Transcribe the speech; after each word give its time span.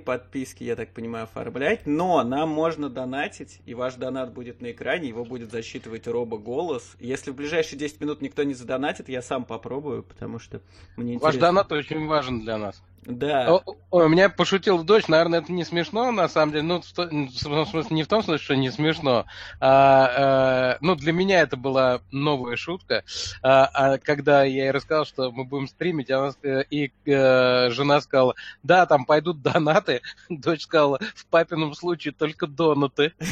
подписки, 0.00 0.64
я 0.64 0.76
так 0.76 0.92
понимаю, 0.92 1.24
оформлять, 1.24 1.86
но 1.86 2.22
нам 2.24 2.48
можно 2.48 2.88
донатить, 2.88 3.60
и 3.66 3.74
ваш 3.74 3.94
донат 3.94 4.32
будет 4.32 4.60
на 4.60 4.72
экране, 4.72 5.08
его 5.08 5.24
будет 5.24 5.50
засчитывать 5.50 6.06
робо-голос. 6.06 6.96
Если 6.98 7.30
в 7.30 7.34
ближайшие 7.34 7.78
10 7.78 8.00
минут 8.00 8.20
никто 8.22 8.42
не 8.42 8.54
задонатит, 8.54 9.08
я 9.08 9.22
сам 9.22 9.44
попробую, 9.44 10.02
потому 10.02 10.38
что 10.38 10.60
мне 10.96 11.14
Ваш 11.14 11.34
интересно. 11.34 11.40
донат 11.40 11.72
очень 11.72 12.06
важен 12.06 12.40
для 12.40 12.58
нас. 12.58 12.82
Да. 13.06 13.54
О, 13.54 13.62
ой, 13.90 14.08
меня 14.08 14.28
пошутил 14.28 14.82
дочь, 14.84 15.08
наверное, 15.08 15.40
это 15.40 15.52
не 15.52 15.64
смешно, 15.64 16.12
на 16.12 16.28
самом 16.28 16.52
деле. 16.52 16.64
Ну, 16.64 16.80
в, 16.82 16.92
то- 16.92 17.08
в 17.08 17.30
смысле, 17.66 17.96
не 17.96 18.02
в 18.02 18.08
том 18.08 18.22
смысле, 18.22 18.44
что 18.44 18.56
не 18.56 18.70
смешно. 18.70 19.24
А, 19.58 20.74
э, 20.74 20.78
ну, 20.82 20.94
для 20.96 21.12
меня 21.12 21.40
это 21.40 21.56
была 21.56 22.02
новая 22.10 22.56
шутка. 22.56 23.04
А, 23.42 23.64
а 23.72 23.98
когда 23.98 24.44
я 24.44 24.64
ей 24.64 24.70
рассказал, 24.70 25.06
что 25.06 25.32
мы 25.32 25.44
будем 25.44 25.66
стримить, 25.66 26.10
она, 26.10 26.32
и 26.42 26.92
э, 27.06 27.70
жена 27.70 28.00
сказала, 28.00 28.34
да, 28.62 28.84
там 28.86 29.06
пойдут 29.06 29.42
донаты. 29.42 30.02
Дочь 30.28 30.62
сказала, 30.62 31.00
в 31.14 31.26
папином 31.26 31.74
случае 31.74 32.12
только 32.12 32.46
донаты. 32.46 33.14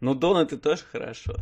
Ну, 0.00 0.14
донаты 0.14 0.58
тоже 0.58 0.82
хорошо. 0.92 1.36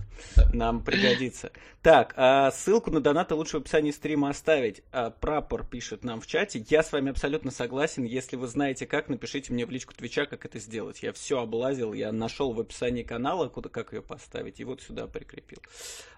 Нам 0.52 0.84
пригодится. 0.84 1.50
Так, 1.82 2.14
а 2.16 2.52
ссылку 2.52 2.90
на 2.92 3.00
донаты 3.00 3.34
лучше 3.34 3.58
в 3.58 3.62
описании 3.62 3.90
стрима 3.90 4.28
оставить. 4.30 4.82
А, 4.92 5.10
Прапор 5.10 5.66
пишет 5.66 6.04
нам 6.04 6.20
в 6.20 6.26
чате. 6.28 6.64
Я 6.68 6.84
с 6.84 6.92
вами 6.92 7.10
абсолютно 7.10 7.33
согласен. 7.50 8.04
Если 8.04 8.36
вы 8.36 8.46
знаете 8.46 8.86
как, 8.86 9.08
напишите 9.08 9.52
мне 9.52 9.66
в 9.66 9.70
личку 9.70 9.94
Твича, 9.94 10.26
как 10.26 10.44
это 10.44 10.58
сделать. 10.58 11.02
Я 11.02 11.12
все 11.12 11.40
облазил, 11.40 11.92
я 11.92 12.12
нашел 12.12 12.52
в 12.52 12.60
описании 12.60 13.02
канала, 13.02 13.48
куда 13.48 13.68
как 13.68 13.92
ее 13.92 14.02
поставить, 14.02 14.60
и 14.60 14.64
вот 14.64 14.82
сюда 14.82 15.06
прикрепил. 15.06 15.58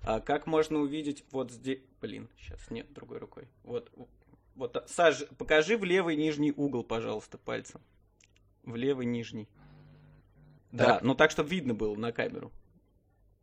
А 0.02 0.20
как 0.20 0.46
можно 0.46 0.78
увидеть 0.78 1.24
вот 1.30 1.50
здесь... 1.50 1.80
Блин, 2.00 2.28
сейчас, 2.38 2.70
нет, 2.70 2.92
другой 2.92 3.18
рукой. 3.18 3.48
Вот, 3.64 3.90
вот, 4.54 4.82
Саш, 4.86 5.24
покажи 5.38 5.76
в 5.76 5.84
левый 5.84 6.16
нижний 6.16 6.52
угол, 6.52 6.84
пожалуйста, 6.84 7.38
пальцем. 7.38 7.80
В 8.64 8.76
левый 8.76 9.06
нижний. 9.06 9.48
Да, 10.72 10.84
Так. 10.94 11.02
ну 11.02 11.14
так, 11.14 11.30
чтобы 11.30 11.48
видно 11.50 11.74
было 11.74 11.94
на 11.94 12.12
камеру. 12.12 12.52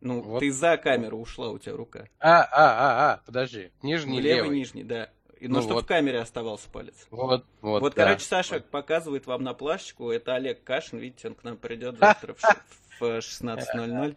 Ну, 0.02 0.22
Вот. 0.22 0.40
ты 0.42 0.52
за 0.52 0.76
камеру 0.78 1.18
ушла, 1.18 1.50
у 1.50 1.58
тебя 1.60 1.78
рука. 1.78 2.10
А, 2.20 2.42
а, 2.42 2.48
а, 2.52 3.14
а, 3.14 3.22
подожди. 3.26 3.72
Нижний, 3.82 4.20
левый, 4.20 4.44
левый. 4.44 4.58
нижний, 4.58 4.84
да. 4.84 5.10
И, 5.44 5.48
ну, 5.50 5.56
Ну 5.56 5.62
чтобы 5.62 5.76
вот. 5.76 5.84
в 5.84 5.88
камере 5.88 6.20
оставался 6.20 6.70
палец. 6.70 6.96
Вот, 7.12 7.46
вот, 7.60 7.82
Вот, 7.82 7.96
да. 7.96 8.06
короче, 8.06 8.24
Саша 8.26 8.62
показывает 8.62 9.26
вам 9.28 9.44
на 9.44 9.54
плашечку. 9.54 10.10
Это 10.10 10.36
Олег 10.36 10.64
Кашин, 10.64 11.00
видите, 11.00 11.28
он 11.28 11.36
к 11.36 11.44
нам 11.44 11.58
придет 11.58 11.98
завтра 12.00 12.34
в 12.34 12.40
ш- 12.40 12.58
в 13.00 13.04
16.00. 13.20 14.16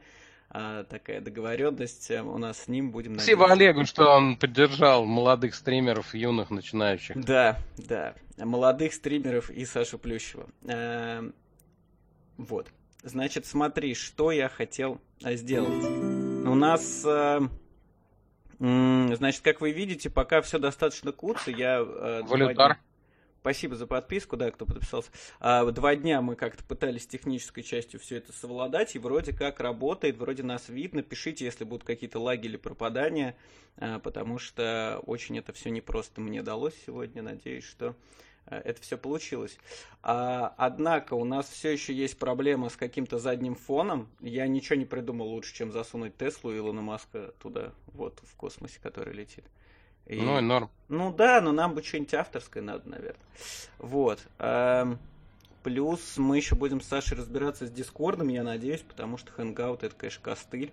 А, 0.50 0.84
такая 0.84 1.20
договоренность 1.20 2.08
э, 2.12 2.22
у 2.22 2.38
нас 2.38 2.60
с 2.62 2.68
ним 2.68 2.92
будем 2.92 3.14
Спасибо 3.16 3.48
надеяться. 3.48 3.64
Олегу, 3.80 3.86
что 3.86 4.08
он 4.08 4.36
поддержал 4.36 5.04
молодых 5.04 5.56
стримеров, 5.56 6.14
юных, 6.14 6.50
начинающих. 6.50 7.20
Да, 7.20 7.58
да. 7.76 8.14
Молодых 8.38 8.94
стримеров 8.94 9.50
и 9.50 9.64
Сашу 9.64 9.98
Плющева. 9.98 10.46
Эм, 10.68 11.34
Вот. 12.36 12.68
Значит, 13.02 13.46
смотри, 13.46 13.94
что 13.94 14.30
я 14.30 14.48
хотел 14.48 15.00
э, 15.24 15.34
сделать. 15.34 15.84
У 15.84 16.54
нас, 16.54 17.02
э, 17.04 17.40
значит, 18.58 19.42
как 19.42 19.60
вы 19.60 19.72
видите, 19.72 20.10
пока 20.10 20.40
все 20.42 20.58
достаточно 20.58 21.12
куца, 21.12 21.50
я... 21.50 21.78
э, 21.80 22.22
Валютар. 22.22 22.72
дня- 22.72 22.78
Спасибо 23.40 23.76
за 23.76 23.86
подписку, 23.86 24.36
да, 24.36 24.50
кто 24.50 24.66
подписался. 24.66 25.08
А, 25.38 25.64
два 25.70 25.94
дня 25.94 26.20
мы 26.20 26.34
как-то 26.34 26.64
пытались 26.64 27.06
технической 27.06 27.62
частью 27.62 28.00
все 28.00 28.16
это 28.16 28.32
совладать, 28.32 28.96
и 28.96 28.98
вроде 28.98 29.32
как 29.32 29.60
работает, 29.60 30.16
вроде 30.16 30.42
нас 30.42 30.68
видно. 30.68 31.04
Пишите, 31.04 31.44
если 31.44 31.62
будут 31.62 31.84
какие-то 31.86 32.18
лаги 32.18 32.46
или 32.46 32.56
пропадания, 32.56 33.36
а, 33.76 34.00
потому 34.00 34.40
что 34.40 35.00
очень 35.06 35.38
это 35.38 35.52
все 35.52 35.70
непросто 35.70 36.20
мне 36.20 36.42
далось 36.42 36.74
сегодня. 36.86 37.22
Надеюсь, 37.22 37.62
что 37.64 37.94
это 38.46 38.80
все 38.82 38.96
получилось. 38.96 39.58
А, 40.02 40.54
однако 40.56 41.14
у 41.14 41.24
нас 41.24 41.48
все 41.48 41.70
еще 41.70 41.92
есть 41.92 42.18
проблема 42.18 42.68
с 42.68 42.76
каким-то 42.76 43.18
задним 43.18 43.54
фоном. 43.54 44.08
Я 44.20 44.46
ничего 44.46 44.76
не 44.76 44.84
придумал 44.84 45.28
лучше, 45.28 45.54
чем 45.54 45.72
засунуть 45.72 46.16
Теслу 46.16 46.56
Илона 46.56 46.82
Маска 46.82 47.32
туда, 47.42 47.72
вот, 47.86 48.20
в 48.22 48.36
космосе, 48.36 48.78
который 48.82 49.14
летит. 49.14 49.44
И- 50.06 50.20
Ну 50.20 50.38
и 50.38 50.40
норм. 50.40 50.70
ну 50.88 51.12
да, 51.12 51.40
но 51.40 51.52
нам 51.52 51.74
бы 51.74 51.82
что-нибудь 51.82 52.14
авторское 52.14 52.62
надо, 52.62 52.88
наверное. 52.88 53.26
Вот. 53.78 54.20
эм, 54.38 54.98
Плюс 55.64 56.16
мы 56.16 56.36
еще 56.36 56.54
будем 56.54 56.80
с 56.80 56.86
Сашей 56.86 57.16
разбираться 57.18 57.66
с 57.66 57.72
Дискордом, 57.72 58.28
я 58.28 58.44
надеюсь, 58.44 58.82
потому 58.82 59.16
что 59.16 59.32
Hangout 59.32 59.80
это, 59.84 59.96
конечно, 59.96 60.22
костыль. 60.22 60.72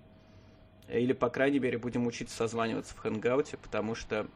Или, 0.88 1.14
по 1.14 1.32
крайней 1.32 1.58
мере, 1.58 1.80
будем 1.80 2.06
учиться 2.06 2.36
созваниваться 2.36 2.94
в 2.94 3.00
Хангауте, 3.00 3.58
потому 3.58 3.96
что... 3.96 4.28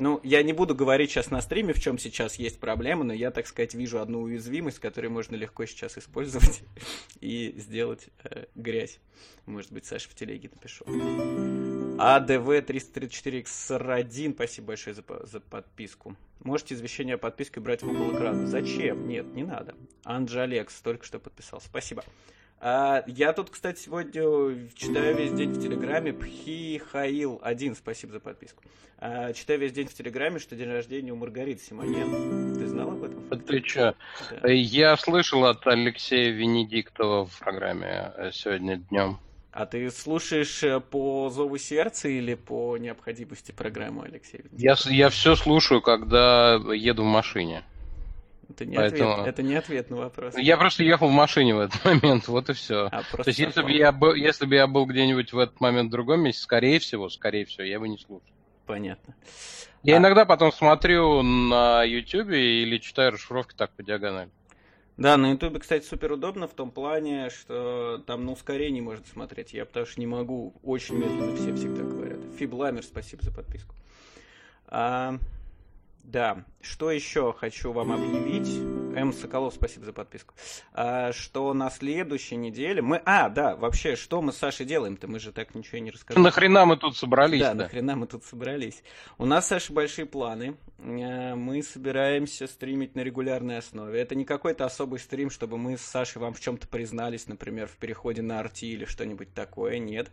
Ну, 0.00 0.18
я 0.22 0.42
не 0.42 0.54
буду 0.54 0.74
говорить 0.74 1.10
сейчас 1.10 1.30
на 1.30 1.42
стриме, 1.42 1.74
в 1.74 1.78
чем 1.78 1.98
сейчас 1.98 2.36
есть 2.36 2.58
проблема, 2.58 3.04
но 3.04 3.12
я, 3.12 3.30
так 3.30 3.46
сказать, 3.46 3.74
вижу 3.74 4.00
одну 4.00 4.22
уязвимость, 4.22 4.78
которую 4.78 5.12
можно 5.12 5.36
легко 5.36 5.66
сейчас 5.66 5.98
использовать 5.98 6.62
и 7.20 7.54
сделать 7.58 8.08
э, 8.24 8.46
грязь. 8.54 8.98
Может 9.44 9.72
быть, 9.72 9.84
Саша 9.84 10.08
в 10.08 10.14
телеге 10.14 10.48
напишу. 10.54 10.86
АДВ 11.98 12.48
334XR1, 12.48 14.32
спасибо 14.32 14.68
большое 14.68 14.94
за, 14.94 15.04
за 15.26 15.38
подписку. 15.38 16.16
Можете 16.42 16.76
извещение 16.76 17.16
о 17.16 17.18
подписке 17.18 17.60
брать 17.60 17.82
в 17.82 17.88
угол 17.90 18.16
экрана. 18.16 18.46
Зачем? 18.46 19.06
Нет, 19.06 19.26
не 19.34 19.44
надо. 19.44 19.74
Анджи 20.04 20.40
Алекс 20.40 20.80
только 20.80 21.04
что 21.04 21.18
подписал. 21.18 21.60
Спасибо. 21.60 22.04
А, 22.62 23.02
я 23.06 23.32
тут, 23.32 23.48
кстати, 23.48 23.80
сегодня 23.80 24.68
читаю 24.74 25.16
весь 25.16 25.32
день 25.32 25.52
в 25.52 25.62
Телеграме 25.62 26.12
Пхихаил 26.12 27.40
1, 27.42 27.74
спасибо 27.74 28.12
за 28.12 28.20
подписку. 28.20 28.62
А, 28.98 29.32
читаю 29.32 29.60
весь 29.60 29.72
день 29.72 29.88
в 29.88 29.94
Телеграме, 29.94 30.38
что 30.38 30.54
день 30.56 30.68
рождения 30.70 31.10
у 31.10 31.16
Маргариты 31.16 31.62
Симоньян. 31.64 32.54
Ты 32.54 32.66
знал 32.66 32.90
об 32.90 33.02
этом? 33.02 33.24
А 33.30 33.36
Ты 33.36 33.60
чё? 33.62 33.94
Да. 34.42 34.48
Я 34.50 34.94
слышал 34.98 35.46
от 35.46 35.66
Алексея 35.66 36.32
Венедиктова 36.32 37.24
в 37.24 37.38
программе 37.38 38.12
э, 38.18 38.30
сегодня 38.30 38.76
днем. 38.76 39.18
А 39.52 39.64
ты 39.64 39.90
слушаешь 39.90 40.62
э, 40.62 40.80
по 40.80 41.30
зову 41.30 41.56
сердца 41.56 42.08
или 42.08 42.34
по 42.34 42.76
необходимости 42.76 43.52
программу, 43.52 44.02
Алексей? 44.02 44.42
Я, 44.52 44.76
я 44.84 45.08
все 45.08 45.34
слушаю, 45.34 45.80
когда 45.80 46.60
еду 46.74 47.04
в 47.04 47.06
машине. 47.06 47.64
Это 48.50 48.64
не, 48.66 48.76
Поэтому- 48.76 49.12
ответ, 49.12 49.26
это 49.28 49.42
не 49.42 49.54
ответ 49.54 49.90
на 49.90 49.96
вопрос. 49.96 50.34
Я 50.36 50.56
просто 50.56 50.82
ехал 50.84 51.08
в 51.08 51.12
машине 51.12 51.54
в 51.54 51.60
этот 51.60 51.84
момент, 52.02 52.28
вот 52.28 52.50
и 52.50 52.52
все. 52.52 52.88
А, 52.90 53.02
То 53.02 53.22
есть, 53.26 53.38
если 53.38 53.62
бы 53.62 53.70
я 53.72 53.92
был, 53.92 54.14
если 54.14 54.46
бы 54.46 54.54
я 54.56 54.66
был 54.66 54.86
где-нибудь 54.86 55.32
в 55.32 55.38
этот 55.38 55.60
момент 55.60 55.88
в 55.88 55.92
другом 55.92 56.20
месте, 56.20 56.42
скорее 56.42 56.78
всего, 56.80 57.08
скорее 57.08 57.44
всего, 57.44 57.64
я 57.64 57.78
бы 57.80 57.88
не 57.88 57.98
слушал. 57.98 58.22
Понятно. 58.66 59.14
Я 59.82 59.96
А- 59.96 59.98
иногда 59.98 60.24
потом 60.24 60.52
смотрю 60.52 61.22
на 61.22 61.82
YouTube 61.84 62.30
или 62.30 62.78
читаю 62.78 63.12
расшифровки 63.12 63.54
так 63.56 63.70
по 63.72 63.82
диагонали. 63.82 64.28
Да, 64.96 65.16
на 65.16 65.30
Ютубе, 65.30 65.60
кстати, 65.60 65.84
супер 65.86 66.12
удобно 66.12 66.46
в 66.46 66.52
том 66.52 66.70
плане, 66.70 67.30
что 67.30 68.02
там 68.06 68.26
на 68.26 68.32
ускорении 68.32 68.82
можно 68.82 69.04
смотреть. 69.06 69.54
Я 69.54 69.64
потому 69.64 69.86
что 69.86 69.98
не 69.98 70.06
могу, 70.06 70.52
очень 70.62 70.96
медленно 70.96 71.34
все 71.36 71.54
всегда 71.54 71.82
говорят. 71.84 72.18
Фибламер, 72.38 72.82
спасибо 72.82 73.22
за 73.22 73.32
подписку. 73.32 73.74
А, 74.66 75.14
да, 76.02 76.44
что 76.60 76.90
еще 76.90 77.32
хочу 77.32 77.72
вам 77.72 77.92
объявить? 77.92 78.48
М. 78.96 79.12
Соколов, 79.12 79.54
спасибо 79.54 79.84
за 79.86 79.92
подписку. 79.92 80.34
А, 80.72 81.12
что 81.12 81.54
на 81.54 81.70
следующей 81.70 82.36
неделе 82.36 82.82
мы... 82.82 83.00
А, 83.04 83.28
да, 83.28 83.54
вообще, 83.54 83.94
что 83.96 84.20
мы 84.20 84.32
с 84.32 84.36
Сашей 84.36 84.66
делаем-то? 84.66 85.06
Мы 85.06 85.20
же 85.20 85.30
так 85.32 85.54
ничего 85.54 85.78
и 85.78 85.80
не 85.80 85.90
рассказали. 85.92 86.22
Нахрена 86.22 86.66
мы 86.66 86.76
тут 86.76 86.96
собрались 86.96 87.40
Да, 87.40 87.54
да? 87.54 87.64
нахрена 87.64 87.94
мы 87.96 88.06
тут 88.08 88.24
собрались. 88.24 88.82
У 89.18 89.26
нас, 89.26 89.46
Саша, 89.46 89.72
большие 89.72 90.06
планы. 90.06 90.56
Э, 90.78 91.34
Мы 91.36 91.62
собираемся 91.62 92.46
стримить 92.48 92.94
на 92.96 93.00
регулярной 93.00 93.58
основе. 93.58 94.00
Это 94.00 94.14
не 94.16 94.24
какой-то 94.24 94.64
особый 94.64 94.98
стрим, 94.98 95.30
чтобы 95.30 95.56
мы 95.58 95.76
с 95.78 95.82
Сашей 95.82 96.20
вам 96.20 96.34
в 96.34 96.40
чем-то 96.40 96.66
признались, 96.66 97.28
например, 97.28 97.68
в 97.68 97.76
переходе 97.76 98.22
на 98.22 98.40
RT 98.42 98.62
или 98.62 98.84
что-нибудь 98.84 99.32
такое. 99.32 99.78
Нет. 99.78 100.10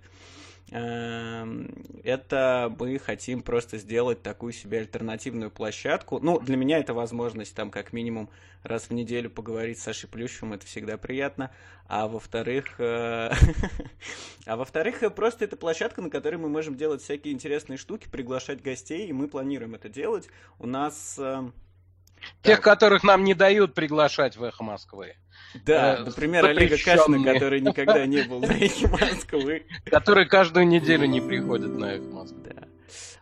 Эм, 0.71 1.69
Это 2.03 2.73
мы 2.77 2.99
хотим 2.99 3.41
просто 3.41 3.77
сделать 3.77 4.21
такую 4.21 4.51
себе 4.51 4.79
альтернативную 4.79 5.49
площадку. 5.49 6.19
Ну, 6.19 6.39
для 6.39 6.57
меня 6.57 6.79
это 6.79 6.93
возможность 6.93 7.55
там 7.55 7.71
как 7.71 7.93
минимум 7.93 8.29
раз 8.63 8.89
в 8.89 8.93
неделю 8.93 9.29
поговорить 9.29 9.79
с 9.79 9.83
Сашей 9.83 10.09
Плющевым, 10.09 10.53
это 10.53 10.65
всегда 10.65 10.97
приятно. 10.97 11.51
А 11.87 12.07
во-вторых, 12.07 12.79
э, 12.79 13.31
а 14.45 14.57
во-вторых, 14.57 15.01
просто 15.15 15.45
это 15.45 15.55
площадка, 15.55 16.01
на 16.01 16.09
которой 16.09 16.35
мы 16.35 16.49
можем 16.49 16.75
делать 16.75 17.01
всякие 17.01 17.33
интересные 17.33 17.77
штуки, 17.77 18.09
приглашать 18.09 18.61
гостей, 18.61 19.07
и 19.07 19.13
мы 19.13 19.29
планируем 19.29 19.75
это 19.75 19.87
делать. 19.87 20.27
У 20.59 20.67
нас... 20.67 21.17
э, 21.17 21.49
Тех, 22.41 22.57
так, 22.57 22.63
которых 22.63 23.03
нам 23.03 23.23
не 23.23 23.35
дают 23.35 23.73
приглашать 23.73 24.35
в 24.35 24.43
«Эхо 24.43 24.63
Москвы». 24.63 25.15
Да, 25.65 25.97
э, 25.97 26.03
например, 26.03 26.45
Олега 26.45 26.77
Кашина, 26.77 27.23
который 27.23 27.61
никогда 27.61 28.05
не 28.05 28.23
был 28.23 28.39
на 28.39 28.51
«Эхе 28.51 28.87
Москвы. 28.87 29.65
Которые 29.85 30.27
каждую 30.27 30.67
неделю 30.67 31.05
не 31.05 31.21
приходят 31.21 31.71
на 31.77 31.93
«Эхо 31.93 32.05
Москвы». 32.05 32.41
Да. 32.45 32.67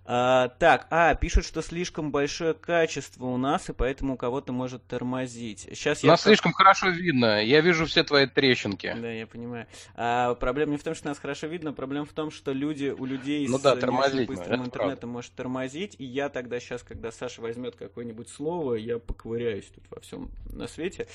А, 0.07 0.49
так, 0.59 0.85
а, 0.91 1.15
пишут, 1.15 1.45
что 1.45 1.63
слишком 1.63 2.11
большое 2.11 2.53
качество 2.53 3.25
у 3.25 3.37
нас, 3.37 3.69
и 3.69 3.73
поэтому 3.73 4.13
у 4.13 4.17
кого-то 4.17 4.53
может 4.53 4.85
тормозить. 4.85 5.61
Сейчас 5.61 6.03
я... 6.03 6.11
Нас 6.11 6.21
слишком 6.21 6.53
хорошо 6.53 6.89
видно. 6.89 7.43
Я 7.43 7.61
вижу 7.61 7.87
все 7.87 8.03
твои 8.03 8.27
трещинки. 8.27 8.95
Да, 9.01 9.11
я 9.11 9.25
понимаю. 9.25 9.65
А, 9.95 10.35
проблема 10.35 10.73
не 10.73 10.77
в 10.77 10.83
том, 10.83 10.93
что 10.93 11.07
нас 11.07 11.17
хорошо 11.17 11.47
видно, 11.47 11.73
проблема 11.73 12.05
в 12.05 12.13
том, 12.13 12.29
что 12.29 12.51
люди, 12.51 12.93
у 12.95 13.05
людей 13.05 13.47
Ну 13.47 13.57
с 13.57 13.61
да, 13.61 13.75
тормозить, 13.75 14.29
ну, 14.29 14.35
быстрым 14.35 14.61
это 14.61 14.69
интернетом 14.69 15.09
может 15.09 15.33
тормозить, 15.33 15.95
и 15.97 16.05
я 16.05 16.29
тогда 16.29 16.59
сейчас, 16.59 16.83
когда 16.83 17.11
Саша 17.11 17.41
возьмет 17.41 17.75
какое-нибудь 17.75 18.29
слово, 18.29 18.75
я 18.75 18.99
поковыряюсь 18.99 19.65
тут 19.73 19.85
во 19.89 19.99
всем 20.01 20.29
на 20.51 20.67
свете. 20.67 21.07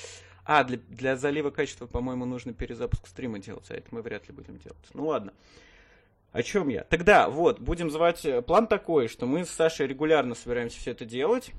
А, 0.43 0.63
для, 0.63 0.77
для 0.89 1.15
залива 1.15 1.51
качества, 1.51 1.85
по-моему, 1.87 2.25
нужно 2.25 2.53
перезапуск 2.53 3.07
стрима 3.07 3.39
делать, 3.39 3.69
а 3.69 3.75
это 3.75 3.87
мы 3.91 4.01
вряд 4.01 4.27
ли 4.27 4.33
будем 4.33 4.57
делать. 4.57 4.77
Ну 4.93 5.07
ладно. 5.07 5.33
О 6.31 6.43
чем 6.43 6.69
я? 6.69 6.83
Тогда, 6.85 7.29
вот, 7.29 7.59
будем 7.59 7.91
звать... 7.91 8.25
Э, 8.25 8.41
план 8.41 8.67
такой, 8.67 9.09
что 9.09 9.25
мы 9.25 9.43
с 9.43 9.49
Сашей 9.49 9.87
регулярно 9.87 10.33
собираемся 10.33 10.79
все 10.79 10.91
это 10.91 11.03
делать. 11.03 11.51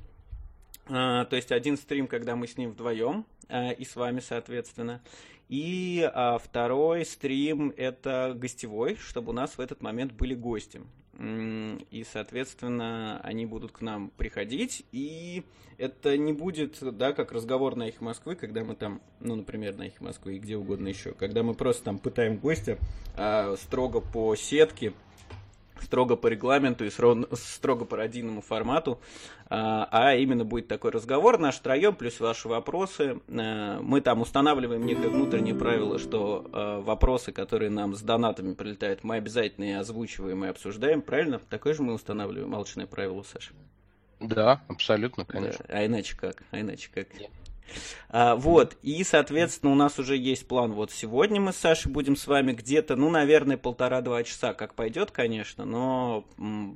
А, 0.88 1.26
то 1.26 1.36
есть 1.36 1.52
один 1.52 1.76
стрим, 1.76 2.06
когда 2.06 2.36
мы 2.36 2.46
с 2.46 2.56
ним 2.56 2.70
вдвоем, 2.70 3.26
а, 3.48 3.70
и 3.70 3.84
с 3.84 3.94
вами, 3.96 4.20
соответственно. 4.20 5.02
И 5.48 6.10
а, 6.14 6.38
второй 6.38 7.04
стрим 7.04 7.72
это 7.76 8.32
гостевой, 8.34 8.96
чтобы 8.96 9.30
у 9.30 9.34
нас 9.34 9.58
в 9.58 9.60
этот 9.60 9.82
момент 9.82 10.12
были 10.12 10.34
гости. 10.34 10.80
И, 11.18 12.06
соответственно, 12.10 13.20
они 13.22 13.44
будут 13.44 13.72
к 13.72 13.80
нам 13.82 14.10
приходить, 14.10 14.84
и 14.92 15.44
это 15.76 16.16
не 16.16 16.32
будет, 16.32 16.78
да, 16.96 17.12
как 17.12 17.32
разговор 17.32 17.76
на 17.76 17.88
их 17.88 18.00
Москвы, 18.00 18.34
когда 18.34 18.64
мы 18.64 18.74
там, 18.74 19.02
ну, 19.20 19.36
например, 19.36 19.76
на 19.76 19.82
их 19.82 20.00
Москвы 20.00 20.36
и 20.36 20.38
где 20.38 20.56
угодно 20.56 20.88
еще, 20.88 21.12
когда 21.12 21.42
мы 21.42 21.54
просто 21.54 21.84
там 21.84 21.98
пытаем 21.98 22.38
гостя 22.38 22.78
а, 23.14 23.56
строго 23.56 24.00
по 24.00 24.34
сетке, 24.36 24.94
строго 25.82 26.16
по 26.16 26.26
регламенту 26.26 26.84
и 26.84 26.90
строго 26.90 27.84
по 27.84 27.96
родийному 27.96 28.40
формату, 28.40 29.00
а, 29.48 29.88
а 29.90 30.14
именно 30.14 30.44
будет 30.44 30.68
такой 30.68 30.90
разговор 30.90 31.38
наш 31.38 31.58
троем, 31.58 31.94
плюс 31.94 32.20
ваши 32.20 32.48
вопросы. 32.48 33.20
Э, 33.28 33.78
мы 33.80 34.00
там 34.00 34.20
устанавливаем 34.20 34.84
некое 34.86 35.08
внутреннее 35.08 35.54
правило, 35.54 35.98
что 35.98 36.46
э, 36.52 36.80
вопросы, 36.80 37.32
которые 37.32 37.70
нам 37.70 37.94
с 37.94 38.02
донатами 38.02 38.54
прилетают, 38.54 39.04
мы 39.04 39.16
обязательно 39.16 39.64
и 39.64 39.72
озвучиваем 39.72 40.44
и 40.44 40.48
обсуждаем, 40.48 41.02
правильно? 41.02 41.40
Такое 41.50 41.74
же 41.74 41.82
мы 41.82 41.94
устанавливаем 41.94 42.54
алчное 42.54 42.86
правило, 42.86 43.22
Саша? 43.22 43.52
Да, 44.20 44.62
абсолютно, 44.68 45.24
конечно. 45.24 45.64
Да. 45.68 45.78
А 45.78 45.86
иначе 45.86 46.16
как? 46.16 46.42
А 46.50 46.60
иначе 46.60 46.88
как? 46.94 47.12
Нет. 47.18 47.30
А, 48.08 48.36
вот, 48.36 48.76
и, 48.82 49.02
соответственно, 49.04 49.72
у 49.72 49.74
нас 49.74 49.98
уже 49.98 50.16
есть 50.16 50.46
план. 50.46 50.72
Вот 50.72 50.90
сегодня 50.90 51.40
мы 51.40 51.52
с 51.52 51.56
Сашей 51.56 51.90
будем 51.90 52.16
с 52.16 52.26
вами 52.26 52.52
где-то, 52.52 52.96
ну, 52.96 53.10
наверное, 53.10 53.56
полтора-два 53.56 54.22
часа, 54.22 54.54
как 54.54 54.74
пойдет, 54.74 55.10
конечно, 55.10 55.64
но 55.64 56.26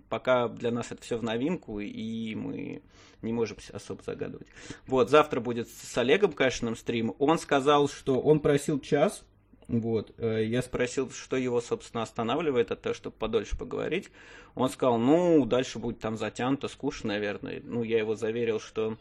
пока 0.09 0.49
для 0.49 0.71
нас 0.71 0.93
это 0.93 1.03
все 1.03 1.17
в 1.19 1.23
новинку, 1.23 1.81
и 1.81 2.35
мы 2.35 2.83
не 3.23 3.33
можем 3.33 3.59
особо 3.73 4.03
загадывать. 4.03 4.47
Вот, 4.87 5.11
завтра 5.11 5.41
будет 5.41 5.69
с 5.69 5.99
Олегом 5.99 6.33
Кашиным 6.33 6.77
стрим. 6.77 7.15
Он 7.19 7.39
сказал, 7.39 7.89
что 7.89 8.21
он 8.21 8.41
просил 8.41 8.81
час, 8.81 9.25
вот. 9.69 10.13
Э, 10.19 10.45
я 10.45 10.63
спросил, 10.63 11.11
что 11.11 11.37
его, 11.37 11.61
собственно, 11.61 12.03
останавливает 12.03 12.71
от 12.71 12.83
того, 12.83 12.95
чтобы 12.95 13.17
подольше 13.17 13.59
поговорить. 13.59 14.11
Он 14.55 14.71
сказал, 14.71 14.99
ну, 14.99 15.45
дальше 15.45 15.79
будет 15.79 15.99
там 15.99 16.17
затянуто, 16.17 16.69
скучно, 16.69 17.09
наверное. 17.09 17.61
Ну, 17.65 17.83
я 17.83 17.99
его 17.99 18.15
заверил, 18.15 18.61
что 18.61 18.97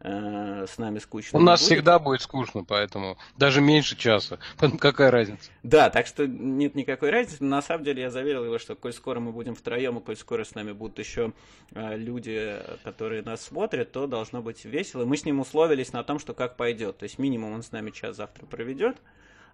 э, 0.00 0.66
с 0.68 0.78
нами 0.78 0.98
скучно. 0.98 1.38
У 1.38 1.42
нас 1.42 1.60
будет. 1.60 1.66
всегда 1.68 1.98
будет 1.98 2.22
скучно, 2.22 2.64
поэтому 2.64 3.18
даже 3.36 3.60
меньше 3.60 3.96
часа. 3.96 4.38
Какая 4.78 5.10
разница? 5.10 5.50
Да, 5.62 5.90
так 5.90 6.06
что 6.06 6.26
нет 6.26 6.74
никакой 6.74 7.10
разницы. 7.10 7.44
На 7.44 7.62
самом 7.62 7.84
деле 7.84 8.02
я 8.02 8.10
заверил 8.10 8.44
его, 8.44 8.58
что 8.58 8.74
коль 8.74 8.92
скоро 8.92 9.20
мы 9.20 9.32
будем 9.32 9.54
втроем, 9.54 9.98
и 9.98 10.00
коль 10.00 10.16
скоро 10.16 10.44
с 10.44 10.54
нами 10.54 10.72
будут 10.72 10.98
еще 10.98 11.32
э, 11.72 11.96
люди, 11.96 12.56
которые 12.84 13.22
нас 13.22 13.42
смотрят, 13.42 13.92
то 13.92 14.06
должно 14.06 14.42
быть 14.42 14.64
весело. 14.64 15.04
Мы 15.04 15.16
с 15.16 15.24
ним 15.24 15.40
условились 15.40 15.92
на 15.92 16.04
том, 16.04 16.18
что 16.18 16.34
как 16.34 16.56
пойдет. 16.56 16.98
То 16.98 17.04
есть 17.04 17.18
минимум 17.18 17.52
он 17.52 17.62
с 17.62 17.72
нами 17.72 17.90
час 17.90 18.16
завтра 18.16 18.46
проведет 18.46 18.96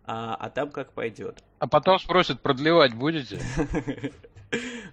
а, 0.06 0.37
а 0.38 0.50
там 0.50 0.70
как 0.70 0.93
пойдет. 0.93 1.43
А 1.58 1.67
потом 1.67 1.99
спросят, 1.99 2.41
продлевать 2.41 2.94
будете? 2.94 3.41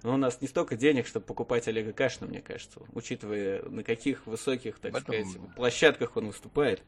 Ну, 0.02 0.14
у 0.14 0.16
нас 0.16 0.40
не 0.40 0.48
столько 0.48 0.76
денег, 0.76 1.06
чтобы 1.06 1.26
покупать 1.26 1.68
Олега 1.68 1.92
Кашина, 1.92 2.26
мне 2.26 2.40
кажется, 2.40 2.80
учитывая, 2.92 3.62
на 3.62 3.84
каких 3.84 4.26
высоких, 4.26 4.78
так 4.78 4.98
сказать, 4.98 5.26
площадках 5.54 6.16
он 6.16 6.26
выступает. 6.26 6.82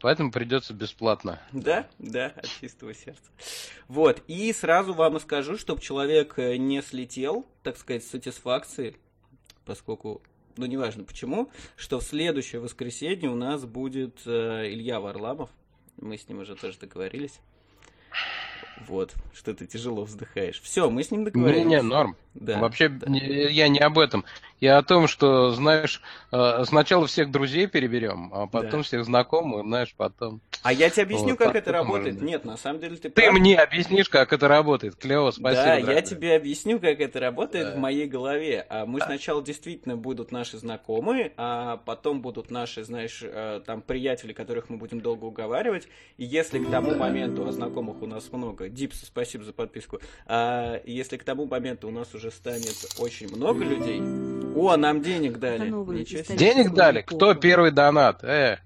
Поэтому 0.00 0.30
придется 0.30 0.74
бесплатно. 0.74 1.40
Да, 1.52 1.88
да, 1.98 2.26
от 2.36 2.48
чистого 2.60 2.94
сердца. 2.94 3.30
Вот, 3.88 4.22
и 4.26 4.52
сразу 4.52 4.92
вам 4.92 5.16
и 5.16 5.20
скажу, 5.20 5.56
чтобы 5.56 5.80
человек 5.80 6.38
э, 6.38 6.56
не 6.56 6.82
слетел, 6.82 7.46
так 7.62 7.78
сказать, 7.78 8.04
с 8.04 8.10
сатисфакции, 8.10 8.96
поскольку, 9.64 10.22
ну, 10.56 10.66
неважно 10.66 11.04
почему, 11.04 11.50
что 11.76 12.00
в 12.00 12.04
следующее 12.04 12.60
воскресенье 12.60 13.30
у 13.30 13.36
нас 13.36 13.64
будет 13.64 14.20
э, 14.26 14.68
Илья 14.70 15.00
Варламов, 15.00 15.50
мы 15.96 16.18
с 16.18 16.28
ним 16.28 16.40
уже 16.40 16.56
тоже 16.56 16.78
договорились. 16.78 17.40
Вот, 18.86 19.14
что 19.34 19.54
ты 19.54 19.66
тяжело 19.66 20.04
вздыхаешь. 20.04 20.60
Все, 20.60 20.90
мы 20.90 21.02
с 21.02 21.10
ним 21.10 21.24
договорились. 21.24 21.64
Не, 21.64 21.76
не, 21.76 21.82
норм. 21.82 22.16
Да. 22.34 22.58
Вообще, 22.58 22.88
да. 22.88 23.10
я 23.10 23.68
не 23.68 23.78
об 23.78 23.98
этом. 23.98 24.24
Я 24.60 24.78
о 24.78 24.82
том, 24.82 25.06
что, 25.06 25.50
знаешь, 25.50 26.00
э, 26.32 26.64
сначала 26.64 27.06
всех 27.06 27.30
друзей 27.30 27.66
переберем, 27.66 28.32
а 28.32 28.46
потом 28.46 28.80
да. 28.80 28.82
всех 28.82 29.04
знакомых, 29.04 29.66
знаешь, 29.66 29.94
потом... 29.94 30.40
А 30.62 30.72
я 30.72 30.88
тебе 30.88 31.02
объясню, 31.02 31.30
вот, 31.30 31.38
как 31.38 31.54
это 31.54 31.72
работает. 31.72 32.14
Можно... 32.14 32.26
Нет, 32.26 32.44
на 32.46 32.56
самом 32.56 32.80
деле 32.80 32.96
ты... 32.96 33.10
Ты 33.10 33.22
прав. 33.22 33.34
мне 33.34 33.58
объяснишь, 33.58 34.08
как 34.08 34.32
это 34.32 34.48
работает. 34.48 34.96
Клево, 34.96 35.30
спасибо. 35.30 35.62
Да, 35.62 35.74
дорогой. 35.74 35.94
я 35.94 36.02
тебе 36.02 36.36
объясню, 36.36 36.80
как 36.80 37.00
это 37.00 37.20
работает 37.20 37.66
да. 37.66 37.74
в 37.74 37.78
моей 37.78 38.06
голове. 38.06 38.64
А 38.70 38.86
мы 38.86 39.00
сначала 39.00 39.42
действительно 39.42 39.96
будут 39.96 40.32
наши 40.32 40.56
знакомые, 40.56 41.32
а 41.36 41.76
потом 41.84 42.22
будут 42.22 42.50
наши, 42.50 42.82
знаешь, 42.82 43.20
э, 43.22 43.60
там 43.66 43.82
приятели, 43.82 44.32
которых 44.32 44.70
мы 44.70 44.78
будем 44.78 45.02
долго 45.02 45.26
уговаривать. 45.26 45.86
И 46.16 46.24
если 46.24 46.64
к 46.64 46.70
тому 46.70 46.94
моменту, 46.94 47.46
а 47.46 47.52
знакомых 47.52 48.00
у 48.00 48.06
нас 48.06 48.32
много, 48.32 48.70
Дипс, 48.70 49.04
спасибо 49.04 49.44
за 49.44 49.52
подписку, 49.52 50.00
а 50.26 50.80
если 50.86 51.18
к 51.18 51.24
тому 51.24 51.46
моменту 51.46 51.88
у 51.88 51.90
нас 51.90 52.14
уже 52.14 52.30
станет 52.30 52.76
очень 52.98 53.28
много 53.28 53.62
людей, 53.62 54.00
о, 54.54 54.76
нам 54.76 55.02
денег 55.02 55.38
дали. 55.38 55.70
Денег 56.36 56.72
дали? 56.74 57.02
Кто 57.02 57.34
первый 57.34 57.70
донат? 57.70 58.22
Э. 58.24 58.58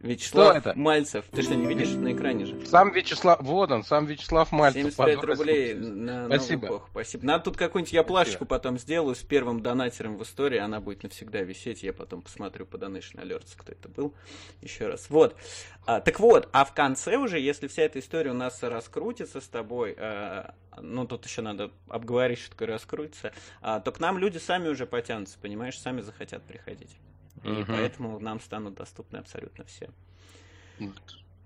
Вячеслав 0.00 0.56
это? 0.56 0.72
Мальцев. 0.78 1.26
Ты 1.30 1.42
что, 1.42 1.54
не 1.54 1.66
видишь 1.66 1.90
на 1.90 2.12
экране 2.12 2.46
же? 2.46 2.66
Сам 2.66 2.90
Вячеслав, 2.90 3.38
вот 3.42 3.70
он, 3.70 3.84
сам 3.84 4.06
Вячеслав 4.06 4.50
Мальцев. 4.50 4.94
75 4.94 5.24
рублей 5.24 5.74
на 5.74 6.26
Спасибо. 6.26 6.66
Новый 6.66 6.80
Спасибо. 6.90 7.26
Надо 7.26 7.44
тут 7.44 7.56
какую-нибудь 7.58 7.92
я 7.92 8.02
плашечку 8.02 8.46
потом 8.46 8.78
сделаю 8.78 9.14
с 9.14 9.22
первым 9.22 9.60
донатером 9.60 10.16
в 10.16 10.22
истории, 10.22 10.58
она 10.58 10.80
будет 10.80 11.02
навсегда 11.02 11.42
висеть, 11.42 11.82
я 11.82 11.92
потом 11.92 12.22
посмотрю 12.22 12.64
по 12.64 12.76
Donation 12.76 13.22
Alerts, 13.22 13.52
кто 13.54 13.72
это 13.72 13.88
был. 13.90 14.14
Еще 14.62 14.86
раз. 14.86 15.10
Вот. 15.10 15.36
А, 15.84 16.00
так 16.00 16.18
вот, 16.18 16.48
а 16.52 16.64
в 16.64 16.72
конце 16.72 17.16
уже, 17.16 17.38
если 17.38 17.66
вся 17.66 17.82
эта 17.82 17.98
история 17.98 18.30
у 18.30 18.34
нас 18.34 18.62
раскрутится 18.62 19.42
с 19.42 19.48
тобой, 19.48 19.94
а, 19.98 20.54
ну 20.80 21.06
тут 21.06 21.26
еще 21.26 21.42
надо 21.42 21.72
обговорить, 21.88 22.38
что 22.38 22.52
такое 22.52 22.68
раскрутится, 22.68 23.32
а, 23.60 23.80
то 23.80 23.92
к 23.92 24.00
нам 24.00 24.16
люди 24.16 24.38
сами 24.38 24.68
уже 24.68 24.86
потянутся, 24.86 25.38
понимаешь, 25.38 25.78
сами 25.78 26.00
захотят 26.00 26.42
приходить. 26.44 26.96
И 27.42 27.50
угу. 27.50 27.64
поэтому 27.68 28.18
нам 28.18 28.40
станут 28.40 28.74
доступны 28.74 29.18
абсолютно 29.18 29.64
все. 29.64 29.90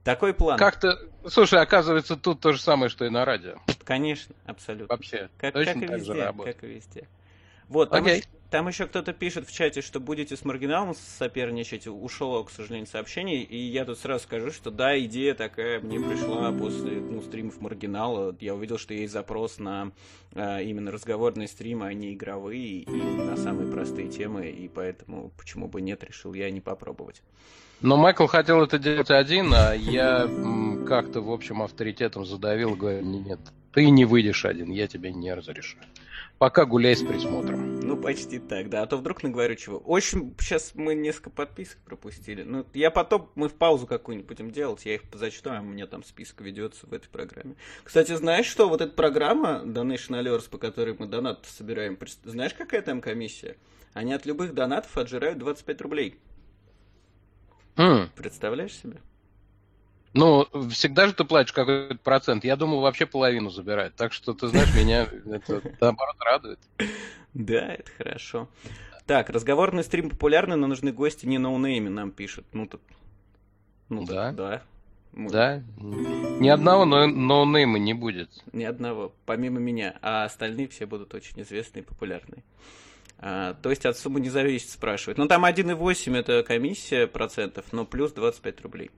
Такой 0.02 0.35
план. 0.35 0.58
Как-то, 0.58 0.99
слушай, 1.29 1.58
оказывается, 1.61 2.17
тут 2.17 2.41
то 2.41 2.53
же 2.53 2.60
самое, 2.60 2.91
что 2.91 3.06
и 3.06 3.08
на 3.08 3.24
радио. 3.24 3.56
Конечно, 3.84 4.34
абсолютно. 4.44 4.94
Вообще, 4.94 5.31
как, 5.39 5.55
точно 5.55 5.81
как 5.81 5.82
и 5.82 5.94
везде, 5.94 6.32
как 6.44 6.65
и 6.65 6.67
везде. 6.67 7.08
Вот, 7.69 7.91
там, 7.91 8.05
okay. 8.05 8.27
Там 8.55 8.69
еще 8.69 8.87
кто-то 8.87 9.13
пишет 9.13 9.49
в 9.49 9.53
чате, 9.53 9.82
что 9.82 9.99
будете 9.99 10.37
с 10.37 10.44
маргиналом 10.44 10.94
соперничать. 10.94 11.89
Ушло, 11.89 12.44
к 12.44 12.53
сожалению, 12.53 12.87
сообщение. 12.87 13.43
И 13.43 13.56
я 13.56 13.84
тут 13.84 13.99
сразу 13.99 14.23
скажу, 14.23 14.53
что 14.53 14.70
да, 14.70 14.96
идея 14.96 15.34
такая 15.34 15.81
мне 15.81 15.99
пришла 15.99 16.53
после 16.53 17.01
ну, 17.01 17.20
стримов 17.20 17.61
маргинала. 17.61 18.32
Я 18.39 18.55
увидел, 18.55 18.79
что 18.79 18.94
есть 18.94 19.13
запрос 19.13 19.58
на 19.58 19.91
а, 20.37 20.61
именно 20.61 20.93
разговорные 20.93 21.49
стримы, 21.49 21.89
а 21.89 21.93
не 21.94 22.15
игровые, 22.15 22.82
и 22.82 22.93
на 22.93 23.37
самые 23.37 23.73
простые 23.73 24.08
темы. 24.08 24.49
И 24.51 24.69
поэтому 24.69 25.32
почему 25.37 25.67
бы 25.67 25.81
нет, 25.81 26.05
решил 26.05 26.32
я 26.32 26.49
не 26.53 26.61
попробовать. 26.61 27.25
Но 27.81 27.96
Майкл 27.96 28.27
хотел 28.27 28.63
это 28.63 28.79
делать 28.79 29.11
один, 29.11 29.53
а 29.53 29.73
я 29.75 30.29
как-то, 30.87 31.20
в 31.23 31.32
общем, 31.32 31.61
авторитетом 31.61 32.25
задавил, 32.25 32.77
говорю, 32.77 33.03
нет, 33.05 33.41
ты 33.73 33.91
не 33.91 34.05
выйдешь 34.05 34.44
один, 34.44 34.70
я 34.70 34.87
тебе 34.87 35.13
не 35.13 35.34
разрешаю. 35.34 35.82
Пока 36.38 36.64
гуляй 36.64 36.96
с 36.96 37.03
присмотром. 37.03 37.81
Ну, 37.81 37.96
почти 37.96 38.38
так, 38.38 38.69
да. 38.70 38.82
А 38.82 38.86
то 38.86 38.96
вдруг 38.96 39.22
наговорю 39.22 39.55
чего. 39.56 39.82
Общем, 39.86 40.34
сейчас 40.41 40.72
мы 40.74 40.94
несколько 40.94 41.31
подписок 41.31 41.79
пропустили. 41.84 42.43
Ну, 42.43 42.67
я 42.74 42.91
потом, 42.91 43.31
мы 43.34 43.48
в 43.48 43.55
паузу 43.55 43.86
какую-нибудь 43.86 44.26
будем 44.26 44.50
делать, 44.50 44.84
я 44.84 44.94
их 44.94 45.03
зачитаю, 45.12 45.58
а 45.58 45.62
у 45.62 45.64
меня 45.64 45.86
там 45.86 46.03
список 46.03 46.41
ведется 46.41 46.86
в 46.86 46.93
этой 46.93 47.08
программе. 47.08 47.55
Кстати, 47.84 48.14
знаешь 48.14 48.46
что, 48.46 48.69
вот 48.69 48.81
эта 48.81 48.93
программа 48.93 49.62
Donation 49.64 50.20
Alerts, 50.20 50.48
по 50.50 50.58
которой 50.58 50.96
мы 50.98 51.06
донат 51.06 51.46
собираем, 51.46 51.98
знаешь, 52.24 52.55
какая 52.55 52.82
там 52.82 53.00
комиссия? 53.00 53.56
Они 53.93 54.12
от 54.12 54.26
любых 54.26 54.55
донатов 54.55 54.96
отжирают 54.98 55.38
25 55.38 55.81
рублей. 55.82 56.19
Mm. 57.76 58.08
Представляешь 58.17 58.74
себе? 58.76 58.96
Ну, 60.14 60.46
всегда 60.70 61.08
же 61.08 61.12
ты 61.12 61.24
платишь 61.24 61.52
какой-то 61.52 61.96
процент. 61.96 62.44
Я 62.44 62.56
думал, 62.56 62.80
вообще 62.80 63.04
половину 63.04 63.50
забирать. 63.50 63.96
Так 63.96 64.12
что, 64.12 64.32
ты 64.32 64.46
знаешь, 64.46 64.72
меня 64.76 65.08
это, 65.26 65.60
наоборот, 65.80 66.16
радует. 66.20 66.58
Да, 67.34 67.74
это 67.74 67.90
хорошо. 67.98 68.48
Так, 69.06 69.28
разговорный 69.28 69.82
стрим 69.82 70.08
популярный, 70.08 70.56
но 70.56 70.68
нужны 70.68 70.92
гости 70.92 71.26
не 71.26 71.38
ноунейми, 71.38 71.88
нам 71.88 72.12
пишут. 72.12 72.46
Ну, 72.52 72.66
тут... 72.66 72.80
Ну, 73.88 74.06
да. 74.06 74.32
Да. 74.32 74.62
Мы... 75.12 75.30
Да. 75.30 75.62
Ни 75.78 76.48
одного 76.48 76.84
ноунейма 76.84 77.78
не 77.78 77.92
будет. 77.92 78.30
Ни 78.52 78.64
одного, 78.64 79.12
помимо 79.26 79.58
меня. 79.58 79.98
А 80.00 80.24
остальные 80.24 80.68
все 80.68 80.86
будут 80.86 81.12
очень 81.12 81.42
известные 81.42 81.82
и 81.82 81.86
популярные. 81.86 82.42
А, 83.18 83.54
то 83.54 83.70
есть 83.70 83.84
от 83.84 83.98
суммы 83.98 84.20
не 84.20 84.30
зависит, 84.30 84.70
спрашивает. 84.70 85.18
Ну, 85.18 85.26
там 85.26 85.44
1,8 85.44 86.16
это 86.16 86.42
комиссия 86.42 87.06
процентов, 87.06 87.66
но 87.72 87.84
плюс 87.84 88.12
25 88.12 88.60
рублей. 88.62 88.90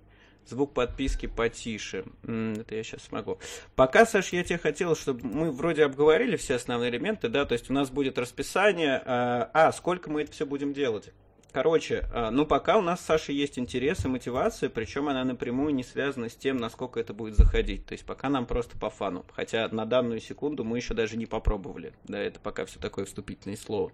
Звук 0.48 0.74
подписки 0.74 1.26
потише. 1.26 2.04
Это 2.22 2.74
я 2.74 2.82
сейчас 2.84 3.04
смогу. 3.04 3.38
Пока, 3.74 4.06
Саш, 4.06 4.32
я 4.32 4.44
тебе 4.44 4.58
хотел, 4.58 4.94
чтобы 4.94 5.26
мы 5.26 5.50
вроде 5.50 5.84
обговорили 5.84 6.36
все 6.36 6.54
основные 6.54 6.90
элементы, 6.90 7.28
да, 7.28 7.44
то 7.44 7.54
есть 7.54 7.68
у 7.70 7.72
нас 7.72 7.90
будет 7.90 8.18
расписание. 8.18 9.02
А, 9.04 9.50
а 9.52 9.72
сколько 9.72 10.10
мы 10.10 10.22
это 10.22 10.32
все 10.32 10.46
будем 10.46 10.72
делать? 10.72 11.12
Короче, 11.56 12.06
а, 12.12 12.30
ну 12.30 12.44
пока 12.44 12.76
у 12.76 12.82
нас 12.82 13.00
с 13.00 13.04
Сашей 13.06 13.34
есть 13.34 13.58
интерес 13.58 14.04
и 14.04 14.08
мотивация, 14.08 14.68
причем 14.68 15.08
она 15.08 15.24
напрямую 15.24 15.74
не 15.74 15.84
связана 15.84 16.28
с 16.28 16.36
тем, 16.36 16.58
насколько 16.58 17.00
это 17.00 17.14
будет 17.14 17.34
заходить. 17.34 17.86
То 17.86 17.92
есть 17.92 18.04
пока 18.04 18.28
нам 18.28 18.44
просто 18.44 18.76
по 18.76 18.90
фану. 18.90 19.24
Хотя 19.32 19.66
на 19.68 19.86
данную 19.86 20.20
секунду 20.20 20.64
мы 20.64 20.76
еще 20.76 20.92
даже 20.92 21.16
не 21.16 21.24
попробовали. 21.24 21.94
Да, 22.04 22.18
это 22.18 22.38
пока 22.40 22.66
все 22.66 22.78
такое 22.78 23.06
вступительное 23.06 23.56
слово. 23.56 23.90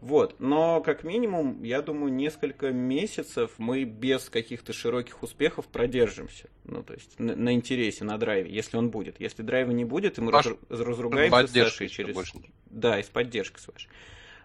Вот, 0.00 0.40
но 0.40 0.80
как 0.80 1.04
минимум, 1.04 1.62
я 1.62 1.82
думаю, 1.82 2.10
несколько 2.10 2.70
месяцев 2.70 3.52
мы 3.58 3.84
без 3.84 4.30
каких-то 4.30 4.72
широких 4.72 5.22
успехов 5.22 5.66
продержимся. 5.68 6.48
Ну, 6.64 6.82
то 6.82 6.94
есть 6.94 7.18
на, 7.18 7.36
на 7.36 7.52
интересе, 7.52 8.04
на 8.04 8.16
драйве, 8.16 8.50
если 8.50 8.78
он 8.78 8.88
будет. 8.88 9.20
Если 9.20 9.42
драйва 9.42 9.72
не 9.72 9.84
будет, 9.84 10.16
и 10.16 10.22
мы 10.22 10.32
раз, 10.32 10.46
разругаемся 10.70 11.46
с 11.46 11.52
Сашей 11.52 11.88
через... 11.88 12.14
Больше. 12.14 12.38
Да, 12.66 12.98
и 12.98 13.02
с 13.02 13.08
поддержкой 13.08 13.60
с 13.60 13.68
вашей. 13.68 13.90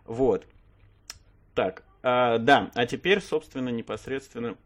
Вот. 0.04 0.46
Так, 1.54 1.84
а, 2.04 2.38
да, 2.38 2.70
а 2.76 2.86
теперь, 2.86 3.22
собственно, 3.22 3.70
непосредственно 3.70 4.58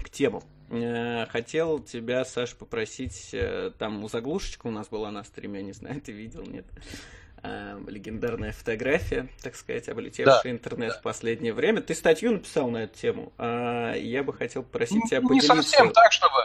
к 0.00 0.10
тему. 0.10 0.44
Э, 0.70 1.26
хотел 1.26 1.80
тебя, 1.80 2.24
Саш, 2.24 2.54
попросить, 2.54 3.30
э, 3.32 3.72
там 3.78 4.08
заглушечка 4.08 4.68
у 4.68 4.70
нас 4.70 4.88
была 4.88 5.10
на 5.10 5.24
стриме, 5.24 5.62
не 5.62 5.72
знаю, 5.72 6.00
ты 6.00 6.12
видел, 6.12 6.42
нет? 6.44 6.64
Э, 7.44 7.76
легендарная 7.88 8.52
фотография, 8.52 9.28
так 9.42 9.56
сказать, 9.56 9.88
облетевшая 9.88 10.42
да, 10.44 10.50
интернет 10.50 10.90
да. 10.90 10.98
в 10.98 11.02
последнее 11.02 11.52
время. 11.52 11.80
Ты 11.80 11.92
статью 11.94 12.30
написал 12.30 12.70
на 12.70 12.84
эту 12.84 12.96
тему. 12.96 13.32
А 13.36 13.94
я 13.94 14.22
бы 14.22 14.32
хотел 14.32 14.62
попросить 14.62 15.02
тебя 15.08 15.20
поделиться. 15.20 15.54
Не 15.54 15.62
совсем 15.62 15.90
так, 15.90 16.12
чтобы... 16.12 16.36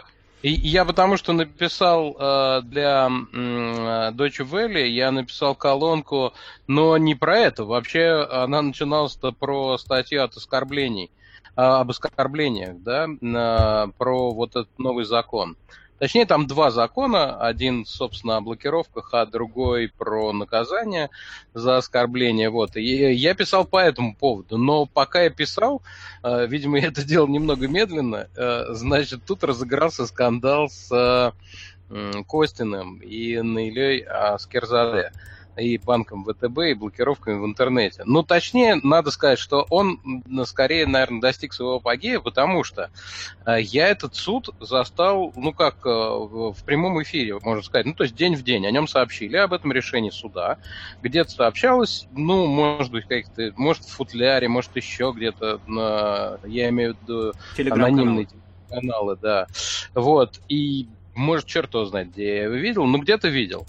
И 0.42 0.50
я 0.50 0.84
потому 0.84 1.16
что 1.16 1.32
написал 1.32 2.16
э, 2.18 2.62
для 2.62 3.08
э, 3.08 4.10
Deutsche 4.12 4.44
Welle, 4.44 4.88
я 4.88 5.12
написал 5.12 5.54
колонку, 5.54 6.32
но 6.66 6.96
не 6.96 7.14
про 7.14 7.38
это. 7.38 7.64
Вообще 7.64 8.26
она 8.28 8.60
начиналась-то 8.62 9.30
про 9.30 9.78
статью 9.78 10.24
от 10.24 10.36
оскорблений, 10.36 11.12
э, 11.56 11.60
об 11.60 11.90
оскорблениях, 11.90 12.76
да, 12.82 13.06
э, 13.06 13.92
про 13.98 14.32
вот 14.32 14.50
этот 14.50 14.78
новый 14.78 15.04
закон. 15.04 15.56
Точнее, 15.98 16.26
там 16.26 16.46
два 16.46 16.70
закона. 16.70 17.40
Один, 17.40 17.84
собственно, 17.84 18.36
о 18.36 18.40
блокировках, 18.40 19.10
а 19.12 19.26
другой 19.26 19.88
про 19.88 20.32
наказание 20.32 21.10
за 21.54 21.78
оскорбление. 21.78 22.50
Вот. 22.50 22.76
И 22.76 23.12
я 23.14 23.34
писал 23.34 23.64
по 23.64 23.78
этому 23.78 24.14
поводу. 24.14 24.58
Но 24.58 24.86
пока 24.86 25.22
я 25.22 25.30
писал, 25.30 25.82
э, 26.22 26.46
видимо, 26.46 26.78
я 26.78 26.88
это 26.88 27.04
делал 27.04 27.28
немного 27.28 27.68
медленно, 27.68 28.28
э, 28.36 28.64
значит, 28.70 29.24
тут 29.26 29.44
разыгрался 29.44 30.06
скандал 30.06 30.68
с 30.68 31.34
Костиным 32.26 32.98
и 32.98 33.40
Наилей 33.40 34.06
Скерзаде 34.38 35.10
и 35.58 35.78
банком 35.78 36.24
ВТБ, 36.24 36.58
и 36.70 36.74
блокировками 36.74 37.38
в 37.38 37.44
интернете. 37.44 38.02
Ну, 38.04 38.22
точнее, 38.22 38.76
надо 38.76 39.10
сказать, 39.10 39.38
что 39.38 39.66
он 39.70 40.00
скорее, 40.46 40.86
наверное, 40.86 41.20
достиг 41.20 41.52
своего 41.52 41.76
апогея, 41.76 42.20
потому 42.20 42.64
что 42.64 42.90
э, 43.46 43.60
я 43.60 43.88
этот 43.88 44.14
суд 44.14 44.50
застал, 44.60 45.32
ну, 45.36 45.52
как 45.52 45.84
э, 45.84 45.88
в 45.88 46.56
прямом 46.64 47.02
эфире, 47.02 47.38
можно 47.42 47.62
сказать, 47.62 47.86
ну, 47.86 47.94
то 47.94 48.04
есть 48.04 48.14
день 48.14 48.36
в 48.36 48.42
день. 48.42 48.66
О 48.66 48.70
нем 48.70 48.88
сообщили, 48.88 49.36
об 49.36 49.52
этом 49.52 49.72
решении 49.72 50.10
суда. 50.10 50.58
Где-то 51.02 51.30
сообщалось, 51.30 52.06
ну, 52.12 52.46
может 52.46 52.92
быть, 52.92 53.06
как-то, 53.06 53.52
может, 53.56 53.84
в 53.84 53.90
футляре, 53.90 54.48
может, 54.48 54.76
еще 54.76 55.12
где-то, 55.14 55.60
на, 55.66 56.38
я 56.46 56.68
имею 56.68 56.94
в 56.94 57.08
виду 57.08 57.32
анонимные 57.72 58.28
каналы, 58.68 59.16
да. 59.20 59.46
Вот, 59.94 60.40
и 60.48 60.88
может, 61.14 61.46
черт 61.46 61.74
его 61.74 61.84
знает, 61.84 62.12
где 62.12 62.36
я 62.36 62.42
его 62.44 62.54
видел, 62.54 62.86
но 62.86 62.98
где-то 62.98 63.28
видел. 63.28 63.66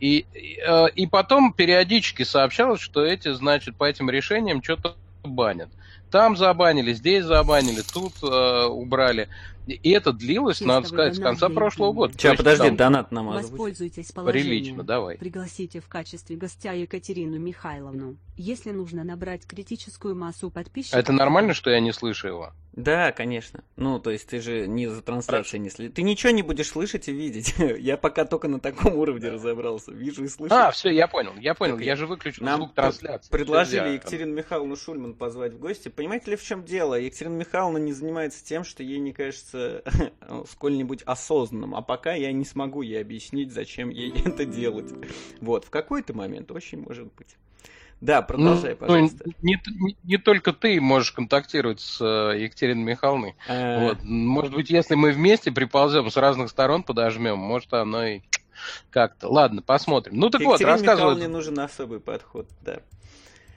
И, 0.00 0.26
э, 0.66 0.86
и 0.94 1.06
потом 1.06 1.52
периодически 1.52 2.22
сообщалось, 2.24 2.80
что 2.80 3.04
эти, 3.04 3.32
значит, 3.32 3.76
по 3.76 3.84
этим 3.84 4.10
решениям 4.10 4.62
что-то 4.62 4.96
банят. 5.22 5.68
Там 6.10 6.36
забанили, 6.36 6.92
здесь 6.92 7.24
забанили, 7.24 7.82
тут 7.92 8.12
э, 8.22 8.66
убрали. 8.66 9.28
И 9.66 9.90
это 9.90 10.12
длилось, 10.12 10.58
Чистого 10.58 10.74
надо 10.74 10.88
сказать, 10.88 11.16
с 11.16 11.18
конца 11.18 11.48
прошлого 11.48 11.92
года. 11.92 12.12
Сейчас, 12.12 12.36
подожди, 12.36 12.68
там... 12.68 12.76
донат 12.76 13.12
нам 13.12 13.26
Воспользуйтесь 13.28 14.12
положением. 14.12 14.48
Прилично, 14.48 14.82
давай. 14.82 15.16
Пригласите 15.16 15.80
в 15.80 15.88
качестве 15.88 16.36
гостя 16.36 16.72
Екатерину 16.72 17.38
Михайловну. 17.38 18.16
Если 18.36 18.72
нужно 18.72 19.04
набрать 19.04 19.46
критическую 19.46 20.16
массу 20.16 20.50
подписчиков... 20.50 20.98
Это 20.98 21.12
нормально, 21.12 21.54
что 21.54 21.70
я 21.70 21.80
не 21.80 21.92
слышу 21.92 22.28
его? 22.28 22.52
Да, 22.72 23.12
конечно. 23.12 23.62
Ну, 23.76 24.00
то 24.00 24.10
есть 24.10 24.26
ты 24.28 24.40
же 24.40 24.66
не 24.66 24.88
за 24.88 25.00
трансляцией 25.00 25.62
не 25.62 25.70
следишь. 25.70 25.94
Ты 25.94 26.02
ничего 26.02 26.32
не 26.32 26.42
будешь 26.42 26.68
слышать 26.68 27.08
и 27.08 27.12
видеть. 27.12 27.54
я 27.78 27.96
пока 27.96 28.24
только 28.24 28.48
на 28.48 28.58
таком 28.58 28.96
уровне 28.96 29.28
разобрался. 29.28 29.92
Вижу 29.92 30.24
и 30.24 30.28
слышу. 30.28 30.52
А, 30.52 30.72
все, 30.72 30.90
я 30.90 31.06
понял, 31.06 31.34
я 31.38 31.54
понял. 31.54 31.76
Так 31.76 31.84
я 31.84 31.94
же 31.94 32.06
выключил 32.06 32.44
нам 32.44 32.56
звук 32.56 32.74
трансляции. 32.74 33.30
Предложили 33.30 33.90
Екатерину 33.90 34.34
Михайловну 34.34 34.74
Шульман 34.74 35.14
позвать 35.14 35.54
в 35.54 35.58
гости. 35.60 35.88
Понимаете 35.88 36.32
ли, 36.32 36.36
в 36.36 36.42
чем 36.42 36.64
дело? 36.64 36.96
Екатерина 36.96 37.36
Михайловна 37.36 37.78
не 37.78 37.92
занимается 37.92 38.44
тем, 38.44 38.64
что 38.64 38.82
ей 38.82 38.98
не 38.98 39.12
кажется 39.12 39.53
сколь-нибудь 40.50 41.02
осознанным. 41.02 41.74
А 41.74 41.82
пока 41.82 42.14
я 42.14 42.32
не 42.32 42.44
смогу 42.44 42.82
ей 42.82 43.00
объяснить, 43.00 43.52
зачем 43.52 43.90
ей 43.90 44.12
это 44.24 44.44
делать. 44.44 44.92
Вот, 45.40 45.64
в 45.64 45.70
какой-то 45.70 46.14
момент 46.14 46.50
очень 46.50 46.80
может 46.80 47.12
быть. 47.14 47.36
Да, 48.00 48.20
продолжай, 48.20 48.72
ну, 48.72 48.76
пожалуйста. 48.76 49.24
Ну, 49.24 49.32
не, 49.40 49.58
не, 49.78 49.96
не 50.02 50.18
только 50.18 50.52
ты 50.52 50.78
можешь 50.80 51.12
контактировать 51.12 51.80
с 51.80 52.00
э, 52.02 52.42
Екатериной 52.42 52.82
Михайловной. 52.82 53.34
А... 53.48 53.80
Вот. 53.80 53.98
Может 54.02 54.52
быть, 54.52 54.68
если 54.68 54.94
мы 54.94 55.12
вместе 55.12 55.50
приползем 55.50 56.10
с 56.10 56.16
разных 56.16 56.50
сторон, 56.50 56.82
подожмем, 56.82 57.38
может, 57.38 57.72
оно 57.72 58.04
и 58.04 58.20
как-то. 58.90 59.28
Ладно, 59.28 59.62
посмотрим. 59.62 60.16
Ну 60.16 60.28
так 60.28 60.42
Екатерине 60.42 60.66
вот, 60.66 60.72
рассказывай. 60.72 61.10
Екатерине 61.12 61.32
нужен 61.32 61.58
особый 61.58 62.00
подход, 62.00 62.46
да. 62.62 62.80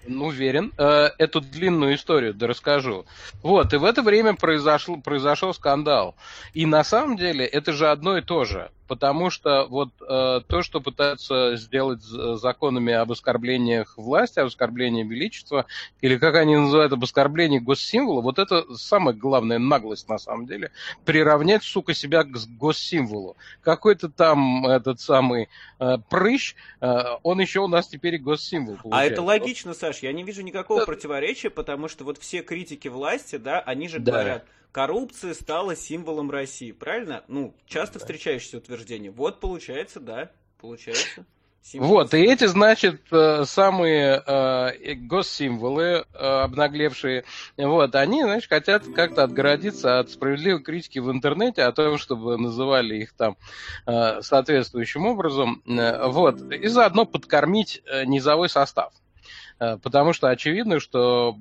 Уверен. 0.07 0.73
Э, 0.77 1.09
эту 1.17 1.41
длинную 1.41 1.95
историю 1.95 2.33
расскажу. 2.47 3.05
Вот, 3.43 3.73
и 3.73 3.77
в 3.77 3.83
это 3.83 4.01
время 4.01 4.35
произошел, 4.35 5.01
произошел 5.01 5.53
скандал. 5.53 6.15
И 6.53 6.65
на 6.65 6.83
самом 6.83 7.17
деле 7.17 7.45
это 7.45 7.73
же 7.73 7.89
одно 7.89 8.17
и 8.17 8.21
то 8.21 8.45
же 8.45 8.71
потому 8.87 9.29
что 9.29 9.67
вот 9.69 9.89
э, 10.01 10.41
то, 10.47 10.61
что 10.61 10.81
пытаются 10.81 11.55
сделать 11.55 12.01
законами 12.01 12.93
об 12.93 13.11
оскорблениях 13.11 13.97
власти, 13.97 14.39
об 14.39 14.47
оскорблении 14.47 15.03
величества, 15.03 15.65
или 16.01 16.17
как 16.17 16.35
они 16.35 16.55
называют, 16.55 16.93
об 16.93 17.03
оскорблении 17.03 17.59
госсимвола, 17.59 18.21
вот 18.21 18.39
это 18.39 18.65
самая 18.75 19.13
главная 19.13 19.59
наглость 19.59 20.09
на 20.09 20.17
самом 20.17 20.45
деле, 20.45 20.71
приравнять, 21.05 21.63
сука, 21.63 21.93
себя 21.93 22.23
к 22.23 22.31
госсимволу. 22.57 23.37
Какой-то 23.61 24.09
там 24.09 24.65
этот 24.65 24.99
самый 24.99 25.49
э, 25.79 25.97
прыщ, 26.09 26.55
э, 26.81 27.03
он 27.23 27.39
еще 27.39 27.59
у 27.59 27.67
нас 27.67 27.87
теперь 27.87 28.15
и 28.15 28.17
госсимвол 28.17 28.77
получается. 28.77 28.99
А 28.99 29.03
это 29.03 29.21
логично, 29.21 29.73
Саш, 29.73 29.99
я 29.99 30.13
не 30.13 30.23
вижу 30.23 30.41
никакого 30.41 30.81
да. 30.81 30.85
противоречия, 30.85 31.49
потому 31.49 31.87
что 31.87 32.03
вот 32.03 32.17
все 32.17 32.41
критики 32.41 32.87
власти, 32.87 33.37
да, 33.37 33.59
они 33.59 33.87
же 33.87 33.99
да. 33.99 34.11
говорят, 34.11 34.45
коррупция 34.71 35.33
стала 35.33 35.75
символом 35.75 36.31
России, 36.31 36.71
правильно? 36.71 37.23
Ну, 37.27 37.55
часто 37.65 37.99
встречающееся 37.99 38.57
утверждение. 38.57 39.11
Вот 39.11 39.39
получается, 39.39 39.99
да, 39.99 40.31
получается. 40.59 41.25
Символ 41.67 41.89
вот, 41.89 42.13
и 42.13 42.19
эти, 42.19 42.45
значит, 42.45 43.01
э, 43.11 43.43
самые 43.43 44.23
э, 44.25 44.93
госсимволы, 44.93 45.83
э, 45.83 46.03
обнаглевшие, 46.13 47.25
вот, 47.57 47.93
они, 47.95 48.23
значит, 48.23 48.47
хотят 48.47 48.83
как-то 48.95 49.23
отгородиться 49.23 49.99
от 49.99 50.09
справедливой 50.09 50.63
критики 50.63 50.99
в 50.99 51.11
интернете 51.11 51.63
о 51.63 51.73
том, 51.73 51.97
чтобы 51.97 52.37
называли 52.37 52.95
их 52.95 53.11
там 53.11 53.35
э, 53.85 54.21
соответствующим 54.21 55.07
образом, 55.07 55.61
э, 55.65 56.07
вот, 56.07 56.41
и 56.53 56.67
заодно 56.67 57.05
подкормить 57.05 57.81
э, 57.85 58.05
низовой 58.05 58.47
состав. 58.47 58.93
Э, 59.59 59.77
потому 59.77 60.13
что 60.13 60.29
очевидно, 60.29 60.79
что 60.79 61.35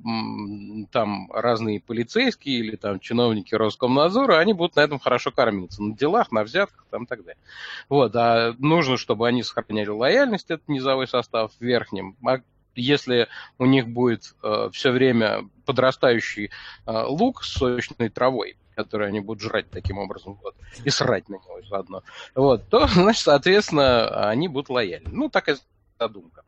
там 0.90 1.30
разные 1.32 1.80
полицейские 1.80 2.58
или 2.58 2.76
там 2.76 3.00
чиновники 3.00 3.54
Роскомнадзора, 3.54 4.38
они 4.38 4.52
будут 4.52 4.76
на 4.76 4.80
этом 4.80 4.99
хорошо 4.99 5.30
кормиться, 5.30 5.82
на 5.82 5.94
делах, 5.94 6.32
на 6.32 6.44
взятках 6.44 6.87
там 6.90 7.06
так 7.06 7.25
далее. 7.25 7.40
Вот, 7.88 8.14
а 8.16 8.54
нужно, 8.58 8.96
чтобы 8.96 9.28
они 9.28 9.42
сохраняли 9.42 9.88
лояльность, 9.88 10.50
этот 10.50 10.68
низовой 10.68 11.08
состав 11.08 11.52
верхним, 11.61 12.16
а 12.26 12.40
если 12.75 13.28
у 13.58 13.66
них 13.66 13.88
будет 13.88 14.35
э, 14.42 14.68
все 14.73 14.90
время 14.90 15.49
подрастающий 15.64 16.50
э, 16.87 17.02
лук 17.06 17.42
с 17.42 17.52
сочной 17.52 18.11
травой, 18.11 18.56
который 18.75 19.08
они 19.08 19.20
будут 19.20 19.42
жрать 19.42 19.70
таким 19.70 19.99
образом, 19.99 20.38
вот, 20.42 20.54
и 20.85 20.90
срать 20.90 21.28
на 21.28 21.35
него 21.35 21.61
заодно, 21.68 22.02
вот, 22.35 22.68
то, 22.68 22.87
значит, 22.94 23.23
соответственно, 23.23 24.28
они 24.28 24.49
будут 24.49 24.68
лояльны. 24.68 25.08
Ну, 25.11 25.30
такая 25.30 25.58
задумка. 25.99 26.42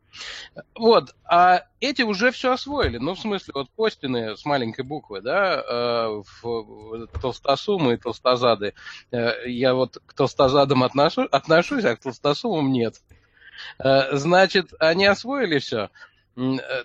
Вот, 0.74 1.14
а 1.24 1.64
эти 1.80 2.02
уже 2.02 2.30
все 2.30 2.52
освоили. 2.52 2.98
Ну, 2.98 3.14
в 3.14 3.20
смысле, 3.20 3.52
вот 3.54 3.68
Костины 3.76 4.36
с 4.36 4.44
маленькой 4.44 4.84
буквы, 4.84 5.20
да, 5.20 5.62
э, 5.62 6.22
в, 6.42 7.06
толстосумы 7.20 7.94
и 7.94 7.96
толстозады. 7.96 8.74
Э, 9.10 9.48
я 9.48 9.74
вот 9.74 9.98
к 10.06 10.14
толстозадам 10.14 10.84
отношу, 10.84 11.22
отношусь, 11.30 11.84
а 11.84 11.96
к 11.96 12.00
толстосумам 12.00 12.72
нет. 12.72 13.00
Э, 13.78 14.16
значит, 14.16 14.72
они 14.78 15.06
освоили 15.06 15.58
все. 15.58 15.90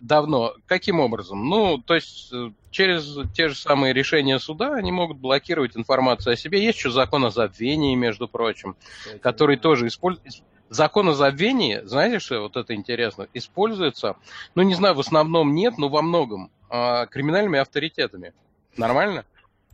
давно. 0.02 0.56
Каким 0.66 1.00
образом? 1.00 1.48
Ну, 1.48 1.78
то 1.78 1.96
есть 1.96 2.32
через 2.72 3.18
те 3.34 3.50
же 3.50 3.56
самые 3.56 3.94
решения 3.94 4.40
суда 4.40 4.74
они 4.74 4.92
могут 4.92 5.18
блокировать 5.18 5.78
информацию 5.78 6.34
о 6.34 6.36
себе. 6.36 6.64
Есть 6.64 6.80
еще 6.80 6.92
закон 6.92 7.26
о 7.26 7.30
забвении, 7.30 7.96
между 7.96 8.28
прочим, 8.28 8.76
Кстати, 9.04 9.20
который 9.20 9.56
да. 9.56 9.62
тоже 9.62 9.88
используется 9.88 10.44
закон 10.70 11.10
о 11.10 11.14
забвении, 11.14 11.82
знаете, 11.84 12.20
что 12.20 12.42
вот 12.42 12.58
это 12.58 12.74
интересно, 12.74 13.28
используется, 13.34 14.16
ну, 14.56 14.64
не 14.64 14.74
знаю, 14.76 14.96
в 14.96 15.00
основном 15.00 15.54
нет, 15.54 15.78
но 15.78 15.90
во 15.90 16.02
многом 16.02 16.52
э, 16.70 17.08
криминальными 17.08 17.60
авторитетами. 17.60 18.34
Нормально? 18.78 19.26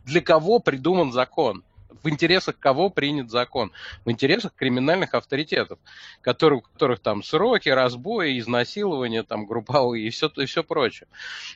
Для 0.04 0.20
кого 0.20 0.58
придуман 0.58 1.12
закон? 1.12 1.64
В 2.02 2.08
интересах 2.08 2.58
кого 2.58 2.90
принят 2.90 3.30
закон? 3.30 3.72
В 4.04 4.10
интересах 4.10 4.54
криминальных 4.54 5.14
авторитетов, 5.14 5.78
которые, 6.20 6.58
у 6.58 6.62
которых 6.62 7.00
там 7.00 7.22
сроки, 7.22 7.68
разбои, 7.68 8.38
изнасилования, 8.38 9.22
там, 9.22 9.46
групповые 9.46 10.06
и 10.06 10.10
все, 10.10 10.28
и 10.36 10.46
все 10.46 10.62
прочее. 10.62 11.08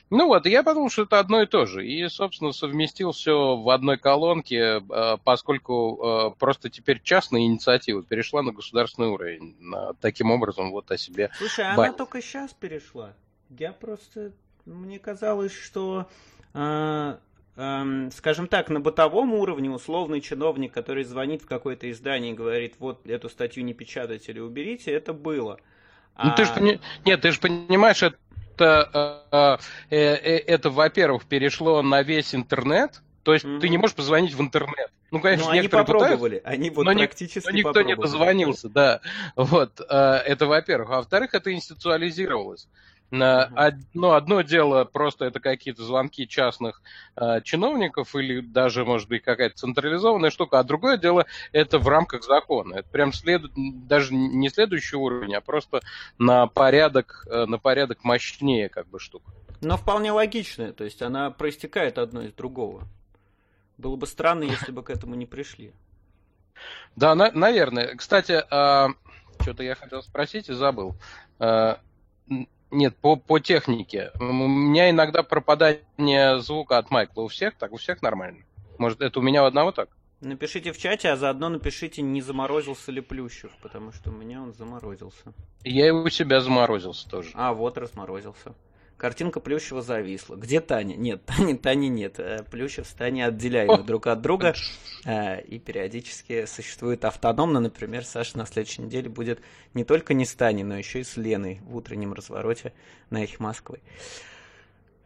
Ну 0.09 0.27
вот, 0.27 0.45
я 0.45 0.63
подумал, 0.63 0.89
что 0.89 1.03
это 1.03 1.19
одно 1.19 1.41
и 1.41 1.45
то 1.45 1.65
же. 1.65 1.85
И, 1.85 2.07
собственно, 2.09 2.51
совместил 2.51 3.11
все 3.11 3.55
в 3.55 3.69
одной 3.69 3.97
колонке, 3.97 4.81
э, 4.81 5.17
поскольку 5.23 6.31
э, 6.31 6.39
просто 6.39 6.69
теперь 6.69 7.01
частная 7.01 7.41
инициатива 7.41 8.03
перешла 8.03 8.41
на 8.41 8.51
государственный 8.51 9.09
уровень. 9.09 9.55
Таким 10.01 10.31
образом, 10.31 10.71
вот 10.71 10.91
о 10.91 10.97
себе. 10.97 11.31
Слушай, 11.37 11.65
а 11.65 11.73
она 11.73 11.93
только 11.93 12.21
сейчас 12.21 12.53
перешла. 12.53 13.13
Я 13.49 13.71
просто... 13.71 14.31
Мне 14.65 14.97
казалось, 14.97 15.53
что 15.53 16.07
эм, 16.55 17.19
скажем 17.55 18.47
так, 18.49 18.69
на 18.69 18.81
бытовом 18.81 19.33
уровне 19.33 19.69
условный 19.71 20.19
чиновник, 20.19 20.73
который 20.73 21.05
звонит 21.05 21.41
в 21.41 21.45
какое-то 21.45 21.89
издание 21.89 22.33
и 22.33 22.35
говорит, 22.35 22.75
вот 22.79 23.07
эту 23.07 23.29
статью 23.29 23.63
не 23.63 23.73
печатать 23.73 24.27
или 24.27 24.39
уберите, 24.39 24.91
это 24.91 25.13
было. 25.13 25.59
Ну, 26.21 26.29
а... 26.29 26.31
ты 26.31 26.45
же, 26.45 26.79
нет, 27.05 27.21
ты 27.21 27.31
же 27.31 27.39
понимаешь, 27.39 28.03
это, 28.03 29.59
э, 29.89 29.95
э, 29.95 29.97
э, 29.97 30.37
это, 30.39 30.69
во-первых, 30.69 31.25
перешло 31.25 31.81
на 31.81 32.03
весь 32.03 32.35
интернет, 32.35 33.01
то 33.23 33.33
есть 33.33 33.45
mm-hmm. 33.45 33.59
ты 33.59 33.69
не 33.69 33.77
можешь 33.77 33.95
позвонить 33.95 34.33
в 34.33 34.41
интернет. 34.41 34.91
Ну, 35.11 35.21
конечно, 35.21 35.45
но 35.45 35.53
ну, 35.53 35.59
они 35.59 35.67
попробовали, 35.67 36.37
пытаются, 36.37 36.49
они 36.49 36.69
вот 36.71 36.85
но 36.85 36.93
практически 36.93 37.47
но 37.47 37.57
никто 37.57 37.81
не 37.83 37.95
дозвонился, 37.95 38.69
да. 38.69 39.01
Вот, 39.35 39.79
это 39.79 40.45
во-первых. 40.45 40.89
А 40.89 40.95
во-вторых, 40.97 41.33
это 41.33 41.53
институализировалось. 41.53 42.67
Одно, 43.21 44.13
одно 44.13 44.41
дело 44.41 44.83
просто 44.83 45.25
это 45.25 45.39
какие-то 45.39 45.83
звонки 45.83 46.27
частных 46.27 46.81
э, 47.15 47.41
чиновников 47.43 48.15
или 48.15 48.41
даже, 48.41 48.85
может 48.85 49.07
быть, 49.09 49.23
какая-то 49.23 49.55
централизованная 49.55 50.29
штука, 50.29 50.59
а 50.59 50.63
другое 50.63 50.97
дело 50.97 51.25
это 51.51 51.79
в 51.79 51.87
рамках 51.87 52.23
закона. 52.23 52.75
Это 52.75 52.89
прям 52.89 53.13
следует, 53.13 53.53
даже 53.87 54.13
не 54.13 54.49
следующий 54.49 54.95
уровень, 54.95 55.35
а 55.35 55.41
просто 55.41 55.81
на 56.17 56.47
порядок, 56.47 57.25
э, 57.29 57.45
на 57.45 57.57
порядок 57.57 58.03
мощнее 58.03 58.69
как 58.69 58.87
бы 58.87 58.99
штука. 58.99 59.31
Но 59.61 59.77
вполне 59.77 60.11
логичная, 60.11 60.73
то 60.73 60.83
есть 60.83 61.01
она 61.01 61.31
проистекает 61.31 61.97
одно 61.97 62.23
из 62.23 62.33
другого. 62.33 62.87
Было 63.77 63.95
бы 63.95 64.07
странно, 64.07 64.43
если 64.45 64.71
бы 64.71 64.83
к 64.83 64.89
этому 64.89 65.15
не 65.15 65.25
пришли. 65.25 65.73
Да, 66.95 67.15
на, 67.15 67.31
наверное. 67.31 67.95
Кстати, 67.95 68.43
э, 68.49 68.93
что-то 69.41 69.63
я 69.63 69.75
хотел 69.75 70.01
спросить 70.01 70.49
и 70.49 70.53
забыл. 70.53 70.95
Нет, 72.75 72.97
по, 72.97 73.15
по 73.15 73.39
технике. 73.39 74.11
У 74.19 74.25
меня 74.25 74.89
иногда 74.89 75.23
пропадание 75.23 76.39
звука 76.39 76.77
от 76.77 76.91
Майкла. 76.91 77.21
У 77.21 77.27
всех 77.29 77.55
так? 77.55 77.71
У 77.71 77.77
всех 77.77 78.01
нормально? 78.01 78.43
Может, 78.77 78.99
это 78.99 79.19
у 79.19 79.21
меня 79.21 79.43
у 79.43 79.45
одного 79.45 79.71
так? 79.71 79.87
Напишите 80.19 80.73
в 80.73 80.77
чате, 80.77 81.09
а 81.09 81.15
заодно 81.15 81.47
напишите, 81.47 82.01
не 82.01 82.21
заморозился 82.21 82.91
ли 82.91 82.99
Плющев, 82.99 83.51
потому 83.61 83.93
что 83.93 84.09
у 84.09 84.13
меня 84.13 84.41
он 84.41 84.53
заморозился. 84.53 85.33
Я 85.63 85.87
и 85.87 85.91
у 85.91 86.09
себя 86.09 86.41
заморозился 86.41 87.09
тоже. 87.09 87.29
А, 87.33 87.53
вот 87.53 87.77
разморозился. 87.77 88.53
Картинка 88.97 89.41
Плющева 89.41 89.81
зависла. 89.81 90.35
Где 90.35 90.61
Таня? 90.61 90.95
Нет, 90.95 91.23
Тани, 91.25 91.55
Тани 91.55 91.89
нет. 91.89 92.19
Э, 92.19 92.43
Плющев 92.49 92.87
с 92.87 92.93
Таней 92.93 93.25
отделяемы 93.25 93.83
друг 93.83 94.07
от 94.07 94.21
друга. 94.21 94.53
Э, 95.05 95.41
и 95.41 95.59
периодически 95.59 96.45
существует 96.45 97.03
автономно. 97.03 97.59
Например, 97.59 98.05
Саша 98.05 98.37
на 98.37 98.45
следующей 98.45 98.83
неделе 98.83 99.09
будет 99.09 99.41
не 99.73 99.83
только 99.83 100.13
не 100.13 100.25
с 100.25 100.33
Таней, 100.33 100.63
но 100.63 100.77
еще 100.77 101.01
и 101.01 101.03
с 101.03 101.17
Леной 101.17 101.59
в 101.65 101.75
утреннем 101.75 102.13
развороте 102.13 102.73
на 103.09 103.23
их 103.23 103.39
Москвы. 103.39 103.79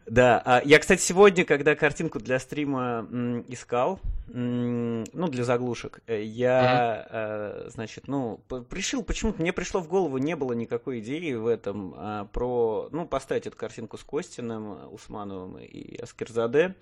Да, 0.06 0.42
а 0.44 0.62
я, 0.64 0.78
кстати, 0.78 1.00
сегодня, 1.00 1.44
когда 1.44 1.74
картинку 1.76 2.18
для 2.18 2.38
стрима 2.38 3.06
искал, 3.48 4.00
ну, 4.32 5.28
для 5.28 5.44
заглушек, 5.44 6.00
э, 6.06 6.22
я, 6.22 7.06
mm-hmm. 7.10 7.66
э, 7.66 7.70
значит, 7.70 8.08
ну, 8.08 8.40
пришил, 8.68 9.02
почему-то 9.02 9.42
мне 9.42 9.52
пришло 9.52 9.80
в 9.80 9.88
голову, 9.88 10.18
не 10.18 10.36
было 10.36 10.52
никакой 10.52 11.00
идеи 11.00 11.32
в 11.34 11.46
этом 11.46 11.94
а, 11.96 12.24
про, 12.26 12.88
ну, 12.92 13.06
поставить 13.06 13.46
эту 13.46 13.56
картинку 13.56 13.98
с 13.98 14.04
Костиным, 14.04 14.92
Усмановым 14.92 15.58
и 15.58 15.96
Аскерзаде. 16.00 16.76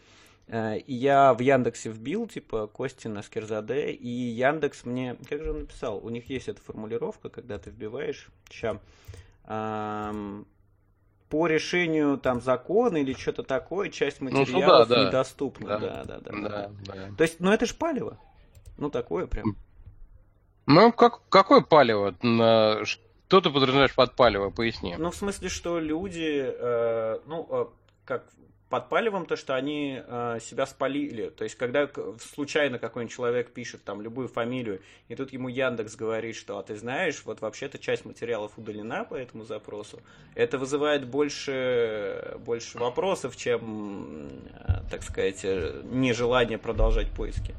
Э, 0.47 0.79
и 0.79 0.95
я 0.95 1.33
в 1.33 1.41
Яндексе 1.41 1.91
вбил, 1.91 2.27
типа, 2.27 2.67
Костин, 2.67 3.17
Аскерзаде, 3.17 3.93
и 3.93 4.09
Яндекс 4.09 4.85
мне, 4.85 5.17
как 5.29 5.43
же 5.43 5.51
он 5.53 5.61
написал, 5.61 5.99
у 6.05 6.09
них 6.11 6.29
есть 6.29 6.49
эта 6.49 6.61
формулировка, 6.61 7.31
когда 7.31 7.59
ты 7.59 7.71
вбиваешь, 7.71 8.29
сейчас, 8.51 8.77
по 11.29 11.47
решению 11.47 12.19
там 12.19 12.41
закона 12.41 12.99
или 12.99 13.13
что-то 13.13 13.43
такое, 13.43 13.91
часть 13.91 14.21
ну, 14.21 14.31
материалов 14.31 14.89
ну, 14.89 14.95
да, 14.95 15.05
недоступна. 15.07 15.69
Да. 15.69 15.79
Да, 15.79 16.05
да, 16.05 16.19
да, 16.21 16.49
да, 16.49 16.71
да. 16.87 17.17
То 17.17 17.23
есть, 17.23 17.41
ну 17.41 17.53
это 17.53 17.67
ж 17.67 17.75
палево. 17.75 18.19
Ну 18.77 18.91
такое 18.91 19.27
прям. 19.27 19.57
Ну, 20.67 20.93
как, 20.93 21.21
какое 21.29 21.63
палево? 21.63 22.15
Что 22.85 23.41
ты 23.41 23.51
подразумеваешь 23.51 23.95
под 23.95 24.15
палево? 24.15 24.51
Поясни. 24.51 24.95
Ну, 24.99 25.11
в 25.11 25.17
смысле, 25.17 25.49
что 25.49 25.79
люди, 25.79 26.45
э, 26.47 27.19
ну, 27.27 27.47
э, 27.51 27.67
как 28.05 28.25
под 28.69 28.89
палевом 28.89 29.25
то, 29.25 29.37
что 29.37 29.55
они 29.55 30.03
э, 30.05 30.39
себя 30.41 30.67
спалили. 30.67 31.31
То 31.31 31.45
есть, 31.45 31.57
когда 31.57 31.89
случайно 32.21 32.79
какой-нибудь 32.79 33.15
человек 33.15 33.53
пишет 33.53 33.83
там 33.83 34.03
любую 34.03 34.29
фамилию, 34.29 34.83
и 35.09 35.15
тут 35.15 35.33
ему 35.33 35.49
Яндекс 35.49 35.97
говорит, 35.97 36.37
что, 36.37 36.59
а 36.59 36.63
ты 36.63 36.77
знаешь, 36.77 37.23
вот 37.25 37.41
вообще-то 37.41 37.79
часть 37.79 38.05
материалов 38.05 38.53
удалена 38.57 39.05
по 39.05 39.15
этому 39.15 39.45
запросу, 39.45 40.01
это 40.35 40.59
вызывает 40.59 41.07
больше, 41.07 42.37
больше 42.45 42.79
вопросов, 42.79 43.37
чем, 43.37 44.29
э, 44.53 44.83
так 44.91 45.03
сказать, 45.03 45.41
э, 45.45 45.83
нежелание 45.85 46.59
продолжать 46.59 47.11
поиски 47.11 47.55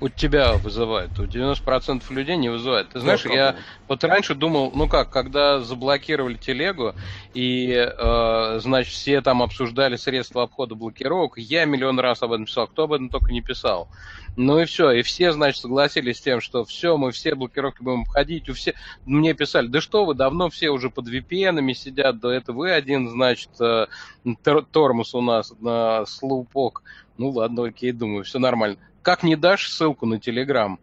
у 0.00 0.08
тебя 0.08 0.54
вызывает, 0.54 1.18
у 1.18 1.24
90% 1.24 2.02
людей 2.10 2.36
не 2.36 2.48
вызывает. 2.48 2.90
Ты 2.90 3.00
знаешь, 3.00 3.24
я 3.24 3.56
вот 3.88 4.04
раньше 4.04 4.34
думал, 4.34 4.70
ну 4.74 4.88
как, 4.88 5.10
когда 5.10 5.60
заблокировали 5.60 6.34
телегу, 6.34 6.94
и, 7.34 7.70
э, 7.70 8.60
значит, 8.60 8.92
все 8.92 9.20
там 9.22 9.42
обсуждали 9.42 9.96
средства 9.96 10.44
обхода 10.44 10.74
блокировок, 10.76 11.38
я 11.38 11.64
миллион 11.64 11.98
раз 11.98 12.22
об 12.22 12.32
этом 12.32 12.46
писал, 12.46 12.68
кто 12.68 12.84
об 12.84 12.92
этом 12.92 13.08
только 13.08 13.32
не 13.32 13.42
писал. 13.42 13.88
Ну 14.36 14.60
и 14.60 14.66
все, 14.66 14.92
и 14.92 15.02
все, 15.02 15.32
значит, 15.32 15.60
согласились 15.60 16.18
с 16.18 16.20
тем, 16.20 16.40
что 16.40 16.64
все, 16.64 16.96
мы 16.96 17.10
все 17.10 17.34
блокировки 17.34 17.82
будем 17.82 18.02
обходить, 18.02 18.48
у 18.48 18.54
все, 18.54 18.74
мне 19.04 19.34
писали, 19.34 19.66
да 19.66 19.80
что 19.80 20.04
вы, 20.04 20.14
давно 20.14 20.48
все 20.48 20.70
уже 20.70 20.90
под 20.90 21.08
VPN 21.08 21.74
сидят, 21.74 22.20
да 22.20 22.32
это 22.32 22.52
вы 22.52 22.70
один, 22.70 23.10
значит, 23.10 23.50
э, 23.60 23.86
тормоз 24.70 25.14
у 25.14 25.20
нас 25.20 25.52
на 25.60 26.06
слупок. 26.06 26.82
Ну 27.16 27.30
ладно, 27.30 27.64
окей, 27.64 27.90
думаю, 27.90 28.22
все 28.22 28.38
нормально 28.38 28.78
как 29.02 29.22
не 29.22 29.36
дашь 29.36 29.70
ссылку 29.70 30.06
на 30.06 30.18
Телеграм, 30.18 30.78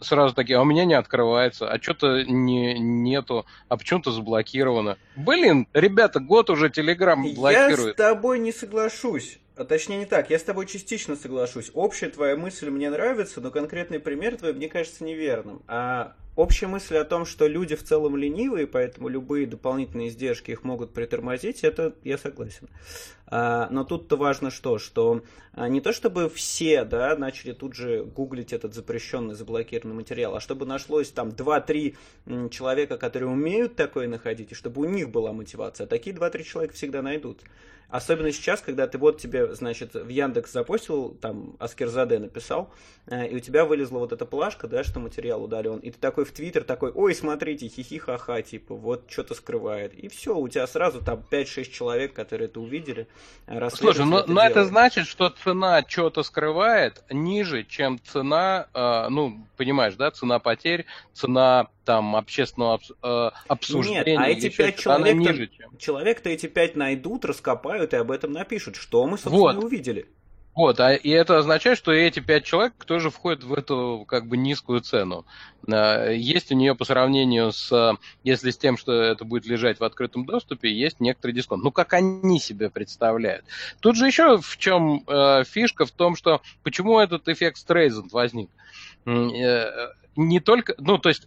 сразу 0.00 0.34
такие, 0.34 0.58
а 0.58 0.62
у 0.62 0.64
меня 0.64 0.84
не 0.84 0.94
открывается, 0.94 1.70
а 1.70 1.80
что-то 1.80 2.24
не, 2.24 2.78
нету, 2.78 3.46
а 3.68 3.76
почему-то 3.76 4.12
заблокировано. 4.12 4.96
Блин, 5.16 5.66
ребята, 5.72 6.20
год 6.20 6.50
уже 6.50 6.70
Телеграм 6.70 7.22
блокирует. 7.34 7.86
Я 7.86 7.92
с 7.92 7.96
тобой 7.96 8.38
не 8.38 8.52
соглашусь. 8.52 9.39
А 9.56 9.64
точнее 9.64 9.98
не 9.98 10.06
так, 10.06 10.30
я 10.30 10.38
с 10.38 10.42
тобой 10.42 10.66
частично 10.66 11.16
соглашусь. 11.16 11.70
Общая 11.74 12.08
твоя 12.08 12.36
мысль 12.36 12.70
мне 12.70 12.88
нравится, 12.88 13.40
но 13.40 13.50
конкретный 13.50 14.00
пример 14.00 14.36
твой 14.36 14.52
мне 14.52 14.68
кажется 14.68 15.04
неверным. 15.04 15.62
А 15.66 16.14
общая 16.36 16.68
мысль 16.68 16.96
о 16.96 17.04
том, 17.04 17.26
что 17.26 17.46
люди 17.46 17.74
в 17.74 17.82
целом 17.82 18.16
ленивые, 18.16 18.66
поэтому 18.66 19.08
любые 19.08 19.46
дополнительные 19.46 20.08
издержки 20.08 20.52
их 20.52 20.64
могут 20.64 20.94
притормозить, 20.94 21.64
это 21.64 21.94
я 22.04 22.16
согласен. 22.16 22.68
А, 23.26 23.68
но 23.70 23.84
тут-то 23.84 24.16
важно 24.16 24.50
что, 24.50 24.78
что 24.78 25.22
а, 25.52 25.68
не 25.68 25.80
то 25.80 25.92
чтобы 25.92 26.30
все 26.30 26.84
да, 26.84 27.16
начали 27.16 27.52
тут 27.52 27.74
же 27.74 28.04
гуглить 28.04 28.52
этот 28.52 28.74
запрещенный, 28.74 29.34
заблокированный 29.34 29.96
материал, 29.96 30.36
а 30.36 30.40
чтобы 30.40 30.64
нашлось 30.64 31.10
там 31.10 31.28
2-3 31.28 31.96
человека, 32.50 32.96
которые 32.96 33.28
умеют 33.28 33.76
такое 33.76 34.08
находить, 34.08 34.52
и 34.52 34.54
чтобы 34.54 34.82
у 34.82 34.84
них 34.84 35.10
была 35.10 35.32
мотивация. 35.32 35.86
Такие 35.86 36.14
2-3 36.14 36.42
человека 36.44 36.74
всегда 36.74 37.02
найдут. 37.02 37.40
Особенно 37.90 38.30
сейчас, 38.32 38.60
когда 38.60 38.86
ты 38.86 38.98
вот 38.98 39.20
тебе, 39.20 39.52
значит, 39.54 39.94
в 39.94 40.08
Яндекс 40.08 40.52
запустил, 40.52 41.16
там, 41.20 41.56
Аскерзаде 41.58 42.18
написал, 42.18 42.70
э, 43.06 43.28
и 43.28 43.36
у 43.36 43.40
тебя 43.40 43.64
вылезла 43.64 43.98
вот 43.98 44.12
эта 44.12 44.24
плашка, 44.24 44.68
да, 44.68 44.84
что 44.84 45.00
материал 45.00 45.42
удален, 45.42 45.78
и 45.78 45.90
ты 45.90 45.98
такой 45.98 46.24
в 46.24 46.32
Твиттер 46.32 46.64
такой, 46.64 46.92
ой, 46.92 47.14
смотрите, 47.14 47.68
хихи-ха-ха, 47.68 48.42
типа, 48.42 48.74
вот 48.74 49.10
что-то 49.10 49.34
скрывает. 49.34 49.92
И 49.94 50.08
все, 50.08 50.36
у 50.36 50.48
тебя 50.48 50.66
сразу 50.66 51.00
там 51.00 51.24
5-6 51.30 51.70
человек, 51.70 52.12
которые 52.12 52.46
это 52.46 52.60
увидели, 52.60 53.08
э, 53.46 53.70
Слушай, 53.70 54.04
но, 54.06 54.20
это, 54.20 54.30
но 54.30 54.42
это 54.42 54.64
значит, 54.64 55.06
что 55.06 55.28
цена 55.30 55.84
что-то 55.86 56.22
скрывает 56.22 57.02
ниже, 57.10 57.64
чем 57.64 57.98
цена, 58.00 58.68
э, 58.72 59.08
ну, 59.08 59.46
понимаешь, 59.56 59.94
да, 59.94 60.10
цена 60.10 60.38
потерь, 60.38 60.86
цена 61.12 61.68
там 61.90 62.14
общественного 62.14 62.80
э, 63.02 63.30
обсуждения. 63.48 64.04
Нет, 64.04 64.18
а 64.20 64.28
эти 64.28 64.48
пять 64.48 64.78
человек, 64.78 65.16
ниже, 65.16 65.48
чем... 65.48 65.76
человек-то 65.76 66.28
эти 66.28 66.46
пять 66.46 66.76
найдут, 66.76 67.24
раскопают 67.24 67.92
и 67.94 67.96
об 67.96 68.12
этом 68.12 68.30
напишут. 68.30 68.76
Что 68.76 69.08
мы, 69.08 69.18
собственно, 69.18 69.54
вот. 69.54 69.64
увидели. 69.64 70.06
Вот, 70.54 70.78
а, 70.78 70.94
и 70.94 71.10
это 71.10 71.38
означает, 71.38 71.78
что 71.78 71.90
эти 71.90 72.20
пять 72.20 72.44
человек 72.44 72.74
тоже 72.84 73.10
входят 73.10 73.42
в 73.42 73.52
эту 73.52 74.04
как 74.06 74.28
бы 74.28 74.36
низкую 74.36 74.82
цену. 74.82 75.26
А, 75.68 76.10
есть 76.10 76.52
у 76.52 76.54
нее 76.54 76.76
по 76.76 76.84
сравнению 76.84 77.50
с, 77.50 77.98
если 78.22 78.52
с 78.52 78.56
тем, 78.56 78.76
что 78.76 78.92
это 78.92 79.24
будет 79.24 79.46
лежать 79.46 79.80
в 79.80 79.84
открытом 79.84 80.24
доступе, 80.24 80.72
есть 80.72 81.00
некоторый 81.00 81.32
дисконт. 81.32 81.64
Ну, 81.64 81.72
как 81.72 81.92
они 81.92 82.38
себе 82.38 82.70
представляют. 82.70 83.44
Тут 83.80 83.96
же 83.96 84.06
еще 84.06 84.38
в 84.38 84.58
чем 84.58 85.02
э, 85.08 85.42
фишка, 85.42 85.86
в 85.86 85.90
том, 85.90 86.14
что 86.14 86.40
почему 86.62 87.00
этот 87.00 87.26
эффект 87.26 87.56
Стрейзенд 87.56 88.12
возник. 88.12 88.48
Э, 89.06 89.88
не 90.14 90.38
только, 90.38 90.76
ну, 90.78 90.98
то 90.98 91.08
есть 91.08 91.26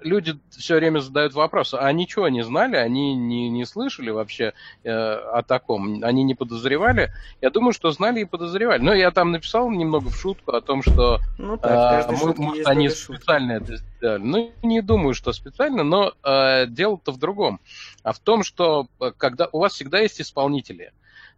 люди 0.00 0.38
все 0.50 0.76
время 0.76 1.00
задают 1.00 1.34
вопрос, 1.34 1.74
а 1.74 1.90
ничего 1.92 2.28
не 2.28 2.42
знали, 2.42 2.76
они 2.76 3.14
не, 3.14 3.48
не 3.48 3.64
слышали 3.64 4.10
вообще 4.10 4.54
э, 4.84 4.90
о 4.90 5.42
таком, 5.42 6.02
они 6.02 6.22
не 6.22 6.34
подозревали? 6.34 7.12
Я 7.40 7.50
думаю, 7.50 7.72
что 7.72 7.90
знали 7.90 8.20
и 8.20 8.24
подозревали. 8.24 8.82
Но 8.82 8.94
я 8.94 9.10
там 9.10 9.32
написал 9.32 9.70
немного 9.70 10.08
в 10.08 10.16
шутку 10.16 10.52
о 10.52 10.60
том, 10.60 10.82
что 10.82 11.20
ну, 11.38 11.56
так, 11.58 12.08
э, 12.08 12.12
может, 12.12 12.66
они 12.66 12.88
специально 12.88 13.52
это 13.52 13.76
сделали. 13.76 14.22
Ну, 14.22 14.52
не 14.62 14.80
думаю, 14.80 15.14
что 15.14 15.32
специально, 15.32 15.82
но 15.82 16.12
э, 16.22 16.66
дело-то 16.68 17.12
в 17.12 17.18
другом. 17.18 17.60
А 18.02 18.12
в 18.12 18.18
том, 18.18 18.42
что 18.44 18.88
э, 19.00 19.12
когда 19.16 19.48
у 19.52 19.58
вас 19.58 19.74
всегда 19.74 20.00
есть 20.00 20.20
исполнители. 20.20 20.92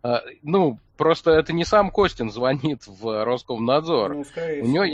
Э, 0.05 0.19
ну, 0.43 0.79
просто 0.97 1.33
это 1.33 1.53
не 1.53 1.65
сам 1.65 1.91
Костин 1.91 2.31
звонит 2.31 2.87
в 2.87 3.25
Роскомнадзор. 3.25 4.15
Ну, 4.15 4.25
у 4.63 4.67
него 4.67 4.85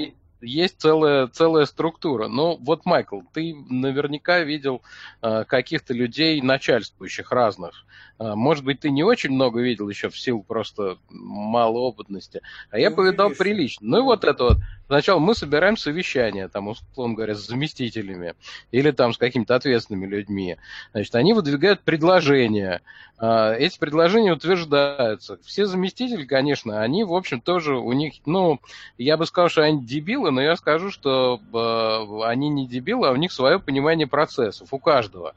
есть 0.44 0.80
целая, 0.80 1.26
целая 1.28 1.66
структура. 1.66 2.28
Но 2.28 2.56
вот, 2.56 2.84
Майкл, 2.84 3.20
ты 3.32 3.54
наверняка 3.68 4.40
видел 4.40 4.82
э, 5.22 5.44
каких-то 5.46 5.94
людей 5.94 6.40
начальствующих 6.40 7.32
разных. 7.32 7.84
Э, 8.18 8.34
может 8.34 8.64
быть, 8.64 8.80
ты 8.80 8.90
не 8.90 9.02
очень 9.02 9.30
много 9.30 9.60
видел 9.60 9.88
еще 9.88 10.08
в 10.08 10.18
силу 10.18 10.42
просто 10.42 10.98
малоопытности, 11.10 12.42
а 12.70 12.78
я 12.78 12.90
ну, 12.90 12.96
повидал 12.96 13.28
видишь. 13.28 13.38
прилично. 13.38 13.88
Ну 13.88 13.98
и 13.98 14.02
вот 14.02 14.24
это 14.24 14.44
вот. 14.44 14.56
Сначала 14.86 15.18
мы 15.18 15.34
собираем 15.34 15.76
совещание, 15.76 16.48
там, 16.48 16.68
условно 16.68 17.14
говоря, 17.14 17.34
с 17.34 17.46
заместителями 17.46 18.34
или 18.70 18.90
там 18.90 19.14
с 19.14 19.18
какими-то 19.18 19.54
ответственными 19.54 20.06
людьми. 20.06 20.58
Значит, 20.92 21.14
они 21.14 21.32
выдвигают 21.32 21.80
предложения. 21.80 22.82
Э, 23.18 23.56
эти 23.58 23.78
предложения 23.78 24.32
утверждаются. 24.32 25.38
Все 25.44 25.66
заместители, 25.66 26.24
конечно, 26.24 26.82
они, 26.82 27.04
в 27.04 27.14
общем, 27.14 27.40
тоже 27.40 27.76
у 27.76 27.92
них, 27.92 28.14
ну, 28.26 28.60
я 28.98 29.16
бы 29.16 29.26
сказал, 29.26 29.48
что 29.48 29.62
они 29.62 29.84
дебилы, 29.84 30.30
но 30.34 30.42
я 30.42 30.56
скажу, 30.56 30.90
что 30.90 31.40
э, 31.52 32.24
они 32.26 32.48
не 32.48 32.66
дебилы, 32.66 33.08
а 33.08 33.12
у 33.12 33.16
них 33.16 33.32
свое 33.32 33.58
понимание 33.58 34.06
процессов, 34.06 34.68
у 34.72 34.78
каждого. 34.78 35.34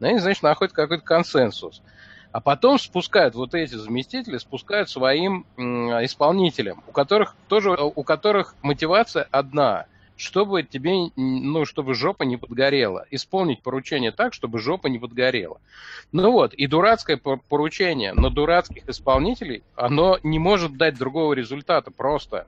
Они, 0.00 0.18
значит, 0.18 0.42
находят 0.42 0.74
какой-то 0.74 1.04
консенсус. 1.04 1.82
А 2.32 2.40
потом 2.40 2.78
спускают 2.78 3.34
вот 3.34 3.54
эти 3.54 3.74
заместители, 3.74 4.38
спускают 4.38 4.88
своим 4.88 5.46
исполнителям, 5.56 6.82
у 6.86 6.92
которых 6.92 7.34
тоже, 7.48 7.70
у 7.72 8.02
которых 8.02 8.54
мотивация 8.62 9.26
одна– 9.30 9.86
чтобы 10.20 10.62
тебе, 10.62 11.10
ну, 11.16 11.64
чтобы 11.64 11.94
жопа 11.94 12.24
не 12.24 12.36
подгорела. 12.36 13.06
Исполнить 13.10 13.62
поручение 13.62 14.12
так, 14.12 14.34
чтобы 14.34 14.58
жопа 14.58 14.88
не 14.88 14.98
подгорела. 14.98 15.62
Ну 16.12 16.30
вот, 16.30 16.52
и 16.52 16.66
дурацкое 16.66 17.16
поручение 17.16 18.12
на 18.12 18.28
дурацких 18.28 18.86
исполнителей, 18.86 19.62
оно 19.76 20.18
не 20.22 20.38
может 20.38 20.76
дать 20.76 20.98
другого 20.98 21.32
результата 21.32 21.90
просто. 21.90 22.46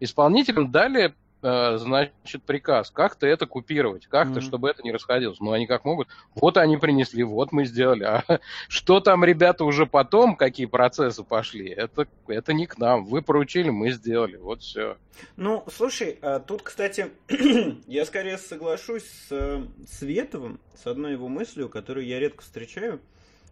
Исполнителям 0.00 0.72
дали 0.72 1.14
Э, 1.14 1.25
значит, 1.42 2.42
приказ, 2.44 2.90
как-то 2.90 3.26
это 3.26 3.46
купировать, 3.46 4.06
как-то, 4.06 4.40
mm-hmm. 4.40 4.42
чтобы 4.42 4.70
это 4.70 4.82
не 4.82 4.92
расходилось. 4.92 5.38
Ну, 5.40 5.52
они 5.52 5.66
как 5.66 5.84
могут. 5.84 6.08
Вот 6.34 6.56
они 6.56 6.76
принесли, 6.76 7.22
вот 7.22 7.52
мы 7.52 7.66
сделали. 7.66 8.04
А 8.04 8.24
что 8.68 9.00
там, 9.00 9.24
ребята, 9.24 9.64
уже 9.64 9.86
потом, 9.86 10.36
какие 10.36 10.66
процессы 10.66 11.22
пошли, 11.22 11.68
это, 11.68 12.06
это 12.26 12.52
не 12.52 12.66
к 12.66 12.78
нам. 12.78 13.04
Вы 13.04 13.22
поручили, 13.22 13.70
мы 13.70 13.90
сделали. 13.90 14.36
Вот 14.36 14.62
все. 14.62 14.96
Ну, 15.36 15.64
слушай, 15.72 16.18
а 16.22 16.40
тут, 16.40 16.62
кстати, 16.62 17.10
я 17.86 18.04
скорее 18.04 18.38
соглашусь 18.38 19.04
с 19.04 19.26
э, 19.30 19.62
Световым, 19.88 20.60
с 20.74 20.86
одной 20.86 21.12
его 21.12 21.28
мыслью, 21.28 21.68
которую 21.68 22.06
я 22.06 22.18
редко 22.18 22.42
встречаю. 22.42 23.00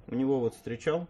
У 0.07 0.14
него 0.14 0.40
вот 0.40 0.55
встречал 0.55 1.09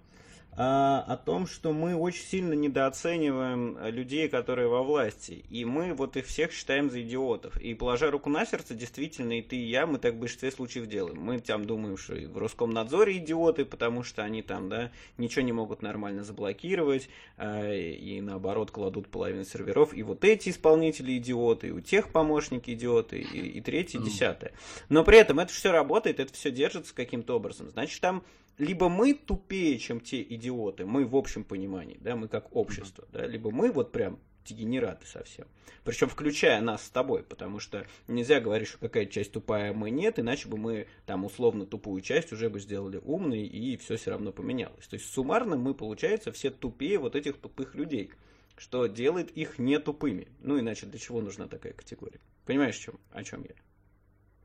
о 0.57 1.17
том, 1.25 1.47
что 1.47 1.73
мы 1.73 1.97
очень 1.97 2.25
сильно 2.25 2.53
недооцениваем 2.53 3.77
людей, 3.89 4.29
которые 4.29 4.69
во 4.69 4.83
власти. 4.83 5.45
И 5.51 5.65
мы 5.65 5.95
вот 5.95 6.17
их 6.17 6.27
всех 6.27 6.53
считаем 6.53 6.91
за 6.91 7.03
идиотов. 7.03 7.61
И 7.61 7.75
положа 7.75 8.11
руку 8.11 8.31
на 8.31 8.47
сердце, 8.47 8.75
действительно, 8.75 9.39
и 9.39 9.43
ты, 9.43 9.57
и 9.57 9.65
я, 9.65 9.87
мы 9.87 9.99
так 9.99 10.15
в 10.15 10.19
большинстве 10.19 10.51
случаев 10.51 10.87
делаем. 10.87 11.21
Мы 11.21 11.41
там 11.41 11.65
думаем, 11.65 11.97
что 11.97 12.15
и 12.15 12.27
в 12.27 12.39
Роскомнадзоре 12.39 13.19
идиоты, 13.19 13.65
потому 13.65 14.03
что 14.03 14.23
они 14.23 14.43
там, 14.43 14.69
да, 14.69 14.93
ничего 15.19 15.43
не 15.43 15.53
могут 15.53 15.83
нормально 15.83 16.23
заблокировать, 16.23 17.09
а, 17.37 17.73
и 17.73 18.21
наоборот 18.21 18.71
кладут 18.71 19.09
половину 19.09 19.45
серверов. 19.45 19.93
И 19.95 20.03
вот 20.03 20.25
эти 20.25 20.51
исполнители 20.51 21.17
идиоты, 21.17 21.69
и 21.69 21.73
у 21.73 21.81
тех 21.81 22.11
помощники 22.11 22.71
идиоты, 22.71 23.21
и, 23.21 23.59
и 23.59 23.61
третье, 23.61 23.99
и 23.99 24.03
десятое. 24.03 24.53
Но 24.89 25.05
при 25.05 25.19
этом 25.19 25.41
это 25.41 25.53
все 25.53 25.73
работает, 25.73 26.21
это 26.21 26.33
все 26.33 26.51
держится 26.51 26.95
каким-то 26.95 27.37
образом. 27.37 27.71
Значит, 27.71 28.01
там 28.01 28.23
либо 28.59 28.89
мы 28.89 29.15
тупее, 29.15 29.79
чем 29.79 30.01
те 30.01 30.23
идиоты, 30.23 30.87
мы 30.87 31.07
в 31.07 31.17
общем 31.17 31.45
понимании, 31.45 31.99
да, 32.01 32.17
мы 32.17 32.29
как 32.29 32.55
общество, 32.55 33.07
да, 33.13 33.27
либо 33.27 33.51
мы 33.51 33.73
вот 33.73 33.93
прям 33.93 34.19
дегенераты 34.45 35.07
совсем. 35.07 35.47
Причем 35.85 36.09
включая 36.09 36.61
нас 36.61 36.85
с 36.85 36.91
тобой, 36.91 37.23
потому 37.23 37.59
что 37.59 37.87
нельзя 38.09 38.41
говорить, 38.41 38.69
что 38.69 38.79
какая 38.79 39.07
часть 39.07 39.33
тупая, 39.33 39.71
а 39.71 39.75
мы 39.75 39.91
нет, 39.91 40.19
иначе 40.19 40.49
бы 40.49 40.57
мы 40.57 40.87
там 41.07 41.25
условно 41.25 41.67
тупую 41.67 42.01
часть 42.03 42.33
уже 42.33 42.51
бы 42.51 42.61
сделали 42.61 43.01
умной, 43.03 43.43
и 43.43 43.77
все 43.77 43.97
все 43.97 44.11
равно 44.11 44.33
поменялось. 44.33 44.87
То 44.87 44.95
есть 44.95 45.11
суммарно 45.11 45.57
мы, 45.57 45.75
получается, 45.75 46.33
все 46.33 46.51
тупее 46.51 46.99
вот 46.99 47.17
этих 47.17 47.39
тупых 47.39 47.75
людей, 47.75 48.13
что 48.57 48.87
делает 48.87 49.31
их 49.31 49.59
не 49.59 49.79
тупыми. 49.79 50.29
Ну 50.41 50.59
иначе 50.59 50.87
для 50.87 50.99
чего 50.99 51.21
нужна 51.21 51.49
такая 51.49 51.73
категория? 51.73 52.21
Понимаешь, 52.45 52.77
чем, 52.77 52.99
о 53.11 53.25
чем 53.25 53.45
я? 53.45 53.55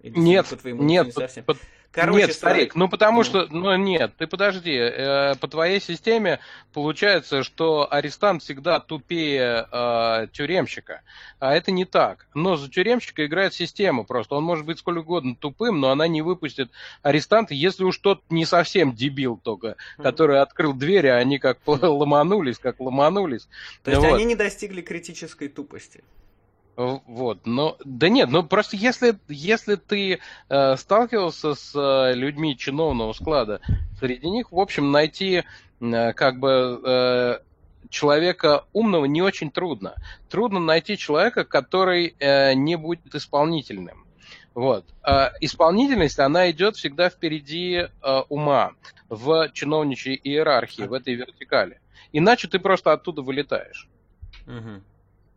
Или 0.01 0.17
нет, 0.17 0.47
по 0.47 0.55
твоему 0.55 0.83
нет, 0.83 1.07
не 1.07 1.11
совсем? 1.11 1.43
По, 1.43 1.57
Короче, 1.91 2.27
нет, 2.27 2.35
старик, 2.35 2.75
ну 2.75 2.87
потому 2.87 3.23
что, 3.23 3.47
ну 3.49 3.75
нет, 3.75 4.13
ты 4.17 4.27
подожди, 4.27 4.75
э, 4.75 5.35
по 5.35 5.47
твоей 5.47 5.81
системе 5.81 6.39
получается, 6.71 7.41
что 7.41 7.91
арестант 7.91 8.43
всегда 8.43 8.79
тупее 8.79 9.67
э, 9.71 10.27
тюремщика, 10.31 11.01
а 11.39 11.55
это 11.55 11.71
не 11.71 11.85
так. 11.85 12.27
Но 12.35 12.57
за 12.57 12.69
тюремщика 12.69 13.25
играет 13.25 13.55
система 13.55 14.03
просто, 14.03 14.35
он 14.35 14.43
может 14.43 14.65
быть 14.65 14.77
сколько 14.77 14.99
угодно 14.99 15.35
тупым, 15.35 15.79
но 15.79 15.89
она 15.89 16.07
не 16.07 16.21
выпустит 16.21 16.69
арестанта, 17.01 17.55
если 17.55 17.83
уж 17.83 17.97
тот 17.97 18.21
не 18.29 18.45
совсем 18.45 18.93
дебил 18.93 19.39
только, 19.43 19.75
который 19.97 20.41
открыл 20.41 20.73
двери, 20.73 21.07
а 21.07 21.17
они 21.17 21.39
как 21.39 21.57
ломанулись, 21.65 22.59
как 22.59 22.79
ломанулись. 22.79 23.47
То 23.83 23.89
есть 23.89 24.03
вот. 24.03 24.13
они 24.13 24.25
не 24.25 24.35
достигли 24.35 24.81
критической 24.81 25.47
тупости. 25.47 26.03
Вот, 26.79 27.45
но 27.45 27.75
да 27.83 28.07
нет, 28.07 28.29
ну 28.29 28.41
просто 28.41 28.77
если 28.77 29.19
если 29.27 29.75
ты 29.75 30.19
э, 30.47 30.77
сталкивался 30.77 31.53
с 31.53 31.75
э, 31.75 32.13
людьми 32.15 32.55
чиновного 32.55 33.11
склада, 33.11 33.59
среди 33.99 34.29
них, 34.29 34.53
в 34.53 34.57
общем, 34.57 34.89
найти 34.89 35.43
э, 35.81 36.13
как 36.13 36.39
бы 36.39 36.79
э, 36.81 37.39
человека 37.89 38.63
умного 38.71 39.03
не 39.03 39.21
очень 39.21 39.51
трудно. 39.51 39.95
Трудно 40.29 40.61
найти 40.61 40.97
человека, 40.97 41.43
который 41.43 42.15
э, 42.17 42.53
не 42.53 42.77
будет 42.77 43.13
исполнительным. 43.13 44.05
Вот. 44.53 44.85
Э, 45.05 45.31
исполнительность, 45.41 46.19
она 46.19 46.49
идет 46.49 46.77
всегда 46.77 47.09
впереди 47.09 47.73
э, 47.73 48.21
ума 48.29 48.71
в 49.09 49.49
чиновничьей 49.51 50.17
иерархии, 50.23 50.83
в 50.83 50.93
этой 50.93 51.15
вертикали. 51.15 51.81
Иначе 52.13 52.47
ты 52.47 52.57
просто 52.57 52.93
оттуда 52.93 53.21
вылетаешь. 53.21 53.89
Угу. 54.47 54.81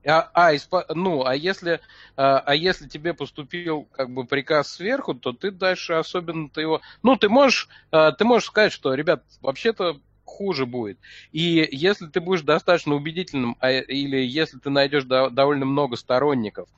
А, 0.04 0.30
а, 0.34 0.54
испо... 0.54 0.84
ну, 0.94 1.24
а 1.24 1.34
если, 1.34 1.80
а, 2.16 2.38
а 2.40 2.54
если 2.54 2.88
тебе 2.88 3.14
поступил 3.14 3.88
как 3.92 4.10
бы 4.10 4.24
приказ 4.24 4.72
сверху, 4.74 5.14
то 5.14 5.32
ты 5.32 5.50
дальше 5.50 5.94
особенно 5.94 6.48
ты 6.48 6.62
его, 6.62 6.80
ну, 7.02 7.16
ты 7.16 7.28
можешь, 7.28 7.68
а, 7.90 8.12
ты 8.12 8.24
можешь 8.24 8.48
сказать, 8.48 8.72
что, 8.72 8.94
ребят, 8.94 9.22
вообще-то 9.40 10.00
хуже 10.24 10.66
будет. 10.66 10.98
И 11.30 11.68
если 11.70 12.06
ты 12.06 12.20
будешь 12.20 12.42
достаточно 12.42 12.94
убедительным, 12.94 13.56
а, 13.60 13.70
или 13.70 14.16
если 14.16 14.58
ты 14.58 14.70
найдешь 14.70 15.04
до, 15.04 15.30
довольно 15.30 15.66
много 15.66 15.96
сторонников, 15.96 16.68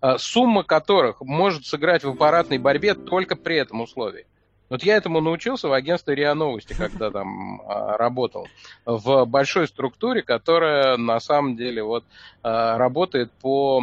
а, 0.00 0.18
сумма 0.18 0.62
которых 0.62 1.20
может 1.20 1.66
сыграть 1.66 2.04
в 2.04 2.10
аппаратной 2.10 2.58
борьбе 2.58 2.94
только 2.94 3.34
при 3.34 3.56
этом 3.56 3.80
условии. 3.80 4.26
Вот 4.68 4.82
я 4.82 4.96
этому 4.96 5.20
научился 5.20 5.68
в 5.68 5.72
агентстве 5.72 6.14
РИА 6.14 6.34
Новости, 6.34 6.74
когда 6.74 7.10
там 7.18 7.62
а, 7.62 7.96
работал. 7.96 8.46
В 8.84 9.24
большой 9.24 9.66
структуре, 9.66 10.22
которая 10.22 10.96
на 10.96 11.20
самом 11.20 11.56
деле 11.56 11.82
вот 11.82 12.04
а, 12.42 12.76
работает 12.76 13.32
по 13.32 13.82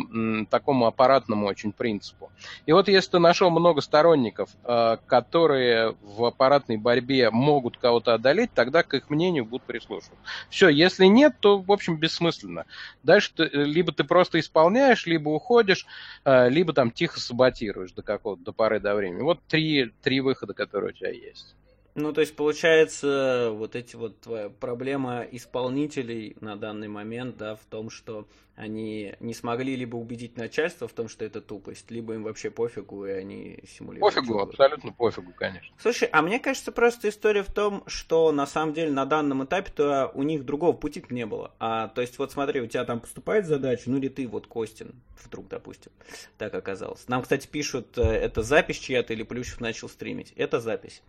такому 0.49 0.85
аппаратному 0.85 1.47
очень 1.47 1.71
принципу. 1.71 2.31
И 2.65 2.71
вот 2.71 2.87
если 2.87 3.11
ты 3.11 3.19
нашел 3.19 3.49
много 3.49 3.81
сторонников, 3.81 4.49
а, 4.63 4.97
которые 5.07 5.95
в 6.01 6.23
аппаратной 6.25 6.77
борьбе 6.77 7.31
могут 7.31 7.77
кого-то 7.77 8.13
одолеть, 8.13 8.51
тогда 8.53 8.83
к 8.83 8.93
их 8.93 9.09
мнению 9.09 9.45
будут 9.45 9.65
прислушиваться. 9.65 10.15
Все, 10.49 10.69
если 10.69 11.05
нет, 11.05 11.35
то, 11.39 11.57
в 11.57 11.71
общем, 11.71 11.97
бессмысленно. 11.97 12.65
Дальше 13.03 13.31
ты, 13.35 13.43
либо 13.45 13.91
ты 13.91 14.03
просто 14.03 14.39
исполняешь, 14.39 15.05
либо 15.05 15.29
уходишь, 15.29 15.85
либо 16.25 16.73
там 16.73 16.91
тихо 16.91 17.19
саботируешь 17.19 17.91
до 17.91 18.01
какого-то, 18.01 18.43
до 18.43 18.51
поры 18.51 18.79
до 18.79 18.95
времени. 18.95 19.21
Вот 19.21 19.39
три, 19.47 19.91
три 20.01 20.21
выхода, 20.21 20.53
которые 20.53 20.74
который 20.75 20.89
у 20.89 20.93
тебя 20.93 21.11
есть. 21.11 21.55
Ну, 21.95 22.11
то 22.11 22.19
есть, 22.19 22.35
получается, 22.35 23.51
вот 23.53 23.73
эти 23.77 23.95
вот 23.95 24.19
твоя 24.19 24.49
проблема 24.49 25.21
исполнителей 25.31 26.35
на 26.41 26.57
данный 26.57 26.89
момент, 26.89 27.37
да, 27.37 27.55
в 27.55 27.63
том, 27.69 27.89
что 27.89 28.27
они 28.57 29.15
не 29.21 29.33
смогли 29.33 29.77
либо 29.77 29.95
убедить 29.95 30.35
начальство 30.35 30.89
в 30.89 30.93
том, 30.93 31.07
что 31.07 31.23
это 31.23 31.39
тупость, 31.39 31.89
либо 31.91 32.13
им 32.13 32.23
вообще 32.23 32.51
пофигу, 32.51 33.05
и 33.05 33.11
они 33.11 33.59
симулируют. 33.65 34.13
Пофигу, 34.13 34.39
абсолютно 34.39 34.91
пофигу, 34.91 35.31
конечно. 35.37 35.73
Слушай, 35.79 36.09
а 36.11 36.21
мне 36.21 36.39
кажется, 36.39 36.73
просто 36.73 37.07
история 37.07 37.43
в 37.43 37.51
том, 37.51 37.83
что 37.87 38.33
на 38.33 38.45
самом 38.45 38.73
деле 38.73 38.91
на 38.91 39.05
данном 39.05 39.45
этапе-то 39.45 40.11
у 40.13 40.23
них 40.23 40.45
другого 40.45 40.73
пути 40.73 41.01
не 41.09 41.25
было. 41.25 41.53
А, 41.59 41.87
то 41.87 42.01
есть, 42.01 42.19
вот 42.19 42.29
смотри, 42.31 42.59
у 42.59 42.67
тебя 42.67 42.83
там 42.83 42.99
поступает 42.99 43.45
задача, 43.45 43.89
ну 43.89 43.97
или 43.97 44.09
ты, 44.09 44.27
вот 44.27 44.47
Костин, 44.47 44.95
вдруг, 45.23 45.47
допустим, 45.47 45.93
так 46.37 46.53
оказалось. 46.53 47.07
Нам, 47.07 47.21
кстати, 47.21 47.47
пишут, 47.47 47.97
э, 47.97 48.01
это 48.01 48.41
запись 48.41 48.79
чья-то 48.79 49.13
или 49.13 49.23
Плющев 49.23 49.61
начал 49.61 49.87
стримить. 49.87 50.33
Это 50.35 50.59
запись 50.59 51.01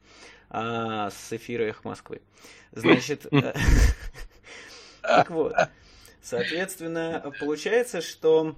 а, 0.58 1.10
с 1.10 1.32
эфира 1.34 1.64
«Эх 1.64 1.84
Москвы». 1.84 2.22
Значит, 2.72 3.26
э, 3.30 3.52
так 5.02 5.30
вот. 5.30 5.54
Соответственно, 6.22 7.30
получается, 7.38 8.00
что 8.00 8.56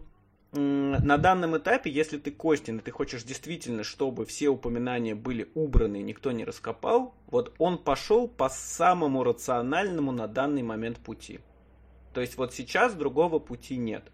на 0.53 1.19
данном 1.19 1.59
этапе, 1.59 1.91
если 1.91 2.17
ты 2.19 2.31
Костин, 2.31 2.79
и 2.79 2.83
ты 2.83 2.93
хочешь 2.93 3.25
действительно, 3.25 3.83
чтобы 3.83 4.27
все 4.27 4.49
упоминания 4.49 5.17
были 5.17 5.51
убраны, 5.55 6.01
никто 6.01 6.31
не 6.31 6.45
раскопал, 6.45 7.15
вот 7.27 7.53
он 7.59 7.79
пошел 7.79 8.29
по 8.29 8.49
самому 8.49 9.25
рациональному 9.25 10.13
на 10.13 10.29
данный 10.29 10.63
момент 10.63 10.99
пути. 10.99 11.41
То 12.15 12.21
есть 12.21 12.37
вот 12.37 12.55
сейчас 12.55 12.95
другого 12.95 13.41
пути 13.41 13.77
нет, 13.77 14.05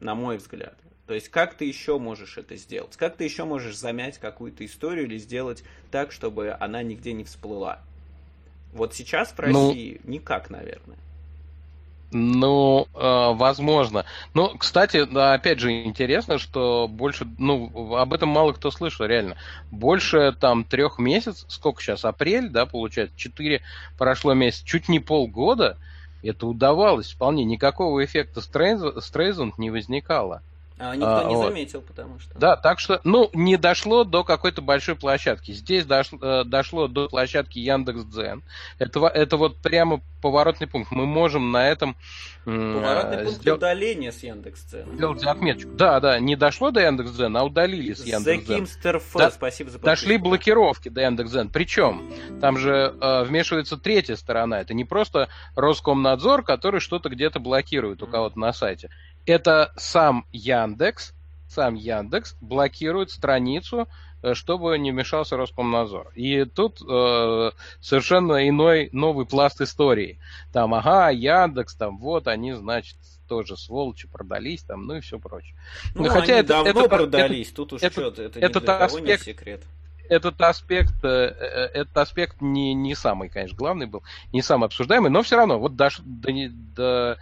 на 0.00 0.14
мой 0.14 0.36
взгляд. 0.36 0.78
То 1.12 1.16
есть 1.16 1.28
как 1.28 1.52
ты 1.52 1.66
еще 1.66 1.98
можешь 1.98 2.38
это 2.38 2.56
сделать? 2.56 2.96
Как 2.96 3.16
ты 3.16 3.24
еще 3.24 3.44
можешь 3.44 3.76
замять 3.76 4.16
какую-то 4.16 4.64
историю 4.64 5.04
или 5.04 5.18
сделать 5.18 5.62
так, 5.90 6.10
чтобы 6.10 6.56
она 6.58 6.82
нигде 6.82 7.12
не 7.12 7.24
всплыла? 7.24 7.80
Вот 8.72 8.94
сейчас 8.94 9.28
в 9.28 9.38
ну, 9.40 9.68
России 9.68 10.00
ну, 10.04 10.10
никак, 10.10 10.48
наверное. 10.48 10.96
Ну, 12.12 12.88
э, 12.94 13.34
возможно. 13.34 14.06
Но, 14.32 14.56
кстати, 14.56 15.06
опять 15.34 15.58
же, 15.58 15.82
интересно, 15.84 16.38
что 16.38 16.88
больше, 16.88 17.28
ну, 17.36 17.94
об 17.94 18.14
этом 18.14 18.30
мало 18.30 18.54
кто 18.54 18.70
слышал, 18.70 19.04
реально. 19.04 19.36
Больше 19.70 20.34
там 20.40 20.64
трех 20.64 20.98
месяцев, 20.98 21.44
сколько 21.48 21.82
сейчас, 21.82 22.06
апрель, 22.06 22.48
да, 22.48 22.64
получается, 22.64 23.14
четыре 23.18 23.60
прошло 23.98 24.32
месяц, 24.32 24.62
чуть 24.62 24.88
не 24.88 24.98
полгода, 24.98 25.76
это 26.22 26.46
удавалось 26.46 27.12
вполне, 27.12 27.44
никакого 27.44 28.02
эффекта 28.02 28.40
Стрейзанд 28.40 29.58
не 29.58 29.70
возникало. 29.70 30.40
А 30.84 30.96
никто 30.96 31.18
а, 31.18 31.24
не 31.28 31.36
вот. 31.36 31.46
заметил, 31.46 31.80
потому 31.80 32.18
что... 32.18 32.36
Да, 32.36 32.56
так 32.56 32.80
что, 32.80 33.00
ну, 33.04 33.30
не 33.34 33.56
дошло 33.56 34.02
до 34.02 34.24
какой-то 34.24 34.62
большой 34.62 34.96
площадки. 34.96 35.52
Здесь 35.52 35.86
дошло, 35.86 36.18
э, 36.20 36.44
дошло 36.44 36.88
до 36.88 37.08
площадки 37.08 37.60
Яндекс.Дзен. 37.60 38.42
Это, 38.80 39.06
это 39.06 39.36
вот 39.36 39.58
прямо 39.58 40.00
поворотный 40.20 40.66
пункт. 40.66 40.90
Мы 40.90 41.06
можем 41.06 41.52
на 41.52 41.68
этом... 41.68 41.96
Поворотный 42.44 43.16
э, 43.16 43.24
пункт 43.24 43.40
сдел... 43.40 43.54
удаления 43.54 44.10
с 44.10 44.24
Яндекс.Дзен. 44.24 44.96
Сделать 44.96 45.22
отметочку. 45.24 45.70
Да, 45.70 46.00
да, 46.00 46.18
не 46.18 46.34
дошло 46.34 46.72
до 46.72 46.80
Яндекс.Дзен, 46.80 47.36
а 47.36 47.44
удалили 47.44 47.92
с 47.92 48.04
Яндекс.Дзен. 48.04 49.00
Да, 49.14 49.30
спасибо 49.30 49.70
за 49.70 49.78
Дошли 49.78 50.18
блокировки 50.18 50.88
до 50.88 51.02
Яндекс.Дзен. 51.02 51.50
Причем, 51.50 52.02
там 52.40 52.58
же 52.58 52.92
э, 53.00 53.22
вмешивается 53.22 53.76
третья 53.76 54.16
сторона. 54.16 54.60
Это 54.60 54.74
не 54.74 54.84
просто 54.84 55.28
Роскомнадзор, 55.54 56.42
который 56.42 56.80
что-то 56.80 57.08
где-то 57.08 57.38
блокирует 57.38 58.02
у 58.02 58.08
кого-то 58.08 58.36
на 58.36 58.52
сайте 58.52 58.90
это 59.26 59.72
сам 59.76 60.26
Яндекс, 60.32 61.14
сам 61.48 61.74
Яндекс 61.74 62.36
блокирует 62.40 63.10
страницу, 63.10 63.88
э, 64.22 64.34
чтобы 64.34 64.78
не 64.78 64.90
мешался 64.90 65.36
Роскомнадзор. 65.36 66.12
И 66.14 66.44
тут 66.44 66.80
э, 66.80 67.50
совершенно 67.80 68.48
иной 68.48 68.88
новый 68.92 69.26
пласт 69.26 69.60
истории. 69.60 70.18
Там, 70.52 70.74
ага, 70.74 71.10
Яндекс, 71.10 71.74
там 71.74 71.98
вот 71.98 72.26
они, 72.28 72.52
значит, 72.52 72.96
тоже 73.28 73.56
сволочи 73.56 74.08
продались, 74.08 74.62
там, 74.62 74.86
ну 74.86 74.96
и 74.96 75.00
все 75.00 75.18
прочее. 75.18 75.54
Ну, 75.94 76.08
Хотя 76.10 76.34
это, 76.34 76.48
давно 76.48 76.82
это, 76.82 76.88
продались, 76.88 77.46
это, 77.48 77.56
тут 77.56 77.72
уж 77.74 77.82
это, 77.82 78.10
что 78.10 78.22
это 78.22 78.38
этот 78.38 78.68
аспект, 78.68 79.06
не 79.06 79.16
секрет. 79.18 79.62
Этот 80.08 80.40
аспект, 80.42 81.02
э, 81.02 81.34
э, 81.38 81.70
этот 81.72 81.96
аспект 81.96 82.42
не, 82.42 82.74
не 82.74 82.94
самый, 82.94 83.30
конечно, 83.30 83.56
главный 83.56 83.86
был, 83.86 84.02
не 84.32 84.42
самый 84.42 84.66
обсуждаемый, 84.66 85.10
но 85.10 85.22
все 85.22 85.36
равно, 85.36 85.58
вот 85.58 85.76
до, 85.76 85.88
до, 86.04 86.32
до 86.76 87.18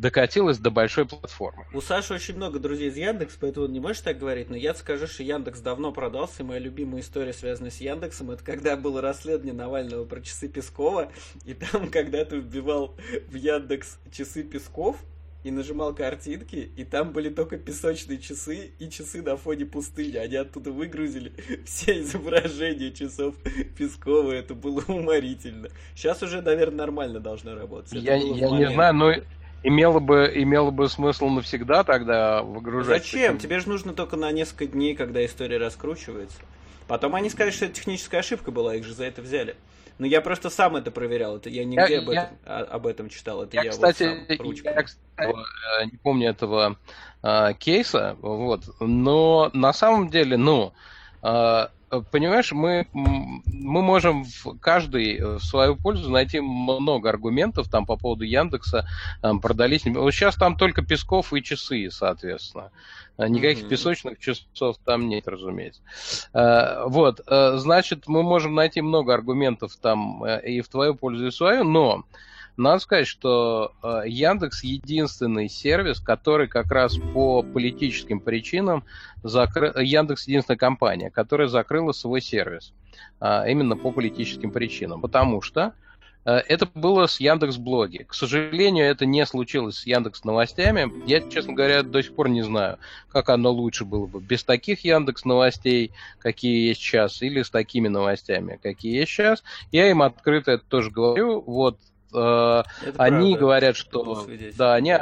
докатилась 0.00 0.58
до 0.58 0.70
большой 0.70 1.04
платформы. 1.04 1.66
У 1.74 1.80
Саши 1.82 2.14
очень 2.14 2.34
много 2.34 2.58
друзей 2.58 2.88
из 2.88 2.96
Яндекс, 2.96 3.36
поэтому 3.38 3.66
он 3.66 3.72
не 3.72 3.80
можешь 3.80 4.00
так 4.00 4.18
говорить, 4.18 4.48
но 4.48 4.56
я 4.56 4.74
скажу, 4.74 5.06
что 5.06 5.22
Яндекс 5.22 5.60
давно 5.60 5.92
продался, 5.92 6.42
и 6.42 6.46
моя 6.46 6.58
любимая 6.58 7.02
история, 7.02 7.34
связанная 7.34 7.70
с 7.70 7.80
Яндексом, 7.80 8.30
это 8.30 8.42
когда 8.42 8.76
было 8.76 9.02
расследование 9.02 9.52
Навального 9.52 10.06
про 10.06 10.22
часы 10.22 10.48
Пескова, 10.48 11.12
и 11.44 11.52
там, 11.52 11.90
когда 11.92 12.24
ты 12.24 12.38
вбивал 12.38 12.96
в 13.28 13.34
Яндекс 13.34 13.98
часы 14.10 14.42
Песков, 14.42 14.96
и 15.42 15.50
нажимал 15.50 15.94
картинки, 15.94 16.70
и 16.76 16.84
там 16.84 17.12
были 17.12 17.30
только 17.30 17.56
песочные 17.56 18.18
часы 18.18 18.72
и 18.78 18.90
часы 18.90 19.22
на 19.22 19.38
фоне 19.38 19.64
пустыни. 19.64 20.18
Они 20.18 20.36
оттуда 20.36 20.70
выгрузили 20.70 21.32
все 21.64 22.00
изображения 22.00 22.90
часов 22.90 23.34
Пескова. 23.76 24.32
Это 24.32 24.54
было 24.54 24.84
уморительно. 24.86 25.68
Сейчас 25.94 26.22
уже, 26.22 26.42
наверное, 26.42 26.78
нормально 26.78 27.20
должно 27.20 27.54
работать. 27.54 27.92
я 27.92 28.16
я 28.16 28.50
не 28.50 28.70
знаю, 28.70 28.94
но 28.94 29.14
Имело 29.62 29.98
бы, 29.98 30.30
имело 30.34 30.70
бы 30.70 30.88
смысл 30.88 31.28
навсегда 31.28 31.84
тогда 31.84 32.42
выгружать. 32.42 33.02
Зачем? 33.02 33.38
Тебе 33.38 33.60
же 33.60 33.68
нужно 33.68 33.92
только 33.92 34.16
на 34.16 34.30
несколько 34.32 34.66
дней, 34.66 34.94
когда 34.94 35.24
история 35.24 35.58
раскручивается. 35.58 36.38
Потом 36.86 37.14
они 37.14 37.30
скажут, 37.30 37.54
что 37.54 37.66
это 37.66 37.74
техническая 37.74 38.20
ошибка 38.20 38.50
была, 38.50 38.74
их 38.74 38.84
же 38.84 38.94
за 38.94 39.04
это 39.04 39.22
взяли. 39.22 39.56
Но 39.98 40.06
я 40.06 40.22
просто 40.22 40.48
сам 40.48 40.76
это 40.76 40.90
проверял, 40.90 41.36
это 41.36 41.50
я 41.50 41.62
нигде 41.62 41.92
я, 41.92 42.00
об, 42.00 42.10
я, 42.10 42.22
этом, 42.22 42.38
а, 42.46 42.62
об 42.62 42.86
этом 42.86 43.10
читал. 43.10 43.42
Это 43.42 43.56
я, 43.56 43.64
я 43.64 43.70
кстати, 43.70 44.02
вот 44.04 44.28
сам 44.28 44.46
ручкой. 44.46 44.72
Я, 44.74 44.82
кстати, 44.82 45.90
не 45.92 45.98
помню 45.98 46.30
этого 46.30 46.78
э, 47.22 47.52
кейса, 47.58 48.16
вот, 48.22 48.62
но 48.80 49.50
на 49.52 49.74
самом 49.74 50.08
деле, 50.08 50.38
ну, 50.38 50.72
э, 51.22 51.66
понимаешь, 52.10 52.52
мы, 52.52 52.86
мы 52.92 53.82
можем 53.82 54.24
в 54.24 54.58
каждый 54.60 55.16
э, 55.16 55.36
в 55.38 55.42
свою 55.42 55.76
пользу 55.76 56.10
найти 56.10 56.40
много 56.40 57.08
аргументов 57.08 57.68
там 57.68 57.86
по 57.86 57.96
поводу 57.96 58.24
Яндекса, 58.24 58.86
там, 59.20 59.40
продались. 59.40 59.84
Вот 59.84 60.10
сейчас 60.12 60.36
там 60.36 60.56
только 60.56 60.82
Песков 60.82 61.32
и 61.32 61.42
часы, 61.42 61.90
соответственно. 61.90 62.70
А 63.16 63.28
никаких 63.28 63.64
mm-hmm. 63.64 63.68
песочных 63.68 64.18
часов 64.18 64.76
там 64.84 65.08
нет, 65.08 65.26
разумеется. 65.26 65.82
Э, 66.32 66.84
вот, 66.86 67.20
э, 67.26 67.56
значит, 67.56 68.06
мы 68.06 68.22
можем 68.22 68.54
найти 68.54 68.80
много 68.80 69.12
аргументов 69.12 69.76
там 69.76 70.24
и 70.26 70.60
в 70.60 70.68
твою 70.68 70.94
пользу, 70.94 71.26
и 71.26 71.30
в 71.30 71.34
свою, 71.34 71.64
но 71.64 72.04
надо 72.56 72.78
сказать, 72.80 73.06
что 73.06 73.72
э, 73.82 74.02
Яндекс 74.06 74.64
единственный 74.64 75.48
сервис, 75.48 76.00
который 76.00 76.48
как 76.48 76.70
раз 76.70 76.96
по 77.14 77.42
политическим 77.42 78.20
причинам 78.20 78.84
закрыл... 79.22 79.76
Яндекс 79.78 80.28
единственная 80.28 80.58
компания, 80.58 81.10
которая 81.10 81.48
закрыла 81.48 81.92
свой 81.92 82.20
сервис. 82.20 82.72
А, 83.20 83.46
именно 83.46 83.76
по 83.76 83.90
политическим 83.90 84.50
причинам. 84.50 85.02
Потому 85.02 85.42
что 85.42 85.74
э, 86.24 86.32
это 86.32 86.66
было 86.74 87.06
с 87.06 87.20
Яндекс 87.20 87.58
Блоги. 87.58 88.04
К 88.08 88.14
сожалению, 88.14 88.86
это 88.86 89.04
не 89.04 89.26
случилось 89.26 89.76
с 89.76 89.86
Яндекс 89.86 90.24
Новостями. 90.24 90.90
Я, 91.06 91.20
честно 91.28 91.52
говоря, 91.52 91.82
до 91.82 92.02
сих 92.02 92.14
пор 92.14 92.30
не 92.30 92.42
знаю, 92.42 92.78
как 93.10 93.28
оно 93.28 93.50
лучше 93.50 93.84
было 93.84 94.06
бы. 94.06 94.20
Без 94.20 94.42
таких 94.42 94.84
Яндекс 94.84 95.26
Новостей, 95.26 95.92
какие 96.18 96.68
есть 96.68 96.80
сейчас, 96.80 97.20
или 97.20 97.42
с 97.42 97.50
такими 97.50 97.88
новостями, 97.88 98.58
какие 98.62 98.96
есть 98.96 99.12
сейчас. 99.12 99.42
Я 99.70 99.90
им 99.90 100.00
открыто 100.00 100.52
это 100.52 100.64
тоже 100.66 100.90
говорю. 100.90 101.42
Вот 101.42 101.78
Э, 102.14 102.62
они 102.96 103.30
правда, 103.32 103.38
говорят, 103.38 103.76
что 103.76 104.26
да, 104.56 104.74
они 104.74 104.96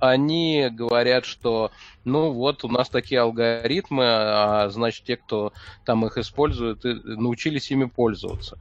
они 0.00 0.68
говорят, 0.70 1.24
что 1.24 1.70
ну 2.04 2.30
вот 2.32 2.64
у 2.64 2.68
нас 2.68 2.88
такие 2.88 3.20
алгоритмы, 3.20 4.04
а 4.06 4.68
значит 4.70 5.04
те, 5.04 5.16
кто 5.16 5.52
там 5.84 6.04
их 6.04 6.18
используют, 6.18 6.84
научились 6.84 7.70
ими 7.70 7.84
пользоваться. 7.84 8.58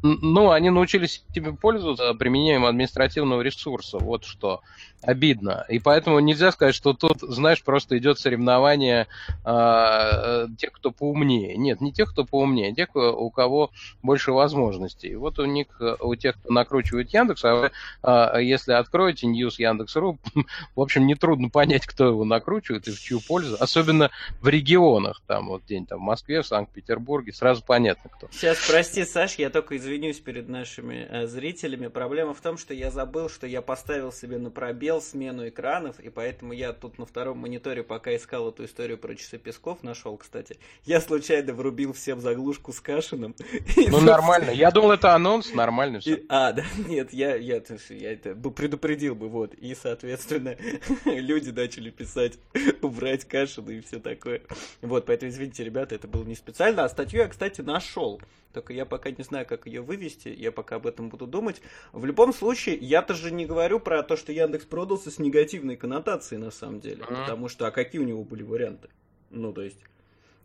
Ну, 0.00 0.50
они 0.50 0.70
научились 0.70 1.24
ими 1.34 1.50
пользоваться 1.50 2.14
применением 2.14 2.64
административного 2.66 3.42
ресурса. 3.42 3.98
Вот 3.98 4.24
что 4.24 4.60
обидно. 5.02 5.64
И 5.68 5.78
поэтому 5.78 6.18
нельзя 6.20 6.52
сказать, 6.52 6.74
что 6.74 6.92
тут, 6.92 7.20
знаешь, 7.20 7.62
просто 7.62 7.96
идет 7.98 8.18
соревнование 8.18 9.06
э, 9.44 10.46
тех, 10.58 10.72
кто 10.72 10.90
поумнее. 10.90 11.56
Нет, 11.56 11.80
не 11.80 11.92
тех, 11.92 12.10
кто 12.10 12.24
поумнее, 12.24 12.72
а 12.72 12.74
тех, 12.74 12.94
у 12.94 13.30
кого 13.30 13.70
больше 14.02 14.32
возможностей. 14.32 15.14
Вот 15.14 15.38
у 15.38 15.44
них, 15.44 15.66
у 16.00 16.14
тех, 16.16 16.36
кто 16.36 16.52
накручивает 16.52 17.10
Яндекс, 17.10 17.44
а 17.44 17.70
э, 18.02 18.42
если 18.42 18.72
откроете 18.72 19.28
News 19.28 19.54
Яндекс.ру, 19.58 20.18
в 20.74 20.80
общем, 20.80 21.06
нетрудно 21.06 21.48
понять, 21.48 21.86
кто 21.86 22.06
его 22.06 22.24
накручивает 22.24 22.88
и 22.88 22.90
в 22.90 23.00
чью 23.00 23.20
пользу. 23.20 23.56
Особенно 23.60 24.10
в 24.40 24.48
регионах, 24.48 25.22
там 25.26 25.48
вот 25.48 25.64
день 25.66 25.86
там 25.86 26.00
в 26.00 26.02
Москве, 26.02 26.42
в 26.42 26.46
Санкт-Петербурге, 26.46 27.32
сразу 27.32 27.62
понятно 27.64 28.10
кто. 28.10 28.28
Сейчас, 28.32 28.58
прости, 28.66 29.04
Саш, 29.04 29.36
я 29.36 29.50
только 29.50 29.76
извинюсь 29.76 30.18
перед 30.18 30.48
нашими 30.48 31.06
э, 31.08 31.26
зрителями. 31.26 31.86
Проблема 31.86 32.34
в 32.34 32.40
том, 32.40 32.58
что 32.58 32.74
я 32.74 32.90
забыл, 32.90 33.28
что 33.28 33.46
я 33.46 33.62
поставил 33.62 34.12
себе 34.12 34.38
на 34.38 34.50
пробел 34.50 34.87
смотрел 34.88 35.02
смену 35.02 35.48
экранов, 35.48 36.00
и 36.00 36.08
поэтому 36.08 36.54
я 36.54 36.72
тут 36.72 36.98
на 36.98 37.04
втором 37.04 37.38
мониторе, 37.38 37.82
пока 37.82 38.16
искал 38.16 38.48
эту 38.48 38.64
историю 38.64 38.96
про 38.96 39.14
часы 39.14 39.36
Песков, 39.36 39.82
нашел, 39.82 40.16
кстати, 40.16 40.56
я 40.86 41.00
случайно 41.02 41.52
врубил 41.52 41.92
всем 41.92 42.20
заглушку 42.20 42.72
с 42.72 42.80
Кашиным. 42.80 43.34
Ну, 43.76 44.00
нормально. 44.00 44.50
Я 44.50 44.70
думал, 44.70 44.92
это 44.92 45.14
анонс, 45.14 45.52
нормально 45.52 46.00
все. 46.00 46.22
А, 46.28 46.52
да, 46.52 46.64
нет, 46.88 47.12
я, 47.12 47.36
я, 47.36 47.62
я 47.90 48.12
это 48.12 48.34
предупредил 48.34 49.14
бы, 49.14 49.28
вот. 49.28 49.54
И, 49.54 49.74
соответственно, 49.74 50.56
люди 51.04 51.50
начали 51.50 51.90
писать, 51.90 52.38
убрать 52.82 53.24
Кашина 53.24 53.70
и 53.70 53.80
все 53.80 53.98
такое. 53.98 54.42
Вот, 54.80 55.06
поэтому, 55.06 55.30
извините, 55.30 55.64
ребята, 55.64 55.94
это 55.94 56.08
было 56.08 56.24
не 56.24 56.34
специально. 56.34 56.84
А 56.84 56.88
статью 56.88 57.20
я, 57.20 57.28
кстати, 57.28 57.60
нашел. 57.60 58.20
Только 58.52 58.72
я 58.72 58.86
пока 58.86 59.10
не 59.10 59.22
знаю, 59.22 59.46
как 59.46 59.66
ее 59.66 59.82
вывести, 59.82 60.28
я 60.28 60.50
пока 60.50 60.76
об 60.76 60.86
этом 60.86 61.10
буду 61.10 61.26
думать. 61.26 61.60
В 61.92 62.04
любом 62.04 62.32
случае, 62.32 62.76
я-то 62.76 63.14
же 63.14 63.30
не 63.30 63.46
говорю 63.46 63.78
про 63.78 64.02
то, 64.02 64.16
что 64.16 64.32
Яндекс 64.32 64.64
продался 64.64 65.10
с 65.10 65.18
негативной 65.18 65.76
коннотацией 65.76 66.40
на 66.40 66.50
самом 66.50 66.80
деле. 66.80 67.02
Mm-hmm. 67.02 67.20
Потому 67.20 67.48
что, 67.48 67.66
а 67.66 67.70
какие 67.70 68.00
у 68.00 68.04
него 68.04 68.24
были 68.24 68.42
варианты? 68.42 68.88
Ну, 69.30 69.52
то 69.52 69.62
есть, 69.62 69.78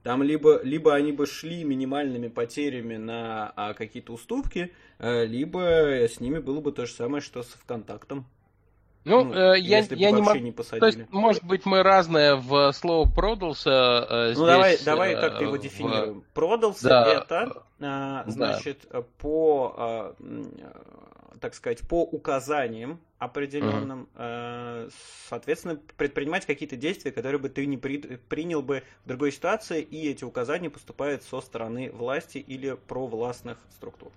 там 0.03 0.21
либо, 0.21 0.61
либо 0.63 0.93
они 0.93 1.13
бы 1.13 1.25
шли 1.25 1.63
минимальными 1.63 2.27
потерями 2.27 2.97
на 2.97 3.53
а, 3.55 3.73
какие-то 3.73 4.13
уступки, 4.13 4.73
а, 4.99 5.23
либо 5.23 5.61
с 5.61 6.19
ними 6.19 6.39
было 6.39 6.59
бы 6.59 6.73
то 6.73 6.85
же 6.85 6.91
самое, 6.91 7.21
что 7.21 7.41
с 7.41 7.47
ВКонтактом. 7.47 8.25
Ну, 9.05 9.25
ну 9.25 9.33
э, 9.33 9.59
я, 9.59 9.79
я 9.79 10.11
не 10.11 10.21
могу. 10.21 10.39
Не 10.39 10.51
то 10.51 10.85
есть, 10.85 10.99
может 11.11 11.43
быть, 11.43 11.65
мы 11.65 11.83
разное 11.83 12.35
в 12.35 12.71
слово 12.71 13.09
продался. 13.09 13.69
Э, 13.69 14.27
ну, 14.29 14.33
здесь, 14.33 14.45
давай, 14.45 14.77
давай 14.83 15.15
как-то 15.15 15.43
его 15.43 15.57
дефинируем. 15.57 16.21
В... 16.21 16.33
Продался 16.33 16.89
да. 16.89 17.13
это, 17.13 17.63
э, 17.79 18.31
значит, 18.31 18.87
да. 18.89 19.03
по, 19.19 20.15
э, 20.19 20.43
так 21.41 21.53
сказать, 21.53 21.87
по 21.87 22.03
указаниям 22.03 22.99
определенным, 23.19 24.07
mm-hmm. 24.15 24.87
э, 24.87 24.89
соответственно, 25.29 25.79
предпринимать 25.97 26.45
какие-то 26.45 26.75
действия, 26.75 27.11
которые 27.11 27.39
бы 27.39 27.49
ты 27.49 27.65
не 27.65 27.77
при, 27.77 27.97
принял 27.97 28.61
бы 28.61 28.83
в 29.03 29.07
другой 29.07 29.31
ситуации, 29.31 29.81
и 29.81 30.09
эти 30.09 30.23
указания 30.23 30.69
поступают 30.69 31.23
со 31.23 31.41
стороны 31.41 31.91
власти 31.91 32.37
или 32.37 32.77
провластных 32.87 33.57
структур. 33.71 34.11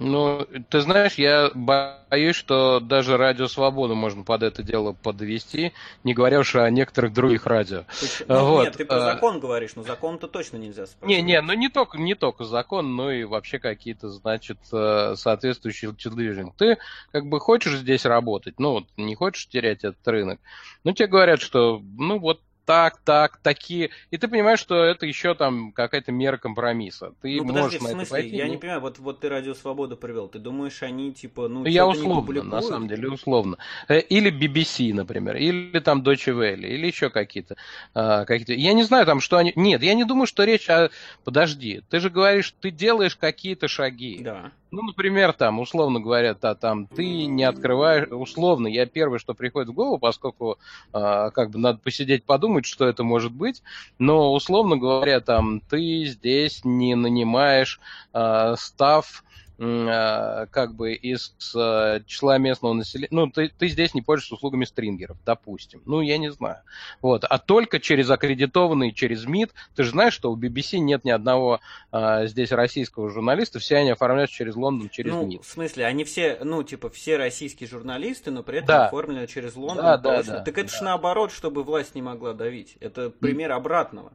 Ну, 0.00 0.46
ты 0.68 0.80
знаешь, 0.80 1.14
я 1.14 1.50
боюсь, 1.54 2.36
что 2.36 2.78
даже 2.78 3.16
радио 3.16 3.48
Свободу 3.48 3.96
можно 3.96 4.22
под 4.22 4.44
это 4.44 4.62
дело 4.62 4.92
подвести, 4.92 5.72
не 6.04 6.14
говоря 6.14 6.38
уж 6.38 6.54
о 6.54 6.70
некоторых 6.70 7.12
других 7.12 7.46
радио. 7.46 7.84
Ну, 8.28 8.46
вот. 8.46 8.64
Нет, 8.64 8.76
ты 8.76 8.84
про 8.84 8.96
а, 8.96 9.14
закон 9.14 9.40
говоришь, 9.40 9.74
но 9.74 9.82
закон-то 9.82 10.28
точно 10.28 10.58
нельзя 10.58 10.86
спрашивать. 10.86 11.08
Не, 11.08 11.22
не, 11.22 11.40
ну 11.40 11.52
не 11.54 11.68
только, 11.68 11.98
не 11.98 12.14
только 12.14 12.44
закон, 12.44 12.94
но 12.94 13.10
и 13.10 13.24
вообще 13.24 13.58
какие-то, 13.58 14.08
значит, 14.08 14.58
э, 14.72 15.14
соответствующие 15.16 15.92
телевидения. 15.94 16.52
Ты 16.56 16.78
как 17.10 17.26
бы 17.26 17.40
хочешь 17.40 17.78
здесь 17.78 18.04
работать, 18.04 18.60
ну 18.60 18.72
вот 18.72 18.84
не 18.96 19.16
хочешь 19.16 19.48
терять 19.48 19.82
этот 19.82 20.06
рынок, 20.06 20.38
ну 20.84 20.92
тебе 20.92 21.08
говорят, 21.08 21.40
что 21.40 21.82
ну 21.96 22.18
вот 22.20 22.40
так, 22.68 22.98
так, 22.98 23.38
такие. 23.38 23.88
И 24.10 24.18
ты 24.18 24.28
понимаешь, 24.28 24.60
что 24.60 24.84
это 24.84 25.06
еще 25.06 25.34
там 25.34 25.72
какая-то 25.72 26.12
мера 26.12 26.36
компромисса. 26.36 27.14
Ты 27.22 27.36
ну, 27.36 27.44
можешь 27.44 27.78
подожди, 27.78 27.78
в 27.78 27.88
смысле? 27.88 28.10
Пойти, 28.10 28.36
я 28.36 28.44
ну... 28.44 28.50
не 28.50 28.56
понимаю, 28.58 28.80
вот, 28.82 28.98
вот 28.98 29.20
ты 29.20 29.30
Радио 29.30 29.54
Свободу 29.54 29.96
привел. 29.96 30.28
Ты 30.28 30.38
думаешь, 30.38 30.82
они 30.82 31.14
типа, 31.14 31.48
ну, 31.48 31.64
Я 31.64 31.86
условно, 31.86 32.42
на 32.42 32.60
самом 32.60 32.86
деле, 32.86 33.08
условно. 33.08 33.56
Э, 33.88 34.00
или 34.00 34.30
BBC, 34.30 34.92
например, 34.92 35.36
или 35.36 35.78
там 35.78 36.02
Deutsche 36.02 36.34
Welle, 36.34 36.66
или 36.66 36.86
еще 36.86 37.08
какие-то. 37.08 37.56
А, 37.94 38.26
какие-то. 38.26 38.52
Я 38.52 38.74
не 38.74 38.82
знаю 38.82 39.06
там, 39.06 39.20
что 39.20 39.38
они... 39.38 39.54
Нет, 39.56 39.82
я 39.82 39.94
не 39.94 40.04
думаю, 40.04 40.26
что 40.26 40.44
речь 40.44 40.68
о... 40.68 40.90
Подожди, 41.24 41.80
ты 41.88 42.00
же 42.00 42.10
говоришь, 42.10 42.54
ты 42.60 42.70
делаешь 42.70 43.16
какие-то 43.16 43.66
шаги. 43.66 44.18
Да. 44.20 44.52
Ну, 44.70 44.82
например, 44.82 45.32
там, 45.32 45.60
условно 45.60 45.98
говоря, 45.98 46.34
та, 46.34 46.54
там, 46.54 46.86
ты 46.86 47.24
не 47.24 47.44
открываешь, 47.44 48.08
условно, 48.10 48.66
я 48.66 48.84
первое, 48.84 49.18
что 49.18 49.32
приходит 49.32 49.70
в 49.70 49.72
голову, 49.72 49.98
поскольку, 49.98 50.58
э, 50.92 51.30
как 51.32 51.50
бы, 51.50 51.58
надо 51.58 51.78
посидеть, 51.78 52.24
подумать, 52.24 52.66
что 52.66 52.86
это 52.86 53.02
может 53.02 53.32
быть, 53.32 53.62
но, 53.98 54.32
условно 54.32 54.76
говоря, 54.76 55.20
там, 55.20 55.60
ты 55.60 56.04
здесь 56.04 56.64
не 56.64 56.94
нанимаешь 56.94 57.80
э, 58.12 58.54
став 58.58 59.24
как 59.58 60.74
бы 60.74 60.94
из 60.94 61.34
э, 61.56 62.00
числа 62.06 62.38
местного 62.38 62.74
населения, 62.74 63.08
ну, 63.10 63.28
ты, 63.28 63.48
ты 63.48 63.66
здесь 63.66 63.92
не 63.92 64.02
пользуешься 64.02 64.36
услугами 64.36 64.64
стрингеров, 64.64 65.16
допустим. 65.26 65.82
Ну, 65.84 66.00
я 66.00 66.16
не 66.18 66.30
знаю. 66.30 66.58
Вот. 67.02 67.24
А 67.24 67.38
только 67.38 67.80
через 67.80 68.08
аккредитованный, 68.08 68.92
через 68.92 69.26
МИД. 69.26 69.52
Ты 69.74 69.82
же 69.82 69.90
знаешь, 69.90 70.12
что 70.12 70.30
у 70.30 70.36
BBC 70.36 70.78
нет 70.78 71.04
ни 71.04 71.10
одного 71.10 71.60
а, 71.90 72.26
здесь 72.26 72.52
российского 72.52 73.10
журналиста, 73.10 73.58
все 73.58 73.78
они 73.78 73.90
оформляются 73.90 74.36
через 74.36 74.54
Лондон, 74.54 74.90
через 74.90 75.12
ну, 75.12 75.26
МИД. 75.26 75.44
в 75.44 75.50
смысле, 75.50 75.86
они 75.86 76.04
все, 76.04 76.38
ну, 76.44 76.62
типа, 76.62 76.88
все 76.90 77.16
российские 77.16 77.68
журналисты, 77.68 78.30
но 78.30 78.44
при 78.44 78.58
этом 78.58 78.68
да. 78.68 78.86
оформлены 78.86 79.26
через 79.26 79.56
Лондон. 79.56 79.84
Да, 79.84 79.96
да, 79.96 80.22
да, 80.22 80.40
так 80.40 80.56
это 80.56 80.70
да. 80.70 80.78
же 80.78 80.84
наоборот, 80.84 81.32
чтобы 81.32 81.64
власть 81.64 81.96
не 81.96 82.02
могла 82.02 82.32
давить. 82.32 82.76
Это 82.78 83.10
пример 83.10 83.50
обратного. 83.50 84.12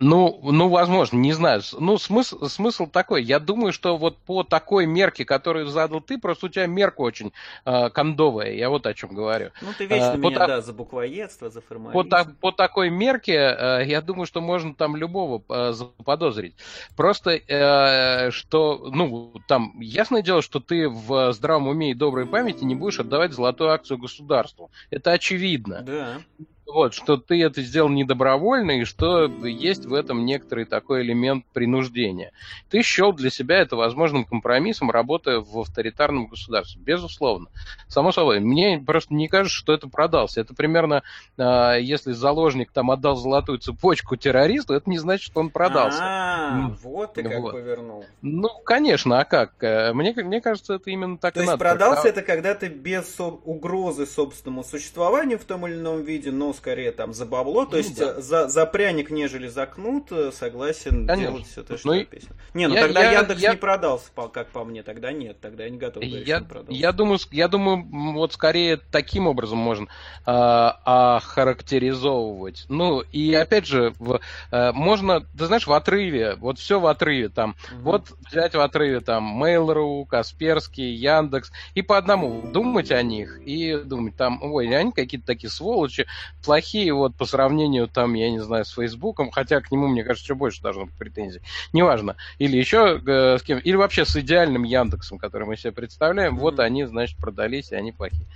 Ну, 0.00 0.40
ну, 0.42 0.68
возможно, 0.68 1.16
не 1.16 1.32
знаю. 1.32 1.62
Ну, 1.78 1.98
смысл, 1.98 2.46
смысл 2.46 2.86
такой. 2.86 3.22
Я 3.22 3.38
думаю, 3.38 3.72
что 3.72 3.96
вот 3.96 4.18
по 4.18 4.42
такой 4.42 4.86
мерке, 4.86 5.24
которую 5.24 5.66
задал 5.66 6.00
ты, 6.00 6.18
просто 6.18 6.46
у 6.46 6.48
тебя 6.48 6.66
мерка 6.66 7.00
очень 7.00 7.32
э, 7.64 7.90
кондовая. 7.90 8.52
Я 8.52 8.70
вот 8.70 8.86
о 8.86 8.94
чем 8.94 9.14
говорю. 9.14 9.50
Ну, 9.62 9.68
ты 9.78 9.86
вечно 9.86 10.12
а, 10.12 10.16
меня, 10.16 10.38
та... 10.38 10.46
да, 10.46 10.60
за 10.62 10.72
буквоедство, 10.72 11.48
за 11.48 11.60
формализм. 11.60 12.08
По, 12.10 12.24
по 12.40 12.50
такой 12.50 12.90
мерке, 12.90 13.34
э, 13.34 13.84
я 13.86 14.02
думаю, 14.02 14.26
что 14.26 14.40
можно 14.40 14.74
там 14.74 14.96
любого 14.96 15.42
э, 15.48 15.72
заподозрить. 15.72 16.56
Просто, 16.96 17.30
э, 17.36 18.32
что, 18.32 18.90
ну, 18.92 19.32
там, 19.46 19.78
ясное 19.80 20.22
дело, 20.22 20.42
что 20.42 20.58
ты 20.58 20.88
в 20.88 21.32
здравом 21.32 21.68
уме 21.68 21.92
и 21.92 21.94
доброй 21.94 22.26
памяти 22.26 22.64
не 22.64 22.74
будешь 22.74 22.98
отдавать 22.98 23.32
золотую 23.32 23.70
акцию 23.70 23.98
государству. 23.98 24.72
Это 24.90 25.12
очевидно. 25.12 25.82
Да. 25.82 26.18
Вот, 26.66 26.94
что 26.94 27.18
ты 27.18 27.42
это 27.42 27.60
сделал 27.62 27.90
не 27.90 28.04
добровольно, 28.04 28.72
и 28.72 28.84
что 28.84 29.26
есть 29.26 29.84
в 29.84 29.92
этом 29.92 30.24
некоторый 30.24 30.64
такой 30.64 31.02
элемент 31.02 31.44
принуждения. 31.52 32.32
Ты 32.70 32.82
счел 32.82 33.12
для 33.12 33.30
себя 33.30 33.58
это 33.58 33.76
возможным 33.76 34.24
компромиссом, 34.24 34.90
работая 34.90 35.40
в 35.40 35.58
авторитарном 35.58 36.26
государстве. 36.26 36.80
Безусловно. 36.82 37.48
Само 37.88 38.12
собой. 38.12 38.40
Мне 38.40 38.82
просто 38.84 39.12
не 39.14 39.28
кажется, 39.28 39.56
что 39.56 39.74
это 39.74 39.88
продался. 39.88 40.40
Это 40.40 40.54
примерно, 40.54 41.02
э, 41.36 41.76
если 41.80 42.12
заложник 42.12 42.70
там 42.72 42.90
отдал 42.90 43.16
золотую 43.16 43.58
цепочку 43.58 44.16
террористу, 44.16 44.72
это 44.72 44.88
не 44.88 44.98
значит, 44.98 45.24
что 45.26 45.40
он 45.40 45.50
продался. 45.50 46.00
А, 46.00 46.74
вот 46.82 47.14
ты 47.14 47.22
как 47.22 47.40
вот. 47.40 47.52
повернул. 47.52 48.06
Ну, 48.22 48.48
конечно, 48.64 49.20
а 49.20 49.24
как? 49.24 49.52
Э, 49.62 49.92
мне, 49.92 50.14
мне 50.16 50.40
кажется, 50.40 50.74
это 50.74 50.90
именно 50.90 51.18
так 51.18 51.34
То 51.34 51.42
и 51.42 51.44
есть 51.44 51.58
продался 51.58 52.08
это 52.08 52.22
когда 52.22 52.54
ты 52.54 52.68
без 52.68 53.16
угрозы 53.18 54.06
собственному 54.06 54.64
существованию 54.64 55.38
в 55.38 55.44
том 55.44 55.66
или 55.66 55.74
ином 55.74 56.02
виде, 56.02 56.30
но 56.30 56.53
скорее 56.54 56.92
там 56.92 57.12
за 57.12 57.26
бабло, 57.26 57.64
то 57.64 57.72
ну, 57.72 57.78
есть 57.78 57.98
да. 57.98 58.20
за, 58.20 58.48
за 58.48 58.66
пряник, 58.66 59.10
нежели 59.10 59.48
за 59.48 59.66
кнут, 59.66 60.10
э, 60.10 60.32
согласен 60.32 61.06
Конечно. 61.06 61.32
делать 61.32 61.46
все 61.46 61.62
то, 61.62 61.76
что 61.76 61.88
ну, 61.88 61.94
написано. 61.94 62.36
Не, 62.54 62.68
ну 62.68 62.74
я, 62.74 62.82
тогда 62.82 63.02
я, 63.02 63.20
Яндекс 63.20 63.40
я... 63.40 63.50
не 63.52 63.56
продался, 63.56 64.06
как 64.32 64.48
по 64.48 64.64
мне, 64.64 64.82
тогда 64.82 65.12
нет, 65.12 65.40
тогда 65.40 65.64
я 65.64 65.70
не 65.70 65.78
готов 65.78 66.02
говорить, 66.02 66.26
я, 66.26 66.38
что 66.38 66.64
Я 66.68 66.92
думаю, 66.92 67.18
я 67.30 67.48
думаю, 67.48 67.86
вот 68.14 68.32
скорее 68.32 68.76
таким 68.76 69.26
образом 69.26 69.58
можно 69.58 69.88
э, 70.26 70.66
охарактеризовывать. 70.84 72.66
Ну, 72.68 73.00
и 73.00 73.34
опять 73.34 73.66
же, 73.66 73.94
в, 73.98 74.20
э, 74.50 74.72
можно, 74.72 75.20
ты 75.20 75.46
знаешь, 75.46 75.66
в 75.66 75.72
отрыве, 75.72 76.36
вот 76.36 76.58
все 76.58 76.80
в 76.80 76.86
отрыве, 76.86 77.28
там, 77.28 77.56
угу. 77.72 77.82
вот 77.82 78.12
взять 78.30 78.54
в 78.54 78.60
отрыве 78.60 79.00
там 79.00 79.42
Mail.ru, 79.42 80.06
Касперский, 80.06 80.94
Яндекс, 80.94 81.52
и 81.74 81.82
по 81.82 81.98
одному 81.98 82.42
думать 82.42 82.90
о 82.90 83.02
них, 83.02 83.40
и 83.44 83.76
думать 83.76 84.16
там, 84.16 84.42
ой, 84.42 84.74
они 84.74 84.92
какие-то 84.92 85.26
такие 85.26 85.50
сволочи, 85.50 86.06
плохие 86.44 86.92
вот 86.92 87.14
по 87.16 87.26
сравнению 87.26 87.88
там, 87.88 88.14
я 88.14 88.30
не 88.30 88.40
знаю, 88.40 88.64
с 88.64 88.72
Фейсбуком, 88.72 89.30
хотя 89.30 89.60
к 89.60 89.70
нему, 89.70 89.88
мне 89.88 90.04
кажется, 90.04 90.26
еще 90.26 90.34
больше 90.34 90.62
должно 90.62 90.86
быть 90.86 90.94
претензий. 90.94 91.40
Неважно. 91.72 92.16
Или 92.38 92.56
еще 92.56 93.00
э, 93.04 93.38
с 93.38 93.42
кем, 93.42 93.58
или 93.58 93.76
вообще 93.76 94.04
с 94.04 94.14
идеальным 94.16 94.64
Яндексом, 94.64 95.18
который 95.18 95.46
мы 95.46 95.56
себе 95.56 95.72
представляем, 95.72 96.36
mm-hmm. 96.36 96.40
вот 96.40 96.60
они, 96.60 96.84
значит, 96.84 97.16
продались, 97.18 97.72
и 97.72 97.76
они 97.76 97.92
плохие. 97.92 98.26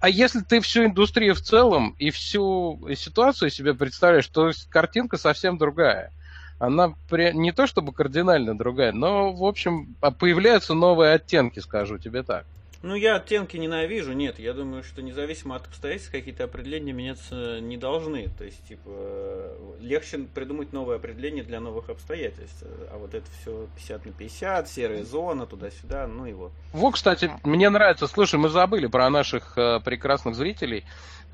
А 0.00 0.08
если 0.08 0.40
ты 0.40 0.60
всю 0.60 0.84
индустрию 0.84 1.34
в 1.34 1.40
целом 1.40 1.94
и 1.98 2.10
всю 2.10 2.80
ситуацию 2.96 3.50
себе 3.50 3.74
представляешь, 3.74 4.26
то 4.28 4.50
картинка 4.70 5.16
совсем 5.16 5.58
другая 5.58 6.12
она 6.58 6.94
не 7.10 7.52
то 7.52 7.66
чтобы 7.66 7.92
кардинально 7.92 8.56
другая, 8.56 8.92
но, 8.92 9.32
в 9.32 9.44
общем, 9.44 9.96
появляются 10.18 10.74
новые 10.74 11.14
оттенки, 11.14 11.58
скажу 11.58 11.98
тебе 11.98 12.22
так. 12.22 12.46
Ну, 12.84 12.94
я 12.94 13.16
оттенки 13.16 13.56
ненавижу, 13.56 14.12
нет. 14.12 14.38
Я 14.38 14.52
думаю, 14.52 14.82
что 14.82 15.00
независимо 15.00 15.56
от 15.56 15.66
обстоятельств 15.66 16.12
какие-то 16.12 16.44
определения 16.44 16.92
меняться 16.92 17.58
не 17.58 17.78
должны. 17.78 18.28
То 18.36 18.44
есть, 18.44 18.62
типа, 18.68 18.82
э, 18.86 19.76
легче 19.80 20.18
придумать 20.18 20.74
новое 20.74 20.96
определение 20.96 21.42
для 21.42 21.60
новых 21.60 21.88
обстоятельств. 21.88 22.62
А 22.92 22.98
вот 22.98 23.14
это 23.14 23.24
все 23.40 23.68
50 23.76 24.04
на 24.04 24.12
50, 24.12 24.68
серая 24.68 25.02
зона, 25.02 25.46
туда-сюда, 25.46 26.06
ну 26.06 26.26
его. 26.26 26.52
Вот, 26.74 26.92
кстати, 26.92 27.30
мне 27.42 27.70
нравится. 27.70 28.06
Слушай, 28.06 28.38
мы 28.38 28.50
забыли 28.50 28.86
про 28.86 29.08
наших 29.08 29.56
э, 29.56 29.80
прекрасных 29.80 30.34
зрителей. 30.34 30.84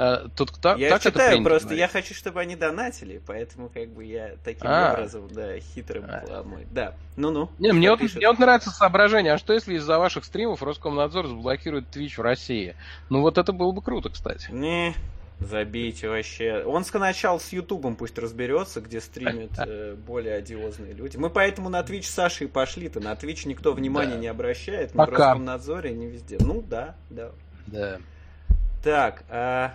Э, 0.01 0.29
тут 0.35 0.51
кто, 0.51 0.77
я 0.77 0.89
так 0.89 1.03
читаю 1.03 1.35
это 1.35 1.43
просто, 1.43 1.69
говорить? 1.69 1.81
я 1.81 1.89
хочу, 1.89 2.15
чтобы 2.15 2.41
они 2.41 2.57
донатили, 2.57 3.21
поэтому 3.27 3.69
как 3.69 3.91
бы 3.91 4.03
я 4.03 4.37
таким 4.43 4.67
а. 4.67 4.95
образом, 4.95 5.29
да, 5.31 5.59
хитрым 5.61 6.07
а. 6.09 6.47
Да, 6.71 6.95
ну-ну. 7.17 7.51
Не, 7.59 7.73
мне 7.73 7.91
вот, 7.91 8.01
мне 8.01 8.27
вот 8.27 8.39
нравится 8.39 8.71
соображение, 8.71 9.35
а 9.35 9.39
что 9.39 9.53
если 9.53 9.75
из-за 9.75 9.99
ваших 9.99 10.25
стримов 10.25 10.63
Роскомнадзор 10.63 11.27
заблокирует 11.27 11.95
Twitch 11.95 12.15
в 12.17 12.23
России? 12.23 12.77
Ну 13.11 13.21
вот 13.21 13.37
это 13.37 13.53
было 13.53 13.73
бы 13.73 13.83
круто, 13.83 14.09
кстати. 14.09 14.51
Не, 14.51 14.95
Забейте 15.39 16.09
вообще. 16.09 16.63
Он 16.65 16.85
сначала 16.85 17.39
с 17.39 17.53
Ютубом 17.53 17.97
пусть 17.97 18.19
разберется, 18.19 18.81
где 18.81 19.03
стримят 19.03 19.51
э, 19.59 19.97
более 19.97 20.37
одиозные 20.37 20.95
люди. 20.95 21.19
Мы 21.19 21.29
поэтому 21.29 21.69
на 21.69 21.81
Twitch 21.81 22.05
Саши 22.05 22.45
и 22.45 22.47
пошли-то. 22.47 23.01
На 23.01 23.13
Twitch 23.13 23.47
никто 23.47 23.75
внимания 23.75 24.15
да. 24.15 24.19
не 24.19 24.27
обращает. 24.29 24.95
Ни 24.95 24.99
Пока. 24.99 25.33
Роскомнадзоре, 25.33 25.93
ни 25.93 26.07
везде. 26.07 26.39
Ну 26.41 26.63
да, 26.63 26.95
да. 27.11 27.33
Да. 27.67 27.99
Так, 28.83 29.25
а... 29.29 29.75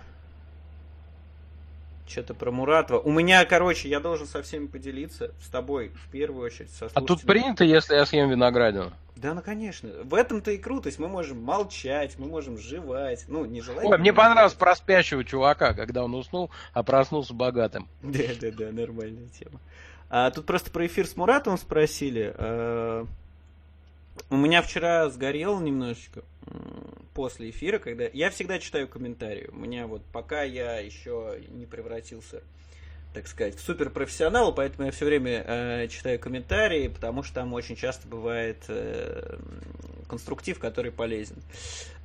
Что-то 2.06 2.34
про 2.34 2.52
Муратова. 2.52 3.00
У 3.00 3.10
меня, 3.10 3.44
короче, 3.44 3.88
я 3.88 3.98
должен 3.98 4.26
со 4.26 4.42
всеми 4.42 4.66
поделиться. 4.66 5.34
С 5.40 5.48
тобой, 5.48 5.88
в 5.88 6.08
первую 6.10 6.46
очередь. 6.46 6.70
Со 6.70 6.88
а 6.92 7.00
тут 7.00 7.22
принято, 7.22 7.64
если 7.64 7.94
я 7.94 8.06
съем 8.06 8.30
виноградину? 8.30 8.92
Да, 9.16 9.34
ну 9.34 9.42
конечно. 9.42 9.88
В 10.04 10.14
этом-то 10.14 10.50
и 10.52 10.58
крутость. 10.58 10.98
Мы 10.98 11.08
можем 11.08 11.42
молчать, 11.42 12.18
мы 12.18 12.26
можем 12.26 12.58
жевать. 12.58 13.24
Ну, 13.28 13.44
не 13.44 13.60
желать. 13.60 13.84
Ой, 13.84 13.98
мне 13.98 14.12
понравилось 14.12 14.54
про 14.54 14.76
спящего 14.76 15.24
чувака, 15.24 15.74
когда 15.74 16.04
он 16.04 16.14
уснул, 16.14 16.50
а 16.72 16.82
проснулся 16.82 17.34
богатым. 17.34 17.88
Да, 18.02 18.20
да, 18.40 18.50
да, 18.52 18.72
нормальная 18.72 19.28
тема. 19.28 19.60
А, 20.08 20.30
тут 20.30 20.46
просто 20.46 20.70
про 20.70 20.86
эфир 20.86 21.06
с 21.06 21.16
Муратовым 21.16 21.58
спросили. 21.58 22.32
А, 22.36 23.06
у 24.30 24.36
меня 24.36 24.62
вчера 24.62 25.08
сгорел 25.10 25.60
немножечко 25.60 26.22
после 27.14 27.50
эфира, 27.50 27.78
когда... 27.78 28.04
Я 28.12 28.30
всегда 28.30 28.58
читаю 28.58 28.88
комментарии. 28.88 29.48
У 29.52 29.56
меня 29.56 29.86
вот 29.86 30.02
пока 30.12 30.42
я 30.42 30.78
еще 30.78 31.40
не 31.48 31.66
превратился, 31.66 32.42
так 33.14 33.26
сказать, 33.26 33.56
в 33.56 33.60
суперпрофессионала, 33.60 34.52
поэтому 34.52 34.86
я 34.86 34.92
все 34.92 35.06
время 35.06 35.42
э, 35.46 35.88
читаю 35.88 36.18
комментарии, 36.18 36.88
потому 36.88 37.22
что 37.22 37.36
там 37.36 37.54
очень 37.54 37.74
часто 37.74 38.06
бывает 38.06 38.64
э, 38.68 39.38
конструктив, 40.06 40.58
который 40.58 40.92
полезен. 40.92 41.36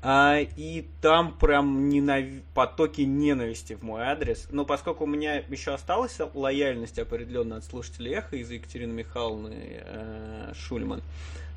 А, 0.01 0.39
и 0.39 0.87
там 1.01 1.37
прям 1.37 1.89
ненав... 1.89 2.25
потоки 2.55 3.01
ненависти 3.01 3.73
в 3.73 3.83
мой 3.83 4.03
адрес. 4.03 4.47
Но 4.49 4.65
поскольку 4.65 5.03
у 5.03 5.07
меня 5.07 5.39
еще 5.39 5.73
осталась 5.73 6.17
лояльность 6.33 6.97
определенно 6.97 7.57
от 7.57 7.65
слушателей 7.65 8.13
Эхо 8.13 8.37
из 8.37 8.49
Екатерины 8.49 8.93
Михайловны 8.93 9.81
э, 9.83 10.53
Шульман, 10.55 11.03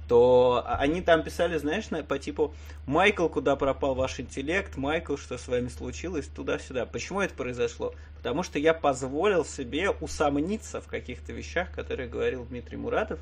то 0.09 0.65
они 0.67 1.01
там 1.01 1.23
писали, 1.23 1.57
знаешь, 1.59 1.85
по 2.07 2.19
типу 2.19 2.55
«Майкл, 2.87 3.29
куда 3.29 3.57
пропал 3.57 3.95
ваш 3.95 4.21
интеллект? 4.21 4.77
Майкл, 4.77 5.17
что 5.17 5.39
с 5.39 5.49
вами 5.49 5.69
случилось?» 5.69 6.27
Туда-сюда. 6.27 6.87
Почему 6.87 7.21
это 7.21 7.35
произошло? 7.35 7.95
Потому 8.17 8.43
что 8.43 8.59
я 8.59 8.75
позволил 8.75 9.45
себе 9.45 9.91
усомниться 9.91 10.81
в 10.81 10.87
каких-то 10.87 11.33
вещах, 11.33 11.71
которые 11.73 12.09
говорил 12.09 12.45
Дмитрий 12.45 12.77
Муратов. 12.77 13.19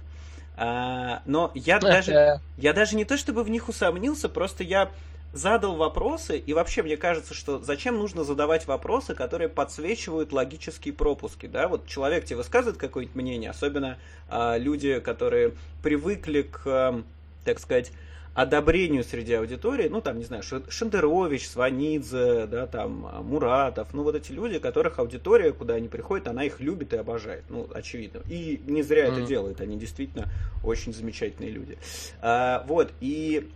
А, 0.56 1.22
но 1.24 1.50
я 1.54 1.78
даже, 1.78 2.40
я 2.58 2.72
даже 2.72 2.96
не 2.96 3.04
то 3.04 3.16
чтобы 3.16 3.42
в 3.42 3.48
них 3.48 3.68
усомнился, 3.68 4.28
просто 4.28 4.62
я 4.64 4.90
задал 5.32 5.76
вопросы, 5.76 6.38
и 6.38 6.52
вообще 6.52 6.82
мне 6.82 6.96
кажется, 6.96 7.34
что 7.34 7.58
зачем 7.58 7.98
нужно 7.98 8.24
задавать 8.24 8.66
вопросы, 8.66 9.14
которые 9.14 9.48
подсвечивают 9.48 10.32
логические 10.32 10.94
пропуски, 10.94 11.46
да, 11.46 11.68
вот 11.68 11.86
человек 11.86 12.24
тебе 12.24 12.36
высказывает 12.36 12.78
какое-нибудь 12.78 13.16
мнение, 13.16 13.50
особенно 13.50 13.98
э, 14.30 14.58
люди, 14.58 15.00
которые 15.00 15.52
привыкли 15.82 16.42
к, 16.42 16.62
э, 16.66 17.02
так 17.44 17.58
сказать, 17.58 17.92
одобрению 18.34 19.04
среди 19.04 19.34
аудитории, 19.34 19.88
ну, 19.88 20.00
там, 20.00 20.18
не 20.18 20.24
знаю, 20.24 20.42
Шендерович, 20.42 21.48
Сванидзе, 21.48 22.46
да, 22.46 22.66
там, 22.66 23.06
Муратов, 23.24 23.88
ну, 23.92 24.02
вот 24.04 24.14
эти 24.14 24.32
люди, 24.32 24.58
которых 24.58 24.98
аудитория, 24.98 25.52
куда 25.52 25.74
они 25.74 25.88
приходят, 25.88 26.28
она 26.28 26.44
их 26.44 26.60
любит 26.60 26.94
и 26.94 26.96
обожает, 26.96 27.44
ну, 27.50 27.68
очевидно. 27.74 28.22
И 28.28 28.62
не 28.66 28.82
зря 28.82 29.06
mm. 29.06 29.12
это 29.12 29.26
делают, 29.26 29.60
они 29.60 29.78
действительно 29.78 30.28
очень 30.64 30.94
замечательные 30.94 31.50
люди. 31.50 31.76
А, 32.22 32.64
вот, 32.66 32.92
и 33.00 33.50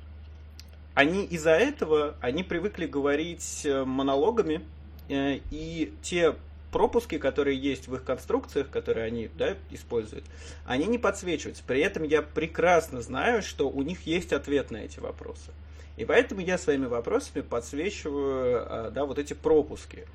они 0.97 1.25
из-за 1.27 1.51
этого, 1.51 2.17
они 2.23 2.43
привыкли 2.43 2.87
говорить 2.87 3.67
э, 3.67 3.85
монологами, 3.85 4.63
э, 5.11 5.41
и 5.51 5.93
те 6.01 6.35
пропуски, 6.73 7.19
которые 7.19 7.59
есть 7.59 7.87
в 7.87 7.95
их 7.95 8.03
конструкциях, 8.03 8.71
которые 8.71 9.05
они 9.05 9.29
да, 9.37 9.57
используют, 9.71 10.25
они 10.65 10.87
не 10.87 10.97
подсвечиваются. 10.97 11.63
При 11.67 11.81
этом 11.81 12.03
я 12.03 12.23
прекрасно 12.23 13.03
знаю, 13.03 13.43
что 13.43 13.69
у 13.69 13.83
них 13.83 14.07
есть 14.07 14.33
ответ 14.33 14.71
на 14.71 14.79
эти 14.79 14.99
вопросы. 14.99 15.53
И 15.99 16.07
поэтому 16.07 16.41
я 16.41 16.57
своими 16.57 16.87
вопросами 16.87 17.43
подсвечиваю 17.43 18.65
э, 18.67 18.91
да, 18.91 19.05
вот 19.05 19.19
эти 19.19 19.35
пропуски. 19.35 20.07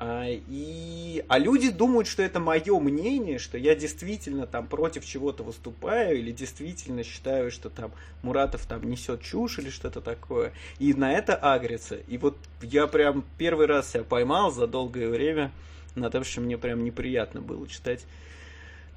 А, 0.00 0.26
и, 0.28 1.24
а 1.26 1.38
люди 1.38 1.70
думают, 1.70 2.06
что 2.06 2.22
это 2.22 2.38
мое 2.38 2.78
мнение, 2.78 3.40
что 3.40 3.58
я 3.58 3.74
действительно 3.74 4.46
там 4.46 4.68
против 4.68 5.04
чего-то 5.04 5.42
выступаю, 5.42 6.20
или 6.20 6.30
действительно 6.30 7.02
считаю, 7.02 7.50
что 7.50 7.68
там 7.68 7.90
Муратов 8.22 8.64
там 8.66 8.88
несет 8.88 9.22
чушь 9.22 9.58
или 9.58 9.70
что-то 9.70 10.00
такое. 10.00 10.52
И 10.78 10.94
на 10.94 11.12
это 11.12 11.34
агрится. 11.34 11.96
И 11.96 12.16
вот 12.16 12.36
я 12.62 12.86
прям 12.86 13.24
первый 13.38 13.66
раз 13.66 13.90
себя 13.90 14.04
поймал 14.04 14.52
за 14.52 14.68
долгое 14.68 15.08
время 15.08 15.50
на 15.96 16.10
том, 16.10 16.22
что 16.22 16.42
мне 16.42 16.56
прям 16.56 16.84
неприятно 16.84 17.40
было 17.40 17.66
читать 17.66 18.06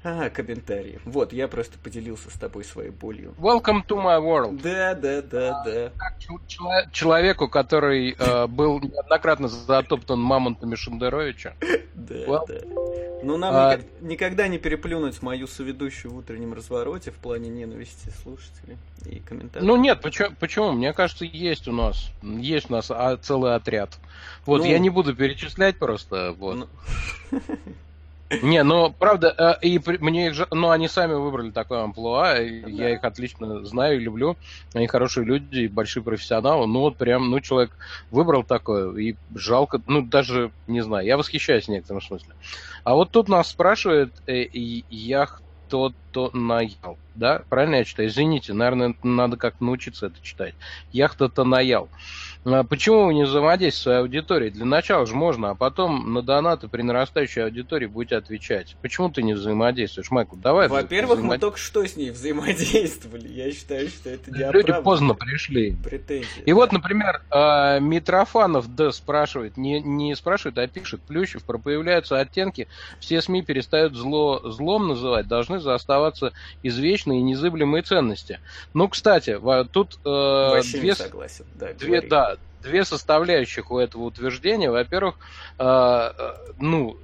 а, 0.04 0.30
комментарии. 0.30 1.00
Вот, 1.04 1.32
я 1.32 1.48
просто 1.48 1.78
поделился 1.78 2.30
с 2.30 2.34
тобой 2.34 2.64
своей 2.64 2.90
болью. 2.90 3.34
Welcome 3.38 3.86
to 3.86 3.96
my 3.96 4.20
world. 4.20 4.60
Да, 4.62 4.94
да, 4.94 5.22
да, 5.22 5.62
а, 5.62 5.64
да. 5.64 6.90
человеку, 6.90 7.48
который 7.48 8.16
э, 8.18 8.46
был 8.48 8.80
неоднократно 8.80 9.48
затоптан 9.48 10.20
мамонтами 10.20 10.74
Шендеровича. 10.74 11.54
Да, 11.94 12.14
well. 12.24 12.46
да. 12.48 13.22
Ну, 13.22 13.36
нам 13.36 13.54
а... 13.54 13.78
никогда 14.00 14.48
не 14.48 14.58
переплюнуть 14.58 15.22
мою 15.22 15.46
соведущую 15.46 16.12
в 16.12 16.16
утреннем 16.16 16.52
развороте 16.52 17.10
в 17.10 17.16
плане 17.16 17.48
ненависти 17.48 18.10
слушателей 18.22 18.78
и 19.04 19.20
комментариев. 19.20 19.68
Ну 19.68 19.76
нет, 19.76 20.00
почему? 20.00 20.30
почему? 20.40 20.72
Мне 20.72 20.92
кажется, 20.94 21.24
есть 21.24 21.68
у 21.68 21.72
нас, 21.72 22.10
есть 22.22 22.70
у 22.70 22.72
нас 22.72 22.90
а, 22.90 23.16
целый 23.18 23.54
отряд. 23.54 23.98
Вот, 24.46 24.62
ну... 24.62 24.64
я 24.64 24.78
не 24.78 24.90
буду 24.90 25.14
перечислять 25.14 25.76
просто, 25.76 26.32
вот. 26.32 26.68
Ну... 27.30 27.38
Не, 28.40 28.62
ну, 28.62 28.92
правда, 28.92 29.58
э, 29.62 29.66
и 29.66 29.80
мне 30.00 30.28
их, 30.28 30.46
ну, 30.50 30.70
они 30.70 30.88
сами 30.88 31.14
выбрали 31.14 31.50
такое 31.50 31.82
амплуа, 31.82 32.38
я 32.38 32.90
их 32.90 33.04
отлично 33.04 33.64
знаю 33.64 33.96
и 33.96 34.04
люблю, 34.04 34.36
они 34.74 34.86
хорошие 34.86 35.24
люди 35.24 35.60
и 35.60 35.68
большие 35.68 36.02
профессионалы, 36.02 36.66
ну, 36.66 36.80
вот 36.80 36.96
прям, 36.96 37.30
ну, 37.30 37.40
человек 37.40 37.76
выбрал 38.10 38.44
такое, 38.44 38.94
и 38.96 39.16
жалко, 39.34 39.82
ну, 39.86 40.02
даже, 40.02 40.52
не 40.66 40.80
знаю, 40.80 41.06
я 41.06 41.16
восхищаюсь 41.16 41.66
в 41.66 41.68
некотором 41.68 42.00
смысле. 42.00 42.34
А 42.84 42.94
вот 42.94 43.10
тут 43.10 43.28
нас 43.28 43.48
спрашивает, 43.48 44.14
э, 44.26 44.46
я 44.52 45.26
кто-то 45.26 46.30
наял, 46.36 46.98
да, 47.14 47.42
правильно 47.48 47.76
я 47.76 47.84
читаю? 47.84 48.08
Извините, 48.08 48.52
наверное, 48.52 48.94
надо 49.02 49.36
как-то 49.36 49.64
научиться 49.64 50.06
это 50.06 50.16
читать. 50.22 50.54
Яхта-то 50.90 51.44
наял. 51.44 51.88
А 51.88 52.31
почему 52.64 53.06
вы 53.06 53.14
не 53.14 53.24
взаимодействуете 53.24 53.76
с 53.76 53.82
своей 53.82 53.98
аудиторией? 53.98 54.50
Для 54.50 54.64
начала 54.64 55.06
же 55.06 55.14
можно, 55.14 55.50
а 55.50 55.54
потом 55.54 56.12
на 56.12 56.22
донаты 56.22 56.66
при 56.66 56.82
нарастающей 56.82 57.44
аудитории 57.44 57.86
будете 57.86 58.16
отвечать. 58.16 58.76
Почему 58.82 59.10
ты 59.10 59.22
не 59.22 59.34
взаимодействуешь, 59.34 60.10
Майкл? 60.10 60.36
Давай. 60.36 60.68
Во-первых, 60.68 61.18
взаимод... 61.18 61.36
мы 61.36 61.38
только 61.38 61.58
что 61.58 61.86
с 61.86 61.96
ней 61.96 62.10
взаимодействовали. 62.10 63.28
Я 63.28 63.52
считаю, 63.52 63.88
что 63.88 64.10
это 64.10 64.30
не 64.30 64.50
Люди 64.50 64.72
поздно 64.82 65.14
пришли. 65.14 65.76
Претензии. 65.84 66.26
И 66.44 66.50
да. 66.50 66.54
вот, 66.56 66.72
например, 66.72 67.22
а, 67.30 67.78
Митрофанов 67.78 68.74
Д 68.74 68.90
спрашивает, 68.90 69.56
не, 69.56 69.80
не 69.80 70.14
спрашивает, 70.16 70.58
а 70.58 70.66
пишет, 70.66 71.00
Плющев, 71.02 71.44
про 71.44 71.58
появляются 71.58 72.18
оттенки, 72.18 72.66
все 72.98 73.22
СМИ 73.22 73.42
перестают 73.42 73.94
зло 73.94 74.40
злом 74.50 74.88
называть, 74.88 75.28
должны 75.28 75.56
оставаться 75.56 76.32
извечные 76.62 77.20
и 77.20 77.22
незыблемые 77.22 77.82
ценности. 77.82 78.40
Ну, 78.74 78.88
кстати, 78.88 79.38
тут 79.70 79.98
э, 80.04 80.08
Вообще 80.08 80.78
две, 80.78 80.90
не 80.90 80.96
согласен. 80.96 81.44
Да, 81.54 81.72
две, 81.74 82.00
да, 82.00 82.31
две 82.62 82.84
составляющих 82.84 83.70
у 83.70 83.78
этого 83.78 84.04
утверждения. 84.04 84.70
Во-первых, 84.70 85.16
э, 85.58 85.64
э, 85.64 86.12
ну, 86.58 86.96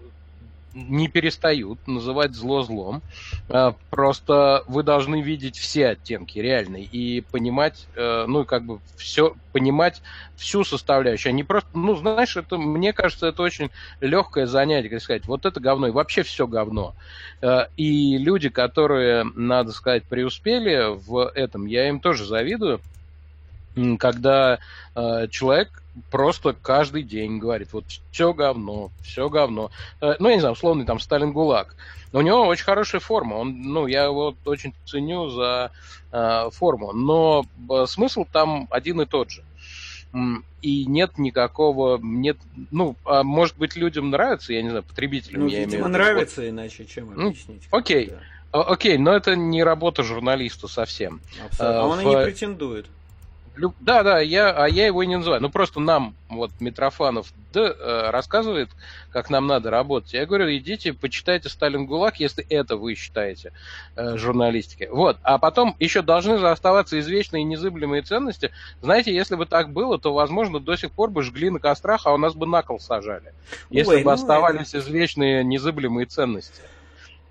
не 0.74 1.08
перестают 1.08 1.78
называть 1.88 2.34
зло 2.34 2.62
злом. 2.62 3.02
Э, 3.48 3.72
просто 3.90 4.62
вы 4.68 4.84
должны 4.84 5.22
видеть 5.22 5.58
все 5.58 5.88
оттенки 5.88 6.38
реальные 6.38 6.84
и 6.84 7.20
понимать, 7.20 7.88
ну, 7.96 8.44
как 8.44 8.64
бы 8.64 8.78
все, 8.96 9.34
понимать 9.52 10.02
всю 10.36 10.62
составляющую. 10.62 11.30
Они 11.30 11.42
просто, 11.42 11.70
ну, 11.74 11.96
знаешь, 11.96 12.36
это, 12.36 12.58
мне 12.58 12.92
кажется, 12.92 13.26
это 13.26 13.42
очень 13.42 13.70
легкое 14.00 14.46
занятие, 14.46 14.90
как 14.90 15.02
сказать, 15.02 15.26
вот 15.26 15.46
это 15.46 15.58
говно, 15.58 15.88
и 15.88 15.90
вообще 15.90 16.22
все 16.22 16.46
говно. 16.46 16.94
И 17.76 18.18
люди, 18.18 18.50
которые, 18.50 19.24
надо 19.24 19.72
сказать, 19.72 20.04
преуспели 20.04 20.94
в 20.94 21.32
этом, 21.34 21.66
я 21.66 21.88
им 21.88 21.98
тоже 21.98 22.24
завидую, 22.24 22.80
когда 23.98 24.58
э, 24.94 25.28
человек 25.30 25.82
просто 26.10 26.52
каждый 26.52 27.02
день 27.02 27.38
говорит, 27.38 27.68
вот 27.72 27.84
все 28.10 28.32
говно, 28.32 28.90
все 29.02 29.28
говно. 29.28 29.70
Э, 30.00 30.14
ну, 30.18 30.28
я 30.28 30.34
не 30.34 30.40
знаю, 30.40 30.54
условный 30.54 30.84
там 30.84 31.00
Сталин 31.00 31.32
ГУЛАГ. 31.32 31.74
У 32.12 32.20
него 32.20 32.46
очень 32.46 32.64
хорошая 32.64 33.00
форма, 33.00 33.34
он, 33.34 33.62
ну, 33.62 33.86
я 33.86 34.04
его 34.04 34.34
очень 34.44 34.72
ценю 34.86 35.28
за 35.28 35.72
э, 36.10 36.50
форму, 36.52 36.92
но 36.92 37.44
э, 37.70 37.84
смысл 37.86 38.24
там 38.30 38.66
один 38.70 39.00
и 39.00 39.06
тот 39.06 39.30
же. 39.30 39.42
И 40.62 40.86
нет 40.86 41.18
никакого, 41.18 41.98
нет, 42.02 42.38
ну, 42.70 42.96
а 43.04 43.22
может 43.22 43.58
быть, 43.58 43.76
людям 43.76 44.08
нравится, 44.08 44.54
я 44.54 44.62
не 44.62 44.70
знаю, 44.70 44.84
потребителям 44.84 45.42
ну, 45.42 45.48
я 45.48 45.60
видимо, 45.60 45.70
имею 45.70 45.84
в 45.84 45.88
виду. 45.88 45.98
нравится, 45.98 46.40
вот. 46.40 46.48
иначе 46.48 46.86
чем 46.86 47.12
ну, 47.14 47.28
объяснить? 47.28 47.68
Ну, 47.70 47.78
окей, 47.78 48.12
да. 48.52 48.62
окей, 48.62 48.96
но 48.96 49.12
это 49.12 49.36
не 49.36 49.62
работа 49.62 50.02
журналиста 50.02 50.66
совсем. 50.66 51.20
Абсолютно. 51.44 51.80
А 51.80 51.86
он 51.86 51.98
в... 51.98 52.02
и 52.02 52.06
не 52.06 52.24
претендует. 52.24 52.86
Да, 53.80 54.02
да, 54.02 54.20
я, 54.20 54.50
а 54.50 54.68
я 54.68 54.86
его 54.86 55.02
и 55.02 55.06
не 55.06 55.16
называю. 55.16 55.42
Ну, 55.42 55.50
просто 55.50 55.80
нам, 55.80 56.14
вот, 56.28 56.50
Митрофанов 56.60 57.32
да, 57.52 57.74
э, 57.76 58.10
рассказывает, 58.10 58.70
как 59.10 59.30
нам 59.30 59.46
надо 59.46 59.70
работать. 59.70 60.12
Я 60.12 60.26
говорю, 60.26 60.54
идите, 60.54 60.92
почитайте 60.92 61.48
Сталин 61.48 61.86
ГУЛАГ, 61.86 62.20
если 62.20 62.46
это 62.48 62.76
вы 62.76 62.94
считаете 62.94 63.52
э, 63.96 64.16
журналистикой. 64.16 64.88
Вот. 64.90 65.18
А 65.22 65.38
потом 65.38 65.74
еще 65.80 66.02
должны 66.02 66.34
оставаться 66.34 66.98
извечные 67.00 67.42
и 67.42 67.46
незыблемые 67.46 68.02
ценности. 68.02 68.52
Знаете, 68.80 69.14
если 69.14 69.34
бы 69.34 69.46
так 69.46 69.72
было, 69.72 69.98
то, 69.98 70.14
возможно, 70.14 70.60
до 70.60 70.76
сих 70.76 70.92
пор 70.92 71.10
бы 71.10 71.22
жгли 71.22 71.50
на 71.50 71.58
кострах, 71.58 72.06
а 72.06 72.14
у 72.14 72.18
нас 72.18 72.34
бы 72.34 72.46
на 72.46 72.62
кол 72.62 72.78
сажали. 72.78 73.32
Если 73.70 73.96
Ой, 73.96 73.98
бы 73.98 74.04
ну 74.04 74.10
оставались 74.10 74.68
это... 74.68 74.78
извечные 74.78 75.42
незыблемые 75.42 76.06
ценности. 76.06 76.62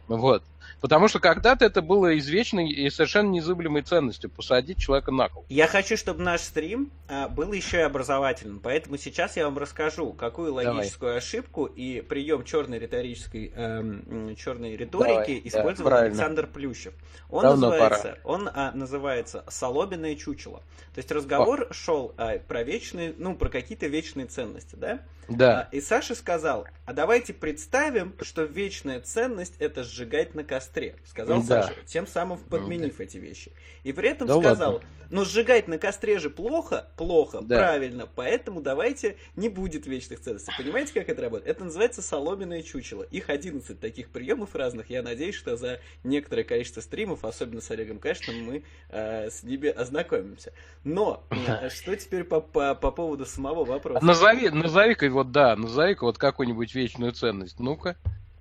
Вот. 0.07 0.43
Потому 0.80 1.07
что 1.07 1.19
когда-то 1.19 1.65
это 1.65 1.82
было 1.82 2.17
извечной 2.17 2.69
и 2.69 2.89
совершенно 2.89 3.30
незыблемой 3.30 3.82
ценностью 3.82 4.30
посадить 4.30 4.78
человека 4.78 5.11
на 5.11 5.30
кол. 5.30 5.45
Я 5.49 5.67
хочу, 5.67 5.97
чтобы 5.97 6.21
наш 6.21 6.41
стрим 6.41 6.91
а, 7.07 7.28
был 7.28 7.51
еще 7.53 7.78
и 7.78 7.82
образовательным, 7.82 8.59
поэтому 8.59 8.97
сейчас 8.97 9.38
я 9.38 9.45
вам 9.45 9.57
расскажу, 9.57 10.13
какую 10.13 10.53
логическую 10.53 11.09
Давай. 11.09 11.17
ошибку 11.17 11.65
и 11.65 12.01
прием 12.01 12.43
черной 12.43 12.80
риторической 12.80 13.51
эм, 13.55 14.36
черной 14.36 14.75
риторики 14.75 15.38
Давай, 15.38 15.41
использовал 15.45 15.89
да, 15.89 15.99
Александр 16.01 16.47
Плющев. 16.47 16.93
Он 17.30 17.43
Давно 17.43 17.69
называется, 17.69 18.01
пора. 18.01 18.17
он 18.23 18.49
а, 18.53 18.71
называется 18.73 19.43
"Соломенное 19.47 20.15
чучело". 20.15 20.61
То 20.97 21.01
есть 21.01 21.11
разговор 21.11 21.67
О. 21.69 21.73
шел 21.75 22.15
а, 22.17 22.39
про 22.39 22.63
вечные, 22.63 23.13
ну 23.19 23.35
про 23.35 23.49
какие-то 23.49 23.85
вечные 23.85 24.25
ценности, 24.25 24.75
да? 24.75 25.03
Да. 25.29 25.67
А, 25.71 25.75
и 25.75 25.79
Саша 25.79 26.15
сказал: 26.15 26.65
"А 26.87 26.93
давайте 26.93 27.35
представим, 27.35 28.15
что 28.21 28.41
вечная 28.43 28.99
ценность 29.01 29.53
это 29.59 29.83
сжигать 29.83 30.33
на 30.33 30.43
костре 30.43 30.95
сказал 31.05 31.43
да. 31.43 31.63
Саша, 31.63 31.75
тем 31.85 32.07
самым 32.07 32.39
подменив 32.39 32.97
да. 32.97 33.03
эти 33.03 33.17
вещи. 33.17 33.51
И 33.83 33.93
при 33.93 34.09
этом 34.09 34.27
да 34.27 34.39
сказал, 34.39 34.73
ладно. 34.73 34.87
но 35.11 35.23
сжигать 35.23 35.67
на 35.67 35.77
костре 35.77 36.17
же 36.17 36.29
плохо, 36.29 36.87
плохо, 36.97 37.41
да. 37.41 37.57
правильно, 37.57 38.07
поэтому 38.13 38.61
давайте 38.61 39.17
не 39.35 39.49
будет 39.49 39.85
вечных 39.85 40.19
ценностей. 40.21 40.51
Понимаете, 40.57 40.93
как 40.93 41.09
это 41.09 41.21
работает? 41.21 41.49
Это 41.49 41.63
называется 41.63 42.01
соломенное 42.01 42.63
чучело. 42.63 43.03
Их 43.03 43.29
11 43.29 43.79
таких 43.79 44.09
приемов 44.09 44.55
разных. 44.55 44.89
Я 44.89 45.03
надеюсь, 45.03 45.35
что 45.35 45.57
за 45.57 45.79
некоторое 46.03 46.43
количество 46.43 46.81
стримов, 46.81 47.23
особенно 47.23 47.61
с 47.61 47.69
Олегом 47.69 47.99
Кашиным, 47.99 48.43
мы 48.43 48.63
э, 48.89 49.29
с 49.29 49.43
ними 49.43 49.69
ознакомимся. 49.69 50.53
Но 50.88 51.21
э, 51.29 51.69
что 51.69 51.95
теперь 51.97 52.23
по, 52.23 52.39
по, 52.39 52.73
по 52.73 52.91
поводу 52.91 53.25
самого 53.25 53.65
вопроса? 53.65 54.03
Назови, 54.03 54.49
назови-ка 54.49 55.09
вот, 55.09 55.31
да, 55.31 55.55
назови-ка 55.55 56.05
вот 56.05 56.17
какую-нибудь 56.17 56.73
вечную 56.73 57.11
ценность. 57.11 57.59
Ну-ка. 57.59 57.97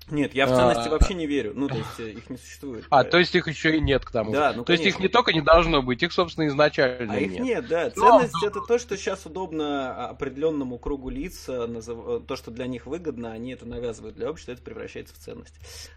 Нет, 0.08 0.34
я 0.34 0.46
в 0.46 0.50
ценности 0.50 0.86
а, 0.86 0.90
вообще 0.90 1.14
не 1.14 1.26
верю. 1.26 1.52
Ну, 1.56 1.66
то 1.66 1.74
есть 1.74 1.98
э, 1.98 2.10
их 2.10 2.30
не 2.30 2.36
существует. 2.36 2.84
А, 2.90 3.02
то 3.02 3.18
есть 3.18 3.34
их 3.34 3.48
еще 3.48 3.76
и 3.76 3.80
нет 3.80 4.04
к 4.04 4.12
тому. 4.12 4.30
Да, 4.30 4.52
ну, 4.52 4.64
то 4.64 4.72
есть 4.72 4.86
их 4.86 5.00
не 5.00 5.08
только 5.08 5.32
не 5.32 5.40
должно 5.40 5.82
быть, 5.82 6.00
их, 6.04 6.12
собственно, 6.12 6.46
изначально 6.46 7.14
а 7.14 7.16
их 7.16 7.40
нет. 7.40 7.66
да. 7.66 7.90
Ценность 7.90 8.34
но... 8.40 8.46
это 8.46 8.60
то, 8.60 8.78
что 8.78 8.96
сейчас 8.96 9.26
удобно 9.26 10.06
определенному 10.06 10.78
кругу 10.78 11.10
лиц, 11.10 11.46
э, 11.48 12.20
то, 12.24 12.36
что 12.36 12.52
для 12.52 12.68
них 12.68 12.86
выгодно, 12.86 13.32
они 13.32 13.52
это 13.52 13.66
навязывают 13.66 14.14
для 14.14 14.30
общества, 14.30 14.52
это 14.52 14.62
превращается 14.62 15.12
в 15.12 15.18
ценность. 15.18 15.54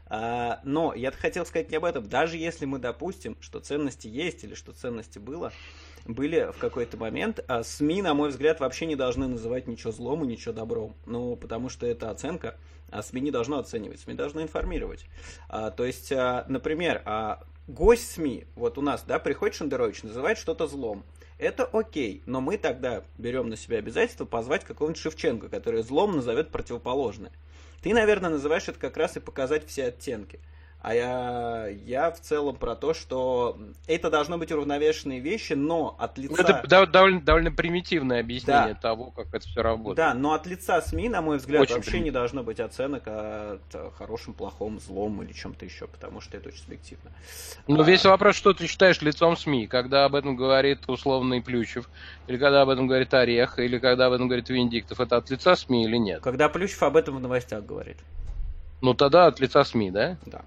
А, 0.07 0.59
но 0.63 0.95
я 0.95 1.11
хотел 1.11 1.45
сказать 1.45 1.69
не 1.69 1.77
об 1.77 1.85
этом. 1.85 2.09
Даже 2.09 2.37
если 2.37 2.65
мы 2.65 2.79
допустим, 2.79 3.37
что 3.41 3.59
ценности 3.59 4.07
есть 4.07 4.43
или 4.43 4.55
что 4.55 4.71
ценности 4.71 5.19
было, 5.19 5.53
были 6.05 6.51
в 6.51 6.57
какой-то 6.57 6.97
момент. 6.97 7.43
А 7.47 7.63
СМИ, 7.63 8.01
на 8.01 8.13
мой 8.13 8.29
взгляд, 8.29 8.59
вообще 8.59 8.85
не 8.85 8.95
должны 8.95 9.27
называть 9.27 9.67
ничего 9.67 9.91
злом 9.91 10.23
и 10.23 10.27
ничего 10.27 10.53
добром. 10.53 10.95
Ну, 11.05 11.35
потому 11.35 11.69
что 11.69 11.85
это 11.85 12.09
оценка, 12.09 12.57
а 12.89 13.03
СМИ 13.03 13.21
не 13.21 13.31
должно 13.31 13.59
оценивать, 13.59 13.99
СМИ 13.99 14.15
должны 14.15 14.41
информировать. 14.41 15.05
А, 15.47 15.71
то 15.71 15.85
есть, 15.85 16.11
а, 16.11 16.45
например, 16.47 17.01
а, 17.05 17.43
гость 17.67 18.11
СМИ, 18.11 18.45
вот 18.55 18.77
у 18.77 18.81
нас, 18.81 19.03
да, 19.07 19.19
приходит 19.19 19.55
Шендерович, 19.55 20.03
называет 20.03 20.37
что-то 20.37 20.67
злом. 20.67 21.03
Это 21.37 21.63
окей, 21.63 22.21
но 22.25 22.41
мы 22.41 22.57
тогда 22.57 23.03
берем 23.17 23.47
на 23.49 23.55
себя 23.55 23.77
обязательство 23.77 24.25
позвать 24.25 24.65
какого-нибудь 24.65 25.01
Шевченко, 25.01 25.47
который 25.47 25.83
злом 25.83 26.17
назовет 26.17 26.49
противоположное. 26.49 27.31
Ты, 27.81 27.93
наверное, 27.93 28.29
называешь 28.29 28.67
это 28.67 28.77
как 28.77 28.97
раз 28.97 29.15
и 29.15 29.21
показать 29.21 29.65
все 29.65 29.85
оттенки. 29.85 30.39
А 30.81 30.93
я, 30.93 31.67
я 31.85 32.09
в 32.09 32.21
целом 32.21 32.55
про 32.55 32.73
то, 32.73 32.93
что 32.93 33.57
это 33.85 34.09
должно 34.09 34.37
быть 34.37 34.49
уравновешенные 34.49 35.19
вещи, 35.19 35.51
но 35.51 35.97
от 35.99 36.17
лица... 36.17 36.35
Ну, 36.37 36.41
это 36.41 36.87
довольно, 36.87 37.19
довольно 37.19 37.51
примитивное 37.51 38.21
объяснение 38.21 38.75
да. 38.75 38.79
того, 38.79 39.11
как 39.11 39.27
это 39.33 39.45
все 39.45 39.61
работает. 39.61 39.97
Да, 39.97 40.13
но 40.13 40.31
от 40.31 40.47
лица 40.47 40.81
СМИ, 40.81 41.09
на 41.09 41.21
мой 41.21 41.37
взгляд, 41.37 41.63
очень 41.63 41.75
вообще 41.75 41.99
не 41.99 42.11
должно 42.11 42.43
быть 42.43 42.61
оценок 42.61 43.03
о 43.07 43.59
хорошем, 43.97 44.33
плохом, 44.33 44.79
злом 44.79 45.21
или 45.21 45.33
чем-то 45.33 45.65
еще, 45.65 45.85
потому 45.87 46.21
что 46.21 46.37
это 46.37 46.47
очень 46.47 46.59
субъективно. 46.59 47.11
Ну, 47.67 47.81
а... 47.81 47.83
весь 47.83 48.05
вопрос, 48.05 48.37
что 48.37 48.53
ты 48.53 48.65
считаешь 48.65 49.01
лицом 49.01 49.35
СМИ, 49.35 49.67
когда 49.67 50.05
об 50.05 50.15
этом 50.15 50.37
говорит 50.37 50.87
условный 50.87 51.41
Плющев, 51.41 51.89
или 52.27 52.37
когда 52.37 52.61
об 52.61 52.69
этом 52.69 52.87
говорит 52.87 53.13
Орех, 53.13 53.59
или 53.59 53.79
когда 53.79 54.05
об 54.05 54.13
этом 54.13 54.29
говорит 54.29 54.47
Виндиктов, 54.49 55.01
это 55.01 55.17
от 55.17 55.29
лица 55.29 55.57
СМИ 55.57 55.83
или 55.83 55.97
нет? 55.97 56.21
Когда 56.21 56.47
Плющев 56.47 56.81
об 56.83 56.95
этом 56.95 57.17
в 57.17 57.19
новостях 57.19 57.65
говорит. 57.65 57.97
Ну, 58.81 58.93
тогда 58.93 59.27
от 59.27 59.41
лица 59.41 59.65
СМИ, 59.65 59.91
да? 59.91 60.17
Да. 60.25 60.43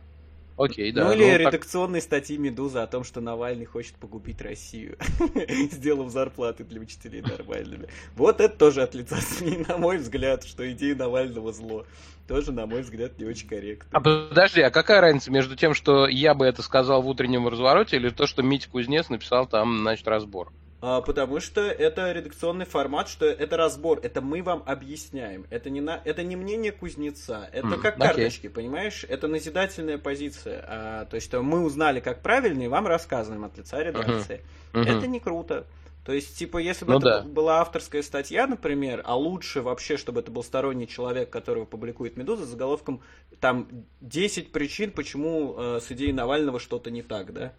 Окей, 0.57 0.92
да. 0.92 1.05
Ну 1.05 1.12
или 1.12 1.24
ну, 1.24 1.36
редакционные 1.38 2.00
так... 2.00 2.07
статьи 2.07 2.36
Медузы 2.36 2.78
о 2.78 2.86
том, 2.86 3.05
что 3.05 3.20
Навальный 3.20 3.64
хочет 3.64 3.94
погубить 3.94 4.40
Россию, 4.42 4.96
сделав 5.70 6.11
зарплаты 6.11 6.64
для 6.64 6.80
учителей 6.80 7.22
нормальными. 7.22 7.88
Вот 8.16 8.40
это 8.40 8.57
тоже 8.57 8.82
от 8.82 8.94
лица 8.94 9.16
СМИ, 9.16 9.64
на 9.68 9.78
мой 9.78 9.98
взгляд, 9.98 10.44
что 10.44 10.70
идея 10.72 10.94
Навального 10.94 11.53
зло. 11.53 11.86
Тоже, 12.28 12.53
на 12.53 12.66
мой 12.66 12.82
взгляд, 12.82 13.18
не 13.18 13.24
очень 13.24 13.48
корректно. 13.48 13.88
А 13.92 14.00
подожди, 14.00 14.61
а 14.61 14.70
какая 14.70 15.00
разница 15.00 15.30
между 15.30 15.57
тем, 15.57 15.74
что 15.74 16.07
я 16.07 16.34
бы 16.34 16.46
это 16.46 16.62
сказал 16.62 17.03
в 17.03 17.09
утреннем 17.09 17.48
развороте, 17.48 17.96
или 17.96 18.11
то, 18.11 18.26
что 18.26 18.42
Митя 18.42 18.68
Кузнец 18.70 19.09
написал 19.09 19.46
там, 19.46 19.80
значит, 19.80 20.07
разбор? 20.07 20.53
А, 20.85 21.01
потому 21.01 21.39
что 21.39 21.61
это 21.61 22.11
редакционный 22.11 22.64
формат, 22.64 23.09
что 23.09 23.24
это 23.24 23.57
разбор, 23.57 24.01
это 24.03 24.20
мы 24.20 24.43
вам 24.43 24.64
объясняем. 24.66 25.47
Это 25.49 25.70
не, 25.70 25.80
на, 25.80 26.03
это 26.05 26.24
не 26.24 26.35
мнение 26.35 26.72
кузнеца, 26.72 27.49
это 27.53 27.68
mm, 27.68 27.80
как 27.80 27.99
карточки, 27.99 28.49
okay. 28.49 28.51
понимаешь? 28.51 29.07
Это 29.09 29.28
назидательная 29.28 29.99
позиция. 29.99 30.64
А, 30.66 31.05
то 31.05 31.14
есть 31.14 31.28
что 31.28 31.41
мы 31.41 31.64
узнали, 31.64 32.01
как 32.01 32.20
правильно, 32.20 32.64
и 32.64 32.66
вам 32.66 32.89
рассказываем 32.89 33.45
от 33.45 33.57
лица 33.57 33.80
редакции. 33.80 34.45
Uh-huh. 34.72 34.83
Uh-huh. 34.83 34.99
Это 34.99 35.07
не 35.07 35.20
круто. 35.20 35.66
То 36.05 36.12
есть, 36.12 36.37
типа, 36.37 36.59
если 36.59 36.85
бы 36.85 36.95
ну, 36.95 36.99
это 36.99 37.22
да. 37.22 37.28
была 37.28 37.61
авторская 37.61 38.03
статья, 38.03 38.49
например, 38.49 39.03
а 39.05 39.16
лучше 39.16 39.62
вообще, 39.62 39.97
чтобы 39.97 40.18
это 40.18 40.33
был 40.33 40.43
сторонний 40.43 40.89
человек, 40.89 41.30
которого 41.30 41.64
публикует 41.64 42.16
Медуза, 42.16 42.45
с 42.45 42.49
заголовком 42.49 43.03
там 43.39 43.68
10 44.01 44.51
причин, 44.51 44.91
почему 44.91 45.55
э, 45.57 45.80
с 45.80 45.93
идеей 45.93 46.12
Навального 46.12 46.59
что-то 46.59 46.91
не 46.91 47.03
так, 47.03 47.33
да? 47.33 47.53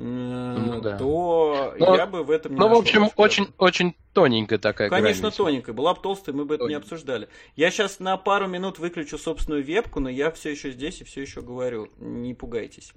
Ну, 0.00 0.80
да. 0.80 0.96
то 0.96 1.74
но, 1.76 1.96
я 1.96 2.06
бы 2.06 2.22
в 2.22 2.30
этом 2.30 2.52
не 2.52 2.58
Ну, 2.58 2.68
в 2.68 2.72
общем, 2.72 3.10
очень, 3.16 3.52
очень 3.58 3.96
тоненькая 4.12 4.60
такая 4.60 4.88
Конечно, 4.90 5.22
граница. 5.22 5.36
тоненькая. 5.36 5.74
Была 5.74 5.92
бы 5.92 6.00
толстая, 6.00 6.36
мы 6.36 6.44
бы 6.44 6.54
это 6.54 6.66
не 6.66 6.74
обсуждали. 6.74 7.28
Я 7.56 7.72
сейчас 7.72 7.98
на 7.98 8.16
пару 8.16 8.46
минут 8.46 8.78
выключу 8.78 9.18
собственную 9.18 9.64
вебку, 9.64 9.98
но 9.98 10.08
я 10.08 10.30
все 10.30 10.50
еще 10.50 10.70
здесь 10.70 11.00
и 11.00 11.04
все 11.04 11.22
еще 11.22 11.42
говорю. 11.42 11.88
Не 11.98 12.32
пугайтесь. 12.32 12.92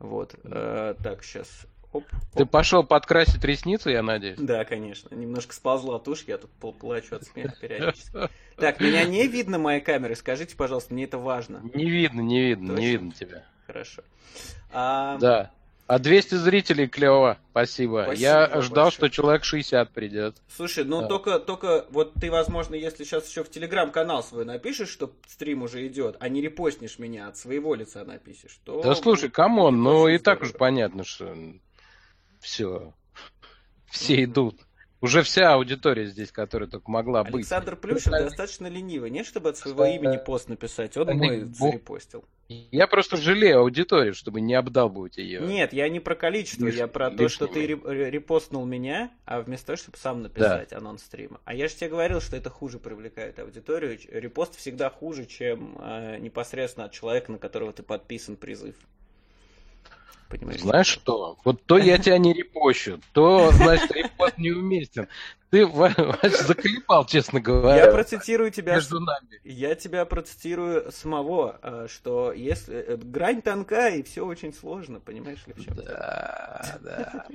Вот. 0.00 0.34
Э, 0.42 0.96
так, 1.00 1.22
сейчас. 1.22 1.48
Оп, 1.92 2.06
оп. 2.12 2.20
Ты 2.34 2.44
пошел 2.44 2.82
подкрасить 2.82 3.44
ресницы, 3.44 3.90
я 3.90 4.02
надеюсь? 4.02 4.38
Да, 4.38 4.64
конечно. 4.64 5.14
Немножко 5.14 5.54
сползла 5.54 6.00
тушь, 6.00 6.24
я 6.26 6.38
тут 6.38 6.50
плачу 6.50 7.14
от 7.14 7.22
смеха 7.22 7.54
периодически. 7.60 8.30
Так, 8.56 8.80
меня 8.80 9.04
не 9.04 9.28
видно 9.28 9.58
моей 9.58 9.80
камеры, 9.80 10.16
скажите, 10.16 10.56
пожалуйста, 10.56 10.92
мне 10.92 11.04
это 11.04 11.18
важно. 11.18 11.62
Не 11.72 11.88
видно, 11.88 12.20
не 12.20 12.42
видно, 12.42 12.68
Точно. 12.70 12.80
не 12.80 12.90
видно 12.90 13.12
тебя. 13.12 13.44
Хорошо. 13.66 14.02
А... 14.72 15.18
Да. 15.18 15.52
А 15.92 15.98
200 15.98 16.36
зрителей 16.36 16.88
клево, 16.88 17.36
спасибо. 17.50 18.04
спасибо 18.06 18.22
Я 18.22 18.40
большое. 18.46 18.62
ждал, 18.62 18.90
что 18.90 19.10
человек 19.10 19.44
60 19.44 19.90
придет. 19.90 20.36
Слушай, 20.56 20.84
ну 20.84 21.02
да. 21.02 21.06
только, 21.06 21.38
только 21.38 21.84
вот 21.90 22.14
ты, 22.14 22.30
возможно, 22.30 22.74
если 22.74 23.04
сейчас 23.04 23.28
еще 23.28 23.44
в 23.44 23.50
телеграм-канал 23.50 24.22
свой 24.22 24.46
напишешь, 24.46 24.88
что 24.88 25.12
стрим 25.28 25.64
уже 25.64 25.86
идет, 25.86 26.16
а 26.18 26.30
не 26.30 26.40
репостнешь 26.40 26.98
меня 26.98 27.28
от 27.28 27.36
своего 27.36 27.74
лица 27.74 28.04
напишешь, 28.04 28.58
то... 28.64 28.80
Да 28.82 28.94
слушай, 28.94 29.28
come 29.28 29.59
on, 29.59 29.82
ну 29.82 30.08
и 30.08 30.16
так 30.16 30.40
уж 30.40 30.54
понятно, 30.54 31.04
что 31.04 31.36
все, 32.40 32.94
все 33.90 34.24
идут. 34.24 34.60
Уже 35.02 35.22
вся 35.22 35.52
аудитория 35.52 36.06
здесь, 36.06 36.32
которая 36.32 36.70
только 36.70 36.90
могла 36.90 37.20
Александр 37.20 37.36
быть. 37.36 37.52
Александр 37.52 37.76
Плющев 37.76 38.12
достаточно 38.12 38.66
ленивый, 38.68 39.10
нет, 39.10 39.26
чтобы 39.26 39.50
от 39.50 39.58
своего 39.58 39.84
имени 39.84 40.16
пост 40.16 40.48
написать, 40.48 40.96
он 40.96 41.18
мой 41.18 41.44
зарепостил. 41.44 42.24
Я 42.70 42.86
просто 42.86 43.16
жалею 43.16 43.60
аудиторию, 43.60 44.14
чтобы 44.14 44.40
не 44.40 44.54
обдалбывать 44.54 45.18
ее. 45.18 45.40
Нет, 45.40 45.72
я 45.72 45.88
не 45.88 46.00
про 46.00 46.14
количество, 46.14 46.66
Лиш- 46.66 46.76
я 46.76 46.86
про 46.86 47.10
то, 47.10 47.28
что 47.28 47.46
ты 47.46 47.66
репостнул 47.66 48.64
меня, 48.64 49.10
а 49.24 49.40
вместо 49.40 49.66
того, 49.68 49.76
чтобы 49.76 49.98
сам 49.98 50.22
написать 50.22 50.72
анонс 50.72 51.02
стрима. 51.02 51.40
А 51.44 51.54
я 51.54 51.68
же 51.68 51.74
тебе 51.74 51.90
говорил, 51.90 52.20
что 52.20 52.36
это 52.36 52.50
хуже 52.50 52.78
привлекает 52.78 53.38
аудиторию. 53.38 53.98
Репост 54.10 54.56
всегда 54.56 54.90
хуже, 54.90 55.26
чем 55.26 55.76
э, 55.80 56.18
непосредственно 56.18 56.86
от 56.86 56.92
человека, 56.92 57.32
на 57.32 57.38
которого 57.38 57.72
ты 57.72 57.82
подписан 57.82 58.36
призыв. 58.36 58.74
Понимаешь? 60.32 60.60
Знаешь 60.60 60.86
что? 60.86 61.36
Вот 61.44 61.62
то 61.64 61.76
я 61.76 61.98
тебя 61.98 62.16
не 62.16 62.32
репощу, 62.32 62.98
то, 63.12 63.50
значит, 63.52 63.92
репост 63.92 64.38
неуместен. 64.38 65.06
Ты, 65.50 65.66
заколебал, 65.66 67.04
честно 67.04 67.38
говоря. 67.38 67.84
Я 67.84 67.92
процитирую 67.92 68.50
тебя. 68.50 68.76
Между 68.76 68.98
нами. 68.98 69.40
Я 69.44 69.74
тебя 69.74 70.06
процитирую 70.06 70.90
самого, 70.90 71.58
э, 71.62 71.86
что 71.90 72.32
если 72.32 72.76
э, 72.76 72.96
грань 72.96 73.42
тонка 73.42 73.88
и 73.88 74.02
все 74.02 74.24
очень 74.24 74.54
сложно, 74.54 75.00
понимаешь 75.00 75.46
ли 75.46 75.52
в 75.52 75.62
чем? 75.62 75.74
Да, 75.74 76.78
да. 76.80 77.26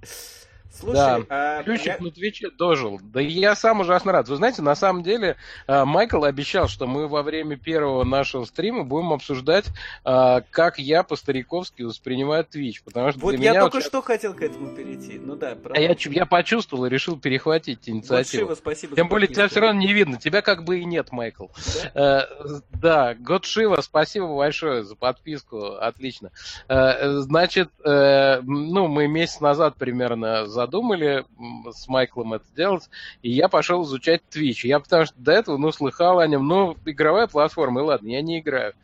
Слушай, 0.72 0.94
Да, 0.94 1.20
а, 1.28 1.62
Ключик 1.62 1.86
я- 1.86 1.98
на 1.98 2.10
Твиче 2.10 2.50
дожил. 2.50 3.00
Да 3.02 3.20
я 3.20 3.54
сам 3.56 3.80
ужасно 3.80 4.12
рад. 4.12 4.28
Вы 4.28 4.36
знаете, 4.36 4.62
на 4.62 4.74
самом 4.74 5.02
деле, 5.02 5.36
э, 5.66 5.84
Майкл 5.84 6.24
обещал, 6.24 6.68
что 6.68 6.86
мы 6.86 7.08
во 7.08 7.22
время 7.22 7.56
первого 7.56 8.04
нашего 8.04 8.44
стрима 8.44 8.84
будем 8.84 9.12
обсуждать, 9.12 9.66
э, 10.04 10.40
как 10.50 10.78
я 10.78 11.02
по-стариковски 11.02 11.82
воспринимаю 11.82 12.44
Twitch. 12.44 12.76
Потому 12.84 13.10
что 13.10 13.20
вот 13.20 13.34
для 13.36 13.44
я 13.44 13.50
меня 13.50 13.60
только 13.62 13.74
вот 13.76 13.82
щас- 13.82 13.90
что 13.90 14.02
хотел 14.02 14.32
к 14.34 14.42
этому 14.42 14.74
перейти. 14.74 15.18
Ну 15.18 15.34
да, 15.36 15.56
А 15.74 15.80
я, 15.80 15.94
я 15.98 16.24
почувствовал 16.26 16.84
и 16.86 16.88
решил 16.88 17.18
перехватить 17.18 17.80
Вот, 17.80 17.88
инициативу. 17.88 18.44
Шива, 18.46 18.54
спасибо 18.54 18.96
Тем 18.96 19.06
за 19.06 19.10
более 19.10 19.28
тебя 19.28 19.48
все 19.48 19.60
равно 19.60 19.80
не 19.80 19.92
видно. 19.92 20.18
Тебя 20.18 20.40
как 20.40 20.64
бы 20.64 20.78
и 20.80 20.84
нет, 20.84 21.10
Майкл. 21.12 21.46
Да? 21.94 22.26
Э, 22.44 22.60
Да, 22.72 23.14
Год 23.14 23.44
Шива, 23.44 23.80
спасибо 23.82 24.34
большое 24.34 24.84
за 24.84 24.94
подписку, 24.96 25.74
отлично. 25.74 26.30
Э, 26.68 27.18
Значит, 27.20 27.68
э, 27.84 28.40
ну, 28.42 28.86
мы 28.88 29.08
месяц 29.08 29.40
назад 29.40 29.74
примерно 29.76 30.46
задумали 30.60 31.24
с 31.72 31.88
Майклом 31.88 32.34
это 32.34 32.44
делать, 32.54 32.90
и 33.22 33.30
я 33.30 33.48
пошел 33.48 33.82
изучать 33.84 34.20
Twitch. 34.30 34.60
Я 34.66 34.78
потому 34.78 35.06
что 35.06 35.14
до 35.16 35.32
этого, 35.32 35.56
ну, 35.56 35.72
слыхал 35.72 36.18
о 36.18 36.26
нем, 36.26 36.46
ну, 36.46 36.76
игровая 36.84 37.26
платформа, 37.28 37.80
и 37.80 37.84
ладно, 37.84 38.08
я 38.08 38.20
не 38.20 38.40
играю. 38.40 38.74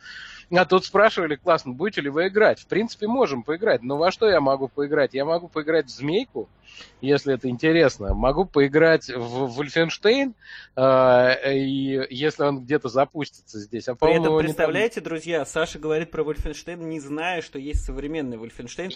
А 0.51 0.64
тут 0.64 0.87
спрашивали, 0.87 1.35
классно, 1.35 1.72
будете 1.72 2.01
ли 2.01 2.09
вы 2.09 2.29
играть? 2.29 2.61
В 2.61 2.66
принципе, 2.66 3.09
можем 3.09 3.43
поиграть. 3.43 3.83
Но 3.83 3.99
во 3.99 4.11
что 4.11 4.27
я 4.27 4.41
могу 4.41 4.68
поиграть? 4.68 5.12
Я 5.12 5.27
могу 5.27 5.49
поиграть 5.49 5.87
в 5.87 5.91
Змейку, 5.91 6.49
если 7.00 7.34
это 7.34 7.48
интересно. 7.48 8.14
Могу 8.14 8.44
поиграть 8.44 9.08
в 9.08 9.54
Вольфенштейн, 9.54 10.34
э, 10.76 11.54
и 11.54 12.06
если 12.10 12.44
он 12.44 12.64
где-то 12.64 12.88
запустится 12.88 13.58
здесь. 13.58 13.88
А, 13.88 13.94
При 13.94 14.12
этом, 14.12 14.24
его 14.26 14.40
не 14.40 14.46
представляете, 14.46 15.00
друзья, 15.00 15.44
Саша 15.44 15.78
говорит 15.78 16.10
про 16.10 16.22
Вольфенштейн, 16.22 16.88
не 16.88 17.00
зная, 17.00 17.42
что 17.42 17.58
есть 17.58 17.84
современный 17.84 18.38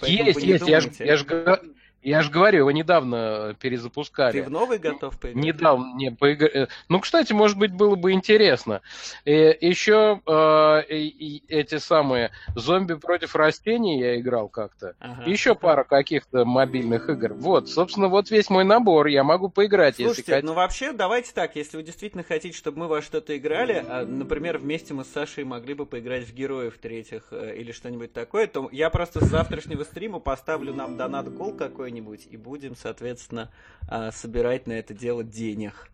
поэтому 0.01 0.27
Есть, 0.27 0.41
вы 0.41 0.47
не 0.47 0.53
есть, 0.53 0.69
я 0.69 0.81
же 0.81 0.89
думайте. 0.89 1.05
я 1.05 1.17
ж 1.17 1.61
я 2.03 2.23
ж 2.23 2.31
говорю, 2.31 2.61
его 2.61 2.71
недавно 2.71 3.55
перезапускали. 3.61 4.41
Ты 4.41 4.43
в 4.45 4.51
новый 4.51 4.79
готов 4.79 5.19
поиграть? 5.21 5.45
Не 5.45 5.53
дал 5.53 5.79
мне 5.79 6.11
поиграть. 6.11 6.71
Ну, 6.89 6.99
кстати, 7.01 7.35
может 7.35 7.59
быть, 7.59 7.73
было 7.73 7.95
бы 7.95 8.13
интересно. 8.13 8.81
И 9.27 9.33
еще 9.61 10.21
э, 10.27 10.83
и 10.89 11.45
эти 11.49 11.77
самые 11.77 12.31
зомби 12.55 12.95
против 12.95 13.37
растений 13.37 14.01
я 14.01 14.19
играл 14.19 14.49
как-то. 14.49 14.95
Ага. 14.99 15.25
Еще 15.27 15.55
пара 15.55 15.85
каких-то 15.85 16.47
мобильных 16.47 17.11
игр. 17.11 17.35
Вот, 17.35 17.60
собственно, 17.69 18.09
вот 18.09 18.31
весь 18.31 18.51
мой 18.51 18.65
набор. 18.65 19.07
Я 19.07 19.25
могу 19.25 19.49
поиграть, 19.49 19.99
если 19.99 20.05
Слушайте, 20.05 20.33
хотите. 20.33 20.47
ну 20.47 20.55
вообще, 20.55 20.93
давайте 20.93 21.33
так, 21.33 21.57
если 21.57 21.77
вы 21.77 21.83
действительно 21.83 22.23
хотите, 22.23 22.57
чтобы 22.57 22.81
мы 22.81 22.89
во 22.89 23.03
что-то 23.03 23.37
играли, 23.37 23.85
а, 23.87 24.05
например, 24.05 24.59
вместе 24.59 24.95
мы 24.95 25.05
с 25.05 25.09
Сашей 25.09 25.45
могли 25.45 25.75
бы 25.75 25.87
поиграть 25.87 26.25
в 26.25 26.35
героев 26.35 26.79
третьих 26.79 27.29
э, 27.31 27.57
или 27.57 27.73
что-нибудь 27.73 28.13
такое, 28.13 28.47
то 28.47 28.69
я 28.73 28.91
просто 28.91 29.25
с 29.25 29.29
завтрашнего 29.29 29.85
стрима 29.85 30.21
поставлю 30.21 30.75
нам 30.75 30.97
донат 30.97 31.33
гол 31.33 31.53
какой-нибудь 31.53 32.27
и 32.31 32.37
будем, 32.37 32.77
соответственно, 32.77 33.51
а, 33.89 34.13
собирать 34.13 34.67
на 34.67 34.73
это 34.73 34.95
дело 34.95 35.25
денег. 35.25 35.91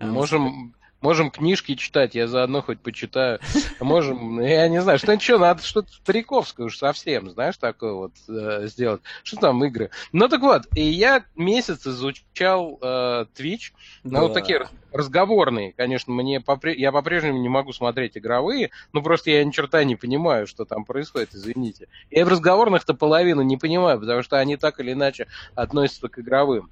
Можем, 0.00 0.74
можем 1.04 1.30
книжки 1.30 1.74
читать, 1.74 2.14
я 2.14 2.26
заодно 2.26 2.62
хоть 2.62 2.80
почитаю. 2.80 3.38
Можем, 3.78 4.40
я 4.40 4.66
не 4.68 4.80
знаю, 4.80 4.98
что 4.98 5.14
ничего, 5.14 5.38
надо 5.38 5.62
что-то 5.62 5.92
стариковское 5.92 6.66
уж 6.66 6.78
совсем, 6.78 7.30
знаешь, 7.30 7.58
такое 7.58 7.92
вот 7.92 8.12
э, 8.26 8.66
сделать. 8.68 9.02
Что 9.22 9.36
там 9.36 9.62
игры? 9.64 9.90
Ну 10.12 10.28
так 10.28 10.40
вот, 10.40 10.62
и 10.74 10.82
я 10.82 11.24
месяц 11.36 11.86
изучал 11.86 12.78
э, 12.80 13.26
Twitch, 13.36 13.72
ну 14.02 14.20
вот 14.20 14.28
Да. 14.28 14.40
такие 14.40 14.60
раз- 14.60 14.70
разговорные, 14.92 15.74
конечно, 15.74 16.12
мне 16.14 16.38
попре- 16.40 16.74
я 16.74 16.90
по-прежнему 16.90 17.38
не 17.38 17.50
могу 17.50 17.72
смотреть 17.74 18.16
игровые, 18.16 18.70
ну 18.94 19.02
просто 19.02 19.30
я 19.30 19.44
ни 19.44 19.50
черта 19.50 19.84
не 19.84 19.96
понимаю, 19.96 20.46
что 20.46 20.64
там 20.64 20.86
происходит, 20.86 21.34
извините. 21.34 21.88
Я 22.10 22.24
в 22.24 22.28
разговорных-то 22.28 22.94
половину 22.94 23.42
не 23.42 23.58
понимаю, 23.58 24.00
потому 24.00 24.22
что 24.22 24.38
они 24.38 24.56
так 24.56 24.80
или 24.80 24.92
иначе 24.92 25.26
относятся 25.54 26.08
к 26.08 26.18
игровым. 26.18 26.70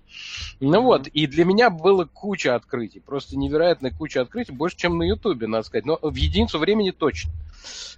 Ну 0.61 0.81
вот, 0.81 1.07
и 1.09 1.27
для 1.27 1.45
меня 1.45 1.69
было 1.69 2.07
куча 2.07 2.55
открытий, 2.55 3.01
просто 3.01 3.37
невероятная 3.37 3.91
куча 3.91 4.22
открытий, 4.23 4.53
больше, 4.53 4.77
чем 4.77 4.99
на 4.99 5.05
Ютубе, 5.05 5.47
надо 5.47 5.65
сказать, 5.65 5.85
но 5.85 5.99
в 6.01 6.15
единицу 6.15 6.59
времени 6.59 6.91
точно. 6.91 7.33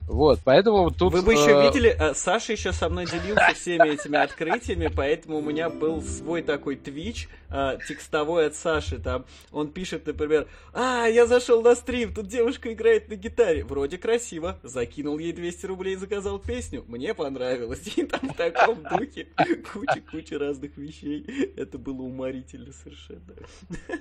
Вот, 0.06 0.40
поэтому 0.44 0.90
тут... 0.90 1.12
Вы 1.12 1.22
бы 1.22 1.32
еще 1.32 1.50
э, 1.50 1.66
видели, 1.66 1.96
э, 1.98 2.14
Саша 2.14 2.52
еще 2.52 2.72
со 2.72 2.88
мной 2.90 3.06
делился 3.06 3.54
всеми 3.54 3.94
этими 3.94 4.18
открытиями, 4.18 4.90
поэтому 4.94 5.38
у 5.38 5.40
меня 5.40 5.70
был 5.70 6.02
свой 6.02 6.42
такой 6.42 6.76
твич 6.76 7.28
э, 7.48 7.78
текстовой 7.88 8.46
от 8.48 8.54
Саши. 8.54 8.98
Там 8.98 9.24
он 9.50 9.70
пишет, 9.70 10.06
например, 10.06 10.46
а, 10.74 11.06
я 11.06 11.26
зашел 11.26 11.62
на 11.62 11.74
стрим, 11.74 12.12
тут 12.12 12.26
девушка 12.28 12.72
играет 12.72 13.08
на 13.08 13.14
гитаре, 13.14 13.64
вроде 13.64 13.96
красиво, 13.96 14.58
закинул 14.62 15.18
ей 15.18 15.32
200 15.32 15.66
рублей, 15.66 15.96
заказал 15.96 16.38
песню, 16.38 16.84
мне 16.86 17.14
понравилось. 17.14 17.82
И 17.96 18.04
там 18.04 18.28
в 18.28 18.34
таком 18.34 18.82
духе 18.82 19.28
куча-куча 19.72 20.38
разных 20.38 20.76
вещей. 20.76 21.54
Это 21.56 21.78
было 21.78 22.02
уморительно 22.02 22.72
совершенно. 22.72 23.20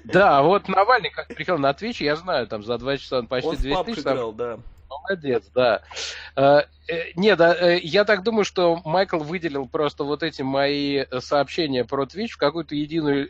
Да, 0.04 0.42
вот 0.42 0.68
Навальный 0.68 1.12
как 1.12 1.28
приехал 1.28 1.58
на 1.58 1.72
Twitch, 1.72 2.04
я 2.04 2.13
знаю, 2.16 2.48
там 2.48 2.64
за 2.64 2.78
два 2.78 2.98
часа 2.98 3.20
он 3.20 3.28
почти 3.28 3.50
Он 3.50 3.56
в 3.56 3.62
200 3.62 3.76
паб 3.76 3.86
тысяч 3.86 4.04
там 4.04 4.14
играл, 4.16 4.34
да. 4.34 4.60
Молодец, 4.90 5.44
да. 5.54 5.82
Э, 6.36 6.62
э, 6.88 7.12
Нет, 7.16 7.40
э, 7.40 7.80
я 7.82 8.06
так 8.06 8.24
думаю, 8.24 8.46
что 8.46 8.82
Майкл 8.86 9.18
выделил 9.18 9.68
просто 9.68 10.04
вот 10.04 10.24
эти 10.24 10.42
мои 10.42 11.06
сообщения 11.20 11.84
про 11.84 12.06
Twitch 12.06 12.30
в 12.30 12.38
какую-то 12.38 12.76
единую 12.76 13.28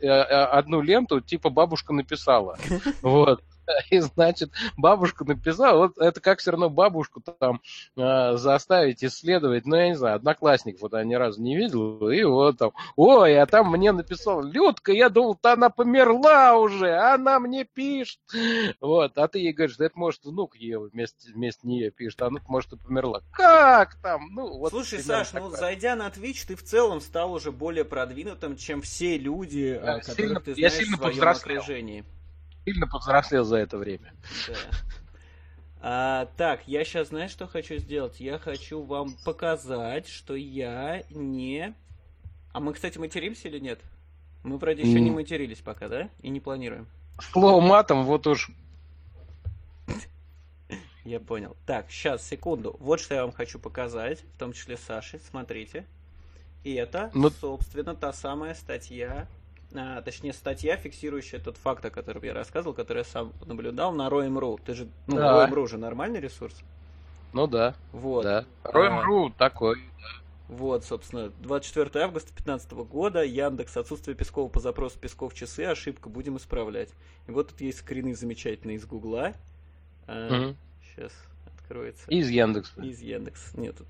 одну 0.57 0.81
ленту, 0.81 1.21
типа 1.21 1.49
бабушка 1.49 1.93
написала. 1.93 2.57
Вот. 3.01 3.41
И 3.89 3.99
значит, 3.99 4.51
бабушка 4.77 5.25
написала, 5.25 5.77
вот 5.77 5.97
это 5.97 6.19
как 6.21 6.39
все 6.39 6.51
равно 6.51 6.69
бабушку 6.69 7.21
там 7.21 7.61
э, 7.95 8.37
заставить 8.37 9.03
исследовать, 9.03 9.65
ну, 9.65 9.75
я 9.75 9.89
не 9.89 9.95
знаю, 9.95 10.15
одноклассник 10.15 10.81
вот 10.81 10.93
я 10.93 11.03
ни 11.03 11.15
разу 11.15 11.41
не 11.41 11.55
видел, 11.55 12.09
и 12.09 12.23
вот 12.23 12.57
там, 12.57 12.71
ой, 12.95 13.39
а 13.39 13.45
там 13.45 13.71
мне 13.71 13.91
написала, 13.91 14.41
Людка, 14.41 14.91
я 14.91 15.09
думал, 15.09 15.35
то 15.35 15.53
она 15.53 15.69
померла 15.69 16.55
уже, 16.55 16.91
а 16.91 17.15
она 17.15 17.39
мне 17.39 17.65
пишет. 17.65 18.19
Вот, 18.81 19.17
а 19.17 19.27
ты 19.27 19.39
ей 19.39 19.53
говоришь, 19.53 19.77
да 19.77 19.85
это 19.85 19.97
может 19.97 20.23
внук 20.25 20.55
ее 20.55 20.79
вместе, 20.79 21.31
вместе 21.31 21.67
нее 21.67 21.91
пишет, 21.91 22.21
а 22.21 22.29
ну 22.29 22.39
может 22.47 22.73
и 22.73 22.77
померла. 22.77 23.21
Как 23.31 23.95
там? 24.01 24.29
Ну, 24.31 24.57
вот 24.57 24.69
Слушай, 24.71 24.99
Саш, 24.99 25.33
ну 25.33 25.39
такое. 25.41 25.57
зайдя 25.59 25.95
на 25.95 26.07
Twitch, 26.07 26.45
ты 26.47 26.55
в 26.55 26.63
целом 26.63 27.01
стал 27.01 27.33
уже 27.33 27.51
более 27.51 27.85
продвинутым, 27.85 28.57
чем 28.57 28.81
все 28.81 29.17
люди, 29.17 29.79
Да, 29.83 29.97
э, 29.97 29.99
которых 30.01 30.15
сильно- 30.15 30.39
ты 30.41 30.51
я 30.51 30.69
знаешь 30.69 30.73
сильно 30.73 30.97
в 30.97 30.99
своем 30.99 31.27
окружении. 31.27 32.05
Сильно 32.65 32.87
повзрослел 32.87 33.43
за 33.43 33.57
это 33.57 33.77
время. 33.77 34.13
Да. 34.47 34.55
А, 35.85 36.25
так, 36.37 36.65
я 36.67 36.85
сейчас, 36.85 37.09
знаешь, 37.09 37.31
что 37.31 37.45
хочу 37.45 37.75
сделать? 37.77 38.19
Я 38.21 38.39
хочу 38.39 38.81
вам 38.83 39.15
показать, 39.25 40.07
что 40.07 40.33
я 40.35 41.03
не... 41.09 41.73
А 42.53 42.59
мы, 42.61 42.73
кстати, 42.73 42.97
материмся 42.97 43.49
или 43.49 43.59
нет? 43.59 43.81
Мы 44.43 44.57
вроде 44.57 44.83
еще 44.83 45.01
не 45.01 45.09
М. 45.09 45.15
матерились 45.15 45.59
пока, 45.59 45.89
да? 45.89 46.09
И 46.21 46.29
не 46.29 46.39
планируем. 46.39 46.87
Слово 47.19 47.59
матом, 47.61 48.05
вот 48.05 48.27
уж 48.27 48.49
Я 51.03 51.19
понял. 51.19 51.57
Так, 51.65 51.91
сейчас, 51.91 52.25
секунду. 52.25 52.77
Вот 52.79 52.99
что 53.01 53.15
я 53.15 53.23
вам 53.23 53.33
хочу 53.33 53.59
показать, 53.59 54.21
в 54.35 54.37
том 54.37 54.53
числе 54.53 54.77
Саше. 54.77 55.19
Смотрите. 55.29 55.85
И 56.63 56.73
это, 56.75 57.11
Ну- 57.13 57.29
собственно, 57.29 57.93
та 57.93 58.13
самая 58.13 58.53
статья, 58.53 59.27
а, 59.75 60.01
точнее, 60.01 60.33
статья, 60.33 60.77
фиксирующая 60.77 61.39
тот 61.39 61.57
факт, 61.57 61.83
о 61.85 61.89
котором 61.89 62.23
я 62.23 62.33
рассказывал, 62.33 62.73
который 62.73 62.99
я 62.99 63.03
сам 63.03 63.33
наблюдал 63.45 63.91
на 63.93 64.07
Roam.ru. 64.07 64.59
Ты 64.63 64.73
же, 64.73 64.87
ну, 65.07 65.17
Да. 65.17 65.47
Roam.ru 65.47 65.67
же 65.67 65.77
нормальный 65.77 66.19
ресурс. 66.19 66.55
Ну 67.33 67.47
да, 67.47 67.75
Вот. 67.91 68.23
да. 68.23 68.45
Роем.ру 68.63 69.31
такой. 69.31 69.77
Вот, 70.47 70.85
собственно, 70.85 71.31
24 71.39 72.03
августа 72.03 72.27
2015 72.29 72.71
года, 72.73 73.23
Яндекс, 73.23 73.75
отсутствие 73.77 74.15
Пескова 74.15 74.49
по 74.49 74.59
запросу 74.59 74.99
Песков 74.99 75.33
часы, 75.33 75.61
ошибка, 75.61 76.09
будем 76.09 76.37
исправлять. 76.37 76.89
И 77.27 77.31
вот 77.31 77.49
тут 77.49 77.61
есть 77.61 77.79
скрины 77.79 78.13
замечательные 78.13 78.77
из 78.77 78.85
Гугла. 78.85 79.33
Мгм. 80.07 80.55
Сейчас 80.83 81.11
откроется. 81.57 82.03
Из 82.11 82.29
Яндекса. 82.29 82.81
Из 82.81 83.01
Яндекс. 83.01 83.55
Нет, 83.55 83.77
тут 83.77 83.87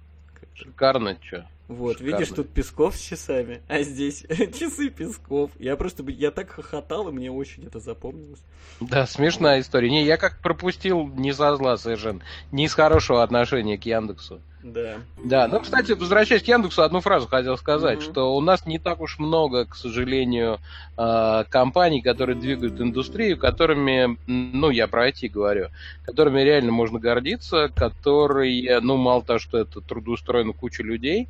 Шикарно, 0.54 1.18
что. 1.22 1.46
Вот, 1.74 1.98
Шикарно. 1.98 2.18
видишь, 2.18 2.36
тут 2.36 2.50
Песков 2.50 2.96
с 2.96 3.00
часами, 3.00 3.62
а 3.68 3.82
здесь 3.82 4.26
часы 4.30 4.90
Песков. 4.90 5.52
Я 5.60 5.76
просто, 5.76 6.04
я 6.10 6.32
так 6.32 6.50
хохотал, 6.52 7.10
и 7.10 7.12
мне 7.12 7.32
очень 7.32 7.66
это 7.66 7.80
запомнилось. 7.80 8.40
Да, 8.80 9.08
смешная 9.08 9.60
история. 9.60 9.90
Не, 9.90 10.04
я 10.06 10.18
как 10.18 10.40
пропустил 10.42 11.08
не 11.08 11.34
со 11.34 11.56
зла 11.56 11.78
совершенно, 11.78 12.22
не 12.52 12.66
из 12.66 12.74
хорошего 12.74 13.24
отношения 13.24 13.78
к 13.78 13.86
Яндексу. 13.86 14.42
Да. 14.64 15.02
Да, 15.18 15.48
ну, 15.50 15.60
кстати, 15.60 15.92
возвращаясь 15.92 16.42
к 16.42 16.48
Яндексу, 16.48 16.84
одну 16.84 17.02
фразу 17.02 17.28
хотел 17.28 17.58
сказать, 17.58 18.00
Мгм. 18.00 18.12
что 18.12 18.36
у 18.36 18.42
нас 18.42 18.66
не 18.66 18.80
так 18.80 19.02
уж 19.02 19.20
много, 19.20 19.66
к 19.66 19.76
сожалению, 19.76 20.60
э, 20.98 21.44
компаний, 21.50 22.02
которые 22.02 22.38
двигают 22.38 22.80
индустрию, 22.80 23.38
которыми, 23.38 24.18
ну, 24.26 24.70
я 24.70 24.88
про 24.88 25.10
IT 25.10 25.28
говорю, 25.28 25.68
которыми 26.04 26.42
реально 26.42 26.72
можно 26.72 26.98
гордиться, 27.00 27.70
которые, 27.76 28.80
ну, 28.80 28.96
мало 28.96 29.22
того, 29.24 29.40
что 29.40 29.58
это 29.58 29.82
трудоустроена 29.82 30.54
куча 30.54 30.82
людей, 30.82 31.28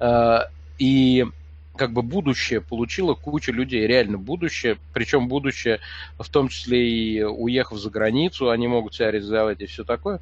э, 0.00 0.38
и 0.78 1.24
как 1.76 1.92
бы 1.92 2.02
будущее 2.02 2.60
получила 2.60 3.14
куча 3.14 3.52
людей, 3.52 3.86
реально 3.86 4.18
будущее, 4.18 4.78
причем 4.92 5.28
будущее 5.28 5.80
в 6.18 6.28
том 6.28 6.48
числе 6.48 6.88
и 6.88 7.22
уехав 7.22 7.78
за 7.78 7.90
границу, 7.90 8.50
они 8.50 8.68
могут 8.68 8.94
себя 8.94 9.10
реализовать 9.10 9.60
и 9.60 9.66
все 9.66 9.84
такое. 9.84 10.20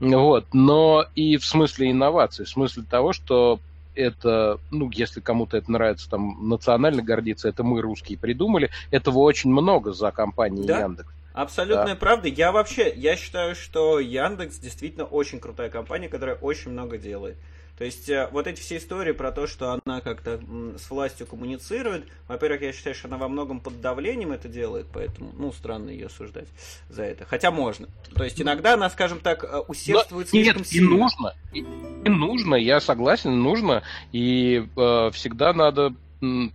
Вот. 0.00 0.46
Но 0.52 1.06
и 1.14 1.36
в 1.36 1.44
смысле 1.44 1.90
инноваций, 1.90 2.44
в 2.44 2.48
смысле 2.48 2.84
того, 2.88 3.12
что 3.12 3.60
это, 3.94 4.58
ну, 4.70 4.90
если 4.92 5.20
кому-то 5.20 5.56
это 5.56 5.70
нравится, 5.70 6.10
там, 6.10 6.48
национально 6.48 7.02
гордиться, 7.02 7.48
это 7.48 7.62
мы, 7.62 7.80
русские, 7.80 8.18
придумали. 8.18 8.70
Этого 8.90 9.18
очень 9.18 9.50
много 9.50 9.92
за 9.92 10.10
компанией 10.10 10.66
Да? 10.66 10.80
Яндекс. 10.80 11.08
Абсолютная 11.32 11.96
правда. 11.96 12.28
Я 12.28 12.52
вообще, 12.52 12.92
я 12.94 13.16
считаю, 13.16 13.56
что 13.56 13.98
Яндекс 13.98 14.58
действительно 14.58 15.04
очень 15.04 15.40
крутая 15.40 15.68
компания, 15.68 16.08
которая 16.08 16.36
очень 16.36 16.70
много 16.70 16.96
делает. 16.96 17.36
То 17.76 17.84
есть 17.84 18.08
э, 18.08 18.28
вот 18.30 18.46
эти 18.46 18.60
все 18.60 18.76
истории 18.76 19.12
про 19.12 19.32
то, 19.32 19.46
что 19.46 19.78
она 19.84 20.00
как-то 20.00 20.40
с 20.78 20.88
властью 20.90 21.26
коммуницирует, 21.26 22.06
во-первых, 22.28 22.62
я 22.62 22.72
считаю, 22.72 22.94
что 22.94 23.08
она 23.08 23.16
во 23.16 23.28
многом 23.28 23.60
под 23.60 23.80
давлением 23.80 24.30
это 24.32 24.48
делает, 24.48 24.86
поэтому, 24.92 25.32
ну, 25.36 25.52
странно 25.52 25.90
ее 25.90 26.06
осуждать 26.06 26.46
за 26.88 27.02
это. 27.02 27.24
Хотя 27.24 27.50
можно. 27.50 27.88
То 28.14 28.22
есть 28.22 28.40
иногда 28.40 28.74
она, 28.74 28.88
скажем 28.90 29.18
так, 29.18 29.42
э, 29.42 29.58
усердствует 29.66 30.28
Но- 30.28 30.30
слишком 30.30 30.58
Нет, 30.58 30.66
и 30.66 30.70
сильно. 30.70 30.90
нужно. 30.90 31.34
И, 31.52 31.58
и 31.60 32.08
нужно, 32.08 32.54
я 32.54 32.80
согласен, 32.80 33.42
нужно. 33.42 33.82
И 34.12 34.66
э, 34.76 35.10
всегда 35.12 35.52
надо 35.52 35.94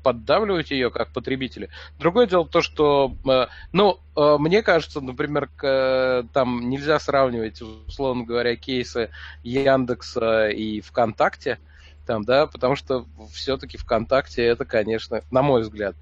поддавливать 0.04 0.72
ее 0.72 0.90
как 0.92 1.12
потребители. 1.12 1.70
Другое 2.00 2.28
дело 2.28 2.48
то, 2.48 2.62
что, 2.62 3.14
э, 3.30 3.48
ну, 3.72 4.00
э, 4.16 4.38
мне 4.40 4.62
кажется, 4.62 5.02
например, 5.02 5.50
э, 5.62 6.24
там 6.34 6.70
нельзя 6.70 7.00
сравнивать, 7.00 7.62
условно 7.62 8.24
говоря, 8.24 8.56
кейсы 8.56 9.10
Яндекса 9.44 10.50
и 10.50 10.82
ВКонтакте, 10.82 11.60
там, 12.06 12.24
да, 12.24 12.48
потому 12.48 12.76
что 12.76 13.06
все-таки 13.34 13.78
ВКонтакте 13.78 14.44
это, 14.44 14.66
конечно, 14.66 15.22
на 15.30 15.44
мой 15.44 15.62
взгляд, 15.62 15.96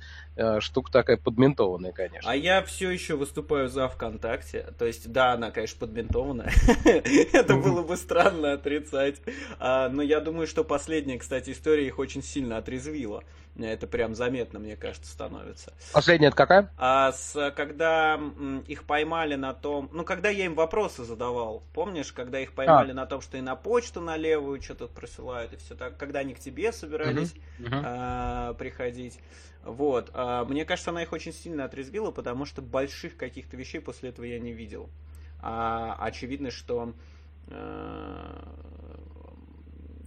штука 0.59 0.91
такая 0.91 1.17
подментованная, 1.17 1.91
конечно. 1.91 2.31
А 2.31 2.35
я 2.35 2.61
все 2.61 2.91
еще 2.91 3.15
выступаю 3.15 3.67
за 3.67 3.89
ВКонтакте. 3.89 4.67
То 4.77 4.85
есть, 4.85 5.11
да, 5.11 5.33
она, 5.33 5.51
конечно, 5.51 5.79
подментованная. 5.79 6.51
Это 7.33 7.55
было 7.55 7.81
бы 7.81 7.97
странно 7.97 8.53
отрицать. 8.53 9.17
А, 9.59 9.89
Но 9.89 10.01
я 10.01 10.21
думаю, 10.21 10.47
что 10.47 10.63
последняя, 10.63 11.17
кстати, 11.17 11.49
история 11.49 11.87
их 11.87 11.97
очень 11.99 12.23
сильно 12.23 12.57
отрезвила. 12.57 13.23
Это 13.59 13.87
прям 13.87 14.13
заметно, 14.13 14.59
мне 14.59 14.75
кажется, 14.75 15.11
становится. 15.11 15.73
Последняя 15.91 16.27
это 16.27 16.35
какая? 16.35 16.69
А 16.77 17.11
с, 17.11 17.51
когда 17.55 18.19
их 18.67 18.83
поймали 18.83 19.35
на 19.35 19.53
том... 19.53 19.89
Ну, 19.91 20.03
когда 20.03 20.29
я 20.29 20.45
им 20.45 20.53
вопросы 20.53 21.03
задавал, 21.03 21.63
помнишь, 21.73 22.13
когда 22.13 22.39
их 22.39 22.53
поймали 22.53 22.91
на 22.91 23.05
том, 23.05 23.21
что 23.21 23.37
и 23.37 23.41
на 23.41 23.55
почту 23.55 24.01
на 24.01 24.15
левую 24.15 24.61
что-то 24.61 24.87
присылают, 24.87 25.53
и 25.53 25.57
все 25.57 25.75
так, 25.75 25.97
когда 25.97 26.19
они 26.19 26.33
к 26.35 26.39
тебе 26.39 26.71
собирались 26.71 27.33
Мгм. 27.57 27.81
а, 27.83 28.53
приходить. 28.53 29.19
Вот. 29.63 30.11
А, 30.13 30.45
мне 30.45 30.63
кажется, 30.65 30.91
она 30.91 31.03
их 31.03 31.11
очень 31.11 31.33
сильно 31.33 31.65
отрезвила, 31.65 32.11
потому 32.11 32.45
что 32.45 32.61
больших 32.61 33.17
каких-то 33.17 33.57
вещей 33.57 33.79
после 33.79 34.09
этого 34.09 34.25
я 34.25 34.39
не 34.39 34.53
видел. 34.53 34.89
А, 35.41 35.95
очевидно, 35.99 36.51
что 36.51 36.93
э, 37.47 38.41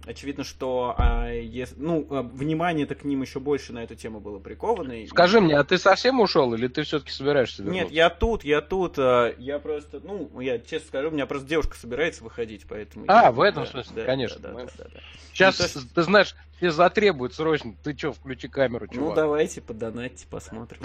очевидно, 0.05 0.43
что 0.43 0.95
а, 0.97 1.29
ес- 1.31 1.73
ну, 1.77 2.05
а, 2.09 2.23
внимание-то 2.23 2.95
к 2.95 3.03
ним 3.03 3.21
еще 3.21 3.39
больше 3.39 3.73
на 3.73 3.83
эту 3.83 3.95
тему 3.95 4.19
было 4.19 4.39
приковано. 4.39 4.91
и- 5.03 5.07
Скажи 5.07 5.39
мне, 5.41 5.57
а 5.57 5.63
ты 5.63 5.77
совсем 5.77 6.19
ушел 6.19 6.53
или 6.53 6.67
ты 6.67 6.83
все-таки 6.83 7.11
собираешься 7.11 7.63
вернуться? 7.63 7.83
Нет, 7.85 7.93
я 7.93 8.09
тут, 8.09 8.43
я 8.43 8.61
тут, 8.61 8.95
а, 8.97 9.33
я 9.37 9.59
просто, 9.59 9.99
ну, 10.03 10.39
я 10.39 10.59
честно 10.59 10.87
скажу, 10.87 11.09
у 11.09 11.11
меня 11.11 11.25
просто 11.25 11.47
девушка 11.47 11.75
собирается 11.77 12.23
выходить, 12.23 12.65
поэтому... 12.67 13.05
А, 13.07 13.23
я- 13.23 13.31
в 13.31 13.41
этом 13.41 13.63
да, 13.65 13.69
смысле, 13.69 13.93
да, 13.95 14.05
конечно. 14.05 14.39
да, 14.41 14.49
да, 14.49 14.53
Мы- 14.55 14.65
да, 14.77 14.83
да. 14.93 14.99
Сейчас, 15.33 15.59
Ну, 15.75 15.81
то 15.81 15.95
ты 15.95 16.03
знаешь, 16.03 16.35
все 16.57 16.71
затребуют 16.71 17.33
срочно. 17.33 17.73
Ты 17.83 17.97
что, 17.97 18.11
включи 18.11 18.47
камеру, 18.49 18.85
Ну, 18.91 18.93
чувак. 18.95 19.15
давайте, 19.15 19.61
подонатьте, 19.61 20.25
посмотрим. 20.29 20.81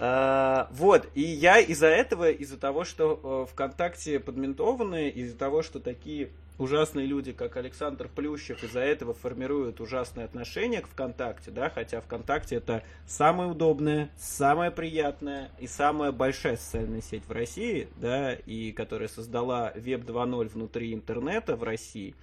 А, 0.00 0.68
Вот, 0.72 1.08
и 1.14 1.22
я 1.22 1.58
из-за 1.58 1.86
этого, 1.88 2.30
из-за 2.30 2.56
того, 2.58 2.84
что 2.84 3.46
э, 3.48 3.52
ВКонтакте 3.52 4.20
подментованы, 4.20 5.08
из-за 5.08 5.36
того, 5.36 5.62
что 5.62 5.80
такие 5.80 6.28
ужасные 6.58 7.06
люди, 7.06 7.32
как 7.32 7.56
Александр 7.56 8.08
Плющев, 8.08 8.62
из-за 8.62 8.80
этого 8.80 9.14
формируют 9.14 9.80
ужасные 9.80 10.24
отношения 10.24 10.80
к 10.80 10.88
ВКонтакте, 10.88 11.50
да, 11.50 11.70
хотя 11.70 12.00
ВКонтакте 12.00 12.56
это 12.56 12.82
самая 13.06 13.48
удобная, 13.48 14.10
самая 14.16 14.70
приятная 14.70 15.50
и 15.58 15.66
самая 15.66 16.12
большая 16.12 16.56
социальная 16.56 17.02
сеть 17.02 17.26
в 17.26 17.32
России, 17.32 17.88
да, 17.96 18.34
и 18.34 18.72
которая 18.72 19.08
создала 19.08 19.72
Web 19.74 20.04
2.0 20.04 20.48
внутри 20.48 20.94
интернета 20.94 21.56
в 21.56 21.62
России, 21.62 22.14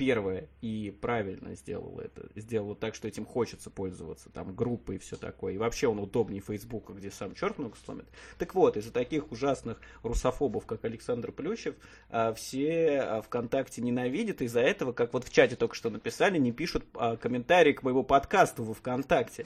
первое 0.00 0.48
и 0.62 0.96
правильно 0.98 1.54
сделала 1.54 2.00
это, 2.00 2.26
сделала 2.34 2.74
так, 2.74 2.94
что 2.94 3.06
этим 3.06 3.26
хочется 3.26 3.68
пользоваться, 3.68 4.30
там 4.30 4.56
группы 4.56 4.94
и 4.94 4.98
все 4.98 5.16
такое. 5.16 5.52
И 5.52 5.58
вообще 5.58 5.88
он 5.88 5.98
удобнее 5.98 6.40
Фейсбука, 6.40 6.94
где 6.94 7.10
сам 7.10 7.34
черт 7.34 7.58
много 7.58 7.76
сломит. 7.84 8.06
Так 8.38 8.54
вот, 8.54 8.78
из-за 8.78 8.92
таких 8.92 9.30
ужасных 9.30 9.78
русофобов, 10.02 10.64
как 10.64 10.86
Александр 10.86 11.32
Плющев, 11.32 11.74
а, 12.08 12.32
все 12.32 13.00
а, 13.00 13.20
ВКонтакте 13.20 13.82
ненавидят. 13.82 14.40
Из-за 14.40 14.60
этого, 14.60 14.94
как 14.94 15.12
вот 15.12 15.24
в 15.24 15.30
чате 15.30 15.54
только 15.54 15.74
что 15.74 15.90
написали, 15.90 16.38
не 16.38 16.52
пишут 16.52 16.86
а, 16.94 17.18
комментарии 17.18 17.74
к 17.74 17.82
моему 17.82 18.02
подкасту 18.02 18.64
во 18.64 18.72
ВКонтакте. 18.72 19.44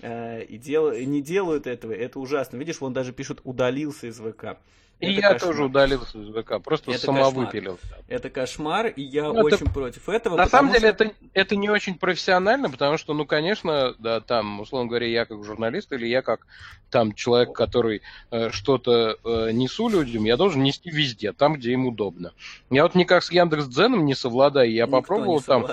И 0.00 0.60
дел... 0.62 0.92
не 0.92 1.20
делают 1.20 1.66
этого. 1.66 1.90
Это 1.90 2.20
ужасно. 2.20 2.56
Видишь, 2.56 2.80
вон 2.80 2.92
даже 2.92 3.12
пишут 3.12 3.40
удалился 3.42 4.06
из 4.06 4.20
ВК. 4.20 4.58
И 5.00 5.06
Это 5.12 5.20
я 5.20 5.32
кошмар. 5.34 5.40
тоже 5.40 5.64
удалился 5.64 6.18
из 6.18 6.28
ВК, 6.34 6.60
просто 6.62 6.90
Это 6.90 7.00
самовыпилил. 7.00 7.78
Это 8.08 8.30
кошмар, 8.30 8.88
и 8.88 9.02
я 9.02 9.24
Ну, 9.24 9.46
это- 9.46 9.56
очень 9.56 9.72
против 9.72 10.08
этого. 10.08 10.36
На 10.36 10.46
самом 10.46 10.72
деле 10.72 10.92
что- 10.92 11.04
это, 11.04 11.14
это 11.34 11.56
не 11.56 11.70
очень 11.70 11.96
профессионально, 11.96 12.68
потому 12.68 12.98
что, 12.98 13.14
ну, 13.14 13.24
конечно, 13.24 13.94
да, 14.00 14.20
там, 14.20 14.60
условно 14.60 14.88
говоря, 14.88 15.06
я 15.06 15.24
как 15.24 15.44
журналист 15.44 15.92
или 15.92 16.06
я 16.06 16.22
как 16.22 16.46
там 16.90 17.12
человек, 17.12 17.52
который 17.52 18.02
э, 18.30 18.50
что-то 18.50 19.18
э, 19.22 19.50
несу 19.52 19.88
людям, 19.88 20.24
я 20.24 20.36
должен 20.36 20.62
нести 20.62 20.90
везде, 20.90 21.32
там, 21.32 21.54
где 21.54 21.72
им 21.72 21.86
удобно. 21.86 22.32
Я 22.70 22.82
вот 22.82 22.94
никак 22.94 23.22
с 23.22 23.30
Яндекс.Дзеном 23.30 24.04
не 24.04 24.14
совладаю, 24.14 24.72
я 24.72 24.84
Никто 24.86 24.98
попробовал 24.98 25.40
там, 25.42 25.66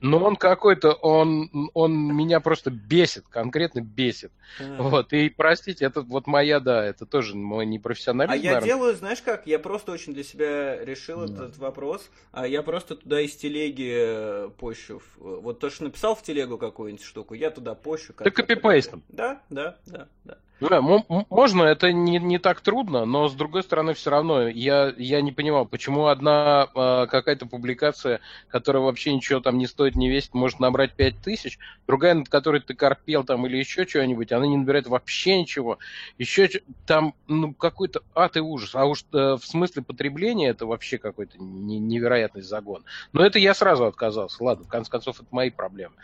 но 0.00 0.18
он 0.18 0.36
какой-то, 0.36 0.92
он, 0.92 1.70
он 1.74 1.94
меня 2.16 2.40
просто 2.40 2.70
бесит, 2.70 3.24
конкретно 3.28 3.80
бесит. 3.80 4.32
Вот, 4.78 5.12
и 5.12 5.28
простите, 5.28 5.84
это 5.84 6.00
вот 6.00 6.26
моя, 6.26 6.58
да, 6.60 6.84
это 6.84 7.06
тоже 7.06 7.36
мой 7.36 7.66
непрофессионализм, 7.66 8.32
А 8.32 8.36
я 8.36 8.55
наверное. 8.60 8.76
делаю, 8.78 8.96
знаешь 8.96 9.22
как, 9.22 9.46
я 9.46 9.58
просто 9.58 9.92
очень 9.92 10.12
для 10.14 10.22
себя 10.24 10.84
решил 10.84 11.26
Да. 11.26 11.44
этот 11.44 11.58
вопрос. 11.58 12.10
А 12.32 12.46
я 12.46 12.62
просто 12.62 12.96
туда 12.96 13.20
из 13.20 13.34
телеги 13.36 13.92
э, 13.96 14.50
пощу. 14.58 15.00
в- 15.16 15.40
Вот 15.40 15.58
то, 15.60 15.70
что 15.70 15.84
написал 15.84 16.14
в 16.14 16.22
телегу 16.22 16.58
какую-нибудь 16.58 17.04
штуку, 17.04 17.34
я 17.34 17.50
туда 17.50 17.74
пощу. 17.74 18.12
Ты 18.12 18.30
копипейстом. 18.30 19.02
Да, 19.08 19.40
да, 19.50 19.76
да, 19.86 20.08
да. 20.24 20.38
Да, 20.58 20.76
м- 20.78 21.04
м- 21.10 21.26
можно, 21.28 21.64
это 21.64 21.92
не, 21.92 22.18
не 22.18 22.38
так 22.38 22.62
трудно, 22.62 23.04
но 23.04 23.28
с 23.28 23.34
другой 23.34 23.62
стороны, 23.62 23.92
все 23.92 24.08
равно 24.08 24.48
я, 24.48 24.90
я 24.96 25.20
не 25.20 25.30
понимал, 25.30 25.66
почему 25.66 26.06
одна 26.06 26.68
э, 26.74 27.06
какая-то 27.10 27.44
публикация, 27.44 28.20
которая 28.48 28.82
вообще 28.82 29.12
ничего 29.12 29.40
там 29.40 29.58
не 29.58 29.66
стоит, 29.66 29.96
не 29.96 30.08
весит, 30.08 30.32
может 30.32 30.58
набрать 30.58 30.94
5000, 30.94 31.58
другая, 31.86 32.14
над 32.14 32.30
которой 32.30 32.62
ты 32.62 32.72
корпел 32.74 33.22
там 33.22 33.46
или 33.46 33.58
еще 33.58 33.86
что-нибудь, 33.86 34.32
она 34.32 34.46
не 34.46 34.56
набирает 34.56 34.86
вообще 34.86 35.38
ничего. 35.40 35.78
Еще 36.16 36.48
там 36.86 37.12
ну, 37.26 37.52
какой-то 37.52 38.00
ад 38.14 38.38
и 38.38 38.40
ужас. 38.46 38.74
А 38.74 38.84
уж 38.84 39.04
э, 39.12 39.36
в 39.36 39.44
смысле 39.44 39.82
потребления 39.82 40.48
это 40.48 40.66
вообще 40.66 40.98
какой-то 40.98 41.36
не- 41.38 41.78
невероятный 41.78 42.42
загон. 42.42 42.84
Но 43.12 43.24
это 43.24 43.38
я 43.38 43.54
сразу 43.54 43.84
отказался. 43.86 44.42
Ладно, 44.42 44.64
в 44.64 44.68
конце 44.68 44.90
концов, 44.90 45.20
это 45.20 45.28
мои 45.30 45.50
проблемы. 45.50 45.94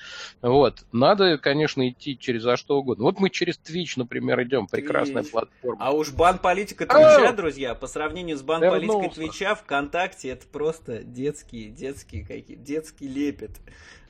Вот. 0.43 0.85
Надо, 0.93 1.39
конечно, 1.39 1.89
идти 1.89 2.19
через 2.19 2.43
за 2.43 2.57
что 2.57 2.77
угодно. 2.79 3.05
Вот 3.05 3.21
мы 3.21 3.31
через 3.31 3.59
Twitch, 3.59 3.93
например, 3.97 4.43
идем. 4.43 4.67
Прекрасная 4.67 5.23
Twitch. 5.23 5.31
платформа. 5.31 5.87
А 5.87 5.93
уж 5.93 6.11
бан-политика 6.13 6.87
Твича, 6.87 7.29
Ау! 7.29 7.37
друзья, 7.37 7.75
по 7.75 7.87
сравнению 7.87 8.37
с 8.37 8.43
бан-политикой 8.43 8.87
Вернулся. 8.87 9.21
Твича 9.21 9.55
ВКонтакте, 9.55 10.31
это 10.31 10.47
просто 10.47 11.03
детские, 11.05 11.71
детские 11.71 12.25
какие, 12.25 12.57
детский 12.57 13.09
лепет. 13.09 13.53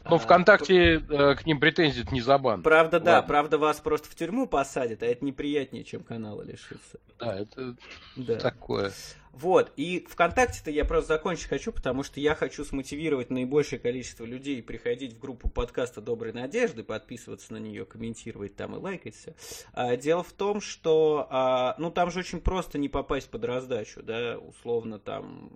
Ну, 0.09 0.19
ВКонтакте 0.19 0.95
э, 0.97 1.35
к 1.35 1.47
ним 1.47 1.61
претензий 1.61 2.05
не 2.11 2.21
за 2.21 2.39
бан. 2.39 2.63
Правда, 2.63 3.01
да, 3.01 3.15
Ладно. 3.17 3.29
правда 3.29 3.59
вас 3.59 3.81
просто 3.81 4.09
в 4.11 4.15
тюрьму 4.15 4.47
посадят, 4.47 5.03
а 5.03 5.07
это 5.07 5.25
неприятнее, 5.25 5.85
чем 5.85 6.03
канала 6.03 6.43
лишиться. 6.43 6.99
Да, 7.19 7.39
это 7.41 7.77
Да. 8.17 8.37
такое. 8.39 8.93
Вот, 9.33 9.73
и 9.77 10.07
ВКонтакте-то 10.11 10.71
я 10.71 10.85
просто 10.85 11.15
закончить 11.15 11.49
хочу, 11.49 11.73
потому 11.73 12.03
что 12.03 12.21
я 12.21 12.35
хочу 12.35 12.65
смотивировать 12.67 13.31
наибольшее 13.31 13.79
количество 13.79 14.25
людей 14.27 14.63
приходить 14.63 15.15
в 15.15 15.19
группу 15.19 15.49
подкаста 15.49 16.03
«Доброй 16.03 16.35
надежды», 16.35 16.83
подписываться 16.85 17.55
на 17.55 17.57
нее, 17.57 17.87
комментировать 17.87 18.57
там 18.57 18.77
и 18.77 18.79
лайкать 18.79 19.17
все. 19.17 19.35
А, 19.73 19.97
дело 19.97 20.23
в 20.23 20.33
том, 20.33 20.61
что, 20.61 21.27
а, 21.31 21.75
ну, 21.79 21.91
там 21.91 22.11
же 22.11 22.19
очень 22.19 22.43
просто 22.43 22.77
не 22.77 22.91
попасть 22.91 23.31
под 23.31 23.45
раздачу, 23.47 24.03
да, 24.03 24.37
условно 24.39 24.99
там 24.99 25.51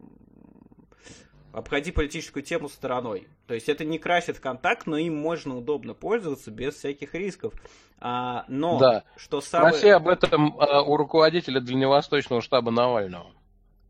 обходи 1.57 1.91
политическую 1.91 2.43
тему 2.43 2.69
стороной. 2.69 3.29
То 3.47 3.55
есть 3.55 3.71
это 3.71 3.85
не 3.85 3.99
красит 3.99 4.39
контакт, 4.39 4.87
но 4.87 4.99
им 4.99 5.17
можно 5.17 5.57
удобно 5.57 5.95
пользоваться 5.95 6.51
без 6.51 6.75
всяких 6.75 7.15
рисков. 7.15 7.55
А, 7.99 8.45
но 8.49 8.79
Да. 8.79 9.05
что 9.17 9.41
самое... 9.41 9.73
Спроси 9.73 9.89
об 9.89 10.07
этом 10.07 10.55
э, 10.59 10.83
у 10.83 10.97
руководителя 10.99 11.61
Дальневосточного 11.61 12.43
штаба 12.43 12.71
Навального. 12.71 13.33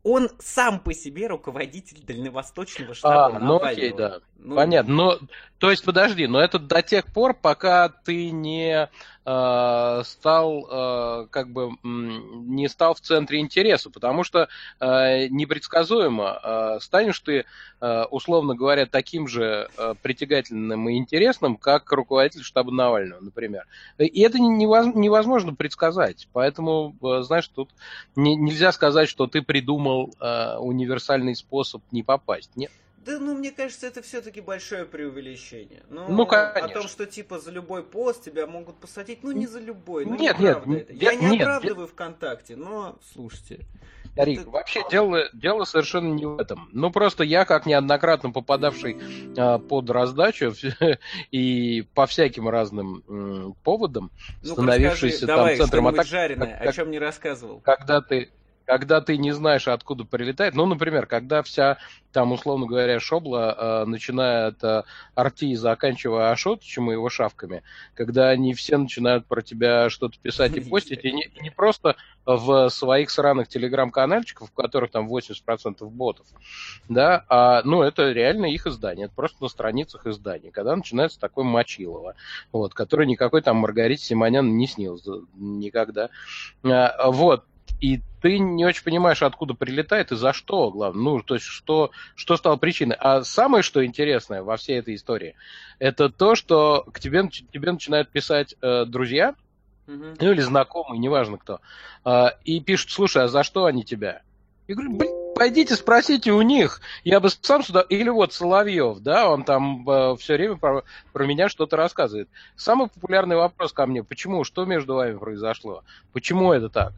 Он 0.03 0.29
сам 0.39 0.79
по 0.79 0.93
себе 0.93 1.27
руководитель 1.27 2.01
дальневосточного 2.05 2.93
штаба 2.93 3.25
А, 3.25 3.39
ну 3.39 3.55
Навального. 3.55 3.67
окей, 3.69 3.93
да. 3.93 4.19
Ну, 4.39 4.55
Понятно. 4.55 4.93
Но, 4.93 5.19
то 5.57 5.71
есть, 5.71 5.83
подожди, 5.83 6.27
но 6.27 6.39
это 6.39 6.59
до 6.59 6.81
тех 6.81 7.05
пор, 7.07 7.33
пока 7.33 7.89
ты 7.89 8.29
не 8.29 8.87
э, 9.25 10.01
стал, 10.05 10.67
э, 10.69 11.27
как 11.31 11.49
бы, 11.49 11.71
не 11.83 12.67
стал 12.69 12.93
в 12.93 13.01
центре 13.01 13.39
интереса, 13.39 13.89
потому 13.89 14.23
что 14.23 14.47
э, 14.79 15.27
непредсказуемо 15.27 16.39
э, 16.43 16.79
станешь 16.81 17.19
ты, 17.19 17.45
э, 17.81 18.03
условно 18.11 18.55
говоря, 18.55 18.85
таким 18.85 19.27
же 19.27 19.69
э, 19.77 19.95
притягательным 20.01 20.87
и 20.87 20.97
интересным, 20.97 21.57
как 21.57 21.91
руководитель 21.91 22.43
штаба 22.43 22.71
Навального, 22.71 23.19
например. 23.21 23.65
И 23.97 24.21
это 24.21 24.39
не- 24.39 24.65
невоз- 24.65 24.93
невозможно 24.95 25.55
предсказать. 25.55 26.27
Поэтому, 26.31 26.95
э, 27.03 27.23
знаешь, 27.23 27.47
тут 27.47 27.69
не- 28.15 28.35
нельзя 28.35 28.71
сказать, 28.71 29.09
что 29.09 29.27
ты 29.27 29.41
придумал 29.41 30.13
э, 30.21 30.57
универсальный 30.57 31.35
способ 31.35 31.81
не 31.91 32.03
попасть. 32.03 32.51
Нет. 32.55 32.71
Да, 33.07 33.19
ну, 33.19 33.35
мне 33.37 33.51
кажется, 33.51 33.87
это 33.87 34.01
все-таки 34.01 34.41
большое 34.41 34.83
преувеличение. 34.85 35.83
Ну, 35.89 36.05
Ну, 36.09 36.23
О 36.23 36.25
конечно. 36.25 36.67
том, 36.81 36.87
что, 36.89 37.05
типа, 37.05 37.39
за 37.39 37.51
любой 37.51 37.81
пост 37.83 38.23
тебя 38.25 38.45
могут 38.47 38.75
посадить, 38.79 39.19
ну, 39.23 39.31
не 39.31 39.47
за 39.47 39.59
любой. 39.59 40.05
Ну, 40.05 40.15
Нет, 40.17 40.37
нет, 40.39 40.59
я- 40.89 41.11
Я 41.11 41.15
не 41.15 41.31
нет, 41.37 41.41
оправдываю 41.41 41.87
ВКонтакте, 41.87 42.55
но, 42.57 42.97
слушайте. 43.13 43.65
Рик, 44.17 44.41
Это- 44.41 44.49
вообще 44.49 44.83
дело, 44.89 45.29
дело 45.31 45.63
совершенно 45.63 46.11
не 46.13 46.25
в 46.25 46.37
этом. 46.39 46.69
Ну, 46.73 46.91
просто 46.91 47.23
я, 47.23 47.45
как 47.45 47.65
неоднократно 47.67 48.31
попадавший 48.31 48.97
а, 49.37 49.59
под 49.59 49.89
раздачу 49.91 50.53
и 51.31 51.85
по 51.93 52.07
всяким 52.07 52.49
разным 52.49 53.03
м, 53.07 53.53
поводам, 53.63 54.11
Ну-ка, 54.41 54.53
становившийся 54.53 55.27
расскажи, 55.27 55.27
там 55.27 55.37
давай, 55.37 55.57
центром 55.57 55.87
атаки, 55.87 56.07
жареное, 56.07 56.57
как- 56.57 56.67
о 56.67 56.73
чем 56.73 56.91
не 56.91 56.99
рассказывал. 56.99 57.59
когда 57.61 58.01
ты 58.01 58.29
когда 58.67 58.99
ты 58.99 59.17
не 59.17 59.31
знаешь, 59.31 59.67
откуда 59.69 60.03
прилетает, 60.03 60.53
ну, 60.53 60.65
например, 60.65 61.05
когда 61.05 61.41
вся, 61.41 61.77
там, 62.11 62.33
условно 62.33 62.65
говоря, 62.65 62.99
шобла, 62.99 63.55
э, 63.57 63.85
начиная 63.85 64.47
от 64.47 64.61
э, 64.61 64.83
Арти 65.15 65.45
и 65.45 65.55
заканчивая 65.55 66.31
Ашотычем 66.31 66.91
и 66.91 66.93
его 66.93 67.07
шавками, 67.09 67.63
когда 67.93 68.27
они 68.27 68.53
все 68.53 68.75
начинают 68.77 69.25
про 69.25 69.41
тебя 69.41 69.89
что-то 69.89 70.19
писать 70.21 70.57
и 70.57 70.59
постить, 70.59 71.05
и 71.05 71.13
не, 71.13 71.23
и 71.23 71.43
не 71.43 71.49
просто 71.49 71.95
в 72.25 72.67
своих 72.67 73.09
сраных 73.09 73.47
телеграм-канальчиках, 73.47 74.49
в 74.49 74.53
которых 74.53 74.91
там 74.91 75.07
80% 75.07 75.89
ботов, 75.89 76.25
да, 76.89 77.23
а, 77.29 77.61
ну, 77.63 77.83
это 77.83 78.11
реально 78.11 78.47
их 78.47 78.67
издание, 78.67 79.05
это 79.05 79.15
просто 79.15 79.41
на 79.41 79.47
страницах 79.47 80.05
издания, 80.07 80.51
когда 80.51 80.75
начинается 80.75 81.21
такой 81.21 81.45
Мочилово, 81.45 82.15
вот, 82.51 82.73
который 82.73 83.07
никакой 83.07 83.41
там 83.41 83.55
Маргарите 83.57 84.03
Симонян 84.03 84.57
не 84.57 84.67
снился 84.67 85.21
никогда. 85.35 86.09
А, 86.65 87.11
Вот, 87.11 87.45
и 87.79 88.01
ты 88.21 88.39
не 88.39 88.65
очень 88.65 88.83
понимаешь, 88.83 89.21
откуда 89.21 89.53
прилетает 89.53 90.11
и 90.11 90.15
за 90.15 90.33
что, 90.33 90.71
главное. 90.71 91.01
Ну, 91.01 91.21
то 91.21 91.35
есть, 91.35 91.45
что, 91.45 91.91
что 92.15 92.37
стало 92.37 92.57
причиной. 92.57 92.95
А 92.99 93.23
самое, 93.23 93.63
что 93.63 93.85
интересное 93.85 94.43
во 94.43 94.57
всей 94.57 94.79
этой 94.79 94.95
истории, 94.95 95.35
это 95.79 96.09
то, 96.09 96.35
что 96.35 96.85
к 96.91 96.99
тебе, 96.99 97.27
тебе 97.29 97.71
начинают 97.71 98.09
писать 98.09 98.55
э, 98.61 98.85
друзья, 98.85 99.35
Мгм. 99.85 100.15
ну 100.19 100.31
или 100.31 100.41
знакомые, 100.41 100.99
неважно 100.99 101.37
кто, 101.37 101.61
а, 102.03 102.33
и 102.43 102.59
пишут, 102.59 102.91
слушай, 102.91 103.23
а 103.23 103.27
за 103.29 103.43
что 103.43 103.65
они 103.65 103.85
тебя? 103.85 104.21
Я 104.67 104.75
говорю, 104.75 104.97
блин, 104.97 105.11
пойдите 105.33 105.75
спросите 105.75 106.33
у 106.33 106.41
них. 106.41 106.81
Я 107.05 107.21
бы 107.21 107.29
сам 107.29 107.63
сюда... 107.63 107.85
Или 107.87 108.09
вот 108.09 108.33
Соловьев, 108.33 108.99
да, 108.99 109.29
он 109.29 109.45
там 109.45 109.85
все 110.17 110.33
время 110.33 110.57
про, 110.57 110.83
про 111.13 111.25
меня 111.25 111.47
что-то 111.47 111.77
рассказывает. 111.77 112.27
Самый 112.57 112.89
популярный 112.89 113.37
вопрос 113.37 113.71
ко 113.71 113.85
мне, 113.85 114.03
почему, 114.03 114.43
что 114.43 114.65
между 114.65 114.95
вами 114.95 115.17
произошло? 115.17 115.83
Почему 116.11 116.51
это 116.51 116.67
так? 116.67 116.93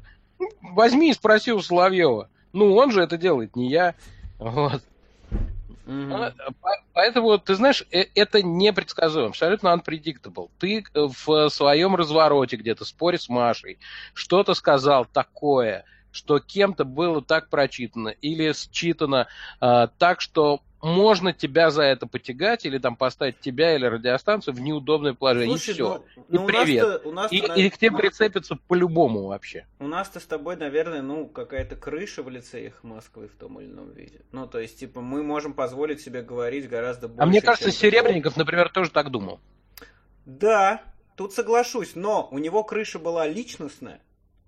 Возьми 0.62 1.10
и 1.10 1.14
спроси 1.14 1.52
у 1.52 1.62
Соловьева. 1.62 2.30
Ну, 2.54 2.76
он 2.76 2.92
же 2.92 3.02
это 3.02 3.18
делает, 3.18 3.56
не 3.56 3.70
я. 3.70 3.96
Вот. 4.38 4.82
По- 6.62 6.78
Поэтому, 6.94 7.38
ты 7.40 7.56
знаешь, 7.56 7.84
э- 7.92 8.06
это 8.14 8.44
непредсказуемо, 8.44 9.30
абсолютно 9.30 9.70
unpredictable. 9.70 10.50
Ты 10.60 10.84
э, 10.94 11.08
в 11.26 11.50
своем 11.50 11.96
развороте 11.96 12.58
где-то, 12.58 12.86
споре 12.86 13.18
с 13.18 13.28
Машей, 13.28 13.80
что-то 14.14 14.54
сказал 14.54 15.06
такое, 15.06 15.86
что 16.12 16.39
кем-то 16.39 16.86
было 16.86 17.22
так 17.22 17.49
прочитано 17.49 18.10
или 18.10 18.53
считано 18.53 19.28
а, 19.60 19.88
так, 19.88 20.22
что 20.22 20.62
можно 20.82 21.34
тебя 21.34 21.72
за 21.72 21.84
это 21.84 22.07
потягать 22.07 22.66
или 22.66 22.78
там 22.78 22.95
поставить 22.95 23.39
тебя 23.39 23.76
или 23.76 23.86
радиостанцию 23.86 24.53
в 24.53 24.62
неудобное 24.62 25.14
положение. 25.14 25.57
Слушай, 25.57 25.70
и 25.72 25.74
все. 25.74 26.03
ну, 26.16 26.24
И 26.30 26.38
ну, 26.38 26.45
привет. 26.45 26.84
У 26.84 26.88
нас-то, 26.88 27.10
у 27.10 27.12
нас-то, 27.12 27.36
И, 27.36 27.41
на- 27.41 27.53
и 27.53 27.70
к 27.70 27.78
тебе 27.78 27.97
прицепятся 27.97 28.55
по-любому 28.68 29.28
вообще. 29.28 29.66
У 29.80 29.88
нас-то 29.88 30.20
с 30.20 30.26
тобой, 30.26 30.55
наверное, 30.55 31.01
ну, 31.01 31.28
какая-то 31.28 31.76
крыша 31.76 32.24
в 32.24 32.30
лице 32.30 32.68
их 32.68 32.84
Москвы 32.84 33.28
в 33.28 33.36
том 33.36 33.60
или 33.60 33.68
ином 33.70 33.91
виде. 33.91 34.22
Ну, 34.32 34.47
то 34.47 34.60
есть, 34.60 34.80
типа, 34.80 35.01
мы 35.01 35.22
можем 35.24 35.53
позволить 35.53 36.01
себе 36.01 36.22
говорить 36.22 36.70
гораздо 36.70 37.07
больше. 37.07 37.24
А 37.24 37.26
мне 37.26 37.41
кажется, 37.41 37.72
Серебренников, 37.72 38.38
например, 38.38 38.70
тоже 38.70 38.91
так 38.91 39.12
думал. 39.12 39.39
Да, 40.26 40.82
тут 41.16 41.34
соглашусь, 41.34 41.95
но 41.95 42.30
у 42.32 42.38
него 42.38 42.64
крыша 42.64 42.99
была 42.99 43.28
личностная, 43.28 43.99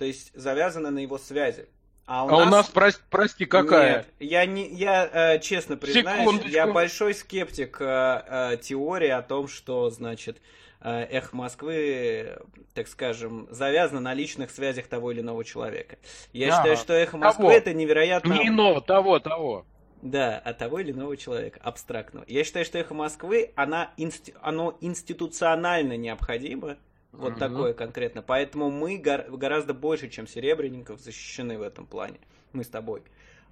то 0.01 0.05
есть 0.05 0.31
завязана 0.33 0.89
на 0.89 0.97
его 0.97 1.19
связи. 1.19 1.67
А 2.07 2.25
у 2.25 2.27
А 2.29 2.31
нас... 2.31 2.47
у 2.47 2.49
нас, 2.49 2.71
прос- 2.73 2.99
прости, 3.11 3.45
какая? 3.45 3.97
Нет, 3.97 4.07
я 4.19 4.45
не, 4.47 4.67
я 4.67 5.07
э, 5.35 5.39
честно 5.39 5.77
признаюсь, 5.77 6.21
Секундочку. 6.21 6.49
я 6.49 6.65
большой 6.65 7.13
скептик 7.13 7.77
э, 7.79 7.85
э, 7.85 8.57
теории 8.63 9.09
о 9.09 9.21
том, 9.21 9.47
что, 9.47 9.91
значит, 9.91 10.41
э, 10.79 11.05
Эх 11.11 11.33
Москвы, 11.33 12.35
так 12.73 12.87
скажем, 12.87 13.47
завязано 13.51 13.99
на 13.99 14.15
личных 14.15 14.49
связях 14.49 14.87
того 14.87 15.11
или 15.11 15.21
иного 15.21 15.43
человека. 15.45 15.97
Я 16.33 16.47
Ага. 16.47 16.55
считаю, 16.57 16.77
что 16.77 16.93
Эхо 16.93 17.17
Москвы 17.17 17.43
Того. 17.43 17.55
это 17.55 17.73
невероятно... 17.75 18.33
Не 18.33 18.47
иного, 18.47 18.81
того, 18.81 19.19
того. 19.19 19.67
Да, 20.01 20.39
от 20.39 20.57
того 20.57 20.79
или 20.79 20.93
иного 20.93 21.15
человека, 21.15 21.59
абстрактного. 21.61 22.25
Я 22.27 22.43
считаю, 22.43 22.65
что 22.65 22.79
эхо 22.79 22.95
Москвы, 22.95 23.51
она 23.55 23.93
инсти- 23.97 24.33
оно 24.41 24.75
институционально 24.81 25.95
необходимо, 25.95 26.77
вот 27.11 27.31
Мгм. 27.31 27.39
такое 27.39 27.73
конкретно. 27.73 28.21
Поэтому 28.21 28.69
мы 28.71 28.97
гор- 28.97 29.25
гораздо 29.29 29.73
больше, 29.73 30.09
чем 30.09 30.27
Серебренников, 30.27 30.99
защищены 31.01 31.57
в 31.57 31.61
этом 31.61 31.85
плане. 31.85 32.19
Мы 32.53 32.63
с 32.63 32.67
тобой. 32.69 33.01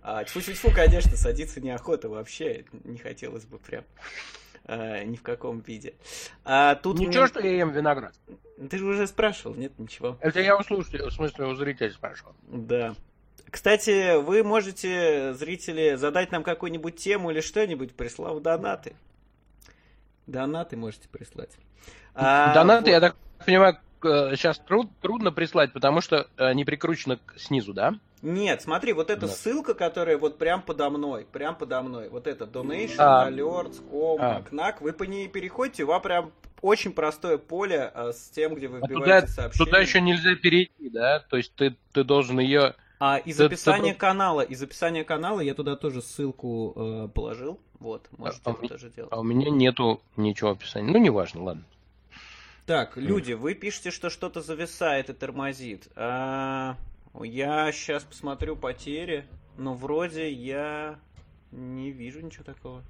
А, 0.02 0.24
тьфу-тьфу, 0.24 0.72
конечно, 0.74 1.16
садиться 1.18 1.60
неохота 1.62 2.08
вообще, 2.10 2.66
не 2.84 2.98
хотелось 2.98 3.46
бы 3.46 3.58
прям. 3.60 3.84
а, 4.72 5.04
ни 5.04 5.16
в 5.16 5.24
каком 5.24 5.62
виде. 5.62 5.96
А, 6.46 6.76
тут 6.76 7.00
Ничего, 7.00 7.24
мне- 7.24 7.28
что 7.28 7.40
я 7.40 7.58
ем 7.58 7.72
виноград. 7.72 8.14
Ты 8.70 8.78
же 8.78 8.86
уже 8.86 9.08
спрашивал, 9.08 9.56
нет, 9.56 9.72
ничего. 9.80 10.16
Это 10.20 10.42
я 10.42 10.56
у 10.56 10.62
слушателя, 10.64 11.08
в 11.08 11.12
смысле 11.12 11.46
у 11.48 11.56
зрителя 11.56 11.90
спрашивал. 11.92 12.36
Да. 12.44 12.94
Кстати, 13.50 14.22
вы 14.22 14.44
можете, 14.44 15.34
зрители, 15.34 15.96
задать 15.96 16.32
нам 16.32 16.44
какую-нибудь 16.44 16.98
тему 16.98 17.32
или 17.32 17.42
что-нибудь, 17.42 17.96
прислав 17.96 18.42
донаты. 18.44 18.94
Донаты 20.28 20.78
можете 20.78 21.08
прислать. 21.10 21.52
А, 22.14 22.54
Донаты, 22.54 22.86
вот. 22.86 22.92
я 22.92 23.00
так 23.00 23.16
понимаю, 23.46 23.78
сейчас 24.02 24.62
трудно 25.02 25.32
прислать, 25.32 25.74
потому 25.74 26.02
что 26.02 26.28
они 26.38 26.64
прикручены 26.66 27.18
к- 27.18 27.38
снизу, 27.38 27.74
да? 27.74 27.96
Нет, 28.22 28.62
смотри, 28.62 28.92
вот 28.94 29.10
эта 29.10 29.22
Да. 29.22 29.28
ссылка, 29.28 29.74
которая 29.74 30.18
вот 30.18 30.38
прям 30.38 30.62
подо 30.62 30.90
мной, 30.90 31.26
прям 31.32 31.56
подо 31.56 31.82
мной, 31.82 32.10
вот 32.10 32.28
это 32.28 32.46
Donation, 32.46 32.96
А. 32.98 33.30
Alerts, 33.32 33.82
Com, 33.90 34.18
А. 34.20 34.42
Knack, 34.42 34.78
вы 34.82 34.92
по 34.94 35.04
ней 35.04 35.28
переходите, 35.30 35.84
у 35.84 35.88
вас 35.88 36.02
прям 36.02 36.32
очень 36.62 36.92
простое 36.92 37.38
поле 37.38 37.90
а, 37.94 38.12
с 38.12 38.30
тем, 38.30 38.56
где 38.56 38.68
вы 38.68 38.80
А 38.80 38.82
туда, 38.82 38.94
вбиваете 38.94 39.28
сообщения. 39.28 39.66
туда 39.66 39.80
еще 39.80 40.02
нельзя 40.02 40.36
перейти, 40.36 40.90
да? 40.90 41.20
То 41.30 41.38
есть 41.38 41.54
ты, 41.56 41.78
ты 41.94 42.04
должен 42.04 42.40
ее... 42.40 42.76
А 43.02 43.18
из 43.18 43.38
Ты- 43.38 43.46
описания 43.46 43.94
ты- 43.94 44.00
канала, 44.00 44.42
из 44.42 44.62
описания 44.62 45.06
канала 45.06 45.40
я 45.40 45.54
туда 45.54 45.78
тоже 45.78 46.02
ссылку 46.02 46.74
э, 46.76 47.08
положил. 47.14 47.58
Вот, 47.80 48.10
можете 48.18 48.42
А, 48.44 48.52
это 48.52 48.66
а, 48.66 48.68
тоже 48.68 48.90
делать. 48.90 49.14
А 49.14 49.20
у 49.22 49.24
меня 49.24 49.50
нету 49.50 50.02
ничего 50.18 50.50
описания. 50.52 50.92
Ну, 50.92 50.98
неважно, 51.00 51.44
ладно. 51.44 51.64
Так, 52.70 52.98
люди, 52.98 53.34
вы 53.34 53.56
пишете, 53.56 53.90
что 53.90 54.12
что-то 54.12 54.42
зависает 54.44 55.10
и 55.10 55.14
тормозит. 55.14 55.88
А, 55.96 56.76
я 57.20 57.72
сейчас 57.72 58.04
посмотрю 58.04 58.56
потери, 58.56 59.26
но 59.58 59.74
вроде 59.74 60.32
я 60.32 61.00
не 61.52 61.90
вижу 61.90 62.22
ничего 62.22 62.44
такого. 62.44 62.84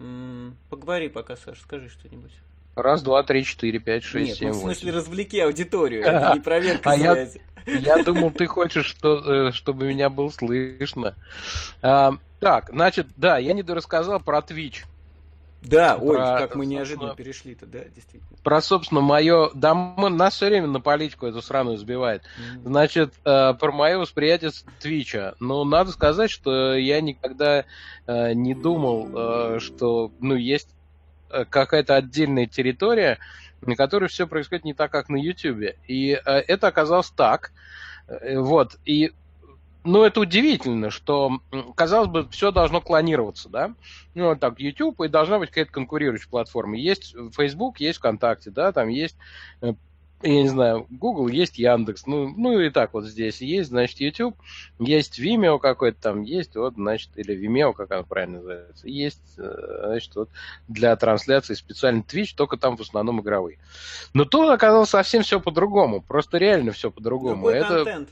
М, 0.00 0.56
Поговори 0.70 1.10
пока, 1.10 1.36
Саш, 1.36 1.60
скажи 1.60 1.90
что-нибудь. 1.90 2.32
Раз, 2.74 3.02
два, 3.02 3.22
три, 3.24 3.44
четыре, 3.44 3.78
пять, 3.78 4.04
шесть, 4.04 4.28
Нет, 4.30 4.38
семь, 4.38 4.48
ну 4.48 4.54
в 4.54 4.60
смысле 4.62 4.90
восемь. 4.92 4.96
развлеки 4.96 5.38
аудиторию, 5.40 6.04
не 6.34 6.40
проверка 6.40 6.92
А 6.92 6.96
я- 6.96 7.12
связи. 7.12 7.42
Я 7.66 8.02
думал, 8.02 8.30
ты 8.30 8.46
хочешь, 8.46 8.86
что, 8.86 9.48
э, 9.48 9.52
чтобы 9.52 9.86
меня 9.86 10.08
было 10.08 10.30
слышно. 10.30 11.14
А, 11.82 12.12
так, 12.40 12.70
значит, 12.72 13.06
да, 13.18 13.36
я 13.36 13.52
не 13.52 13.62
дорассказал 13.62 14.18
про 14.18 14.38
Twitch. 14.38 14.86
Да, 15.62 15.96
ой, 15.96 16.16
Про- 16.16 16.38
как 16.38 16.56
мы 16.56 16.66
неожиданно 16.66 17.14
перешли-то, 17.14 17.66
да, 17.66 17.84
действительно. 17.84 18.36
Про, 18.42 18.60
собственно, 18.60 19.00
мое... 19.00 19.50
Да, 19.54 19.74
мы- 19.74 20.10
нас 20.10 20.34
все 20.34 20.46
время 20.46 20.66
на 20.66 20.80
политику 20.80 21.26
эту 21.26 21.40
сраную 21.40 21.78
сбивает. 21.78 22.22
Мгм. 22.36 22.62
Значит, 22.64 23.14
э, 23.24 23.54
про 23.54 23.70
мое 23.72 23.98
восприятие 23.98 24.50
с 24.50 24.64
Твича. 24.80 25.34
Ну, 25.38 25.62
надо 25.64 25.92
сказать, 25.92 26.30
что 26.30 26.74
я 26.74 27.00
никогда 27.00 27.64
э, 28.06 28.32
не 28.32 28.54
думал, 28.54 29.08
э, 29.14 29.58
что, 29.60 30.10
ну, 30.18 30.34
есть 30.34 30.68
э, 31.30 31.44
какая-то 31.44 31.94
отдельная 31.94 32.46
территория, 32.46 33.18
на 33.60 33.76
которой 33.76 34.08
все 34.08 34.26
происходит 34.26 34.64
не 34.64 34.74
так, 34.74 34.90
как 34.90 35.08
на 35.08 35.16
Ютубе. 35.16 35.76
И 35.86 36.10
э, 36.12 36.18
это 36.24 36.66
оказалось 36.66 37.10
так. 37.10 37.52
Э, 38.08 38.38
Вот. 38.40 38.76
И 38.84 39.12
ну, 39.84 40.04
это 40.04 40.20
удивительно, 40.20 40.90
что, 40.90 41.40
казалось 41.74 42.08
бы, 42.08 42.28
все 42.28 42.52
должно 42.52 42.80
клонироваться, 42.80 43.48
да? 43.48 43.74
Ну, 44.14 44.28
вот 44.28 44.40
так, 44.40 44.60
YouTube, 44.60 45.00
и 45.00 45.08
должна 45.08 45.38
быть 45.38 45.50
какая-то 45.50 45.72
конкурирующая 45.72 46.28
платформа. 46.30 46.76
Есть 46.76 47.14
Facebook, 47.36 47.80
есть 47.80 47.98
ВКонтакте, 47.98 48.50
да, 48.50 48.72
там 48.72 48.88
есть, 48.88 49.16
э, 49.60 49.74
я 50.22 50.42
не 50.42 50.48
знаю, 50.48 50.86
Google, 50.88 51.28
есть 51.28 51.58
Яндекс, 51.58 52.06
ну, 52.06 52.28
ну 52.28 52.60
и 52.60 52.70
так 52.70 52.94
вот 52.94 53.06
здесь 53.06 53.40
есть, 53.40 53.70
значит, 53.70 53.98
YouTube, 54.00 54.36
есть 54.78 55.18
Vimeo 55.18 55.58
какой-то 55.58 56.00
там, 56.00 56.22
есть 56.22 56.54
вот, 56.54 56.74
значит, 56.74 57.10
или 57.16 57.36
Vimeo, 57.36 57.72
как 57.72 57.90
оно 57.90 58.04
правильно 58.04 58.36
называется, 58.36 58.88
есть, 58.88 59.34
э, 59.38 59.80
значит, 59.86 60.14
вот 60.14 60.28
для 60.68 60.94
трансляции 60.94 61.54
специальный 61.54 62.02
Twitch, 62.02 62.34
только 62.36 62.56
там 62.56 62.76
в 62.76 62.80
основном 62.80 63.20
игровые. 63.20 63.58
Но 64.14 64.24
тут 64.24 64.48
оказалось 64.50 64.90
совсем 64.90 65.22
все 65.22 65.40
по-другому, 65.40 66.00
просто 66.00 66.38
реально 66.38 66.70
все 66.70 66.90
по-другому. 66.90 67.42
Другой 67.42 67.54
Это... 67.54 67.84
контент. 67.84 68.08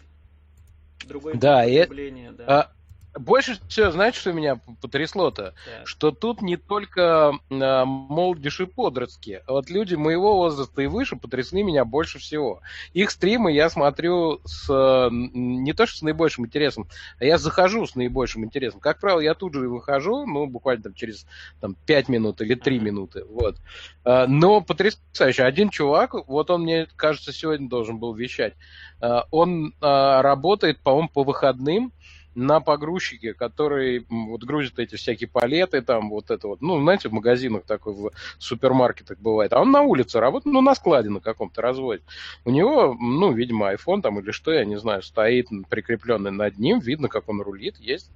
Другой 1.07 1.35
Да, 1.37 1.67
и- 1.67 1.87
да. 1.87 2.45
А, 2.47 2.73
больше 3.19 3.59
всего, 3.69 3.91
знаете, 3.91 4.19
что 4.21 4.33
меня 4.33 4.61
потрясло-то? 4.81 5.55
Так. 5.65 5.87
Что 5.89 6.11
тут 6.13 6.43
не 6.43 6.57
только 6.57 7.33
а, 7.51 7.85
молодежь 7.85 8.61
и 8.61 8.67
подростки, 8.67 9.43
а 9.47 9.53
вот 9.53 9.69
люди 9.71 9.95
моего 9.95 10.37
возраста 10.37 10.83
и 10.83 10.87
выше 10.87 11.17
потрясли 11.17 11.63
меня 11.63 11.85
больше 11.85 12.19
всего. 12.19 12.61
Их 12.93 13.11
стримы 13.11 13.53
я 13.53 13.69
смотрю 13.71 14.41
с 14.45 14.69
не 15.11 15.73
то 15.73 15.87
что 15.87 15.99
с 15.99 16.03
наибольшим 16.03 16.47
интересом, 16.47 16.89
а 17.19 17.25
я 17.25 17.39
захожу 17.39 17.87
с 17.87 17.95
наибольшим 17.95 18.45
интересом. 18.45 18.81
Как 18.81 19.01
правило, 19.01 19.21
я 19.21 19.35
тут 19.35 19.55
же 19.55 19.65
и 19.65 19.69
выхожу, 19.69 20.27
ну, 20.27 20.47
буквально 20.47 20.85
там 20.85 20.95
через 20.95 21.27
там, 21.61 21.77
5 21.87 22.09
минут 22.09 22.41
или 22.41 22.55
3 22.55 22.77
Ага. 22.77 22.85
минуты. 22.85 23.25
Вот. 23.25 23.57
А, 24.05 24.27
Но 24.27 24.61
потрясающе. 24.61 25.45
Один 25.45 25.71
чувак, 25.71 26.15
вот 26.29 26.51
он 26.51 26.63
мне, 26.63 26.87
кажется, 26.97 27.33
сегодня 27.33 27.69
должен 27.69 27.99
был 27.99 28.15
вещать, 28.15 28.55
а, 29.01 29.25
он 29.31 29.75
а, 29.81 30.23
работает, 30.23 30.83
по-моему, 30.83 31.09
по 31.09 31.25
выходным, 31.25 31.93
на 32.35 32.61
погрузчике, 32.61 33.35
который 33.35 34.07
вот 34.09 34.45
грузит 34.45 34.79
эти 34.79 34.97
всякие 34.97 35.29
палеты, 35.29 35.83
там 35.83 36.11
вот 36.11 36.31
это 36.31 36.49
вот, 36.49 36.63
ну, 36.63 36.81
знаете, 36.81 37.09
в 37.09 37.13
магазинах 37.13 37.65
такой, 37.65 37.95
в 37.95 38.13
супермаркетах 38.39 39.19
бывает. 39.19 39.53
А 39.53 39.61
он 39.61 39.71
на 39.71 39.83
улице 39.83 40.21
работает, 40.21 40.53
ну, 40.53 40.61
на 40.61 40.75
складе 40.75 41.09
на 41.09 41.21
каком-то 41.21 41.61
разводит. 41.63 42.03
У 42.45 42.51
него, 42.51 42.97
ну, 42.99 43.33
видимо, 43.33 43.73
iPhone 43.73 44.03
там 44.03 44.21
или 44.21 44.31
что, 44.31 44.53
я 44.53 44.65
не 44.65 44.79
знаю, 44.79 45.03
стоит 45.03 45.49
прикрепленный 45.69 46.31
над 46.31 46.59
ним, 46.59 46.79
видно, 46.79 47.09
как 47.09 47.29
он 47.29 47.41
рулит, 47.41 47.77
есть. 47.79 48.11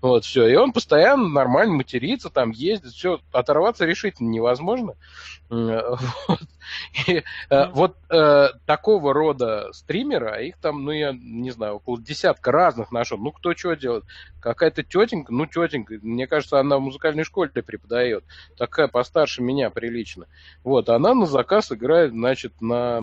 Вот, 0.00 0.24
все. 0.24 0.46
И 0.46 0.54
он 0.54 0.72
постоянно 0.72 1.28
нормально 1.28 1.74
матерится, 1.74 2.30
там 2.30 2.50
ездит, 2.50 2.92
все, 2.92 3.20
оторваться 3.32 3.84
решительно 3.84 4.28
невозможно. 4.28 4.94
Вот. 5.48 6.40
И, 7.06 7.22
э, 7.50 7.66
вот 7.70 7.96
э, 8.10 8.48
такого 8.66 9.12
рода 9.12 9.72
стримера, 9.72 10.34
а 10.34 10.40
их 10.40 10.56
там, 10.58 10.84
ну, 10.84 10.90
я 10.90 11.12
не 11.12 11.50
знаю, 11.50 11.76
около 11.76 12.00
десятка 12.00 12.52
разных 12.52 12.92
нашел. 12.92 13.18
Ну, 13.18 13.32
кто 13.32 13.54
что 13.54 13.74
делает? 13.74 14.04
Какая-то 14.40 14.82
тетенька, 14.82 15.32
ну, 15.32 15.46
тетенька, 15.46 15.94
мне 16.02 16.26
кажется, 16.26 16.60
она 16.60 16.78
в 16.78 16.80
музыкальной 16.80 17.24
школе 17.24 17.50
преподает. 17.50 18.24
Такая 18.56 18.88
постарше 18.88 19.42
меня 19.42 19.70
прилично. 19.70 20.26
Вот, 20.64 20.88
она 20.88 21.14
на 21.14 21.26
заказ 21.26 21.72
играет, 21.72 22.12
значит, 22.12 22.60
на 22.60 23.02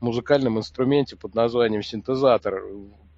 музыкальном 0.00 0.58
инструменте 0.58 1.16
под 1.16 1.34
названием 1.34 1.82
синтезатор 1.82 2.62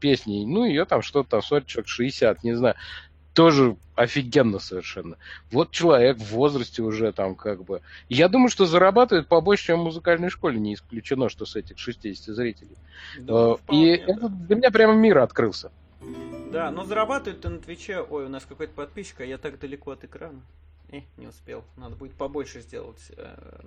песни. 0.01 0.45
Ну, 0.45 0.65
ее 0.65 0.85
там 0.85 1.01
что-то 1.01 1.41
там, 1.41 1.65
человек 1.65 1.89
60, 1.89 2.43
не 2.43 2.55
знаю. 2.55 2.75
Тоже 3.35 3.77
офигенно 3.95 4.59
совершенно. 4.59 5.17
Вот 5.51 5.71
человек 5.71 6.19
в 6.19 6.31
возрасте 6.33 6.83
уже 6.83 7.13
там 7.13 7.35
как 7.35 7.65
бы. 7.65 7.81
Я 8.09 8.29
думаю, 8.29 8.49
что 8.51 8.67
зарабатывает 8.67 9.27
побольше, 9.29 9.67
чем 9.67 9.81
в 9.81 9.85
музыкальной 9.85 10.29
школе. 10.31 10.59
Не 10.61 10.75
исключено, 10.75 11.29
что 11.29 11.47
с 11.47 11.57
этих 11.57 11.79
60 11.79 12.35
зрителей. 12.35 12.77
Да, 13.19 13.53
Э, 13.53 13.55
И 13.55 13.57
вполне, 13.57 13.97
это 13.97 14.21
да. 14.21 14.29
для 14.29 14.57
меня 14.57 14.71
прямо 14.71 14.95
мир 14.95 15.19
открылся. 15.19 15.71
Да, 16.51 16.71
но 16.71 16.85
зарабатывают-то 16.85 17.49
на 17.49 17.59
Твиче. 17.59 18.01
Ой, 18.03 18.27
у 18.27 18.29
нас 18.29 18.45
какой-то 18.47 18.75
подписчик, 18.75 19.21
а 19.21 19.25
я 19.25 19.39
так 19.39 19.59
далеко 19.59 19.93
от 19.93 20.05
экрана. 20.05 20.41
Э, 20.91 21.01
не 21.17 21.27
успел. 21.27 21.65
Надо 21.79 21.97
будет 21.97 22.13
побольше 22.13 22.61
сделать. 22.61 23.01
э, 23.17 23.61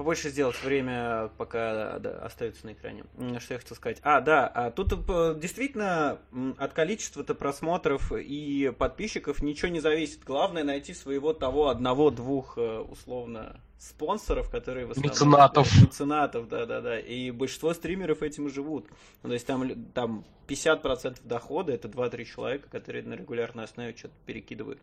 Побольше 0.00 0.30
сделать 0.30 0.56
время, 0.64 1.30
пока 1.36 1.98
да, 1.98 2.20
остается 2.22 2.64
на 2.64 2.72
экране. 2.72 3.04
Что 3.38 3.52
я 3.52 3.60
хотел 3.60 3.76
сказать? 3.76 3.98
А, 4.02 4.22
да, 4.22 4.46
а 4.46 4.70
тут 4.70 4.94
э, 4.94 5.34
действительно 5.38 6.20
от 6.56 6.72
количества-то 6.72 7.34
просмотров 7.34 8.10
и 8.10 8.72
подписчиков 8.78 9.42
ничего 9.42 9.68
не 9.68 9.80
зависит. 9.80 10.24
Главное 10.24 10.64
найти 10.64 10.94
своего 10.94 11.34
того 11.34 11.68
одного-двух 11.68 12.56
э, 12.56 12.78
условно 12.78 13.60
спонсоров, 13.76 14.48
которые 14.48 14.86
в 14.86 14.92
основном... 14.92 15.12
Меценатов. 15.12 15.82
Меценатов, 15.82 16.48
да-да-да. 16.48 16.98
И 16.98 17.30
большинство 17.30 17.74
стримеров 17.74 18.22
этим 18.22 18.46
и 18.46 18.50
живут. 18.50 18.86
Ну, 19.22 19.28
то 19.28 19.34
есть 19.34 19.46
там, 19.46 19.84
там 19.92 20.24
50% 20.48 21.18
дохода 21.24 21.74
это 21.74 21.88
2-3 21.88 22.24
человека, 22.24 22.70
которые 22.70 23.04
на 23.04 23.12
регулярной 23.12 23.64
основе 23.64 23.94
что-то 23.94 24.14
перекидывают. 24.24 24.80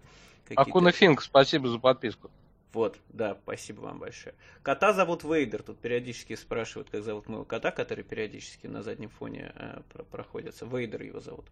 Акуна 0.55 0.91
Финк, 0.91 1.23
спасибо 1.23 1.69
за 1.69 1.79
подписку. 1.79 2.29
Вот, 2.73 2.97
да, 3.09 3.37
спасибо 3.43 3.81
вам 3.81 3.99
большое. 3.99 4.35
Кота 4.61 4.93
зовут 4.93 5.23
Вейдер. 5.23 5.63
Тут 5.63 5.79
периодически 5.79 6.35
спрашивают, 6.35 6.89
как 6.89 7.01
зовут 7.03 7.27
моего 7.27 7.45
кота, 7.45 7.71
который 7.71 8.03
периодически 8.03 8.67
на 8.67 8.83
заднем 8.83 9.09
фоне 9.09 9.51
э, 9.55 9.81
про- 9.93 10.03
проходится. 10.03 10.65
Вейдер 10.65 11.01
его 11.01 11.19
зовут. 11.19 11.45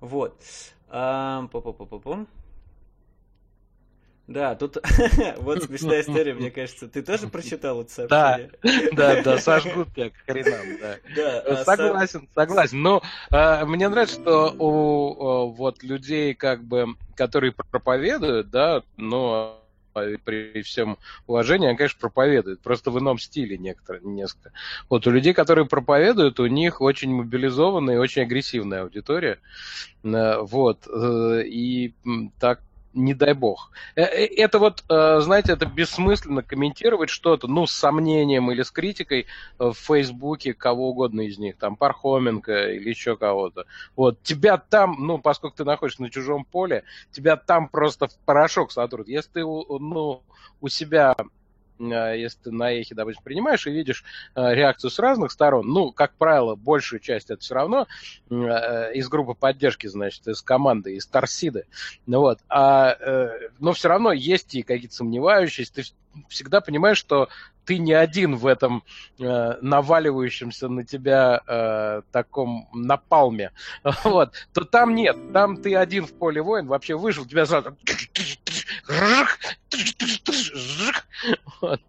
Вот. 0.00 0.40
Ам, 0.88 1.48
пу-пу-пу-пу-пум. 1.52 2.26
Да, 4.28 4.54
тут 4.54 4.76
вот 5.38 5.62
смешная 5.62 6.02
история, 6.02 6.34
мне 6.34 6.50
кажется. 6.50 6.86
Ты 6.86 7.02
тоже 7.02 7.28
прочитал 7.28 7.80
это 7.80 7.90
сообщение? 7.90 8.50
Да, 8.92 9.22
да, 9.22 9.38
сожгут 9.38 9.94
тебя 9.94 10.10
к 10.10 10.16
хренам, 10.26 10.78
да. 10.80 10.96
Да. 11.16 11.40
а 11.40 11.64
Согласен, 11.64 12.28
согласен. 12.34 12.82
Но 12.82 13.02
э, 13.30 13.64
мне 13.64 13.88
нравится, 13.88 14.20
что 14.20 14.54
у 14.58 15.12
э, 15.12 15.56
вот 15.56 15.82
людей, 15.82 16.34
как 16.34 16.62
бы, 16.62 16.88
которые 17.16 17.52
проповедуют, 17.52 18.50
да, 18.50 18.82
но 18.98 19.62
при 20.24 20.62
всем 20.62 20.98
уважении, 21.26 21.68
они, 21.68 21.76
конечно, 21.76 21.98
проповедуют, 22.00 22.60
просто 22.60 22.90
в 22.90 22.98
ином 22.98 23.18
стиле 23.18 23.58
некоторые, 23.58 24.04
несколько. 24.04 24.52
Вот 24.88 25.06
у 25.06 25.10
людей, 25.10 25.34
которые 25.34 25.66
проповедуют, 25.66 26.40
у 26.40 26.46
них 26.46 26.80
очень 26.80 27.12
мобилизованная 27.14 27.94
и 27.94 27.98
очень 27.98 28.22
агрессивная 28.22 28.82
аудитория. 28.82 29.38
Э, 30.04 30.38
Вот. 30.42 30.86
э, 30.86 31.42
И 31.46 31.94
так 32.38 32.60
не 32.94 33.14
дай 33.14 33.34
бог. 33.34 33.70
Э, 33.94 34.02
э, 34.02 34.26
Это 34.36 34.58
вот, 34.58 34.84
э, 34.88 35.20
знаете, 35.20 35.52
это 35.52 35.66
бессмысленно 35.66 36.42
комментировать 36.42 37.10
что-то, 37.10 37.46
ну, 37.46 37.66
с 37.66 37.72
сомнением 37.72 38.50
или 38.50 38.62
с 38.62 38.70
критикой 38.70 39.26
в 39.58 39.74
Фейсбуке 39.74 40.54
кого 40.54 40.90
угодно 40.90 41.22
из 41.22 41.38
них, 41.38 41.56
там, 41.56 41.76
Пархоменко 41.76 42.70
или 42.70 42.88
еще 42.88 43.16
кого-то. 43.16 43.66
Вот, 43.96 44.22
тебя 44.22 44.56
там, 44.58 44.96
ну, 44.98 45.18
поскольку 45.18 45.56
ты 45.58 45.64
находишься 45.64 46.02
на 46.02 46.10
чужом 46.10 46.44
поле, 46.44 46.84
тебя 47.12 47.36
там 47.36 47.68
просто 47.68 48.08
в 48.08 48.16
порошок 48.24 48.72
сотрут. 48.72 49.08
Если 49.08 49.30
ты, 49.30 49.40
ну, 49.40 50.22
у 50.60 50.68
себя 50.68 51.14
если 51.78 52.38
ты 52.44 52.50
на 52.50 52.72
эхе, 52.72 52.94
допустим, 52.94 53.22
принимаешь 53.22 53.66
и 53.66 53.70
видишь 53.70 54.04
э, 54.34 54.54
реакцию 54.54 54.90
с 54.90 54.98
разных 54.98 55.32
сторон, 55.32 55.66
ну, 55.68 55.92
как 55.92 56.12
правило, 56.14 56.54
большую 56.54 57.00
часть 57.00 57.30
это 57.30 57.40
все 57.40 57.54
равно 57.54 57.86
э, 58.30 58.94
из 58.94 59.08
группы 59.08 59.34
поддержки, 59.34 59.86
значит, 59.86 60.26
из 60.26 60.42
команды, 60.42 60.94
из 60.94 61.06
Торсиды, 61.06 61.66
ну 62.06 62.20
вот, 62.20 62.40
а, 62.48 62.96
э, 62.98 63.48
но 63.58 63.72
все 63.72 63.88
равно 63.88 64.12
есть 64.12 64.54
и 64.54 64.62
какие-то 64.62 64.94
сомневающиеся, 64.94 65.74
ты 65.74 65.82
всегда 66.28 66.60
понимаешь, 66.60 66.98
что 66.98 67.28
ты 67.64 67.78
не 67.78 67.92
один 67.92 68.34
в 68.36 68.46
этом 68.46 68.82
э, 69.18 69.54
наваливающемся 69.60 70.68
на 70.68 70.84
тебя 70.84 71.42
э, 71.46 72.02
таком 72.12 72.66
напалме, 72.72 73.52
вот, 74.04 74.32
то 74.54 74.64
там 74.64 74.94
нет, 74.94 75.16
там 75.32 75.58
ты 75.58 75.76
один 75.76 76.06
в 76.06 76.14
поле 76.14 76.40
воин, 76.40 76.66
вообще 76.66 76.96
вышел, 76.96 77.26
тебя 77.26 77.44
сразу 77.44 77.76
вот. 81.60 81.80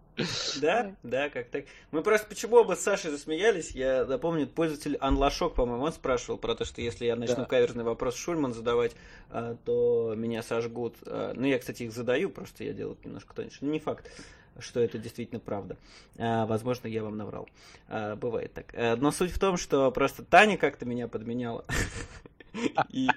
Да, 0.60 0.96
да, 1.04 1.30
как 1.30 1.48
так. 1.50 1.64
Мы 1.92 2.02
просто 2.02 2.28
почему 2.28 2.58
оба 2.58 2.76
с 2.76 2.82
Сашей 2.82 3.10
засмеялись, 3.10 3.72
я 3.72 4.04
напомню, 4.06 4.48
пользователь 4.48 4.98
Анлашок, 4.98 5.56
по-моему, 5.56 5.84
он 5.86 5.94
спрашивал 5.94 6.38
про 6.38 6.56
то, 6.56 6.66
что 6.66 6.82
если 6.82 7.06
я 7.06 7.16
начну 7.16 7.38
Да. 7.38 7.46
каверзный 7.46 7.86
вопрос 7.86 8.16
Шульман 8.16 8.54
задавать, 8.54 8.92
а, 9.30 9.56
то 9.64 10.14
меня 10.18 10.44
сожгут. 10.44 10.96
А, 11.06 11.34
Ну, 11.36 11.48
я, 11.48 11.58
кстати, 11.58 11.84
их 11.84 11.94
задаю, 11.94 12.30
просто 12.30 12.66
я 12.66 12.74
делаю 12.74 12.98
немножко 13.04 13.34
тоньше. 13.34 13.60
Ну, 13.62 13.72
Не 13.72 13.80
факт, 13.80 14.12
что 14.60 14.82
это 14.82 14.98
действительно 14.98 15.40
правда. 15.40 15.78
А, 16.18 16.46
Возможно, 16.48 16.88
я 16.88 17.02
вам 17.02 17.16
наврал. 17.16 17.48
А, 17.88 18.18
Бывает 18.18 18.54
так. 18.54 18.74
А, 18.74 18.98
Но 18.98 19.12
суть 19.12 19.32
в 19.32 19.40
том, 19.40 19.56
что 19.56 19.90
просто 19.92 20.26
Таня 20.26 20.58
как-то 20.58 20.86
меня 20.86 21.08
подменяла. 21.08 21.64
И 22.90 23.08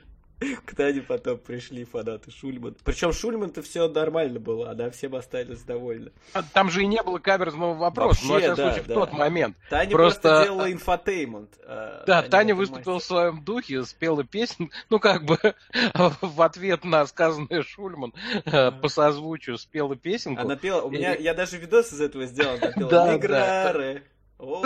к 0.65 0.75
Тане 0.75 1.03
потом 1.03 1.39
пришли 1.39 1.85
фанаты 1.85 2.31
Шульман. 2.31 2.77
Причем 2.85 3.13
Шульман-то 3.13 3.63
все 3.63 3.89
нормально 3.89 4.41
было, 4.41 4.71
она 4.71 4.91
всем 4.91 5.15
остались 5.15 5.63
довольны. 5.63 6.13
Там 6.53 6.71
же 6.71 6.83
и 6.83 6.87
не 6.87 7.03
было 7.03 7.19
каверзного 7.19 7.75
вопроса, 7.75 8.21
но, 8.25 8.29
во 8.29 8.35
Вообще, 8.35 8.47
всяком 8.53 8.57
да, 8.57 8.73
случае, 8.73 8.89
да. 8.89 8.95
в 8.95 8.99
тот 8.99 9.13
момент. 9.13 9.57
Таня 9.71 9.91
Просто- 9.91 10.21
просто, 10.21 10.45
делала 10.45 10.73
infotainment. 10.73 11.51
э, 11.65 12.05
Да, 12.07 12.23
Таня 12.23 12.55
в 12.55 12.61
этом 12.61 12.73
выступила 12.75 12.99
в 12.99 13.05
своем 13.05 13.45
духе, 13.45 13.85
спела 13.85 14.25
песню, 14.25 14.71
ну, 14.91 14.99
как 14.99 15.25
бы 15.25 15.39
в 16.21 16.43
ответ 16.43 16.85
на 16.85 17.07
сказанное 17.07 17.63
Шульман 17.63 18.15
э, 18.45 18.71
по 18.73 18.89
созвучию 18.89 19.59
спела 19.59 19.97
песенку. 19.97 20.43
Она 20.43 20.57
пела, 20.57 20.83
у 20.83 20.91
меня, 20.91 21.15
я 21.15 21.35
даже 21.35 21.59
видос 21.59 21.93
из 21.93 22.01
этого 22.01 22.27
сделал, 22.27 22.57
она 22.57 22.73
пела. 22.73 24.01
О, 24.39 24.65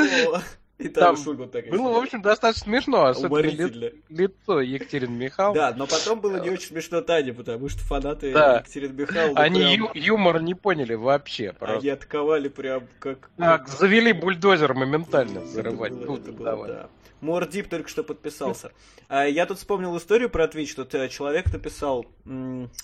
И 0.78 0.88
Там 0.88 1.16
там 1.16 1.16
Шульман 1.16 1.48
такая. 1.48 1.70
Было, 1.72 1.90
в 1.94 1.96
общем, 2.02 2.20
достаточно 2.20 2.64
смешно, 2.64 3.06
особенно 3.06 3.38
ли- 3.40 3.94
лицо 4.10 4.60
Екатерины 4.60 5.16
Михайловны. 5.16 5.58
Да, 5.58 5.74
но 5.74 5.86
потом 5.86 6.20
было 6.20 6.36
не 6.36 6.50
очень 6.50 6.68
смешно 6.68 7.00
Таня, 7.00 7.32
потому 7.32 7.68
что 7.70 7.80
фанаты 7.80 8.32
Да. 8.34 8.58
Екатерины 8.58 8.92
Михайловны 8.92 9.38
Они 9.40 9.60
прям- 9.60 9.72
ю- 9.72 9.90
юмор 9.94 10.42
не 10.42 10.54
поняли 10.54 10.92
вообще. 10.94 11.54
Просто. 11.54 11.78
они 11.78 11.88
атаковали 11.88 12.48
прям 12.48 12.82
как... 12.98 13.30
Так, 13.38 13.68
завели 13.68 14.12
бульдозер 14.12 14.74
моментально 14.74 15.38
Это 15.38 15.46
взрывать. 15.46 15.92
было- 15.92 16.06
Тут 16.06 16.22
это 16.28 16.32
было, 16.32 16.66
да. 16.66 16.88
Мордип 17.22 17.70
только 17.70 17.88
что 17.88 18.04
подписался. 18.04 18.72
А, 19.08 19.24
Я 19.24 19.46
тут 19.46 19.56
вспомнил 19.56 19.96
историю 19.96 20.28
про 20.28 20.44
Twitch. 20.44 20.74
Тут 20.76 20.94
э, 20.94 21.08
человек 21.08 21.50
написал... 21.50 22.04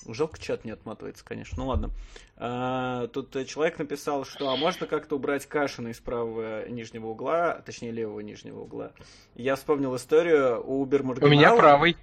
Жалко, 0.08 0.40
чат 0.40 0.64
не 0.64 0.70
отматывается, 0.70 1.22
конечно. 1.22 1.58
Ну 1.58 1.66
ладно. 1.68 1.90
А, 2.38 3.08
Тут 3.08 3.36
э, 3.36 3.44
человек 3.44 3.78
написал, 3.78 4.24
что 4.24 4.48
а 4.48 4.56
можно 4.56 4.86
как-то 4.86 5.16
убрать 5.16 5.44
Кашина 5.46 5.88
из 5.88 6.00
правого 6.00 6.66
нижнего 6.68 7.08
угла, 7.08 7.62
точнее 7.66 7.81
левого 7.90 8.20
нижнего 8.20 8.60
угла. 8.60 8.92
Я 9.34 9.56
вспомнил 9.56 9.94
историю 9.96 10.62
у 10.64 10.80
Убер 10.80 11.02
У 11.02 11.26
меня 11.28 11.54
правый. 11.56 11.96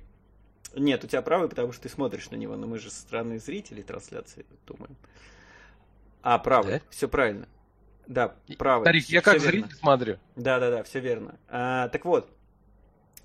Нет, 0.76 1.04
у 1.04 1.08
тебя 1.08 1.22
правый, 1.22 1.50
потому 1.50 1.72
что 1.72 1.84
ты 1.84 1.90
смотришь 1.90 2.30
на 2.30 2.36
него, 2.36 2.56
но 2.56 2.68
мы 2.68 2.78
же 2.78 2.92
со 2.92 3.02
стороны 3.02 3.40
зрителей 3.40 3.82
трансляции 3.84 4.46
думаем. 4.68 4.96
А, 6.22 6.38
правый, 6.38 6.74
Да? 6.74 6.82
все 6.90 7.08
правильно. 7.08 7.48
Да, 8.08 8.36
правый. 8.58 8.86
Старик, 8.86 9.06
я 9.06 9.22
как 9.22 9.36
верно. 9.36 9.50
зритель 9.50 9.76
смотрю. 9.76 10.18
Да, 10.36 10.60
да, 10.60 10.70
да, 10.72 10.84
все 10.84 11.00
верно. 11.00 11.36
А, 11.48 11.88
так 11.90 12.06
вот, 12.06 12.30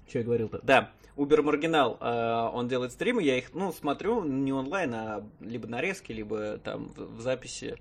что 0.08 0.18
я 0.18 0.24
говорил-то? 0.24 0.60
Да, 0.62 0.92
Uber 1.16 1.42
Marginal, 1.42 1.96
а, 2.00 2.50
он 2.50 2.68
делает 2.68 2.92
стримы, 2.92 3.22
я 3.22 3.38
их, 3.38 3.54
ну, 3.54 3.72
смотрю 3.72 4.24
не 4.24 4.52
онлайн, 4.52 4.94
а 4.94 5.26
либо 5.40 5.68
нарезки, 5.68 6.12
либо 6.12 6.58
там 6.58 6.92
в, 6.96 7.20
записи 7.20 7.76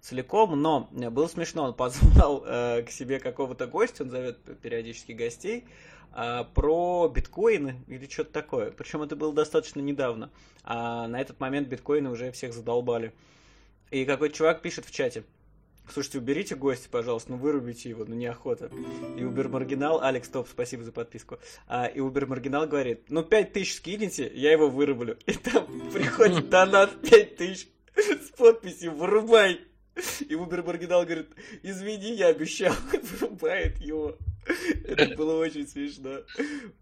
целиком, 0.00 0.60
но 0.60 0.88
было 0.92 1.26
смешно, 1.26 1.64
он 1.64 1.74
позвал 1.74 2.44
э, 2.46 2.82
к 2.82 2.90
себе 2.90 3.18
какого-то 3.18 3.66
гостя, 3.66 4.04
он 4.04 4.10
зовет 4.10 4.38
периодически 4.60 5.12
гостей, 5.12 5.64
а, 6.12 6.44
про 6.44 7.08
биткоины 7.08 7.82
или 7.88 8.08
что-то 8.08 8.32
такое. 8.32 8.70
Причем 8.70 9.02
это 9.02 9.16
было 9.16 9.34
достаточно 9.34 9.80
недавно. 9.80 10.30
А 10.64 11.06
на 11.08 11.20
этот 11.20 11.38
момент 11.40 11.68
биткоины 11.68 12.08
уже 12.08 12.30
всех 12.32 12.54
задолбали. 12.54 13.12
И 13.90 14.04
какой-то 14.04 14.34
чувак 14.34 14.62
пишет 14.62 14.86
в 14.86 14.90
чате. 14.90 15.24
Слушайте, 15.92 16.18
уберите 16.18 16.54
гостя, 16.56 16.88
пожалуйста, 16.90 17.32
ну 17.32 17.38
вырубите 17.38 17.88
его, 17.88 18.04
ну 18.04 18.14
неохота. 18.14 18.70
И 19.16 19.24
Убер 19.24 19.48
Маргинал, 19.48 20.02
Алекс, 20.02 20.28
топ, 20.28 20.48
спасибо 20.48 20.84
за 20.84 20.92
подписку. 20.92 21.38
А, 21.66 21.86
и 21.86 22.00
Убер 22.00 22.26
Маргинал 22.26 22.66
говорит, 22.66 23.08
ну 23.08 23.22
5000 23.22 23.74
скинете, 23.74 24.30
я 24.34 24.52
его 24.52 24.68
вырублю. 24.68 25.16
И 25.26 25.32
там 25.32 25.66
приходит 25.92 26.48
донат 26.48 27.00
5000 27.02 27.68
с 27.96 28.30
подписью 28.36 28.94
«Вырубай». 28.94 29.60
И 30.28 30.34
Убер 30.34 30.62
Маргинал 30.62 31.04
говорит, 31.04 31.30
извини, 31.62 32.12
я 32.12 32.28
обещал, 32.28 32.74
вырубает 33.20 33.78
его. 33.80 34.18
Это 34.84 35.16
было 35.16 35.38
очень 35.38 35.66
смешно. 35.66 36.20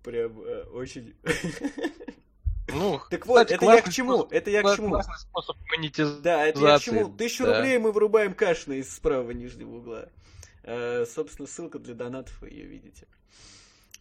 Прям 0.02 0.40
э, 0.40 0.64
очень... 0.72 1.14
Ну, 2.68 3.00
Так 3.10 3.26
вот, 3.26 3.50
это 3.50 3.64
я 3.64 3.82
к 3.82 3.90
чему? 3.90 4.26
Это 4.30 4.50
я 4.50 4.62
к 4.62 4.76
чему? 4.76 4.90
Классный 4.90 5.18
способ 5.18 5.56
монетизации. 5.70 6.22
Да, 6.22 6.46
это 6.46 6.60
я 6.60 6.78
к 6.78 6.82
чему? 6.82 7.08
Тысячу 7.08 7.44
рублей 7.44 7.78
мы 7.78 7.92
вырубаем 7.92 8.34
Кашина 8.34 8.74
из 8.74 8.98
правого 8.98 9.32
нижнего 9.32 9.76
угла. 9.76 10.08
Э, 10.62 11.04
собственно, 11.04 11.46
ссылка 11.46 11.78
для 11.78 11.94
донатов, 11.94 12.40
вы 12.40 12.48
ее 12.48 12.64
видите. 12.64 13.06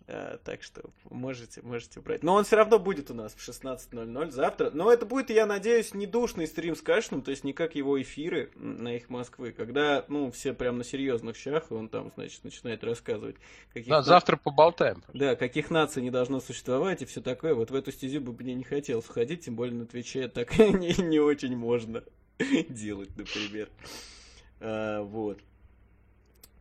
Э, 0.06 0.38
так 0.44 0.64
что 0.64 0.84
можете, 1.10 1.62
можете 1.62 2.02
брать. 2.02 2.24
Но 2.24 2.34
он 2.34 2.44
все 2.44 2.58
равно 2.58 2.78
будет 2.78 3.10
у 3.10 3.14
нас 3.14 3.34
в 3.34 3.38
16.00 3.48 4.32
завтра. 4.32 4.70
Но 4.74 4.92
это 4.92 5.06
будет, 5.06 5.30
я 5.30 5.46
надеюсь, 5.46 5.94
не 5.94 6.06
душный 6.06 6.46
стрим 6.46 6.76
с 6.76 6.82
Кашином, 6.82 7.22
то 7.22 7.32
есть 7.32 7.46
не 7.46 7.54
как 7.54 7.76
его 7.76 8.02
эфиры 8.02 8.52
на 8.56 8.96
их 8.96 9.10
Москвы, 9.10 9.54
когда, 9.54 10.04
ну, 10.10 10.30
все 10.32 10.54
прям 10.54 10.78
на 10.78 10.84
серьезных 10.84 11.38
щах, 11.38 11.72
и 11.72 11.74
он 11.74 11.88
там, 11.88 12.12
значит, 12.16 12.44
начинает 12.44 12.84
рассказывать. 12.84 13.38
Каких 13.74 13.90
Да, 13.90 14.02
завтра 14.02 14.36
поболтаем. 14.36 15.04
да, 15.14 15.36
каких 15.38 15.70
наций 15.70 16.02
не 16.02 16.12
должно 16.12 16.42
существовать 16.42 17.02
и 17.02 17.06
все 17.06 17.22
такое. 17.22 17.56
Вот 17.56 17.72
в 17.72 17.76
эту 17.76 17.92
стезю 17.94 18.20
бы 18.20 18.34
мне 18.34 18.56
не 18.56 18.64
хотелось 18.66 19.06
входить, 19.06 19.46
тем 19.46 19.56
более 19.56 19.76
на 19.76 19.86
Твиче 19.86 20.28
так 20.28 20.58
не, 20.58 21.02
не 21.02 21.20
очень 21.20 21.56
можно 21.56 22.04
делать, 22.70 23.16
например. 23.16 23.70
А, 24.60 25.02
вот. 25.02 25.40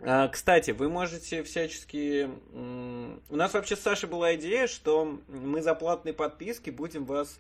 А, 0.04 0.28
кстати, 0.28 0.72
вы 0.72 0.88
можете 0.88 1.42
всячески... 1.44 2.28
У 2.52 3.36
нас 3.36 3.54
вообще 3.54 3.76
с 3.76 3.80
Сашей 3.80 4.08
была 4.08 4.34
идея, 4.34 4.66
что 4.66 5.20
мы 5.28 5.62
за 5.62 5.74
платные 5.74 6.12
подписки 6.12 6.70
будем 6.70 7.04
вас 7.04 7.38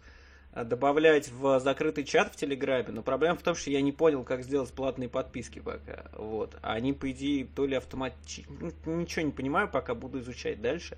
а, 0.52 0.62
добавлять 0.62 1.28
в 1.28 1.58
закрытый 1.58 2.04
чат 2.04 2.32
в 2.32 2.36
Телеграме, 2.36 2.88
но 2.90 3.02
проблема 3.02 3.36
в 3.36 3.42
том, 3.42 3.56
что 3.56 3.70
я 3.70 3.82
не 3.82 3.90
понял, 3.90 4.22
как 4.22 4.44
сделать 4.44 4.72
платные 4.72 5.08
подписки 5.08 5.58
пока. 5.58 6.04
Вот. 6.16 6.56
А 6.62 6.74
Они, 6.74 6.92
по 6.92 7.10
идее, 7.10 7.46
то 7.46 7.66
ли 7.66 7.74
автоматически... 7.74 8.46
Ничего 8.86 9.26
не 9.26 9.32
понимаю, 9.32 9.68
пока 9.68 9.94
буду 9.94 10.20
изучать 10.20 10.60
дальше. 10.60 10.96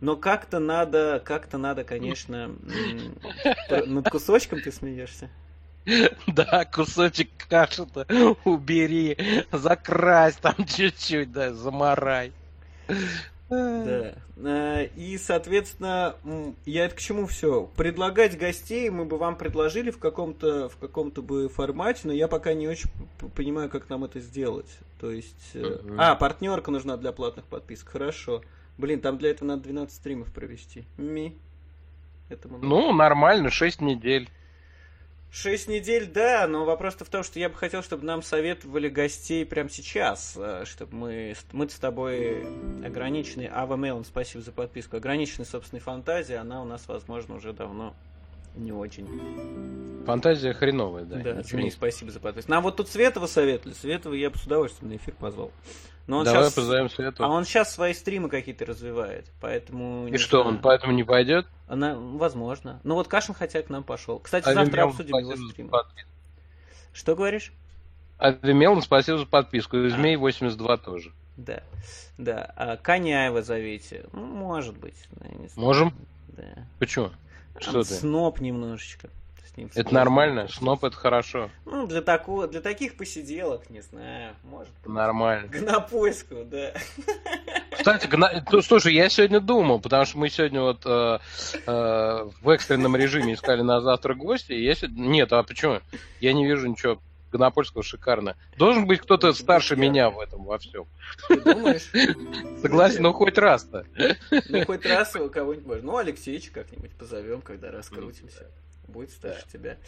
Но 0.00 0.16
как-то 0.16 0.58
надо, 0.58 1.20
как-то 1.22 1.58
надо, 1.58 1.84
конечно... 1.84 2.54
Над 3.86 4.08
кусочком 4.08 4.62
ты 4.62 4.72
смеешься? 4.72 5.28
Да, 6.26 6.64
кусочек 6.64 7.30
каши-то 7.48 8.06
убери, 8.44 9.16
закрась 9.52 10.36
там 10.36 10.54
чуть-чуть, 10.66 11.32
да, 11.32 11.52
замарай. 11.52 12.32
Да. 13.48 14.14
Э, 14.36 14.88
И, 14.96 15.16
соответственно, 15.18 16.14
я 16.66 16.84
это 16.84 16.94
к 16.94 16.98
чему 16.98 17.26
все? 17.26 17.70
Предлагать 17.76 18.38
гостей 18.38 18.90
мы 18.90 19.04
бы 19.04 19.16
вам 19.16 19.36
предложили 19.36 19.90
в 19.90 19.98
каком-то 19.98 20.68
в 20.68 20.76
каком-то 20.76 21.22
бы 21.22 21.48
формате, 21.48 22.02
но 22.04 22.12
я 22.12 22.28
пока 22.28 22.52
не 22.52 22.68
очень 22.68 22.90
понимаю, 23.34 23.70
как 23.70 23.88
нам 23.88 24.04
это 24.04 24.20
сделать. 24.20 24.78
То 25.00 25.10
есть... 25.10 25.52
э. 25.54 25.80
А, 25.96 26.14
партнерка 26.14 26.70
нужна 26.70 26.96
для 26.96 27.12
платных 27.12 27.46
подписок. 27.46 27.88
Хорошо. 27.88 28.42
Блин, 28.76 29.00
там 29.00 29.18
для 29.18 29.30
этого 29.30 29.48
надо 29.48 29.62
12 29.64 29.96
стримов 29.96 30.32
провести. 30.32 30.84
Ми. 30.98 31.36
Это 32.28 32.48
много. 32.48 32.66
Ну, 32.66 32.92
нормально, 32.92 33.50
6 33.50 33.80
недель. 33.80 34.28
Шесть 35.30 35.68
недель, 35.68 36.06
да, 36.06 36.46
но 36.48 36.64
вопрос-то 36.64 37.04
в 37.04 37.10
том, 37.10 37.22
что 37.22 37.38
я 37.38 37.50
бы 37.50 37.54
хотел, 37.54 37.82
чтобы 37.82 38.04
нам 38.04 38.22
советовали 38.22 38.88
гостей 38.88 39.44
прямо 39.44 39.68
сейчас, 39.68 40.34
э, 40.36 40.64
чтобы 40.64 40.96
мы, 40.96 41.36
мы 41.52 41.68
с 41.68 41.74
тобой 41.74 42.46
ограничены, 42.84 43.48
Ава 43.52 43.76
Мелон, 43.76 44.04
спасибо 44.06 44.42
за 44.42 44.52
подписку, 44.52 44.96
ограничены 44.96 45.44
собственной 45.44 45.80
фантазией, 45.80 46.38
она 46.38 46.62
у 46.62 46.64
нас, 46.64 46.88
возможно, 46.88 47.36
уже 47.36 47.52
давно 47.52 47.94
не 48.56 48.72
очень. 48.72 49.06
Фантазия 50.06 50.54
хреновая, 50.54 51.04
да. 51.04 51.16
Да, 51.16 51.42
не- 51.52 51.70
спасибо 51.70 52.10
за 52.10 52.20
подписку. 52.20 52.50
Нам 52.50 52.62
вот 52.62 52.76
тут 52.76 52.88
Светова 52.88 53.26
советовали, 53.26 53.74
Светова 53.74 54.14
я 54.14 54.30
бы 54.30 54.38
с 54.38 54.44
удовольствием 54.46 54.92
на 54.92 54.96
эфир 54.96 55.14
позвал. 55.14 55.52
Но 56.08 56.20
он 56.20 56.24
Давай 56.24 56.44
щас- 56.44 56.54
позовем 56.54 56.88
Свету. 56.88 57.22
А 57.22 57.28
он 57.28 57.44
сейчас 57.44 57.72
свои 57.72 57.92
стримы 57.92 58.30
какие-то 58.30 58.64
развивает, 58.64 59.26
поэтому... 59.42 60.08
И 60.08 60.16
что, 60.16 60.40
знаю. 60.40 60.56
он 60.56 60.62
поэтому 60.62 60.94
не 60.94 61.04
пойдет? 61.04 61.46
Она, 61.66 61.96
возможно. 61.96 62.80
Ну 62.82 62.94
вот 62.94 63.08
Кашин 63.08 63.34
хотя 63.34 63.60
к 63.60 63.68
нам 63.68 63.84
пошел. 63.84 64.18
Кстати, 64.18 64.48
А 64.48 64.54
завтра 64.54 64.84
обсудим 64.84 65.18
его 65.18 65.68
подписку. 65.68 66.08
Что 66.94 67.14
говоришь? 67.14 67.52
А 68.16 68.32
спасибо 68.80 69.18
за 69.18 69.26
подписку. 69.26 69.76
И. 69.76 69.90
Змей 69.90 70.16
82 70.16 70.78
тоже. 70.78 71.12
Да, 71.36 71.62
да. 72.16 72.52
А 72.56 72.78
Коняева 72.78 73.42
зовите. 73.42 74.06
Ну, 74.12 74.24
может 74.24 74.78
быть. 74.78 74.96
да, 75.12 75.26
я 75.28 75.34
не 75.34 75.48
знаю. 75.48 75.66
Можем? 75.66 75.94
Да. 76.28 76.66
Почему? 76.78 77.10
Что 77.60 77.82
ты? 77.82 77.94
Сноп 77.94 78.40
немножечко. 78.40 79.10
Ним 79.58 79.70
Это 79.74 79.92
нормально? 79.92 80.48
Сноп 80.48 80.84
это 80.84 80.96
хорошо. 80.96 81.50
Ну, 81.66 81.86
для, 81.86 82.00
такого, 82.00 82.46
для 82.46 82.60
таких 82.60 82.96
посиделок, 82.96 83.68
не 83.70 83.80
знаю, 83.80 84.34
может 84.44 84.72
быть. 84.82 84.92
Нормально. 84.92 85.48
Гнопойского, 85.48 86.44
да. 86.44 86.72
Кстати, 87.72 88.06
гна- 88.06 88.44
слушай, 88.62 88.94
я 88.94 89.08
сегодня 89.08 89.40
думал, 89.40 89.80
потому 89.80 90.04
что 90.04 90.18
мы 90.18 90.28
сегодня 90.30 90.60
вот 90.60 90.82
э, 90.86 91.18
э, 91.66 92.28
в 92.40 92.48
экстренном 92.48 92.96
режиме 92.96 93.34
искали 93.34 93.62
на 93.62 93.80
завтра 93.80 94.14
гостя, 94.14 94.54
и 94.54 94.62
я 94.62 94.74
сегодня... 94.74 95.06
Нет, 95.08 95.32
а 95.32 95.42
почему? 95.42 95.80
Я 96.20 96.32
не 96.32 96.46
вижу 96.46 96.68
ничего 96.68 97.00
Гонопольского 97.30 97.82
шикарно. 97.82 98.36
Должен 98.56 98.86
быть 98.86 99.00
кто-то 99.00 99.32
старше 99.32 99.76
меня 99.76 100.10
в 100.10 100.18
этом 100.18 100.44
во 100.44 100.58
всем. 100.58 100.86
Ты 101.28 101.40
думаешь? 101.40 101.90
Согласен, 102.62 103.02
ну 103.02 103.12
хоть 103.12 103.36
раз-то. 103.38 103.84
Ну 104.48 104.64
хоть 104.64 104.86
раз 104.86 105.14
у 105.16 105.28
кого-нибудь 105.28 105.66
можно. 105.66 105.82
Ну, 105.82 105.96
Алексеевич 105.98 106.50
как-нибудь 106.50 106.92
позовем, 106.92 107.42
когда 107.42 107.70
раскрутимся. 107.70 108.46
Будет 108.88 109.10
старше 109.10 109.46
тебя. 109.52 109.78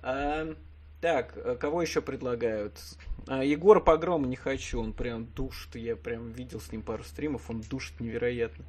А, 0.00 0.54
так, 1.00 1.36
э, 1.36 1.56
кого 1.56 1.82
еще 1.82 2.00
предлагают? 2.00 2.80
А, 3.26 3.44
Егор 3.44 3.82
Погром 3.82 4.24
не 4.24 4.36
хочу, 4.36 4.80
он 4.80 4.92
прям 4.92 5.26
душит. 5.26 5.76
Я 5.76 5.96
прям 5.96 6.32
видел 6.32 6.60
с 6.60 6.72
ним 6.72 6.82
пару 6.82 7.04
стримов, 7.04 7.50
он 7.50 7.60
душит 7.60 8.00
невероятно. 8.00 8.64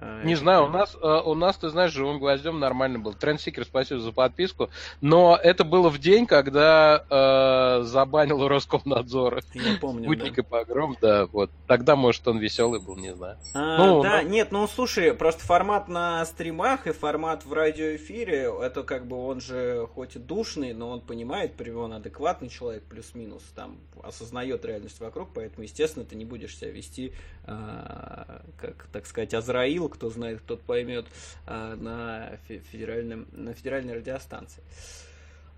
А, 0.00 0.22
Не 0.24 0.34
знаю, 0.34 0.64
у 0.64 0.68
нас, 0.68 0.96
э, 1.00 1.20
у 1.24 1.34
нас, 1.34 1.58
ты 1.58 1.68
знаешь, 1.68 1.92
живым 1.92 2.18
гвоздем 2.18 2.58
нормально 2.58 2.98
был. 2.98 3.12
Трендсикер, 3.12 3.64
спасибо 3.64 4.00
за 4.00 4.12
подписку. 4.12 4.70
Но 5.02 5.38
это 5.40 5.62
было 5.62 5.90
в 5.90 5.98
день, 5.98 6.26
когда 6.26 7.04
э, 7.10 7.82
забанил 7.84 8.48
Роскомнадзор. 8.48 9.40
Я 9.54 9.78
помню, 9.78 10.04
Спутник 10.04 10.36
да. 10.36 10.42
и 10.42 10.44
погром, 10.44 10.96
да. 11.02 11.26
Вот. 11.26 11.50
Тогда, 11.66 11.96
может, 11.96 12.26
он 12.26 12.38
веселый 12.38 12.80
был, 12.80 12.96
не 12.96 13.14
знаю. 13.14 13.36
А, 13.52 13.76
ну, 13.76 14.02
да, 14.02 14.22
но... 14.22 14.28
нет, 14.28 14.52
ну 14.52 14.66
слушай, 14.66 15.12
просто 15.12 15.44
формат 15.44 15.88
на 15.88 16.24
стримах 16.24 16.86
и 16.86 16.92
формат 16.92 17.44
в 17.44 17.52
радиоэфире, 17.52 18.50
это 18.62 18.82
как 18.84 19.06
бы 19.06 19.22
он 19.26 19.42
же 19.42 19.86
хоть 19.94 20.16
и 20.16 20.18
душный, 20.18 20.72
но 20.72 20.88
он 20.88 21.00
понимает, 21.02 21.60
он 21.76 21.92
адекватный 21.92 22.48
человек, 22.48 22.84
плюс-минус, 22.84 23.42
там, 23.54 23.78
осознает 24.02 24.64
реальность 24.64 24.98
вокруг, 25.00 25.28
поэтому, 25.34 25.64
естественно, 25.64 26.06
ты 26.06 26.16
не 26.16 26.24
будешь 26.24 26.56
себя 26.56 26.70
вести, 26.70 27.12
э, 27.46 28.40
как, 28.56 28.88
так 28.92 29.06
сказать, 29.06 29.34
Азраил, 29.34 29.89
кто 29.90 30.10
знает, 30.10 30.40
тот 30.46 30.62
поймет, 30.62 31.06
а, 31.46 31.76
на, 31.76 32.38
федеральном, 32.72 33.26
на 33.32 33.54
федеральной 33.54 33.94
радиостанции. 33.94 34.62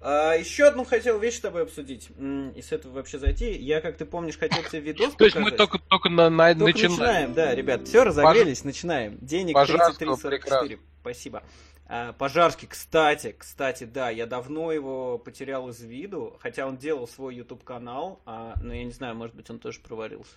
А, 0.05 0.35
еще 0.35 0.65
одну 0.65 0.85
хотел 0.85 1.19
вещь 1.19 1.37
с 1.37 1.41
тобой 1.41 1.63
обсудить. 1.63 2.09
И 2.19 2.61
с 2.61 2.73
этого 2.73 2.95
вообще 2.95 3.19
зайти. 3.19 3.53
Я, 3.53 3.81
как 3.81 3.97
ты 3.97 4.05
помнишь, 4.05 4.37
хотел 4.37 4.63
тебе 4.65 4.81
видос 4.81 5.15
То 5.15 5.25
есть 5.25 5.37
мы 5.37 5.53
только, 5.53 5.79
только 5.79 6.09
на, 6.09 6.29
на, 6.29 6.55
только 6.55 6.65
начинаем. 6.65 6.91
начинаем. 6.91 7.35
Да, 7.35 7.55
ребят, 7.55 7.87
все, 7.87 8.03
разогрелись, 8.03 8.59
Пож... 8.59 8.65
начинаем. 8.65 9.19
Денег 9.21 9.57
33,44. 9.57 10.81
Спасибо. 11.01 11.43
А, 11.87 12.13
Пожарский, 12.13 12.69
кстати, 12.69 13.35
кстати, 13.37 13.85
да, 13.85 14.11
я 14.11 14.27
давно 14.27 14.73
его 14.73 15.19
потерял 15.19 15.69
из 15.69 15.81
виду, 15.83 16.37
хотя 16.41 16.67
он 16.67 16.77
делал 16.77 17.07
свой 17.07 17.35
YouTube 17.35 17.65
канал, 17.65 18.21
а, 18.25 18.55
но 18.63 18.73
я 18.73 18.85
не 18.85 18.93
знаю, 18.93 19.15
может 19.15 19.35
быть, 19.35 19.51
он 19.51 19.59
тоже 19.59 19.81
провалился. 19.81 20.37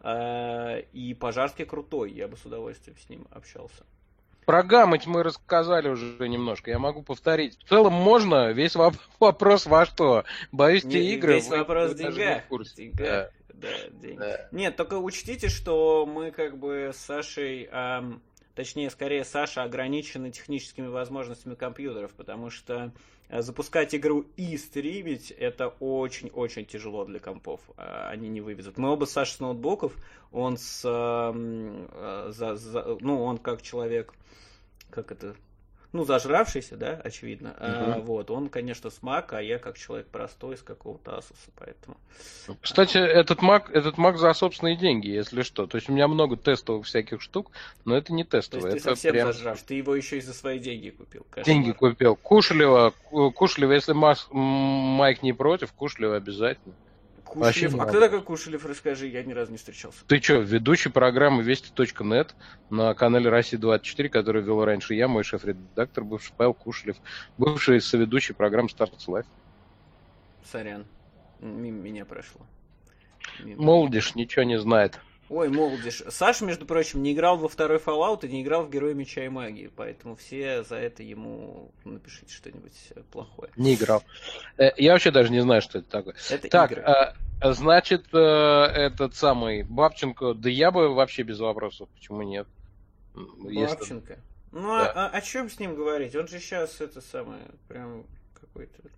А, 0.00 0.78
и 0.92 1.14
Пожарский 1.14 1.64
крутой, 1.64 2.12
я 2.12 2.28
бы 2.28 2.36
с 2.36 2.44
удовольствием 2.44 2.96
с 2.98 3.08
ним 3.08 3.26
общался. 3.30 3.84
Про 4.46 4.62
гаммать 4.62 5.08
мы 5.08 5.24
рассказали 5.24 5.88
уже 5.88 6.28
немножко, 6.28 6.70
я 6.70 6.78
могу 6.78 7.02
повторить. 7.02 7.58
В 7.58 7.68
целом 7.68 7.92
можно, 7.92 8.52
весь 8.52 8.76
вопрос 9.18 9.66
во 9.66 9.84
что? 9.84 10.24
Боюсь, 10.52 10.82
те 10.82 11.14
игры... 11.14 11.34
Весь 11.34 11.48
вопрос 11.48 11.92
в 11.92 11.96
деньгах. 11.96 12.44
деньгах. 12.76 12.96
Да. 12.96 13.30
Да, 13.56 13.68
деньги. 13.90 14.18
Да. 14.18 14.48
Нет, 14.52 14.76
только 14.76 14.98
учтите, 14.98 15.48
что 15.48 16.06
мы 16.06 16.30
как 16.30 16.58
бы 16.58 16.92
с 16.94 16.98
Сашей... 16.98 17.68
Эм, 17.72 18.22
точнее, 18.56 18.90
скорее, 18.90 19.24
Саша 19.24 19.62
ограничена 19.62 20.32
техническими 20.32 20.88
возможностями 20.88 21.54
компьютеров, 21.54 22.12
потому 22.14 22.50
что 22.50 22.92
э, 23.28 23.42
запускать 23.42 23.94
игру 23.94 24.24
и 24.36 24.56
стримить 24.56 25.30
это 25.30 25.68
очень-очень 25.68 26.64
тяжело 26.64 27.04
для 27.04 27.20
компов. 27.20 27.60
Э, 27.76 28.08
они 28.08 28.28
не 28.28 28.40
вывезут. 28.40 28.78
Мы 28.78 28.90
оба 28.90 29.04
с 29.04 29.12
Сашей 29.12 29.34
с 29.34 29.40
ноутбуков, 29.40 29.92
он 30.32 30.56
с... 30.56 30.82
Э, 30.84 32.30
за, 32.32 32.56
за, 32.56 32.96
ну, 33.00 33.22
он 33.22 33.38
как 33.38 33.62
человек... 33.62 34.12
Как 34.90 35.12
это 35.12 35.36
ну, 35.96 36.04
зажравшийся, 36.04 36.76
да, 36.76 37.00
очевидно. 37.02 37.50
Угу. 37.50 37.56
А, 37.60 37.98
вот, 38.00 38.30
он, 38.30 38.48
конечно, 38.48 38.90
с 38.90 39.00
Mac, 39.00 39.26
а 39.30 39.40
я 39.40 39.58
как 39.58 39.78
человек 39.78 40.06
простой 40.08 40.56
с 40.56 40.62
какого-то 40.62 41.12
Asus, 41.12 41.50
поэтому... 41.56 41.96
Кстати, 42.60 42.98
этот 42.98 43.40
Mac, 43.40 43.70
этот 43.72 43.96
Mac 43.96 44.16
за 44.16 44.32
собственные 44.34 44.76
деньги, 44.76 45.08
если 45.08 45.42
что. 45.42 45.66
То 45.66 45.76
есть 45.76 45.88
у 45.88 45.92
меня 45.92 46.06
много 46.06 46.36
тестовых 46.36 46.86
всяких 46.86 47.20
штук, 47.20 47.50
но 47.84 47.96
это 47.96 48.12
не 48.12 48.24
тестовые. 48.24 48.70
То 48.70 48.74
есть 48.76 48.84
ты 48.84 48.90
совсем 48.90 49.12
прям... 49.12 49.32
зажрав, 49.32 49.62
ты 49.62 49.74
его 49.74 49.94
еще 49.96 50.18
и 50.18 50.20
за 50.20 50.34
свои 50.34 50.58
деньги 50.58 50.90
купил. 50.90 51.24
Кошмар. 51.30 51.44
Деньги 51.44 51.72
купил. 51.72 52.16
Кушалева, 52.16 52.92
Кушалева, 53.10 53.72
если 53.72 53.94
Майк 53.94 55.22
не 55.22 55.32
против, 55.32 55.72
Кушалева 55.72 56.16
обязательно. 56.16 56.74
Кушелев. 57.26 57.74
а 57.78 57.86
кто 57.86 58.00
такой 58.00 58.22
Кушелев, 58.22 58.64
расскажи, 58.64 59.08
я 59.08 59.22
ни 59.22 59.32
разу 59.32 59.52
не 59.52 59.58
встречался. 59.58 60.04
Ты 60.06 60.20
что, 60.20 60.36
ведущий 60.36 60.88
программы 60.88 61.42
Вести.нет 61.42 62.34
на 62.70 62.94
канале 62.94 63.28
Россия-24, 63.28 64.08
который 64.08 64.42
вел 64.42 64.64
раньше 64.64 64.94
я, 64.94 65.08
мой 65.08 65.24
шеф-редактор, 65.24 66.04
бывший 66.04 66.32
Павел 66.36 66.54
Кушелев, 66.54 66.96
бывший 67.36 67.80
соведущий 67.80 68.34
программы 68.34 68.68
Starts 68.68 69.06
Life. 69.08 69.26
Сорян, 70.50 70.86
мимо 71.40 71.78
меня 71.78 72.04
прошло. 72.04 72.40
Мимо. 73.42 73.62
Молодежь 73.62 74.14
ничего 74.14 74.44
не 74.44 74.58
знает. 74.58 75.00
Ой, 75.28 75.48
молодежь. 75.48 76.02
Саша, 76.08 76.44
между 76.44 76.66
прочим, 76.66 77.02
не 77.02 77.12
играл 77.12 77.36
во 77.36 77.48
второй 77.48 77.78
Fallout 77.78 78.24
и 78.24 78.28
не 78.28 78.42
играл 78.42 78.64
в 78.64 78.70
Героя 78.70 78.94
Меча 78.94 79.24
и 79.24 79.28
Магии, 79.28 79.70
поэтому 79.74 80.14
все 80.14 80.62
за 80.62 80.76
это 80.76 81.02
ему 81.02 81.72
напишите 81.84 82.32
что-нибудь 82.32 82.72
плохое. 83.10 83.50
Не 83.56 83.74
играл. 83.74 84.04
Э, 84.56 84.70
я 84.76 84.92
вообще 84.92 85.10
даже 85.10 85.32
не 85.32 85.40
знаю, 85.40 85.62
что 85.62 85.78
это 85.78 85.90
такое. 85.90 86.14
Это 86.30 86.48
так, 86.48 86.72
игры. 86.72 86.82
А, 86.82 87.14
значит, 87.52 88.06
э, 88.12 88.18
этот 88.18 89.16
самый 89.16 89.64
Бабченко, 89.64 90.34
да 90.34 90.48
я 90.48 90.70
бы 90.70 90.94
вообще 90.94 91.22
без 91.22 91.40
вопросов, 91.40 91.88
почему 91.94 92.22
нет? 92.22 92.46
Бабченко? 93.14 94.12
Если... 94.12 94.18
Ну, 94.52 94.72
а, 94.72 94.84
да. 94.84 94.92
а, 94.92 95.06
о, 95.08 95.16
о 95.16 95.20
чем 95.20 95.50
с 95.50 95.58
ним 95.58 95.74
говорить? 95.74 96.14
Он 96.14 96.28
же 96.28 96.38
сейчас 96.38 96.80
это 96.80 97.00
самое, 97.00 97.42
прям 97.68 98.04
какой-то 98.40 98.88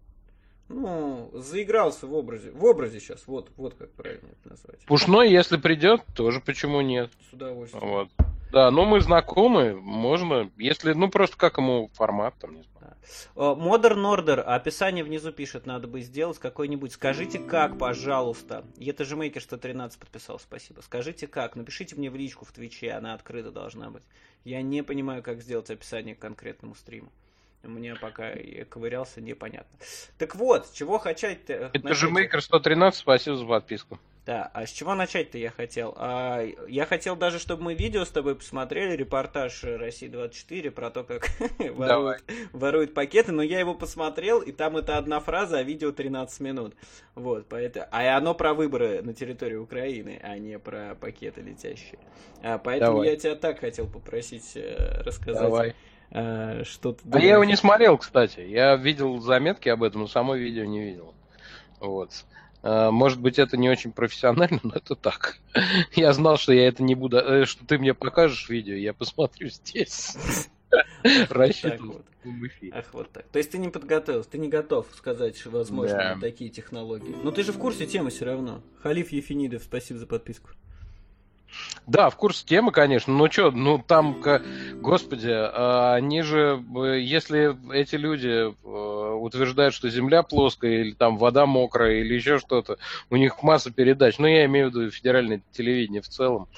ну, 0.68 1.30
заигрался 1.32 2.06
в 2.06 2.14
образе. 2.14 2.50
В 2.50 2.64
образе 2.64 3.00
сейчас, 3.00 3.26
вот, 3.26 3.50
вот 3.56 3.74
как 3.74 3.90
правильно 3.92 4.28
это 4.40 4.50
назвать. 4.50 4.80
Пушной, 4.86 5.30
если 5.30 5.56
придет, 5.56 6.02
тоже 6.14 6.40
почему 6.40 6.80
нет. 6.80 7.10
С 7.30 7.32
удовольствием. 7.32 7.86
Вот. 7.86 8.08
Да, 8.52 8.70
но 8.70 8.86
мы 8.86 9.00
знакомы, 9.00 9.74
можно, 9.74 10.50
если, 10.56 10.92
ну, 10.94 11.10
просто 11.10 11.36
как 11.36 11.58
ему 11.58 11.90
формат, 11.94 12.34
там, 12.38 12.54
не 12.54 12.62
знаю. 12.62 12.94
Modern 13.34 14.04
Order, 14.04 14.40
описание 14.40 15.04
внизу 15.04 15.32
пишет, 15.32 15.66
надо 15.66 15.86
бы 15.86 16.00
сделать 16.00 16.38
какой-нибудь. 16.38 16.92
Скажите 16.92 17.38
как, 17.38 17.78
пожалуйста. 17.78 18.64
Это 18.80 19.04
же 19.04 19.16
Мейкер 19.16 19.42
113 19.42 19.98
подписал, 19.98 20.38
спасибо. 20.38 20.80
Скажите 20.80 21.26
как, 21.26 21.56
напишите 21.56 21.96
мне 21.96 22.10
в 22.10 22.16
личку 22.16 22.44
в 22.44 22.52
Твиче, 22.52 22.92
она 22.92 23.14
открыта 23.14 23.50
должна 23.50 23.90
быть. 23.90 24.02
Я 24.44 24.62
не 24.62 24.82
понимаю, 24.82 25.22
как 25.22 25.42
сделать 25.42 25.70
описание 25.70 26.14
к 26.14 26.18
конкретному 26.18 26.74
стриму. 26.74 27.10
Мне 27.62 27.96
пока 27.96 28.30
я 28.30 28.64
ковырялся, 28.64 29.20
непонятно. 29.20 29.78
Так 30.16 30.36
вот, 30.36 30.72
чего 30.72 30.98
хотеть-то? 30.98 31.70
Это 31.72 31.94
же 31.94 32.08
Maker 32.08 32.40
113, 32.40 33.00
спасибо 33.00 33.36
за 33.36 33.46
подписку. 33.46 33.98
Да, 34.28 34.50
а 34.52 34.66
с 34.66 34.70
чего 34.70 34.94
начать-то 34.94 35.38
я 35.38 35.48
хотел? 35.50 35.94
А, 35.96 36.46
я 36.68 36.84
хотел 36.84 37.16
даже, 37.16 37.38
чтобы 37.38 37.62
мы 37.62 37.74
видео 37.74 38.04
с 38.04 38.10
тобой 38.10 38.36
посмотрели, 38.36 38.94
репортаж 38.94 39.64
России-24 39.64 40.70
про 40.70 40.90
то, 40.90 41.02
как 41.02 41.30
воруют, 41.58 42.22
воруют 42.52 42.92
пакеты, 42.92 43.32
но 43.32 43.42
я 43.42 43.58
его 43.58 43.74
посмотрел, 43.74 44.42
и 44.42 44.52
там 44.52 44.76
это 44.76 44.98
одна 44.98 45.20
фраза, 45.20 45.60
а 45.60 45.62
видео 45.62 45.92
13 45.92 46.40
минут. 46.40 46.74
Вот, 47.14 47.48
поэтому... 47.48 47.86
А 47.90 48.18
оно 48.18 48.34
про 48.34 48.52
выборы 48.52 49.00
на 49.00 49.14
территории 49.14 49.56
Украины, 49.56 50.20
а 50.22 50.36
не 50.36 50.58
про 50.58 50.94
пакеты 50.94 51.40
летящие. 51.40 51.98
А, 52.42 52.58
поэтому 52.58 52.98
Давай. 52.98 53.08
я 53.08 53.16
тебя 53.16 53.34
так 53.34 53.60
хотел 53.60 53.86
попросить 53.86 54.52
э, 54.56 55.00
рассказать. 55.04 55.42
Давай 55.42 55.74
э, 56.10 56.64
что-то... 56.64 57.00
А 57.12 57.18
я 57.18 57.34
его 57.34 57.44
не 57.44 57.56
смотрел, 57.56 57.98
кстати. 57.98 58.40
Я 58.40 58.76
видел 58.76 59.20
заметки 59.20 59.68
об 59.68 59.82
этом, 59.82 60.02
но 60.02 60.06
само 60.06 60.34
видео 60.34 60.64
не 60.64 60.80
видел. 60.80 61.14
Вот. 61.80 62.10
Э, 62.62 62.90
может 62.90 63.20
быть, 63.20 63.38
это 63.38 63.56
не 63.56 63.68
очень 63.68 63.92
профессионально, 63.92 64.60
но 64.64 64.74
это 64.74 64.94
так. 64.94 65.38
Я 65.94 66.12
знал, 66.12 66.36
что 66.36 66.52
я 66.52 66.68
это 66.68 66.82
не 66.82 66.94
буду... 66.94 67.18
Э, 67.18 67.44
что 67.44 67.66
ты 67.66 67.78
мне 67.78 67.94
покажешь 67.94 68.48
видео, 68.48 68.74
я 68.74 68.92
посмотрю 68.92 69.48
здесь. 69.48 70.16
Рассчитывал 71.30 72.02
Ах, 72.72 72.86
вот 72.92 73.10
так. 73.10 73.26
То 73.28 73.38
есть 73.38 73.52
ты 73.52 73.58
не 73.58 73.68
подготовился, 73.68 74.30
ты 74.30 74.38
не 74.38 74.48
готов 74.48 74.86
сказать, 74.94 75.44
возможно, 75.46 76.18
такие 76.20 76.50
технологии. 76.50 77.14
Но 77.22 77.30
ты 77.30 77.42
же 77.42 77.52
в 77.52 77.58
курсе 77.58 77.86
темы 77.86 78.10
все 78.10 78.26
равно. 78.26 78.60
Халиф 78.82 79.12
Ефинидов, 79.12 79.62
спасибо 79.62 79.98
за 79.98 80.06
подписку. 80.06 80.50
Да, 81.86 82.10
в 82.10 82.16
курсе 82.16 82.44
темы, 82.44 82.70
конечно. 82.70 83.14
Ну 83.14 83.30
что, 83.30 83.50
ну 83.50 83.78
там, 83.78 84.22
господи, 84.74 85.30
а, 85.30 85.94
они 85.94 86.20
же, 86.20 86.62
э, 86.76 87.00
если 87.00 87.56
эти 87.74 87.96
люди 87.96 88.28
э, 88.28 89.14
утверждают, 89.14 89.74
что 89.74 89.88
Земля 89.88 90.22
плоская, 90.22 90.82
или 90.82 90.92
там 90.92 91.16
вода 91.16 91.46
мокрая, 91.46 91.94
или 91.94 92.12
еще 92.12 92.38
что-то, 92.38 92.76
у 93.08 93.16
них 93.16 93.42
масса 93.42 93.70
передач. 93.70 94.18
Ну, 94.18 94.26
я 94.26 94.44
имею 94.44 94.70
в 94.70 94.74
виду 94.74 94.90
федеральное 94.90 95.40
телевидение 95.52 96.02
в 96.02 96.08
целом. 96.08 96.48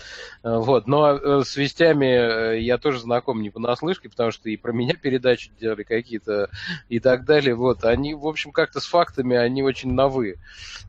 Э, 0.43 0.57
вот. 0.59 0.89
Но 0.89 1.45
с 1.45 1.57
вестями 1.57 2.59
я 2.59 2.79
тоже 2.79 2.99
знаком 2.99 3.41
не 3.41 3.51
понаслышке, 3.51 4.09
потому 4.09 4.33
что 4.33 4.51
и 4.51 4.57
про 4.57 4.73
меня 4.73 4.95
передачи 4.95 5.53
делали 5.61 5.85
какие-то 5.85 6.51
и 6.89 6.99
так 6.99 7.25
далее. 7.25 7.55
Вот. 7.55 7.85
Они, 7.85 8.15
в 8.15 8.27
общем, 8.27 8.51
как-то 8.51 8.81
с 8.81 8.87
фактами, 8.87 9.37
они 9.37 9.62
очень 9.62 9.93
новые. 9.93 10.39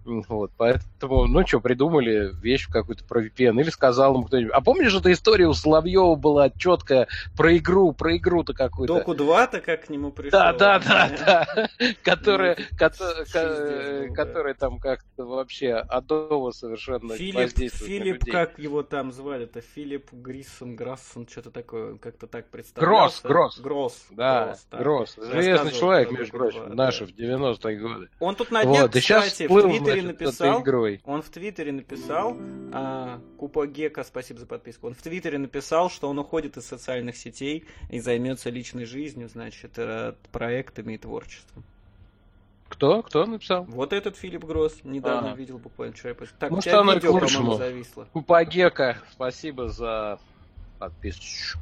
Вот. 0.03 0.49
Поэтому, 0.57 1.27
ну 1.27 1.45
что, 1.45 1.59
придумали 1.59 2.31
вещь 2.41 2.67
какую-то 2.67 3.03
про 3.03 3.23
VPN. 3.23 3.61
Или 3.61 3.69
сказали, 3.69 3.90
рассказал 3.91 4.13
ему 4.13 4.23
кто-нибудь. 4.23 4.53
А 4.53 4.61
помнишь, 4.61 4.95
эта 4.95 5.11
история 5.11 5.47
у 5.47 5.53
Соловьева 5.53 6.15
была 6.15 6.49
четкая 6.49 7.07
про 7.35 7.57
игру, 7.57 7.91
про 7.91 8.17
игру-то 8.17 8.53
какую-то? 8.53 8.95
Доку 8.95 9.13
2-то 9.13 9.59
как 9.61 9.85
к 9.85 9.89
нему 9.89 10.11
пришел? 10.11 10.31
Да, 10.31 10.53
да, 10.53 10.79
да, 10.79 11.11
да. 11.25 11.69
Которая, 12.03 12.57
которая 12.77 14.53
там 14.53 14.79
как-то 14.79 15.25
вообще 15.25 15.73
адово 15.73 16.51
совершенно 16.51 17.15
Филипп, 17.15 17.51
Филипп, 17.73 18.25
как 18.25 18.57
его 18.57 18.83
там 18.83 19.11
звали-то? 19.11 19.61
Филипп 19.61 20.11
Гриссон, 20.11 20.75
Грассон, 20.75 21.27
что-то 21.27 21.51
такое, 21.51 21.97
как-то 21.97 22.27
так 22.27 22.49
представлялся. 22.49 23.27
Гросс, 23.27 23.59
Гросс. 23.59 23.59
Гросс. 23.59 24.07
Да, 24.11 24.55
Гросс. 24.71 25.17
Железный 25.17 25.71
человек, 25.71 26.11
между 26.11 26.37
прочим, 26.37 26.75
наши 26.75 27.05
в 27.05 27.09
90-е 27.09 27.77
годы. 27.77 28.09
Он 28.19 28.35
тут 28.35 28.51
на 28.51 28.63
днях, 28.63 28.91
кстати, 28.91 29.47
в 29.47 29.61
Твиттере 29.61 30.01
написал, 30.03 30.63
он 31.03 31.21
в 31.21 31.29
Твиттере 31.29 31.71
написал, 31.71 32.37
а, 32.73 33.19
Купа 33.41 33.65
Гека, 33.81 34.03
спасибо 34.03 34.39
за 34.39 34.45
подписку, 34.45 34.87
он 34.87 34.93
в 34.93 35.01
Твиттере 35.01 35.39
написал, 35.39 35.89
что 35.89 36.07
он 36.07 36.19
уходит 36.19 36.57
из 36.57 36.65
социальных 36.65 37.17
сетей 37.17 37.65
и 37.89 37.99
займется 37.99 38.51
личной 38.51 38.85
жизнью, 38.85 39.27
значит, 39.27 39.71
э, 39.77 40.13
проектами 40.31 40.93
и 40.93 40.97
творчеством. 40.97 41.63
Кто? 42.69 43.01
Кто 43.01 43.25
написал? 43.25 43.63
Вот 43.65 43.91
этот 43.91 44.15
Филипп 44.17 44.45
Гросс. 44.45 44.79
Недавно 44.83 45.33
а. 45.33 45.35
видел 45.35 45.57
буквально 45.57 45.93
вчера. 45.93 46.15
Так, 46.39 46.51
ну, 46.51 46.61
что 46.61 46.79
оно 46.79 46.93
видео, 46.93 47.17
к 47.17 47.21
лучшему. 47.21 47.55
зависло. 47.55 48.07
Купагека, 48.13 48.97
спасибо 49.11 49.67
за 49.67 50.19
подписку. 50.79 51.59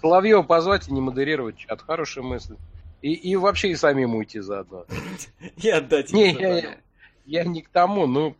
Соловьева 0.00 0.42
позвать 0.42 0.88
и 0.88 0.92
не 0.92 1.00
модерировать 1.00 1.58
чат. 1.58 1.82
Хорошая 1.82 2.24
мысль. 2.24 2.56
И, 3.02 3.12
и 3.12 3.36
вообще 3.36 3.70
и 3.70 3.76
самим 3.76 4.14
уйти 4.14 4.40
заодно. 4.40 4.86
И 5.56 5.68
отдать 5.68 6.12
Не, 6.12 6.32
я, 6.32 6.58
я, 6.58 6.76
я 7.24 7.44
не 7.44 7.62
к 7.62 7.68
тому, 7.68 8.06
ну, 8.06 8.36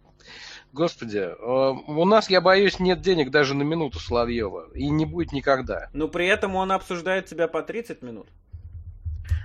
господи, 0.72 1.18
э, 1.18 1.34
у 1.38 2.05
нас, 2.05 2.30
я 2.30 2.40
боюсь, 2.40 2.78
нет 2.78 3.01
денег 3.01 3.30
даже 3.30 3.55
на 3.55 3.62
минуту 3.62 3.98
Соловьева. 3.98 4.68
И 4.74 4.88
не 4.88 5.06
будет 5.06 5.32
никогда. 5.32 5.88
Но 5.92 6.09
при 6.09 6.26
этом 6.26 6.56
он 6.56 6.72
обсуждает 6.72 7.26
тебя 7.26 7.48
по 7.48 7.62
30 7.62 8.02
минут. 8.02 8.28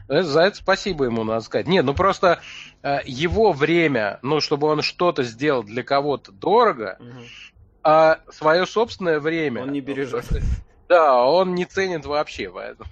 Э, 0.08 0.22
за 0.22 0.42
это 0.42 0.58
спасибо 0.58 1.06
ему 1.06 1.24
надо 1.24 1.42
сказать. 1.42 1.68
Нет, 1.68 1.86
ну 1.86 1.94
просто 1.94 2.40
э, 2.84 3.00
его 3.06 3.52
время, 3.52 4.20
ну, 4.22 4.40
чтобы 4.40 4.68
он 4.68 4.82
что-то 4.82 5.24
сделал 5.24 5.64
для 5.64 5.84
кого-то 5.84 6.32
дорого, 6.32 6.98
угу. 7.00 7.24
а 7.84 8.20
свое 8.30 8.66
собственное 8.66 9.20
время... 9.20 9.64
Он 9.64 9.72
не 9.72 9.82
бережет. 9.82 10.26
Да, 10.88 11.26
он 11.26 11.56
не 11.56 11.66
ценит 11.66 12.06
вообще, 12.06 12.52
поэтому... 12.52 12.90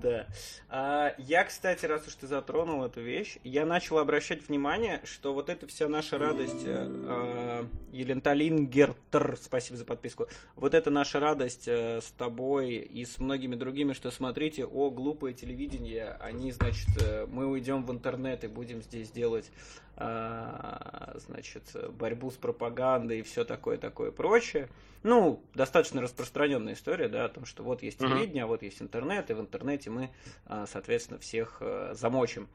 Да. 0.00 0.26
А, 0.68 1.14
я, 1.18 1.44
кстати, 1.44 1.86
раз 1.86 2.06
уж 2.06 2.14
ты 2.14 2.26
затронул 2.26 2.84
эту 2.84 3.00
вещь, 3.00 3.38
я 3.44 3.64
начал 3.64 3.98
обращать 3.98 4.48
внимание, 4.48 5.00
что 5.04 5.32
вот 5.32 5.48
эта 5.48 5.66
вся 5.66 5.88
наша 5.88 6.18
радость, 6.18 6.64
э, 6.64 6.86
а, 6.86 7.66
Еленталингертер, 7.92 9.38
спасибо 9.40 9.76
за 9.76 9.84
подписку, 9.84 10.26
вот 10.56 10.74
эта 10.74 10.90
наша 10.90 11.20
радость 11.20 11.68
э, 11.68 12.00
с 12.00 12.10
тобой 12.12 12.74
и 12.74 13.04
с 13.04 13.18
многими 13.18 13.54
другими, 13.54 13.92
что 13.92 14.10
смотрите, 14.10 14.64
о, 14.64 14.90
глупое 14.90 15.34
телевидение, 15.34 16.16
они, 16.20 16.50
значит, 16.50 16.88
э, 17.00 17.26
мы 17.26 17.46
уйдем 17.46 17.84
в 17.84 17.92
интернет 17.92 18.44
и 18.44 18.48
будем 18.48 18.82
здесь 18.82 19.10
делать 19.10 19.50
значит, 19.96 21.76
борьбу 21.92 22.30
с 22.30 22.34
пропагандой 22.34 23.20
и 23.20 23.22
все 23.22 23.44
такое, 23.44 23.78
такое 23.78 24.10
прочее. 24.10 24.68
Ну, 25.04 25.44
достаточно 25.54 26.00
распространенная 26.00 26.72
история, 26.72 27.08
да, 27.08 27.26
о 27.26 27.28
том, 27.28 27.44
что 27.44 27.62
вот 27.62 27.82
есть 27.82 27.98
телевидение, 27.98 28.44
а 28.44 28.46
вот 28.46 28.62
есть 28.62 28.80
интернет, 28.80 29.30
и 29.30 29.34
в 29.34 29.40
интернете 29.40 29.90
мы, 29.90 30.10
а, 30.46 30.66
соответственно, 30.66 31.18
всех 31.18 31.58
э, 31.60 31.92
замочим. 31.94 32.48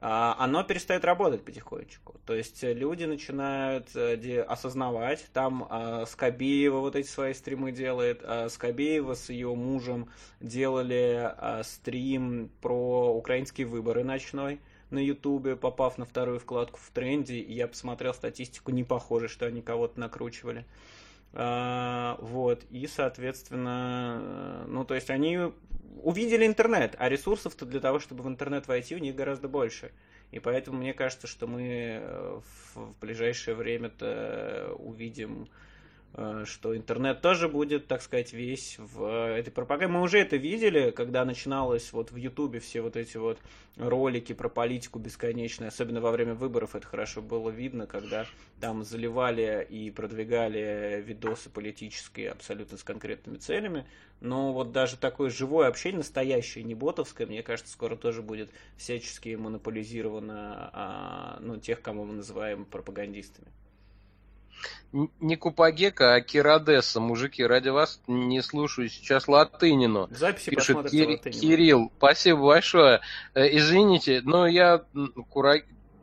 А, 0.00 0.34
оно 0.40 0.64
перестает 0.64 1.04
работать 1.04 1.44
потихонечку. 1.44 2.16
То 2.26 2.34
есть 2.34 2.64
люди 2.64 3.04
начинают 3.04 3.94
э, 3.94 4.42
осознавать, 4.42 5.24
там 5.32 5.68
Скобеева 6.08 6.80
вот 6.80 6.96
эти 6.96 7.06
свои 7.06 7.32
стримы 7.32 7.70
делает, 7.70 8.24
Скобеева 8.48 9.14
с 9.14 9.30
ее 9.30 9.54
мужем 9.54 10.10
делали 10.40 11.32
стрим 11.62 12.50
про 12.60 13.14
украинские 13.14 13.68
выборы 13.68 14.02
ночной, 14.02 14.58
на 14.94 15.00
Ютубе, 15.00 15.56
попав 15.56 15.98
на 15.98 16.04
вторую 16.04 16.38
вкладку 16.38 16.78
в 16.82 16.90
тренде, 16.90 17.40
я 17.40 17.68
посмотрел 17.68 18.14
статистику, 18.14 18.70
не 18.72 18.84
похоже, 18.84 19.28
что 19.28 19.46
они 19.46 19.60
кого-то 19.60 20.00
накручивали. 20.00 20.64
А, 21.32 22.16
вот, 22.20 22.64
и, 22.70 22.86
соответственно, 22.86 24.64
ну, 24.68 24.84
то 24.84 24.94
есть 24.94 25.10
они 25.10 25.52
увидели 26.02 26.46
интернет, 26.46 26.94
а 26.98 27.08
ресурсов-то 27.08 27.66
для 27.66 27.80
того, 27.80 27.98
чтобы 27.98 28.22
в 28.22 28.28
интернет 28.28 28.68
войти, 28.68 28.94
у 28.94 28.98
них 28.98 29.14
гораздо 29.14 29.48
больше. 29.48 29.90
И 30.30 30.38
поэтому 30.38 30.78
мне 30.78 30.92
кажется, 30.92 31.26
что 31.26 31.46
мы 31.46 32.00
э, 32.00 32.40
в 32.74 32.98
ближайшее 33.00 33.54
время-то 33.54 34.74
увидим 34.78 35.48
что 36.44 36.76
интернет 36.76 37.20
тоже 37.20 37.48
будет, 37.48 37.88
так 37.88 38.00
сказать, 38.00 38.32
весь 38.32 38.76
в 38.78 39.36
этой 39.36 39.50
пропаганде. 39.50 39.92
Мы 39.92 40.00
уже 40.00 40.18
это 40.18 40.36
видели, 40.36 40.90
когда 40.92 41.24
начиналось 41.24 41.92
вот 41.92 42.12
в 42.12 42.16
Ютубе 42.16 42.60
все 42.60 42.82
вот 42.82 42.96
эти 42.96 43.16
вот 43.16 43.38
ролики 43.76 44.32
про 44.32 44.48
политику 44.48 45.00
бесконечные, 45.00 45.68
особенно 45.68 46.00
во 46.00 46.12
время 46.12 46.34
выборов 46.34 46.76
это 46.76 46.86
хорошо 46.86 47.20
было 47.20 47.50
видно, 47.50 47.88
когда 47.88 48.26
там 48.60 48.84
заливали 48.84 49.66
и 49.68 49.90
продвигали 49.90 51.02
видосы 51.04 51.50
политические 51.50 52.30
абсолютно 52.30 52.78
с 52.78 52.84
конкретными 52.84 53.38
целями. 53.38 53.84
Но 54.20 54.52
вот 54.52 54.70
даже 54.70 54.96
такое 54.96 55.30
живое 55.30 55.66
общение, 55.66 55.98
настоящее, 55.98 56.62
не 56.62 56.76
ботовское, 56.76 57.26
мне 57.26 57.42
кажется, 57.42 57.72
скоро 57.72 57.96
тоже 57.96 58.22
будет 58.22 58.50
всячески 58.76 59.34
монополизировано 59.34 60.70
а, 60.72 61.38
ну, 61.40 61.56
тех, 61.56 61.82
кого 61.82 62.04
мы 62.04 62.14
называем 62.14 62.64
пропагандистами 62.64 63.48
не 65.20 65.36
Купагека, 65.36 66.14
а 66.14 66.20
Кирадеса. 66.20 67.00
Мужики, 67.00 67.44
ради 67.44 67.68
вас 67.68 68.00
не 68.06 68.42
слушаю 68.42 68.88
сейчас 68.88 69.26
Латынину. 69.28 70.08
Записи 70.10 70.50
Пишет 70.50 70.90
Кир... 70.90 71.18
Кирилл. 71.18 71.92
Спасибо 71.98 72.46
большое. 72.46 73.00
Э, 73.34 73.46
извините, 73.56 74.22
но 74.24 74.46
я 74.46 74.84
Кура... 75.30 75.56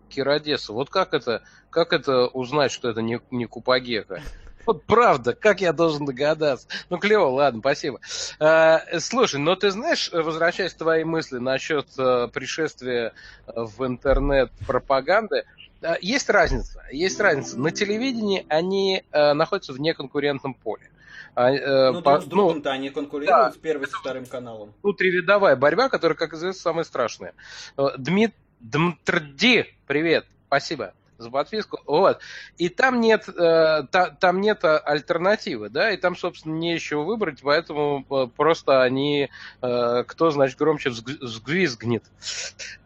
Кирадеса. 0.10 0.74
Вот 0.74 0.90
как 0.90 1.14
это, 1.14 1.42
как 1.70 1.94
это 1.94 2.28
узнать, 2.28 2.72
что 2.72 2.90
это 2.90 3.02
не, 3.02 3.22
не 3.32 3.46
Купагека? 3.46 4.22
Вот 4.66 4.84
правда, 4.84 5.34
как 5.34 5.62
я 5.62 5.74
должен 5.74 6.06
догадаться? 6.06 6.68
Ну, 6.90 6.98
клево, 7.00 7.28
ладно, 7.28 7.62
спасибо. 7.62 8.00
Э, 8.40 9.00
слушай, 9.00 9.40
но 9.40 9.56
ты 9.56 9.72
знаешь, 9.72 10.12
возвращаясь 10.12 10.74
к 10.74 10.78
твоей 10.78 11.06
мысли 11.06 11.40
насчет 11.40 11.88
э, 11.98 12.28
пришествия 12.32 13.14
в 13.48 13.86
интернет 13.88 14.52
пропаганды, 14.68 15.38
Э, 15.38 15.61
есть 16.02 16.30
разница. 16.30 16.84
Есть 16.92 17.20
разница. 17.20 17.60
На 17.60 17.72
телевидении 17.72 18.46
они 18.50 19.04
э, 19.12 19.34
находятся 19.34 19.74
в 19.74 19.80
неконкурентном 19.80 20.54
поле. 20.54 20.90
А, 21.34 21.50
э, 21.50 21.92
ну, 21.92 22.02
по, 22.02 22.12
друг 22.14 22.24
с 22.24 22.26
другом-то 22.28 22.70
ну, 22.70 22.76
они 22.76 22.90
конкурируют 22.90 23.30
да, 23.30 23.52
с 23.52 23.58
первым 23.58 23.86
и 23.86 23.88
вторым 23.88 24.26
каналом. 24.26 24.74
Внутривидовая 24.84 25.56
борьба, 25.56 25.90
которая, 25.90 26.18
как 26.18 26.34
известно, 26.34 26.62
самая 26.62 26.84
страшная. 26.84 27.34
Э, 27.78 27.90
Дмит... 27.98 28.34
Дмитрди, 28.60 29.66
привет, 29.88 30.28
спасибо 30.46 30.94
за 31.18 31.32
подписку. 31.32 31.80
Вот. 31.86 32.20
И 32.58 32.70
там 32.70 33.00
нет, 33.00 33.28
э, 33.28 33.84
та, 33.90 34.10
там 34.10 34.42
нет 34.42 34.64
альтернативы, 34.64 35.70
да, 35.70 35.92
и 35.92 35.98
там, 35.98 36.16
собственно, 36.16 36.56
нечего 36.56 37.04
выбрать, 37.04 37.40
поэтому 37.42 38.06
э, 38.10 38.28
просто 38.36 38.84
они, 38.84 39.30
э, 39.62 40.04
кто, 40.08 40.32
значит, 40.32 40.58
громче 40.58 40.90
взгвизгнет. 40.90 42.04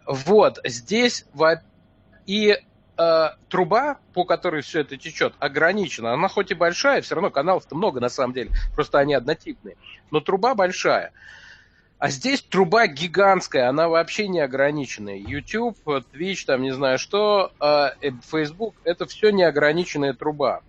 Вот. 0.05 0.59
Здесь 0.63 1.25
и 2.25 2.57
э, 2.97 3.29
труба, 3.49 3.97
по 4.13 4.25
которой 4.25 4.61
все 4.61 4.81
это 4.81 4.97
течет, 4.97 5.33
ограничена. 5.39 6.13
Она 6.13 6.27
хоть 6.27 6.51
и 6.51 6.53
большая, 6.53 7.01
все 7.01 7.15
равно 7.15 7.29
каналов-то 7.29 7.75
много 7.75 7.99
на 7.99 8.09
самом 8.09 8.33
деле, 8.33 8.51
просто 8.73 8.99
они 8.99 9.13
однотипные. 9.13 9.77
Но 10.11 10.19
труба 10.19 10.55
большая. 10.55 11.11
А 11.97 12.09
здесь 12.09 12.41
труба 12.41 12.87
гигантская, 12.87 13.69
она 13.69 13.87
вообще 13.87 14.27
не 14.27 14.39
ограниченная. 14.39 15.15
YouTube, 15.15 15.77
Twitch, 15.85 16.45
там 16.45 16.61
не 16.61 16.71
знаю 16.71 16.99
что, 16.99 17.51
э, 17.59 18.11
Facebook, 18.29 18.75
это 18.83 19.05
все 19.05 19.31
неограниченная 19.31 20.13
труба. 20.13 20.61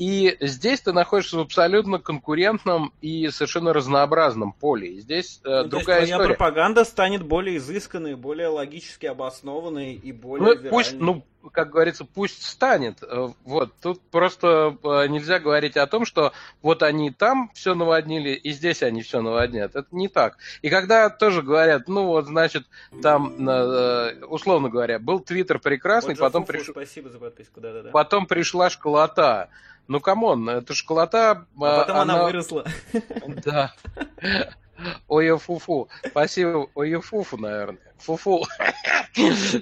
И 0.00 0.38
здесь 0.40 0.80
ты 0.80 0.94
находишься 0.94 1.36
в 1.36 1.40
абсолютно 1.40 1.98
конкурентном 1.98 2.90
и 3.02 3.28
совершенно 3.28 3.74
разнообразном 3.74 4.54
поле. 4.54 4.94
И 4.94 5.00
здесь 5.00 5.42
э, 5.44 5.60
ну, 5.64 5.68
другая 5.68 6.00
есть, 6.00 6.12
история. 6.12 6.28
пропаганда 6.28 6.84
станет 6.86 7.22
более 7.22 7.58
изысканной, 7.58 8.14
более 8.14 8.48
логически 8.48 9.04
обоснованной 9.04 9.92
и 9.92 10.10
более 10.12 10.46
ну, 10.46 10.52
виральной. 10.52 10.70
Пусть, 10.70 10.94
ну, 10.94 11.22
как 11.52 11.70
говорится, 11.70 12.06
пусть 12.06 12.46
станет. 12.46 13.02
Э, 13.02 13.28
вот. 13.44 13.74
Тут 13.82 14.00
просто 14.10 14.76
э, 14.82 15.06
нельзя 15.08 15.38
говорить 15.38 15.76
о 15.76 15.86
том, 15.86 16.06
что 16.06 16.32
вот 16.62 16.82
они 16.82 17.10
там 17.10 17.50
все 17.52 17.74
наводнили, 17.74 18.30
и 18.30 18.52
здесь 18.52 18.82
они 18.82 19.02
все 19.02 19.20
наводнят. 19.20 19.76
Это 19.76 19.88
не 19.90 20.08
так. 20.08 20.38
И 20.62 20.70
когда 20.70 21.10
тоже 21.10 21.42
говорят, 21.42 21.88
ну 21.88 22.06
вот, 22.06 22.24
значит, 22.24 22.64
там, 23.02 23.46
э, 23.46 24.24
условно 24.24 24.70
говоря, 24.70 24.98
был 24.98 25.20
Твиттер 25.20 25.58
прекрасный, 25.58 26.14
вот 26.14 26.20
потом, 26.20 26.46
приш... 26.46 26.68
спасибо 26.68 27.10
за 27.10 27.18
подписку, 27.18 27.60
да, 27.60 27.72
да, 27.72 27.82
да. 27.82 27.90
потом 27.90 28.24
пришла 28.24 28.70
школота. 28.70 29.50
Ну, 29.90 29.98
come 30.00 30.27
on, 30.27 30.48
это 30.48 30.72
школота... 30.72 31.30
А 31.32 31.46
потом 31.56 31.96
она, 31.96 32.14
она 32.14 32.24
выросла. 32.24 32.64
Да. 33.44 33.74
Ой, 35.08 35.36
фуфу. 35.36 35.88
Спасибо. 36.06 36.68
Ой, 36.76 36.94
фуфу, 37.00 37.36
наверное. 37.36 37.80
Фуфу. 37.98 38.44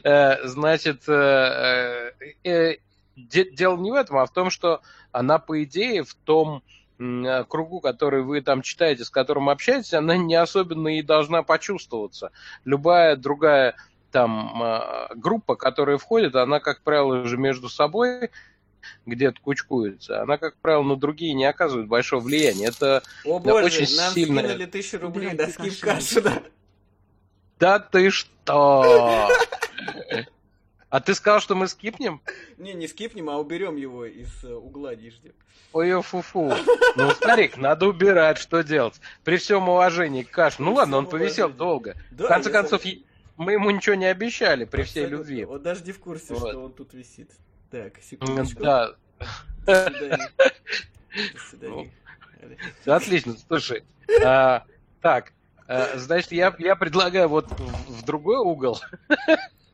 Э, 0.05 0.46
значит, 0.46 1.09
э, 1.09 2.12
э, 2.44 2.76
де- 3.16 3.50
дело 3.50 3.78
не 3.78 3.90
в 3.90 3.94
этом, 3.94 4.18
а 4.18 4.26
в 4.26 4.32
том, 4.34 4.50
что 4.50 4.82
она, 5.12 5.38
по 5.38 5.64
идее, 5.64 6.05
в 6.05 6.12
том 6.12 6.62
кругу, 6.98 7.80
который 7.80 8.22
вы 8.22 8.42
там 8.42 8.60
читаете, 8.60 9.05
с 9.06 9.10
которым 9.10 9.48
общаетесь, 9.48 9.94
она 9.94 10.18
не 10.18 10.34
особенно 10.34 10.98
и 10.98 11.00
должна 11.00 11.42
почувствоваться. 11.42 12.32
Любая 12.66 13.16
другая 13.16 13.76
там 14.10 14.62
группа, 15.14 15.55
которая 15.56 15.96
входит, 15.96 16.36
она, 16.36 16.60
как 16.60 16.82
правило, 16.82 17.22
уже 17.22 17.38
между 17.38 17.70
собой 17.70 18.30
где-то 19.06 19.40
кучкуется, 19.40 20.22
она, 20.22 20.38
как 20.38 20.56
правило, 20.56 20.82
на 20.82 20.96
другие 20.96 21.34
не 21.34 21.44
оказывает 21.44 21.88
большого 21.88 22.20
влияния. 22.20 22.68
Это 22.68 23.02
О 23.24 23.38
Да, 23.40 23.52
боже, 23.52 23.64
очень 23.66 23.96
нам 23.96 24.12
сильно- 24.12 24.42
скинули 24.42 24.66
тысячу 24.66 24.98
рублей, 24.98 25.34
да 25.34 25.48
скинь 25.48 25.74
кашу. 25.80 26.22
да. 26.22 26.42
да 27.59 27.78
ты 27.78 28.10
что? 28.10 29.28
А 30.90 31.00
ты 31.00 31.14
сказал, 31.14 31.40
что 31.40 31.55
мы 31.55 31.68
скипнем? 31.68 32.22
Не, 32.56 32.72
не 32.72 32.88
скипнем, 32.88 33.28
а 33.28 33.36
уберем 33.36 33.76
его 33.76 34.06
из 34.06 34.42
э, 34.42 34.55
угла 34.55 34.94
нижнего. 34.94 35.34
Ой, 35.74 36.00
фу-фу. 36.02 36.50
Ну, 36.96 37.10
старик, 37.10 37.59
надо 37.59 37.86
убирать, 37.86 38.38
что 38.38 38.62
делать? 38.62 38.98
При 39.22 39.36
всем 39.36 39.68
уважении 39.68 40.22
к 40.22 40.30
Каш. 40.30 40.59
Ну 40.59 40.72
ладно, 40.72 40.96
он 40.96 41.06
повисел 41.06 41.50
долго. 41.50 41.94
Да, 42.10 42.24
В 42.24 42.28
конце 42.28 42.50
концов, 42.50 42.82
мы 43.36 43.52
ему 43.52 43.70
ничего 43.70 43.96
не 43.96 44.06
обещали 44.06 44.64
при 44.64 44.82
всей 44.84 45.05
любви. 45.06 45.44
Он 45.44 45.62
даже 45.62 45.84
не 45.84 45.92
в 45.92 45.98
курсе, 46.00 46.34
что 46.34 46.59
он 46.59 46.72
тут 46.72 46.94
висит. 46.94 47.30
Так, 47.70 47.98
секундочку. 48.02 48.62
Да, 48.62 48.94
До 49.66 49.90
свидания. 49.90 50.30
До 51.34 51.40
свидания. 51.50 51.90
отлично. 52.86 53.34
Слушай, 53.46 53.84
а, 54.24 54.64
так, 55.02 55.32
а, 55.66 55.98
значит, 55.98 56.32
я, 56.32 56.54
я 56.58 56.76
предлагаю 56.76 57.28
вот 57.28 57.50
в, 57.50 58.00
в 58.00 58.04
другой 58.04 58.38
угол. 58.38 58.80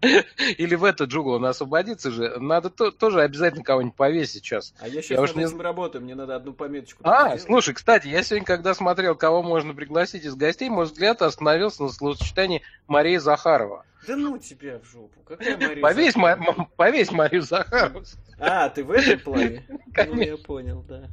Или 0.59 0.75
в 0.75 0.85
этот 0.85 1.11
же 1.11 1.21
угол, 1.21 1.35
он 1.35 1.45
освободится 1.47 2.11
же. 2.11 2.39
Надо 2.39 2.71
то- 2.71 2.91
тоже 2.91 3.23
обязательно 3.23 3.65
кого-нибудь 3.65 3.97
повесить 3.97 4.45
сейчас. 4.45 4.75
А 4.81 4.89
я 4.89 5.03
сейчас 5.03 5.11
Я 5.19 5.21
над 5.23 5.37
не 5.37 5.45
этим 5.45 5.61
работаю, 5.61 6.03
мне 6.03 6.15
надо 6.15 6.37
одну 6.37 6.53
пометочку. 6.53 7.03
А, 7.05 7.23
сделать. 7.29 7.43
слушай, 7.43 7.75
кстати, 7.75 8.09
я 8.09 8.23
сегодня, 8.23 8.47
когда 8.47 8.75
смотрел, 8.75 9.15
кого 9.15 9.43
можно 9.43 9.75
пригласить 9.75 10.25
из 10.25 10.35
гостей, 10.35 10.69
мой 10.69 10.85
взгляд 10.85 11.23
остановился 11.23 11.83
на 11.85 11.89
словосочетании 11.91 12.63
Марии 12.87 13.17
Захарова. 13.17 13.85
Да 14.07 14.17
ну 14.17 14.37
тебя 14.37 14.81
в 14.81 14.87
жопу. 14.91 15.19
Какая 15.27 15.57
Мария 15.57 15.81
Повесь, 15.81 16.15
Ма- 16.17 16.37
Захарова? 16.37 16.59
м- 16.61 16.69
повесь 16.77 17.11
Марию 17.11 17.43
Захарову. 17.43 18.03
А, 18.39 18.69
ты 18.69 18.85
в 18.85 18.91
этом 18.91 19.19
плане? 19.21 19.65
Ну, 20.07 20.21
я 20.21 20.37
понял, 20.37 20.85
да. 20.89 21.05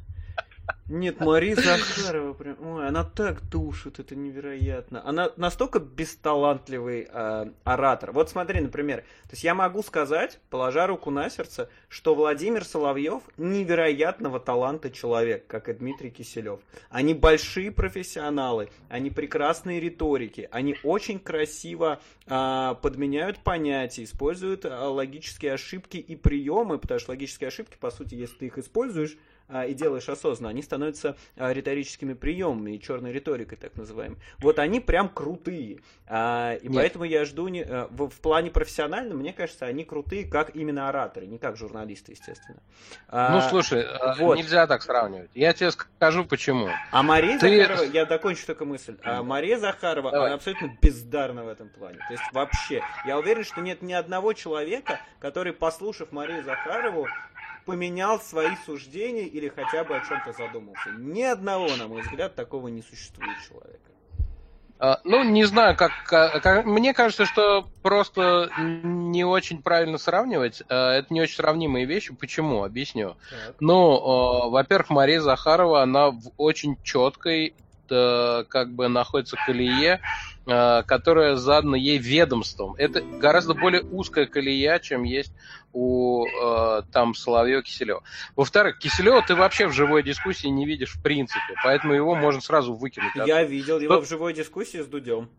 Нет, 0.88 1.22
Мария 1.22 1.56
Захарова 1.56 2.34
прям... 2.34 2.58
Ой, 2.62 2.88
она 2.88 3.04
так 3.06 3.48
душит, 3.50 4.00
это 4.00 4.14
невероятно. 4.16 5.02
Она 5.08 5.32
настолько 5.38 5.80
бесталантливый 5.80 7.08
э, 7.10 7.52
оратор. 7.64 8.12
Вот 8.12 8.30
смотри, 8.30 8.60
например, 8.60 9.02
то 9.24 9.32
есть 9.32 9.44
я 9.44 9.56
могу 9.56 9.84
сказать, 9.84 10.40
положа 10.50 10.88
руку 10.88 11.10
на 11.10 11.30
сердце, 11.30 11.70
что 11.88 12.14
Владимир 12.14 12.66
Соловьев 12.66 13.24
невероятного 13.38 14.40
таланта 14.40 14.92
человек, 14.92 15.48
как 15.48 15.70
и 15.70 15.74
Дмитрий 15.74 16.12
Киселев. 16.12 16.60
Они 16.90 17.14
большие 17.14 17.72
профессионалы, 17.72 18.70
они 18.90 19.10
прекрасные 19.10 19.80
риторики, 19.80 20.50
они 20.52 20.76
очень 20.84 21.20
красиво 21.20 22.02
а, 22.28 22.74
подменяют 22.76 23.40
понятия, 23.40 24.04
используют 24.04 24.66
а, 24.66 24.90
логические 24.90 25.54
ошибки 25.54 25.98
и 25.98 26.18
приемы, 26.18 26.78
потому 26.80 27.00
что 27.00 27.12
логические 27.12 27.48
ошибки, 27.48 27.78
по 27.80 27.92
сути, 27.92 28.16
если 28.16 28.36
ты 28.36 28.46
их 28.48 28.58
используешь 28.58 29.18
и 29.66 29.74
делаешь 29.74 30.08
осознанно, 30.10 30.50
они 30.50 30.62
становятся 30.62 31.16
а, 31.38 31.52
риторическими 31.52 32.14
приемами 32.14 32.72
и 32.76 32.82
черной 32.82 33.12
риторикой, 33.12 33.58
так 33.58 33.76
называемой. 33.76 34.18
Вот 34.40 34.60
они 34.60 34.80
прям 34.80 35.10
крутые. 35.10 35.80
А, 36.08 36.54
и 36.56 36.68
Нет. 36.68 36.76
поэтому 36.76 37.04
я 37.06 37.26
жду 37.26 37.48
не, 37.48 37.62
а, 37.64 37.88
в, 37.92 38.10
в 38.10 38.20
плане 38.22 38.50
профессиональном, 38.52 39.18
мне 39.18 39.34
кажется, 39.34 39.66
они 39.66 39.84
крутые, 39.84 40.26
как 40.26 40.56
именно 40.56 40.90
ораторы, 40.90 41.28
не 41.28 41.38
как 41.38 41.58
журналисты, 41.58 42.14
естественно. 42.14 42.60
А, 43.08 43.36
Ну, 43.36 43.42
слушай, 43.50 43.84
а, 43.84 44.16
вот. 44.16 44.38
нельзя 44.38 44.68
так 44.68 44.82
сравнивать. 44.84 45.30
Я 45.34 45.54
тебе 45.54 45.72
скажу, 45.72 46.26
почему. 46.26 46.70
А 46.92 47.04
Мария 47.04 47.38
Ты- 47.40 47.58
Захарова, 47.62 47.92
я 47.92 48.06
докончу 48.06 48.46
только 48.46 48.66
мысль. 48.66 48.98
А 49.04 49.24
Мария 49.24 49.58
Захарова, 49.58 50.12
Давай. 50.12 50.28
она 50.28 50.36
абсолютно 50.36 50.78
бездарна 50.82 51.44
в 51.44 51.48
этом 51.48 51.70
плане. 51.70 51.98
То 52.08 52.14
есть 52.14 52.24
вообще, 52.34 52.82
я 53.06 53.18
уверен, 53.18 53.44
что 53.44 53.62
нет 53.62 53.82
ни 53.82 53.94
одного 53.94 54.34
человека, 54.34 55.00
который, 55.20 55.54
послушав 55.54 56.12
Марию 56.12 56.44
Захарову, 56.44 57.08
поменял 57.66 58.20
свои 58.20 58.56
суждения 58.66 59.26
или 59.26 59.48
хотя 59.50 59.84
бы 59.84 59.96
о 59.96 60.02
чем-то 60.06 60.32
задумался. 60.34 60.90
Ни 60.98 61.22
одного, 61.22 61.68
на 61.78 61.88
мой 61.88 62.02
взгляд, 62.02 62.36
такого 62.36 62.68
не 62.70 62.82
существует 62.82 63.38
человека. 63.48 63.78
А, 64.84 65.00
Ну, 65.04 65.24
не 65.24 65.44
знаю, 65.44 65.78
как, 65.78 65.92
как- 66.08 66.66
Мне 66.66 66.94
кажется, 66.96 67.26
что 67.26 67.68
просто 67.84 68.50
не 68.58 69.24
очень 69.24 69.62
правильно 69.62 70.00
сравнивать. 70.00 70.64
А, 70.70 70.94
Это 70.98 71.14
не 71.14 71.22
очень 71.22 71.36
сравнимые 71.36 71.86
вещи. 71.86 72.16
Почему? 72.16 72.64
Объясню. 72.64 73.16
Так. 73.30 73.56
Ну, 73.60 74.50
во-первых, 74.50 74.90
Мария 74.90 75.22
Захарова, 75.22 75.84
она 75.84 76.10
в 76.10 76.32
очень 76.38 76.78
четкой, 76.84 77.54
э, 77.92 78.44
как 78.48 78.74
бы 78.74 78.88
находится 78.88 79.38
колее, 79.46 80.02
э, 80.48 80.84
которая 80.84 81.36
задана 81.36 81.76
ей 81.76 81.98
ведомством. 81.98 82.76
Это 82.76 83.02
гораздо 83.02 83.54
более 83.54 83.84
узкая 83.84 84.26
колея, 84.26 84.80
чем 84.80 85.04
есть 85.04 85.32
у 85.74 86.26
э, 86.26 86.82
там 86.92 87.14
Соловьева 87.16 87.62
Киселева. 87.64 88.04
Во-вторых, 88.36 88.80
Киселева 88.80 89.22
ты 89.22 89.36
вообще 89.36 89.68
в 89.68 89.74
живой 89.74 90.04
дискуссии 90.04 90.48
не 90.48 90.66
видишь 90.66 90.96
в 90.96 91.04
принципе, 91.04 91.56
поэтому 91.64 91.94
его 91.94 92.16
можно 92.16 92.42
сразу 92.42 92.74
выкинуть. 92.74 93.12
Я 93.16 93.44
видел 93.44 93.80
его 93.80 93.96
Тут- 93.96 94.06
в 94.06 94.10
живой 94.10 94.34
дискуссии 94.34 94.82
с 94.82 94.88
Дудем. 94.88 95.30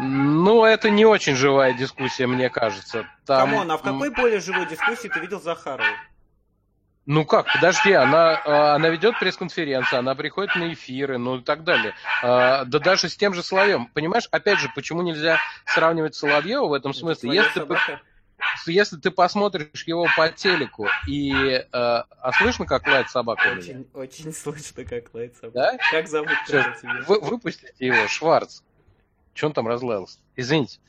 Ну, 0.00 0.64
это 0.64 0.90
не 0.90 1.04
очень 1.04 1.34
живая 1.34 1.72
дискуссия, 1.72 2.28
мне 2.28 2.50
кажется. 2.50 3.06
Там, 3.26 3.50
Come 3.50 3.61
on, 3.61 3.70
а 3.70 3.78
в 3.78 3.82
какой 3.82 4.10
более 4.10 4.38
живой 4.38 4.66
дискуссии 4.66 5.08
ты 5.08 5.18
видел 5.18 5.40
Захарову? 5.40 5.90
Ну 7.10 7.24
как, 7.24 7.46
подожди, 7.50 7.90
она, 7.94 8.34
э, 8.44 8.50
она 8.50 8.90
ведет 8.90 9.18
пресс-конференции, 9.18 9.96
она 9.96 10.14
приходит 10.14 10.54
на 10.56 10.74
эфиры, 10.74 11.16
ну 11.16 11.38
и 11.38 11.42
так 11.42 11.64
далее. 11.64 11.94
А, 12.22 12.66
Да 12.66 12.78
даже 12.80 13.08
с 13.08 13.16
тем 13.16 13.32
же 13.32 13.42
Соловьем. 13.42 13.86
Понимаешь, 13.94 14.28
опять 14.30 14.58
же, 14.58 14.70
почему 14.74 15.00
нельзя 15.00 15.38
сравнивать 15.64 16.14
Соловьева 16.14 16.66
в 16.66 16.74
этом 16.74 16.92
смысле? 16.92 17.30
Если 17.32 17.60
ты, 17.64 18.00
если 18.70 18.96
ты 18.98 19.10
посмотришь 19.10 19.84
его 19.86 20.06
по 20.18 20.28
телеку 20.28 20.86
и... 21.06 21.32
э, 21.32 21.64
А 21.72 22.32
слышно, 22.36 22.66
как 22.66 22.86
лает 22.86 23.08
собака? 23.08 23.54
Очень, 23.56 23.88
очень 23.94 24.34
слышно, 24.34 24.84
как 24.84 25.14
лает 25.14 25.34
собака. 25.34 25.58
Да? 25.58 25.78
Как 25.90 26.08
зовут 26.08 26.30
тебя? 26.46 26.76
Вы, 27.06 27.20
выпустите 27.20 27.72
его, 27.78 28.06
Шварц. 28.06 28.60
Че 29.38 29.46
он 29.46 29.52
там 29.52 29.68
разлаялся? 29.68 30.18
Извините. 30.34 30.80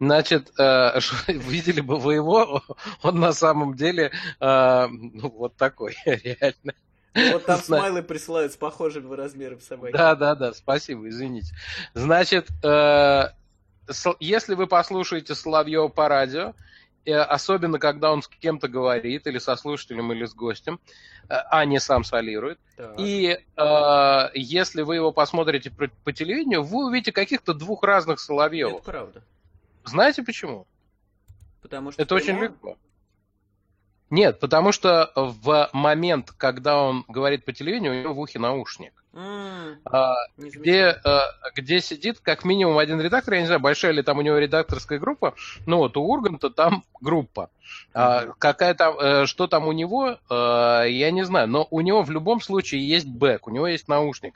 Значит, 0.00 0.50
э, 0.58 0.98
видели 1.28 1.82
бы 1.82 1.98
вы 1.98 2.14
его, 2.14 2.62
он 3.02 3.20
на 3.20 3.34
самом 3.34 3.74
деле 3.74 4.12
э, 4.40 4.86
ну, 4.88 5.28
вот 5.28 5.56
такой, 5.56 5.94
реально. 6.06 6.72
Вот 7.14 7.44
там 7.44 7.60
смайлы 7.60 8.02
присылают 8.02 8.54
с 8.54 8.56
похожими 8.56 9.14
размерами 9.14 9.58
собаки. 9.60 9.92
Да, 9.92 10.14
да, 10.14 10.34
да, 10.34 10.54
спасибо, 10.54 11.06
извините. 11.06 11.54
Значит, 11.92 12.48
э, 12.64 13.24
если 14.20 14.54
вы 14.54 14.66
послушаете 14.66 15.34
Соловьева 15.34 15.88
по 15.88 16.08
радио, 16.08 16.54
особенно 17.12 17.78
когда 17.78 18.12
он 18.12 18.22
с 18.22 18.28
кем-то 18.28 18.68
говорит, 18.68 19.26
или 19.26 19.38
со 19.38 19.56
слушателем, 19.56 20.12
или 20.12 20.24
с 20.24 20.34
гостем, 20.34 20.80
э, 21.28 21.34
а 21.50 21.64
не 21.64 21.78
сам 21.80 22.04
солирует, 22.04 22.58
Так. 22.76 22.94
и 22.98 23.38
э, 23.56 24.30
если 24.34 24.82
вы 24.82 24.96
его 24.96 25.12
посмотрите 25.12 25.70
по, 25.70 25.88
по 26.04 26.12
телевидению, 26.12 26.62
вы 26.62 26.86
увидите 26.86 27.12
каких-то 27.12 27.54
двух 27.54 27.82
разных 27.82 28.16
Это 28.16 28.24
Соловьевых. 28.24 28.82
правда. 28.82 29.22
Знаете 29.84 30.22
почему? 30.22 30.66
Потому 31.62 31.92
что 31.92 32.02
Это 32.02 32.14
очень 32.14 32.26
прямой- 32.34 32.48
легко. 32.48 32.76
Нет, 34.10 34.40
потому 34.40 34.72
что 34.72 35.12
в 35.14 35.68
момент, 35.72 36.30
когда 36.32 36.80
он 36.82 37.04
говорит 37.08 37.44
по 37.44 37.52
телевидению, 37.52 37.92
у 37.92 38.02
него 38.02 38.14
в 38.14 38.20
ухе 38.20 38.38
наушник. 38.38 38.92
А, 39.84 40.14
где, 40.36 40.98
э, 41.02 41.20
где 41.54 41.80
сидит 41.80 42.20
как 42.20 42.44
минимум 42.44 42.76
один 42.78 43.00
редактор, 43.00 43.34
я 43.34 43.40
не 43.40 43.46
знаю, 43.46 43.60
большая 43.60 43.92
ли 43.92 44.02
там 44.02 44.18
у 44.18 44.22
него 44.22 44.36
редакторская 44.36 44.98
группа, 44.98 45.34
ну 45.66 45.78
вот 45.78 45.96
у 45.96 46.02
Урганта 46.02 46.50
там 46.50 46.84
группа. 47.00 47.50
А, 47.94 48.26
какая 48.38 48.74
там, 48.74 48.98
э, 48.98 49.26
что 49.26 49.46
там 49.46 49.66
у 49.66 49.72
него, 49.72 50.18
э, 50.30 50.84
я 50.90 51.10
не 51.10 51.24
знаю, 51.24 51.48
но 51.48 51.66
у 51.70 51.80
него 51.80 52.02
в 52.02 52.10
любом 52.10 52.40
случае 52.40 52.86
есть 52.86 53.06
бэк, 53.06 53.46
у 53.46 53.50
него 53.50 53.66
есть 53.66 53.88
наушник. 53.88 54.34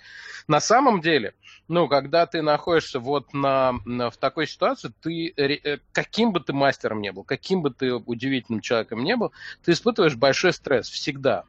На 0.49 0.61
самом 0.61 1.01
деле, 1.03 1.35
ну, 1.69 1.87
когда 1.87 2.27
ты 2.27 2.41
находишься 2.41 2.99
вот 2.99 3.33
на, 3.35 3.75
на- 3.85 4.11
в 4.11 4.17
такой 4.17 4.47
ситуации, 4.47 4.93
ты, 5.03 5.81
каким 5.93 6.33
бы 6.33 6.41
ты 6.41 6.53
мастером 6.53 7.01
не 7.03 7.13
был, 7.13 7.25
каким 7.25 7.63
бы 7.63 7.71
ты 7.71 7.93
удивительным 7.93 8.61
человеком 8.61 9.05
не 9.05 9.17
был, 9.17 9.33
ты 9.65 9.73
испытываешь 9.73 10.17
большой 10.17 10.53
стресс 10.53 10.89
всегда. 10.89 11.45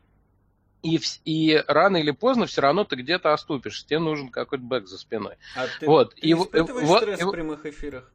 И, 0.83 0.97
вс- 0.97 1.19
и 1.25 1.63
рано 1.67 1.97
или 1.97 2.11
поздно 2.11 2.45
все 2.45 2.61
равно 2.61 2.83
ты 2.83 2.95
где-то 2.97 3.33
оступишься, 3.33 3.87
тебе 3.87 3.99
нужен 3.99 4.29
какой-то 4.29 4.63
бэк 4.63 4.85
за 4.85 4.97
спиной. 4.97 5.35
А 5.55 5.65
ты, 5.79 5.85
вот, 5.87 6.13
ты 6.13 6.21
и 6.21 6.33
в- 6.33 6.43
испытываешь 6.43 6.87
вот- 6.87 7.01
стресс 7.01 7.21
и 7.21 7.23
в 7.23 7.31
прямых 7.31 7.65
эфирах? 7.65 8.11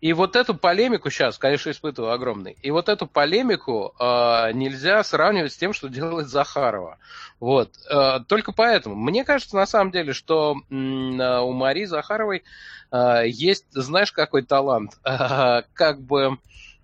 И 0.00 0.12
вот 0.14 0.34
эту 0.34 0.56
полемику 0.56 1.10
сейчас, 1.10 1.38
конечно, 1.38 1.70
испытываю 1.70 2.10
огромный. 2.12 2.56
И 2.60 2.72
вот 2.72 2.88
эту 2.88 3.06
полемику 3.06 3.94
э, 4.00 4.50
нельзя 4.52 5.04
сравнивать 5.04 5.52
с 5.52 5.56
тем, 5.56 5.72
что 5.72 5.86
делает 5.88 6.26
Захарова. 6.26 6.98
Вот. 7.38 7.70
Э, 7.88 8.18
только 8.26 8.50
поэтому. 8.50 8.96
Мне 8.96 9.24
кажется, 9.24 9.54
на 9.54 9.64
самом 9.64 9.92
деле, 9.92 10.12
что 10.12 10.56
э, 10.56 10.74
у 10.74 11.52
Марии 11.52 11.84
Захаровой 11.84 12.42
э, 12.90 13.22
есть, 13.28 13.66
знаешь, 13.70 14.10
какой 14.10 14.42
талант? 14.42 14.98
Э, 15.04 15.62
как 15.72 16.00
бы, 16.02 16.36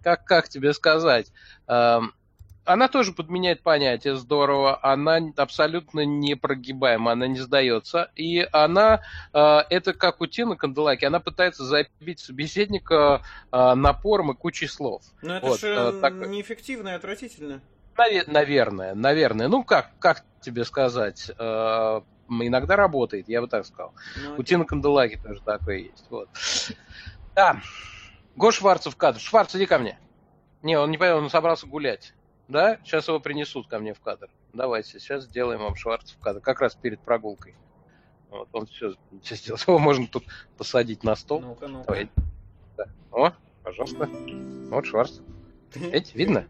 как, 0.04 0.24
как 0.24 0.48
тебе 0.48 0.72
сказать? 0.72 1.32
Э, 1.66 1.98
она 2.68 2.88
тоже 2.88 3.12
подменяет 3.12 3.62
понятие 3.62 4.16
здорово, 4.16 4.78
она 4.82 5.20
абсолютно 5.36 6.04
не 6.04 6.34
прогибаема, 6.34 7.12
она 7.12 7.26
не 7.26 7.38
сдается, 7.38 8.10
и 8.14 8.46
она, 8.52 9.00
э, 9.32 9.58
это 9.70 9.94
как 9.94 10.20
у 10.20 10.26
Тины 10.26 10.54
Канделаки, 10.54 11.06
она 11.06 11.18
пытается 11.18 11.64
забить 11.64 12.20
собеседника 12.20 13.22
э, 13.50 13.74
напором 13.74 14.32
и 14.32 14.34
кучей 14.34 14.66
слов. 14.66 15.02
Но 15.22 15.38
это 15.38 15.46
вот, 15.46 15.60
же 15.60 15.68
э, 15.68 16.00
так... 16.02 16.12
неэффективно 16.12 16.90
и 16.90 16.92
отвратительно. 16.92 17.62
Наверное, 18.26 18.94
наверное. 18.94 19.48
Ну, 19.48 19.64
как, 19.64 19.98
как 19.98 20.22
тебе 20.42 20.64
сказать, 20.66 21.30
э, 21.36 22.00
иногда 22.28 22.76
работает, 22.76 23.28
я 23.28 23.40
бы 23.40 23.48
так 23.48 23.64
сказал. 23.64 23.94
Ну, 24.22 24.34
у 24.36 24.42
Тины 24.42 24.66
Канделаки 24.66 25.16
тоже 25.16 25.40
такое 25.40 25.78
есть. 25.78 26.04
Вот. 26.10 26.28
Да. 27.34 27.60
Гош 28.36 28.56
Шварцев 28.56 28.94
кадр. 28.94 29.18
Шварц, 29.18 29.56
иди 29.56 29.64
ко 29.64 29.78
мне. 29.78 29.98
Не, 30.62 30.78
он 30.78 30.90
не 30.90 30.98
понял, 30.98 31.16
он 31.16 31.30
собрался 31.30 31.66
гулять. 31.66 32.12
Да? 32.48 32.78
Сейчас 32.82 33.08
его 33.08 33.20
принесут 33.20 33.68
ко 33.68 33.78
мне 33.78 33.94
в 33.94 34.00
кадр. 34.00 34.28
Давайте, 34.52 34.98
сейчас 34.98 35.24
сделаем 35.24 35.60
вам 35.60 35.76
Шварц 35.76 36.12
в 36.12 36.18
кадр. 36.18 36.40
Как 36.40 36.60
раз 36.60 36.74
перед 36.74 37.00
прогулкой. 37.00 37.54
Вот, 38.30 38.48
он 38.52 38.66
все, 38.66 38.94
все 39.22 39.36
сделал. 39.36 39.60
Его 39.66 39.78
можно 39.78 40.06
тут 40.06 40.24
посадить 40.56 41.04
на 41.04 41.14
стол. 41.14 41.40
Ну-ка, 41.40 41.68
ну-ка. 41.68 41.86
Давай. 41.86 42.10
Да. 42.76 42.86
О, 43.12 43.32
пожалуйста. 43.62 44.08
Вот 44.70 44.86
Шварц. 44.86 45.20
Эти, 45.74 46.16
видно? 46.16 46.48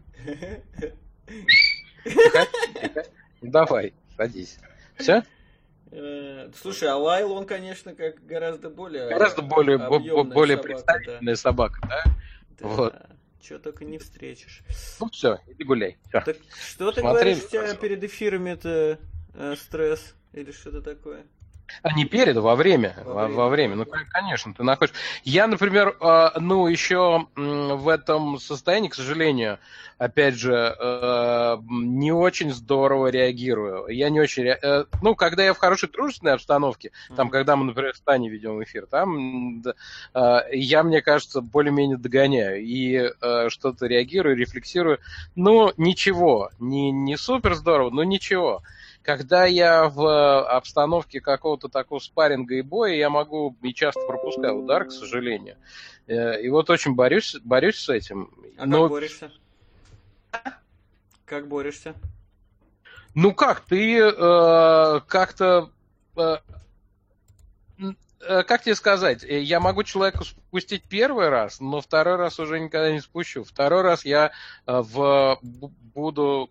Тихо, 2.03 2.47
тихо. 2.81 3.05
Давай, 3.41 3.93
садись. 4.15 4.59
Все? 4.97 5.23
Э, 5.91 6.49
слушай, 6.55 6.87
а 6.87 6.95
Лайл, 6.95 7.31
он, 7.31 7.45
конечно, 7.45 7.95
как 7.95 8.25
гораздо 8.25 8.69
более... 8.69 9.09
Гораздо 9.09 9.41
более, 9.41 9.77
более 9.77 10.57
собака, 10.57 10.63
представительная 10.63 11.33
да. 11.33 11.39
собака, 11.39 11.79
да? 11.81 12.03
да. 12.59 12.67
Вот. 12.67 12.95
Чего 13.41 13.59
только 13.59 13.85
не 13.85 13.97
встретишь. 13.97 14.63
Ну 14.99 15.09
все, 15.09 15.39
иди 15.47 15.63
гуляй. 15.63 15.97
Все. 16.09 16.21
Так 16.21 16.37
что 16.61 16.91
ты 16.91 17.01
Смотри, 17.01 17.33
говоришь, 17.33 17.43
у 17.45 17.47
тебя 17.49 17.75
перед 17.75 18.03
эфирами 18.03 18.51
это 18.51 18.99
э, 19.33 19.55
стресс 19.57 20.15
или 20.33 20.51
что-то 20.51 20.81
такое? 20.81 21.25
А 21.81 21.93
не 21.93 22.05
перед, 22.05 22.37
а 22.37 22.41
во 22.41 22.55
время. 22.55 22.95
Во, 23.05 23.13
во 23.13 23.25
время. 23.25 23.35
Во 23.37 23.49
время. 23.49 23.75
Ну, 23.75 23.85
конечно, 24.09 24.53
ты 24.53 24.63
находишь. 24.63 24.93
Я, 25.23 25.47
например, 25.47 25.95
э, 25.99 26.29
ну, 26.39 26.67
еще 26.67 27.27
в 27.35 27.87
этом 27.87 28.39
состоянии, 28.39 28.89
к 28.89 28.95
сожалению, 28.95 29.59
опять 29.97 30.35
же, 30.35 30.75
э, 30.79 31.57
не 31.69 32.11
очень 32.11 32.53
здорово 32.53 33.07
реагирую. 33.07 33.87
Я 33.87 34.09
не 34.09 34.19
очень... 34.19 34.43
Ре... 34.43 34.85
Ну, 35.01 35.15
когда 35.15 35.43
я 35.43 35.53
в 35.53 35.57
хорошей 35.57 35.89
дружественной 35.89 36.33
обстановке, 36.33 36.89
mm-hmm. 36.89 37.15
там, 37.15 37.29
когда 37.29 37.55
мы, 37.55 37.65
например, 37.65 37.93
в 37.93 37.99
Тане 37.99 38.29
ведем 38.29 38.61
эфир, 38.63 38.85
там 38.85 39.63
я, 40.51 40.83
мне 40.83 41.01
кажется, 41.01 41.41
более-менее 41.41 41.97
догоняю 41.97 42.61
и 42.61 43.11
что-то 43.49 43.87
реагирую, 43.87 44.35
рефлексирую. 44.35 44.99
Ну, 45.35 45.73
ничего. 45.77 46.49
Не, 46.59 46.91
не 46.91 47.17
супер 47.17 47.55
здорово, 47.55 47.89
но 47.89 48.03
ничего. 48.03 48.61
Когда 49.01 49.45
я 49.45 49.87
в 49.87 50.01
э, 50.01 50.41
обстановке 50.47 51.21
какого-то 51.21 51.69
такого 51.69 51.99
спарринга 51.99 52.55
и 52.55 52.61
боя, 52.61 52.93
я 52.93 53.09
могу 53.09 53.55
и 53.61 53.73
часто 53.73 54.01
пропускаю 54.05 54.63
удар, 54.63 54.85
к 54.85 54.91
сожалению. 54.91 55.57
Э, 56.07 56.41
и 56.41 56.49
вот 56.49 56.69
очень 56.69 56.95
борюсь, 56.95 57.37
борюсь 57.43 57.79
с 57.79 57.89
этим. 57.89 58.31
А 58.57 58.65
Но... 58.65 58.83
как 58.83 58.89
борешься? 58.89 59.31
Как 61.25 61.47
борешься? 61.47 61.93
Ну 63.15 63.33
как, 63.33 63.61
ты 63.61 63.99
э, 63.99 64.99
как-то 65.07 65.71
э, 66.15 66.19
Э, 66.19 66.37
как 68.19 68.63
тебе 68.63 68.75
сказать, 68.75 69.23
э, 69.23 69.39
я 69.39 69.59
могу 69.59 69.83
человеку 69.83 70.25
спустить 70.25 70.83
первый 70.83 71.29
раз, 71.29 71.59
но 71.59 71.79
второй 71.79 72.17
раз 72.17 72.39
уже 72.39 72.59
никогда 72.59 72.91
не 72.91 72.99
спущу. 72.99 73.43
Второй 73.43 73.81
раз 73.81 74.03
я 74.03 74.31
э, 74.67 74.81
в, 74.81 75.39
буду 75.41 76.49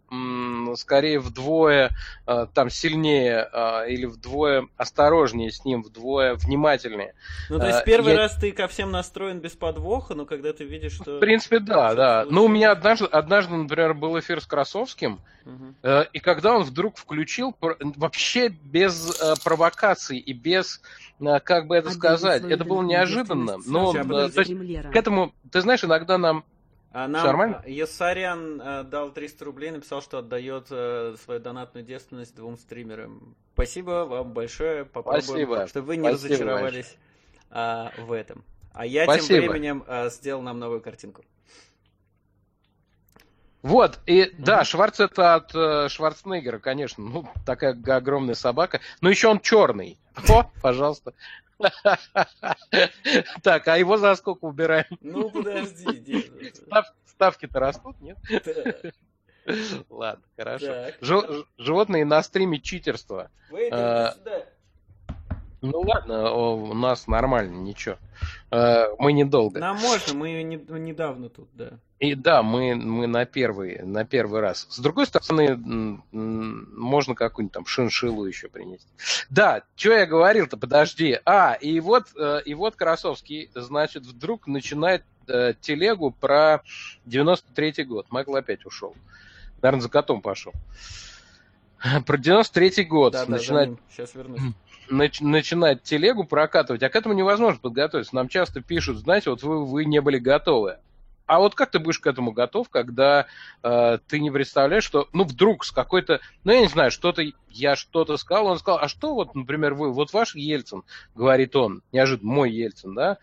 скорее 0.77 1.21
вдвое 1.21 1.91
там 2.27 2.69
сильнее 2.69 3.49
или 3.89 4.05
вдвое 4.05 4.69
осторожнее 4.77 5.51
с 5.51 5.65
ним, 5.65 5.83
вдвое 5.83 6.35
внимательнее. 6.35 7.15
Ну, 7.49 7.59
то 7.59 7.67
есть 7.67 7.85
первый 7.85 8.13
я... 8.13 8.19
раз 8.19 8.35
ты 8.35 8.53
ко 8.53 8.69
всем 8.69 8.91
настроен 8.91 9.39
без 9.39 9.53
подвоха, 9.53 10.15
но 10.15 10.27
когда 10.27 10.53
ты 10.53 10.65
видишь, 10.65 10.93
что... 10.93 11.17
В 11.17 11.21
принципе, 11.21 11.61
да, 11.61 11.95
да. 11.95 12.27
Ну, 12.29 12.45
у 12.45 12.49
меня 12.49 12.73
однажды, 12.73 13.07
однажды, 13.07 13.55
например, 13.55 13.95
был 13.95 14.19
эфир 14.19 14.43
с 14.43 14.47
Красовским, 14.47 15.21
угу. 15.47 15.75
и 16.13 16.19
когда 16.19 16.55
он 16.55 16.65
вдруг 16.65 16.99
включил, 16.99 17.57
вообще 17.61 18.49
без 18.49 19.19
провокаций 19.43 20.19
и 20.19 20.33
без 20.35 20.83
как 21.45 21.58
бы 21.67 21.77
это 21.77 21.91
сказать, 21.91 22.45
это 22.45 22.65
было 22.65 22.83
неожиданно, 22.83 23.59
но 23.67 23.93
то 23.93 24.41
есть, 24.41 24.55
к 24.93 24.97
этому, 24.97 25.33
ты 25.51 25.61
знаешь, 25.61 25.85
иногда 25.85 26.19
нам 26.19 26.45
а 26.91 27.07
нам 27.07 27.25
нормально? 27.25 27.63
Ясарян 27.67 28.61
э, 28.61 28.83
дал 28.85 29.13
300 29.13 29.45
рублей, 29.45 29.71
написал, 29.71 30.01
что 30.01 30.19
отдает 30.19 30.69
э, 30.71 31.17
свою 31.23 31.39
донатную 31.39 31.85
девственность 31.85 32.35
двум 32.35 32.57
стримерам. 32.57 33.37
Спасибо 33.53 34.07
вам 34.09 34.33
большое. 34.33 34.87
Попробуем, 34.87 35.23
Спасибо. 35.23 35.67
чтобы 35.67 35.87
вы 35.87 35.97
не 35.99 36.09
Спасибо 36.09 36.29
разочаровались 36.35 36.97
э, 37.51 37.89
в 37.99 38.13
этом. 38.13 38.43
А 38.73 38.87
я 38.87 39.05
Спасибо. 39.05 39.27
тем 39.27 39.51
временем 39.51 39.85
э, 39.87 40.09
сделал 40.09 40.41
нам 40.41 40.59
новую 40.59 40.81
картинку. 40.81 41.25
Вот, 43.63 43.99
и 44.07 44.23
mm-hmm. 44.23 44.35
да, 44.39 44.65
Шварц 44.65 45.01
это 45.01 45.35
от 45.35 45.55
э, 45.55 45.89
Шварценеггера, 45.89 46.59
конечно. 46.59 47.05
Ну, 47.05 47.29
такая 47.45 47.73
огромная 47.73 48.35
собака. 48.35 48.81
Но 49.01 49.11
еще 49.11 49.29
он 49.29 49.41
черный. 49.41 49.99
О, 50.29 50.51
пожалуйста. 50.63 51.13
Так, 53.43 53.69
а 53.69 53.79
его 53.79 53.97
за 53.97 54.15
сколько 54.15 54.45
убираем? 54.45 54.87
Ну, 55.01 55.31
подожди. 55.31 56.31
Ставки-то 57.07 57.59
растут, 57.59 58.01
нет? 58.01 58.19
Ладно, 59.89 60.25
хорошо. 60.37 60.93
Животные 61.57 62.05
на 62.05 62.23
стриме 62.23 62.61
читерства. 62.61 63.31
А, 63.73 64.15
ну 65.61 65.81
ладно, 65.81 66.33
у 66.33 66.75
нас 66.75 67.07
нормально, 67.07 67.57
ничего. 67.57 67.97
А, 68.51 68.87
мы 68.99 69.13
недолго. 69.13 69.59
Нам 69.61 69.77
можно, 69.79 70.15
мы 70.15 70.43
недавно 70.43 71.29
тут, 71.29 71.49
да. 71.55 71.79
И 71.99 72.15
да, 72.15 72.45
мы, 72.45 72.77
мы 72.77 73.09
на 73.09 73.25
первый, 73.25 73.83
на 73.83 74.05
первый 74.05 74.41
раз. 74.41 74.69
С 74.71 74.79
другой 74.79 75.07
стороны, 75.07 76.01
можно 76.13 77.17
какую-нибудь 77.17 77.53
там 77.53 77.67
шиншилу 77.67 78.25
еще 78.25 78.49
принести. 78.49 78.87
Да, 79.31 79.63
что 79.75 79.93
я 79.95 80.07
говорил-то, 80.07 80.57
подожди. 80.57 81.19
А, 81.25 81.55
и 81.55 81.81
вот, 81.81 82.07
э, 82.17 82.43
и 82.45 82.55
вот 82.55 82.77
Красовский, 82.77 83.51
значит, 83.53 84.07
вдруг 84.07 84.47
начинает 84.47 85.03
э, 85.27 85.55
телегу 85.61 86.13
про 86.13 86.63
93-й 87.07 87.83
год. 87.83 88.07
Майкл 88.11 88.37
опять 88.37 88.65
ушел. 88.65 88.95
Наверное, 89.61 89.83
за 89.83 89.89
котом 89.89 90.23
пошел. 90.23 90.53
Про 92.07 92.17
93-й 92.17 92.85
год. 92.85 93.15
Да, 93.15 93.27
начинает... 93.27 93.75
да, 93.75 93.81
Сейчас 93.91 94.15
вернусь 94.15 94.41
начинает 94.91 95.83
телегу 95.83 96.25
прокатывать, 96.25 96.83
а 96.83 96.89
к 96.89 96.97
этому 96.97 97.15
невозможно 97.15 97.61
подготовиться. 97.61 98.15
Нам 98.15 98.29
часто 98.29 98.61
пишут, 98.61 98.99
знаете, 98.99 99.31
вот 99.31 99.43
вы, 99.43 99.65
вы 99.65 99.85
не 99.85 100.01
были 100.01 100.19
готовы. 100.19 100.79
А 101.29 101.41
вот 101.41 101.55
как 101.55 101.71
ты 101.71 101.79
будешь 101.79 101.99
к 101.99 102.07
этому 102.07 102.33
готов, 102.33 102.71
когда 102.71 103.27
э, 103.63 103.99
ты 104.09 104.19
не 104.19 104.31
представляешь, 104.31 104.83
что, 104.83 105.09
ну, 105.13 105.25
вдруг 105.25 105.67
с 105.67 105.71
какой-то, 105.71 106.21
ну, 106.43 106.53
я 106.53 106.61
не 106.61 106.69
знаю, 106.69 106.91
что-то, 106.91 107.23
я 107.51 107.77
что-то 107.77 108.17
сказал, 108.17 108.47
он 108.47 108.59
сказал, 108.59 108.81
а 108.81 108.89
что 108.89 109.15
вот, 109.15 109.35
например, 109.35 109.75
вы, 109.75 109.93
вот 109.93 110.15
ваш 110.15 110.35
Ельцин, 110.35 110.85
говорит 111.15 111.55
он, 111.55 111.83
неожиданно 111.93 112.33
мой 112.33 112.51
Ельцин, 112.51 112.95
да, 112.95 113.19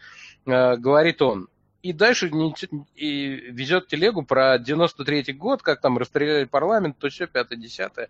э, 0.45 0.77
говорит 0.77 1.23
он, 1.23 1.47
и 1.81 1.93
дальше 1.93 2.29
не, 2.29 2.53
и 2.95 3.27
везет 3.51 3.87
телегу 3.87 4.21
про 4.21 4.57
93-й 4.57 5.33
год, 5.33 5.63
как 5.63 5.81
там 5.81 5.97
расстреляли 5.97 6.45
парламент, 6.45 6.97
то 6.99 7.09
все, 7.09 7.25
пятое, 7.25 7.57
десятое. 7.57 8.09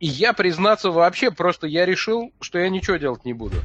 И 0.00 0.06
я, 0.06 0.32
признаться, 0.32 0.90
вообще 0.90 1.30
просто 1.30 1.66
я 1.66 1.84
решил, 1.84 2.32
что 2.40 2.58
я 2.58 2.68
ничего 2.68 2.96
делать 2.96 3.24
не 3.24 3.32
буду. 3.32 3.56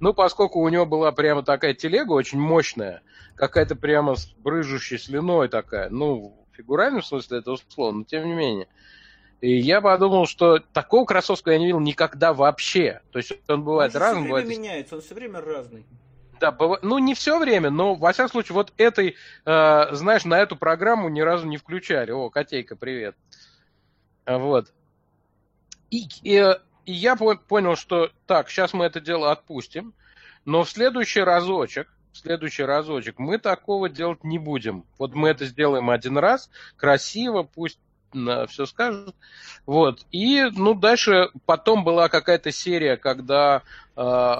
Ну, 0.00 0.14
поскольку 0.14 0.60
у 0.60 0.68
него 0.68 0.86
была 0.86 1.12
прямо 1.12 1.42
такая 1.42 1.74
телега 1.74 2.12
очень 2.12 2.38
мощная, 2.38 3.02
какая-то 3.34 3.74
прямо 3.74 4.14
с 4.14 4.26
брыжущей 4.26 4.98
слюной 4.98 5.48
такая, 5.48 5.88
ну, 5.88 6.36
в 6.52 6.56
фигуральном 6.56 7.02
смысле 7.02 7.38
это 7.38 7.52
условно, 7.52 8.00
но 8.00 8.04
тем 8.04 8.26
не 8.26 8.34
менее. 8.34 8.68
И 9.40 9.56
я 9.56 9.80
подумал, 9.80 10.26
что 10.26 10.58
такого 10.58 11.04
Красовского 11.04 11.52
я 11.52 11.58
не 11.58 11.66
видел 11.66 11.80
никогда 11.80 12.32
вообще. 12.32 13.02
То 13.10 13.18
есть 13.18 13.32
он 13.48 13.62
бывает 13.62 13.94
он 13.94 14.00
разным. 14.00 14.22
Он 14.22 14.24
все 14.24 14.34
время 14.34 14.42
бывает... 14.42 14.58
меняется, 14.58 14.94
он 14.94 15.02
все 15.02 15.14
время 15.14 15.40
разный. 15.40 15.84
Да, 16.40 16.50
быв... 16.50 16.78
ну 16.82 16.98
не 16.98 17.14
все 17.14 17.38
время, 17.38 17.70
но 17.70 17.94
во 17.94 18.12
всяком 18.12 18.30
случае 18.30 18.54
вот 18.54 18.72
этой, 18.76 19.16
э, 19.44 19.86
знаешь, 19.92 20.24
на 20.24 20.38
эту 20.40 20.56
программу 20.56 21.08
ни 21.08 21.20
разу 21.20 21.46
не 21.46 21.56
включали. 21.56 22.10
О, 22.10 22.30
Котейка, 22.30 22.76
привет. 22.76 23.16
Вот. 24.26 24.72
И, 25.98 26.08
и 26.22 26.56
и 26.86 26.92
я 26.92 27.16
понял, 27.16 27.76
что 27.76 28.10
так, 28.26 28.50
сейчас 28.50 28.72
мы 28.72 28.84
это 28.84 29.00
дело 29.00 29.32
отпустим, 29.32 29.94
но 30.44 30.64
в 30.64 30.70
следующий 30.70 31.20
разочек, 31.20 31.88
в 32.12 32.18
следующий 32.18 32.64
разочек 32.64 33.18
мы 33.18 33.38
такого 33.38 33.88
делать 33.88 34.22
не 34.22 34.38
будем. 34.38 34.84
Вот 34.98 35.14
мы 35.14 35.30
это 35.30 35.46
сделаем 35.46 35.90
один 35.90 36.18
раз, 36.18 36.50
красиво, 36.76 37.42
пусть 37.42 37.78
все 38.48 38.66
скажут. 38.66 39.16
Вот. 39.66 40.06
И, 40.12 40.44
ну, 40.52 40.74
дальше 40.74 41.30
потом 41.46 41.82
была 41.82 42.08
какая-то 42.08 42.52
серия, 42.52 42.96
когда, 42.96 43.62
э, 43.96 44.34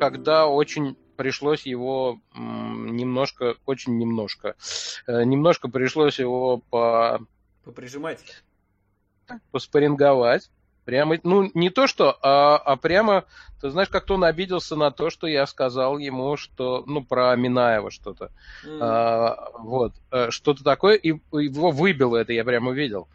когда 0.00 0.48
очень 0.48 0.96
пришлось 1.16 1.64
его 1.64 2.18
немножко, 2.34 3.54
очень 3.66 3.98
немножко, 3.98 4.56
э, 5.06 5.22
немножко 5.22 5.68
пришлось 5.68 6.18
его 6.18 6.58
по 6.70 7.20
Поприжимать. 7.62 8.42
Поспоринговать. 9.52 10.50
Прямо, 10.88 11.18
ну, 11.22 11.50
не 11.52 11.68
то 11.68 11.86
что, 11.86 12.16
а, 12.22 12.56
а 12.56 12.76
прямо, 12.76 13.26
ты 13.60 13.68
знаешь, 13.68 13.90
как-то 13.90 14.14
он 14.14 14.24
обиделся 14.24 14.74
на 14.74 14.90
то, 14.90 15.10
что 15.10 15.26
я 15.26 15.46
сказал 15.46 15.98
ему, 15.98 16.38
что, 16.38 16.82
ну, 16.86 17.04
про 17.04 17.36
Минаева 17.36 17.90
что-то. 17.90 18.30
Mm. 18.64 18.78
А, 18.80 19.50
вот, 19.58 19.92
э, 20.10 20.30
что-то 20.30 20.64
такое, 20.64 20.94
и 20.94 21.08
его 21.08 21.72
выбило 21.72 22.16
это, 22.16 22.32
я 22.32 22.42
прямо 22.42 22.70
увидел. 22.70 23.06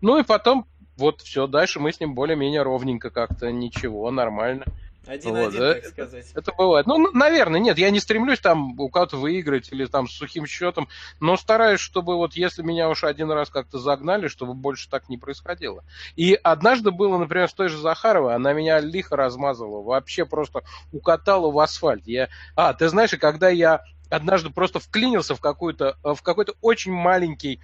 Ну, 0.00 0.18
и 0.18 0.22
потом, 0.22 0.64
вот, 0.96 1.20
все, 1.20 1.46
дальше 1.46 1.80
мы 1.80 1.92
с 1.92 2.00
ним 2.00 2.14
более-менее 2.14 2.62
ровненько 2.62 3.10
как-то, 3.10 3.52
ничего, 3.52 4.10
нормально. 4.10 4.64
Один-один, 5.08 5.60
вот, 5.60 5.82
так 5.82 5.84
сказать. 5.86 6.26
Это 6.34 6.52
бывает. 6.52 6.86
Ну, 6.86 7.10
наверное, 7.12 7.58
нет, 7.58 7.78
я 7.78 7.90
не 7.90 7.98
стремлюсь 7.98 8.40
там 8.40 8.78
у 8.78 8.90
кого-то 8.90 9.16
выиграть 9.16 9.72
или 9.72 9.86
там 9.86 10.06
с 10.06 10.12
сухим 10.12 10.46
счетом, 10.46 10.86
но 11.18 11.36
стараюсь, 11.38 11.80
чтобы 11.80 12.16
вот 12.16 12.34
если 12.34 12.62
меня 12.62 12.90
уж 12.90 13.04
один 13.04 13.30
раз 13.30 13.48
как-то 13.48 13.78
загнали, 13.78 14.28
чтобы 14.28 14.52
больше 14.52 14.90
так 14.90 15.08
не 15.08 15.16
происходило. 15.16 15.82
И 16.14 16.38
однажды 16.42 16.90
было, 16.90 17.16
например, 17.16 17.48
с 17.48 17.54
той 17.54 17.68
же 17.70 17.78
Захаровой, 17.78 18.34
она 18.34 18.52
меня 18.52 18.80
лихо 18.80 19.16
размазывала, 19.16 19.82
вообще 19.82 20.26
просто 20.26 20.62
укатала 20.92 21.50
в 21.50 21.58
асфальт. 21.58 22.06
Я... 22.06 22.28
А, 22.54 22.74
ты 22.74 22.88
знаешь, 22.88 23.10
когда 23.18 23.48
я 23.48 23.82
однажды 24.10 24.50
просто 24.50 24.78
вклинился 24.78 25.34
в 25.34 25.40
какой-то 25.40 25.96
э, 26.02 26.14
в 26.14 26.22
какой-то 26.22 26.54
очень 26.60 26.92
маленький 26.92 27.60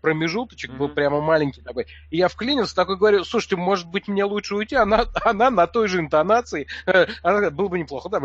промежуточек, 0.00 0.70
mm-hmm. 0.70 0.76
был 0.76 0.88
прямо 0.88 1.20
маленький 1.20 1.62
такой. 1.62 1.86
И 2.10 2.16
я 2.16 2.28
вклинился, 2.28 2.74
такой 2.74 2.96
говорю, 2.96 3.24
слушайте, 3.24 3.56
может 3.56 3.88
быть, 3.88 4.08
мне 4.08 4.24
лучше 4.24 4.54
уйти? 4.54 4.76
Она, 4.76 5.06
она 5.24 5.50
на 5.50 5.66
той 5.66 5.88
же 5.88 6.00
интонации. 6.00 6.66
Э, 6.86 7.06
она 7.22 7.50
было 7.50 7.68
бы 7.68 7.78
неплохо, 7.78 8.08
да? 8.08 8.18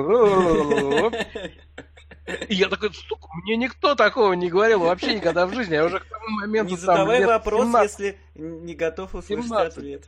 И 2.47 2.55
я 2.55 2.69
такой, 2.69 2.93
сука, 2.93 3.27
мне 3.43 3.55
никто 3.55 3.95
такого 3.95 4.33
не 4.33 4.49
говорил 4.49 4.81
вообще 4.81 5.15
никогда 5.15 5.47
в 5.47 5.53
жизни. 5.53 5.73
Я 5.73 5.85
уже 5.85 5.99
к 5.99 6.05
тому 6.05 6.29
моменту... 6.41 6.71
Не 6.71 6.77
задавай 6.77 7.19
там, 7.19 7.27
вопрос, 7.27 7.65
17, 7.65 7.99
если 7.99 8.17
не 8.35 8.75
готов 8.75 9.15
услышать 9.15 9.45
17, 9.45 9.77
ответ. 9.77 10.03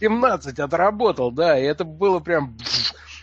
17 0.00 0.58
отработал, 0.58 1.30
да, 1.30 1.58
и 1.58 1.62
это 1.62 1.84
было 1.84 2.20
прям... 2.20 2.56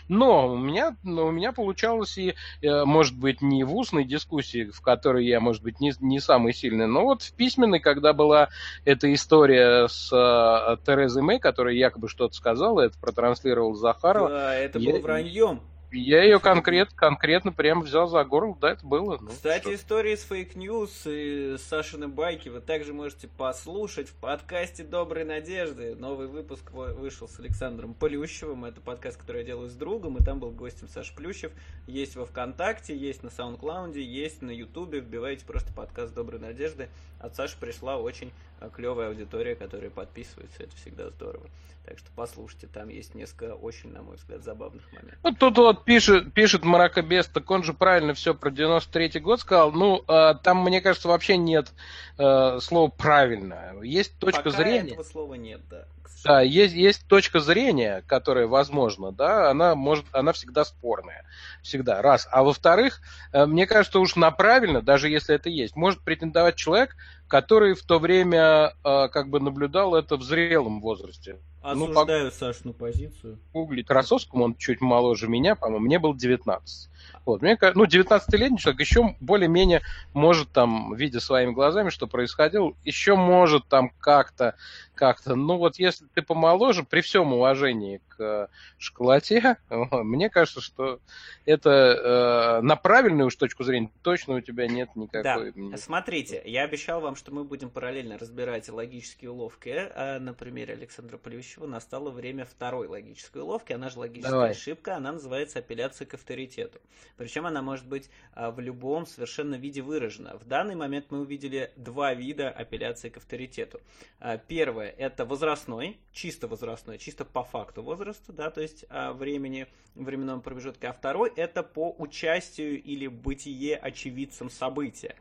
Но 0.08 0.52
у 0.52 0.56
меня, 0.56 0.96
но 1.02 1.26
у 1.26 1.30
меня 1.30 1.52
получалось 1.52 2.16
и, 2.18 2.34
э, 2.62 2.84
может 2.84 3.16
быть, 3.16 3.42
не 3.42 3.64
в 3.64 3.74
устной 3.74 4.04
дискуссии, 4.04 4.70
в 4.70 4.80
которой 4.80 5.26
я, 5.26 5.40
может 5.40 5.62
быть, 5.62 5.80
не, 5.80 5.92
не 6.00 6.18
самый 6.18 6.54
сильный, 6.54 6.86
но 6.86 7.04
вот 7.04 7.22
в 7.22 7.32
письменной, 7.34 7.80
когда 7.80 8.12
была 8.12 8.48
эта 8.84 9.12
история 9.12 9.86
с 9.88 10.10
э, 10.12 10.76
Терезой 10.84 11.22
Мэй, 11.22 11.38
которая 11.38 11.74
якобы 11.74 12.08
что-то 12.08 12.34
сказала, 12.34 12.80
это 12.80 12.98
протранслировал 12.98 13.74
Захарова. 13.74 14.28
Да, 14.28 14.54
это 14.54 14.78
я... 14.78 14.92
было 14.92 15.00
враньем. 15.00 15.60
Я 15.90 16.22
ее 16.22 16.38
конкрет, 16.38 16.92
конкретно 16.92 17.50
прям 17.50 17.80
взял 17.80 18.08
за 18.08 18.22
горло, 18.22 18.56
да, 18.60 18.72
это 18.72 18.86
было. 18.86 19.16
Ну, 19.18 19.28
Кстати, 19.28 19.62
что? 19.62 19.74
истории 19.74 20.14
с 20.14 20.22
fake 20.24 20.65
news 20.65 21.06
и 21.06 21.56
Сашины 21.58 22.08
байки 22.08 22.50
вы 22.50 22.60
также 22.60 22.92
можете 22.92 23.26
послушать 23.26 24.10
в 24.10 24.14
подкасте 24.14 24.84
«Доброй 24.84 25.24
надежды». 25.24 25.94
Новый 25.94 26.26
выпуск 26.26 26.70
вышел 26.72 27.26
с 27.26 27.40
Александром 27.40 27.94
Плющевым. 27.94 28.66
Это 28.66 28.82
подкаст, 28.82 29.16
который 29.16 29.38
я 29.38 29.46
делаю 29.46 29.70
с 29.70 29.74
другом, 29.74 30.18
и 30.18 30.22
там 30.22 30.40
был 30.40 30.50
гостем 30.50 30.88
Саш 30.88 31.14
Плющев. 31.14 31.52
Есть 31.86 32.16
во 32.16 32.26
Вконтакте, 32.26 32.94
есть 32.94 33.22
на 33.22 33.30
SoundCloud 33.30 33.90
е, 33.90 34.02
есть 34.02 34.42
на 34.42 34.50
Ютубе. 34.50 35.00
Вбивайте 35.00 35.46
просто 35.46 35.72
подкаст 35.72 36.12
«Доброй 36.12 36.38
надежды». 36.38 36.90
От 37.20 37.34
Саши 37.36 37.56
пришла 37.58 37.96
очень 37.96 38.32
клевая 38.74 39.08
аудитория, 39.08 39.54
которая 39.54 39.90
подписывается. 39.90 40.62
Это 40.62 40.76
всегда 40.76 41.10
здорово. 41.10 41.48
Так 41.88 41.98
что 41.98 42.08
послушайте, 42.14 42.66
там 42.66 42.90
есть 42.90 43.14
несколько 43.14 43.54
очень, 43.54 43.90
на 43.92 44.02
мой 44.02 44.16
взгляд, 44.16 44.44
забавных 44.44 44.84
моментов. 44.92 45.18
Ну, 45.22 45.32
тут 45.32 45.56
вот 45.56 45.84
пишет, 45.84 46.34
пишет 46.34 46.62
Маракобес, 46.62 47.28
так 47.28 47.50
он 47.50 47.62
же 47.62 47.72
правильно 47.72 48.12
все 48.12 48.34
про 48.34 48.50
93-й 48.50 49.20
год 49.20 49.40
сказал. 49.40 49.72
Ну, 49.72 50.04
э, 50.06 50.34
там, 50.42 50.62
мне 50.62 50.82
кажется, 50.82 51.08
вообще 51.08 51.38
нет 51.38 51.72
э, 52.18 52.58
слова 52.60 52.90
«правильно». 52.90 53.74
Есть 53.82 54.18
точка 54.18 54.42
Пока 54.42 54.62
зрения. 54.62 54.92
этого 54.92 55.02
слова 55.02 55.34
нет, 55.34 55.62
да. 55.70 55.86
Да, 56.24 56.40
есть, 56.40 56.74
есть 56.74 57.06
точка 57.06 57.40
зрения, 57.40 58.02
которая 58.06 58.46
возможна, 58.46 59.12
да, 59.12 59.50
она 59.50 59.74
может, 59.74 60.04
она 60.12 60.32
всегда 60.32 60.64
спорная. 60.64 61.24
Всегда, 61.62 62.02
раз. 62.02 62.28
А 62.30 62.42
во-вторых, 62.42 63.00
э, 63.32 63.46
мне 63.46 63.66
кажется, 63.66 64.00
уж 64.00 64.16
на 64.16 64.30
правильно, 64.30 64.82
даже 64.82 65.08
если 65.08 65.34
это 65.34 65.48
есть, 65.48 65.76
может 65.76 66.00
претендовать 66.00 66.56
человек, 66.56 66.96
который 67.28 67.74
в 67.74 67.82
то 67.82 67.98
время 67.98 68.74
э, 68.84 69.08
как 69.08 69.28
бы 69.28 69.40
наблюдал 69.40 69.94
это 69.94 70.16
в 70.16 70.22
зрелом 70.22 70.80
возрасте. 70.80 71.38
Осуждаю 71.70 72.24
ну, 72.24 72.30
по... 72.30 72.36
Сашину 72.36 72.72
позицию. 72.72 73.38
Гуглить 73.52 73.86
Красовскому, 73.86 74.44
он 74.44 74.56
чуть 74.56 74.80
моложе 74.80 75.28
меня, 75.28 75.54
по-моему, 75.54 75.84
мне 75.84 75.98
был 75.98 76.14
19. 76.14 76.90
Вот, 77.24 77.42
мне 77.42 77.58
ну, 77.74 77.84
19-летний 77.84 78.58
человек 78.58 78.80
еще 78.80 79.16
более-менее 79.20 79.82
может 80.14 80.50
там, 80.50 80.94
видя 80.94 81.20
своими 81.20 81.52
глазами, 81.52 81.90
что 81.90 82.06
происходило, 82.06 82.74
еще 82.84 83.16
может 83.16 83.66
там 83.68 83.90
как-то, 84.00 84.54
как-то, 84.94 85.34
ну 85.34 85.58
вот 85.58 85.78
если 85.78 86.06
ты 86.14 86.22
помоложе, 86.22 86.84
при 86.84 87.00
всем 87.00 87.32
уважении 87.32 88.00
к 88.18 88.20
э, 88.20 88.48
школоте, 88.78 89.56
мне 89.70 90.28
кажется, 90.28 90.60
что 90.60 91.00
это 91.44 91.70
э, 91.70 92.62
на 92.62 92.76
правильную 92.76 93.28
уж 93.28 93.36
точку 93.36 93.62
зрения 93.64 93.90
точно 94.02 94.34
у 94.34 94.40
тебя 94.40 94.66
нет 94.66 94.94
никакой... 94.96 95.52
Да, 95.52 95.76
смотрите, 95.76 96.42
я 96.44 96.64
обещал 96.64 97.00
вам, 97.00 97.14
что 97.14 97.32
мы 97.32 97.44
будем 97.44 97.70
параллельно 97.70 98.18
разбирать 98.18 98.68
логические 98.68 99.30
уловки. 99.30 99.68
А 99.94 100.18
на 100.18 100.34
примере 100.34 100.74
Александра 100.74 101.16
Плющева 101.16 101.66
настало 101.66 102.10
время 102.10 102.44
второй 102.44 102.88
логической 102.88 103.42
уловки, 103.42 103.72
она 103.72 103.88
же 103.88 104.00
логическая 104.00 104.32
Давай. 104.32 104.50
ошибка, 104.50 104.96
она 104.96 105.12
называется 105.12 105.60
апелляция 105.60 106.06
к 106.06 106.14
авторитету. 106.14 106.80
Причем 107.16 107.46
она 107.46 107.62
может 107.62 107.86
быть 107.86 108.10
а, 108.34 108.50
в 108.50 108.60
любом 108.60 109.06
совершенно 109.06 109.54
виде 109.54 109.82
выражена. 109.82 110.36
В 110.38 110.46
данный 110.46 110.74
момент 110.74 111.06
мы 111.10 111.20
увидели 111.20 111.70
два 111.76 112.14
вида 112.14 112.50
апелляции 112.50 113.08
к 113.08 113.18
авторитету. 113.18 113.80
А, 114.18 114.38
первое– 114.38 114.90
это 114.98 115.24
возрастной, 115.24 115.98
чисто 116.12 116.48
возрастной, 116.48 116.98
чисто 116.98 117.24
по 117.24 117.44
факту 117.44 117.82
возраста, 118.08 118.32
да, 118.32 118.50
то 118.50 118.60
есть 118.60 118.84
а, 118.88 119.12
времени, 119.12 119.66
временном 119.94 120.40
промежутке. 120.40 120.88
А 120.88 120.92
второй– 120.92 121.30
это 121.36 121.62
по 121.62 121.94
участию 121.98 122.82
или 122.82 123.06
бытие 123.06 123.76
очевидцем 123.76 124.50
события. 124.50 125.16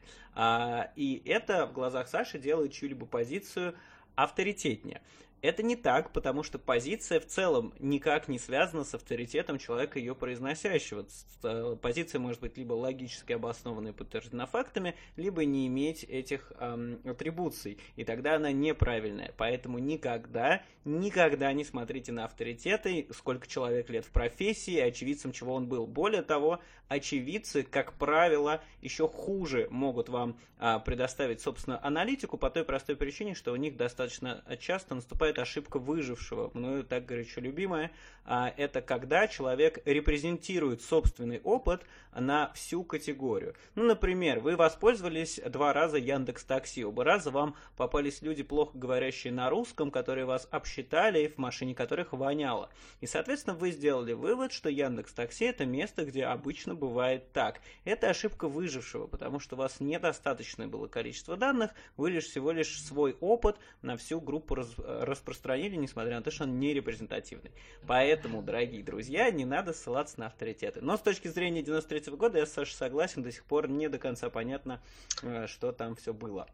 И 0.95 1.21
это 1.25 1.65
в 1.65 1.73
глазах 1.73 2.07
Саши 2.07 2.37
делает 2.37 2.71
чью-либо 2.71 3.07
позицию 3.07 3.75
авторитетнее. 4.15 5.01
Это 5.41 5.61
не 5.61 5.75
так, 5.75 6.11
потому 6.13 6.41
что 6.41 6.57
позиция 6.57 7.19
в 7.19 7.27
целом 7.27 7.73
никак 7.79 8.27
не 8.27 8.39
связана 8.39 8.83
с 8.83 8.95
авторитетом 8.95 9.59
человека, 9.59 9.99
ее 9.99 10.15
произносящего. 10.15 11.05
Э, 11.43 11.75
позиция 11.79 12.19
может 12.19 12.41
быть 12.41 12.57
либо 12.57 12.73
логически 12.73 13.33
обоснованной 13.33 13.91
и 13.91 13.93
подтверждена 13.93 14.47
фактами, 14.47 14.95
либо 15.15 15.45
не 15.45 15.67
иметь 15.67 16.03
этих 16.03 16.51
эм, 16.59 16.99
атрибуций, 17.05 17.77
и 17.95 18.03
тогда 18.03 18.35
она 18.35 18.51
неправильная. 18.51 19.31
Поэтому 19.37 19.77
никогда, 19.77 20.63
никогда 20.85 21.53
не 21.53 21.63
смотрите 21.63 22.11
на 22.11 22.25
авторитеты, 22.25 23.07
сколько 23.11 23.47
человек 23.47 23.89
лет 23.91 24.05
в 24.05 24.11
профессии, 24.11 24.79
очевидцем 24.79 25.31
чего 25.33 25.53
он 25.53 25.67
был. 25.67 25.85
Более 25.85 26.23
того, 26.23 26.61
очевидцы, 26.87 27.61
как 27.63 27.93
правило, 27.93 28.63
еще 28.81 29.07
хуже 29.07 29.67
могут 29.69 30.09
вам 30.09 30.39
а, 30.57 30.79
предоставить, 30.79 31.41
собственно, 31.41 31.83
аналитику 31.83 32.37
по 32.37 32.49
той 32.49 32.63
простой 32.63 32.95
причине, 32.95 33.35
что 33.35 33.51
у 33.51 33.55
них 33.55 33.77
достаточно 33.77 34.43
часто 34.59 34.95
наступает 34.95 35.26
наступает 35.27 35.39
ошибка 35.39 35.79
выжившего, 35.79 36.51
мною 36.53 36.83
так 36.83 37.05
горячо 37.05 37.41
любимая, 37.41 37.91
а, 38.29 38.53
это 38.57 38.81
когда 38.81 39.27
человек 39.27 39.79
репрезентирует 39.85 40.81
собственный 40.81 41.39
опыт 41.43 41.81
на 42.13 42.51
всю 42.53 42.83
категорию. 42.83 43.55
Ну, 43.75 43.85
например, 43.85 44.39
вы 44.41 44.57
воспользовались 44.57 45.39
два 45.45 45.71
раза 45.71 45.97
Яндекс 45.97 46.43
Такси, 46.43 46.83
оба 46.83 47.05
раза 47.05 47.31
вам 47.31 47.55
попались 47.77 48.21
люди, 48.21 48.43
плохо 48.43 48.77
говорящие 48.77 49.31
на 49.31 49.49
русском, 49.49 49.91
которые 49.91 50.25
вас 50.25 50.47
обсчитали, 50.51 51.27
в 51.27 51.37
машине 51.37 51.73
которых 51.73 52.11
воняло. 52.11 52.69
И, 52.99 53.07
соответственно, 53.07 53.55
вы 53.55 53.71
сделали 53.71 54.11
вывод, 54.11 54.51
что 54.51 54.69
Яндекс 54.69 55.13
Такси 55.13 55.45
это 55.45 55.65
место, 55.65 56.03
где 56.03 56.25
обычно 56.25 56.75
бывает 56.75 57.31
так. 57.31 57.61
Это 57.85 58.09
ошибка 58.09 58.49
выжившего, 58.49 59.07
потому 59.07 59.39
что 59.39 59.55
у 59.55 59.59
вас 59.59 59.79
недостаточное 59.79 60.67
было 60.67 60.87
количество 60.87 61.37
данных, 61.37 61.71
вы 61.95 62.11
лишь 62.11 62.25
всего 62.25 62.51
лишь 62.51 62.81
свой 62.81 63.15
опыт 63.21 63.55
на 63.81 63.95
всю 63.95 64.19
группу 64.19 64.55
раз, 64.55 64.75
распространили, 65.17 65.75
несмотря 65.75 66.15
на 66.15 66.21
то, 66.21 66.31
что 66.31 66.43
он 66.43 66.59
не 66.59 66.73
репрезентативный. 66.73 67.51
Поэтому, 67.85 68.41
дорогие 68.41 68.83
друзья, 68.83 69.29
не 69.31 69.45
надо 69.45 69.73
ссылаться 69.73 70.19
на 70.19 70.27
авторитеты. 70.27 70.81
Но 70.81 70.97
с 70.97 71.01
точки 71.01 71.27
зрения 71.27 71.61
93 71.61 72.11
-го 72.11 72.17
года 72.17 72.39
я 72.39 72.45
с 72.45 72.53
Сашей 72.53 72.75
согласен, 72.75 73.23
до 73.23 73.31
сих 73.31 73.43
пор 73.43 73.67
не 73.67 73.89
до 73.89 73.97
конца 73.97 74.29
понятно, 74.29 74.81
э, 75.23 75.47
что 75.47 75.71
там 75.71 75.95
все 75.95 76.13
было. 76.13 76.47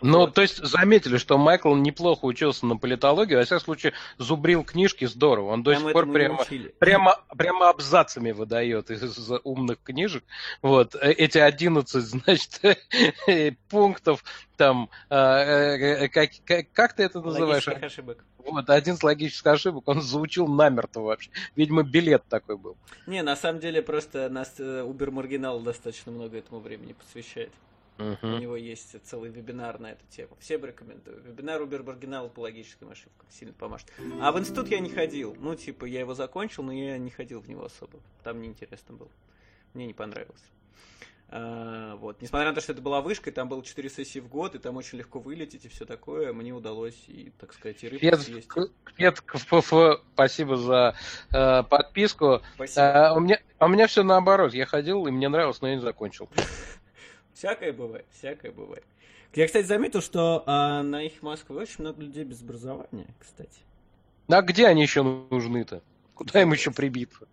Ну, 0.00 0.20
вот. 0.20 0.34
то 0.34 0.42
есть 0.42 0.56
заметили, 0.64 1.16
что 1.16 1.38
Майкл 1.38 1.74
неплохо 1.74 2.24
учился 2.24 2.66
на 2.66 2.76
политологии, 2.76 3.34
во 3.34 3.44
всяком 3.44 3.64
случае 3.64 3.92
зубрил 4.18 4.64
книжки 4.64 5.04
здорово. 5.06 5.52
Он 5.52 5.62
до 5.62 5.70
прямо 5.70 5.84
сих 5.84 5.92
пор 5.92 6.12
прямо, 6.12 6.44
прямо, 6.78 7.20
прямо 7.36 7.68
абзацами 7.70 8.32
выдает 8.32 8.90
из 8.90 9.30
умных 9.44 9.78
книжек. 9.82 10.24
Вот, 10.62 10.94
э, 10.94 11.12
эти 11.12 11.38
11, 11.38 12.02
значит, 12.04 12.60
пунктов 13.68 14.24
там, 14.56 14.90
э, 15.10 15.16
э, 15.16 16.08
как, 16.08 16.30
как, 16.44 16.66
как 16.72 16.92
ты 16.94 17.04
это 17.04 17.20
называешь? 17.20 17.66
Логических 17.66 17.86
ошибок. 17.86 18.24
Вот, 18.38 18.68
один 18.68 18.94
из 18.94 19.02
логических 19.02 19.46
ошибок, 19.46 19.88
он 19.88 20.02
заучил 20.02 20.46
намертво 20.46 21.00
вообще. 21.00 21.30
Видимо, 21.56 21.82
билет 21.82 22.24
такой 22.28 22.58
был. 22.58 22.76
Не, 23.06 23.22
на 23.22 23.36
самом 23.36 23.60
деле, 23.60 23.80
просто 23.80 24.28
нас 24.28 24.54
Убер 24.58 25.10
Маргинал 25.10 25.60
достаточно 25.60 26.12
много 26.12 26.36
этому 26.36 26.60
времени 26.60 26.92
посвящает. 26.92 27.50
У 27.98 28.26
него 28.26 28.56
есть 28.56 28.96
целый 29.04 29.30
вебинар 29.30 29.78
на 29.78 29.92
эту 29.92 30.04
тему. 30.10 30.36
Всем 30.40 30.64
рекомендую. 30.64 31.22
Вебинар 31.22 31.62
у 31.62 31.66
Бербергенала 31.66 32.28
по 32.28 32.40
логическим 32.40 32.90
ошибкам 32.90 33.28
сильно 33.30 33.54
поможет. 33.54 33.92
А 34.20 34.32
в 34.32 34.38
институт 34.38 34.68
я 34.68 34.80
не 34.80 34.90
ходил. 34.90 35.36
Ну, 35.38 35.54
типа, 35.54 35.84
я 35.84 36.00
его 36.00 36.14
закончил, 36.14 36.62
но 36.62 36.72
я 36.72 36.98
не 36.98 37.10
ходил 37.10 37.40
в 37.40 37.48
него 37.48 37.64
особо. 37.64 38.00
Там 38.22 38.40
неинтересно 38.40 38.94
было. 38.94 39.10
Мне 39.74 39.86
не 39.86 39.94
понравилось. 39.94 40.42
А, 41.28 41.96
вот. 41.96 42.20
Несмотря 42.20 42.50
на 42.50 42.54
то, 42.54 42.60
что 42.60 42.72
это 42.72 42.82
была 42.82 43.00
вышка, 43.00 43.30
и 43.30 43.32
там 43.32 43.48
было 43.48 43.62
4 43.62 43.88
сессии 43.90 44.20
в 44.20 44.28
год, 44.28 44.54
и 44.54 44.58
там 44.58 44.76
очень 44.76 44.98
легко 44.98 45.18
вылететь 45.18 45.64
и 45.64 45.68
все 45.68 45.84
такое, 45.84 46.32
мне 46.32 46.52
удалось 46.52 47.02
и, 47.08 47.32
так 47.38 47.52
сказать, 47.52 47.82
и 47.82 47.88
рыбу 47.88 48.16
съесть. 48.22 48.48
Кпет, 48.84 49.20
КФФ, 49.20 49.72
спасибо 50.14 50.56
за 50.56 50.94
э, 51.32 51.62
подписку. 51.64 52.42
Спасибо. 52.54 53.08
А, 53.08 53.14
у, 53.14 53.20
меня, 53.20 53.40
а 53.58 53.66
у 53.66 53.68
меня 53.68 53.86
все 53.86 54.02
наоборот. 54.02 54.54
Я 54.54 54.66
ходил, 54.66 55.06
и 55.06 55.10
мне 55.10 55.28
нравилось, 55.28 55.60
но 55.60 55.68
я 55.68 55.76
не 55.76 55.82
закончил. 55.82 56.28
Всякое 57.34 57.72
бывает, 57.72 58.06
всякое 58.10 58.52
бывает. 58.52 58.84
Я, 59.34 59.46
кстати, 59.46 59.66
заметил, 59.66 60.00
что 60.00 60.44
а, 60.46 60.82
на 60.82 61.02
их 61.02 61.20
Москве 61.20 61.56
очень 61.56 61.80
много 61.80 62.00
людей 62.02 62.24
без 62.24 62.40
образования, 62.40 63.08
кстати. 63.18 63.60
А 64.28 64.42
где 64.42 64.66
они 64.66 64.82
еще 64.82 65.02
нужны-то? 65.02 65.82
Куда 66.14 66.40
им 66.40 66.52
еще 66.52 66.70
прибиться? 66.70 67.26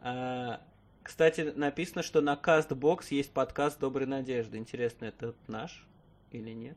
А, 0.00 0.60
кстати, 1.04 1.52
написано, 1.54 2.02
что 2.02 2.20
на 2.20 2.34
CastBox 2.34 3.06
есть 3.10 3.32
подкаст 3.32 3.78
Доброй 3.78 4.06
Надежды. 4.06 4.58
Интересно, 4.58 5.06
это 5.06 5.34
наш 5.46 5.86
или 6.32 6.50
нет? 6.50 6.76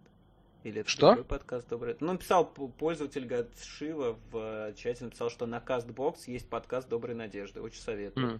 Или 0.63 0.81
это 0.81 0.89
что? 0.89 1.07
другой 1.07 1.25
подкаст 1.25 1.67
Доброй 1.67 1.97
Ну, 1.99 2.13
написал 2.13 2.45
пользователь 2.45 3.25
Гадшива 3.25 4.17
в 4.31 4.37
э, 4.37 4.73
чате, 4.75 5.05
написал, 5.05 5.29
что 5.29 5.45
на 5.45 5.57
CastBox 5.57 6.19
есть 6.27 6.47
подкаст 6.47 6.87
Доброй 6.87 7.15
Надежды. 7.15 7.59
Очень 7.59 7.81
советую. 7.81 8.35
Mm. 8.35 8.39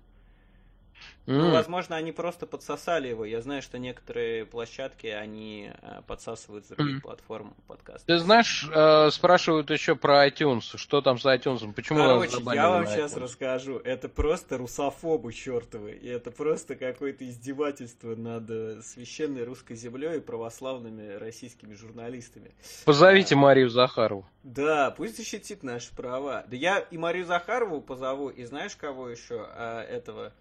Ну, 1.26 1.52
возможно, 1.52 1.96
они 1.96 2.12
просто 2.12 2.46
подсосали 2.46 3.08
его. 3.08 3.24
Я 3.24 3.42
знаю, 3.42 3.62
что 3.62 3.80
некоторые 3.80 4.46
площадки, 4.46 5.08
они 5.08 5.72
э, 5.82 6.02
подсасывают 6.06 6.66
с 6.66 6.70
других 6.70 6.98
mm. 6.98 7.02
платформ 7.02 7.54
подкаст. 7.66 8.06
Ты 8.06 8.18
знаешь, 8.18 8.68
э, 8.74 9.10
спрашивают 9.10 9.70
еще 9.70 9.96
про 9.96 10.28
iTunes. 10.28 10.76
Что 10.76 11.02
там 11.02 11.18
с 11.18 11.26
iTunes? 11.26 11.72
Почему 11.74 12.00
Короче, 12.00 12.38
я 12.54 12.70
вам 12.70 12.88
сейчас 12.88 13.16
расскажу. 13.16 13.78
Это 13.78 14.10
просто 14.10 14.58
русофобы 14.58 15.32
чертовы. 15.32 15.92
И 15.92 16.08
это 16.08 16.30
просто 16.30 16.76
какое-то 16.76 17.28
издевательство 17.28 18.16
над 18.16 18.50
э, 18.50 18.82
священной 18.82 19.46
русской 19.46 19.76
землей 19.76 20.18
и 20.18 20.20
православными 20.20 21.14
российскими 21.14 21.74
журналистами. 21.74 22.52
Позовите 22.84 23.36
а, 23.36 23.38
Марию 23.38 23.70
Захарову. 23.70 24.26
Да, 24.44 24.92
пусть 24.92 25.16
защитит 25.16 25.64
наши 25.64 25.96
права. 25.96 26.44
Да 26.48 26.58
я 26.58 26.80
и 26.80 26.98
Марию 26.98 27.26
Захарову 27.26 27.80
позову, 27.80 28.28
и 28.28 28.44
знаешь 28.44 28.76
кого 28.76 29.08
еще? 29.08 29.48
А, 29.56 29.82
этого 29.84 30.34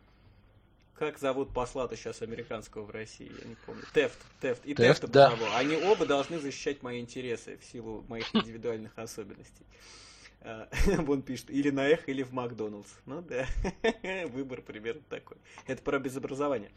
как 1.02 1.18
зовут 1.18 1.52
посла-то 1.52 1.96
сейчас 1.96 2.22
американского 2.22 2.84
в 2.84 2.90
России, 2.90 3.28
я 3.42 3.48
не 3.48 3.56
помню. 3.66 3.82
Тефт, 3.92 4.16
Тефт. 4.40 4.64
И 4.64 4.72
Тефт, 4.72 5.00
Тефта 5.00 5.06
да. 5.08 5.56
Они 5.56 5.74
оба 5.74 6.06
должны 6.06 6.38
защищать 6.38 6.84
мои 6.84 7.00
интересы 7.00 7.58
в 7.58 7.64
силу 7.64 8.04
моих 8.06 8.32
индивидуальных 8.36 8.96
особенностей. 8.96 9.66
А, 10.42 10.68
Вон 10.98 11.22
пишет, 11.22 11.50
или 11.50 11.70
на 11.70 11.88
Эх, 11.88 12.08
или 12.08 12.22
в 12.22 12.32
Макдоналдс. 12.32 12.88
Ну 13.06 13.20
да, 13.20 13.48
выбор 14.28 14.62
примерно 14.62 15.02
такой. 15.08 15.38
Это 15.66 15.82
про 15.82 15.98
безобразование. 15.98 16.70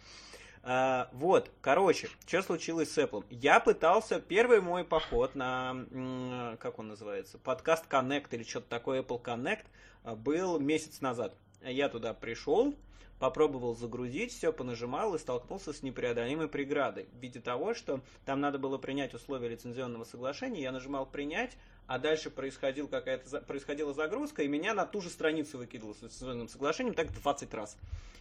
А, 0.64 1.08
вот, 1.14 1.52
короче, 1.62 2.10
что 2.26 2.42
случилось 2.42 2.92
с 2.92 2.98
Apple? 2.98 3.26
Я 3.30 3.60
пытался, 3.60 4.20
первый 4.20 4.60
мой 4.60 4.84
поход 4.84 5.36
на, 5.36 6.58
как 6.60 6.80
он 6.80 6.88
называется, 6.88 7.38
подкаст 7.38 7.86
Connect 7.88 8.30
или 8.32 8.42
что-то 8.42 8.70
такое, 8.70 9.04
Apple 9.04 9.22
Connect, 9.22 9.66
а, 10.04 10.16
был 10.16 10.60
месяц 10.60 11.00
назад. 11.00 11.36
Я 11.62 11.90
туда 11.90 12.16
пришел, 12.16 12.76
попробовал 13.20 13.76
загрузить 13.76 14.34
все, 14.34 14.52
понажимал 14.52 15.16
и 15.16 15.20
столкнулся 15.20 15.74
с 15.74 15.84
непреодолимой 15.84 16.48
преградой 16.48 17.08
в 17.14 17.22
виде 17.22 17.40
того, 17.40 17.74
что 17.74 18.02
там 18.26 18.42
надо 18.42 18.60
было 18.60 18.78
принять 18.78 19.14
условия 19.14 19.50
лицензионного 19.50 20.04
соглашения, 20.04 20.62
я 20.62 20.72
нажимал 20.72 21.06
«принять», 21.06 21.58
а 21.88 22.00
дальше 22.00 22.30
происходил 22.30 22.88
какая-то, 22.88 23.42
происходила 23.42 23.94
загрузка, 23.94 24.44
и 24.44 24.48
меня 24.48 24.74
на 24.74 24.86
ту 24.86 25.02
же 25.02 25.10
страницу 25.10 25.58
выкидывало 25.58 25.94
с 25.94 26.02
лицензионным 26.02 26.48
соглашением 26.48 26.96
так 26.96 27.12
20 27.14 27.54
раз. 27.54 27.78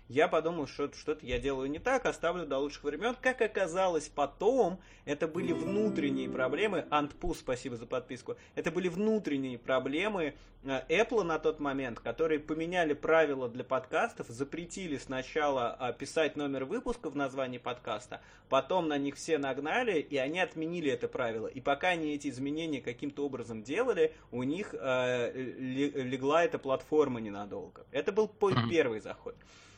Я 0.08 0.28
подумал, 0.28 0.66
что 0.66 0.92
что-то 0.92 1.24
я 1.24 1.38
делаю 1.38 1.70
не 1.70 1.78
так, 1.78 2.04
оставлю 2.04 2.44
до 2.44 2.58
лучших 2.58 2.84
времен. 2.84 3.16
Как 3.22 3.40
оказалось 3.40 4.06
потом, 4.06 4.78
это 5.06 5.26
были 5.26 5.52
внутренние 5.52 6.28
проблемы. 6.28 6.84
Антпу, 6.90 7.34
спасибо 7.34 7.76
за 7.76 7.86
подписку. 7.86 8.36
Это 8.54 8.70
были 8.70 8.88
внутренние 8.88 9.58
проблемы 9.58 10.34
э, 10.62 10.82
Apple 10.90 11.22
на 11.22 11.38
тот 11.38 11.58
момент, 11.58 12.00
которые 12.00 12.38
поменяли 12.38 12.92
правила 12.92 13.48
для 13.48 13.64
подкастов, 13.64 14.26
запретили 14.28 14.98
сначала 14.98 15.74
э, 15.80 15.94
писать 15.98 16.36
номер 16.36 16.66
выпуска 16.66 17.08
в 17.08 17.16
названии 17.16 17.58
подкаста, 17.58 18.20
потом 18.50 18.88
на 18.88 18.98
них 18.98 19.14
все 19.14 19.38
нагнали, 19.38 20.00
и 20.00 20.18
они 20.18 20.38
отменили 20.38 20.90
это 20.90 21.08
правило. 21.08 21.46
И 21.46 21.62
пока 21.62 21.88
они 21.88 22.14
эти 22.14 22.28
изменения 22.28 22.82
каким-то 22.82 23.24
образом 23.24 23.62
делали, 23.62 24.12
у 24.30 24.42
них 24.42 24.74
э, 24.78 25.32
легла 25.34 26.44
эта 26.44 26.58
платформа 26.58 27.22
ненадолго. 27.22 27.86
Это 27.90 28.12
был 28.12 28.30
первый 28.68 29.00
заход. 29.00 29.34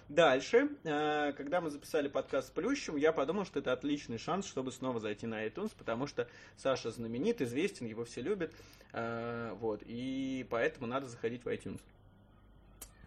Дальше, 0.08 0.68
э, 0.84 1.32
когда 1.32 1.60
мы 1.60 1.68
записали 1.68 2.06
подкаст 2.06 2.48
с 2.48 2.50
Плющем, 2.52 2.96
я 2.96 3.10
подумал, 3.10 3.44
что 3.44 3.58
это 3.58 3.72
отличный 3.72 4.18
шанс, 4.18 4.46
чтобы 4.46 4.70
снова 4.70 5.00
зайти 5.00 5.26
на 5.26 5.44
iTunes, 5.44 5.72
потому 5.76 6.06
что 6.06 6.28
Саша 6.56 6.92
знаменит, 6.92 7.42
известен, 7.42 7.86
его 7.86 8.04
все 8.04 8.20
любят, 8.20 8.52
э, 8.92 9.52
вот, 9.58 9.82
и 9.84 10.46
поэтому 10.48 10.86
надо 10.86 11.08
заходить 11.08 11.44
в 11.44 11.48
iTunes. 11.48 11.80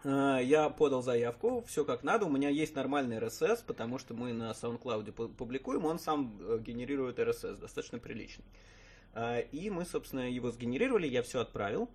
Э, 0.04 0.44
я 0.44 0.68
подал 0.68 1.02
заявку, 1.02 1.64
все 1.66 1.86
как 1.86 2.02
надо, 2.02 2.26
у 2.26 2.30
меня 2.30 2.50
есть 2.50 2.74
нормальный 2.74 3.16
RSS, 3.16 3.64
потому 3.66 3.98
что 3.98 4.12
мы 4.12 4.34
на 4.34 4.50
SoundCloud 4.50 5.36
публикуем, 5.36 5.86
он 5.86 5.98
сам 5.98 6.36
генерирует 6.62 7.18
RSS, 7.18 7.60
достаточно 7.60 7.98
приличный. 7.98 8.44
И 9.50 9.70
мы, 9.70 9.86
собственно, 9.86 10.30
его 10.30 10.52
сгенерировали, 10.52 11.08
я 11.08 11.22
все 11.22 11.40
отправил. 11.40 11.90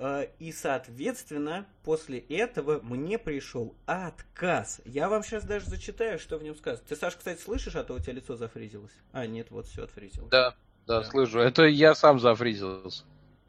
Э, 0.00 0.28
и, 0.38 0.52
соответственно, 0.52 1.66
после 1.82 2.20
этого 2.20 2.80
мне 2.80 3.18
пришел 3.18 3.74
отказ. 3.84 4.80
Я 4.84 5.08
вам 5.08 5.24
сейчас 5.24 5.44
даже 5.44 5.66
зачитаю, 5.66 6.20
что 6.20 6.38
в 6.38 6.42
нем 6.44 6.54
сказано. 6.54 6.86
Ты, 6.88 6.94
Саш, 6.94 7.16
кстати, 7.16 7.40
слышишь, 7.40 7.74
а 7.74 7.82
то 7.82 7.94
у 7.94 7.98
тебя 7.98 8.12
лицо 8.12 8.36
зафризилось? 8.36 8.92
А, 9.12 9.26
нет, 9.26 9.50
вот 9.50 9.66
все 9.66 9.82
отфризилось. 9.82 10.30
Да, 10.30 10.54
да, 10.86 11.00
да. 11.00 11.04
слышу. 11.04 11.40
Это 11.40 11.64
я 11.64 11.96
сам 11.96 12.20
зафризился. 12.20 13.02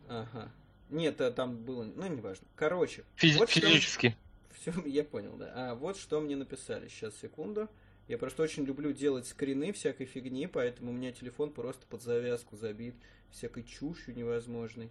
Ага. 0.08 0.50
Нет, 0.90 1.22
э, 1.22 1.30
там 1.30 1.56
было... 1.56 1.84
Ну, 1.84 2.08
неважно. 2.08 2.48
Короче. 2.56 3.04
Физи- 3.16 3.38
вот 3.38 3.52
физически. 3.52 4.18
Что... 4.60 4.72
Все, 4.72 4.82
я 4.90 5.04
понял, 5.04 5.36
да. 5.38 5.52
А 5.54 5.76
вот 5.76 5.98
что 5.98 6.20
мне 6.20 6.36
написали. 6.36 6.88
Сейчас, 6.88 7.16
секунду. 7.22 7.70
Я 8.08 8.18
просто 8.18 8.42
очень 8.42 8.66
люблю 8.66 8.92
делать 8.92 9.28
скрины 9.28 9.72
всякой 9.72 10.08
фигни, 10.08 10.48
поэтому 10.48 10.90
у 10.90 10.94
меня 10.96 11.12
телефон 11.12 11.52
просто 11.52 11.86
под 11.86 12.02
завязку 12.02 12.58
забит 12.58 12.96
всякой 13.30 13.62
чушью 13.62 14.16
невозможной. 14.16 14.90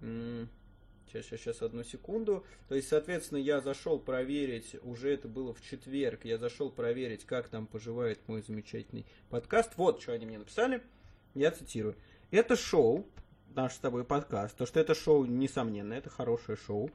М- 0.00 0.48
Сейчас, 1.06 1.26
сейчас, 1.26 1.40
сейчас, 1.40 1.62
одну 1.62 1.84
секунду. 1.84 2.44
То 2.68 2.74
есть, 2.74 2.88
соответственно, 2.88 3.38
я 3.38 3.60
зашел 3.60 3.98
проверить, 3.98 4.76
уже 4.82 5.12
это 5.14 5.28
было 5.28 5.54
в 5.54 5.62
четверг, 5.62 6.24
я 6.24 6.36
зашел 6.36 6.70
проверить, 6.70 7.24
как 7.24 7.48
там 7.48 7.66
поживает 7.66 8.18
мой 8.26 8.42
замечательный 8.42 9.06
подкаст. 9.30 9.72
Вот, 9.76 10.02
что 10.02 10.12
они 10.12 10.26
мне 10.26 10.38
написали. 10.38 10.82
Я 11.34 11.50
цитирую. 11.52 11.96
Это 12.30 12.56
шоу, 12.56 13.06
наш 13.54 13.74
с 13.74 13.78
тобой 13.78 14.04
подкаст, 14.04 14.56
то 14.56 14.66
что 14.66 14.80
это 14.80 14.94
шоу, 14.94 15.24
несомненно, 15.24 15.94
это 15.94 16.10
хорошее 16.10 16.58
шоу. 16.58 16.90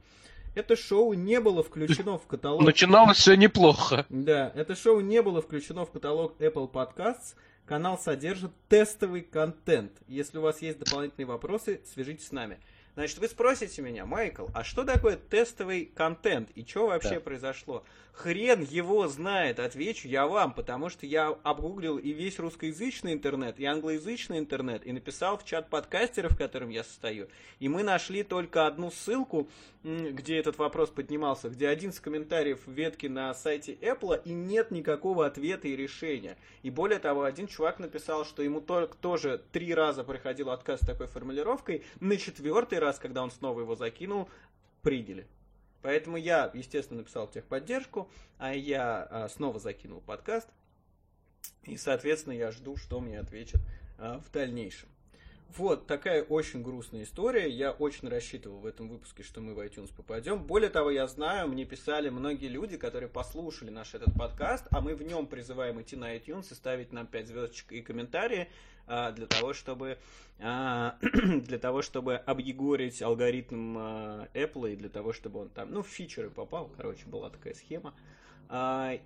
Это 0.54 0.76
шоу 0.76 1.14
не 1.14 1.40
было 1.40 1.62
включено 1.62 2.18
в 2.18 2.26
каталог... 2.26 2.62
Начиналось 2.62 3.16
все 3.16 3.34
неплохо. 3.34 4.04
Да, 4.10 4.52
это 4.54 4.74
шоу 4.74 5.00
не 5.00 5.22
было 5.22 5.40
включено 5.40 5.86
в 5.86 5.90
каталог 5.90 6.34
Apple 6.38 6.70
Podcasts. 6.70 7.34
Канал 7.64 7.98
содержит 7.98 8.50
тестовый 8.68 9.22
контент. 9.22 9.92
Если 10.08 10.36
у 10.36 10.42
вас 10.42 10.60
есть 10.60 10.78
дополнительные 10.78 11.26
вопросы, 11.26 11.80
свяжитесь 11.86 12.26
с 12.26 12.32
нами. 12.32 12.58
Значит, 12.94 13.18
вы 13.18 13.28
спросите 13.28 13.80
меня, 13.80 14.04
Майкл, 14.04 14.48
а 14.52 14.64
что 14.64 14.84
такое 14.84 15.16
тестовый 15.16 15.86
контент 15.86 16.50
и 16.50 16.64
что 16.64 16.88
вообще 16.88 17.14
да. 17.14 17.20
произошло? 17.20 17.84
Хрен 18.12 18.62
его 18.62 19.08
знает, 19.08 19.58
отвечу 19.58 20.06
я 20.06 20.26
вам, 20.26 20.52
потому 20.52 20.90
что 20.90 21.06
я 21.06 21.28
обгуглил 21.28 21.96
и 21.96 22.12
весь 22.12 22.38
русскоязычный 22.38 23.14
интернет, 23.14 23.58
и 23.58 23.64
англоязычный 23.64 24.38
интернет, 24.38 24.86
и 24.86 24.92
написал 24.92 25.38
в 25.38 25.44
чат 25.44 25.70
подкастеров, 25.70 26.32
в 26.32 26.36
котором 26.36 26.68
я 26.68 26.84
состою. 26.84 27.28
И 27.58 27.68
мы 27.68 27.82
нашли 27.82 28.22
только 28.22 28.66
одну 28.66 28.90
ссылку, 28.90 29.48
где 29.82 30.36
этот 30.36 30.58
вопрос 30.58 30.90
поднимался, 30.90 31.48
где 31.48 31.68
один 31.68 31.88
из 31.88 32.00
комментариев 32.00 32.60
в 32.66 32.70
ветке 32.70 33.08
на 33.08 33.32
сайте 33.32 33.72
Apple, 33.80 34.20
и 34.24 34.32
нет 34.32 34.70
никакого 34.70 35.24
ответа 35.24 35.68
и 35.68 35.74
решения. 35.74 36.36
И 36.62 36.68
более 36.68 36.98
того, 36.98 37.24
один 37.24 37.46
чувак 37.46 37.78
написал, 37.78 38.26
что 38.26 38.42
ему 38.42 38.60
только 38.60 38.94
тоже 38.94 39.42
три 39.52 39.72
раза 39.74 40.04
приходил 40.04 40.50
отказ 40.50 40.80
с 40.82 40.86
такой 40.86 41.06
формулировкой, 41.06 41.82
на 41.98 42.18
четвертый 42.18 42.78
раз, 42.78 42.98
когда 42.98 43.22
он 43.22 43.30
снова 43.30 43.60
его 43.60 43.74
закинул, 43.74 44.28
приняли. 44.82 45.26
Поэтому 45.82 46.16
я, 46.16 46.50
естественно, 46.54 47.00
написал 47.00 47.28
техподдержку, 47.28 48.08
а 48.38 48.54
я 48.54 49.02
а, 49.10 49.28
снова 49.28 49.58
закинул 49.58 50.00
подкаст. 50.00 50.48
И, 51.64 51.76
соответственно, 51.76 52.34
я 52.34 52.52
жду, 52.52 52.76
что 52.76 53.00
мне 53.00 53.18
ответят 53.18 53.60
а, 53.98 54.20
в 54.20 54.30
дальнейшем. 54.30 54.88
Вот 55.56 55.86
такая 55.86 56.22
очень 56.22 56.62
грустная 56.62 57.02
история. 57.02 57.48
Я 57.48 57.72
очень 57.72 58.08
рассчитывал 58.08 58.58
в 58.58 58.66
этом 58.66 58.88
выпуске, 58.88 59.22
что 59.22 59.40
мы 59.40 59.54
в 59.54 59.60
iTunes 59.60 59.92
попадем. 59.94 60.42
Более 60.42 60.70
того, 60.70 60.90
я 60.90 61.06
знаю, 61.06 61.48
мне 61.48 61.64
писали 61.64 62.08
многие 62.08 62.48
люди, 62.48 62.76
которые 62.76 63.08
послушали 63.08 63.70
наш 63.70 63.94
этот 63.94 64.14
подкаст, 64.14 64.66
а 64.70 64.80
мы 64.80 64.94
в 64.94 65.02
нем 65.02 65.26
призываем 65.26 65.80
идти 65.80 65.96
на 65.96 66.16
iTunes 66.16 66.52
и 66.52 66.54
ставить 66.54 66.92
нам 66.92 67.06
5 67.06 67.26
звездочек 67.28 67.72
и 67.72 67.82
комментарии 67.82 68.48
а, 68.86 69.12
для 69.12 69.26
того, 69.26 69.52
чтобы 69.52 69.98
а, 70.40 70.96
для 71.02 71.58
того, 71.58 71.82
чтобы 71.82 72.16
объегорить 72.16 73.02
алгоритм 73.02 73.76
а, 73.78 74.28
Apple 74.34 74.72
и 74.72 74.76
для 74.76 74.88
того, 74.88 75.12
чтобы 75.12 75.40
он 75.40 75.48
там, 75.50 75.70
ну, 75.72 75.82
в 75.82 75.88
фичеры 75.88 76.30
попал. 76.30 76.70
Короче, 76.76 77.06
была 77.06 77.30
такая 77.30 77.54
схема. 77.54 77.94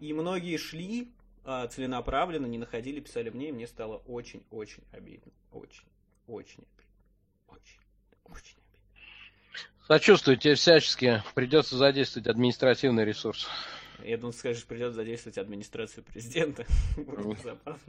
И 0.01 0.13
многие 0.13 0.57
шли 0.57 1.13
целенаправленно, 1.45 2.47
не 2.47 2.59
находили, 2.59 2.99
писали 2.99 3.31
мне, 3.31 3.51
и 3.51 3.53
мне 3.53 3.69
стало 3.69 3.99
очень-очень 4.09 4.83
обидно. 4.91 5.31
Очень. 5.53 5.85
Очень 6.27 6.65
обидно. 6.65 6.85
Очень, 7.49 7.81
очень 8.25 8.57
обидно. 8.57 9.87
Сочувствую 9.87 10.37
тебе 10.37 10.55
всячески. 10.55 11.23
Придется 11.35 11.77
задействовать 11.77 12.29
административный 12.29 13.05
ресурс. 13.05 13.49
Я 14.05 14.19
думаю, 14.19 14.33
скажешь, 14.33 14.65
придется 14.65 14.95
задействовать 14.97 15.39
администрацию 15.39 16.05
президента. 16.05 16.67
Будет 16.97 17.41
забавно. 17.41 17.81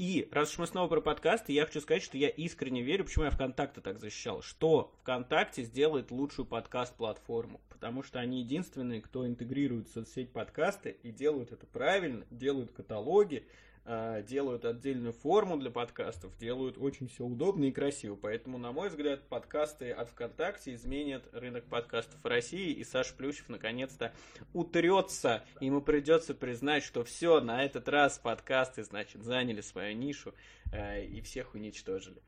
И 0.00 0.26
раз 0.32 0.52
уж 0.52 0.58
мы 0.58 0.66
снова 0.66 0.88
про 0.88 1.02
подкасты, 1.02 1.52
я 1.52 1.66
хочу 1.66 1.82
сказать, 1.82 2.02
что 2.02 2.16
я 2.16 2.30
искренне 2.30 2.80
верю, 2.80 3.04
почему 3.04 3.26
я 3.26 3.30
ВКонтакте 3.30 3.82
так 3.82 3.98
защищал, 3.98 4.40
что 4.40 4.94
ВКонтакте 5.02 5.62
сделает 5.62 6.10
лучшую 6.10 6.46
подкаст-платформу, 6.46 7.60
потому 7.68 8.02
что 8.02 8.18
они 8.18 8.40
единственные, 8.40 9.02
кто 9.02 9.26
интегрирует 9.26 9.88
в 9.88 9.92
соцсеть 9.92 10.32
подкасты 10.32 10.96
и 11.02 11.12
делают 11.12 11.52
это 11.52 11.66
правильно, 11.66 12.24
делают 12.30 12.72
каталоги, 12.72 13.46
делают 13.84 14.64
отдельную 14.64 15.12
форму 15.12 15.56
для 15.56 15.70
подкастов, 15.70 16.36
делают 16.38 16.78
очень 16.78 17.08
все 17.08 17.24
удобно 17.24 17.64
и 17.64 17.72
красиво. 17.72 18.14
Поэтому, 18.14 18.58
на 18.58 18.72
мой 18.72 18.88
взгляд, 18.88 19.22
подкасты 19.28 19.90
от 19.90 20.10
ВКонтакте 20.10 20.74
изменят 20.74 21.24
рынок 21.32 21.64
подкастов 21.64 22.24
России, 22.24 22.72
и 22.72 22.84
Саш 22.84 23.14
Плющев 23.14 23.48
наконец-то 23.48 24.12
утрется, 24.52 25.44
и 25.60 25.66
ему 25.66 25.80
придется 25.80 26.34
признать, 26.34 26.84
что 26.84 27.04
все, 27.04 27.40
на 27.40 27.64
этот 27.64 27.88
раз 27.88 28.18
подкасты, 28.18 28.84
значит, 28.84 29.22
заняли 29.24 29.60
свою 29.60 29.96
нишу 29.96 30.34
э, 30.72 31.04
и 31.04 31.20
всех 31.20 31.54
уничтожили. 31.54 32.22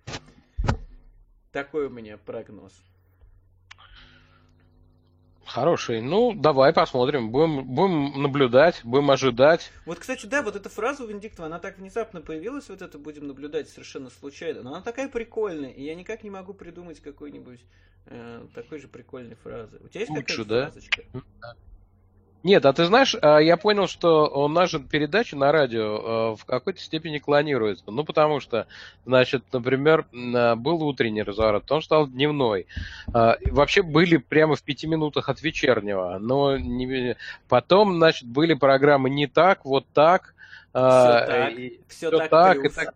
Такой 1.53 1.87
у 1.87 1.91
меня 1.91 2.17
прогноз. 2.17 2.73
Хороший. 5.53 6.01
Ну, 6.01 6.33
давай 6.33 6.73
посмотрим. 6.73 7.31
Будем, 7.31 7.67
будем 7.67 8.23
наблюдать, 8.23 8.81
будем 8.85 9.11
ожидать. 9.11 9.71
Вот, 9.85 9.99
кстати, 9.99 10.25
да, 10.25 10.41
вот 10.41 10.57
эта 10.57 10.71
фраза 10.71 11.05
у 11.05 11.07
Виндиктова, 11.07 11.47
она 11.47 11.59
так 11.59 11.77
внезапно 11.77 12.23
появилась, 12.23 12.71
вот 12.71 12.81
это 12.81 12.99
будем 12.99 13.27
наблюдать 13.27 13.69
совершенно 13.69 14.09
случайно. 14.09 14.63
Но 14.63 14.71
она 14.71 14.81
такая 14.81 15.11
прикольная, 15.11 15.69
и 15.69 15.83
я 15.85 15.95
никак 15.95 16.25
не 16.25 16.31
могу 16.31 16.55
придумать 16.55 17.01
какой-нибудь 17.01 17.61
э, 18.07 18.47
такой 18.55 18.79
же 18.79 18.89
прикольной 18.89 19.35
фразы. 19.35 19.79
У 19.85 19.89
тебя 19.89 20.01
есть 20.01 20.15
какая-то 20.15 20.45
да? 20.47 20.63
фразочка? 20.71 21.03
Нет, 22.43 22.67
а 22.67 22.73
ты 22.73 22.87
знаешь, 22.87 23.15
а, 23.21 23.39
я 23.39 23.57
понял, 23.57 23.87
что 23.87 24.49
наша 24.49 24.81
передача 24.81 25.37
на 25.37 25.53
радио 25.53 25.83
а, 25.83 26.37
в 26.37 26.45
какой-то 26.45 26.81
степени 26.81 27.19
клонируется. 27.19 27.85
Ну, 27.87 28.05
потому 28.05 28.41
что, 28.41 28.67
значит, 29.07 29.45
например, 29.53 30.07
а, 30.13 30.57
был 30.57 30.83
утренний 30.83 31.23
разворот, 31.23 31.63
потом 31.63 31.83
стал 31.83 32.07
дневной. 32.09 32.67
Вообще 33.07 33.83
были 33.83 34.17
прямо 34.17 34.57
в 34.57 34.63
пяти 34.63 34.87
минутах 34.87 35.29
от 35.29 35.43
вечернего. 35.43 36.19
Но 36.21 36.57
не... 36.57 37.17
потом, 37.49 37.97
значит, 37.97 38.29
были 38.29 38.55
программы 38.55 39.11
не 39.11 39.27
так, 39.27 39.65
вот 39.65 39.87
так. 39.93 40.35
Все 40.71 40.81
так, 40.81 41.53
и, 41.53 41.81
все, 41.89 42.09
все 42.09 42.19
так, 42.19 42.31
так, 42.31 42.65
и 42.65 42.69
так 42.71 42.95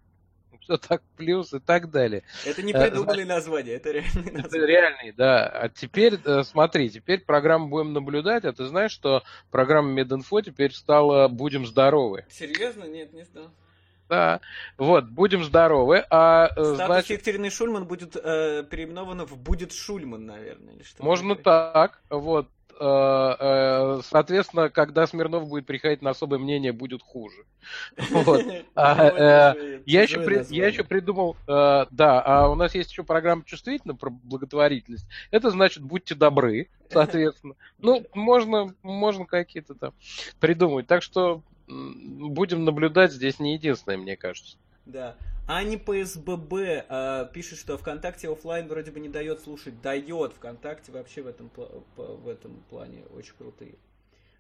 все 0.66 0.76
так 0.76 1.02
плюс 1.16 1.54
и 1.54 1.60
так 1.60 1.90
далее. 1.90 2.22
Это 2.44 2.62
не 2.62 2.72
придуманные 2.72 3.24
названия, 3.24 3.74
это 3.74 3.92
реальные 3.92 4.24
Это 4.26 4.42
названия. 4.42 4.66
реальный, 4.66 5.12
да. 5.12 5.46
А 5.46 5.68
теперь, 5.68 6.18
э, 6.24 6.42
смотри, 6.42 6.90
теперь 6.90 7.20
программу 7.20 7.68
будем 7.68 7.92
наблюдать, 7.92 8.44
а 8.44 8.52
ты 8.52 8.66
знаешь, 8.66 8.90
что 8.90 9.22
программа 9.50 9.92
Мединфо 9.92 10.40
теперь 10.40 10.72
стала 10.72 11.28
«Будем 11.28 11.66
здоровы». 11.66 12.24
Серьезно? 12.28 12.84
Нет, 12.84 13.12
не 13.12 13.24
знал. 13.24 13.50
Да, 14.08 14.40
вот, 14.78 15.06
«Будем 15.06 15.42
здоровы», 15.42 16.04
а, 16.10 16.46
э, 16.46 16.50
Статус 16.50 16.76
значит, 16.76 17.10
Екатерины 17.10 17.50
Шульман 17.50 17.86
будет 17.86 18.16
э, 18.16 18.64
переименован 18.70 19.24
в 19.24 19.36
«Будет 19.36 19.72
Шульман», 19.72 20.26
наверное. 20.26 20.74
Или 20.74 20.82
что 20.84 21.04
можно 21.04 21.34
так, 21.34 22.00
вот, 22.08 22.46
э, 22.46 22.48
э, 22.48 22.55
соответственно, 24.02 24.68
когда 24.70 25.06
Смирнов 25.06 25.48
будет 25.48 25.66
приходить 25.66 26.02
на 26.02 26.10
особое 26.10 26.38
мнение, 26.38 26.72
будет 26.72 27.02
хуже. 27.02 27.44
Вот. 28.10 28.42
А, 28.74 29.08
э, 29.08 29.80
Я 29.86 30.02
еще, 30.02 30.18
при- 30.20 30.34
я 30.54 30.66
еще 30.66 30.84
придумал, 30.84 31.36
э, 31.48 31.86
да, 31.90 32.20
а 32.22 32.48
у 32.48 32.54
нас 32.54 32.74
есть 32.74 32.90
еще 32.90 33.04
программа 33.04 33.42
чувствительно 33.44 33.94
про 33.94 34.10
благотворительность. 34.10 35.06
Это 35.30 35.50
значит 35.50 35.82
будьте 35.82 36.14
добры, 36.14 36.68
соответственно. 36.90 37.54
Ну, 37.78 38.04
можно, 38.14 38.74
можно 38.82 39.24
какие-то 39.24 39.74
там 39.74 39.92
придумать. 40.40 40.86
Так 40.86 41.02
что 41.02 41.42
будем 41.68 42.64
наблюдать 42.64 43.12
здесь 43.12 43.40
не 43.40 43.54
единственное, 43.54 43.96
мне 43.96 44.16
кажется. 44.16 44.56
Да. 44.86 45.16
Ани 45.48 45.76
по 45.76 45.94
СББ 46.04 46.52
э, 46.54 47.28
пишет, 47.32 47.58
что 47.58 47.76
ВКонтакте 47.78 48.30
оффлайн 48.30 48.66
вроде 48.68 48.90
бы 48.90 49.00
не 49.00 49.08
дает 49.08 49.40
слушать. 49.40 49.80
Дает. 49.80 50.32
ВКонтакте 50.32 50.90
вообще 50.92 51.22
в 51.22 51.26
этом, 51.28 51.50
в 51.96 52.28
этом 52.28 52.62
плане 52.70 53.04
очень 53.14 53.34
крутые. 53.36 53.76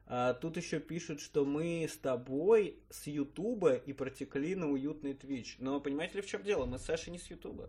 А, 0.08 0.34
тут 0.34 0.56
еще 0.56 0.78
пишут, 0.78 1.20
что 1.20 1.44
мы 1.44 1.88
с 1.90 1.96
тобой 1.96 2.76
с 2.90 3.08
Ютуба 3.08 3.74
и 3.74 3.92
протекли 3.92 4.54
на 4.54 4.70
уютный 4.70 5.14
Твич. 5.14 5.56
Но 5.58 5.80
понимаете 5.80 6.16
ли, 6.16 6.22
в 6.22 6.26
чем 6.26 6.42
дело? 6.44 6.64
Мы 6.64 6.78
с 6.78 6.82
Сашей 6.82 7.10
не 7.12 7.18
с 7.18 7.28
Ютуба. 7.28 7.68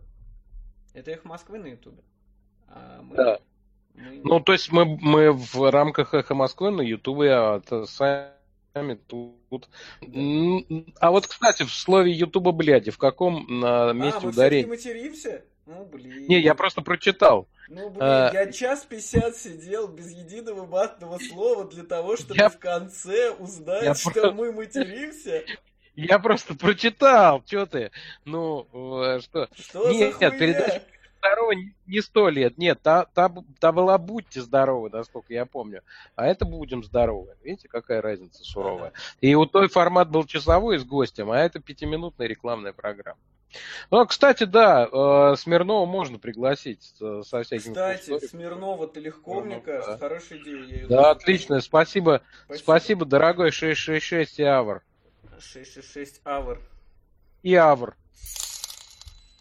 Это 0.94 1.10
их 1.10 1.24
Москвы 1.24 1.58
на 1.58 1.66
Ютубе. 1.66 2.02
А 2.68 3.02
мы, 3.02 3.16
Да. 3.16 3.40
мы- 3.94 4.20
Ну, 4.22 4.40
то 4.40 4.52
есть 4.52 4.70
мы, 4.70 4.84
мы 4.84 5.32
в 5.32 5.70
рамках 5.70 6.14
«Эхо 6.14 6.34
Москвы» 6.34 6.70
на 6.70 6.82
Ютубе, 6.82 7.32
а 7.32 7.60
то 7.60 7.86
сами 7.86 8.30
тут. 9.06 9.68
М, 10.02 10.86
А 11.00 11.10
вот, 11.10 11.26
кстати, 11.26 11.62
в 11.64 11.70
слове 11.72 12.12
Ютуба, 12.12 12.52
бляди, 12.52 12.90
в 12.90 12.98
каком 12.98 13.46
а, 13.64 13.90
а, 13.90 13.92
месте 13.92 14.20
мы 14.22 14.30
ударение? 14.30 14.66
все-таки 14.76 14.88
материмся? 14.98 15.44
Ну, 15.66 15.84
блин. 15.84 16.26
Не, 16.28 16.40
я 16.40 16.54
просто 16.54 16.80
прочитал. 16.82 17.46
Ну, 17.68 17.90
блин, 17.90 18.02
А, 18.02 18.30
я 18.32 18.50
час 18.50 18.86
пятьдесят 18.86 19.36
сидел 19.36 19.86
без 19.88 20.10
единого 20.12 20.64
матного 20.66 21.18
слова 21.18 21.66
для 21.68 21.82
того, 21.84 22.16
чтобы 22.16 22.36
Я- 22.36 22.48
в 22.48 22.58
конце 22.58 23.30
узнать, 23.32 23.82
Я 23.84 23.94
что 23.94 24.10
просто- 24.10 24.32
мы 24.32 24.52
материмся. 24.52 25.44
Я 25.94 26.18
просто 26.20 26.54
прочитал, 26.54 27.42
что 27.46 27.66
ты? 27.66 27.90
Ну, 28.24 28.66
э, 28.72 29.20
что? 29.20 29.48
Что 29.58 29.90
Нет, 29.90 30.12
за 30.12 30.30
хуйня? 30.30 30.38
передача 30.38 30.82
Здорово 31.20 31.52
не- 31.52 32.00
сто 32.00 32.28
лет. 32.28 32.58
Нет, 32.58 32.80
та, 32.82 33.04
та, 33.06 33.28
та 33.60 33.72
была 33.72 33.98
«Будьте 33.98 34.40
здоровы», 34.40 34.88
насколько 34.90 35.32
я 35.34 35.46
помню. 35.46 35.82
А 36.16 36.26
это 36.26 36.44
«Будем 36.44 36.84
здоровы». 36.84 37.34
Видите, 37.42 37.68
какая 37.68 38.00
разница 38.00 38.44
суровая. 38.44 38.92
И 39.20 39.34
у 39.34 39.44
той 39.46 39.68
формат 39.68 40.10
был 40.10 40.24
часовой 40.24 40.78
с 40.78 40.84
гостем, 40.84 41.30
а 41.30 41.38
это 41.40 41.58
пятиминутная 41.60 42.26
рекламная 42.28 42.72
программа. 42.72 43.18
Ну, 43.90 43.98
а, 44.00 44.06
кстати, 44.06 44.44
да, 44.44 44.86
э, 44.86 45.36
Смирнова 45.36 45.86
можно 45.86 46.18
пригласить 46.18 46.82
со 46.98 47.22
всякими... 47.42 47.72
Кстати, 47.72 48.00
историями. 48.02 48.26
Смирнова 48.26 48.86
ты 48.88 49.00
легко, 49.00 49.40
мне 49.40 49.56
Ну, 49.56 49.62
кажется. 49.62 49.92
да. 49.92 49.98
Хорошая 49.98 50.38
идея. 50.38 50.64
я 50.82 50.86
Да, 50.86 50.96
даже- 50.96 51.10
отлично, 51.10 51.60
спасибо. 51.60 52.20
Спасибо, 52.54 53.06
дорогой 53.06 53.50
666 53.50 54.38
и 54.38 54.42
Авр. 54.44 54.82
666 55.40 56.20
авр. 56.24 56.60
И 57.42 57.54
Авр. 57.54 57.96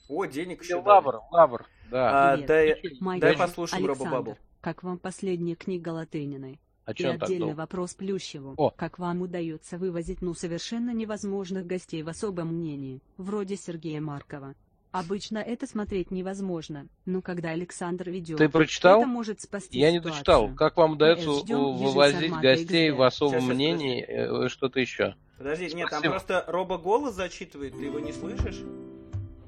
О, 0.08 0.26
денег 0.26 0.62
И 0.62 0.66
еще. 0.66 0.76
Лавр, 0.78 1.22
Лавр, 1.32 1.66
да. 1.92 2.32
А, 2.34 2.38
Привет. 2.38 2.48
дай, 2.48 2.98
Май 3.00 3.20
дай 3.20 3.36
послушаем 3.38 3.86
Александр, 3.86 4.10
Робобабу. 4.12 4.38
Как 4.62 4.84
вам 4.84 4.98
последняя 4.98 5.56
книга 5.56 5.90
Латыниной? 5.90 6.60
А 6.86 6.92
И 6.94 7.04
отдельный 7.04 7.54
вопрос 7.54 7.94
Плющеву. 7.96 8.54
О. 8.56 8.70
Как 8.70 8.98
вам 8.98 9.22
удается 9.22 9.78
вывозить 9.78 10.22
ну 10.22 10.34
совершенно 10.34 10.94
невозможных 10.94 11.66
гостей 11.68 12.02
в 12.02 12.08
особом 12.10 12.56
мнении, 12.56 13.02
вроде 13.18 13.58
Сергея 13.58 14.00
Маркова? 14.00 14.56
Обычно 14.94 15.40
это 15.40 15.68
смотреть 15.68 16.12
невозможно, 16.12 16.88
но 17.06 17.22
когда 17.22 17.50
Александр 17.50 18.10
ведет, 18.10 18.38
Ты 18.38 18.48
прочитал? 18.48 19.02
это 19.02 19.08
может 19.08 19.42
спасти 19.42 19.78
Я 19.78 19.92
не 19.92 19.98
ситуацию. 19.98 20.14
дочитал. 20.14 20.56
Как 20.56 20.78
вам 20.78 20.94
удается 20.94 21.28
Мы 21.30 21.40
ждем 21.42 21.60
у- 21.60 21.74
ниже 21.74 21.84
вывозить 21.84 22.32
гостей 22.32 22.90
XD. 22.90 22.96
в 22.96 23.02
особом 23.04 23.40
щас, 23.42 23.50
мнении? 23.50 24.02
э, 24.08 24.48
Что-то 24.48 24.80
еще? 24.80 25.16
Подожди, 25.38 25.66
нет, 25.66 25.90
там 25.90 26.00
Спасибо. 26.00 26.12
просто 26.12 26.46
Робо 26.48 26.78
голос 26.78 27.14
зачитывает, 27.16 27.74
ты 27.78 27.84
его 27.86 28.00
не 28.00 28.14
слышишь? 28.14 28.62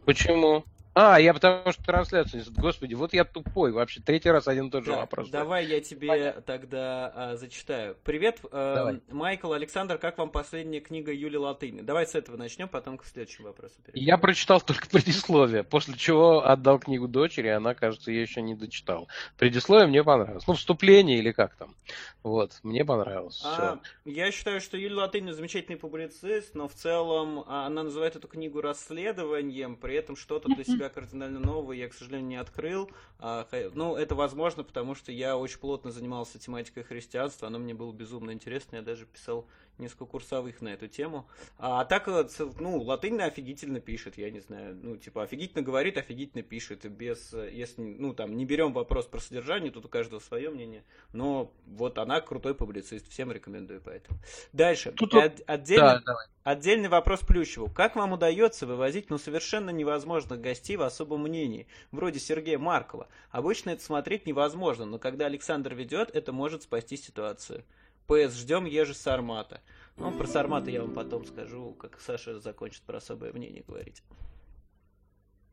Почему? 0.10 0.66
А, 1.02 1.18
я 1.18 1.34
потому 1.34 1.72
что 1.72 1.82
трансляцию 1.82 2.44
Господи, 2.58 2.94
вот 2.94 3.14
я 3.14 3.24
тупой. 3.24 3.72
Вообще, 3.72 4.02
третий 4.02 4.30
раз 4.30 4.50
один 4.50 4.68
и 4.68 4.70
тот 4.70 4.84
же 4.84 4.92
Да, 4.92 4.98
вопрос. 4.98 5.30
давай 5.30 5.66
я 5.66 5.80
тебе 5.80 6.42
тогда 6.46 7.14
а, 7.16 7.38
зачитаю. 7.38 7.96
Привет, 8.04 8.40
э, 8.52 8.74
Давай. 8.76 9.02
Майкл, 9.10 9.54
Александр, 9.54 9.98
как 9.98 10.18
вам 10.18 10.30
последняя 10.30 10.82
книга 10.82 11.14
Юли 11.14 11.38
Латыни? 11.38 11.80
Давай 11.80 12.06
с 12.06 12.16
этого 12.16 12.36
начнем, 12.36 12.68
потом 12.68 12.98
к 12.98 13.06
следующему 13.06 13.48
вопросу 13.48 13.76
перейдем. 13.82 14.06
Я 14.06 14.18
прочитал 14.18 14.60
только 14.60 14.88
предисловие, 14.92 15.64
после 15.64 15.94
чего 15.94 16.46
отдал 16.46 16.80
книгу 16.80 17.08
дочери, 17.08 17.48
и 17.48 17.52
она, 17.52 17.76
кажется, 17.76 18.12
я 18.12 18.22
еще 18.22 18.42
не 18.42 18.56
дочитал. 18.56 19.08
Предисловие 19.38 19.88
мне 19.88 20.04
понравилось. 20.04 20.48
Ну, 20.48 20.54
вступление 20.56 21.20
или 21.20 21.32
как 21.32 21.56
там. 21.56 21.76
Вот, 22.24 22.60
мне 22.64 22.84
понравилось. 22.84 23.42
А, 23.46 23.56
Всё. 23.56 24.12
я 24.12 24.32
считаю, 24.32 24.60
что 24.60 24.76
Юлия 24.76 24.98
Латынина 24.98 25.34
замечательный 25.34 25.78
публицист, 25.78 26.56
но 26.56 26.68
в 26.68 26.74
целом 26.74 27.46
а, 27.48 27.68
она 27.68 27.84
называет 27.84 28.18
эту 28.18 28.28
книгу 28.28 28.60
расследованием, 28.60 29.78
при 29.78 29.96
этом 29.96 30.18
что-то 30.18 30.50
для 30.50 30.66
себя 30.66 30.89
кардинально 30.90 31.40
новое 31.40 31.78
я, 31.78 31.88
к 31.88 31.94
сожалению, 31.94 32.28
не 32.28 32.36
открыл. 32.36 32.90
А, 33.20 33.48
ну, 33.74 33.96
это 33.96 34.16
возможно, 34.16 34.64
потому 34.64 34.96
что 34.96 35.12
я 35.12 35.38
очень 35.38 35.60
плотно 35.60 35.92
занимался 35.92 36.40
тематикой 36.40 36.84
христианства, 36.84 37.48
оно 37.48 37.60
мне 37.60 37.74
было 37.74 37.92
безумно 37.92 38.32
интересно, 38.32 38.78
я 38.78 38.82
даже 38.82 39.06
писал 39.06 39.48
несколько 39.80 40.06
курсовых 40.06 40.62
на 40.62 40.70
эту 40.70 40.88
тему. 40.88 41.28
А, 41.58 41.86
так, 41.86 42.08
э, 42.08 42.28
ну, 42.60 42.82
латынь 42.82 43.20
офигительно 43.22 43.80
пишет, 43.80 44.18
я 44.18 44.30
не 44.30 44.40
знаю, 44.40 44.78
ну, 44.82 44.98
типа, 44.98 45.24
офигительно 45.24 45.62
говорит, 45.64 45.98
офигительно 45.98 46.44
пишет, 46.44 46.86
без, 46.90 47.34
э, 47.34 47.50
если, 47.52 47.82
ну, 47.82 48.14
там, 48.14 48.36
не 48.38 48.46
берем 48.46 48.74
вопрос 48.74 49.06
про 49.08 49.20
содержание, 49.20 49.72
тут 49.72 49.86
у 49.86 49.90
каждого 49.90 50.20
свое 50.20 50.50
мнение, 50.50 50.84
но 51.14 51.52
вот 51.66 51.98
она 51.98 52.22
крутой 52.22 52.56
публицист, 52.56 53.10
всем 53.10 53.32
рекомендую 53.32 53.82
поэтому. 53.84 54.20
Дальше. 54.54 54.92
Тут- 54.92 55.14
От- 55.16 55.42
отдельно- 55.48 56.00
Да, 56.00 56.02
давай. 56.06 56.28
Отдельный 56.44 56.90
вопрос 56.90 57.20
Плющеву. 57.20 57.70
Как 57.70 57.96
вам 57.96 58.14
удается 58.14 58.66
вывозить, 58.66 59.10
ну, 59.10 59.18
совершенно 59.20 59.70
невозможных 59.70 60.42
гостей 60.42 60.78
в 60.78 60.82
особом 60.82 61.22
мнении, 61.24 61.68
вроде 61.92 62.20
Сергея 62.20 62.58
Маркова? 62.58 63.08
Обычно 63.30 63.70
это 63.72 63.84
смотреть 63.84 64.26
невозможно, 64.26 64.86
но 64.86 64.98
когда 64.98 65.26
Александр 65.28 65.76
ведет, 65.76 66.10
это 66.16 66.32
может 66.32 66.64
спасти 66.64 66.98
ситуацию. 66.98 67.64
ПС, 68.10 68.36
ждем 68.36 68.66
Ежи 68.66 68.96
Сармата. 68.96 69.62
Ну, 69.96 70.12
про 70.12 70.26
Сармата 70.26 70.72
я 70.72 70.82
вам 70.82 70.96
потом 70.96 71.26
скажу, 71.26 71.76
как 71.80 72.00
Саша 72.02 72.40
закончит 72.40 72.82
про 72.82 72.98
особое 72.98 73.32
мнение 73.32 73.64
говорить. 73.68 74.02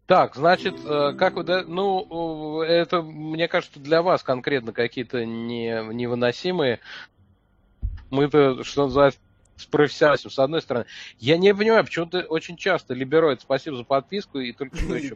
Так, 0.07 0.37
значит, 0.37 0.75
э, 0.85 1.13
как 1.19 1.35
вы, 1.35 1.45
ну, 1.65 2.63
это, 2.63 3.03
мне 3.03 3.47
кажется, 3.49 3.79
для 3.79 4.01
вас 4.01 4.23
конкретно 4.23 4.73
какие-то 4.73 5.27
не, 5.27 5.83
невыносимые. 5.93 6.81
Мы-то, 8.09 8.65
что 8.65 8.85
называется, 8.85 9.21
с 9.57 9.67
профессионализмом, 9.67 10.31
с 10.31 10.39
одной 10.39 10.63
стороны. 10.63 10.87
Я 11.19 11.37
не 11.39 11.55
понимаю, 11.55 11.85
почему-то 11.85 12.21
очень 12.23 12.57
часто 12.57 12.95
либероид, 12.95 13.41
спасибо 13.41 13.77
за 13.77 13.85
подписку, 13.85 14.39
и 14.39 14.53
только 14.53 14.77
что 14.77 14.95
еще. 14.95 15.15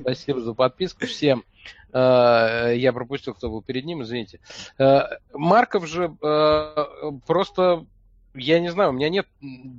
Спасибо 0.00 0.40
за 0.40 0.54
подписку 0.54 1.06
всем. 1.06 1.44
Э, 1.92 2.72
Я 2.76 2.92
пропустил, 2.92 3.34
кто 3.34 3.50
был 3.50 3.62
перед 3.62 3.84
ним, 3.84 4.02
извините. 4.02 4.40
Э, 4.78 5.02
Марков 5.32 5.86
же 5.86 6.16
э, 6.22 6.86
просто, 7.26 7.86
я 8.34 8.60
не 8.60 8.70
знаю, 8.70 8.90
у 8.90 8.92
меня 8.92 9.08
нет... 9.08 9.26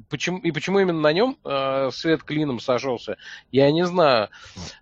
Почему, 0.09 0.39
и 0.39 0.51
почему 0.51 0.79
именно 0.79 0.99
на 0.99 1.13
нем 1.13 1.37
э, 1.43 1.89
свет 1.91 2.23
клином 2.23 2.59
сошелся, 2.59 3.17
я 3.51 3.71
не 3.71 3.85
знаю. 3.85 4.29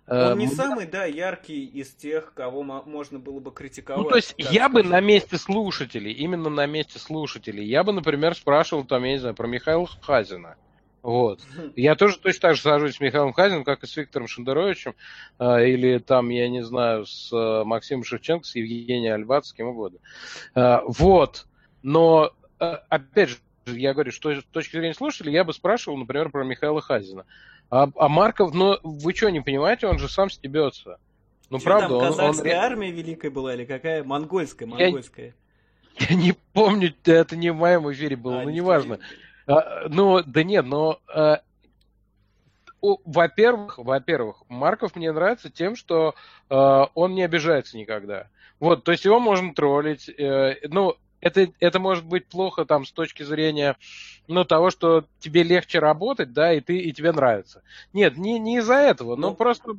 Он 0.06 0.38
не 0.38 0.46
м, 0.46 0.50
самый, 0.50 0.86
да, 0.86 1.04
яркий 1.04 1.64
из 1.66 1.90
тех, 1.90 2.32
кого 2.34 2.62
мо- 2.62 2.82
можно 2.84 3.18
было 3.18 3.38
бы 3.40 3.52
критиковать. 3.52 4.02
Ну, 4.02 4.08
то 4.08 4.16
есть 4.16 4.34
я 4.38 4.68
бы 4.68 4.80
скажем. 4.80 4.90
на 4.90 5.00
месте 5.00 5.38
слушателей, 5.38 6.12
именно 6.12 6.50
на 6.50 6.66
месте 6.66 6.98
слушателей, 6.98 7.64
я 7.64 7.84
бы, 7.84 7.92
например, 7.92 8.34
спрашивал 8.34 8.84
там, 8.84 9.04
я 9.04 9.12
не 9.12 9.18
знаю, 9.18 9.34
про 9.34 9.46
Михаила 9.46 9.88
Хазина. 10.00 10.56
Вот. 11.02 11.40
Я 11.76 11.94
тоже 11.94 12.18
точно 12.18 12.40
так 12.40 12.56
же 12.56 12.62
сажусь 12.62 12.96
с 12.96 13.00
Михаилом 13.00 13.32
Хазиным, 13.32 13.64
как 13.64 13.82
и 13.82 13.86
с 13.86 13.96
Виктором 13.96 14.28
Шендеровичем, 14.28 14.94
э, 15.38 15.68
или 15.68 15.98
там, 15.98 16.28
я 16.28 16.48
не 16.50 16.62
знаю, 16.62 17.06
с 17.06 17.32
э, 17.32 17.64
Максимом 17.64 18.04
Шевченко, 18.04 18.44
с 18.46 18.54
Евгением 18.54 19.14
Альбац, 19.14 19.46
с 19.48 19.52
кем 19.54 19.68
угодно. 19.68 19.98
Э, 20.54 20.80
Вот. 20.86 21.46
Но, 21.82 22.32
э, 22.58 22.76
опять 22.90 23.30
же, 23.30 23.36
я 23.76 23.92
говорю, 23.94 24.12
что 24.12 24.32
с 24.40 24.44
точки 24.44 24.72
зрения 24.76 24.94
слушателей, 24.94 25.32
я 25.32 25.44
бы 25.44 25.52
спрашивал, 25.52 25.96
например, 25.98 26.30
про 26.30 26.44
Михаила 26.44 26.80
Хазина. 26.80 27.24
А, 27.70 27.88
а 27.96 28.08
Марков, 28.08 28.52
ну, 28.54 28.78
вы 28.82 29.14
что, 29.14 29.30
не 29.30 29.40
понимаете, 29.40 29.86
он 29.86 29.98
же 29.98 30.08
сам 30.08 30.30
стебется. 30.30 30.98
Ну, 31.50 31.58
Чё 31.58 31.64
правда, 31.64 31.88
там, 31.88 31.96
он- 31.98 32.02
он, 32.04 32.10
казахская 32.10 32.44
ре- 32.52 32.58
армия 32.58 32.90
великая 32.90 33.30
была 33.30 33.54
или 33.54 33.64
какая? 33.64 34.04
Монгольская, 34.04 34.68
Я- 34.68 34.74
монгольская. 34.74 35.34
Я 35.98 36.14
не 36.16 36.32
помню, 36.52 36.94
это 37.04 37.36
не 37.36 37.50
в 37.50 37.56
моем 37.56 37.90
эфире 37.92 38.16
было, 38.16 38.40
А, 38.40 38.42
ну 38.44 38.50
не 38.50 38.56
неважно. 38.56 38.96
твоем. 38.98 39.12
А, 39.58 39.88
Ну, 39.88 40.22
да 40.24 40.42
нет, 40.44 40.64
но 40.64 41.00
о, 42.82 42.96
во-первых, 43.04 43.78
во-первых, 43.78 44.42
Марков 44.48 44.96
мне 44.96 45.12
нравится 45.12 45.50
тем, 45.50 45.76
что 45.76 46.14
э, 46.48 46.54
он 46.94 47.14
не 47.14 47.22
обижается 47.22 47.76
никогда. 47.76 48.28
Вот, 48.58 48.84
то 48.84 48.92
есть 48.92 49.04
его 49.04 49.20
можно 49.20 49.52
троллить. 49.54 50.08
э, 50.08 50.56
ну, 50.68 50.96
это, 51.20 51.52
это 51.60 51.78
может 51.78 52.04
быть 52.04 52.26
плохо 52.26 52.64
там 52.64 52.84
с 52.84 52.92
точки 52.92 53.22
зрения 53.22 53.76
ну, 54.26 54.44
того, 54.44 54.70
что 54.70 55.04
тебе 55.18 55.42
легче 55.42 55.78
работать, 55.78 56.32
да, 56.32 56.52
и, 56.52 56.60
ты, 56.60 56.78
и 56.78 56.92
тебе 56.92 57.12
нравится. 57.12 57.62
Нет, 57.92 58.16
не, 58.16 58.38
не 58.38 58.58
из-за 58.58 58.74
этого, 58.74 59.16
но 59.16 59.30
Ну, 59.30 59.34
просто 59.34 59.72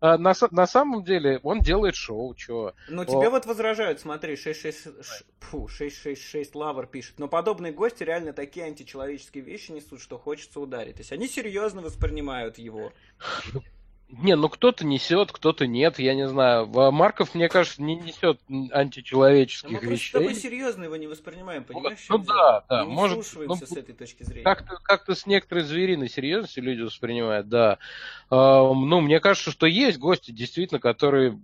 э, 0.00 0.16
на, 0.16 0.34
на 0.50 0.66
самом 0.66 1.04
деле 1.04 1.40
он 1.42 1.60
делает 1.60 1.94
шоу, 1.94 2.34
чего. 2.34 2.74
Ну, 2.88 3.02
О. 3.02 3.04
тебе 3.04 3.28
вот 3.28 3.46
возражают, 3.46 4.00
смотри, 4.00 4.36
666, 4.36 5.04
ш- 5.04 5.24
фу, 5.40 5.68
666 5.68 6.54
Лавр 6.54 6.86
пишет, 6.86 7.18
но 7.18 7.28
подобные 7.28 7.72
гости 7.72 8.02
реально 8.02 8.32
такие 8.32 8.66
античеловеческие 8.66 9.44
вещи 9.44 9.72
несут, 9.72 10.00
что 10.00 10.18
хочется 10.18 10.60
ударить. 10.60 10.94
То 10.96 11.00
есть 11.00 11.12
они 11.12 11.28
серьезно 11.28 11.82
воспринимают 11.82 12.58
его. 12.58 12.92
Не, 14.10 14.36
ну 14.36 14.48
кто-то 14.48 14.86
несет, 14.86 15.32
кто-то 15.32 15.66
нет, 15.66 15.98
я 15.98 16.14
не 16.14 16.26
знаю. 16.26 16.66
Марков, 16.66 17.34
мне 17.34 17.48
кажется, 17.48 17.82
не 17.82 17.94
несет 17.94 18.40
мы 18.48 18.70
античеловеческих 18.72 19.80
просто 19.80 19.86
с 19.86 19.90
вещей. 19.90 20.12
тобой 20.12 20.34
серьезно 20.34 20.84
его 20.84 20.96
не 20.96 21.06
воспринимаем, 21.06 21.64
понимаешь? 21.64 21.98
в 21.98 22.10
ну 22.10 22.18
дело? 22.18 22.36
да, 22.36 22.64
да, 22.68 22.84
Мы 22.84 22.90
не 22.90 22.94
может, 22.96 23.36
ну, 23.36 23.54
с 23.54 23.72
этой 23.72 23.94
точки 23.94 24.22
зрения. 24.22 24.44
Как-то, 24.44 24.78
как-то 24.82 25.14
с 25.14 25.26
некоторой 25.26 25.64
звериной 25.64 26.08
серьезностью 26.08 26.64
люди 26.64 26.80
воспринимают, 26.80 27.48
да. 27.48 27.78
Ну, 28.30 29.00
мне 29.00 29.20
кажется, 29.20 29.50
что 29.50 29.66
есть 29.66 29.98
гости, 29.98 30.30
действительно, 30.30 30.80
которые, 30.80 31.38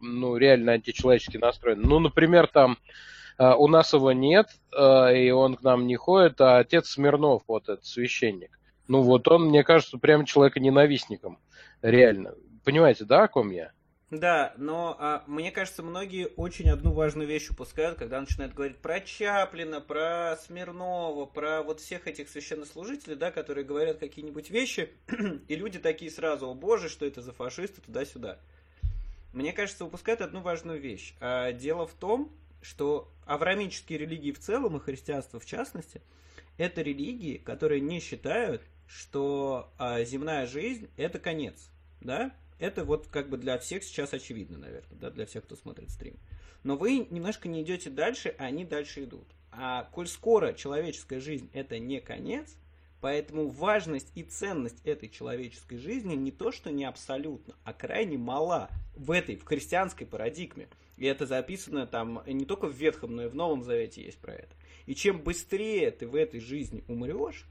ну, 0.00 0.36
реально 0.36 0.72
античеловечески 0.72 1.38
настроены. 1.38 1.86
Ну, 1.86 2.00
например, 2.00 2.48
там 2.48 2.76
а, 3.36 3.56
у 3.56 3.66
нас 3.68 3.92
его 3.92 4.12
нет, 4.12 4.48
а, 4.72 5.10
и 5.10 5.30
он 5.30 5.56
к 5.56 5.62
нам 5.62 5.86
не 5.86 5.96
ходит, 5.96 6.40
а 6.40 6.58
отец 6.58 6.90
Смирнов, 6.90 7.42
вот 7.48 7.68
этот 7.68 7.84
священник. 7.84 8.58
Ну, 8.86 9.02
вот 9.02 9.26
он, 9.28 9.46
мне 9.46 9.64
кажется, 9.64 9.98
прям 9.98 10.24
человека-ненавистником. 10.24 11.38
Реально. 11.84 12.34
Понимаете, 12.64 13.04
да, 13.04 13.24
о 13.24 13.28
ком 13.28 13.50
я? 13.50 13.70
Да, 14.10 14.54
но 14.56 14.96
а, 14.98 15.22
мне 15.26 15.50
кажется, 15.50 15.82
многие 15.82 16.28
очень 16.28 16.70
одну 16.70 16.92
важную 16.92 17.28
вещь 17.28 17.50
упускают, 17.50 17.98
когда 17.98 18.18
начинают 18.18 18.54
говорить 18.54 18.78
про 18.78 19.00
Чаплина, 19.00 19.82
про 19.82 20.38
Смирнова, 20.38 21.26
про 21.26 21.62
вот 21.62 21.80
всех 21.80 22.06
этих 22.06 22.30
священнослужителей, 22.30 23.16
да, 23.16 23.30
которые 23.30 23.66
говорят 23.66 23.98
какие-нибудь 23.98 24.48
вещи, 24.48 24.88
и 25.48 25.56
люди 25.56 25.78
такие 25.78 26.10
сразу, 26.10 26.48
о 26.48 26.54
боже, 26.54 26.88
что 26.88 27.04
это 27.04 27.20
за 27.20 27.32
фашисты, 27.32 27.82
туда-сюда. 27.82 28.38
Мне 29.34 29.52
кажется, 29.52 29.84
упускают 29.84 30.22
одну 30.22 30.40
важную 30.40 30.80
вещь. 30.80 31.14
А, 31.20 31.52
дело 31.52 31.86
в 31.86 31.92
том, 31.92 32.32
что 32.62 33.12
авраамические 33.26 33.98
религии 33.98 34.32
в 34.32 34.38
целом 34.38 34.78
и 34.78 34.80
христианство 34.80 35.38
в 35.38 35.44
частности, 35.44 36.00
это 36.56 36.80
религии, 36.80 37.36
которые 37.36 37.82
не 37.82 38.00
считают, 38.00 38.62
что 38.86 39.72
а, 39.78 40.02
земная 40.04 40.46
жизнь 40.46 40.88
это 40.96 41.18
конец, 41.18 41.70
да? 42.04 42.34
Это 42.58 42.84
вот 42.84 43.08
как 43.08 43.28
бы 43.28 43.36
для 43.36 43.58
всех 43.58 43.82
сейчас 43.82 44.12
очевидно, 44.12 44.58
наверное, 44.58 44.98
да, 44.98 45.10
для 45.10 45.26
всех, 45.26 45.44
кто 45.44 45.56
смотрит 45.56 45.90
стрим. 45.90 46.16
Но 46.62 46.76
вы 46.76 47.06
немножко 47.10 47.48
не 47.48 47.62
идете 47.62 47.90
дальше, 47.90 48.34
а 48.38 48.44
они 48.44 48.64
дальше 48.64 49.04
идут. 49.04 49.26
А 49.50 49.88
коль 49.92 50.06
скоро 50.06 50.52
человеческая 50.52 51.20
жизнь 51.20 51.50
это 51.52 51.78
не 51.78 52.00
конец, 52.00 52.56
поэтому 53.00 53.48
важность 53.48 54.10
и 54.14 54.22
ценность 54.22 54.80
этой 54.84 55.08
человеческой 55.08 55.78
жизни 55.78 56.14
не 56.14 56.30
то, 56.30 56.52
что 56.52 56.70
не 56.70 56.84
абсолютно, 56.84 57.54
а 57.64 57.72
крайне 57.72 58.16
мала 58.16 58.70
в 58.96 59.10
этой, 59.10 59.36
в 59.36 59.44
христианской 59.44 60.06
парадигме. 60.06 60.68
И 60.96 61.06
это 61.06 61.26
записано 61.26 61.86
там 61.86 62.22
не 62.26 62.44
только 62.44 62.66
в 62.66 62.74
Ветхом, 62.74 63.16
но 63.16 63.24
и 63.24 63.28
в 63.28 63.34
Новом 63.34 63.62
Завете 63.62 64.02
есть 64.02 64.18
про 64.18 64.32
это. 64.32 64.54
И 64.86 64.94
чем 64.94 65.20
быстрее 65.20 65.90
ты 65.90 66.06
в 66.06 66.14
этой 66.14 66.40
жизни 66.40 66.84
умрешь, 66.88 67.46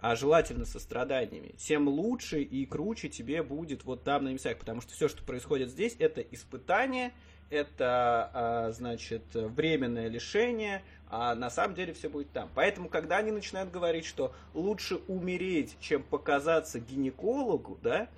а 0.00 0.14
желательно 0.14 0.64
со 0.64 0.78
страданиями, 0.78 1.54
тем 1.58 1.88
лучше 1.88 2.42
и 2.42 2.66
круче 2.66 3.08
тебе 3.08 3.42
будет 3.42 3.84
вот 3.84 4.04
там 4.04 4.24
на 4.24 4.28
небесах, 4.28 4.58
потому 4.58 4.80
что 4.80 4.92
все, 4.92 5.08
что 5.08 5.22
происходит 5.22 5.70
здесь, 5.70 5.96
это 5.98 6.20
испытание, 6.20 7.12
это, 7.48 8.30
а, 8.34 8.72
значит, 8.72 9.22
временное 9.32 10.08
лишение, 10.08 10.82
а 11.08 11.34
на 11.34 11.50
самом 11.50 11.74
деле 11.74 11.92
все 11.92 12.08
будет 12.08 12.30
там. 12.32 12.50
Поэтому, 12.54 12.88
когда 12.88 13.18
они 13.18 13.30
начинают 13.30 13.70
говорить, 13.70 14.04
что 14.04 14.34
лучше 14.54 14.96
умереть, 15.06 15.76
чем 15.80 16.02
показаться 16.02 16.80
гинекологу, 16.80 17.78
да, 17.82 18.08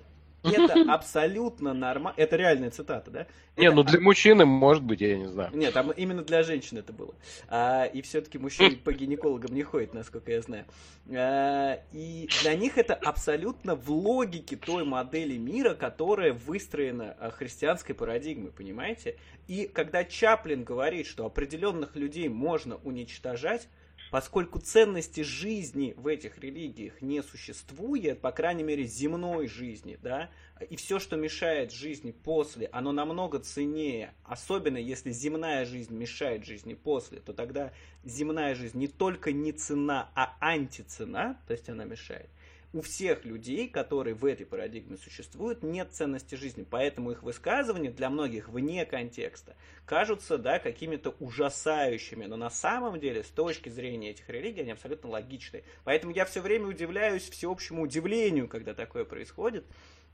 это 0.43 0.85
абсолютно 0.93 1.73
нормально. 1.73 2.13
Это 2.17 2.35
реальная 2.35 2.71
цитата, 2.71 3.11
да? 3.11 3.27
Не, 3.57 3.67
Это 3.67 3.75
ну 3.75 3.83
для 3.83 3.99
мужчины, 3.99 4.45
может 4.45 4.83
быть, 4.83 5.01
я 5.01 5.17
не 5.17 5.27
знаю. 5.27 5.51
Нет, 5.53 5.73
там 5.73 5.91
именно 5.91 6.23
для 6.23 6.43
женщин 6.43 6.77
это 6.77 6.93
было. 6.93 7.13
А, 7.47 7.85
и 7.85 8.01
все-таки 8.01 8.37
мужчины 8.37 8.77
по 8.77 8.93
гинекологам 8.93 9.53
не 9.53 9.63
ходят, 9.63 9.93
насколько 9.93 10.31
я 10.31 10.41
знаю. 10.41 10.65
А, 11.11 11.79
и 11.91 12.29
для 12.41 12.55
них 12.55 12.77
это 12.77 12.93
абсолютно 12.93 13.75
в 13.75 13.91
логике 13.91 14.55
той 14.55 14.85
модели 14.85 15.37
мира, 15.37 15.73
которая 15.73 16.33
выстроена 16.33 17.15
а, 17.19 17.31
христианской 17.31 17.93
парадигмой, 17.95 18.51
понимаете? 18.51 19.17
И 19.47 19.67
когда 19.67 20.03
Чаплин 20.03 20.63
говорит, 20.63 21.07
что 21.07 21.25
определенных 21.25 21.95
людей 21.95 22.29
можно 22.29 22.77
уничтожать, 22.83 23.67
Поскольку 24.11 24.59
ценности 24.59 25.21
жизни 25.21 25.93
в 25.95 26.07
этих 26.07 26.39
религиях 26.39 27.01
не 27.01 27.21
существует, 27.21 28.21
по 28.21 28.31
крайней 28.31 28.63
мере 28.63 28.85
земной 28.85 29.47
жизни, 29.47 29.99
да, 30.01 30.31
и 30.67 30.75
все, 30.75 30.99
что 30.99 31.15
мешает 31.15 31.71
жизни 31.71 32.11
после, 32.11 32.67
оно 32.71 32.91
намного 32.91 33.39
ценнее, 33.39 34.13
особенно 34.23 34.77
если 34.77 35.11
земная 35.11 35.65
жизнь 35.65 35.95
мешает 35.95 36.43
жизни 36.43 36.73
после, 36.73 37.19
то 37.19 37.33
тогда 37.33 37.71
земная 38.03 38.55
жизнь 38.55 38.79
не 38.79 38.87
только 38.87 39.31
не 39.31 39.51
цена, 39.51 40.09
а 40.15 40.35
антицена, 40.39 41.39
то 41.47 41.53
есть 41.53 41.69
она 41.69 41.85
мешает, 41.85 42.29
у 42.71 42.81
всех 42.81 43.25
людей, 43.25 43.67
которые 43.67 44.13
в 44.13 44.25
этой 44.25 44.45
парадигме 44.45 44.97
существуют, 44.97 45.63
нет 45.63 45.91
ценности 45.91 46.35
жизни. 46.35 46.65
Поэтому 46.69 47.11
их 47.11 47.23
высказывания 47.23 47.89
для 47.89 48.09
многих 48.09 48.49
вне 48.49 48.85
контекста 48.85 49.55
кажутся 49.85 50.37
да, 50.37 50.59
какими-то 50.59 51.15
ужасающими. 51.19 52.25
Но 52.25 52.37
на 52.37 52.51
самом 52.51 52.99
деле, 52.99 53.23
с 53.23 53.27
точки 53.27 53.69
зрения 53.69 54.11
этих 54.11 54.29
религий, 54.29 54.61
они 54.61 54.71
абсолютно 54.71 55.09
логичны. 55.09 55.63
Поэтому 55.83 56.13
я 56.13 56.25
все 56.25 56.41
время 56.41 56.67
удивляюсь 56.67 57.27
всеобщему 57.27 57.83
удивлению, 57.83 58.47
когда 58.47 58.75
такое 58.75 59.03
происходит. 59.03 59.65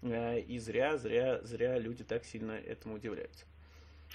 Э, 0.02 0.40
и 0.40 0.58
зря, 0.58 0.98
зря, 0.98 1.42
зря 1.44 1.78
люди 1.78 2.06
так 2.06 2.24
сильно 2.24 2.54
этому 2.54 2.96
удивляются. 2.96 3.46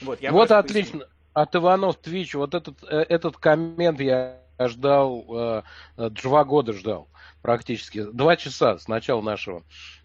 Вот, 0.01 0.21
я 0.23 0.33
вот 0.33 0.51
отлично. 0.51 1.01
Поясню. 1.01 1.15
От 1.33 1.55
Иванов 1.55 1.97
Твич, 1.99 2.35
вот 2.35 2.55
этот, 2.55 2.83
э, 2.83 3.05
этот 3.09 3.37
коммент 3.37 4.01
я 4.01 4.41
ждал, 4.59 5.63
э, 5.97 6.11
два 6.11 6.45
года 6.45 6.73
ждал 6.73 7.11
практически. 7.43 8.05
Два 8.05 8.37
часа 8.37 8.79
с 8.79 8.89
начала 8.89 9.21
нашего 9.21 9.63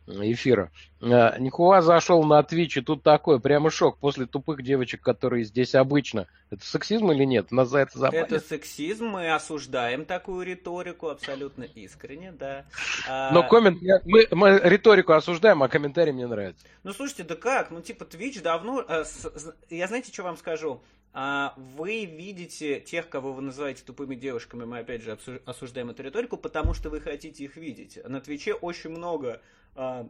эфира. 0.07 0.71
Э, 1.01 1.37
Никуа 1.39 1.81
зашел 1.81 2.23
на 2.23 2.39
Twitch, 2.41 2.79
и 2.79 2.81
тут 2.81 3.03
такой 3.03 3.39
прямо 3.39 3.69
шок 3.69 3.97
после 3.97 4.25
тупых 4.25 4.63
девочек, 4.63 5.01
которые 5.01 5.43
здесь 5.43 5.75
обычно. 5.75 6.27
Это 6.49 6.63
сексизм 6.65 7.11
или 7.11 7.23
нет? 7.23 7.51
Нас 7.51 7.69
за 7.69 7.79
это 7.79 7.97
забанят. 7.97 8.31
Это 8.31 8.39
сексизм, 8.39 9.07
мы 9.07 9.33
осуждаем 9.33 10.05
такую 10.05 10.45
риторику 10.45 11.09
абсолютно 11.09 11.63
искренне, 11.63 12.31
да. 12.31 12.65
А, 13.07 13.31
Но 13.31 13.47
коммент, 13.47 13.81
мы, 14.05 14.27
мы 14.31 14.59
риторику 14.63 15.13
осуждаем, 15.13 15.63
а 15.63 15.67
комментарий 15.67 16.13
мне 16.13 16.27
нравится. 16.27 16.65
Ну 16.83 16.93
слушайте, 16.93 17.23
да 17.23 17.35
как? 17.35 17.71
Ну 17.71 17.81
типа 17.81 18.03
Twitch 18.03 18.41
давно... 18.41 18.85
Э, 18.87 19.03
я 19.69 19.87
знаете, 19.87 20.11
что 20.13 20.23
вам 20.23 20.37
скажу? 20.37 20.81
А 21.17 21.53
вы 21.55 22.03
видите 22.03 22.81
тех, 22.81 23.07
кого 23.07 23.31
вы 23.31 23.41
называете 23.41 23.85
тупыми 23.85 24.15
девушками, 24.15 24.65
мы 24.65 24.79
опять 24.79 25.01
же 25.01 25.17
осуждаем 25.45 25.89
эту 25.89 26.03
риторику, 26.03 26.35
потому 26.35 26.73
что 26.73 26.89
вы 26.89 26.99
хотите 26.99 27.45
их 27.45 27.55
видеть. 27.55 27.97
На 28.05 28.19
Твиче 28.19 28.53
очень 28.53 28.89
много 28.89 29.41
а, 29.75 30.09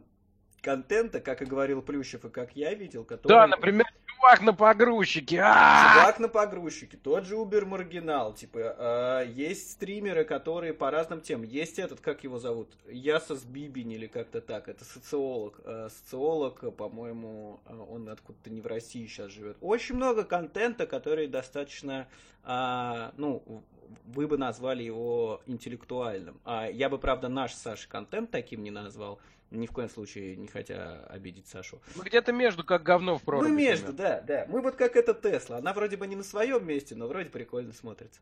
контента, 0.62 1.20
как 1.20 1.42
и 1.42 1.44
говорил 1.44 1.80
Плющев, 1.80 2.24
и 2.24 2.28
как 2.28 2.56
я 2.56 2.74
видел, 2.74 3.04
который... 3.04 3.28
Да, 3.28 3.46
например, 3.46 3.86
чувак 4.26 4.42
на 4.42 4.52
погрузчике. 4.52 5.40
А! 5.42 5.94
Чувак 5.94 6.20
на 6.20 6.28
погрузчике, 6.28 6.96
тот 6.96 7.24
же 7.24 7.36
Uber 7.36 7.64
Маргинал, 7.64 8.34
типа, 8.34 8.58
а, 8.60 9.22
есть 9.22 9.72
стримеры, 9.72 10.24
которые 10.24 10.72
по 10.72 10.90
разным 10.90 11.20
темам. 11.20 11.44
Есть 11.44 11.78
этот, 11.78 12.00
как 12.00 12.24
его 12.24 12.38
зовут, 12.38 12.68
Ясос 12.88 13.44
Бибин 13.44 13.90
или 13.90 14.06
как-то 14.06 14.40
так, 14.40 14.68
это 14.68 14.84
социолог. 14.84 15.60
А, 15.64 15.88
социолог, 15.90 16.76
по-моему, 16.76 17.60
он 17.90 18.08
откуда-то 18.08 18.50
не 18.50 18.60
в 18.60 18.66
России 18.66 19.06
сейчас 19.06 19.30
живет. 19.30 19.56
Очень 19.60 19.96
много 19.96 20.24
контента, 20.24 20.86
который 20.86 21.28
достаточно, 21.28 22.08
ну, 22.44 23.62
вы 24.04 24.26
бы 24.26 24.36
назвали 24.36 24.82
его 24.82 25.40
интеллектуальным. 25.46 26.40
Я 26.72 26.88
бы, 26.88 26.98
правда, 26.98 27.28
наш 27.28 27.54
Саша 27.54 27.88
контент 27.88 28.30
таким 28.30 28.64
не 28.64 28.70
назвал, 28.70 29.20
ни 29.50 29.66
в 29.66 29.72
коем 29.72 29.88
случае 29.88 30.36
не 30.36 30.48
хотя 30.48 31.04
обидеть 31.06 31.46
Сашу. 31.46 31.80
Мы 31.94 32.04
где-то 32.04 32.32
между, 32.32 32.64
как 32.64 32.82
говно 32.82 33.18
в 33.18 33.22
проруби. 33.22 33.48
Мы 33.48 33.56
между, 33.56 33.92
да, 33.92 34.20
да. 34.20 34.46
Мы 34.48 34.60
вот 34.60 34.76
как 34.76 34.96
эта 34.96 35.14
Тесла. 35.14 35.58
Она 35.58 35.72
вроде 35.72 35.96
бы 35.96 36.06
не 36.06 36.16
на 36.16 36.24
своем 36.24 36.66
месте, 36.66 36.94
но 36.94 37.06
вроде 37.06 37.30
прикольно 37.30 37.72
смотрится. 37.72 38.20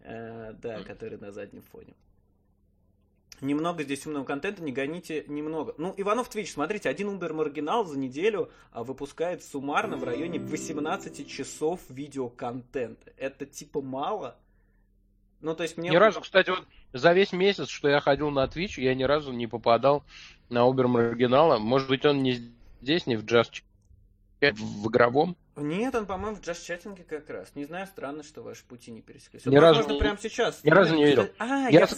Э, 0.00 0.52
да, 0.52 0.82
который 0.84 1.18
на 1.18 1.32
заднем 1.32 1.62
фоне. 1.62 1.94
Немного 3.40 3.84
здесь 3.84 4.04
умного 4.06 4.24
контента, 4.24 4.62
не 4.62 4.72
гоните 4.72 5.24
немного. 5.28 5.74
Ну, 5.78 5.94
Иванов 5.96 6.28
Твич, 6.28 6.52
смотрите, 6.52 6.88
один 6.88 7.08
Uber 7.08 7.32
маргинал 7.32 7.84
за 7.84 7.96
неделю 7.96 8.50
а, 8.72 8.82
выпускает 8.82 9.44
суммарно 9.44 9.96
в 9.96 10.02
районе 10.02 10.40
18 10.40 11.28
часов 11.28 11.80
видеоконтента. 11.88 13.12
Это 13.16 13.46
типа 13.46 13.80
мало? 13.80 14.36
Ну, 15.40 15.54
то 15.54 15.62
есть 15.62 15.76
мне... 15.76 15.90
Ни 15.90 15.96
разу, 15.96 16.20
кстати, 16.20 16.50
вот 16.50 16.66
за 16.92 17.12
весь 17.12 17.32
месяц, 17.32 17.68
что 17.68 17.88
я 17.88 18.00
ходил 18.00 18.30
на 18.30 18.44
Twitch, 18.44 18.80
я 18.80 18.94
ни 18.94 19.04
разу 19.04 19.32
не 19.32 19.46
попадал 19.46 20.04
на 20.48 20.66
Убер 20.66 20.88
Маргинала. 20.88 21.58
Может 21.58 21.88
быть, 21.88 22.04
он 22.04 22.22
не 22.22 22.40
здесь, 22.80 23.06
не 23.06 23.16
в 23.16 23.24
джаз 23.24 23.50
в 24.40 24.88
игровом? 24.88 25.36
Нет, 25.56 25.94
он, 25.96 26.06
по-моему, 26.06 26.36
в 26.36 26.40
джаз-чатинге 26.40 27.02
как 27.02 27.28
раз. 27.28 27.50
Не 27.56 27.64
знаю, 27.64 27.88
странно, 27.88 28.22
что 28.22 28.42
ваши 28.42 28.64
пути 28.64 28.92
не 28.92 29.02
пересеклись. 29.02 29.44
Ни 29.44 29.56
разу 29.56 29.88
не... 29.88 29.98
прямо 29.98 30.16
сейчас. 30.16 30.62
Ни 30.62 30.70
разу 30.70 30.94
не 30.94 31.04
видел. 31.04 31.28
А, 31.38 31.68
я... 31.68 31.80
Я, 31.80 31.88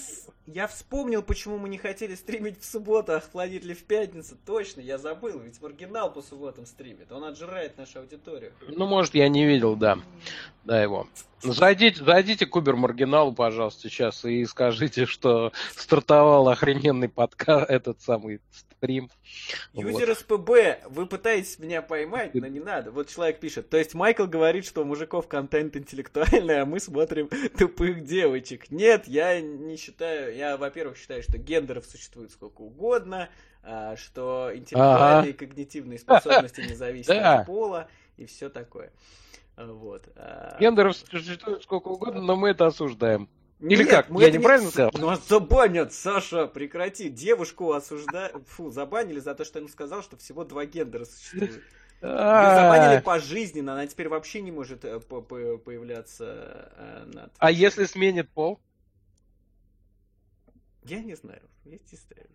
я 0.47 0.67
вспомнил, 0.67 1.23
почему 1.23 1.59
мы 1.59 1.69
не 1.69 1.77
хотели 1.77 2.15
стримить 2.15 2.59
в 2.59 2.65
субботу, 2.65 3.12
а 3.12 3.21
планировали 3.21 3.75
в 3.75 3.85
пятницу. 3.85 4.37
Точно, 4.47 4.81
я 4.81 4.97
забыл. 4.97 5.39
Ведь 5.41 5.61
Маргинал 5.61 6.11
по 6.11 6.23
субботам 6.23 6.65
стримит. 6.65 7.12
Он 7.12 7.25
отжирает 7.25 7.77
нашу 7.77 8.01
аудиторию. 8.01 8.53
Ну, 8.67 8.87
может, 8.87 9.15
я 9.15 9.29
не 9.29 9.45
видел, 9.45 9.77
да. 9.77 9.99
Да, 10.65 10.83
его. 10.83 11.07
Зайдите, 11.43 12.05
зайдите 12.05 12.47
к 12.47 12.55
Убер 12.57 12.77
Маргиналу, 12.77 13.33
пожалуйста, 13.33 13.89
сейчас 13.89 14.25
и 14.25 14.45
скажите, 14.45 15.07
что 15.07 15.53
стартовал 15.75 16.49
охрененный 16.49 17.09
подкаст, 17.09 17.71
этот 17.71 18.01
самый 18.03 18.41
стрим. 18.81 19.11
Юзер 19.73 20.09
вот. 20.09 20.19
СПБ, 20.19 20.89
вы 20.89 21.07
пытаетесь 21.07 21.59
меня 21.59 21.83
поймать, 21.83 22.35
но 22.35 22.47
не 22.47 22.61
надо. 22.61 22.91
Вот 22.91 23.09
человек 23.09 23.41
пишет. 23.41 23.69
То 23.69 23.77
есть 23.77 23.95
Майкл 23.95 24.27
говорит, 24.27 24.65
что 24.65 24.83
у 24.83 24.85
мужиков 24.85 25.29
контент 25.29 25.77
интеллектуальный, 25.77 26.62
а 26.62 26.67
мы 26.67 26.81
смотрим 26.81 27.29
тупых 27.59 28.05
девочек. 28.05 28.71
Нет, 28.71 29.07
я 29.07 29.41
не 29.41 29.77
считаю. 29.77 30.35
Я, 30.35 30.57
во-первых, 30.57 30.97
считаю, 30.97 31.23
что 31.23 31.39
гендеров 31.39 31.87
существует 31.87 32.33
сколько 32.33 32.62
угодно, 32.62 33.29
а, 33.62 33.97
что 33.97 34.51
интеллектуальные 34.55 35.19
ага. 35.19 35.29
и 35.29 35.33
когнитивные 35.33 35.99
способности 35.99 36.62
не 36.62 36.75
зависят 36.75 37.11
от 37.17 37.47
пола 37.47 37.89
и 38.17 38.27
все 38.27 38.49
такое. 38.49 38.91
Вот. 39.66 40.09
А, 40.16 40.57
гендеров 40.61 40.97
существует 40.97 41.62
сколько 41.62 41.89
угодно, 41.89 42.20
но 42.20 42.37
мы 42.37 42.51
это 42.51 42.66
осуждаем. 42.66 43.28
Или 43.61 43.82
Нет, 43.82 43.91
как? 43.91 44.09
Мы 44.09 44.23
Я 44.23 44.31
неправильно 44.31 44.66
не... 44.66 44.73
сказал? 44.73 44.91
Нас 44.99 45.27
забанят, 45.28 45.93
Саша, 45.93 46.47
прекрати. 46.47 47.11
Девушку 47.11 47.73
осуждают, 47.73 48.49
фу, 48.49 48.70
забанили 48.70 49.20
за 49.20 49.35
то, 49.35 49.45
что 49.45 49.61
он 49.61 49.69
сказал, 49.69 50.03
что 50.03 50.16
всего 50.16 50.45
два 50.45 50.65
гендера 50.65 51.05
существует. 51.05 51.62
Ее 52.03 52.55
забанили 52.55 53.03
пожизненно, 53.03 53.74
она 53.74 53.87
теперь 53.87 54.09
вообще 54.09 54.41
не 54.41 54.51
может 54.51 54.87
э, 54.87 55.01
появляться 55.01 56.73
э, 56.74 57.05
над... 57.12 57.32
А 57.37 57.51
если 57.51 57.85
сменит 57.85 58.31
пол? 58.31 58.59
Я 60.85 61.01
не 61.01 61.15
знаю. 61.15 61.43
Есть 61.66 61.93
история. 61.93 62.27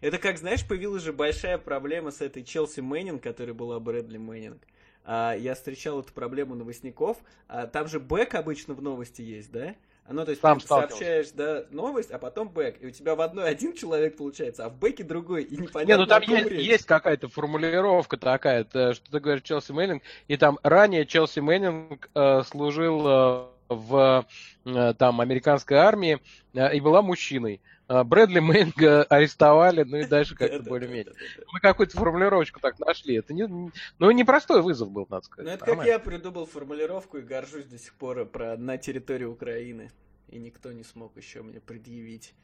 Это 0.00 0.18
как, 0.18 0.38
знаешь, 0.38 0.66
появилась 0.66 1.02
же 1.02 1.12
большая 1.12 1.56
проблема 1.56 2.10
с 2.10 2.20
этой 2.20 2.42
Челси 2.42 2.80
Мэннинг, 2.80 3.22
которая 3.22 3.54
была 3.54 3.80
Брэдли 3.80 4.18
Мэннинг. 4.18 4.62
А, 5.04 5.34
я 5.34 5.54
встречал 5.54 6.00
эту 6.00 6.12
проблему 6.12 6.54
новостников. 6.54 7.18
А, 7.48 7.66
там 7.66 7.88
же 7.88 8.00
бэк 8.00 8.34
обычно 8.34 8.74
в 8.74 8.82
новости 8.82 9.22
есть, 9.22 9.52
да? 9.52 9.74
Ну, 10.08 10.22
то 10.24 10.32
есть 10.32 10.42
Сам 10.42 10.60
ты 10.60 10.66
сообщаешь, 10.66 11.30
да, 11.30 11.64
новость, 11.70 12.10
а 12.10 12.18
потом 12.18 12.48
бэк. 12.48 12.76
И 12.80 12.86
у 12.86 12.90
тебя 12.90 13.14
в 13.14 13.22
одной 13.22 13.48
один 13.48 13.72
человек 13.72 14.16
получается, 14.18 14.66
а 14.66 14.68
в 14.68 14.78
бэке 14.78 15.02
другой. 15.02 15.44
И 15.44 15.56
непонятно. 15.56 15.92
Не, 15.92 15.96
ну 15.96 16.06
там 16.06 16.22
есть, 16.22 16.50
есть 16.50 16.86
какая-то 16.86 17.28
формулировка 17.28 18.18
такая, 18.18 18.64
что 18.64 19.10
ты 19.10 19.20
говоришь 19.20 19.42
Челси 19.42 19.72
Мэннинг, 19.72 20.02
и 20.28 20.36
там 20.36 20.58
ранее 20.62 21.06
Челси 21.06 21.40
Мэннинг 21.40 22.10
э, 22.14 22.42
служил 22.42 23.06
э, 23.06 23.46
в 23.68 24.26
э, 24.66 24.94
там 24.98 25.20
американской 25.20 25.78
армии 25.78 26.20
э, 26.52 26.76
и 26.76 26.80
была 26.80 27.00
мужчиной. 27.00 27.60
Брэдли 27.88 28.40
Мэннинга 28.40 29.04
арестовали, 29.04 29.82
ну 29.82 29.98
и 29.98 30.04
дальше 30.08 30.34
как-то 30.34 30.62
более-менее. 30.62 31.14
Мы 31.52 31.60
какую-то 31.60 31.96
формулировочку 31.96 32.60
так 32.60 32.78
нашли. 32.78 33.16
Это 33.16 33.34
не, 33.34 33.46
ну, 33.46 34.10
непростой 34.10 34.62
вызов 34.62 34.90
был, 34.90 35.06
надо 35.10 35.26
сказать. 35.26 35.46
Ну, 35.46 35.54
это 35.54 35.64
как 35.64 35.86
я 35.86 35.98
придумал 35.98 36.46
формулировку 36.46 37.18
и 37.18 37.22
горжусь 37.22 37.66
до 37.66 37.78
сих 37.78 37.94
пор 37.94 38.24
про 38.26 38.56
на 38.56 38.78
территории 38.78 39.26
Украины. 39.26 39.90
И 40.28 40.38
никто 40.38 40.72
не 40.72 40.84
смог 40.84 41.16
еще 41.16 41.42
мне 41.42 41.60
предъявить 41.60 42.34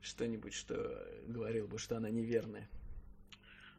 что-нибудь, 0.00 0.52
что 0.52 1.06
говорил 1.26 1.66
бы, 1.66 1.78
что 1.78 1.96
она 1.96 2.10
неверная. 2.10 2.68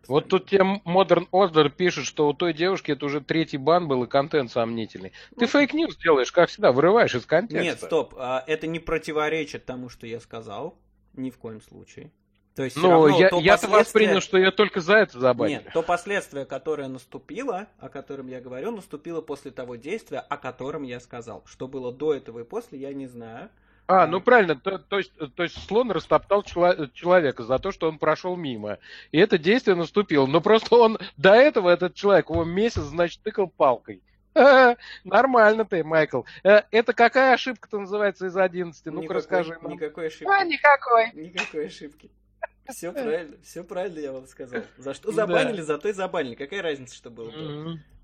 Вот 0.08 0.28
тут 0.28 0.48
тебе 0.48 0.82
Modern 0.86 1.28
Order 1.32 1.70
пишет, 1.70 2.06
что 2.06 2.28
у 2.28 2.34
той 2.34 2.54
девушки 2.54 2.92
это 2.92 3.06
уже 3.06 3.22
третий 3.22 3.58
бан 3.58 3.88
был 3.88 4.04
и 4.04 4.08
контент 4.08 4.52
сомнительный. 4.52 5.14
Ты 5.38 5.48
fake 5.48 5.73
news 5.73 5.98
делаешь, 5.98 6.32
как 6.32 6.50
всегда, 6.50 6.72
вырываешь 6.72 7.16
из 7.16 7.26
контекста. 7.26 7.64
Нет, 7.64 7.78
стоп, 7.80 8.14
а 8.18 8.44
это 8.46 8.68
не 8.68 8.80
противоречит 8.80 9.66
тому, 9.66 9.90
что 9.90 10.06
я 10.06 10.20
сказал. 10.20 10.78
Ни 11.16 11.30
в 11.30 11.38
коем 11.38 11.62
случае. 11.62 12.12
То 12.56 12.64
есть, 12.64 12.78
ну, 12.78 12.90
равно, 12.90 13.20
я, 13.20 13.30
я-то 13.34 13.68
воспринял, 13.68 14.22
что 14.22 14.38
я 14.38 14.50
только 14.50 14.80
за 14.80 14.96
это 14.96 15.20
забанили. 15.20 15.64
Нет, 15.64 15.74
то 15.74 15.84
последствие, 15.84 16.46
которое 16.46 16.88
наступило, 16.88 17.68
о 17.80 17.90
котором 17.90 18.28
я 18.28 18.40
говорю, 18.40 18.72
наступило 18.72 19.20
после 19.20 19.52
того 19.52 19.76
действия, 19.76 20.20
о 20.20 20.38
котором 20.38 20.84
я 20.84 21.02
сказал. 21.02 21.44
Что 21.46 21.68
было 21.68 21.92
до 21.92 22.14
этого 22.14 22.40
и 22.40 22.44
после, 22.46 22.80
я 22.80 22.94
не 22.94 23.08
знаю. 23.08 23.50
А, 23.88 24.08
ну 24.08 24.22
правильно, 24.22 24.56
то, 24.56 24.80
то, 24.80 24.98
есть, 24.98 25.12
то 25.36 25.44
есть 25.44 25.62
слон 25.68 25.92
растоптал 25.92 26.44
человека 26.44 27.44
за 27.44 27.60
то, 27.60 27.72
что 27.72 27.90
он 27.90 28.00
прошел 28.00 28.36
мимо. 28.38 28.80
И 29.12 29.20
это 29.20 29.38
действие 29.38 29.76
наступило. 29.76 30.26
Но 30.26 30.40
просто 30.40 30.76
он 30.76 30.98
до 31.18 31.34
этого, 31.34 31.70
этот 31.70 31.94
человек, 31.94 32.30
его 32.30 32.46
месяц, 32.46 32.82
значит, 32.82 33.22
тыкал 33.22 33.48
палкой. 33.48 34.02
Нормально 35.04 35.66
ты, 35.66 35.84
Майкл. 35.84 36.24
Э, 36.44 36.64
это 36.72 36.94
какая 36.94 37.34
ошибка-то 37.34 37.80
называется 37.80 38.28
из 38.28 38.36
11? 38.36 38.86
Ну-ка 38.88 39.14
расскажи 39.14 39.58
нам. 39.62 39.74
Никакой 39.74 40.08
ошибки. 40.08 40.30
А, 40.30 40.44
никакой. 40.44 41.12
Никакой 41.14 41.68
ошибки. 41.68 42.12
Все 42.70 42.92
правильно, 42.92 43.38
все 43.44 43.64
правильно 43.64 44.00
я 44.00 44.12
вам 44.12 44.28
сказал. 44.28 44.64
За 44.78 44.96
что 44.96 45.12
забанили, 45.12 45.62
за 45.62 45.78
то 45.78 45.88
и 45.88 45.92
забанили. 45.92 46.36
Какая 46.36 46.64
разница, 46.64 46.96
что 46.96 47.10
было? 47.12 47.32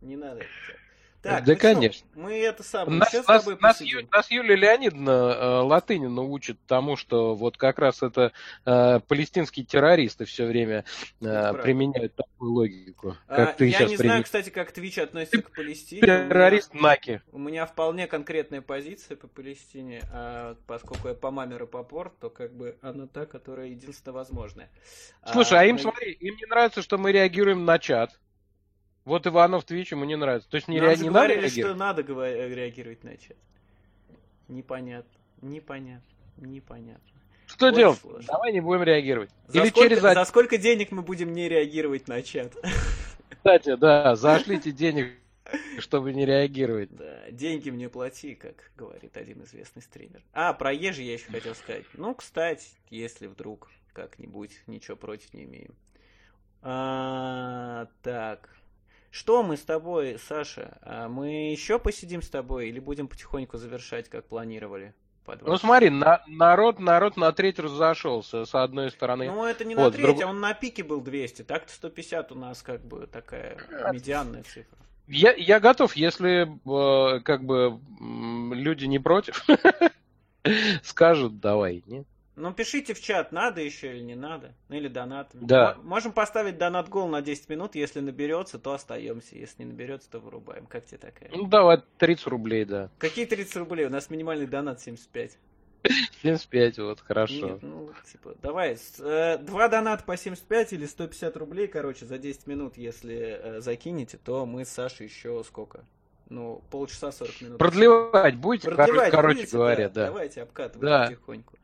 Не 0.02 0.16
надо. 0.16 0.42
Так, 1.22 1.44
да, 1.44 1.54
ну 1.54 1.60
конечно. 1.60 2.08
Что, 2.12 2.20
мы 2.20 2.40
это 2.40 2.64
самое. 2.64 2.98
Нас, 2.98 3.12
сейчас 3.12 3.28
нас, 3.28 3.46
нас, 3.60 3.82
Ю, 3.82 4.08
нас 4.12 4.32
Юлия 4.32 4.56
Леонидовна 4.56 5.10
э, 5.12 5.46
Латынина 5.62 6.22
учит 6.22 6.58
тому, 6.66 6.98
что 6.98 7.36
вот 7.36 7.58
как 7.58 7.78
раз 7.78 8.02
это 8.02 8.32
э, 8.66 9.00
палестинские 9.08 9.64
террористы 9.64 10.26
все 10.26 10.48
время 10.48 10.84
э, 11.22 11.54
применяют 11.62 12.16
такую 12.16 12.52
логику. 12.54 13.18
Как 13.28 13.50
а, 13.50 13.54
ты 13.54 13.68
я 13.68 13.78
сейчас 13.78 13.92
не 13.92 13.98
знаю, 13.98 14.24
кстати, 14.24 14.50
как 14.50 14.76
Twitch 14.76 15.00
относится 15.00 15.44
к 15.44 15.52
Палестине. 15.52 16.02
Террорист 16.02 16.74
Наки. 16.74 17.22
У 17.32 17.38
меня 17.38 17.68
вполне 17.68 18.08
конкретная 18.08 18.62
позиция 18.62 19.16
по 19.16 19.28
Палестине, 19.28 20.02
а 20.12 20.56
поскольку 20.66 21.10
я 21.10 21.14
по 21.14 21.30
маме 21.30 21.58
Рапопорт, 21.58 22.18
то 22.20 22.32
как 22.32 22.52
бы 22.52 22.78
она 22.82 23.06
та, 23.06 23.28
которая 23.28 23.68
единственно 23.68 24.14
возможная. 24.14 24.72
Слушай, 25.32 25.60
а, 25.60 25.62
а 25.62 25.66
им, 25.66 25.76
мы... 25.76 25.82
смотри, 25.82 26.14
им 26.14 26.36
не 26.36 26.48
нравится, 26.48 26.82
что 26.82 26.98
мы 26.98 27.12
реагируем 27.12 27.64
на 27.64 27.78
чат. 27.78 28.20
Вот 29.06 29.26
Иванов 29.26 29.64
Твич 29.64 29.92
ему 29.92 30.06
не 30.06 30.16
нравится. 30.16 30.50
То 30.50 30.56
есть 30.56 30.68
не, 30.68 30.80
ре... 30.80 30.96
не 30.98 31.10
надо 31.10 31.34
реагировать? 31.34 31.54
что 31.54 31.76
надо 31.76 32.02
реагировать 32.02 33.04
на 33.04 33.18
чат. 33.18 33.38
Непонятно. 34.48 35.12
Непонятно. 35.42 36.04
Непонятно. 36.38 37.02
Что 37.48 37.68
Очень 37.68 37.78
делать? 37.78 38.00
Сложно. 38.00 38.28
Давай 38.28 38.54
не 38.54 38.62
будем 38.62 38.84
реагировать. 38.84 39.32
За 39.48 39.60
Или 39.60 39.70
сколько, 39.70 39.90
через... 39.90 40.02
За 40.02 40.26
сколько 40.26 40.58
денег 40.58 40.92
мы 40.92 41.02
будем 41.02 41.34
не 41.34 41.50
реагировать 41.50 42.08
на 42.08 42.22
чат? 42.22 42.54
Кстати, 43.30 43.76
да, 43.76 44.16
зашлите 44.16 44.72
денег, 44.72 45.14
чтобы 45.80 46.14
не 46.14 46.26
реагировать. 46.26 46.96
Да, 46.96 47.30
деньги 47.32 47.70
мне 47.72 47.90
плати, 47.90 48.36
как 48.36 48.72
говорит 48.78 49.18
один 49.18 49.44
известный 49.44 49.82
стример. 49.82 50.22
А, 50.32 50.54
про 50.54 50.72
ежи 50.72 51.02
я 51.02 51.14
еще 51.14 51.26
хотел 51.32 51.56
сказать. 51.56 51.86
Ну, 51.94 52.14
кстати, 52.14 52.70
если 52.90 53.28
вдруг 53.28 53.70
как-нибудь 53.94 54.62
ничего 54.68 54.96
против 54.96 55.34
не 55.34 55.44
имеем. 55.44 55.74
А, 56.62 57.88
так, 58.04 58.50
что 59.12 59.44
мы 59.44 59.58
с 59.58 59.62
тобой, 59.62 60.18
Саша? 60.28 60.78
А 60.82 61.08
мы 61.08 61.52
еще 61.52 61.78
посидим 61.78 62.22
с 62.22 62.30
тобой 62.30 62.70
или 62.70 62.80
будем 62.80 63.08
потихоньку 63.08 63.58
завершать, 63.58 64.10
как 64.10 64.26
планировали? 64.26 64.96
Ну 65.42 65.58
смотри, 65.58 65.90
на, 65.90 66.24
народ, 66.28 66.80
народ 66.80 67.16
на 67.16 67.32
треть 67.32 67.60
разошелся 67.60 68.46
с 68.46 68.56
одной 68.56 68.92
стороны. 68.92 69.28
Ну 69.30 69.46
это 69.46 69.64
не 69.64 69.76
на 69.76 69.84
вот, 69.84 69.94
треть, 69.94 70.06
друг... 70.06 70.24
а 70.24 70.28
он 70.28 70.40
на 70.40 70.54
пике 70.54 70.84
был 70.84 71.00
200. 71.02 71.44
Так-то 71.44 71.72
150 71.72 72.32
у 72.32 72.36
нас 72.36 72.62
как 72.64 72.84
бы 72.84 73.08
такая 73.08 73.58
медианная 73.94 74.44
цифра. 74.44 74.78
Я, 75.08 75.34
я 75.34 75.60
готов, 75.60 75.96
если 75.96 76.48
э, 76.48 77.20
как 77.20 77.44
бы 77.44 77.80
люди 78.00 78.86
не 78.86 79.00
против, 79.00 79.46
скажут 80.84 81.40
давай, 81.40 81.84
нет? 81.86 82.08
Ну, 82.42 82.52
пишите 82.54 82.96
в 82.96 83.02
чат, 83.02 83.32
надо 83.32 83.62
еще 83.62 83.96
или 83.96 84.02
не 84.02 84.16
надо. 84.16 84.56
Ну, 84.68 84.76
или 84.76 84.88
донат. 84.88 85.30
Да. 85.34 85.78
Можем 85.84 86.12
поставить 86.12 86.58
донат 86.58 86.90
гол 86.90 87.08
на 87.08 87.22
10 87.22 87.50
минут. 87.50 87.76
Если 87.76 88.00
наберется, 88.00 88.58
то 88.58 88.74
остаемся. 88.74 89.36
Если 89.36 89.62
не 89.62 89.70
наберется, 89.70 90.10
то 90.10 90.20
вырубаем. 90.20 90.66
Как 90.66 90.84
тебе 90.84 90.98
такая? 90.98 91.30
Ну, 91.32 91.46
давай 91.46 91.84
30 92.00 92.26
рублей, 92.26 92.66
да. 92.66 92.90
Какие 92.98 93.26
30 93.26 93.58
рублей? 93.58 93.86
У 93.86 93.90
нас 93.92 94.10
минимальный 94.10 94.48
донат 94.48 94.82
75. 94.82 95.38
75, 96.24 96.80
вот, 96.80 97.02
хорошо. 97.02 97.34
Нет, 97.34 97.60
ну, 97.62 97.92
типа, 98.12 98.36
давай, 98.42 98.78
э, 99.00 99.38
два 99.38 99.68
доната 99.68 100.04
по 100.04 100.18
75 100.18 100.74
или 100.74 100.86
150 100.86 101.38
рублей, 101.38 101.68
короче, 101.68 102.06
за 102.06 102.18
10 102.18 102.46
минут, 102.48 102.78
если 102.78 103.18
э, 103.18 103.62
закинете, 103.62 104.18
то 104.18 104.46
мы 104.46 104.66
с 104.66 104.70
Сашей 104.70 105.08
еще 105.08 105.44
сколько? 105.44 105.84
Ну, 106.30 106.64
полчаса 106.70 107.12
40 107.12 107.42
минут. 107.42 107.58
Продлевать 107.58 108.36
будете, 108.36 108.70
Продлевать 108.70 109.12
короче 109.12 109.40
будете, 109.40 109.58
говоря, 109.58 109.90
да. 109.90 109.94
да. 109.94 110.06
Давайте 110.08 110.42
обкатывать 110.44 110.88
да. 110.88 111.06
потихоньку. 111.08 111.58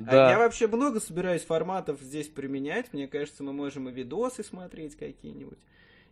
А 0.00 0.02
да. 0.02 0.30
Я 0.30 0.38
вообще 0.38 0.66
много 0.66 1.00
собираюсь 1.00 1.42
форматов 1.42 2.00
здесь 2.00 2.28
применять. 2.28 2.92
Мне 2.92 3.06
кажется, 3.06 3.42
мы 3.42 3.52
можем 3.52 3.88
и 3.88 3.92
видосы 3.92 4.42
смотреть 4.42 4.96
какие-нибудь. 4.96 5.58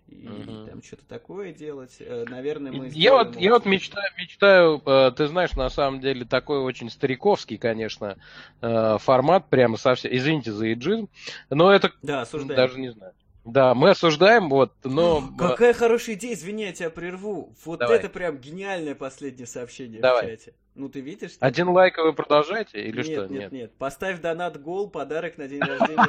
И 0.08 0.28
угу. 0.28 0.66
там 0.66 0.82
что-то 0.82 1.04
такое 1.06 1.52
делать. 1.52 1.96
Э, 2.00 2.24
наверное, 2.28 2.72
мы... 2.72 2.88
Я 2.92 3.12
вот, 3.12 3.36
я 3.36 3.50
вот 3.50 3.64
мечтаю, 3.64 4.10
мечтаю, 4.18 4.82
э, 4.84 5.12
ты 5.16 5.26
знаешь, 5.26 5.52
на 5.54 5.70
самом 5.70 6.00
деле 6.00 6.24
такой 6.24 6.58
очень 6.58 6.90
стариковский, 6.90 7.56
конечно, 7.56 8.18
э, 8.60 8.98
формат, 8.98 9.48
прямо 9.48 9.76
совсем, 9.78 10.14
извините 10.14 10.52
за 10.52 10.72
иджизм, 10.72 11.08
но 11.50 11.72
это 11.72 11.92
да, 12.02 12.22
осуждаем. 12.22 12.56
даже 12.56 12.78
не 12.78 12.92
знаю. 12.92 13.14
Да, 13.44 13.74
мы 13.74 13.90
осуждаем, 13.90 14.50
вот, 14.50 14.72
но... 14.84 15.32
Какая 15.36 15.72
хорошая 15.72 16.14
идея, 16.14 16.34
извини, 16.34 16.64
я 16.64 16.72
тебя 16.72 16.90
прерву. 16.90 17.52
Вот 17.64 17.80
Давай. 17.80 17.98
это 17.98 18.08
прям 18.08 18.38
гениальное 18.38 18.94
последнее 18.94 19.46
сообщение 19.46 20.00
Давай. 20.00 20.26
в 20.26 20.30
чате. 20.30 20.54
Ну, 20.74 20.88
ты 20.88 21.00
видишь? 21.00 21.32
Один 21.40 21.68
лайк, 21.68 21.98
и 21.98 22.00
вы 22.00 22.12
продолжаете, 22.14 22.82
или 22.82 22.96
нет, 22.96 23.06
что? 23.06 23.26
Нет, 23.26 23.30
нет, 23.30 23.52
нет. 23.52 23.72
Поставь 23.76 24.20
донат 24.20 24.60
гол, 24.60 24.88
подарок 24.88 25.36
на 25.36 25.46
день 25.46 25.60
рождения 25.60 26.06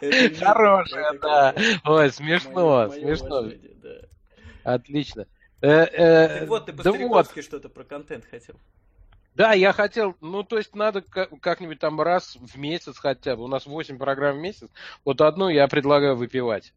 Плющи. 0.00 0.38
Хорошая, 0.44 1.18
да. 1.20 1.54
Ой, 1.84 2.10
смешно, 2.10 2.88
смешно. 2.90 3.50
Отлично. 4.64 5.26
Э, 5.62 5.84
э, 5.84 6.40
так 6.40 6.48
вот, 6.48 6.66
ты 6.66 6.72
по-стариковски 6.72 7.42
что-то 7.42 7.68
про 7.68 7.84
контент 7.84 8.24
хотел. 8.24 8.56
Да, 9.34 9.52
я 9.52 9.72
хотел, 9.72 10.16
ну, 10.20 10.42
то 10.42 10.58
есть 10.58 10.74
надо 10.74 11.02
как-нибудь 11.02 11.78
там 11.78 12.00
раз 12.00 12.36
в 12.36 12.58
месяц 12.58 12.98
хотя 12.98 13.36
бы. 13.36 13.44
У 13.44 13.46
нас 13.46 13.66
8 13.66 13.96
программ 13.98 14.38
в 14.38 14.40
месяц. 14.40 14.68
Вот 15.04 15.20
одну 15.20 15.48
я 15.48 15.68
предлагаю 15.68 16.16
выпивать. 16.16 16.74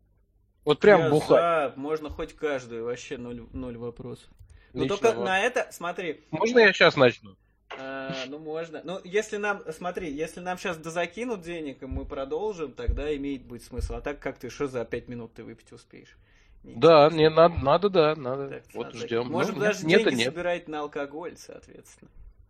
Вот 0.63 0.79
прям 0.79 1.01
я 1.01 1.09
бухать. 1.09 1.29
За, 1.29 1.73
можно 1.75 2.09
хоть 2.09 2.33
каждую, 2.33 2.85
вообще 2.85 3.17
ноль, 3.17 3.45
ноль 3.51 3.77
вопросов. 3.77 4.29
Но 4.73 4.87
только 4.87 5.13
вот. 5.13 5.25
на 5.25 5.39
это, 5.39 5.67
смотри. 5.71 6.21
Можно 6.31 6.59
я 6.59 6.73
сейчас 6.73 6.95
начну? 6.95 7.35
А, 7.77 8.13
ну, 8.27 8.39
можно. 8.39 8.81
Ну, 8.83 8.99
если 9.03 9.37
нам, 9.37 9.61
смотри, 9.71 10.11
если 10.11 10.39
нам 10.39 10.57
сейчас 10.57 10.77
дозакинут 10.77 11.41
денег, 11.41 11.83
и 11.83 11.85
мы 11.85 12.05
продолжим, 12.05 12.71
тогда 12.71 13.15
имеет 13.15 13.43
быть 13.43 13.63
смысл. 13.63 13.95
А 13.95 14.01
так 14.01 14.19
как 14.19 14.37
ты, 14.37 14.49
что 14.49 14.67
за 14.67 14.85
5 14.85 15.07
минут 15.07 15.33
ты 15.33 15.43
выпить 15.43 15.71
успеешь? 15.71 16.15
Не 16.63 16.75
да, 16.75 17.09
не 17.11 17.29
надо, 17.29 17.55
надо, 17.55 17.89
да, 17.89 18.15
надо. 18.15 18.49
Так, 18.49 18.63
вот 18.73 18.85
надо. 18.87 18.97
ждем. 18.97 19.27
Можем 19.27 19.55
ну, 19.55 19.61
даже 19.61 19.85
нет, 19.85 20.03
деньги 20.03 20.15
нет. 20.15 20.25
собирать 20.25 20.67
на 20.67 20.81
алкоголь, 20.81 21.35
соответственно. 21.37 22.09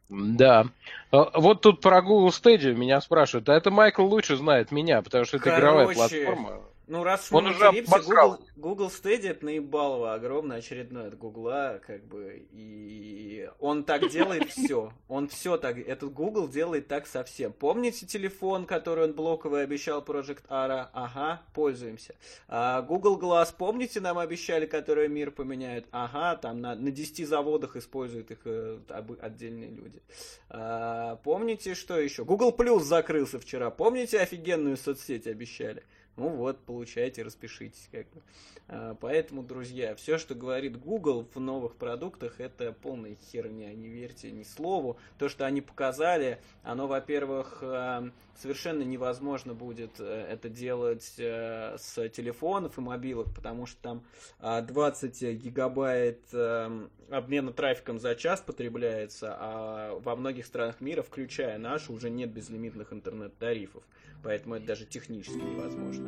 Да. 0.10 0.68
А, 1.12 1.40
вот 1.40 1.62
тут 1.62 1.82
про 1.82 2.02
Google 2.02 2.30
Stadia 2.30 2.74
меня 2.74 3.02
спрашивают. 3.02 3.50
А 3.50 3.56
это 3.56 3.72
Майкл 3.72 4.04
лучше 4.04 4.36
знает 4.36 4.72
меня, 4.72 5.02
потому 5.02 5.26
что 5.26 5.38
это 5.38 5.45
Короче, 5.45 5.62
игровая 5.62 5.94
платформа. 5.95 6.62
Ну, 6.86 7.04
раз 7.04 7.32
Он 7.32 7.48
уже 7.48 7.72
Google, 7.72 8.40
Google 8.58 8.88
Stadia 8.88 9.30
это 9.30 9.46
наебалово 9.46 10.14
огромное 10.14 10.58
очередное 10.58 11.08
от 11.08 11.18
Гугла, 11.18 11.80
как 11.86 12.04
бы, 12.06 12.46
и 12.52 13.50
он 13.60 13.86
так 13.86 14.10
делает 14.12 14.50
все. 14.50 14.92
Он 15.08 15.30
все 15.30 15.58
так, 15.58 15.78
этот 15.78 16.12
Google 16.14 16.50
делает 16.50 16.88
так 16.88 17.08
совсем. 17.08 17.54
Помните 17.54 18.06
телефон, 18.06 18.66
который 18.66 19.06
он 19.06 19.14
блоковый 19.14 19.64
обещал 19.64 20.02
Project 20.02 20.46
Ara? 20.50 20.90
Ага, 20.94 21.42
пользуемся. 21.54 22.16
А 22.50 22.82
Google 22.82 23.18
Glass, 23.18 23.54
помните, 23.58 24.02
нам 24.02 24.18
обещали, 24.18 24.66
которые 24.66 25.08
мир 25.08 25.32
поменяют? 25.32 25.86
Ага, 25.92 26.36
там 26.36 26.60
на, 26.60 26.76
на 26.76 26.92
10 26.92 27.28
заводах 27.28 27.78
используют 27.78 28.32
их 28.32 28.40
э, 28.44 28.80
отдельные 29.22 29.70
люди. 29.70 30.02
А, 30.50 31.16
помните, 31.18 31.76
что 31.76 31.98
еще? 31.98 32.26
Google 32.26 32.54
Plus 32.56 32.82
закрылся 32.82 33.40
вчера. 33.40 33.70
Помните, 33.70 34.20
офигенную 34.20 34.76
соцсеть 34.76 35.28
обещали? 35.28 35.84
Ну 36.15 36.30
вот, 36.30 36.60
получайте, 36.60 37.23
распишитесь. 37.23 37.90
Как 37.91 38.06
бы. 38.11 38.22
А, 38.68 38.95
поэтому, 38.99 39.44
друзья, 39.44 39.95
все, 39.95 40.18
что 40.18 40.35
говорит 40.35 40.80
Google 40.80 41.27
в 41.34 41.40
новых 41.40 41.76
продуктах, 41.76 42.40
это 42.40 42.72
полная 42.72 43.15
херня. 43.15 43.73
Не 43.73 43.90
верьте 43.90 44.31
ни 44.31 44.44
слову. 44.44 44.98
То, 45.18 45.27
что 45.27 45.45
они 45.45 45.61
показали, 45.61 46.40
оно, 46.61 46.88
во-первых, 46.88 47.60
а, 47.61 48.10
совершенно 48.38 48.84
невозможно 48.84 49.53
будет 49.53 49.99
э, 49.99 50.27
это 50.30 50.49
делать 50.49 51.14
э, 51.18 51.76
с 51.77 52.10
телефонов 52.10 52.77
и 52.77 52.81
мобилок, 52.81 53.34
потому 53.34 53.65
что 53.65 53.81
там 53.81 54.03
20 54.40 55.23
а, 55.23 55.34
гигабайт 55.34 56.22
э, 56.34 56.88
обмена 57.10 57.53
трафиком 57.53 57.99
за 57.99 58.15
час 58.15 58.41
потребляется, 58.41 59.35
а 59.40 59.99
во 59.99 60.15
многих 60.15 60.45
странах 60.45 60.81
мира, 60.81 61.02
включая 61.02 61.57
нашу, 61.57 61.94
уже 61.94 62.10
нет 62.10 62.31
безлимитных 62.31 62.91
интернет-тарифов. 62.91 63.84
Поэтому 64.23 64.56
это 64.56 64.68
даже 64.68 64.85
технически 64.85 65.38
невозможно. 65.38 66.03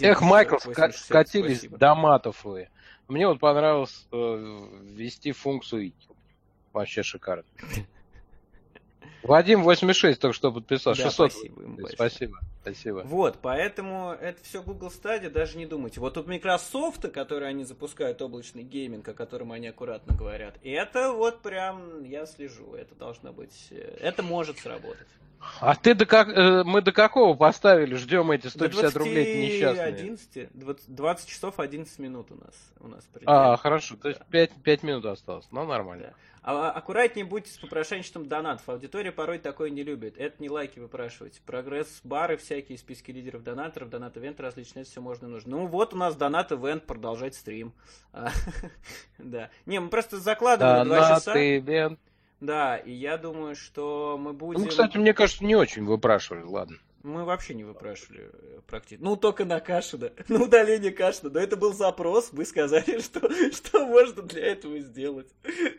Эх, 0.00 0.20
Майкл, 0.22 0.56
скатились 0.90 1.62
до 1.68 1.94
матов 1.94 2.44
вы. 2.44 2.68
Мне 3.08 3.26
вот 3.26 3.40
понравилось 3.40 4.06
э, 4.12 4.68
ввести 4.82 5.32
функцию 5.32 5.92
Вообще 6.72 7.02
шикарно. 7.02 7.44
Вадим 9.22 9.62
86 9.62 10.20
только 10.20 10.34
что 10.34 10.52
подписал. 10.52 10.94
Да, 10.94 11.04
600. 11.04 11.32
спасибо 11.32 11.62
большое. 11.62 11.88
Спасибо. 11.94 12.38
Спасибо. 12.62 13.02
Вот, 13.04 13.38
поэтому 13.42 14.12
это 14.12 14.42
все 14.44 14.62
Google 14.62 14.88
Stadia, 14.88 15.30
даже 15.30 15.58
не 15.58 15.66
думайте. 15.66 16.00
Вот 16.00 16.14
тут 16.14 16.26
Microsoft, 16.26 17.10
который 17.10 17.48
они 17.48 17.64
запускают 17.64 18.22
облачный 18.22 18.62
гейминг, 18.62 19.08
о 19.08 19.14
котором 19.14 19.52
они 19.52 19.68
аккуратно 19.68 20.14
говорят, 20.14 20.54
это 20.62 21.12
вот 21.12 21.40
прям, 21.40 22.04
я 22.04 22.26
слежу, 22.26 22.74
это 22.74 22.94
должно 22.94 23.32
быть, 23.32 23.68
э, 23.70 23.98
это 24.00 24.22
может 24.22 24.58
сработать. 24.58 25.08
А 25.60 25.74
ты 25.74 25.94
до 25.94 26.06
как, 26.06 26.28
э, 26.28 26.62
мы 26.64 26.82
до 26.82 26.92
какого 26.92 27.34
поставили? 27.34 27.94
Ждем 27.94 28.30
эти 28.30 28.48
150 28.48 28.70
До 28.70 28.80
20, 28.80 28.96
рублей 28.96 29.48
несчастные. 29.48 29.86
11, 29.86 30.48
20, 30.52 30.94
20 30.94 31.28
часов 31.28 31.58
11 31.60 31.98
минут 31.98 32.30
у 32.30 32.34
нас. 32.36 32.54
У 32.80 32.88
нас 32.88 33.04
предел. 33.12 33.30
А, 33.30 33.56
хорошо. 33.56 33.96
То 33.96 34.08
есть 34.08 34.20
Да. 34.20 34.26
5, 34.30 34.50
5 34.62 34.82
минут 34.82 35.04
осталось. 35.06 35.46
Ну, 35.50 35.64
нормально. 35.64 36.08
Да. 36.08 36.14
А, 36.42 36.70
аккуратнее 36.70 37.26
будьте 37.26 37.50
с 37.50 37.58
попрошайничеством 37.58 38.26
донатов. 38.26 38.68
Аудитория 38.68 39.12
порой 39.12 39.38
такое 39.38 39.70
не 39.70 39.82
любит. 39.82 40.16
Это 40.16 40.40
не 40.40 40.48
лайки 40.48 40.78
выпрашивать. 40.78 41.40
Прогресс, 41.44 42.00
бары, 42.04 42.36
всякие 42.36 42.78
списки 42.78 43.10
лидеров 43.10 43.42
донаторов, 43.42 43.90
донат-ивенты 43.90 44.42
различные, 44.42 44.82
это 44.82 44.90
все 44.90 45.00
можно 45.00 45.26
и 45.26 45.28
нужно. 45.28 45.56
Ну 45.58 45.66
вот 45.66 45.92
у 45.94 45.96
нас 45.96 46.16
донат-ивент, 46.16 46.84
продолжать 46.86 47.34
стрим. 47.34 47.72
Да. 49.18 49.50
Не, 49.66 49.80
мы 49.80 49.88
просто 49.88 50.18
закладывали 50.18 50.84
два 50.84 50.96
Донат, 50.96 51.18
часа. 51.24 51.38
ивент. 51.38 51.98
Да, 52.40 52.76
и 52.76 52.92
я 52.92 53.18
думаю, 53.18 53.56
что 53.56 54.16
мы 54.18 54.32
будем... 54.32 54.60
Ну, 54.60 54.68
кстати, 54.68 54.96
мне 54.96 55.12
кажется, 55.12 55.44
не 55.44 55.56
очень 55.56 55.84
выпрашивали, 55.84 56.44
ладно. 56.44 56.76
Мы 57.02 57.24
вообще 57.24 57.54
не 57.54 57.64
выпрашивали 57.64 58.30
э, 58.32 58.60
практически. 58.66 59.02
Ну, 59.02 59.16
только 59.16 59.44
на 59.44 59.60
Кашина, 59.60 60.12
на 60.28 60.42
удаление 60.42 60.90
Кашина. 60.90 61.30
Но 61.30 61.40
это 61.40 61.56
был 61.56 61.72
запрос, 61.72 62.32
мы 62.32 62.44
сказали, 62.44 63.00
что, 63.02 63.28
что 63.52 63.86
можно 63.86 64.22
для 64.22 64.46
этого 64.46 64.78
сделать. 64.80 65.28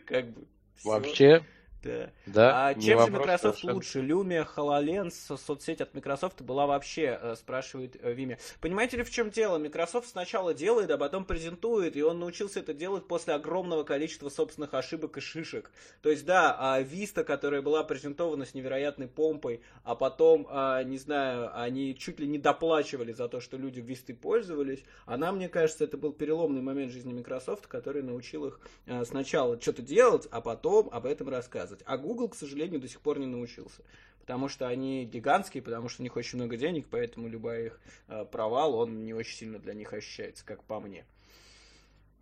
Как 0.06 0.30
бы. 0.30 0.46
всё. 0.76 0.88
Вообще, 0.88 1.44
Да. 1.82 2.10
да. 2.26 2.68
А 2.68 2.74
чем 2.74 3.00
же 3.00 3.10
Microsoft 3.10 3.40
совершенно. 3.58 3.74
лучше? 3.74 4.00
Lumia, 4.00 4.46
HoloLens, 4.56 5.36
соцсеть 5.36 5.80
от 5.80 5.94
Microsoft 5.94 6.42
была 6.42 6.66
вообще, 6.66 7.18
э, 7.20 7.34
спрашивает 7.36 7.96
э, 8.00 8.12
Виме. 8.12 8.38
Понимаете 8.60 8.98
ли, 8.98 9.02
в 9.02 9.10
чем 9.10 9.30
дело? 9.30 9.58
Microsoft 9.58 10.08
сначала 10.08 10.52
делает, 10.52 10.90
а 10.90 10.98
потом 10.98 11.24
презентует, 11.24 11.96
и 11.96 12.02
он 12.02 12.18
научился 12.18 12.60
это 12.60 12.74
делать 12.74 13.06
после 13.08 13.34
огромного 13.34 13.84
количества 13.84 14.28
собственных 14.28 14.74
ошибок 14.74 15.16
и 15.16 15.20
шишек. 15.20 15.70
То 16.02 16.10
есть, 16.10 16.24
да, 16.24 16.54
а 16.58 16.82
Vista, 16.82 17.24
которая 17.24 17.62
была 17.62 17.82
презентована 17.84 18.44
с 18.44 18.54
невероятной 18.54 19.08
помпой, 19.08 19.62
а 19.84 19.94
потом, 19.94 20.46
а, 20.50 20.82
не 20.82 20.98
знаю, 20.98 21.50
они 21.58 21.96
чуть 21.96 22.20
ли 22.20 22.26
не 22.26 22.38
доплачивали 22.38 23.12
за 23.12 23.28
то, 23.28 23.40
что 23.40 23.56
люди 23.56 23.80
Vista 23.80 24.14
пользовались, 24.14 24.84
она, 25.06 25.32
мне 25.32 25.48
кажется, 25.48 25.84
это 25.84 25.96
был 25.96 26.12
переломный 26.12 26.62
момент 26.62 26.92
жизни 26.92 27.12
Microsoft, 27.12 27.66
который 27.66 28.02
научил 28.02 28.46
их 28.46 28.60
э, 28.86 29.04
сначала 29.04 29.60
что-то 29.60 29.82
делать, 29.82 30.26
а 30.30 30.40
потом 30.40 30.88
об 30.92 31.06
этом 31.06 31.28
рассказывать. 31.28 31.69
А 31.86 31.96
Google, 31.98 32.28
к 32.28 32.34
сожалению, 32.34 32.80
до 32.80 32.88
сих 32.88 33.00
пор 33.00 33.18
не 33.18 33.26
научился. 33.26 33.82
Потому 34.20 34.48
что 34.48 34.68
они 34.68 35.04
гигантские, 35.06 35.62
потому 35.62 35.88
что 35.88 36.02
у 36.02 36.04
них 36.04 36.14
очень 36.16 36.38
много 36.38 36.56
денег, 36.56 36.86
поэтому 36.90 37.26
любой 37.28 37.66
их 37.66 37.80
э, 38.08 38.24
провал, 38.26 38.74
он 38.76 39.04
не 39.04 39.12
очень 39.14 39.36
сильно 39.36 39.58
для 39.58 39.74
них 39.74 39.92
ощущается, 39.92 40.44
как 40.44 40.62
по 40.64 40.78
мне. 40.78 41.04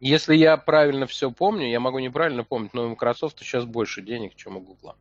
Если 0.01 0.37
я 0.37 0.57
правильно 0.57 1.07
все 1.07 1.31
помню, 1.31 1.67
я 1.69 1.81
могу 1.81 1.99
неправильно 1.99 2.45
помнить, 2.45 2.73
но 2.73 2.87
у 2.87 2.89
Microsoft 2.91 3.41
сейчас 3.41 3.65
больше 3.65 4.01
денег, 4.01 4.37
чем 4.37 4.57
у 4.57 4.61
Google. 4.61 4.95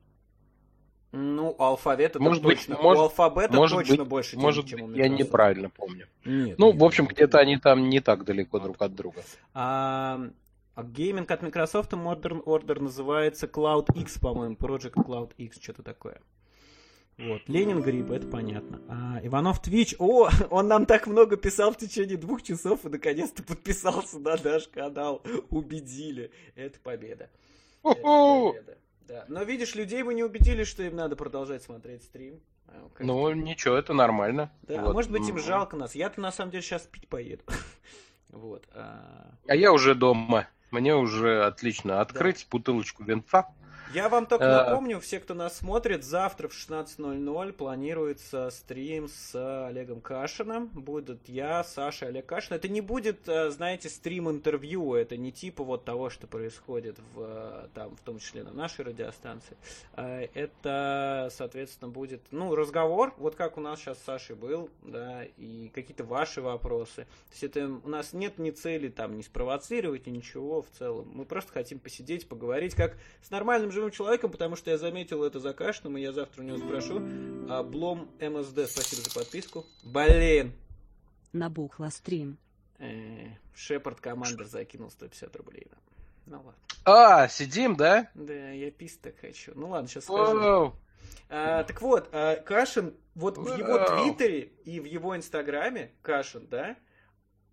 Ну, 1.14 1.56
у 1.58 1.64
алфавита 1.64 2.20
Может 2.20 2.44
быть, 2.44 2.58
точно. 2.58 2.78
может- 2.82 3.00
у 3.00 3.04
алфабета 3.04 3.54
может 3.56 3.78
точно 3.80 3.98
быть, 3.98 4.08
больше 4.08 4.32
денег, 4.32 4.44
Может 4.44 4.66
чем 4.68 4.82
у 4.82 4.88
быть, 4.88 4.98
я 4.98 5.04
Microsoft. 5.04 5.28
неправильно 5.30 5.70
помню. 5.70 6.08
Нет, 6.26 6.60
Ну, 6.60 6.68
нет, 6.74 6.82
в 6.82 6.84
общем, 6.84 7.06
где-то 7.08 7.40
они 7.40 7.58
там 7.58 7.90
не 7.90 8.02
так 8.02 8.26
далеко 8.26 8.60
друг 8.60 8.82
от 8.82 8.94
друга. 8.94 9.24
А, 9.54 10.20
а 10.78 10.84
гейминг 10.84 11.32
от 11.32 11.42
Microsoft 11.42 11.92
Modern 11.94 12.44
Order 12.44 12.80
называется 12.80 13.48
Cloud 13.48 13.88
X, 14.00 14.20
по-моему, 14.20 14.56
Project 14.56 14.94
Cloud 14.94 15.34
X, 15.38 15.60
что-то 15.60 15.82
такое. 15.82 16.22
Вот, 17.18 17.42
Ленин 17.48 17.82
Гриб, 17.82 18.12
это 18.12 18.28
понятно. 18.28 18.80
А, 18.88 19.20
Иванов 19.24 19.60
Твич, 19.60 19.96
о, 19.98 20.30
он 20.52 20.68
нам 20.68 20.86
так 20.86 21.08
много 21.08 21.36
писал 21.36 21.72
в 21.72 21.78
течение 21.78 22.16
двух 22.16 22.44
часов 22.44 22.86
и 22.86 22.90
наконец-то 22.90 23.42
подписался 23.42 24.20
на 24.20 24.38
наш 24.44 24.68
канал. 24.68 25.24
Убедили. 25.50 26.30
Это 26.56 26.80
победа. 26.80 27.32
Это 27.84 28.00
победа. 28.02 28.78
Да. 29.08 29.26
Но 29.30 29.42
видишь, 29.42 29.74
людей 29.74 30.04
мы 30.04 30.14
не 30.14 30.24
убедили, 30.24 30.64
что 30.64 30.84
им 30.84 30.96
надо 30.96 31.16
продолжать 31.16 31.64
смотреть 31.64 32.04
стрим. 32.04 32.40
А, 32.68 32.88
как 32.94 33.08
Ну, 33.08 33.32
ничего, 33.34 33.74
это 33.76 33.94
нормально. 33.94 34.52
да, 34.62 34.84
Вот. 34.84 34.94
может 34.94 35.10
быть, 35.10 35.28
им 35.28 35.38
М. 35.38 35.42
жалко 35.42 35.76
нас. 35.76 35.96
Я-то 35.96 36.22
на 36.22 36.32
самом 36.32 36.52
деле 36.52 36.62
сейчас 36.62 36.84
пить 36.84 37.08
поеду. 37.08 37.44
Вот. 38.30 38.68
а, 38.76 39.32
А 39.48 39.56
я 39.56 39.72
уже 39.72 39.96
дома. 39.96 40.48
Мне 40.72 40.96
уже 40.96 41.46
отлично. 41.46 42.02
Открыть 42.02 42.48
бутылочку 42.50 43.04
винца. 43.04 43.48
Я 43.94 44.10
вам 44.10 44.26
только 44.26 44.46
Э, 44.46 44.66
напомню, 44.66 45.00
все, 45.00 45.20
кто 45.20 45.34
нас 45.34 45.58
смотрит, 45.58 46.04
завтра 46.04 46.50
в 46.50 46.52
16.00 46.52 47.54
планируется 47.54 48.50
стрим 48.50 49.08
с 49.08 49.68
Олегом 49.68 50.02
Кашиным. 50.02 50.68
Будет 50.68 51.30
я, 51.30 51.64
Саша, 51.64 52.08
Олег 52.08 52.26
Кашин. 52.26 52.56
Это 52.56 52.68
не 52.68 52.82
будет, 52.82 53.28
э, 53.30 53.50
знаете, 53.50 53.90
стрим-интервью, 53.90 54.94
это 54.94 55.16
не 55.16 55.32
типа 55.32 55.64
вот 55.64 55.86
того, 55.86 56.10
что 56.10 56.28
происходит 56.28 57.00
в, 57.14 57.22
э, 57.22 57.68
там, 57.74 57.96
в 57.96 58.02
том 58.02 58.20
числе 58.20 58.44
на 58.44 58.52
нашей 58.52 58.84
радиостанции. 58.86 59.56
Э, 59.96 60.28
Это, 60.34 61.30
соответственно, 61.32 61.90
будет, 61.90 62.22
ну, 62.32 62.54
разговор, 62.56 63.14
вот 63.18 63.36
как 63.36 63.58
у 63.58 63.62
нас 63.62 63.80
сейчас 63.80 64.00
с 64.00 64.04
Сашей 64.04 64.36
был, 64.36 64.70
да, 64.84 65.24
и 65.38 65.72
какие-то 65.74 66.04
ваши 66.04 66.42
вопросы. 66.42 67.06
То 67.06 67.32
есть 67.32 67.44
это 67.44 67.80
у 67.84 67.90
нас 67.90 68.14
нет 68.14 68.38
ни 68.38 68.52
цели 68.52 68.90
там 68.90 69.16
не 69.16 69.24
спровоцировать, 69.24 70.08
ни 70.08 70.18
ничего 70.18 70.62
в 70.62 70.70
целом. 70.78 71.10
Мы 71.14 71.26
просто 71.26 71.54
хотим 71.54 71.80
посидеть, 71.80 72.28
поговорить, 72.28 72.76
как 72.76 72.98
с 73.22 73.30
нормальным 73.30 73.72
живым 73.78 73.92
человеком, 73.92 74.32
потому 74.32 74.56
что 74.56 74.72
я 74.72 74.78
заметил 74.78 75.24
это 75.24 75.40
за 75.40 75.54
Кашиным, 75.54 75.98
и 75.98 76.02
я 76.02 76.12
завтра 76.12 76.42
у 76.42 76.46
него 76.46 76.58
спрошу. 76.58 77.00
А, 77.48 77.62
Блом 77.62 78.10
МСД, 78.20 78.68
спасибо 78.68 79.04
за 79.04 79.14
подписку. 79.14 79.66
Блин! 79.84 80.52
Набухла 81.32 81.90
стрим. 81.90 82.38
Э, 82.80 83.28
Шепард 83.54 84.02
Командер 84.02 84.46
закинул 84.46 84.90
150 84.90 85.36
рублей. 85.36 85.68
нам. 85.70 85.80
Ну 86.26 86.38
ладно. 86.38 86.62
А, 86.86 87.28
сидим, 87.28 87.76
да? 87.76 88.10
Да, 88.16 88.50
я 88.50 88.72
пис 88.72 88.98
так 88.98 89.20
хочу. 89.20 89.52
Ну 89.56 89.70
ладно, 89.70 89.88
сейчас 89.88 90.06
скажу. 90.06 90.40
Вау. 90.40 90.76
А, 91.30 91.64
так 91.64 91.80
вот, 91.82 92.10
а, 92.12 92.38
Кашин, 92.38 92.96
вот 93.14 93.38
в 93.38 93.58
его 93.58 93.74
Вау. 93.74 94.04
твиттере 94.04 94.52
и 94.66 94.80
в 94.80 94.86
его 94.86 95.16
инстаграме, 95.16 95.92
Кашин, 96.02 96.48
да, 96.48 96.76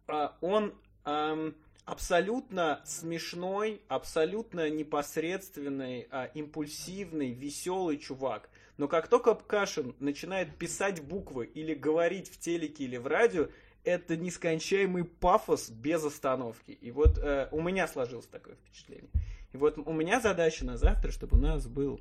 а, 0.07 0.37
он 0.41 0.75
ам, 1.05 1.55
абсолютно 1.85 2.81
смешной, 2.85 3.83
абсолютно 3.89 4.71
непосредственный, 4.71 6.09
а, 6.11 6.27
импульсивный, 6.35 7.33
веселый 7.33 7.99
чувак. 7.99 8.49
Но 8.77 8.89
как 8.89 9.09
только 9.09 9.35
Кашин 9.35 9.95
начинает 10.01 10.57
писать 10.57 11.03
буквы 11.03 11.47
или 11.47 11.75
говорить 11.75 12.29
в 12.29 12.39
телеке 12.39 12.85
или 12.85 12.97
в 12.97 13.07
радио, 13.07 13.49
это 13.85 14.17
нескончаемый 14.17 15.05
пафос 15.05 15.69
без 15.71 16.03
остановки. 16.05 16.71
И 16.73 16.91
вот 16.91 17.19
э, 17.19 17.49
у 17.53 17.61
меня 17.61 17.87
сложилось 17.87 18.27
такое 18.27 18.57
впечатление. 18.57 19.11
И 19.53 19.57
вот 19.59 19.77
у 19.79 19.93
меня 19.93 20.21
задача 20.21 20.65
на 20.65 20.77
завтра, 20.79 21.13
чтобы 21.13 21.37
у 21.37 21.41
нас 21.41 21.67
был 21.67 22.01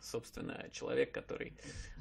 собственно, 0.00 0.66
человек, 0.70 1.12
который... 1.12 1.54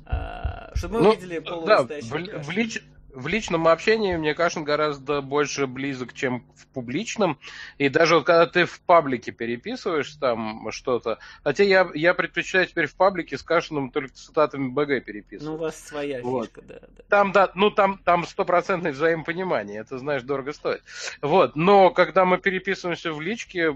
а, 0.06 0.72
чтобы 0.76 0.96
мы 0.96 1.02
Ну, 1.02 1.10
увидели 1.12 1.40
да, 1.40 1.52
полунастоящего 1.52 2.18
в, 2.18 2.22
в 2.22 2.30
Кашина. 2.30 2.54
лич- 2.54 2.84
в 3.16 3.28
личном 3.28 3.68
общении 3.68 4.16
мне 4.18 4.34
Кашин 4.34 4.64
гораздо 4.64 5.22
больше 5.22 5.68
близок, 5.68 6.14
чем 6.14 6.46
в 6.56 6.68
публичном. 6.68 7.40
И 7.78 7.90
даже 7.90 8.16
вот 8.16 8.26
когда 8.26 8.46
ты 8.46 8.66
в 8.66 8.82
паблике 8.82 9.32
переписываешь 9.32 10.12
там 10.16 10.70
что-то, 10.72 11.20
хотя 11.44 11.64
я, 11.64 11.90
я 11.94 12.14
предпочитаю 12.14 12.68
теперь 12.68 12.88
в 12.88 12.96
паблике 12.96 13.38
с 13.38 13.44
Кашиным 13.44 13.90
только 13.90 14.14
цитатами 14.14 14.68
БГ 14.68 14.90
Ну, 14.90 14.96
у 14.98 15.02
переписывать. 15.02 15.60
вас 15.60 15.80
своя 15.80 16.22
Вот. 16.22 16.46
фишка, 16.48 16.62
да, 16.62 16.80
да. 16.82 17.04
Там, 17.10 17.32
да, 17.32 17.52
ну 17.56 17.72
там, 17.72 17.98
там 18.04 18.26
стопроцентное 18.26 18.92
взаимопонимание, 18.92 19.80
это, 19.80 19.98
знаешь, 19.98 20.24
дорого 20.24 20.54
стоит. 20.54 20.84
Вот, 21.22 21.56
но 21.56 21.90
когда 21.92 22.26
мы 22.26 22.38
переписываемся 22.38 23.14
в 23.14 23.22
личке, 23.22 23.74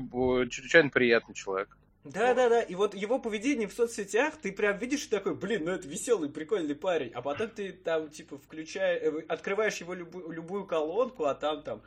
чрезвычайно 0.49 0.89
приятный 0.89 1.35
человек. 1.35 1.77
Да, 2.13 2.33
да, 2.33 2.49
да. 2.49 2.61
И 2.61 2.75
вот 2.75 2.93
его 2.95 3.19
поведение 3.19 3.67
в 3.67 3.73
соцсетях, 3.73 4.35
ты 4.41 4.51
прям 4.51 4.77
видишь 4.77 5.05
и 5.05 5.09
такой, 5.09 5.35
блин, 5.35 5.65
ну 5.65 5.71
это 5.71 5.87
веселый, 5.87 6.29
прикольный 6.29 6.75
парень. 6.75 7.11
А 7.13 7.21
потом 7.21 7.49
ты 7.49 7.71
там, 7.71 8.09
типа, 8.09 8.37
включаешь, 8.37 9.01
э, 9.01 9.25
открываешь 9.27 9.77
его 9.77 9.93
любую, 9.93 10.31
любую 10.31 10.65
колонку, 10.65 11.25
а 11.25 11.35
там 11.35 11.63
там 11.63 11.81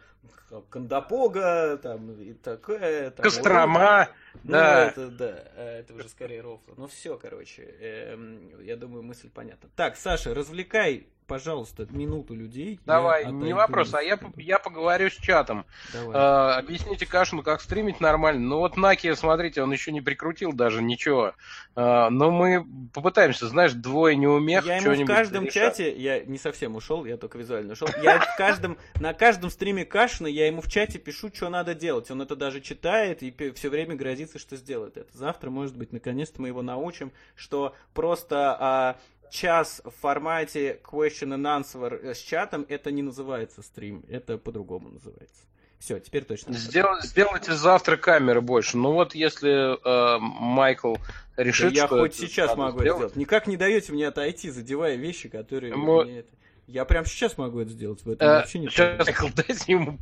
Кандапога, 0.68 1.78
там 1.82 2.12
и 2.20 2.34
такое. 2.34 3.10
Там, 3.10 3.22
Кострома, 3.22 4.08
Ну, 4.44 4.52
да. 4.52 4.88
это, 4.88 5.08
да, 5.08 5.44
э, 5.56 5.80
это 5.80 5.94
уже 5.94 6.08
скорее 6.08 6.42
рофло. 6.42 6.74
Ну, 6.76 6.86
все, 6.86 7.16
короче, 7.16 7.62
эм, 7.80 8.62
я 8.62 8.76
думаю, 8.76 9.02
мысль 9.02 9.30
понятна. 9.30 9.70
Так, 9.76 9.96
Саша, 9.96 10.34
развлекай 10.34 11.06
пожалуйста, 11.26 11.86
минуту 11.90 12.34
людей. 12.34 12.80
Давай, 12.86 13.30
не 13.30 13.52
вопрос, 13.52 13.94
а 13.94 14.02
я, 14.02 14.18
я 14.36 14.58
поговорю 14.58 15.10
с 15.10 15.14
чатом. 15.14 15.64
Давай. 15.92 16.14
А, 16.14 16.58
объясните 16.58 17.06
Кашину, 17.06 17.42
как 17.42 17.60
стримить 17.60 18.00
нормально. 18.00 18.40
Ну 18.40 18.58
вот 18.58 18.76
Наки, 18.76 19.14
смотрите, 19.14 19.62
он 19.62 19.72
еще 19.72 19.92
не 19.92 20.00
прикрутил 20.00 20.52
даже 20.52 20.82
ничего. 20.82 21.34
А, 21.74 22.10
но 22.10 22.30
мы 22.30 22.66
попытаемся, 22.92 23.48
знаешь, 23.48 23.72
двое 23.72 24.16
не 24.16 24.26
умех, 24.26 24.66
я 24.66 24.76
ему 24.76 25.04
в 25.04 25.06
каждом 25.06 25.44
решать. 25.44 25.76
чате, 25.76 25.96
я 25.96 26.20
не 26.24 26.38
совсем 26.38 26.76
ушел, 26.76 27.04
я 27.04 27.16
только 27.16 27.38
визуально 27.38 27.72
ушел. 27.72 27.88
Я 28.02 28.20
в 28.20 28.36
каждом, 28.36 28.76
на 29.00 29.14
каждом 29.14 29.50
стриме 29.50 29.84
Кашина 29.84 30.26
я 30.26 30.46
ему 30.46 30.60
в 30.60 30.70
чате 30.70 30.98
пишу, 30.98 31.30
что 31.32 31.48
надо 31.48 31.74
делать. 31.74 32.10
Он 32.10 32.22
это 32.22 32.36
даже 32.36 32.60
читает 32.60 33.22
и 33.22 33.52
все 33.54 33.68
время 33.68 33.94
грозится, 33.94 34.38
что 34.38 34.56
сделает 34.56 34.96
это. 34.96 35.08
Завтра, 35.16 35.50
может 35.50 35.76
быть, 35.76 35.92
наконец-то 35.92 36.40
мы 36.42 36.48
его 36.48 36.62
научим, 36.62 37.12
что 37.34 37.74
просто 37.94 38.56
а, 38.58 38.96
час 39.32 39.80
в 39.84 39.90
формате 39.90 40.78
question 40.84 41.34
and 41.34 41.42
answer 41.62 42.14
с 42.14 42.18
чатом, 42.18 42.66
это 42.68 42.90
не 42.92 43.02
называется 43.02 43.62
стрим, 43.62 44.04
это 44.08 44.38
по-другому 44.38 44.90
называется. 44.90 45.44
Все, 45.78 45.98
теперь 45.98 46.24
точно. 46.24 46.52
Сдел- 46.52 47.00
сделайте 47.02 47.54
завтра 47.54 47.96
камеры 47.96 48.40
больше. 48.40 48.76
Ну 48.76 48.92
вот 48.92 49.16
если 49.16 49.74
э, 49.82 50.18
Майкл 50.20 50.94
Да 51.36 51.42
решит, 51.42 51.72
я 51.72 51.86
что 51.86 51.98
хоть 51.98 52.14
сейчас 52.14 52.56
могу 52.56 52.80
это 52.80 52.94
сделать. 52.94 53.16
Никак 53.16 53.48
не 53.48 53.56
даете 53.56 53.92
мне 53.92 54.06
отойти, 54.06 54.50
задевая 54.50 54.94
вещи, 54.94 55.28
которые 55.28 55.74
Мо- 55.74 56.04
мне 56.04 56.20
это- 56.20 56.30
Я 56.68 56.84
прям 56.84 57.04
сейчас 57.04 57.36
могу 57.36 57.58
это 57.58 57.70
сделать, 57.70 58.04
в 58.04 58.10
этом 58.10 58.28
Э, 58.28 58.32
вообще 58.36 58.60
не 58.60 58.68
сейчас. 58.68 59.04
Майкл, 59.04 59.26
дайте 59.34 59.72
ему... 59.72 59.98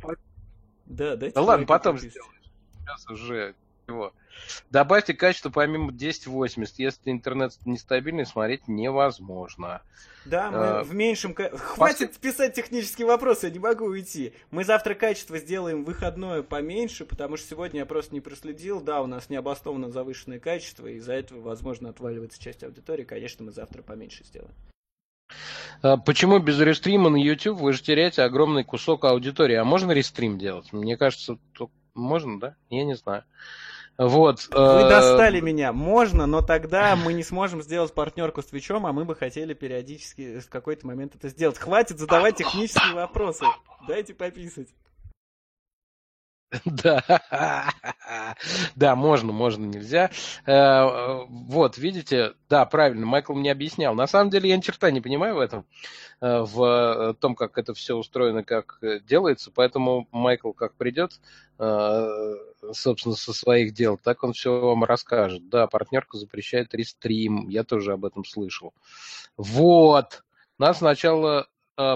Да, 0.85 1.15
дайте 1.15 1.33
Да 1.33 1.41
ладно, 1.41 1.65
потом 1.65 1.97
сделаем. 1.97 2.31
Сейчас 2.79 3.09
уже 3.09 3.55
его. 3.87 4.13
Добавьте 4.69 5.13
качество 5.13 5.49
помимо 5.49 5.87
1080. 5.89 6.79
Если 6.79 7.11
интернет 7.11 7.53
нестабильный, 7.65 8.25
смотреть 8.25 8.67
невозможно. 8.67 9.81
Да, 10.25 10.51
мы 10.51 10.57
Э, 10.57 10.83
в 10.83 10.93
меньшем... 10.93 11.33
ка- 11.33 11.55
Хватит 11.57 12.15
писать 12.17 12.53
технические 12.53 13.07
вопросы, 13.07 13.47
я 13.47 13.51
не 13.53 13.59
могу 13.59 13.85
уйти. 13.85 14.33
Мы 14.51 14.63
завтра 14.63 14.93
качество 14.93 15.37
сделаем 15.39 15.83
выходное 15.83 16.43
поменьше, 16.43 17.05
потому 17.05 17.37
что 17.37 17.47
сегодня 17.47 17.79
я 17.81 17.85
просто 17.85 18.13
не 18.13 18.21
проследил. 18.21 18.81
Да, 18.81 19.01
у 19.01 19.07
нас 19.07 19.29
необоснованно 19.29 19.89
завышенное 19.91 20.39
качество, 20.39 20.85
и 20.87 20.95
из-за 20.95 21.13
этого, 21.13 21.41
возможно, 21.41 21.89
отваливается 21.89 22.39
часть 22.41 22.63
аудитории. 22.63 23.03
Конечно, 23.03 23.43
мы 23.45 23.51
завтра 23.51 23.81
поменьше 23.81 24.23
сделаем. 24.23 24.53
А 25.81 25.97
Почему 25.97 26.37
без 26.39 26.59
рестрима 26.59 27.09
на 27.09 27.17
YouTube 27.17 27.59
вы 27.59 27.73
же 27.73 27.81
теряете 27.81 28.21
огромный 28.21 28.63
кусок 28.63 29.05
аудитории? 29.05 29.55
А 29.55 29.63
можно 29.63 29.91
рестрим 29.91 30.37
делать? 30.37 30.71
Мне 30.71 30.97
кажется, 30.97 31.39
можно, 31.95 32.39
да? 32.39 32.55
Я 32.69 32.83
не 32.85 32.95
знаю. 32.95 33.23
Вот. 33.97 34.47
Вы 34.51 34.59
э, 34.59 34.89
достали 34.89 35.39
меня. 35.41 35.73
Можно, 35.73 36.25
но 36.25 36.41
тогда 36.41 36.95
мы 36.95 37.13
не 37.13 37.23
сможем 37.23 37.61
сделать 37.61 37.93
партнерку 37.93 38.41
с 38.41 38.45
Твичом, 38.45 38.85
а 38.85 38.93
мы 38.93 39.05
бы 39.05 39.15
хотели 39.15 39.53
периодически 39.53 40.39
в 40.39 40.49
какой-то 40.49 40.87
момент 40.87 41.15
это 41.15 41.29
сделать. 41.29 41.57
Хватит 41.57 41.99
задавать 41.99 42.37
технические 42.37 42.95
вопросы. 42.95 43.45
Дайте 43.87 44.13
пописать. 44.13 44.67
Да, 46.65 47.03
да, 48.75 48.95
можно, 48.95 49.31
можно, 49.31 49.65
нельзя. 49.65 50.11
Э, 50.45 51.23
Вот, 51.27 51.77
видите, 51.77 52.33
да, 52.49 52.65
правильно, 52.65 53.05
Майкл 53.05 53.33
мне 53.33 53.51
объяснял. 53.51 53.95
На 53.95 54.07
самом 54.07 54.29
деле 54.29 54.49
я 54.49 54.57
ни 54.57 54.61
черта 54.61 54.91
не 54.91 55.01
понимаю 55.01 55.35
в 55.35 55.39
этом, 55.39 55.65
э, 56.21 56.41
в 56.41 57.15
том, 57.19 57.35
как 57.35 57.57
это 57.57 57.73
все 57.73 57.95
устроено, 57.95 58.43
как 58.43 58.77
э, 58.81 58.99
делается, 58.99 59.51
поэтому 59.53 60.07
Майкл 60.11 60.51
как 60.51 60.75
придет, 60.75 61.21
э, 61.59 62.35
собственно, 62.73 63.15
со 63.15 63.33
своих 63.33 63.73
дел, 63.73 63.97
так 63.97 64.23
он 64.23 64.33
все 64.33 64.59
вам 64.59 64.83
расскажет. 64.83 65.47
Да, 65.49 65.67
партнерка 65.67 66.17
запрещает 66.17 66.73
рестрим, 66.73 67.47
я 67.47 67.63
тоже 67.63 67.93
об 67.93 68.05
этом 68.05 68.25
слышал. 68.25 68.73
Вот, 69.37 70.23
надо 70.57 70.73
сначала 70.77 71.41
э, 71.41 71.45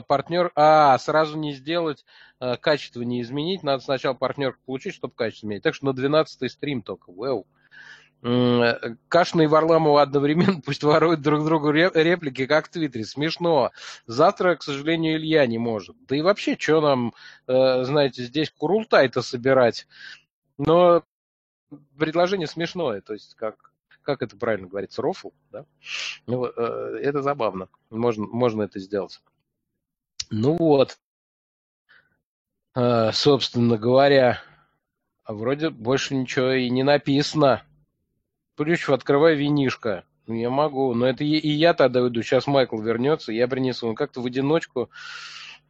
партнер, 0.08 0.52
а, 0.56 0.98
сразу 0.98 1.38
не 1.38 1.54
сделать, 1.54 2.06
э, 2.40 2.58
качество 2.58 3.02
не 3.02 3.22
изменить, 3.22 3.64
надо 3.64 3.84
сначала 3.84 4.14
партнерку 4.14 4.60
получить, 4.66 4.96
чтобы 4.96 5.14
качество 5.16 5.48
изменить. 5.48 5.64
Так 5.64 5.76
что 5.76 5.86
на 5.86 5.94
12 5.94 6.52
стрим 6.52 6.82
только, 6.82 7.12
вау. 7.12 7.48
Э, 8.22 8.96
Кашина 9.08 9.44
и 9.44 9.48
Варламова 9.48 10.02
одновременно 10.02 10.62
пусть 10.66 10.84
воруют 10.84 11.22
друг 11.22 11.46
другу 11.46 11.72
ре- 11.72 11.92
реплики, 11.94 12.48
как 12.48 12.68
в 12.68 12.70
Твиттере. 12.70 13.06
Смешно. 13.06 13.72
Завтра, 14.08 14.56
к 14.56 14.64
сожалению, 14.64 15.18
Илья 15.18 15.46
не 15.46 15.60
может. 15.60 15.96
Да 16.08 16.16
и 16.16 16.22
вообще, 16.22 16.58
что 16.58 16.82
нам, 16.82 17.14
э, 17.48 17.84
знаете, 17.84 18.24
здесь 18.24 18.52
курултай-то 18.52 19.22
собирать? 19.22 19.88
Но 20.58 21.04
предложение 21.98 22.48
смешное, 22.48 23.02
то 23.02 23.14
есть 23.14 23.36
как, 23.36 23.74
как 24.02 24.22
это 24.22 24.38
правильно 24.38 24.68
говорится, 24.68 25.02
рофл, 25.02 25.32
да? 25.52 25.66
Ну, 26.26 26.46
э, 26.46 27.00
это 27.02 27.22
забавно. 27.22 27.70
Можно, 27.90 28.26
можно 28.26 28.64
это 28.64 28.80
сделать. 28.80 29.22
Ну 30.30 30.56
вот. 30.58 30.98
Э, 32.76 33.12
собственно 33.14 33.78
говоря, 33.78 34.42
а 35.24 35.34
вроде 35.34 35.70
больше 35.70 36.16
ничего 36.16 36.52
и 36.52 36.70
не 36.70 36.84
написано. 36.84 37.64
Плющев, 38.56 38.90
открывай 38.90 39.36
винишко. 39.36 40.06
Ну, 40.28 40.36
я 40.36 40.50
могу, 40.50 40.94
но 40.94 41.08
это 41.08 41.24
и 41.24 41.50
я 41.50 41.74
тогда 41.74 42.02
уйду. 42.02 42.22
Сейчас 42.22 42.48
Майкл 42.48 42.80
вернется, 42.80 43.32
я 43.32 43.48
принесу. 43.48 43.88
Он 43.88 43.96
как-то 43.96 44.22
в 44.22 44.26
одиночку. 44.26 44.90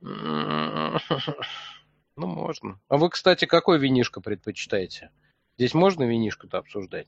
Ну, 2.18 2.28
можно. 2.28 2.80
А 2.88 2.96
вы, 2.96 3.10
кстати, 3.10 3.44
какой 3.44 3.78
винишко 3.78 4.22
предпочитаете? 4.22 5.12
Здесь 5.58 5.74
можно 5.74 6.04
винишко-то 6.04 6.60
обсуждать? 6.60 7.08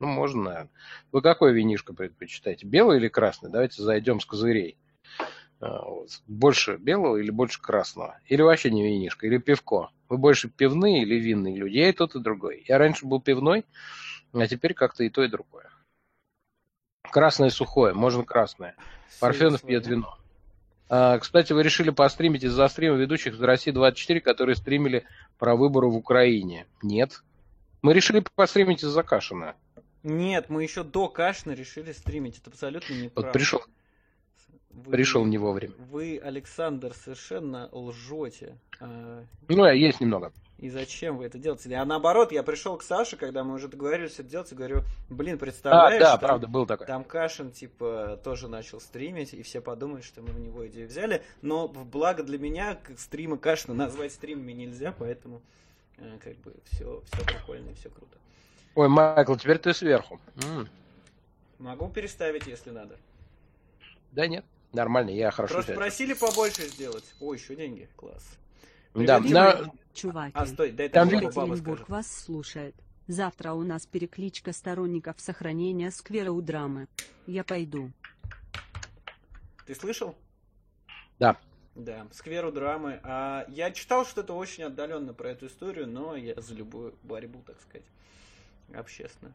Ну, 0.00 0.06
можно, 0.06 0.42
наверное. 0.42 0.70
Вы 1.12 1.22
какой 1.22 1.54
винишко 1.54 1.94
предпочитаете? 1.94 2.66
Белый 2.66 2.98
или 2.98 3.08
красный? 3.08 3.50
Давайте 3.50 3.82
зайдем 3.82 4.20
с 4.20 4.26
козырей. 4.26 4.76
Вот. 5.64 6.10
Больше 6.26 6.76
белого 6.76 7.16
или 7.16 7.30
больше 7.30 7.60
красного? 7.60 8.18
Или 8.26 8.42
вообще 8.42 8.70
не 8.70 8.84
винишко? 8.84 9.26
Или 9.26 9.38
пивко? 9.38 9.90
Вы 10.08 10.18
больше 10.18 10.48
пивные 10.48 11.02
или 11.02 11.14
винные 11.14 11.56
люди? 11.56 11.76
Я 11.78 11.88
и 11.88 11.92
тот, 11.92 12.14
и 12.14 12.20
другой. 12.20 12.64
Я 12.68 12.76
раньше 12.76 13.06
был 13.06 13.20
пивной, 13.20 13.64
а 14.32 14.46
теперь 14.46 14.74
как-то 14.74 15.04
и 15.04 15.08
то, 15.08 15.22
и 15.22 15.28
другое. 15.28 15.70
Красное 17.10 17.48
сухое, 17.50 17.94
можно 17.94 18.24
красное. 18.24 18.76
Парфенов 19.20 19.62
пьет 19.62 19.86
вино. 19.86 20.18
А, 20.90 21.18
кстати, 21.18 21.52
вы 21.52 21.62
решили 21.62 21.90
постримить 21.90 22.44
из-за 22.44 22.68
стрима 22.68 22.96
ведущих 22.96 23.34
из 23.34 23.40
России 23.40 23.70
24, 23.70 24.20
которые 24.20 24.56
стримили 24.56 25.04
про 25.38 25.56
выборы 25.56 25.88
в 25.88 25.96
Украине. 25.96 26.66
Нет. 26.82 27.22
Мы 27.80 27.94
решили 27.94 28.22
постримить 28.34 28.82
из-за 28.82 29.02
Кашина. 29.02 29.54
Нет, 30.02 30.50
мы 30.50 30.62
еще 30.62 30.84
до 30.84 31.08
Кашина 31.08 31.52
решили 31.52 31.92
стримить. 31.92 32.38
Это 32.38 32.50
абсолютно 32.50 32.92
не 32.92 33.10
Вот 33.14 33.32
пришел, 33.32 33.62
Вы- 34.74 34.92
пришел 34.92 35.24
не 35.24 35.38
вовремя. 35.38 35.72
Вы, 35.90 36.20
Александр, 36.22 36.92
совершенно 36.94 37.68
лжете. 37.72 38.56
А, 38.80 39.24
Ну, 39.48 39.66
есть 39.72 40.00
немного. 40.00 40.32
И 40.58 40.70
зачем 40.70 41.18
вы 41.18 41.26
это 41.26 41.38
делаете? 41.38 41.74
А 41.76 41.84
наоборот, 41.84 42.32
я 42.32 42.42
пришел 42.42 42.76
к 42.76 42.82
Саше, 42.82 43.16
когда 43.16 43.44
мы 43.44 43.54
уже 43.54 43.68
договорились 43.68 44.14
это 44.14 44.22
делать, 44.24 44.50
и 44.52 44.54
говорю, 44.54 44.82
блин, 45.10 45.34
А, 45.34 45.38
представляешь, 45.38 46.00
да, 46.00 46.12
там- 46.12 46.20
правда, 46.20 46.46
был 46.46 46.64
такой. 46.64 46.86
Там 46.86 47.04
Кашин, 47.04 47.50
типа, 47.50 48.18
тоже 48.24 48.48
начал 48.48 48.80
стримить, 48.80 49.34
и 49.34 49.42
все 49.42 49.60
подумают, 49.60 50.04
что 50.04 50.22
мы 50.22 50.28
в 50.28 50.38
него 50.40 50.66
идею 50.68 50.88
взяли. 50.88 51.22
Но 51.42 51.66
в 51.66 51.84
благо 51.84 52.22
для 52.22 52.38
меня 52.38 52.78
стримы 52.96 53.36
Кашина 53.36 53.74
назвать 53.74 54.12
стримами 54.12 54.52
нельзя, 54.52 54.94
поэтому 54.96 55.42
э, 55.98 56.18
как 56.22 56.36
бы 56.38 56.54
все, 56.70 57.02
все 57.12 57.24
прикольно 57.24 57.70
и 57.70 57.74
все 57.74 57.88
круто. 57.90 58.16
Ой, 58.74 58.88
Майкл, 58.88 59.34
теперь 59.36 59.58
ты 59.58 59.72
сверху. 59.74 60.18
М, 60.44 60.68
Могу 61.58 61.88
переставить, 61.88 62.46
если 62.46 62.70
надо. 62.70 62.96
Да 64.12 64.26
нет, 64.26 64.44
нормально, 64.74 65.10
я 65.10 65.30
хорошо 65.30 65.54
Просто 65.54 65.74
просили 65.74 66.14
побольше 66.14 66.68
сделать. 66.68 67.04
О, 67.20 67.32
еще 67.32 67.56
деньги. 67.56 67.88
Класс. 67.96 68.24
Да, 68.94 69.18
на-. 69.20 69.72
Чуваки, 69.92 70.32
А, 70.34 70.46
стой, 70.46 70.72
дай 70.72 70.88
Там 70.88 71.08
Екатеринбург 71.08 71.88
вас 71.88 72.10
слушает. 72.10 72.74
Завтра 73.06 73.52
у 73.52 73.62
нас 73.62 73.86
перекличка 73.86 74.52
сторонников 74.52 75.20
сохранения 75.20 75.90
сквера 75.90 76.32
у 76.32 76.40
драмы. 76.40 76.88
Я 77.26 77.44
пойду. 77.44 77.90
Ты 79.66 79.74
слышал? 79.74 80.14
Да. 81.18 81.36
Да, 81.74 82.06
скверу 82.12 82.52
драмы. 82.52 83.00
А, 83.02 83.46
я 83.48 83.70
читал 83.72 84.06
что-то 84.06 84.34
очень 84.34 84.64
отдаленно 84.64 85.12
про 85.12 85.30
эту 85.30 85.46
историю, 85.46 85.88
но 85.88 86.14
я 86.14 86.40
за 86.40 86.54
любую 86.54 86.94
борьбу, 87.02 87.42
так 87.44 87.60
сказать, 87.60 87.86
общественную. 88.72 89.34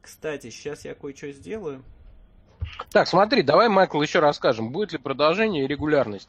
Кстати, 0.00 0.50
сейчас 0.50 0.84
я 0.84 0.94
кое-что 0.94 1.32
сделаю. 1.32 1.82
Так, 2.90 3.08
смотри, 3.08 3.42
давай, 3.42 3.68
Майкл, 3.68 4.00
еще 4.02 4.20
расскажем, 4.20 4.70
будет 4.70 4.92
ли 4.92 4.98
продолжение 4.98 5.64
и 5.64 5.66
регулярность. 5.66 6.28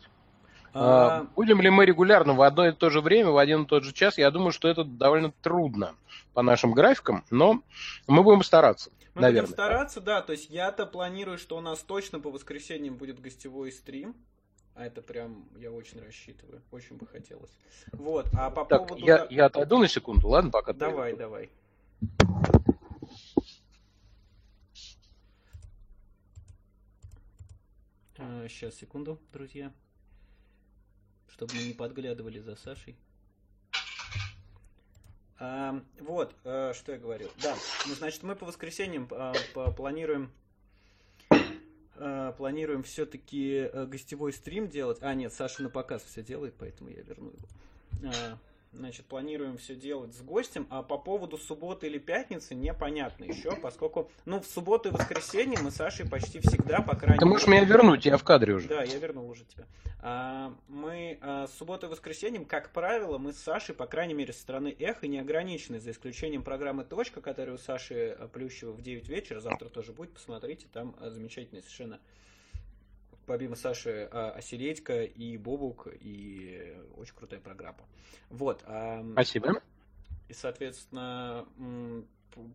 А, 0.74 1.20
А, 1.22 1.28
Будем 1.36 1.62
ли 1.62 1.70
мы 1.70 1.86
регулярно 1.86 2.34
в 2.34 2.42
одно 2.42 2.68
и 2.68 2.72
то 2.72 2.90
же 2.90 3.02
время, 3.02 3.32
в 3.32 3.38
один 3.38 3.64
и 3.64 3.66
тот 3.66 3.84
же 3.84 3.94
час? 3.94 4.18
Я 4.18 4.30
думаю, 4.32 4.52
что 4.52 4.68
это 4.68 4.84
довольно 4.84 5.32
трудно 5.42 5.96
по 6.34 6.42
нашим 6.42 6.74
графикам, 6.74 7.24
но 7.32 7.62
мы 8.08 8.22
будем 8.24 8.44
стараться, 8.44 8.92
мы 9.16 9.22
наверное. 9.24 9.48
будем 9.48 9.54
стараться, 9.54 10.02
да. 10.02 10.22
То 10.22 10.34
есть 10.34 10.50
я-то 10.50 10.86
планирую, 10.86 11.38
что 11.38 11.58
у 11.58 11.62
нас 11.62 11.80
точно 11.80 12.20
по 12.20 12.30
воскресеньям 12.30 12.96
будет 12.96 13.20
гостевой 13.20 13.72
стрим. 13.72 14.16
А 14.76 14.86
это 14.86 15.02
прям 15.02 15.46
я 15.58 15.72
очень 15.72 16.00
рассчитываю. 16.00 16.62
Очень 16.70 16.98
бы 16.98 17.08
хотелось. 17.08 17.50
Вот. 17.94 18.28
А 18.38 18.52
по 18.52 18.64
Так, 18.64 18.88
поводу. 18.90 19.04
я, 19.04 19.26
я 19.32 19.46
отойду 19.48 19.80
на 19.80 19.88
секунду, 19.88 20.28
ладно, 20.28 20.52
пока 20.52 20.74
Давай, 20.74 21.16
давай. 21.16 21.50
Сейчас, 28.18 28.76
секунду, 28.76 29.20
друзья. 29.32 29.72
Чтобы 31.30 31.54
мы 31.56 31.64
не 31.64 31.74
подглядывали 31.74 32.40
за 32.40 32.56
Сашей. 32.56 32.98
А, 35.40 35.80
вот, 36.00 36.36
а, 36.44 36.74
что 36.74 36.94
я 36.94 36.98
говорил. 36.98 37.30
Да, 37.42 37.56
ну, 37.86 37.94
значит, 37.94 38.24
мы 38.24 38.36
по 38.36 38.46
воскресеньям 38.46 39.08
а, 39.12 39.34
по, 39.54 39.72
планируем 39.72 40.32
а, 41.96 42.32
планируем 42.32 42.82
все-таки 42.84 43.70
гостевой 43.74 44.34
стрим 44.34 44.68
делать. 44.68 44.98
А, 45.02 45.14
нет, 45.14 45.32
Саша 45.32 45.62
на 45.62 45.70
показ 45.70 46.04
все 46.04 46.24
делает, 46.24 46.56
поэтому 46.58 46.90
я 46.90 47.02
верну 47.02 47.32
его. 47.32 48.40
А, 48.72 48.78
Значит, 48.78 49.06
планируем 49.06 49.58
все 49.58 49.76
делать 49.76 50.14
с 50.14 50.22
гостем, 50.22 50.68
а 50.70 50.84
по 50.84 50.98
поводу 50.98 51.38
субботы 51.38 51.88
или 51.88 51.98
пятницы 51.98 52.56
непонятно 52.56 53.26
еще, 53.26 53.56
поскольку, 53.56 54.10
ну, 54.26 54.40
в 54.40 54.46
субботу 54.46 54.90
и 54.90 54.92
воскресенье 54.92 55.60
мы 55.60 55.72
с 55.72 55.76
Сашей 55.76 56.08
почти 56.08 56.40
всегда, 56.40 56.82
по 56.82 56.96
крайней 56.96 57.20
Ты 57.20 57.26
можешь 57.26 57.48
меня 57.48 57.64
вернуть, 57.64 58.06
я 58.06 58.18
в 58.18 58.24
кадре 58.24 58.54
уже. 58.54 58.68
Да, 58.68 58.84
я 58.84 58.98
вернул 59.00 59.30
уже 59.30 59.46
тебя. 59.46 59.66
А, 60.00 60.54
мы 60.68 61.18
а, 61.22 61.48
с 61.48 61.58
субботой 61.58 61.90
и 61.90 61.92
воскресеньем, 61.92 62.46
как 62.46 62.72
правило, 62.72 63.18
мы 63.18 63.34
с 63.34 63.38
Сашей, 63.38 63.76
по 63.76 63.88
крайней 63.88 64.14
мере, 64.14 64.34
со 64.34 64.42
стороны 64.42 64.76
эхо 64.78 65.08
не 65.08 65.20
ограничены, 65.20 65.80
за 65.80 65.92
исключением 65.92 66.44
программы 66.44 66.84
«Точка», 66.84 67.22
которая 67.22 67.56
у 67.56 67.60
Саши 67.60 68.18
Плющева 68.34 68.72
в 68.72 68.82
9 68.82 69.10
вечера, 69.10 69.40
завтра 69.40 69.70
тоже 69.70 69.92
будет, 69.92 70.14
посмотрите, 70.14 70.68
там 70.72 70.96
а, 71.00 71.10
замечательная 71.10 71.62
совершенно 71.62 72.00
помимо 73.28 73.56
Саши, 73.56 74.10
а, 74.12 74.32
Оселедько 74.32 75.04
и 75.04 75.38
Бобук, 75.38 75.88
и 75.92 76.76
очень 76.96 77.14
крутая 77.14 77.40
программа. 77.40 77.86
Вот. 78.30 78.64
Спасибо. 79.14 79.62
И, 80.30 80.34
соответственно, 80.34 81.48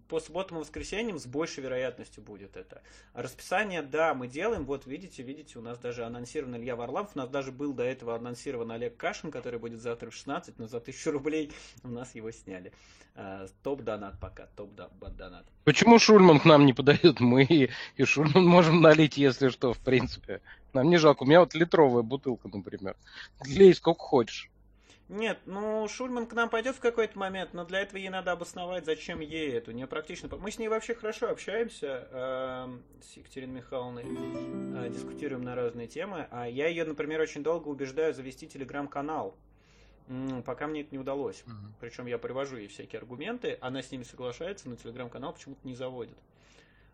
по 0.08 0.20
субботам 0.20 0.58
и 0.58 0.60
воскресеньям 0.60 1.18
с 1.18 1.26
большей 1.26 1.62
вероятностью 1.62 2.22
будет 2.22 2.56
это. 2.56 2.82
А 3.12 3.22
расписание, 3.22 3.82
да, 3.82 4.14
мы 4.14 4.28
делаем. 4.28 4.64
Вот 4.64 4.86
видите, 4.86 5.22
видите, 5.22 5.58
у 5.58 5.62
нас 5.62 5.78
даже 5.78 6.04
анонсирован 6.04 6.56
Илья 6.56 6.76
Варламов. 6.76 7.12
У 7.14 7.18
нас 7.18 7.28
даже 7.28 7.52
был 7.52 7.72
до 7.72 7.82
этого 7.82 8.14
анонсирован 8.14 8.70
Олег 8.70 8.96
Кашин, 8.96 9.30
который 9.30 9.58
будет 9.58 9.80
завтра 9.80 10.10
в 10.10 10.14
16, 10.14 10.58
но 10.58 10.66
за 10.66 10.78
1000 10.78 11.10
рублей 11.10 11.52
у 11.82 11.88
нас 11.88 12.14
его 12.14 12.30
сняли. 12.30 12.72
А, 13.14 13.46
топ-донат 13.62 14.18
пока, 14.20 14.46
топ-донат. 14.56 15.46
Почему 15.64 15.98
Шульман 15.98 16.40
к 16.40 16.44
нам 16.44 16.64
не 16.64 16.72
подает? 16.72 17.20
Мы 17.20 17.44
и 17.44 18.04
Шульман 18.04 18.44
можем 18.44 18.80
налить, 18.80 19.16
если 19.16 19.48
что, 19.48 19.72
в 19.72 19.78
принципе. 19.78 20.40
Нам 20.72 20.88
не 20.88 20.96
жалко. 20.96 21.22
У 21.22 21.26
меня 21.26 21.40
вот 21.40 21.54
литровая 21.54 22.02
бутылка, 22.02 22.48
например. 22.52 22.96
Лей 23.44 23.74
сколько 23.74 24.00
хочешь. 24.00 24.50
Нет, 25.08 25.38
ну 25.44 25.86
Шульман 25.88 26.26
к 26.26 26.32
нам 26.32 26.48
пойдет 26.48 26.76
в 26.76 26.80
какой-то 26.80 27.18
момент, 27.18 27.52
но 27.52 27.66
для 27.66 27.80
этого 27.80 27.98
ей 27.98 28.08
надо 28.08 28.32
обосновать, 28.32 28.86
зачем 28.86 29.20
ей 29.20 29.52
это. 29.52 29.74
Не 29.74 29.86
практично. 29.86 30.30
Мы 30.38 30.50
с 30.50 30.58
ней 30.58 30.68
вообще 30.68 30.94
хорошо 30.94 31.28
общаемся 31.28 32.08
э, 32.10 32.78
с 33.02 33.16
Екатериной 33.18 33.56
Михайловной, 33.56 34.04
э, 34.04 34.88
дискутируем 34.88 35.42
на 35.42 35.54
разные 35.54 35.86
темы. 35.86 36.28
А 36.30 36.48
я 36.48 36.66
ее, 36.68 36.84
например, 36.84 37.20
очень 37.20 37.42
долго 37.42 37.68
убеждаю 37.68 38.14
завести 38.14 38.48
телеграм-канал. 38.48 39.36
Пока 40.46 40.66
мне 40.66 40.80
это 40.80 40.90
не 40.92 40.98
удалось. 40.98 41.42
Угу. 41.46 41.74
Причем 41.80 42.06
я 42.06 42.16
привожу 42.16 42.56
ей 42.56 42.68
всякие 42.68 42.98
аргументы, 42.98 43.58
она 43.60 43.82
с 43.82 43.90
ними 43.90 44.04
соглашается, 44.04 44.68
но 44.68 44.76
телеграм-канал 44.76 45.34
почему-то 45.34 45.60
не 45.66 45.74
заводит. 45.74 46.16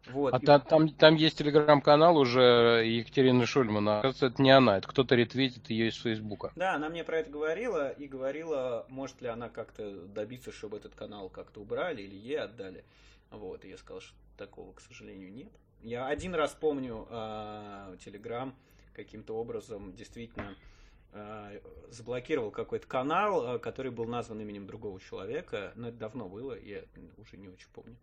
Вот. 0.07 0.33
А 0.33 0.39
и... 0.39 0.69
там, 0.69 0.89
там 0.89 1.15
есть 1.17 1.39
телеграм-канал 1.39 2.17
уже 2.17 2.85
Екатерины 2.87 3.47
Шульмана. 3.47 4.01
Кажется, 4.03 4.27
это 4.27 4.41
не 4.41 4.51
она, 4.51 4.79
это 4.79 4.89
кто-то 4.89 5.15
ретвитит 5.15 5.69
ее 5.71 5.89
из 5.89 5.97
Фейсбука. 5.97 6.53
Да, 6.57 6.75
она 6.75 6.89
мне 6.89 7.05
про 7.05 7.19
это 7.19 7.31
говорила 7.31 7.91
и 7.91 8.07
говорила, 8.07 8.87
может 8.89 9.21
ли 9.21 9.29
она 9.29 9.49
как-то 9.49 10.07
добиться, 10.07 10.53
чтобы 10.53 10.79
этот 10.79 10.95
канал 10.95 11.29
как-то 11.29 11.61
убрали 11.61 12.03
или 12.03 12.15
ей 12.15 12.41
отдали. 12.41 12.85
Вот, 13.31 13.65
и 13.65 13.69
я 13.69 13.77
сказал, 13.77 14.01
что 14.01 14.15
такого, 14.37 14.73
к 14.73 14.81
сожалению, 14.81 15.33
нет. 15.33 15.53
Я 15.83 16.07
один 16.07 16.35
раз 16.35 16.57
помню 16.59 17.07
Телеграм 18.05 18.55
каким-то 18.95 19.35
образом 19.37 19.95
действительно 19.95 20.57
э, 21.13 21.61
заблокировал 21.91 22.51
какой-то 22.51 22.87
канал, 22.87 23.47
а, 23.47 23.59
который 23.61 23.93
был 23.93 24.07
назван 24.07 24.41
именем 24.41 24.67
другого 24.67 25.01
человека, 25.01 25.73
но 25.77 25.89
это 25.89 25.99
давно 25.99 26.29
было, 26.29 26.59
я 26.59 26.83
уже 27.17 27.37
не 27.37 27.49
очень 27.49 27.69
помню. 27.73 27.97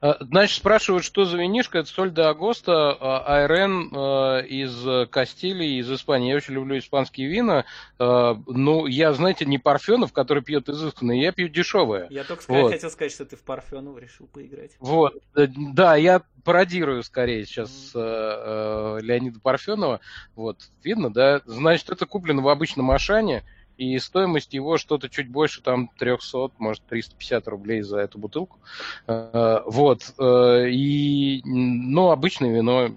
А, 0.00 0.16
значит, 0.20 0.56
спрашивают, 0.56 1.04
что 1.04 1.24
за 1.24 1.36
винишко. 1.36 1.78
Это 1.78 1.88
соль 1.88 2.12
де 2.12 2.22
Агоста, 2.22 2.96
Айрен 3.26 3.90
а, 3.94 4.38
из 4.40 5.08
Кастилии, 5.10 5.80
из 5.80 5.90
Испании. 5.90 6.30
Я 6.30 6.36
очень 6.36 6.54
люблю 6.54 6.78
испанские 6.78 7.28
вина. 7.28 7.64
Ну, 7.98 8.86
я, 8.86 9.12
знаете, 9.12 9.44
не 9.44 9.58
Парфенов, 9.58 10.12
который 10.12 10.42
пьет 10.42 10.68
изысканно, 10.68 11.12
я 11.12 11.32
пью 11.32 11.48
дешевое. 11.48 12.06
Я 12.10 12.24
только 12.24 12.42
сказать, 12.42 12.62
вот. 12.62 12.72
хотел 12.72 12.90
сказать, 12.90 13.12
что 13.12 13.24
ты 13.24 13.36
в 13.36 13.42
Парфенов 13.42 13.98
решил 13.98 14.26
поиграть. 14.26 14.72
Вот, 14.78 15.14
э, 15.34 15.46
да, 15.48 15.96
я 15.96 16.22
пародирую 16.44 17.02
скорее 17.02 17.44
сейчас 17.44 17.92
mm-hmm. 17.94 19.02
Леонида 19.02 19.40
Парфенова. 19.40 20.00
Вот, 20.36 20.70
видно, 20.82 21.12
да? 21.12 21.42
Значит, 21.44 21.90
это 21.90 22.06
куплено 22.06 22.42
в 22.42 22.48
обычном 22.48 22.90
Ашане 22.90 23.44
и 23.78 23.96
стоимость 24.00 24.54
его 24.54 24.76
что-то 24.76 25.08
чуть 25.08 25.28
больше, 25.28 25.62
там, 25.62 25.88
300, 25.98 26.50
может, 26.58 26.82
350 26.86 27.46
рублей 27.46 27.82
за 27.82 27.98
эту 27.98 28.18
бутылку. 28.18 28.58
Э, 29.06 29.60
вот. 29.64 30.14
Э, 30.18 30.68
и, 30.68 31.40
ну, 31.44 32.10
обычное 32.10 32.52
вино 32.52 32.90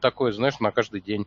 такое, 0.00 0.30
знаешь, 0.32 0.60
на 0.60 0.70
каждый 0.70 1.00
день. 1.00 1.26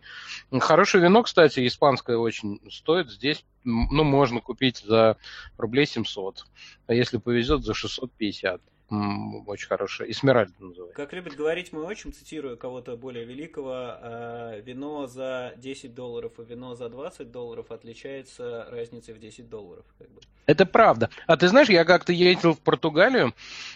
Хорошее 0.58 1.04
вино, 1.04 1.24
кстати, 1.24 1.68
испанское 1.68 2.18
очень 2.18 2.62
стоит. 2.72 3.10
Здесь, 3.10 3.44
ну, 3.66 4.06
можно 4.06 4.40
купить 4.40 4.78
за 4.78 5.18
рублей 5.58 5.86
700. 5.86 6.46
А 6.88 6.94
если 6.94 7.18
повезет, 7.18 7.66
за 7.66 7.74
650 7.74 8.62
очень 8.90 9.68
хорошая. 9.68 10.10
Эсмеральда 10.10 10.54
называется. 10.60 10.96
Как 10.96 11.12
любит 11.14 11.36
говорить 11.36 11.74
мой 11.74 11.86
отчим, 11.86 12.14
цитирую 12.14 12.58
кого-то 12.58 12.96
более 12.96 13.26
великого, 13.26 13.98
э, 14.02 14.62
вино 14.66 15.08
за 15.08 15.54
10 15.58 15.94
долларов 15.94 16.34
и 16.40 16.44
вино 16.44 16.76
за 16.76 16.88
20 16.90 17.32
долларов 17.32 17.72
отличается 17.72 18.68
разницей 18.72 19.14
в 19.14 19.20
10 19.20 19.50
долларов. 19.50 19.86
Как 19.98 20.10
бы. 20.10 20.22
Это 20.46 20.66
правда. 20.66 21.10
А 21.26 21.36
ты 21.36 21.50
знаешь, 21.50 21.70
я 21.70 21.84
как-то 21.84 22.14
ездил 22.14 22.54
в 22.54 22.60
Португалию, 22.60 23.34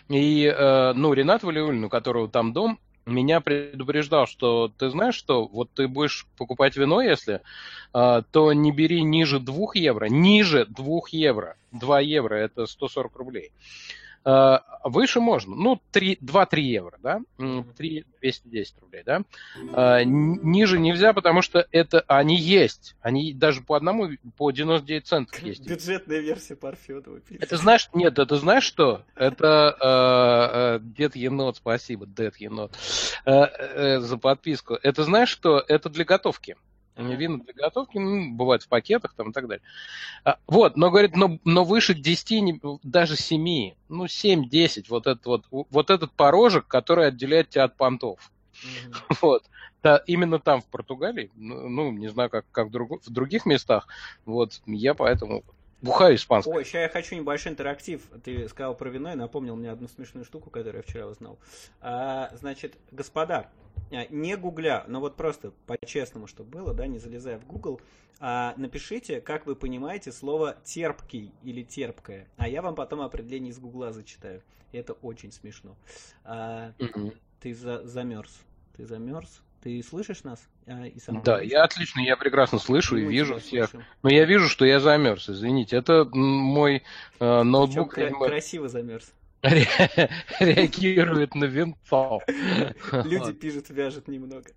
и, 0.08 0.46
э, 0.46 0.94
ну, 0.94 1.14
Ренат 1.14 1.44
Валиулин, 1.44 1.84
у 1.84 1.90
которого 1.90 2.30
там 2.30 2.54
дом, 2.54 2.80
меня 3.06 3.42
предупреждал, 3.42 4.28
что 4.28 4.72
ты 4.78 4.90
знаешь 4.90 5.16
что, 5.16 5.46
вот 5.48 5.72
ты 5.72 5.88
будешь 5.88 6.28
покупать 6.38 6.78
вино, 6.78 7.02
если, 7.02 7.42
э, 7.94 8.22
то 8.32 8.54
не 8.54 8.72
бери 8.72 9.04
ниже 9.04 9.40
2 9.40 9.72
евро, 9.74 10.06
ниже 10.06 10.66
2 10.66 11.02
евро. 11.12 11.58
2 11.72 12.00
евро 12.00 12.36
это 12.36 12.66
140 12.66 13.16
рублей. 13.16 13.52
Э, 14.24 14.60
выше 14.84 15.20
можно, 15.20 15.56
ну, 15.56 15.82
2-3 15.94 16.62
евро, 16.62 16.98
да, 17.02 17.22
3 17.38 18.06
210 18.22 18.76
рублей, 18.80 19.04
да. 19.04 19.24
Э, 19.74 20.04
ниже 20.04 20.78
нельзя, 20.80 21.14
потому 21.14 21.42
что 21.42 21.68
это 21.72 22.04
они 22.08 22.36
есть. 22.36 22.96
Они 23.02 23.34
даже 23.34 23.62
по 23.62 23.76
одному, 23.76 24.10
по 24.38 24.52
99 24.52 25.08
центов 25.08 25.40
есть. 25.40 25.68
Бюджетная 25.68 26.20
версия 26.20 26.56
Парфенова. 26.56 27.20
Это 27.40 27.58
знаешь, 27.58 27.90
нет, 27.94 28.20
это 28.20 28.36
знаешь 28.38 28.64
что? 28.64 29.04
Это 29.16 29.76
э, 29.80 30.78
э, 30.78 30.80
Дед 30.84 31.16
Енот, 31.16 31.58
спасибо, 31.58 32.06
Дед 32.06 32.38
Енот, 32.38 32.78
э, 33.26 33.32
э, 33.32 34.00
за 34.00 34.18
подписку. 34.18 34.76
Это 34.76 35.04
знаешь 35.04 35.30
что? 35.30 35.64
Это 35.68 35.90
для 35.90 36.06
готовки. 36.06 36.56
Вина 37.10 37.40
для 37.40 37.54
готовки, 37.54 37.98
ну, 37.98 38.34
бывает 38.34 38.64
в 38.64 38.68
пакетах 38.68 39.14
там 39.16 39.30
и 39.30 39.34
так 39.34 39.48
далее. 39.48 39.64
А, 40.24 40.38
вот, 40.48 40.78
но 40.78 40.90
говорит, 40.90 41.16
но, 41.16 41.40
но 41.44 41.64
выше 41.64 41.94
10, 41.94 42.62
даже 42.84 43.16
7, 43.16 43.74
ну 43.90 44.06
7-10, 44.06 44.86
вот 44.90 45.08
этот 45.08 45.26
вот, 45.26 45.46
вот 45.50 45.90
этот 45.90 46.12
порожек, 46.12 46.68
который 46.68 47.08
отделяет 47.08 47.50
тебя 47.50 47.66
от 47.66 47.78
понтов. 47.78 48.32
Uh-huh. 48.54 49.16
Вот. 49.22 49.44
Да, 49.84 49.98
именно 50.06 50.38
там, 50.38 50.62
в 50.62 50.68
Португалии, 50.68 51.32
ну, 51.36 51.68
ну 51.68 51.92
не 51.92 52.08
знаю, 52.08 52.30
как, 52.30 52.46
как 52.52 52.68
в, 52.68 52.72
друг, 52.72 53.04
в 53.04 53.10
других 53.10 53.48
местах, 53.48 53.88
вот, 54.26 54.62
я 54.68 54.94
поэтому 54.94 55.44
бухаю 55.82 56.16
испанский. 56.16 56.52
Ой, 56.52 56.66
сейчас 56.66 56.82
я 56.82 56.90
хочу 56.90 57.16
небольшой 57.16 57.52
интерактив. 57.52 58.02
Ты 58.24 58.48
сказал 58.50 58.76
про 58.76 58.90
вино 58.90 59.14
и 59.14 59.16
напомнил 59.16 59.56
мне 59.56 59.72
одну 59.72 59.88
смешную 59.88 60.26
штуку, 60.26 60.50
которую 60.50 60.78
я 60.78 60.84
вчера 60.84 61.08
узнал. 61.08 61.40
А, 61.82 62.32
значит, 62.34 62.78
господа, 62.92 63.50
а, 63.92 64.06
не 64.10 64.36
гугля, 64.38 64.84
но 64.88 65.00
вот 65.00 65.16
просто 65.16 65.52
по-честному, 65.68 66.28
чтобы 66.28 66.50
было, 66.50 66.74
да, 66.74 66.88
не 66.88 67.00
залезая 67.00 67.40
в 67.40 67.46
Google, 67.46 67.82
а, 68.20 68.54
напишите, 68.56 69.20
как 69.20 69.48
вы 69.48 69.56
понимаете 69.56 70.12
слово 70.12 70.56
терпкий 70.64 71.34
или 71.42 71.64
терпкое, 71.64 72.28
а 72.38 72.48
я 72.48 72.62
вам 72.62 72.76
потом 72.76 73.02
определение 73.02 73.50
из 73.50 73.58
Гугла 73.58 73.92
зачитаю. 73.92 74.44
Это 74.72 74.94
очень 74.94 75.32
смешно. 75.32 75.76
А, 76.24 76.74
угу. 76.80 77.14
Ты 77.40 77.56
за 77.56 77.84
замерз. 77.86 78.40
Ты 78.78 78.86
замерз? 78.86 79.42
Ты 79.62 79.84
слышишь 79.84 80.24
нас? 80.24 80.48
А, 80.66 80.88
и 80.88 81.00
сам 81.00 81.22
да, 81.22 81.40
я 81.40 81.64
отлично, 81.64 82.00
я 82.00 82.18
прекрасно 82.18 82.58
слышу 82.58 82.98
и 82.98 83.06
вижу 83.06 83.38
всех. 83.40 83.70
Слышим. 83.70 83.88
Но 84.02 84.10
я 84.10 84.26
вижу, 84.26 84.50
что 84.50 84.66
я 84.66 84.80
замерз, 84.80 85.30
извините. 85.30 85.76
Это 85.76 86.06
мой 86.12 86.84
э, 87.20 87.44
ноутбук. 87.44 87.94
Причем, 87.94 88.20
красиво 88.20 88.68
замерз. 88.68 89.14
реагирует 89.44 91.36
на 91.36 91.46
винцо. 91.46 92.22
Люди 92.28 93.34
пишут, 93.34 93.70
вяжет 93.70 94.08
немного. 94.08 94.50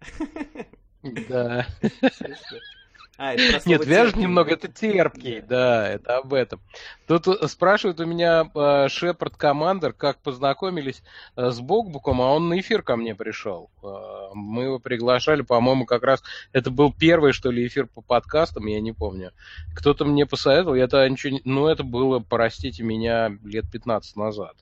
Да. 1.02 1.66
А, 3.16 3.34
это 3.34 3.68
Нет, 3.68 3.86
вяжет 3.86 4.16
немного, 4.16 4.52
это 4.52 4.66
терпкий, 4.68 5.40
да, 5.40 5.88
это 5.88 6.18
об 6.18 6.34
этом. 6.34 6.60
Тут 7.06 7.28
э, 7.28 7.46
спрашивает 7.46 8.00
у 8.00 8.06
меня 8.06 8.50
э, 8.52 8.88
Шепард 8.88 9.36
Командер, 9.36 9.92
как 9.92 10.20
познакомились 10.20 11.02
э, 11.36 11.50
с 11.50 11.60
Бокбуком, 11.60 12.20
а 12.20 12.32
он 12.32 12.48
на 12.48 12.58
эфир 12.58 12.82
ко 12.82 12.96
мне 12.96 13.14
пришел. 13.14 13.70
Э, 13.82 14.30
Мы 14.34 14.64
его 14.64 14.78
приглашали, 14.80 15.42
по-моему, 15.42 15.86
как 15.86 16.02
раз 16.02 16.24
это 16.52 16.70
был 16.72 16.92
первый, 16.92 17.32
что 17.32 17.52
ли, 17.52 17.66
эфир 17.66 17.86
по 17.86 18.00
подкастам, 18.00 18.66
я 18.66 18.80
не 18.80 18.92
помню. 18.92 19.32
Кто-то 19.76 20.04
мне 20.04 20.26
посоветовал, 20.26 20.74
я 20.74 20.88
тогда 20.88 21.08
ничего 21.08 21.34
не... 21.34 21.42
Ну, 21.44 21.68
это 21.68 21.84
было, 21.84 22.18
простите 22.18 22.82
меня, 22.82 23.38
лет 23.44 23.70
15 23.70 24.16
назад. 24.16 24.56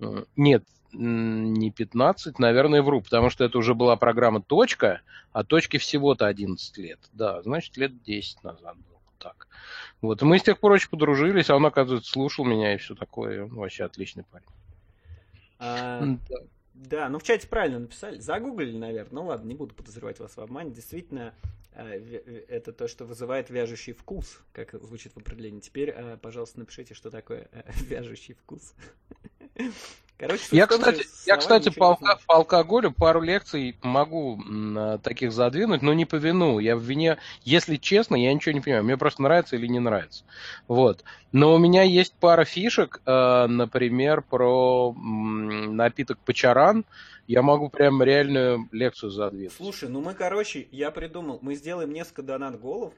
Э, 0.00 0.24
Нет, 0.36 0.64
не 0.92 1.70
15, 1.70 2.38
наверное, 2.38 2.82
вру, 2.82 3.00
потому 3.00 3.30
что 3.30 3.44
это 3.44 3.58
уже 3.58 3.74
была 3.74 3.96
программа 3.96 4.42
«Точка», 4.42 5.02
а 5.32 5.44
«Точке» 5.44 5.78
всего-то 5.78 6.26
11 6.26 6.78
лет. 6.78 6.98
Да, 7.12 7.42
значит, 7.42 7.76
лет 7.76 8.02
10 8.02 8.42
назад 8.44 8.76
было 8.76 9.00
так. 9.18 9.48
Вот, 10.00 10.22
мы 10.22 10.38
с 10.38 10.42
тех 10.42 10.58
пор 10.58 10.72
очень 10.72 10.90
подружились, 10.90 11.50
а 11.50 11.56
он, 11.56 11.66
оказывается, 11.66 12.10
слушал 12.10 12.44
меня 12.44 12.74
и 12.74 12.78
все 12.78 12.94
такое. 12.94 13.44
Он 13.44 13.50
вообще 13.50 13.84
отличный 13.84 14.24
парень. 14.24 14.46
А, 15.58 16.02
да. 16.28 16.36
Да, 16.80 17.08
ну 17.10 17.18
в 17.18 17.22
чате 17.22 17.46
правильно 17.46 17.80
написали. 17.80 18.18
Загуглили, 18.18 18.76
наверное. 18.76 19.12
Ну 19.12 19.26
ладно, 19.26 19.46
не 19.46 19.54
буду 19.54 19.74
подозревать 19.74 20.18
вас 20.18 20.36
в 20.36 20.40
обмане. 20.40 20.70
Действительно, 20.70 21.34
э, 21.74 21.98
ве- 21.98 22.46
это 22.48 22.72
то, 22.72 22.88
что 22.88 23.04
вызывает 23.04 23.50
вяжущий 23.50 23.92
вкус, 23.92 24.40
как 24.52 24.72
звучит 24.72 25.12
в 25.12 25.18
определении. 25.18 25.60
Теперь, 25.60 25.90
э, 25.90 26.16
пожалуйста, 26.16 26.60
напишите, 26.60 26.94
что 26.94 27.10
такое 27.10 27.48
э, 27.52 27.62
вяжущий 27.82 28.34
вкус. 28.34 28.74
Короче, 30.20 30.42
Я, 30.50 30.66
кстати, 30.66 31.06
я, 31.24 31.38
кстати, 31.38 31.70
по, 31.70 31.92
алко- 31.92 32.18
по 32.26 32.34
алкоголю 32.34 32.92
пару 32.92 33.22
лекций 33.22 33.78
могу 33.80 34.34
м, 34.36 34.76
а, 34.78 34.98
таких 34.98 35.32
задвинуть, 35.32 35.80
но 35.80 35.94
не 35.94 36.04
по 36.04 36.16
вину. 36.16 36.58
Я 36.58 36.76
в 36.76 36.82
вине, 36.82 37.16
если 37.42 37.76
честно, 37.76 38.16
я 38.16 38.34
ничего 38.34 38.52
не 38.52 38.60
понимаю. 38.60 38.84
Мне 38.84 38.98
просто 38.98 39.22
нравится 39.22 39.56
или 39.56 39.66
не 39.66 39.78
нравится. 39.78 40.24
Вот. 40.68 41.04
Но 41.32 41.54
у 41.54 41.58
меня 41.58 41.84
есть 41.84 42.14
пара 42.20 42.44
фишек, 42.44 43.00
э, 43.06 43.46
например, 43.46 44.20
про 44.20 44.94
м, 44.94 45.74
напиток 45.74 46.18
Пачаран. 46.18 46.84
Я 47.26 47.40
могу 47.40 47.70
прям 47.70 48.02
реальную 48.02 48.68
лекцию 48.72 49.12
задвинуть. 49.12 49.54
Слушай, 49.54 49.88
ну 49.88 50.02
мы, 50.02 50.12
короче, 50.12 50.68
я 50.70 50.90
придумал, 50.90 51.38
мы 51.40 51.54
сделаем 51.54 51.94
несколько 51.94 52.22
донат-голов, 52.22 52.92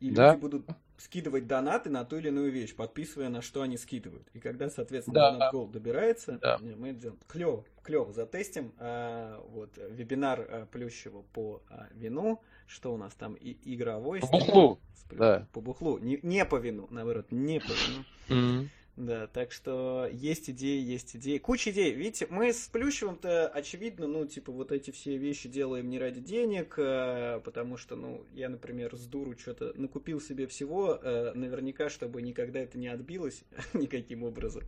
и 0.00 0.10
Да. 0.10 0.32
люди 0.32 0.40
будут 0.42 0.66
скидывать 1.04 1.46
донаты 1.46 1.90
на 1.90 2.04
ту 2.04 2.16
или 2.16 2.28
иную 2.28 2.50
вещь, 2.50 2.74
подписывая 2.74 3.28
на 3.28 3.42
что 3.42 3.60
они 3.60 3.76
скидывают. 3.76 4.26
И 4.32 4.40
когда, 4.40 4.70
соответственно, 4.70 5.14
Да. 5.14 5.30
донат-гол 5.32 5.68
добирается, 5.68 6.38
Да. 6.40 6.58
мы 6.58 6.92
делаем. 6.94 7.18
Клево, 7.28 7.64
клево, 7.82 8.12
затестим. 8.14 8.72
А, 8.78 9.44
вот, 9.50 9.76
вебинар 9.76 10.40
а, 10.40 10.66
Плющева 10.66 11.22
по 11.34 11.62
а, 11.68 11.88
вину, 11.92 12.40
что 12.66 12.94
у 12.94 12.96
нас 12.96 13.12
там, 13.14 13.34
и, 13.34 13.54
игровой. 13.74 14.20
По 14.20 14.28
бухлу. 14.28 14.78
С 14.94 15.04
Да. 15.14 15.46
По 15.52 15.60
бухлу, 15.60 15.98
не, 15.98 16.18
не 16.22 16.44
по 16.46 16.56
вину, 16.56 16.86
наоборот, 16.90 17.26
не 17.30 17.60
по 17.60 17.72
вину. 17.72 18.04
М. 18.30 18.70
Да, 18.96 19.26
так 19.26 19.50
что 19.50 20.08
есть 20.12 20.48
идеи, 20.50 20.80
есть 20.80 21.16
идеи. 21.16 21.38
Куча 21.38 21.72
идей. 21.72 21.92
Видите, 21.92 22.28
мы 22.30 22.52
с 22.52 22.68
Плющевым-то, 22.68 23.48
очевидно, 23.48 24.06
ну, 24.06 24.24
типа, 24.24 24.52
вот 24.52 24.70
эти 24.70 24.92
все 24.92 25.16
вещи 25.16 25.48
делаем 25.48 25.90
не 25.90 25.98
ради 25.98 26.20
денег, 26.20 26.74
э, 26.78 27.40
потому 27.44 27.76
что, 27.76 27.96
ну, 27.96 28.24
я, 28.34 28.48
например, 28.48 28.96
с 28.96 29.06
дуру 29.06 29.36
что-то 29.36 29.72
накупил 29.74 30.20
себе 30.20 30.46
всего, 30.46 30.94
э, 30.94 31.32
наверняка, 31.34 31.90
чтобы 31.90 32.22
никогда 32.22 32.60
это 32.60 32.78
не 32.78 32.86
отбилось 32.86 33.42
никаким 33.72 34.22
образом. 34.22 34.62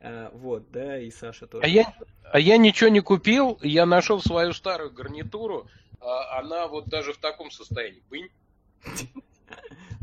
Э, 0.00 0.28
Вот, 0.34 0.70
да, 0.70 0.98
и 1.00 1.10
Саша 1.10 1.46
тоже. 1.46 1.64
А 1.64 1.68
я, 1.68 1.94
а 2.24 2.38
я 2.38 2.58
ничего 2.58 2.90
не 2.90 3.00
купил, 3.00 3.58
я 3.62 3.86
нашел 3.86 4.20
свою 4.20 4.52
старую 4.52 4.92
гарнитуру, 4.92 5.66
а 5.98 6.40
она 6.40 6.68
вот 6.68 6.88
даже 6.88 7.14
в 7.14 7.18
таком 7.18 7.50
состоянии. 7.50 8.02
Бынь. 8.10 8.28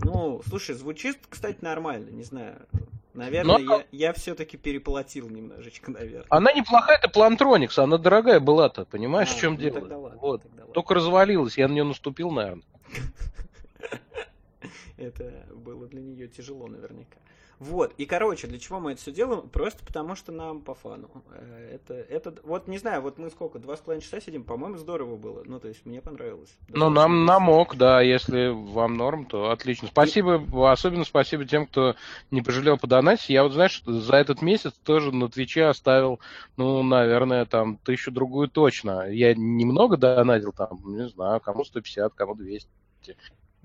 Ну, 0.02 0.42
слушай, 0.48 0.76
звучит, 0.76 1.18
кстати, 1.28 1.58
нормально, 1.62 2.10
не 2.10 2.24
знаю. 2.24 2.66
Наверное, 3.14 3.58
Но- 3.58 3.78
я, 3.78 3.86
я 3.92 4.14
все-таки 4.14 4.58
переплатил 4.58 5.30
немножечко, 5.30 5.92
наверное. 5.92 6.28
Она 6.30 6.54
неплохая, 6.54 6.98
это 6.98 7.10
Плантроникс, 7.10 7.78
она 7.80 7.98
дорогая 7.98 8.40
была-то, 8.40 8.86
понимаешь, 8.86 9.30
А, 9.32 9.36
в 9.36 9.40
чем 9.40 9.54
ну, 9.54 9.60
дело? 9.60 9.80
ладно, 9.80 10.18
вот. 10.20 10.44
Только 10.74 10.94
развалилась, 10.94 11.58
я 11.58 11.68
на 11.68 11.74
нее 11.74 11.84
наступил, 11.84 12.32
наверное. 12.32 12.64
Это 14.98 15.46
было 15.56 15.88
для 15.88 16.02
нее 16.02 16.28
тяжело 16.28 16.68
наверняка. 16.68 17.18
Вот, 17.60 17.94
и 17.98 18.06
короче, 18.06 18.48
для 18.48 18.58
чего 18.58 18.80
мы 18.80 18.94
это 18.94 19.02
все 19.02 19.12
делаем? 19.12 19.50
Просто 19.50 19.84
потому 19.86 20.16
что 20.16 20.32
нам 20.32 20.62
по 20.62 20.76
фану. 20.76 21.10
Э, 21.32 21.76
Это, 21.76 21.94
это, 21.94 22.34
вот 22.44 22.68
не 22.68 22.78
знаю, 22.78 23.02
вот 23.02 23.18
мы 23.18 23.30
сколько, 23.30 23.60
два 23.60 23.76
с 23.76 23.82
половиной 23.82 24.02
часа 24.02 24.22
сидим, 24.22 24.46
по-моему, 24.46 24.78
здорово 24.78 25.18
было. 25.18 25.44
Ну, 25.46 25.60
то 25.60 25.68
есть 25.68 25.86
мне 25.86 26.02
понравилось. 26.02 26.50
Ну, 26.70 26.90
нам 26.90 27.26
намок, 27.26 27.76
да, 27.76 28.02
если 28.02 28.48
вам 28.48 28.96
норм, 28.96 29.26
то 29.26 29.52
отлично. 29.52 29.90
Спасибо, 29.90 30.42
особенно 30.72 31.04
спасибо 31.04 31.44
тем, 31.44 31.68
кто 31.68 31.96
не 32.32 32.42
пожалел 32.42 32.78
подонатить. 32.78 33.30
Я 33.30 33.44
вот, 33.44 33.52
знаешь, 33.52 33.84
за 33.86 34.16
этот 34.16 34.42
месяц 34.42 34.74
тоже 34.86 35.14
на 35.14 35.28
Твиче 35.28 35.66
оставил, 35.66 36.22
ну, 36.56 36.82
наверное, 36.82 37.46
там, 37.46 37.78
тысячу-другую 37.78 38.48
точно. 38.48 39.10
Я 39.10 39.36
немного 39.36 39.98
донатил 39.98 40.54
там, 40.54 40.80
не 40.86 41.10
знаю, 41.10 41.42
кому 41.42 41.66
150, 41.66 42.14
кому 42.14 42.36
200. 42.36 42.70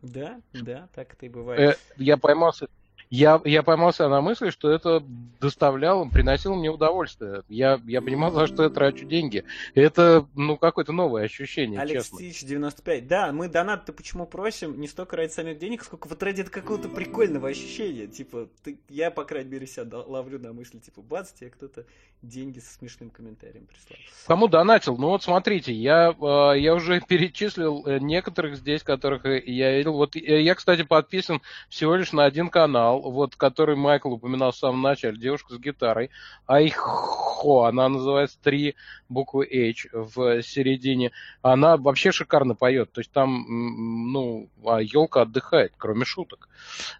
Да, 0.02 0.40
да, 0.52 0.88
так 0.94 1.14
это 1.14 1.26
и 1.26 1.28
бывает. 1.28 1.60
Э, 1.60 1.76
я 1.96 2.16
поймался, 2.16 2.68
я, 3.14 3.40
я 3.44 3.62
поймался 3.62 4.08
на 4.08 4.20
мысли, 4.20 4.50
что 4.50 4.70
это 4.70 5.00
доставляло, 5.40 6.08
приносило 6.08 6.56
мне 6.56 6.68
удовольствие. 6.68 7.42
Я, 7.48 7.80
я 7.86 8.02
понимал, 8.02 8.32
за 8.32 8.48
что 8.48 8.64
я 8.64 8.70
трачу 8.70 9.04
деньги. 9.04 9.44
Это, 9.74 10.26
ну, 10.34 10.56
какое-то 10.56 10.92
новое 10.92 11.24
ощущение, 11.24 11.80
Алекс 11.80 12.06
честно. 12.06 12.18
Тич 12.18 12.42
95. 12.42 13.06
Да, 13.06 13.30
мы 13.30 13.48
донат-то 13.48 13.92
почему 13.92 14.26
просим? 14.26 14.80
Не 14.80 14.88
столько 14.88 15.16
ради 15.16 15.30
самих 15.30 15.58
денег, 15.58 15.84
сколько 15.84 16.08
вот 16.08 16.20
ради 16.24 16.42
какого-то 16.42 16.88
прикольного 16.88 17.48
ощущения. 17.48 18.08
Типа, 18.08 18.48
ты, 18.64 18.80
я, 18.88 19.12
по 19.12 19.24
крайней 19.24 19.50
мере, 19.50 19.66
себя 19.68 19.98
ловлю 19.98 20.40
на 20.40 20.52
мысли, 20.52 20.78
типа, 20.78 21.00
бац, 21.00 21.32
тебе 21.32 21.50
кто-то 21.50 21.84
деньги 22.28 22.58
со 22.58 22.74
смешным 22.74 23.10
комментарием 23.10 23.66
прислал. 23.66 23.98
Кому 24.26 24.48
донатил? 24.48 24.96
Ну 24.96 25.08
вот 25.08 25.22
смотрите, 25.22 25.72
я, 25.72 26.10
э, 26.10 26.58
я 26.58 26.74
уже 26.74 27.00
перечислил 27.08 27.84
э, 27.86 27.98
некоторых 27.98 28.56
здесь, 28.56 28.82
которых 28.82 29.24
э, 29.26 29.42
я 29.44 29.76
видел. 29.76 29.92
Вот 29.92 30.16
я, 30.16 30.54
кстати, 30.54 30.82
подписан 30.82 31.42
всего 31.68 31.96
лишь 31.96 32.12
на 32.12 32.24
один 32.24 32.48
канал, 32.48 33.03
вот 33.10 33.36
который 33.36 33.76
Майкл 33.76 34.12
упоминал 34.12 34.52
в 34.52 34.56
самом 34.56 34.82
начале, 34.82 35.16
девушка 35.16 35.54
с 35.54 35.58
гитарой. 35.58 36.10
Айхо, 36.46 37.64
она 37.64 37.88
называется 37.88 38.38
три 38.42 38.74
буквы 39.08 39.46
H 39.46 39.86
в 39.92 40.42
середине. 40.42 41.12
Она 41.42 41.76
вообще 41.76 42.12
шикарно 42.12 42.54
поет. 42.54 42.92
То 42.92 43.00
есть 43.00 43.10
там, 43.12 43.44
ну, 44.12 44.48
елка 44.62 45.22
отдыхает, 45.22 45.72
кроме 45.76 46.04
шуток. 46.04 46.48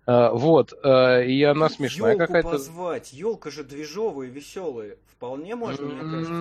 Э, 0.06 0.30
Вот, 0.32 0.72
э, 0.82 1.26
и 1.26 1.42
она 1.42 1.68
смешная 1.68 2.16
какая-то. 2.16 2.50
позвать. 2.50 3.12
Елка 3.12 3.50
же 3.50 3.64
движовая, 3.64 4.28
веселая. 4.28 4.96
Вполне 5.16 5.54
можно, 5.54 5.86
мне 5.86 6.00
кажется. 6.00 6.34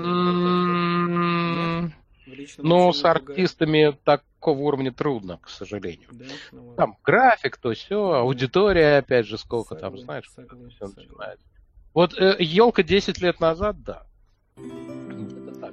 Общении 2.25 2.91
с 2.91 3.01
другая. 3.01 3.13
артистами 3.13 3.97
такого 4.03 4.59
уровня 4.59 4.91
трудно, 4.91 5.37
к 5.37 5.49
сожалению. 5.49 6.09
Да, 6.11 6.25
ну 6.51 6.61
ладно. 6.67 6.75
Там 6.75 6.97
график, 7.03 7.57
то 7.57 7.73
все, 7.73 8.13
аудитория, 8.13 8.97
опять 8.97 9.25
же, 9.25 9.37
сколько 9.37 9.75
там, 9.75 9.97
Согласен, 9.97 10.05
знаешь, 10.05 10.29
согласен, 10.31 10.69
все 10.69 10.87
согласен. 10.87 11.09
начинается. 11.11 11.45
Вот 11.93 12.13
елка 12.39 12.83
10 12.83 13.19
лет 13.21 13.39
назад, 13.39 13.83
да. 13.83 14.05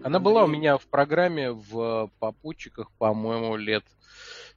Она 0.02 0.18
была 0.18 0.44
у 0.44 0.46
меня 0.46 0.78
в 0.78 0.86
программе 0.86 1.50
в 1.52 2.10
попутчиках, 2.18 2.90
по-моему, 2.98 3.56
лет, 3.56 3.84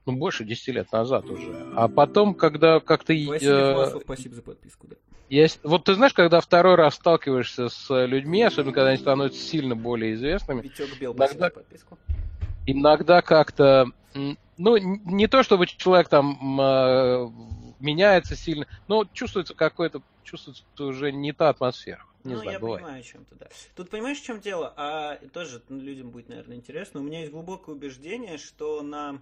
ну, 0.05 0.13
больше 0.13 0.43
10 0.43 0.67
лет 0.69 0.91
назад 0.91 1.29
уже. 1.29 1.55
А 1.75 1.87
потом, 1.87 2.33
когда 2.35 2.79
как-то... 2.79 3.13
Василий 3.13 3.39
э, 3.41 3.99
спасибо 4.01 4.35
за 4.35 4.41
подписку, 4.41 4.87
да. 4.87 4.95
с- 5.47 5.59
Вот 5.63 5.85
ты 5.85 5.95
знаешь, 5.95 6.13
когда 6.13 6.41
второй 6.41 6.75
раз 6.75 6.95
сталкиваешься 6.95 7.69
с 7.69 8.05
людьми, 8.05 8.43
особенно 8.43 8.73
когда 8.73 8.89
они 8.89 8.97
становятся 8.97 9.39
сильно 9.39 9.75
более 9.75 10.13
известными, 10.15 10.61
Витек 10.61 10.99
Бел, 10.99 11.13
Иногда- 11.13 11.49
подписку. 11.49 11.97
иногда 12.65 13.21
как-то, 13.21 13.87
ну, 14.57 14.77
не 14.77 15.27
то 15.27 15.43
чтобы 15.43 15.67
человек 15.67 16.09
там 16.09 16.59
э, 16.59 17.29
меняется 17.79 18.35
сильно, 18.35 18.67
но 18.87 19.05
чувствуется 19.13 19.53
какой-то, 19.53 20.01
чувствуется 20.23 20.63
уже 20.79 21.11
не 21.11 21.31
та 21.31 21.49
атмосфера. 21.49 22.03
Не 22.23 22.35
ну, 22.35 22.39
знаю, 22.39 22.53
я 22.53 22.59
бывает. 22.59 22.83
понимаю, 22.83 23.01
о 23.01 23.03
чем 23.03 23.25
ты, 23.25 23.35
да. 23.35 23.47
Тут 23.75 23.89
понимаешь, 23.89 24.17
в 24.17 24.23
чем 24.23 24.39
дело? 24.39 24.73
А 24.77 25.17
тоже 25.33 25.61
ну, 25.67 25.77
людям 25.81 26.09
будет, 26.09 26.29
наверное, 26.29 26.55
интересно. 26.55 27.01
У 27.01 27.03
меня 27.03 27.19
есть 27.19 27.33
глубокое 27.33 27.75
убеждение, 27.75 28.37
что 28.37 28.81
на 28.81 29.19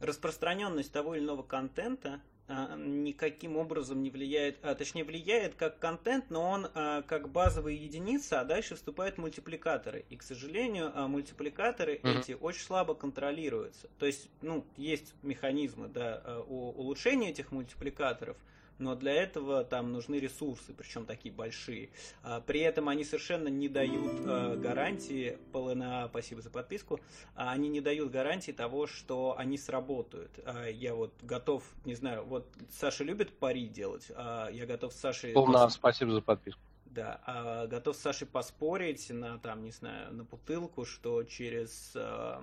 распространенность 0.00 0.92
того 0.92 1.14
или 1.14 1.24
иного 1.24 1.42
контента 1.42 2.20
а, 2.46 2.76
никаким 2.76 3.56
образом 3.56 4.02
не 4.02 4.10
влияет, 4.10 4.58
а 4.62 4.74
точнее 4.74 5.04
влияет 5.04 5.54
как 5.54 5.78
контент, 5.78 6.26
но 6.28 6.50
он 6.50 6.66
а, 6.74 7.02
как 7.02 7.30
базовая 7.30 7.72
единица, 7.72 8.40
а 8.40 8.44
дальше 8.44 8.74
вступают 8.74 9.16
мультипликаторы. 9.16 10.04
И, 10.10 10.16
к 10.16 10.22
сожалению, 10.22 10.92
а, 10.94 11.08
мультипликаторы 11.08 12.00
Мгм. 12.02 12.18
эти 12.18 12.32
очень 12.32 12.62
слабо 12.62 12.94
контролируются. 12.94 13.88
То 13.98 14.04
есть, 14.04 14.28
ну, 14.42 14.64
есть 14.76 15.14
механизмы, 15.22 15.88
да, 15.88 16.20
а, 16.22 16.40
у- 16.46 16.70
улучшения 16.72 17.30
этих 17.30 17.50
мультипликаторов, 17.50 18.36
но 18.78 18.94
для 18.94 19.12
этого 19.12 19.64
там 19.64 19.92
нужны 19.92 20.16
ресурсы, 20.16 20.72
причем 20.72 21.06
такие 21.06 21.34
большие. 21.34 21.90
А, 22.22 22.40
при 22.40 22.60
этом 22.60 22.88
они 22.88 23.04
совершенно 23.04 23.48
не 23.48 23.68
дают 23.68 24.12
а, 24.26 24.56
гарантии, 24.56 25.38
ПЛНА, 25.52 26.08
спасибо 26.10 26.42
за 26.42 26.50
подписку, 26.50 27.00
а, 27.34 27.52
они 27.52 27.68
не 27.68 27.80
дают 27.80 28.10
гарантии 28.10 28.52
того, 28.52 28.86
что 28.86 29.36
они 29.38 29.58
сработают. 29.58 30.38
А, 30.44 30.66
я 30.68 30.94
вот 30.94 31.12
готов, 31.22 31.64
не 31.84 31.94
знаю, 31.94 32.24
вот 32.24 32.46
Саша 32.70 33.04
любит 33.04 33.38
пари 33.38 33.68
делать, 33.68 34.10
а 34.14 34.48
я 34.50 34.66
готов 34.66 34.92
с 34.92 34.96
Сашей... 34.96 35.32
Полна, 35.32 35.68
спасибо 35.70 36.12
за 36.12 36.20
подписку. 36.20 36.60
Да, 36.94 37.20
а 37.26 37.66
готов 37.66 37.96
с 37.96 38.00
Сашей 38.00 38.26
поспорить 38.26 39.10
на, 39.10 39.38
там, 39.38 39.64
не 39.64 39.72
знаю, 39.72 40.14
на 40.14 40.22
бутылку, 40.22 40.84
что 40.84 41.24
через 41.24 41.90
э, 41.96 42.40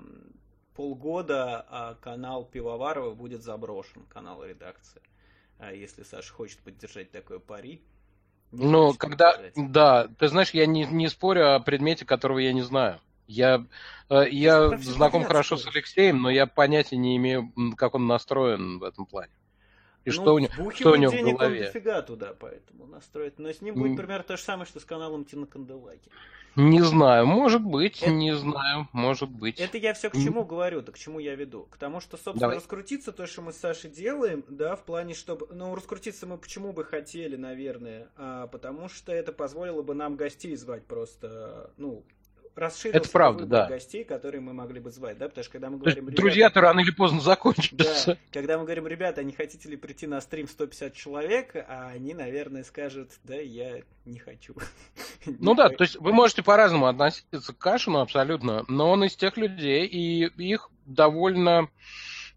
полгода 0.76 1.66
э, 1.70 1.96
канал 2.02 2.44
Пивоварова 2.44 3.16
будет 3.16 3.44
заброшен, 3.44 4.06
канал 4.08 4.44
редакции. 4.44 5.02
А 5.62 5.74
если 5.74 6.02
Саша 6.02 6.34
хочет 6.34 6.58
поддержать 6.60 7.12
такое 7.12 7.38
пари. 7.38 7.84
Ну, 8.52 8.96
когда, 8.96 9.34
поддержать. 9.34 9.72
да, 9.72 10.08
ты 10.18 10.28
знаешь, 10.28 10.50
я 10.52 10.66
не, 10.66 10.86
не 10.86 11.08
спорю 11.08 11.54
о 11.54 11.60
предмете, 11.60 12.04
которого 12.04 12.40
я 12.40 12.52
не 12.52 12.64
знаю. 12.64 13.00
Я, 13.28 13.68
э, 14.10 14.28
я 14.30 14.76
знаком 14.80 15.24
хорошо 15.24 15.58
с 15.58 15.68
Алексеем, 15.68 16.20
но 16.20 16.32
я 16.32 16.48
понятия 16.48 16.98
не 16.98 17.16
имею, 17.18 17.54
как 17.78 17.94
он 17.94 18.08
настроен 18.08 18.80
в 18.80 18.84
этом 18.84 19.06
плане. 19.06 19.32
И 20.04 20.10
ну, 20.10 20.14
что, 20.14 20.36
у, 20.36 20.72
что 20.72 20.92
у 20.92 20.96
него 20.96 21.12
в 21.12 21.38
голове? 21.38 21.66
Дофига 21.66 22.02
туда, 22.02 22.34
поэтому 22.40 22.88
настроить. 22.88 23.38
Но 23.38 23.52
с 23.52 23.62
ним 23.62 23.76
будет 23.76 23.98
примерно 23.98 24.24
то 24.24 24.38
же 24.38 24.44
самое, 24.44 24.66
что 24.66 24.80
с 24.80 24.86
каналом 24.86 25.26
Тина 25.26 25.46
Канделаки. 25.46 26.10
Не 26.58 26.82
знаю, 26.82 27.26
может 27.26 27.62
быть, 27.62 28.02
это, 28.02 28.12
не 28.12 28.36
знаю, 28.36 28.90
может 28.92 29.30
быть. 29.30 29.58
Это 29.60 29.78
я 29.78 29.94
все 29.94 30.10
к 30.10 30.14
чему 30.14 30.44
говорю, 30.44 30.82
да 30.82 30.92
к 30.92 30.98
чему 30.98 31.20
я 31.20 31.36
веду. 31.36 31.68
К 31.72 31.78
тому, 31.78 32.02
что, 32.02 32.18
собственно, 32.18 32.40
Давай. 32.40 32.58
раскрутиться 32.58 33.14
то, 33.14 33.26
что 33.26 33.42
мы 33.42 33.54
с 33.54 33.58
Сашей 33.58 33.90
делаем, 33.90 34.44
да, 34.50 34.76
в 34.76 34.84
плане, 34.84 35.14
чтобы... 35.14 35.48
Ну, 35.52 35.74
раскрутиться 35.74 36.26
мы 36.28 36.38
почему 36.38 36.74
бы 36.74 36.84
хотели, 36.84 37.38
наверное, 37.38 38.10
а, 38.18 38.48
потому 38.48 38.90
что 38.90 39.14
это 39.14 39.32
позволило 39.32 39.82
бы 39.82 39.94
нам 39.96 40.18
гостей 40.18 40.56
звать 40.58 40.86
просто, 40.86 41.72
ну, 41.78 42.04
расширился 42.56 43.00
Это 43.00 43.10
правда, 43.10 43.46
да. 43.46 43.68
гостей, 43.68 44.04
которые 44.04 44.42
мы 44.42 44.54
могли 44.54 44.80
бы 44.80 44.92
звать, 44.92 45.18
да, 45.18 45.28
потому 45.28 45.44
что 45.44 45.52
когда 45.52 45.70
мы 45.70 45.78
говорим... 45.78 46.06
Ребята, 46.06 46.22
Друзья-то 46.22 46.62
рано 46.62 46.80
или 46.82 46.92
поздно 46.92 47.22
закончатся. 47.22 48.12
Да, 48.12 48.18
когда 48.32 48.58
мы 48.58 48.66
говорим, 48.66 48.88
ребята, 48.88 49.24
не 49.24 49.34
хотите 49.34 49.70
ли 49.70 49.78
прийти 49.78 50.08
на 50.08 50.22
стрим 50.22 50.48
150 50.48 50.94
человек, 50.94 51.56
а 51.56 51.90
они, 51.94 52.14
наверное, 52.14 52.64
скажут, 52.64 53.12
да, 53.24 53.36
я 53.36 53.82
не 54.06 54.20
хочу. 54.20 54.56
Ну 55.26 55.54
да, 55.54 55.70
то 55.70 55.84
есть 55.84 55.98
вы 55.98 56.14
можете 56.14 56.42
по-разному 56.42 56.88
относиться 56.88 57.54
к 57.54 57.58
Кашину 57.58 58.00
абсолютно, 58.00 58.66
но 58.68 58.90
он 58.90 59.04
из 59.04 59.16
тех 59.16 59.38
людей, 59.38 59.86
и 59.86 60.26
их 60.26 60.70
довольно 60.86 61.70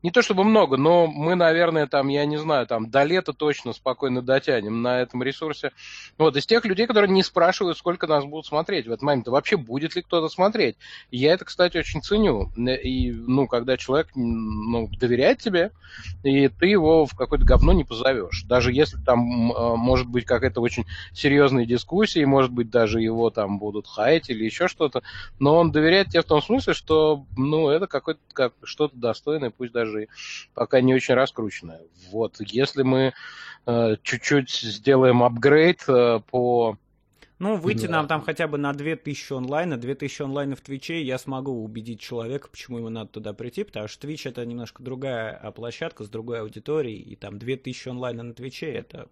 не 0.04 0.10
то 0.10 0.20
чтобы 0.20 0.44
много, 0.44 0.76
но 0.76 1.06
мы, 1.06 1.34
наверное, 1.34 1.86
там, 1.86 2.08
я 2.08 2.26
не 2.26 2.36
знаю, 2.36 2.66
там 2.66 2.90
до 2.90 3.04
лета 3.04 3.32
точно 3.32 3.72
спокойно 3.72 4.20
дотянем 4.20 4.82
на 4.82 5.00
этом 5.00 5.22
ресурсе. 5.22 5.72
Вот, 6.18 6.36
из 6.36 6.44
тех 6.44 6.66
людей, 6.66 6.86
которые 6.86 7.10
не 7.10 7.22
спрашивают, 7.22 7.78
сколько 7.78 8.06
нас 8.06 8.22
будут 8.26 8.44
смотреть 8.44 8.86
в 8.86 8.90
этот 8.90 9.00
момент, 9.00 9.28
вообще 9.28 9.56
будет 9.56 9.96
ли 9.96 10.02
кто-то 10.02 10.28
смотреть. 10.28 10.76
И 11.10 11.16
я 11.16 11.32
это, 11.32 11.46
кстати, 11.46 11.78
очень 11.78 12.02
ценю. 12.02 12.52
И, 12.54 13.12
ну, 13.12 13.46
когда 13.46 13.78
человек, 13.78 14.08
ну, 14.14 14.90
доверяет 15.00 15.38
тебе, 15.38 15.70
и 16.22 16.48
ты 16.48 16.66
его 16.66 17.06
в 17.06 17.16
какое-то 17.16 17.46
говно 17.46 17.72
не 17.72 17.84
позовешь. 17.84 18.44
Даже 18.44 18.72
если 18.72 18.98
там 18.98 19.52
э, 19.52 19.76
может 19.76 20.06
быть 20.06 20.26
какая-то 20.26 20.60
очень 20.60 20.84
серьезная 21.14 21.64
дискуссия, 21.64 22.26
может 22.26 22.52
быть, 22.52 22.68
даже 22.68 23.00
его 23.00 23.30
там 23.30 23.58
будут 23.58 23.86
хаять 23.86 24.28
или 24.28 24.44
еще 24.44 24.68
что-то, 24.68 25.02
но 25.38 25.56
он 25.56 25.72
доверяет 25.72 26.10
тебе 26.10 26.20
в 26.20 26.26
том 26.26 26.42
смысле, 26.42 26.74
что, 26.74 27.24
ну, 27.38 27.70
это 27.70 27.86
какое-то 27.86 28.20
как, 28.34 28.52
что-то 28.64 28.96
достойное, 28.96 29.48
пусть 29.48 29.72
даже 29.72 29.93
даже 29.94 30.08
пока 30.54 30.80
не 30.80 30.94
очень 30.94 31.14
раскрученная. 31.14 31.82
Вот, 32.10 32.36
если 32.40 32.82
мы 32.82 33.14
э, 33.66 33.96
чуть-чуть 34.02 34.50
сделаем 34.50 35.22
апгрейд 35.22 35.84
э, 35.88 36.20
по 36.30 36.78
ну, 37.40 37.56
выйти 37.56 37.86
да. 37.86 37.92
нам 37.94 38.06
там 38.06 38.22
хотя 38.22 38.46
бы 38.46 38.58
на 38.58 38.72
2000 38.72 39.32
онлайна, 39.32 39.76
2000 39.76 40.22
онлайна 40.22 40.54
в 40.54 40.60
Твиче, 40.60 41.02
я 41.02 41.18
смогу 41.18 41.64
убедить 41.64 42.00
человека, 42.00 42.48
почему 42.48 42.78
ему 42.78 42.90
надо 42.90 43.10
туда 43.10 43.32
прийти, 43.32 43.64
потому 43.64 43.88
что 43.88 44.02
Твич 44.02 44.24
это 44.24 44.46
немножко 44.46 44.82
другая 44.82 45.36
а, 45.42 45.50
площадка 45.50 46.04
с 46.04 46.08
другой 46.08 46.40
аудиторией, 46.40 47.00
и 47.00 47.16
там 47.16 47.38
2000 47.38 47.88
онлайна 47.88 48.22
на 48.22 48.34
Твиче 48.34 48.72
это 48.72 49.08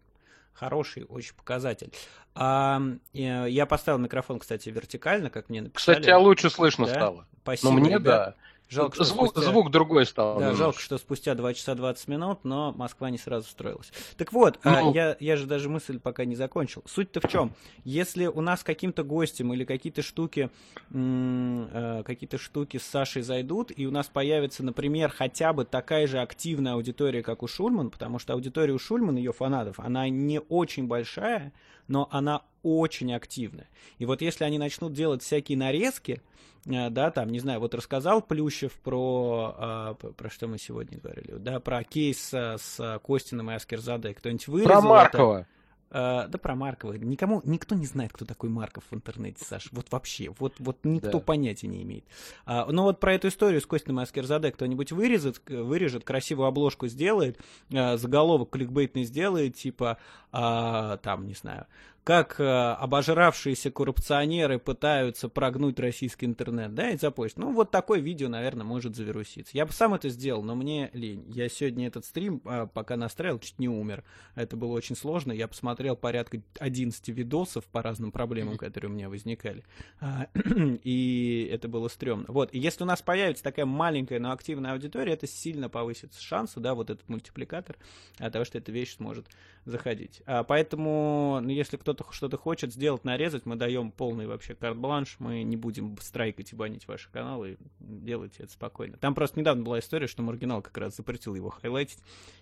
хороший 0.53 1.05
очень 1.05 1.35
показатель. 1.35 1.93
А, 2.35 2.81
я 3.13 3.67
поставил 3.67 3.99
микрофон, 3.99 4.39
кстати, 4.39 4.69
вертикально, 4.69 5.29
как 5.29 5.49
мне 5.49 5.61
написали. 5.61 5.97
Кстати, 5.97 6.11
а 6.11 6.19
лучше 6.19 6.49
слышно 6.49 6.87
да? 6.87 6.95
стало. 6.95 7.27
Спасибо, 7.43 7.73
Но 7.73 7.81
мне 7.81 7.91
ребят. 7.91 8.03
да. 8.05 8.35
Жалко, 8.73 8.95
что 8.95 9.05
звук, 9.05 9.31
спустя... 9.31 9.51
звук 9.51 9.71
другой 9.71 10.07
стал. 10.07 10.39
Да, 10.39 10.55
жалко, 10.55 10.81
что 10.81 10.97
спустя 10.97 11.35
2 11.35 11.55
часа 11.55 11.75
20 11.75 12.09
минут, 12.09 12.39
но 12.45 12.73
Москва 12.73 13.11
не 13.11 13.19
сразу 13.19 13.47
строилась. 13.49 13.93
Так 14.17 14.33
вот, 14.33 14.59
а, 14.63 14.81
ну... 14.81 14.91
а, 14.91 14.95
я, 14.95 15.17
я 15.21 15.37
же 15.37 15.47
даже 15.47 15.69
мысль 15.69 15.99
пока 15.99 16.25
не 16.25 16.37
закончил. 16.37 16.83
Суть-то 16.87 17.21
в 17.21 17.31
чем? 17.31 17.53
Если 17.85 18.27
у 18.27 18.41
нас 18.41 18.65
каким-то 18.65 19.05
гостем 19.05 19.53
или 19.53 19.65
какие-то 19.65 20.01
штуки, 20.03 20.51
э, 20.91 22.03
какие-то 22.07 22.39
штуки 22.39 22.79
с 22.79 22.85
Сашей 22.85 23.21
зайдут, 23.21 23.71
и 23.77 23.87
у 23.87 23.91
нас 23.91 24.07
появится, 24.07 24.65
например, 24.65 25.11
хотя 25.11 25.53
бы 25.53 25.67
такая 25.67 26.07
же 26.07 26.21
активная 26.21 26.73
аудитория, 26.73 27.23
как 27.23 27.43
у 27.43 27.49
Шульман, 27.49 27.91
потому 27.91 28.19
что 28.19 28.33
аудитория 28.33 28.73
у 28.73 28.79
Шульман, 28.79 29.17
ее 29.17 29.33
фанатов, 29.33 29.81
она 29.81 30.09
не 30.09 30.41
очень 30.41 30.87
большая, 30.87 31.53
но 31.89 32.09
она 32.11 32.43
очень 32.63 33.13
активная. 33.13 33.69
И 33.99 34.07
вот 34.07 34.23
если 34.23 34.45
они 34.45 34.57
начнут 34.59 34.93
делать 34.93 35.23
всякие 35.23 35.59
нарезки, 35.59 36.23
да, 36.65 37.11
там, 37.11 37.31
не 37.31 37.41
знаю, 37.41 37.61
вот 37.61 37.75
рассказал 37.75 38.23
Плющев 38.23 38.73
про, 38.75 39.55
а, 39.57 39.95
про 39.95 40.31
что 40.31 40.47
мы 40.47 40.59
сегодня 40.59 40.99
говорили, 40.99 41.33
да, 41.39 41.61
про 41.61 41.83
кейс 41.85 42.33
с 42.33 43.01
Костиным 43.03 43.51
и 43.51 43.55
Аскерзадой, 43.55 44.15
кто-нибудь 44.15 44.47
вырезал 44.49 44.81
Про 44.81 44.81
Маркова. 44.81 45.39
Это? 45.39 45.49
Uh, 45.93 46.27
да 46.27 46.39
про 46.39 46.55
Маркова. 46.55 46.95
Никому, 46.95 47.43
никто 47.45 47.75
не 47.75 47.85
знает, 47.85 48.15
кто 48.15 48.25
такой 48.25 48.49
Марков 48.49 48.85
в 48.91 48.95
интернете, 48.95 49.45
Саш. 49.45 49.69
Вот 49.73 49.89
вообще. 49.91 50.33
Вот, 50.39 50.55
вот 50.59 50.79
никто 50.85 51.19
да. 51.19 51.21
понятия 51.21 51.69
не 51.69 51.83
имеет. 51.83 52.07
Uh, 52.47 52.73
но 52.73 52.85
вот 52.85 52.99
про 52.99 53.13
эту 53.13 53.29
историю 53.29 53.61
с 53.61 53.67
Костиным 53.67 54.01
и 54.01 54.03
Аскерзаде 54.05 54.51
кто-нибудь 54.53 54.91
вырежет, 54.91 55.43
вырежет, 55.47 56.05
красивую 56.05 56.49
обложку 56.49 56.87
сделает, 56.87 57.39
uh, 57.69 57.99
заголовок 57.99 58.49
кликбейтный 58.49 59.05
сделает, 59.05 59.57
типа, 59.57 59.99
там, 60.31 61.27
не 61.27 61.35
знаю, 61.35 61.67
как 62.05 62.41
э, 62.41 62.45
обожравшиеся 62.45 63.71
коррупционеры 63.71 64.59
пытаются 64.59 65.29
прогнуть 65.29 65.79
российский 65.79 66.27
интернет, 66.27 66.75
да, 66.75 66.91
и 66.91 66.97
запостить. 66.97 67.39
Ну, 67.39 67.53
вот 67.53 67.71
такое 67.71 68.01
видео, 68.01 68.29
наверное, 68.29 68.65
может 68.65 68.97
завируситься. 68.97 69.57
Я 69.57 69.67
бы 69.67 69.73
сам 69.73 69.95
это 69.95 70.09
сделал, 70.09 70.43
но 70.43 70.57
мне 70.57 70.91
лень. 70.95 71.25
Я 71.29 71.49
сегодня 71.49 71.87
этот 71.87 72.05
стрим, 72.05 72.43
э, 72.45 72.67
пока 72.73 72.97
настраивал, 72.97 73.39
чуть 73.39 73.59
не 73.61 73.69
умер. 73.69 74.03
Это 74.35 74.57
было 74.57 74.73
очень 74.73 74.97
сложно. 74.97 75.31
Я 75.31 75.47
посмотрел 75.47 75.95
порядка 75.95 76.43
11 76.59 77.09
видосов 77.09 77.65
по 77.67 77.83
разным 77.83 78.11
проблемам, 78.11 78.59
которые 78.59 78.91
у 78.91 78.95
меня 78.95 79.09
возникали. 79.09 79.65
А, 80.01 80.27
и 80.83 81.49
это 81.53 81.69
было 81.69 81.87
стрёмно. 81.87 82.27
Вот, 82.29 82.53
и 82.53 82.59
если 82.59 82.83
у 82.83 82.87
нас 82.87 83.01
появится 83.01 83.45
такая 83.45 83.67
маленькая, 83.67 84.19
но 84.19 84.33
активная 84.33 84.73
аудитория, 84.73 85.13
это 85.13 85.29
сильно 85.29 85.69
повысит 85.69 86.15
шансы, 86.15 86.59
да, 86.59 86.75
вот 86.75 86.91
этот 86.91 87.09
мультипликатор, 87.09 87.77
от 88.19 88.33
того, 88.33 88.45
что 88.45 88.59
эта 88.59 88.73
вещь 88.73 88.97
сможет 88.97 89.29
заходить. 89.65 90.23
А, 90.27 90.43
поэтому, 90.43 91.39
ну, 91.41 91.51
если 91.51 91.77
кто-то 91.95 92.13
что-то 92.13 92.37
хочет 92.37 92.73
сделать, 92.73 93.05
нарезать, 93.05 93.47
мы 93.47 93.57
даем 93.57 93.91
полный 93.91 94.27
вообще 94.27 94.55
карт-бланш, 94.55 95.17
мы 95.19 95.43
не 95.43 95.57
будем 95.57 95.97
страйкать 96.01 96.53
и 96.53 96.57
банить 96.57 96.89
ваши 96.89 97.11
каналы, 97.11 97.59
делайте 97.81 98.45
это 98.45 98.53
спокойно. 98.53 98.97
Там 98.99 99.15
просто 99.15 99.39
недавно 99.39 99.63
была 99.63 99.79
история, 99.79 100.07
что 100.07 100.23
Маргинал 100.23 100.63
как 100.63 100.77
раз 100.79 100.97
запретил 100.97 101.35
его 101.35 101.51
хайлайтить, 101.51 101.99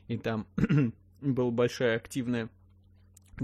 и 0.09 0.19
там 0.19 0.47
была 1.21 1.51
большая 1.51 1.97
активная 1.97 2.49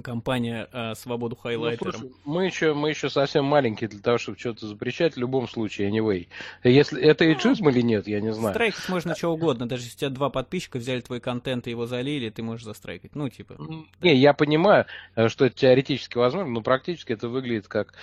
компания 0.02 0.68
э, 0.73 0.94
«Свободу 0.94 1.36
хайлайтером». 1.36 2.00
Ну, 2.02 2.12
мы 2.25 2.47
еще, 2.47 2.75
мы 2.75 2.91
еще 2.91 3.10
совсем 3.10 3.44
маленькие 3.44 3.89
для 3.89 4.00
того, 4.00 4.18
чтобы 4.18 4.39
что-то 4.39 4.66
запрещать 4.66 5.15
в 5.15 5.18
любом 5.18 5.49
случае, 5.49 5.91
anyway. 5.91 6.28
Если 6.65 7.00
это 7.00 7.25
ну, 7.25 7.31
эйджизм 7.31 7.68
или 7.68 7.81
нет, 7.81 8.07
я 8.07 8.20
не 8.20 8.33
знаю. 8.33 8.55
Страйкать 8.55 8.89
можно 8.89 9.15
что 9.15 9.33
угодно, 9.33 9.68
даже 9.68 9.84
если 9.84 9.97
у 9.97 9.99
тебя 10.00 10.10
два 10.10 10.31
подписчика 10.31 10.78
взяли 10.78 11.00
твой 11.00 11.20
контент 11.20 11.66
и 11.66 11.70
его 11.70 11.86
залили, 11.86 12.31
ты 12.31 12.42
можешь 12.42 12.65
застрайкать, 12.65 13.15
ну 13.15 13.28
типа. 13.28 13.57
Не, 14.00 14.15
я 14.15 14.33
понимаю, 14.33 14.86
э, 15.15 15.28
что 15.28 15.47
это 15.47 15.57
теоретически 15.57 16.18
возможно, 16.18 16.50
но 16.50 16.62
практически 16.62 17.12
это 17.12 17.28
выглядит 17.28 17.68
как 17.68 17.94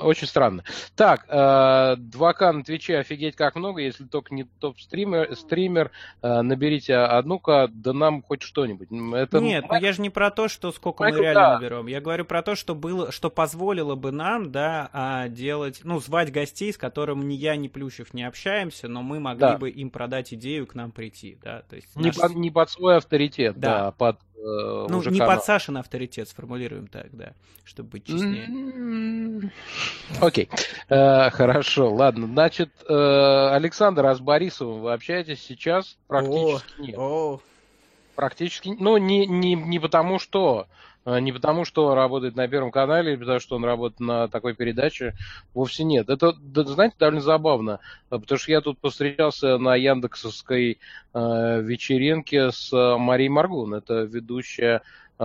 очень 0.00 0.26
странно. 0.26 0.62
Так, 0.94 1.26
2К 1.28 1.96
э, 2.40 2.52
на 2.52 2.64
Твиче 2.64 2.98
офигеть 2.98 3.36
как 3.36 3.56
много, 3.56 3.80
если 3.80 4.04
только 4.04 4.34
не 4.34 4.44
топ-стример, 4.44 5.34
стример, 5.36 5.90
э, 6.22 6.40
наберите 6.42 6.94
одну-ка, 6.94 7.68
да 7.72 7.92
нам 7.92 8.22
хоть 8.22 8.42
что-нибудь. 8.42 8.88
Это... 9.14 9.40
Нет, 9.40 9.64
ну 9.68 9.78
я 9.78 9.92
же 9.92 10.02
не 10.02 10.10
про 10.10 10.30
то, 10.30 10.48
что 10.48 10.72
сколько 10.72 11.02
мы 11.02 11.10
реально 11.20 11.40
да. 11.40 11.54
наберем. 11.58 11.86
Я 11.86 12.00
говорю 12.00 12.24
про 12.24 12.42
то, 12.42 12.54
что 12.54 12.74
было, 12.74 13.12
что 13.12 13.30
позволило 13.30 13.94
бы 13.94 14.12
нам, 14.12 14.50
да, 14.52 14.88
а, 14.92 15.28
делать, 15.28 15.80
ну, 15.84 16.00
звать 16.00 16.32
гостей, 16.32 16.72
с 16.72 16.78
которыми 16.78 17.24
ни 17.24 17.34
я, 17.34 17.56
ни 17.56 17.68
Плющев 17.68 18.14
не 18.14 18.24
общаемся, 18.24 18.88
но 18.88 19.02
мы 19.02 19.20
могли 19.20 19.40
да. 19.40 19.58
бы 19.58 19.70
им 19.70 19.90
продать 19.90 20.32
идею 20.34 20.66
к 20.66 20.74
нам 20.74 20.92
прийти, 20.92 21.38
да, 21.42 21.62
то 21.68 21.76
есть. 21.76 21.94
Не, 21.96 22.06
наш... 22.06 22.16
под, 22.16 22.34
не 22.34 22.50
под 22.50 22.70
свой 22.70 22.96
авторитет, 22.96 23.58
да, 23.58 23.84
да 23.84 23.90
под 23.92 24.16
э, 24.36 24.86
ну, 24.88 25.02
не 25.10 25.18
канал. 25.18 25.36
под 25.36 25.44
Сашин 25.44 25.76
авторитет, 25.76 26.28
сформулируем 26.28 26.86
так, 26.86 27.08
да, 27.12 27.32
чтобы 27.64 27.90
быть 27.90 28.06
честнее. 28.06 29.50
Окей, 30.20 30.48
э, 30.88 31.30
хорошо, 31.30 31.92
ладно. 31.92 32.26
Значит, 32.26 32.70
э, 32.88 33.48
Александр, 33.52 34.06
а 34.06 34.14
с 34.14 34.20
Борисовым 34.20 34.82
вы 34.82 34.92
общаетесь 34.92 35.42
сейчас? 35.42 35.96
Практически 36.06 36.80
нет. 36.80 37.40
Практически, 38.16 38.74
ну, 38.78 38.96
не, 38.96 39.26
не, 39.26 39.54
не 39.54 39.78
потому 39.78 40.18
что, 40.18 40.60
а, 40.60 40.68
не 41.06 41.32
потому 41.32 41.64
что 41.64 41.94
работает 41.94 42.34
на 42.36 42.48
Первом 42.48 42.70
канале, 42.70 43.12
или 43.12 43.18
потому 43.18 43.40
что 43.40 43.56
он 43.56 43.64
работает 43.64 44.00
на 44.00 44.28
такой 44.28 44.54
передаче, 44.54 45.14
вовсе 45.54 45.84
нет. 45.84 46.08
Это, 46.08 46.34
знаете, 46.66 46.96
довольно 46.98 47.20
забавно, 47.20 47.80
а, 48.10 48.18
потому 48.18 48.38
что 48.38 48.50
я 48.50 48.60
тут 48.60 48.78
повстречался 48.78 49.58
на 49.58 49.76
Яндексовской 49.76 50.78
э, 51.14 51.62
вечеринке 51.62 52.50
с 52.50 52.72
Марией 52.72 53.28
Маргун, 53.28 53.74
это 53.74 54.02
ведущая 54.02 54.78
Э, 54.78 54.80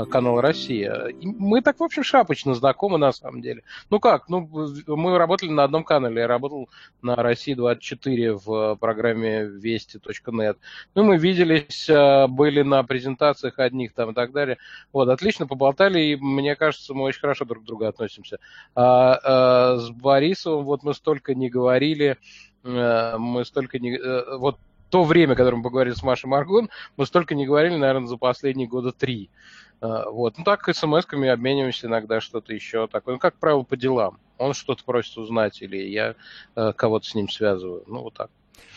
канал 0.10 0.42
«Россия». 0.42 1.08
И 1.08 1.28
мы 1.28 1.62
так, 1.62 1.80
в 1.80 1.84
общем, 1.84 2.04
шапочно 2.04 2.54
знакомы 2.54 2.98
на 2.98 3.12
самом 3.12 3.42
деле. 3.42 3.64
Ну 3.90 4.00
как, 4.00 4.30
ну 4.30 4.50
мы 4.88 5.18
работали 5.18 5.50
на 5.50 5.64
одном 5.64 5.84
канале. 5.84 6.22
Я 6.22 6.28
работал 6.28 6.70
на 7.02 7.16
«России-24» 7.16 8.40
в 8.44 8.76
программе 8.76 9.46
вести.нет. 9.46 10.58
Ну, 10.96 11.04
мы 11.04 11.18
виделись, 11.18 11.90
э, 11.90 12.28
были 12.28 12.62
на 12.62 12.84
презентациях 12.84 13.60
одних 13.60 13.94
там 13.94 14.12
и 14.12 14.14
так 14.14 14.32
далее. 14.32 14.58
Вот, 14.94 15.10
отлично 15.10 15.48
поболтали, 15.48 16.00
и 16.00 16.16
мне 16.16 16.56
кажется, 16.56 16.94
мы 16.94 17.04
очень 17.04 17.22
хорошо 17.22 17.46
друг 17.46 17.64
к 17.64 17.66
другу 17.66 17.86
относимся. 17.86 18.40
А, 18.76 19.20
а 19.24 19.78
с 19.78 19.90
Борисовым 19.90 20.66
вот 20.66 20.84
мы 20.84 20.94
столько 20.94 21.36
не 21.36 21.50
говорили, 21.50 22.18
мы 22.64 23.44
столько 23.44 23.80
не... 23.80 23.98
Вот 24.38 24.58
то 24.92 25.04
время, 25.04 25.36
которое 25.36 25.58
мы 25.58 25.64
поговорили 25.64 25.96
с 25.96 26.04
Машей 26.04 26.30
Маргун, 26.30 26.70
мы 26.98 27.06
столько 27.06 27.34
не 27.34 27.48
говорили, 27.48 27.76
наверное, 27.76 28.08
за 28.08 28.18
последние 28.18 28.68
года 28.68 28.92
три. 28.92 29.32
А, 29.80 30.10
вот. 30.10 30.38
Ну 30.38 30.44
так 30.44 30.68
смс-ками 30.68 31.30
обмениваемся 31.30 31.88
иногда 31.88 32.22
что-то 32.22 32.54
еще 32.54 32.88
такое. 32.88 33.16
Ну, 33.16 33.20
как 33.20 33.36
правило, 33.36 33.64
по 33.64 33.78
делам. 33.78 34.20
Он 34.38 34.54
что-то 34.54 34.84
просит 34.84 35.18
узнать, 35.18 35.62
или 35.62 35.78
я 35.78 36.16
э, 36.56 36.74
кого-то 36.74 37.06
с 37.06 37.16
ним 37.16 37.30
связываю. 37.30 37.84
Ну, 37.88 38.02
вот 38.02 38.14
так. 38.14 38.30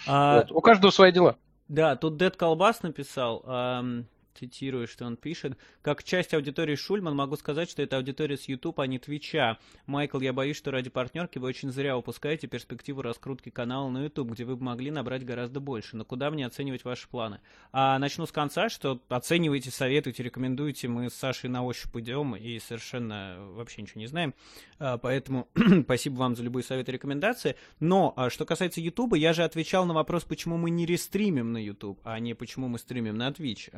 А... 0.06 0.36
Вот. 0.36 0.52
У 0.52 0.60
каждого 0.60 0.90
свои 0.90 1.12
дела. 1.12 1.36
Да, 1.68 1.96
тут 1.96 2.16
Дед 2.16 2.36
Колбас 2.36 2.82
написал. 2.82 3.42
Эм, 3.46 4.06
цитирую, 4.34 4.86
что 4.86 5.04
он 5.04 5.16
пишет. 5.16 5.56
Как 5.82 6.02
часть 6.02 6.34
аудитории 6.34 6.74
Шульман 6.74 7.14
могу 7.14 7.36
сказать, 7.36 7.70
что 7.70 7.82
это 7.82 7.96
аудитория 7.96 8.36
с 8.36 8.48
YouTube, 8.48 8.80
а 8.80 8.86
не 8.86 8.98
Твича. 8.98 9.58
Майкл, 9.86 10.20
я 10.20 10.32
боюсь, 10.32 10.56
что 10.56 10.70
ради 10.70 10.90
партнерки 10.90 11.38
вы 11.38 11.48
очень 11.48 11.70
зря 11.70 11.96
упускаете 11.96 12.46
перспективу 12.46 13.02
раскрутки 13.02 13.50
канала 13.50 13.88
на 13.90 14.04
YouTube, 14.04 14.32
где 14.32 14.44
вы 14.44 14.56
бы 14.56 14.64
могли 14.64 14.90
набрать 14.90 15.24
гораздо 15.24 15.60
больше. 15.60 15.96
Но 15.96 16.04
куда 16.04 16.30
мне 16.30 16.46
оценивать 16.46 16.84
ваши 16.84 17.08
планы? 17.08 17.40
А 17.72 17.98
начну 17.98 18.26
с 18.26 18.32
конца, 18.32 18.68
что 18.68 19.00
оценивайте, 19.08 19.70
советуйте, 19.70 20.22
рекомендуйте. 20.22 20.88
Мы 20.88 21.10
с 21.10 21.14
Сашей 21.14 21.50
на 21.50 21.64
ощупь 21.64 21.96
идем 21.96 22.36
и 22.36 22.58
совершенно 22.58 23.36
вообще 23.52 23.82
ничего 23.82 24.00
не 24.00 24.06
знаем. 24.06 24.34
А, 24.78 24.98
поэтому 24.98 25.48
спасибо 25.84 26.16
вам 26.16 26.36
за 26.36 26.42
любые 26.42 26.64
советы 26.64 26.90
и 26.90 26.94
рекомендации. 26.94 27.56
Но 27.80 28.12
а, 28.16 28.30
что 28.30 28.44
касается 28.44 28.80
YouTube, 28.80 29.14
я 29.16 29.32
же 29.32 29.44
отвечал 29.44 29.86
на 29.86 29.94
вопрос, 29.94 30.24
почему 30.24 30.56
мы 30.56 30.70
не 30.70 30.86
рестримим 30.86 31.52
на 31.52 31.58
YouTube, 31.58 32.00
а 32.04 32.18
не 32.18 32.34
почему 32.34 32.68
мы 32.68 32.78
стримим 32.78 33.16
на 33.16 33.28
Twitch. 33.28 33.70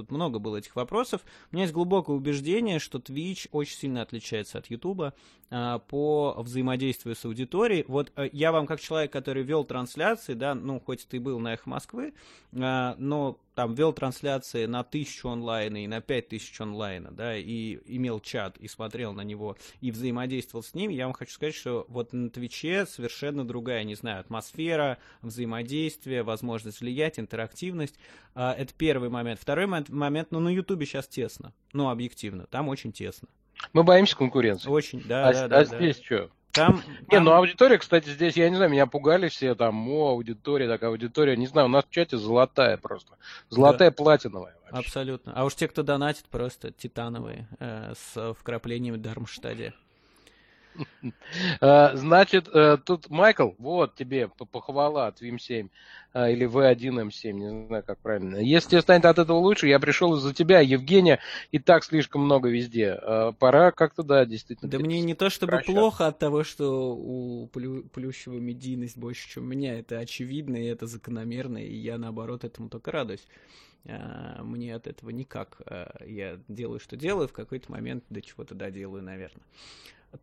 Тут 0.00 0.10
много 0.10 0.38
было 0.38 0.56
этих 0.56 0.76
вопросов. 0.76 1.22
У 1.50 1.56
меня 1.56 1.64
есть 1.64 1.74
глубокое 1.74 2.16
убеждение, 2.16 2.78
что 2.78 2.98
Twitch 2.98 3.48
очень 3.52 3.76
сильно 3.76 4.02
отличается 4.02 4.58
от 4.58 4.66
YouTube 4.66 5.14
а, 5.50 5.78
по 5.80 6.34
взаимодействию 6.38 7.14
с 7.14 7.24
аудиторией. 7.24 7.84
Вот 7.86 8.12
а, 8.16 8.28
я 8.32 8.50
вам, 8.52 8.66
как 8.66 8.80
человек, 8.80 9.12
который 9.12 9.42
вел 9.42 9.64
трансляции, 9.64 10.34
да, 10.34 10.54
ну, 10.54 10.80
хоть 10.80 11.06
ты 11.06 11.20
был 11.20 11.38
на 11.38 11.52
Эхо 11.54 11.68
Москвы, 11.68 12.14
а, 12.58 12.94
но 12.98 13.38
там 13.54 13.74
вел 13.74 13.92
трансляции 13.92 14.66
на 14.66 14.84
тысячу 14.84 15.28
онлайна 15.28 15.84
и 15.84 15.86
на 15.86 16.00
пять 16.00 16.28
тысяч 16.28 16.60
онлайна, 16.60 17.10
да, 17.10 17.36
и 17.36 17.78
имел 17.86 18.20
чат, 18.20 18.56
и 18.58 18.68
смотрел 18.68 19.12
на 19.12 19.22
него, 19.22 19.56
и 19.80 19.90
взаимодействовал 19.90 20.62
с 20.62 20.74
ним, 20.74 20.90
я 20.90 21.04
вам 21.06 21.12
хочу 21.12 21.32
сказать, 21.32 21.54
что 21.54 21.84
вот 21.88 22.12
на 22.12 22.30
Твиче 22.30 22.86
совершенно 22.86 23.46
другая, 23.46 23.84
не 23.84 23.94
знаю, 23.94 24.20
атмосфера, 24.20 24.98
взаимодействие, 25.22 26.22
возможность 26.22 26.80
влиять, 26.80 27.18
интерактивность. 27.18 27.98
А, 28.34 28.54
это 28.56 28.72
первый 28.74 29.08
момент. 29.08 29.40
Второй 29.40 29.66
момент, 29.66 30.28
ну, 30.30 30.40
на 30.40 30.48
Ютубе 30.48 30.86
сейчас 30.86 31.08
тесно, 31.08 31.52
ну, 31.72 31.90
объективно, 31.90 32.46
там 32.46 32.68
очень 32.68 32.92
тесно. 32.92 33.28
Мы 33.72 33.82
боимся 33.82 34.16
конкуренции. 34.16 34.70
Очень, 34.70 35.02
да, 35.06 35.28
а, 35.28 35.32
да, 35.32 35.44
а 35.44 35.48
да. 35.48 35.64
здесь 35.64 35.98
да. 35.98 36.04
что? 36.04 36.30
Там, 36.52 36.82
Не, 37.10 37.20
ну 37.20 37.32
аудитория, 37.32 37.78
кстати, 37.78 38.08
здесь, 38.08 38.36
я 38.36 38.50
не 38.50 38.56
знаю, 38.56 38.70
меня 38.70 38.86
пугали 38.86 39.28
все, 39.28 39.54
там, 39.54 39.88
о, 39.88 40.10
аудитория, 40.10 40.68
такая 40.68 40.90
аудитория, 40.90 41.36
не 41.36 41.46
знаю, 41.46 41.66
у 41.66 41.70
нас 41.70 41.84
в 41.84 41.90
чате 41.90 42.16
золотая 42.16 42.76
просто, 42.76 43.16
золотая 43.50 43.90
да. 43.90 43.96
платиновая. 43.96 44.56
Вообще. 44.70 44.88
Абсолютно. 44.88 45.32
А 45.34 45.44
уж 45.44 45.54
те, 45.54 45.68
кто 45.68 45.82
донатит, 45.82 46.24
просто 46.26 46.72
титановые, 46.72 47.48
э, 47.58 47.92
с 47.96 48.34
вкраплениями 48.34 48.96
Дармштаде. 48.96 49.74
Э, 51.60 51.96
значит, 51.96 52.48
э, 52.52 52.78
тут 52.84 53.10
Майкл, 53.10 53.50
вот 53.58 53.94
тебе 53.94 54.28
похвала 54.28 55.06
от 55.06 55.20
Vim7 55.22 55.68
э, 56.14 56.32
или 56.32 56.46
V1M7, 56.46 57.32
не 57.32 57.66
знаю, 57.66 57.82
как 57.84 57.98
правильно. 57.98 58.36
Если 58.36 58.70
тебе 58.70 58.82
станет 58.82 59.04
от 59.04 59.18
этого 59.18 59.38
лучше, 59.38 59.68
я 59.68 59.78
пришел 59.78 60.16
из-за 60.16 60.34
тебя, 60.34 60.60
Евгения, 60.60 61.20
и 61.50 61.58
так 61.58 61.84
слишком 61.84 62.22
много 62.22 62.48
везде. 62.48 62.98
Пора 63.38 63.72
как-то, 63.72 64.02
да, 64.02 64.24
действительно. 64.24 64.70
Да 64.70 64.78
мне 64.78 65.00
не 65.00 65.14
то 65.14 65.30
чтобы 65.30 65.60
плохо 65.64 66.06
от 66.06 66.18
того, 66.18 66.44
что 66.44 66.94
у 66.94 67.46
Плющева 67.48 68.38
медийность 68.38 68.96
больше, 68.96 69.28
чем 69.28 69.44
у 69.44 69.46
меня. 69.46 69.78
Это 69.78 69.98
очевидно, 69.98 70.56
и 70.56 70.66
это 70.66 70.86
закономерно, 70.86 71.58
и 71.58 71.74
я, 71.74 71.98
наоборот, 71.98 72.44
этому 72.44 72.68
только 72.68 72.90
радуюсь 72.90 73.26
мне 74.42 74.74
от 74.74 74.86
этого 74.86 75.08
никак. 75.08 75.62
Я 76.04 76.38
делаю, 76.48 76.80
что 76.80 76.96
делаю, 76.96 77.28
в 77.28 77.32
какой-то 77.32 77.72
момент 77.72 78.04
до 78.10 78.20
чего-то 78.20 78.54
доделаю, 78.54 79.02
наверное 79.02 79.42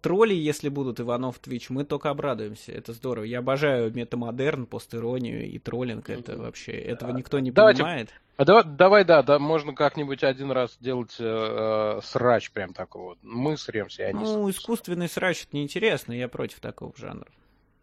тролли, 0.02 0.34
если 0.34 0.70
будут 0.70 1.00
Иванов 1.00 1.40
Твич, 1.40 1.70
мы 1.70 1.84
только 1.84 2.10
обрадуемся. 2.10 2.72
Это 2.72 2.94
здорово. 2.94 3.24
Я 3.24 3.40
обожаю 3.40 3.94
метамодерн, 3.94 4.66
постиронию 4.66 5.50
и 5.50 5.58
троллинг. 5.60 6.10
Это 6.10 6.38
вообще, 6.38 6.74
этого 6.74 7.12
никто 7.12 7.40
не 7.40 7.52
Давайте, 7.52 7.84
понимает. 7.84 8.10
А 8.38 8.46
давай, 8.46 8.64
давай, 8.66 9.04
да, 9.04 9.24
да, 9.24 9.40
можно 9.40 9.74
как-нибудь 9.74 10.24
один 10.24 10.52
раз 10.52 10.78
делать 10.80 11.16
э, 11.20 11.24
э, 11.24 12.02
срач 12.04 12.52
прям 12.52 12.74
такой 12.74 13.02
вот. 13.02 13.18
Мы 13.24 13.58
сремся, 13.58 14.04
а 14.04 14.12
не 14.12 14.24
Ну, 14.24 14.50
искусственный 14.50 15.10
срач 15.10 15.44
это 15.44 15.56
неинтересно, 15.56 16.14
я 16.14 16.28
против 16.28 16.60
такого 16.60 16.94
жанра. 16.96 17.28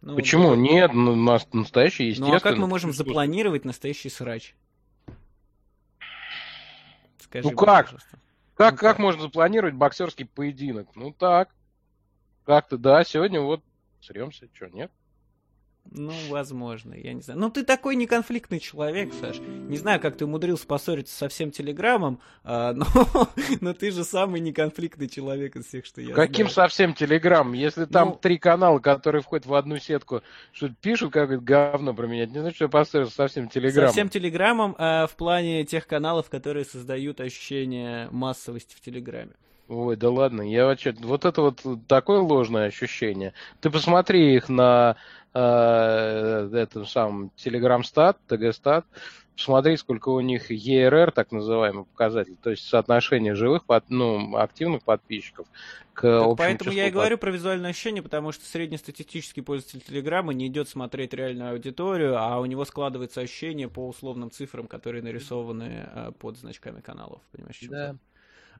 Ну, 0.01 0.15
Почему? 0.15 0.51
Да. 0.51 0.55
Нет, 0.55 0.93
ну, 0.93 1.13
у 1.13 1.15
нас 1.15 1.47
настоящий, 1.51 2.05
естественно. 2.05 2.31
Ну, 2.31 2.37
а 2.37 2.39
как 2.39 2.57
мы 2.57 2.67
можем 2.67 2.93
запланировать 2.93 3.65
настоящий 3.65 4.09
срач? 4.09 4.55
Скажи, 7.17 7.49
ну 7.49 7.55
как? 7.55 7.85
Пожалуйста. 7.85 8.09
Как, 8.53 8.71
ну, 8.71 8.77
как, 8.77 8.79
как 8.79 8.99
можно 8.99 9.23
запланировать 9.23 9.73
боксерский 9.73 10.25
поединок? 10.25 10.87
Ну 10.95 11.11
так. 11.11 11.49
Как-то, 12.45 12.77
да, 12.77 13.03
сегодня 13.03 13.41
вот 13.41 13.61
сремся, 14.01 14.47
что, 14.53 14.67
нет? 14.67 14.91
Ну, 15.91 16.13
возможно, 16.29 16.93
я 16.95 17.13
не 17.13 17.21
знаю. 17.21 17.39
Ну, 17.39 17.49
ты 17.49 17.63
такой 17.63 17.95
неконфликтный 17.95 18.59
человек, 18.59 19.13
Саш. 19.13 19.39
Не 19.39 19.77
знаю, 19.77 19.99
как 19.99 20.17
ты 20.17 20.25
умудрился 20.25 20.65
поссориться 20.65 21.15
со 21.15 21.29
всем 21.29 21.51
Телеграмом, 21.51 22.19
а, 22.43 22.73
но, 22.73 22.85
но 23.61 23.73
ты 23.73 23.91
же 23.91 24.03
самый 24.03 24.41
неконфликтный 24.41 25.07
человек 25.07 25.55
из 25.55 25.67
всех, 25.67 25.85
что 25.85 26.01
я 26.01 26.15
Каким 26.15 26.49
знаю. 26.49 26.69
совсем 26.69 26.93
Телеграм? 26.95 27.53
Если 27.53 27.85
там 27.85 28.09
ну, 28.09 28.15
три 28.15 28.39
канала, 28.39 28.79
которые 28.79 29.21
входят 29.21 29.45
в 29.45 29.53
одну 29.53 29.77
сетку, 29.77 30.21
что 30.51 30.69
пишут 30.69 31.13
какое-то 31.13 31.43
говно 31.43 31.93
про 31.93 32.07
меня, 32.07 32.25
не 32.25 32.39
значит, 32.39 32.55
что 32.55 32.65
я 32.65 32.69
поссорился 32.69 33.13
со 33.13 33.27
всем 33.27 33.47
Телеграмом. 33.47 33.89
Со 33.89 33.93
всем 33.93 34.09
Телеграмом 34.09 34.75
а, 34.77 35.05
в 35.05 35.15
плане 35.15 35.65
тех 35.65 35.85
каналов, 35.85 36.29
которые 36.29 36.65
создают 36.65 37.21
ощущение 37.21 38.09
массовости 38.09 38.75
в 38.75 38.81
Телеграме. 38.81 39.33
Ой, 39.67 39.95
да 39.95 40.09
ладно, 40.09 40.41
я 40.41 40.65
вообще... 40.65 40.93
Вот 40.99 41.25
это 41.25 41.41
вот 41.41 41.63
такое 41.87 42.19
ложное 42.19 42.67
ощущение. 42.67 43.33
Ты 43.61 43.69
посмотри 43.69 44.35
их 44.35 44.47
на 44.47 44.95
э, 45.33 46.49
этом 46.53 46.85
самом 46.85 47.31
Telegram-стат, 47.35 48.17
TG-стат, 48.27 48.85
посмотри, 49.35 49.75
сколько 49.77 50.09
у 50.09 50.19
них 50.21 50.51
ERR, 50.51 51.11
так 51.11 51.31
называемый 51.31 51.85
показатель, 51.85 52.35
то 52.41 52.51
есть 52.51 52.67
соотношение 52.67 53.35
живых, 53.35 53.65
под, 53.65 53.89
ну, 53.89 54.37
активных 54.37 54.83
подписчиков 54.83 55.47
к 55.93 56.01
так 56.01 56.37
Поэтому 56.37 56.71
я 56.71 56.87
и 56.87 56.91
говорю 56.91 57.17
про 57.17 57.31
визуальное 57.31 57.71
ощущение, 57.71 58.03
потому 58.03 58.31
что 58.31 58.45
среднестатистический 58.45 59.41
пользователь 59.41 59.81
Телеграма 59.81 60.33
не 60.33 60.47
идет 60.47 60.69
смотреть 60.69 61.13
реальную 61.13 61.53
аудиторию, 61.53 62.17
а 62.17 62.39
у 62.39 62.45
него 62.45 62.65
складывается 62.65 63.21
ощущение 63.21 63.69
по 63.69 63.87
условным 63.87 64.29
цифрам, 64.29 64.67
которые 64.67 65.01
нарисованы 65.01 65.87
э, 65.91 66.11
под 66.19 66.37
значками 66.37 66.81
каналов. 66.81 67.21
Понимаешь, 67.31 67.59
да. 67.69 67.95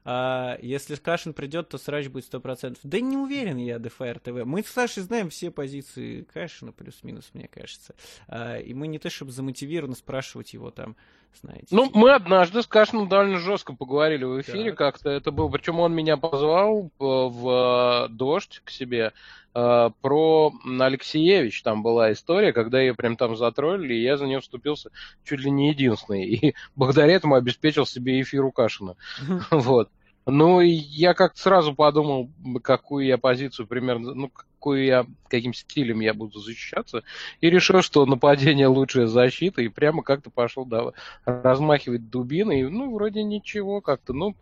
А, 0.08 0.56
если 0.62 0.94
Кашин 0.94 1.34
придет, 1.34 1.68
то 1.68 1.78
срач 1.78 2.06
будет 2.06 2.32
100%. 2.32 2.78
Да 2.84 3.00
не 3.00 3.16
уверен 3.16 3.56
я, 3.56 3.80
ДФР 3.80 4.20
ТВ. 4.20 4.44
Мы 4.44 4.62
с 4.62 4.68
Сашей 4.68 5.02
знаем 5.02 5.30
все 5.30 5.50
позиции 5.50 6.22
Кашина, 6.22 6.70
плюс-минус, 6.70 7.30
мне 7.34 7.48
кажется. 7.48 7.96
А, 8.28 8.56
и 8.56 8.72
мы 8.72 8.86
не 8.86 9.00
то, 9.00 9.10
чтобы 9.10 9.32
замотивированы 9.32 9.96
спрашивать 9.96 10.52
его 10.52 10.70
там, 10.70 10.94
знаете. 11.42 11.66
Ну, 11.72 11.90
мы 11.92 12.14
однажды 12.14 12.62
с 12.62 12.68
Кашином 12.68 13.08
довольно 13.08 13.38
жестко 13.38 13.74
поговорили 13.74 14.22
в 14.22 14.40
эфире 14.42 14.70
так. 14.70 14.78
как-то. 14.78 15.10
Это 15.10 15.32
был, 15.32 15.50
причем 15.50 15.80
он 15.80 15.92
меня 15.92 16.16
позвал 16.16 16.86
э, 16.86 16.88
в 17.00 18.06
«Дождь» 18.10 18.62
к 18.64 18.70
себе 18.70 19.12
э, 19.54 19.90
про 20.00 20.52
Алексеевич. 20.78 21.64
Там 21.64 21.82
была 21.82 22.12
история, 22.12 22.52
когда 22.52 22.80
ее 22.80 22.94
прям 22.94 23.16
там 23.16 23.36
затроллили, 23.36 23.94
и 23.94 24.02
я 24.02 24.16
за 24.16 24.26
нее 24.26 24.38
вступился 24.38 24.90
чуть 25.24 25.40
ли 25.40 25.50
не 25.50 25.70
единственный. 25.70 26.26
И 26.26 26.54
благодаря 26.76 27.14
этому 27.14 27.34
обеспечил 27.34 27.86
себе 27.86 28.20
эфир 28.20 28.44
у 28.44 28.52
Кашина. 28.52 28.94
Вот. 29.50 29.90
Ну, 30.28 30.60
я 30.60 31.14
как-то 31.14 31.40
сразу 31.40 31.72
подумал, 31.72 32.28
какую 32.62 33.06
я 33.06 33.16
позицию 33.16 33.68
примерно, 33.68 34.12
ну, 34.12 34.28
какой 34.28 34.84
я, 34.86 35.06
каким 35.28 35.54
стилем 35.54 36.00
я 36.00 36.14
буду 36.14 36.40
защищаться, 36.40 37.04
и 37.40 37.48
решил, 37.48 37.80
что 37.80 38.04
нападение 38.06 38.66
лучшая 38.66 39.06
защита, 39.06 39.62
и 39.62 39.68
прямо 39.68 40.02
как-то 40.02 40.30
пошел 40.30 40.64
да, 40.64 40.92
размахивать 41.24 42.10
дубиной, 42.10 42.68
ну, 42.68 42.92
вроде 42.92 43.22
ничего 43.22 43.80
как-то, 43.80 44.12
ну, 44.14 44.34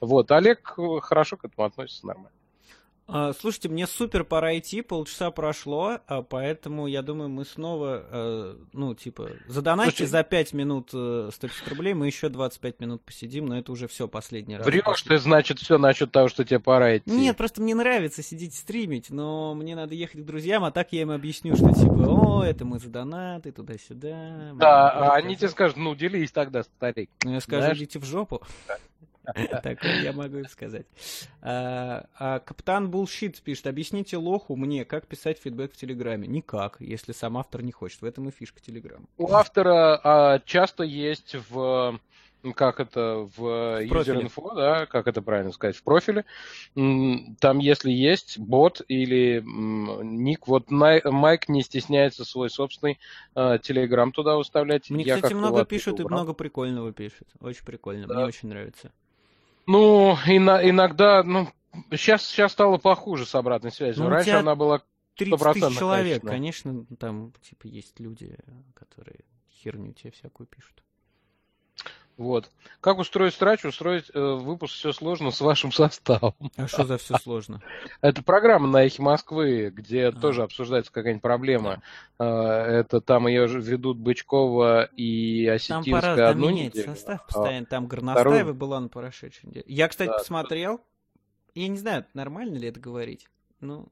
вот, 0.00 0.30
Олег 0.30 0.74
хорошо 1.02 1.36
к 1.36 1.44
этому 1.44 1.66
относится 1.66 2.06
нормально. 2.06 2.30
А, 3.08 3.32
слушайте, 3.32 3.68
мне 3.68 3.86
супер 3.86 4.24
пора 4.24 4.58
идти, 4.58 4.82
полчаса 4.82 5.30
прошло, 5.30 6.00
а 6.08 6.22
поэтому 6.22 6.88
я 6.88 7.02
думаю, 7.02 7.28
мы 7.28 7.44
снова, 7.44 8.04
э, 8.10 8.56
ну, 8.72 8.94
типа, 8.94 9.30
задонатьте 9.46 10.06
за 10.06 10.24
5 10.24 10.52
минут 10.54 10.88
150 10.88 11.42
э, 11.42 11.70
рублей, 11.70 11.94
мы 11.94 12.06
еще 12.06 12.28
25 12.28 12.80
минут 12.80 13.04
посидим, 13.04 13.46
но 13.46 13.58
это 13.58 13.70
уже 13.70 13.86
все 13.86 14.08
последний 14.08 14.56
раз. 14.56 14.66
Врешь 14.66 15.02
ты, 15.02 15.18
значит, 15.18 15.60
все 15.60 15.78
насчет 15.78 16.10
того, 16.10 16.28
что 16.28 16.44
тебе 16.44 16.58
пора 16.58 16.96
идти. 16.96 17.10
Нет, 17.10 17.36
просто 17.36 17.62
мне 17.62 17.76
нравится 17.76 18.22
сидеть 18.24 18.54
стримить, 18.54 19.10
но 19.10 19.54
мне 19.54 19.76
надо 19.76 19.94
ехать 19.94 20.22
к 20.22 20.24
друзьям, 20.24 20.64
а 20.64 20.72
так 20.72 20.92
я 20.92 21.02
им 21.02 21.10
объясню, 21.10 21.54
что 21.54 21.72
типа, 21.72 22.06
о, 22.08 22.44
это 22.44 22.64
мы 22.64 22.80
за 22.80 22.88
донаты, 22.88 23.52
туда-сюда. 23.52 24.52
Да, 24.54 24.90
а 24.90 25.14
они 25.14 25.36
тебе 25.36 25.48
скажут, 25.48 25.76
ну, 25.76 25.94
делись 25.94 26.32
тогда, 26.32 26.64
старик. 26.64 27.08
Ну, 27.22 27.34
я 27.34 27.40
скажу, 27.40 27.72
идите 27.74 28.00
в 28.00 28.04
жопу. 28.04 28.42
Такое 29.62 30.02
я 30.02 30.12
могу 30.12 30.44
сказать. 30.44 30.86
А, 31.42 32.06
а, 32.18 32.38
Капитан 32.40 32.90
Булшит 32.90 33.40
пишет, 33.42 33.66
объясните 33.66 34.16
лоху 34.16 34.56
мне, 34.56 34.84
как 34.84 35.06
писать 35.06 35.38
фидбэк 35.38 35.72
в 35.72 35.76
Телеграме. 35.76 36.26
Никак, 36.28 36.76
если 36.80 37.12
сам 37.12 37.36
автор 37.36 37.62
не 37.62 37.72
хочет. 37.72 38.00
В 38.02 38.04
этом 38.04 38.28
и 38.28 38.32
фишка 38.32 38.60
Телеграма. 38.60 39.06
У 39.16 39.32
автора 39.32 40.00
а, 40.02 40.38
часто 40.44 40.84
есть 40.84 41.36
в 41.50 41.98
как 42.54 42.80
это 42.80 43.28
в, 43.36 43.38
в 43.38 43.80
user 43.82 44.22
info, 44.22 44.54
да, 44.54 44.86
как 44.86 45.08
это 45.08 45.22
правильно 45.22 45.52
сказать, 45.52 45.76
в 45.76 45.82
профиле. 45.82 46.24
Там, 46.74 47.58
если 47.58 47.90
есть 47.90 48.38
бот 48.38 48.82
или 48.88 49.42
ник, 49.44 50.46
вот 50.46 50.70
Майк 50.70 51.48
не 51.48 51.62
стесняется 51.62 52.24
свой 52.24 52.50
собственный 52.50 52.98
телеграм 53.34 54.12
туда 54.12 54.36
выставлять. 54.36 54.90
Мне, 54.90 55.04
Я 55.04 55.16
кстати, 55.16 55.34
много 55.34 55.64
пишут 55.64 56.00
и 56.00 56.04
много 56.04 56.34
прикольного 56.34 56.92
пишут. 56.92 57.28
Очень 57.40 57.64
прикольно, 57.64 58.06
да. 58.06 58.14
мне 58.14 58.24
очень 58.24 58.48
нравится. 58.48 58.92
Ну, 59.66 60.12
иногда, 60.26 61.22
ну, 61.22 61.48
сейчас, 61.90 62.24
сейчас 62.24 62.52
стало 62.52 62.78
похуже 62.78 63.26
с 63.26 63.34
обратной 63.34 63.72
связью. 63.72 64.04
Ну, 64.04 64.10
Раньше 64.10 64.30
она 64.30 64.54
была 64.54 64.82
30 65.16 65.52
тысяч 65.52 65.78
человек, 65.78 66.06
качественная. 66.06 66.34
конечно, 66.34 66.86
там, 66.98 67.32
типа, 67.42 67.66
есть 67.66 67.98
люди, 68.00 68.36
которые 68.74 69.20
херню 69.50 69.92
тебе 69.92 70.10
всякую 70.12 70.46
пишут. 70.46 70.82
Вот. 72.16 72.50
Как 72.80 72.98
устроить 72.98 73.34
страч? 73.34 73.64
Устроить 73.64 74.10
э, 74.14 74.18
выпуск 74.18 74.74
все 74.74 74.92
сложно 74.92 75.30
с 75.30 75.40
вашим 75.40 75.70
составом. 75.70 76.34
А 76.56 76.66
что 76.66 76.84
за 76.84 76.96
все 76.96 77.18
сложно? 77.18 77.60
Это 78.00 78.22
программа 78.22 78.66
на 78.66 78.86
Эхе 78.86 79.02
Москвы, 79.02 79.70
где 79.70 80.06
а. 80.06 80.12
тоже 80.12 80.42
обсуждается 80.42 80.90
какая-нибудь 80.92 81.22
проблема. 81.22 81.82
Э, 82.18 82.24
это 82.24 83.02
там 83.02 83.26
ее 83.26 83.46
ведут 83.46 83.98
Бычкова 83.98 84.84
и 84.84 85.46
Осетинская 85.46 86.00
там 86.00 86.14
пора, 86.14 86.28
одну 86.30 86.48
менять 86.48 86.74
неделю. 86.74 86.94
состав 86.94 87.20
а 87.20 87.24
постоянно. 87.26 87.66
Там 87.66 87.86
Горностаева 87.86 88.30
Вторую... 88.30 88.54
была 88.54 88.80
на 88.80 88.88
прошедшей 88.88 89.50
неделе. 89.50 89.66
Я, 89.68 89.88
кстати, 89.88 90.08
да, 90.08 90.18
посмотрел. 90.18 90.80
Я 91.54 91.68
не 91.68 91.78
знаю, 91.78 92.06
нормально 92.14 92.56
ли 92.56 92.68
это 92.68 92.80
говорить. 92.80 93.28
Ну, 93.60 93.88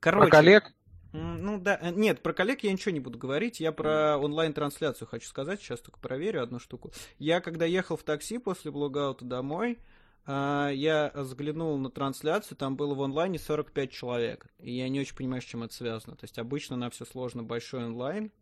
короче. 0.00 0.28
Про 0.28 0.36
коллег? 0.36 0.74
Ну 1.14 1.60
да, 1.60 1.78
э, 1.80 1.92
нет, 1.92 2.22
про 2.22 2.32
коллег 2.32 2.64
я 2.64 2.72
ничего 2.72 2.92
не 2.92 2.98
буду 2.98 3.18
говорить, 3.18 3.60
я 3.60 3.70
про 3.70 4.18
онлайн-трансляцию 4.18 5.06
хочу 5.06 5.28
сказать, 5.28 5.60
сейчас 5.60 5.80
только 5.80 6.00
проверю 6.00 6.42
одну 6.42 6.58
штуку. 6.58 6.92
Я 7.18 7.40
когда 7.40 7.64
ехал 7.64 7.96
в 7.96 8.02
такси 8.02 8.38
после 8.38 8.72
блогаута 8.72 9.24
домой, 9.24 9.78
а, 10.26 10.70
я 10.70 11.12
взглянул 11.14 11.78
на 11.78 11.88
трансляцию, 11.88 12.56
там 12.56 12.76
было 12.76 12.94
в 12.94 13.02
онлайне 13.02 13.38
45 13.38 13.92
человек, 13.92 14.46
и 14.58 14.72
я 14.72 14.88
не 14.88 15.00
очень 15.00 15.14
понимаю, 15.14 15.40
с 15.40 15.44
чем 15.44 15.62
это 15.62 15.72
связано. 15.72 16.16
То 16.16 16.24
есть 16.24 16.38
обычно 16.38 16.74
на 16.76 16.90
все 16.90 17.04
сложно 17.04 17.44
большой 17.44 17.84
онлайн, 17.84 18.32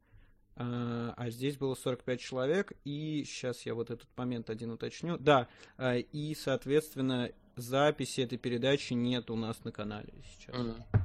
а, 0.57 1.13
а 1.15 1.29
здесь 1.29 1.59
было 1.59 1.75
45 1.75 2.21
человек, 2.21 2.73
и 2.85 3.23
сейчас 3.27 3.67
я 3.67 3.75
вот 3.75 3.91
этот 3.91 4.09
момент 4.17 4.49
один 4.49 4.71
уточню. 4.71 5.19
Да, 5.19 5.49
а, 5.77 5.97
и, 5.97 6.35
соответственно, 6.35 7.31
записи 7.57 8.23
этой 8.23 8.39
передачи 8.39 8.95
нет 8.95 9.31
у 9.31 9.37
нас 9.37 9.63
на 9.65 9.73
канале 9.73 10.15
сейчас. 10.25 10.57
Mm-hmm. 10.57 11.03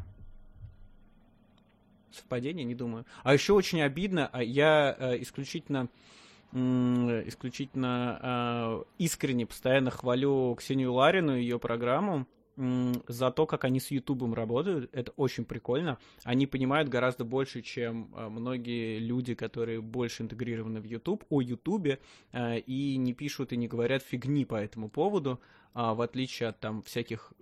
Совпадение, 2.11 2.65
не 2.65 2.75
думаю. 2.75 3.05
А 3.23 3.33
еще 3.33 3.53
очень 3.53 3.81
обидно, 3.81 4.29
а 4.31 4.43
я 4.43 4.95
э, 4.97 5.21
исключительно 5.21 5.89
исключительно 6.53 8.19
э, 8.21 8.83
искренне 8.99 9.45
постоянно 9.45 9.91
хвалю 9.91 10.55
Ксению 10.55 10.93
Ларину 10.93 11.35
и 11.35 11.41
ее 11.41 11.59
программу 11.59 12.25
за 12.55 13.31
то, 13.31 13.45
как 13.45 13.65
они 13.65 13.79
с 13.79 13.91
Ютубом 13.91 14.33
работают. 14.33 14.89
Это 14.93 15.11
очень 15.17 15.45
прикольно. 15.45 15.99
Они 16.23 16.47
понимают 16.47 16.89
гораздо 16.89 17.25
больше, 17.25 17.61
чем 17.61 18.11
э, 18.15 18.29
многие 18.29 18.97
люди, 18.97 19.35
которые 19.35 19.81
больше 19.81 20.23
интегрированы 20.23 20.79
в 20.79 20.85
Ютуб, 20.85 21.25
о 21.29 21.41
Ютубе, 21.41 21.99
и 22.33 22.95
не 22.97 23.13
пишут 23.13 23.51
и 23.51 23.57
не 23.57 23.67
говорят 23.67 24.01
фигни 24.01 24.45
по 24.45 24.55
этому 24.55 24.89
поводу, 24.89 25.41
э, 25.75 25.79
в 25.93 26.01
отличие 26.01 26.49
от 26.49 26.59
там 26.61 26.81
всяких 26.81 27.33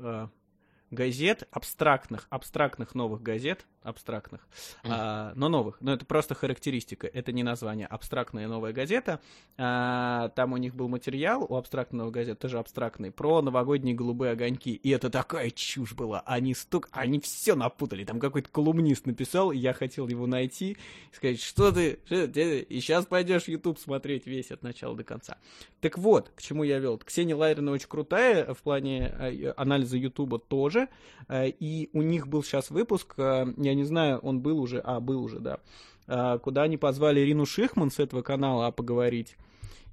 газет, 0.96 1.48
абстрактных, 1.52 2.26
абстрактных 2.30 2.96
новых 2.96 3.22
газет, 3.22 3.66
абстрактных, 3.84 4.48
mm. 4.84 4.90
а, 4.90 5.34
но 5.36 5.48
новых. 5.50 5.78
Но 5.80 5.94
это 5.94 6.06
просто 6.06 6.34
характеристика, 6.34 7.08
это 7.08 7.32
не 7.32 7.44
название. 7.44 7.86
Абстрактная 7.86 8.48
новая 8.48 8.74
газета. 8.74 9.22
А, 9.58 10.30
там 10.30 10.54
у 10.54 10.58
них 10.58 10.74
был 10.76 10.88
материал 10.88 11.46
у 11.48 11.56
абстрактного 11.56 12.10
газеты, 12.10 12.40
тоже 12.42 12.58
абстрактный, 12.58 13.12
про 13.12 13.42
новогодние 13.42 13.96
голубые 13.96 14.32
огоньки. 14.32 14.74
И 14.74 14.90
это 14.90 15.10
такая 15.10 15.52
чушь 15.52 15.94
была. 15.94 16.22
Они 16.26 16.54
стук, 16.56 16.90
они 16.92 17.20
все 17.20 17.56
напутали. 17.56 18.04
Там 18.04 18.20
какой-то 18.20 18.50
колумнист 18.50 19.06
написал, 19.06 19.52
и 19.52 19.58
я 19.58 19.74
хотел 19.74 20.08
его 20.08 20.26
найти 20.26 20.72
и 21.12 21.16
сказать, 21.16 21.42
что 21.42 21.72
ты, 21.72 22.00
что 22.06 22.28
ты 22.28 22.62
и 22.62 22.80
сейчас 22.80 23.06
пойдешь 23.06 23.48
YouTube 23.48 23.80
смотреть 23.80 24.26
весь 24.26 24.52
от 24.52 24.64
начала 24.64 24.96
до 24.96 25.04
конца. 25.04 25.38
Так 25.82 25.98
вот, 25.98 26.32
к 26.36 26.42
чему 26.42 26.64
я 26.64 26.80
вел. 26.80 26.98
Ксения 26.98 27.36
Лайрина 27.36 27.72
очень 27.72 27.88
крутая 27.88 28.54
в 28.54 28.62
плане 28.64 29.14
э, 29.20 29.54
анализа 29.56 29.98
YouTube 29.98 30.48
тоже. 30.48 30.85
Э, 31.28 31.48
и 31.48 31.90
у 31.94 32.02
них 32.02 32.28
был 32.28 32.44
сейчас 32.44 32.70
выпуск, 32.70 33.16
э, 33.18 33.46
я 33.58 33.74
не 33.74 33.84
знаю, 33.84 34.20
он 34.20 34.42
был 34.42 34.60
уже, 34.60 34.80
а, 34.80 35.00
был 35.00 35.24
уже, 35.24 35.40
да, 35.40 35.60
а, 36.08 36.38
куда 36.38 36.64
они 36.64 36.78
позвали 36.78 37.22
Ирину 37.22 37.46
Шихман 37.46 37.92
с 37.92 38.00
этого 38.00 38.22
канала 38.22 38.72
поговорить. 38.72 39.36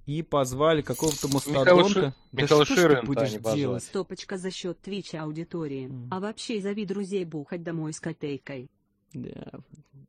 И 0.05 0.23
позвали 0.23 0.83
какого-то 0.83 1.29
мастодонта. 1.29 2.13
Михаил 2.33 2.59
да 2.59 2.65
Ширин, 2.65 2.97
что 2.97 3.07
будешь 3.07 3.33
да, 3.35 3.55
делать? 3.55 3.85
Стопочка 3.85 4.37
за 4.37 4.51
счет 4.51 4.81
Твича 4.81 5.23
аудитории. 5.23 5.87
Mm. 5.87 6.09
А 6.11 6.19
вообще 6.19 6.61
зови 6.61 6.85
друзей 6.85 7.25
бухать 7.25 7.63
домой 7.63 7.93
с 7.93 8.01
котейкой. 8.01 8.69
Да. 9.15 9.61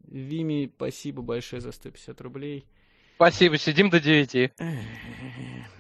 Вими, 0.08 0.72
спасибо 0.76 1.22
большое 1.22 1.62
за 1.62 1.72
150 1.72 2.20
рублей. 2.22 2.66
Спасибо, 3.16 3.58
сидим 3.58 3.90
до 3.90 4.00
9. 4.00 4.54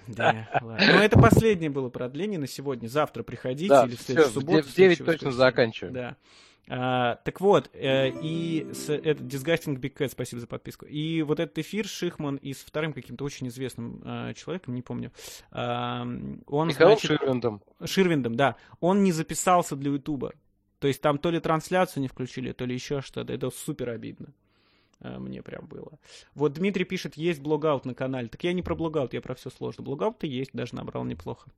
Да, 0.07 0.49
ладно. 0.61 0.85
Ну, 0.85 0.99
это 0.99 1.17
последнее 1.17 1.69
было 1.69 1.89
продление 1.89 2.39
на 2.39 2.47
сегодня. 2.47 2.87
Завтра 2.87 3.23
приходите 3.23 3.69
да, 3.69 3.85
или 3.85 3.95
в 3.95 4.01
следующую 4.01 4.33
субботу. 4.33 4.67
В 4.67 4.75
9 4.75 5.05
точно 5.05 5.31
заканчиваем. 5.31 5.93
Да. 5.93 6.17
А, 6.69 7.15
так 7.25 7.41
вот, 7.41 7.69
э, 7.73 8.09
и 8.21 8.67
с, 8.71 8.89
это 8.89 9.21
Disgusting 9.21 9.75
Big 9.77 9.95
Cat, 9.95 10.09
спасибо 10.09 10.39
за 10.39 10.47
подписку. 10.47 10.85
И 10.85 11.21
вот 11.21 11.39
этот 11.41 11.57
эфир 11.57 11.85
Шихман 11.85 12.37
и 12.37 12.53
с 12.53 12.59
вторым 12.59 12.93
каким-то 12.93 13.25
очень 13.25 13.49
известным 13.49 14.01
э, 14.05 14.33
человеком, 14.33 14.73
не 14.73 14.81
помню. 14.81 15.11
Э, 15.51 16.03
он, 16.47 16.67
Михаил 16.67 16.97
значит, 16.97 17.07
Ширвиндом. 17.07 17.61
Ширвиндом, 17.83 18.35
да. 18.35 18.55
Он 18.79 19.03
не 19.03 19.11
записался 19.11 19.75
для 19.75 19.91
Ютуба. 19.91 20.33
То 20.79 20.87
есть 20.87 21.01
там 21.01 21.17
то 21.17 21.31
ли 21.31 21.39
трансляцию 21.39 22.01
не 22.01 22.07
включили, 22.07 22.53
то 22.53 22.65
ли 22.65 22.73
еще 22.73 23.01
что-то. 23.01 23.33
Это 23.33 23.49
супер 23.49 23.89
обидно. 23.89 24.27
Э, 25.03 25.19
мне 25.19 25.41
прям 25.41 25.67
было. 25.67 25.91
Вот 26.33 26.53
Дмитрий 26.53 26.85
пишет, 26.85 27.15
есть 27.15 27.41
блогаут 27.41 27.85
на 27.85 27.93
канале. 27.93 28.29
Так 28.29 28.43
я 28.43 28.53
не 28.53 28.61
про 28.61 28.75
блогаут, 28.75 29.13
я 29.13 29.21
про 29.21 29.35
все 29.35 29.49
сложно. 29.49 29.83
Блогаут-то 29.83 30.25
есть, 30.25 30.51
даже 30.53 30.75
набрал 30.75 31.03
неплохо 31.03 31.49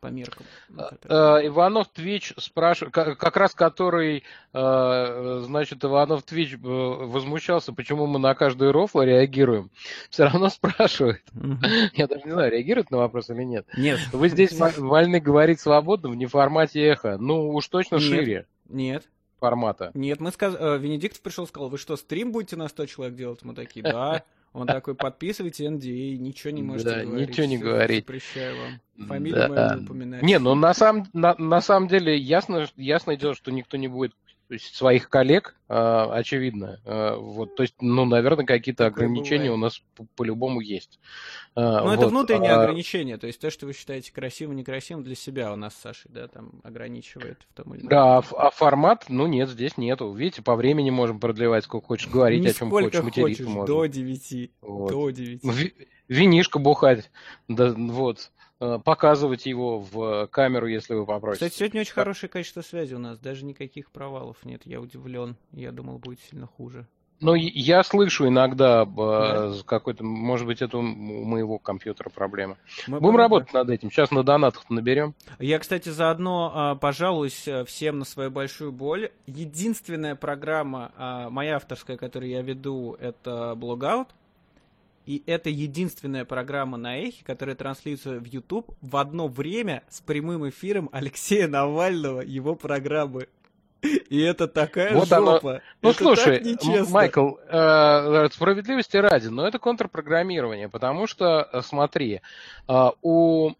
по 0.00 0.08
меркам. 0.08 0.44
А, 0.76 1.40
э, 1.40 1.46
Иванов 1.46 1.88
Твич 1.88 2.34
спрашивает, 2.36 2.92
как 2.92 3.36
раз 3.36 3.54
который, 3.54 4.22
э, 4.52 5.42
значит, 5.44 5.82
Иванов 5.84 6.22
Твич 6.24 6.56
возмущался, 6.60 7.72
почему 7.72 8.06
мы 8.06 8.18
на 8.18 8.34
каждый 8.34 8.70
рофл 8.70 9.00
реагируем. 9.00 9.70
Все 10.10 10.24
равно 10.24 10.50
спрашивает. 10.50 11.22
Я 11.94 12.06
даже 12.06 12.22
не 12.24 12.32
знаю, 12.32 12.52
реагирует 12.52 12.90
на 12.90 12.98
вопрос 12.98 13.30
или 13.30 13.42
нет. 13.42 13.66
Нет. 13.76 13.98
Вы 14.12 14.28
здесь 14.28 14.52
вольны 14.76 15.20
говорить 15.20 15.60
свободно 15.60 16.10
в 16.10 16.16
неформате 16.16 16.82
эхо. 16.82 17.16
Ну, 17.18 17.48
уж 17.50 17.66
точно 17.68 17.98
шире. 17.98 18.46
Нет 18.68 19.04
формата. 19.44 19.90
Нет, 19.94 20.20
мы 20.20 20.32
сказали, 20.32 20.78
Венедикт 20.78 21.20
пришел 21.20 21.46
сказал, 21.46 21.68
вы 21.68 21.78
что, 21.78 21.96
стрим 21.96 22.32
будете 22.32 22.56
на 22.56 22.68
100 22.68 22.86
человек 22.86 23.16
делать? 23.16 23.42
Мы 23.42 23.54
такие, 23.54 23.82
да. 23.82 24.24
Он 24.54 24.68
такой, 24.68 24.94
подписывайте 24.94 25.66
NDA, 25.66 26.16
ничего 26.16 26.52
не 26.52 26.62
можете 26.62 26.90
да, 26.90 27.04
говорить. 27.04 27.28
ничего 27.28 27.46
не 27.46 27.58
говорить. 27.58 28.04
Запрещаю 28.06 28.56
вам. 28.56 29.08
Фамилию 29.08 29.48
да. 29.48 29.48
мою 29.48 29.80
не 29.80 29.84
упоминать. 29.84 30.22
Не, 30.22 30.38
ну 30.38 30.54
на 30.54 30.72
самом, 30.72 31.08
на, 31.12 31.34
на 31.38 31.60
самом 31.60 31.88
деле 31.88 32.16
ясно, 32.16 32.68
ясное 32.76 33.16
дело, 33.16 33.34
что 33.34 33.50
никто 33.50 33.76
не 33.76 33.88
будет 33.88 34.14
то 34.48 34.54
есть 34.54 34.74
своих 34.74 35.08
коллег, 35.08 35.56
э, 35.68 35.74
очевидно. 35.74 36.80
Э, 36.84 37.16
вот, 37.16 37.56
то 37.56 37.62
есть, 37.62 37.74
ну, 37.80 38.04
наверное, 38.04 38.44
какие-то 38.44 38.86
ограничения 38.86 39.44
бывает. 39.50 39.54
у 39.54 39.60
нас 39.62 39.82
по- 39.96 40.06
по-любому 40.16 40.60
есть. 40.60 41.00
Э, 41.56 41.60
Ну, 41.62 41.90
это 41.90 42.02
вот, 42.02 42.10
внутренние 42.10 42.52
а, 42.52 42.62
ограничения, 42.62 43.16
то 43.16 43.26
есть 43.26 43.40
то, 43.40 43.50
что 43.50 43.64
вы 43.66 43.72
считаете 43.72 44.12
красивым, 44.12 44.56
некрасивым, 44.56 45.02
для 45.02 45.14
себя 45.14 45.52
у 45.52 45.56
нас 45.56 45.74
с 45.74 45.80
Сашей, 45.80 46.10
да, 46.12 46.28
там 46.28 46.60
ограничивает 46.62 47.46
в 47.50 47.54
том 47.54 47.72
или 47.74 47.80
ином. 47.80 47.88
Да, 47.88 48.18
а 48.18 48.22
а 48.36 48.50
формат, 48.50 49.06
ну 49.08 49.26
нет, 49.26 49.48
здесь 49.48 49.78
нету. 49.78 50.12
Видите, 50.12 50.42
по 50.42 50.54
времени 50.56 50.90
можем 50.90 51.20
продлевать, 51.20 51.64
сколько 51.64 51.86
хочешь, 51.86 52.08
говорить, 52.08 52.44
о 52.46 52.52
чем 52.52 52.70
хочешь, 52.70 53.02
материться 53.02 53.20
хочешь, 53.44 53.46
можно. 53.46 53.66
до 53.66 53.86
9, 53.86 54.50
Вот. 54.60 54.90
до 54.90 55.10
9. 55.10 55.40
Ви- 55.44 55.74
Винишко 56.08 56.58
бухать, 56.58 57.10
да, 57.48 57.72
вот, 57.72 58.30
показывать 58.84 59.46
его 59.46 59.78
в 59.78 60.26
камеру, 60.28 60.66
если 60.66 60.94
вы 60.94 61.06
попросите. 61.06 61.46
Кстати, 61.46 61.58
сегодня 61.58 61.80
очень 61.82 61.92
хорошее 61.94 62.30
качество 62.30 62.62
связи 62.62 62.94
у 62.94 62.98
нас, 62.98 63.18
даже 63.18 63.44
никаких 63.44 63.90
провалов 63.90 64.44
нет, 64.44 64.62
я 64.64 64.80
удивлен, 64.80 65.36
я 65.52 65.72
думал, 65.72 65.98
будет 65.98 66.20
сильно 66.20 66.46
хуже. 66.46 66.86
Ну, 67.20 67.34
я 67.34 67.82
слышу 67.84 68.28
иногда 68.28 68.82
э, 68.82 68.86
Да? 68.86 69.52
какой-то, 69.64 70.04
может 70.04 70.46
быть, 70.46 70.60
это 70.60 70.78
у 70.78 70.82
моего 70.82 71.58
компьютера 71.58 72.10
проблема. 72.10 72.58
Мы 72.86 73.00
Будем 73.00 73.16
работать 73.16 73.52
над 73.54 73.70
этим. 73.70 73.90
Сейчас 73.90 74.10
на 74.10 74.22
донатах 74.22 74.68
наберем. 74.68 75.14
Я, 75.38 75.58
кстати, 75.58 75.88
заодно 75.88 76.52
а, 76.54 76.74
пожалуюсь 76.74 77.46
а, 77.48 77.64
всем 77.64 78.00
на 78.00 78.04
свою 78.04 78.30
большую 78.30 78.72
боль. 78.72 79.10
Единственная 79.26 80.16
программа, 80.16 80.92
а, 80.96 81.30
моя 81.30 81.56
авторская, 81.56 81.96
которую 81.96 82.30
я 82.30 82.42
веду, 82.42 82.96
это 83.00 83.54
Blogout. 83.56 84.08
И 85.06 85.22
это 85.26 85.50
единственная 85.50 86.24
программа 86.24 86.76
на 86.78 86.96
Эхе, 86.98 87.24
которая 87.24 87.54
транслируется 87.56 88.18
в 88.18 88.24
YouTube 88.24 88.74
в 88.80 88.96
одно 88.96 89.28
время 89.28 89.82
с 89.88 90.00
прямым 90.00 90.48
эфиром 90.48 90.88
Алексея 90.92 91.46
Навального, 91.46 92.20
его 92.22 92.54
программы. 92.54 93.28
И 94.08 94.18
это 94.20 94.48
такая 94.48 94.94
Вот 94.94 95.12
оно. 95.12 95.32
жопа. 95.34 95.60
Ну, 95.82 95.90
Это 95.90 95.98
слушай. 95.98 96.56
Майкл, 96.90 97.32
э, 97.48 98.28
справедливости 98.32 98.96
ради, 98.96 99.28
но 99.28 99.46
это 99.46 99.58
контрпрограммирование, 99.58 100.70
потому 100.70 101.06
что, 101.06 101.46
э, 101.52 101.60
смотри, 101.60 102.22
э, 102.66 102.84
у 103.02 103.50
э, 103.50 103.54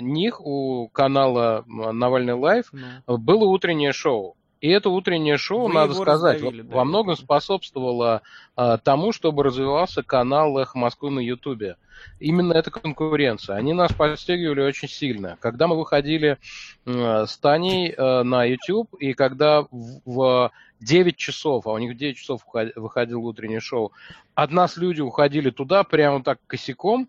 них, 0.00 0.40
у 0.44 0.88
канала 0.92 1.64
Навальный 1.66 2.34
Лайв, 2.34 2.70
Ну. 2.72 3.16
было 3.16 3.46
утреннее 3.46 3.92
шоу. 3.92 4.36
И 4.60 4.68
это 4.68 4.90
утреннее 4.90 5.38
шоу, 5.38 5.68
Вы 5.68 5.74
надо 5.74 5.94
сказать, 5.94 6.34
раздавили, 6.34 6.62
во, 6.62 6.68
да, 6.68 6.76
во 6.76 6.84
многом 6.84 7.14
помню. 7.14 7.24
способствовало 7.24 8.22
а, 8.56 8.76
тому, 8.76 9.12
чтобы 9.12 9.42
развивался 9.42 10.02
канал 10.02 10.58
Эхо 10.58 10.76
Москвы 10.78 11.10
на 11.10 11.20
Ютубе. 11.20 11.76
Именно 12.18 12.52
эта 12.52 12.70
конкуренция. 12.70 13.56
Они 13.56 13.72
нас 13.72 13.92
подстегивали 13.92 14.60
очень 14.60 14.88
сильно. 14.88 15.38
Когда 15.40 15.66
мы 15.66 15.78
выходили 15.78 16.38
э, 16.86 17.26
с 17.26 17.38
Таней 17.38 17.90
э, 17.90 18.22
на 18.22 18.44
YouTube, 18.44 18.94
и 18.94 19.12
когда 19.12 19.62
в, 19.62 20.00
в 20.04 20.50
9 20.80 21.16
часов, 21.16 21.66
а 21.66 21.72
у 21.72 21.78
них 21.78 21.94
в 21.94 21.96
9 21.96 22.16
часов 22.16 22.42
выходило 22.76 23.20
утреннее 23.20 23.60
шоу, 23.60 23.92
от 24.34 24.50
нас 24.50 24.76
люди 24.76 25.00
уходили 25.00 25.50
туда 25.50 25.84
прямо 25.84 26.22
так 26.22 26.38
косяком, 26.46 27.08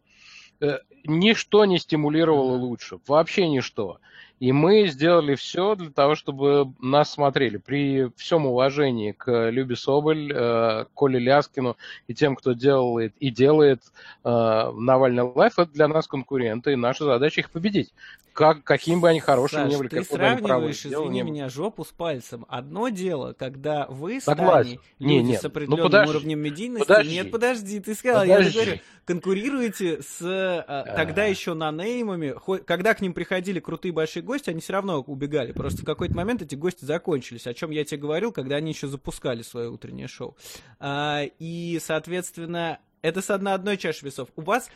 э, 0.59 0.79
ничто 1.05 1.65
не 1.65 1.79
стимулировало 1.79 2.55
лучше. 2.55 2.99
Вообще 3.07 3.47
ничто. 3.47 3.99
И 4.41 4.51
мы 4.51 4.87
сделали 4.87 5.35
все 5.35 5.75
для 5.75 5.91
того, 5.91 6.15
чтобы 6.15 6.73
нас 6.81 7.11
смотрели. 7.13 7.57
При 7.57 8.09
всем 8.17 8.47
уважении 8.47 9.11
к 9.11 9.49
Любе 9.51 9.75
Соболь, 9.75 10.31
э, 10.33 10.85
Коле 10.95 11.19
Ляскину 11.19 11.77
и 12.07 12.15
тем, 12.15 12.35
кто 12.35 12.53
делает 12.53 13.13
и 13.19 13.29
делает 13.29 13.83
э, 14.23 14.29
Навальный 14.73 15.23
лайф, 15.23 15.59
это 15.59 15.71
для 15.71 15.87
нас 15.87 16.07
конкуренты, 16.07 16.73
и 16.73 16.75
наша 16.75 17.05
задача 17.05 17.41
их 17.41 17.51
победить. 17.51 17.93
Как, 18.33 18.63
каким 18.63 19.01
бы 19.01 19.09
они 19.09 19.19
хорошими 19.19 19.63
Саш, 19.63 19.71
ни 19.73 19.75
были, 19.77 19.87
ты 19.89 20.03
какое 20.03 20.17
бы 20.19 20.25
они 20.25 20.41
правое 20.41 20.71
сравниваешь, 20.73 20.81
дело 20.83 21.01
извини 21.03 21.15
не 21.17 21.23
было. 21.23 21.31
меня, 21.33 21.49
жопу 21.49 21.83
с 21.83 21.89
пальцем. 21.89 22.45
Одно 22.47 22.87
дело, 22.87 23.33
когда 23.37 23.87
вы 23.89 24.21
с 24.21 24.23
Согласен. 24.23 24.77
Таней, 24.77 24.79
Не, 24.99 25.17
люди 25.19 25.27
нет. 25.31 25.39
с 25.41 25.43
Ну, 25.43 25.49
определенным 25.49 25.83
подожди. 25.83 26.09
уровнем 26.15 26.39
медийности. 26.39 26.87
Подожди. 26.87 27.13
Нет, 27.13 27.29
подожди, 27.29 27.79
ты 27.81 27.93
сказал, 27.93 28.23
я 28.23 28.37
же 28.41 28.45
Подожди. 28.45 28.59
говорю, 28.65 28.81
конкурируете 29.03 30.01
с 30.01 30.21
э, 30.21 30.93
тогда 30.95 31.23
А. 31.23 31.27
еще 31.27 31.53
нонеймами. 31.55 32.31
Хо- 32.31 32.59
Когда 32.65 32.93
к 32.93 33.01
ним 33.01 33.13
приходили 33.13 33.59
крутые 33.59 33.91
большие 33.91 34.23
гости, 34.31 34.49
они 34.49 34.61
все 34.61 34.73
равно 34.73 35.01
убегали. 35.01 35.51
Просто 35.51 35.81
в 35.81 35.85
какой-то 35.85 36.15
момент 36.15 36.41
эти 36.41 36.55
гости 36.55 36.85
закончились, 36.85 37.47
о 37.47 37.53
чем 37.53 37.71
я 37.71 37.83
тебе 37.83 37.99
говорил, 37.99 38.31
когда 38.31 38.55
они 38.55 38.71
еще 38.71 38.87
запускали 38.87 39.41
свое 39.41 39.69
утреннее 39.69 40.07
шоу. 40.07 40.37
А, 40.79 41.23
и, 41.39 41.79
соответственно, 41.81 42.79
это 43.01 43.21
с 43.21 43.37
на 43.37 43.53
одной 43.53 43.75
чаше 43.75 44.05
весов. 44.05 44.29
У 44.37 44.41
вас 44.41 44.69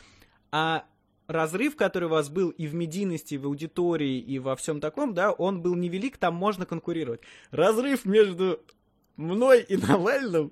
а, 0.51 0.83
разрыв, 1.27 1.77
который 1.77 2.05
у 2.05 2.09
вас 2.09 2.29
был 2.29 2.49
и 2.49 2.67
в 2.67 2.75
медийности, 2.75 3.35
и 3.35 3.37
в 3.37 3.45
аудитории, 3.45 4.19
и 4.19 4.39
во 4.39 4.57
всем 4.57 4.81
таком, 4.81 5.13
да, 5.13 5.31
он 5.31 5.61
был 5.61 5.75
невелик, 5.75 6.17
там 6.17 6.35
можно 6.35 6.65
конкурировать. 6.65 7.21
Разрыв 7.51 8.03
между 8.03 8.59
мной 9.15 9.61
и 9.61 9.77
Навальным 9.77 10.51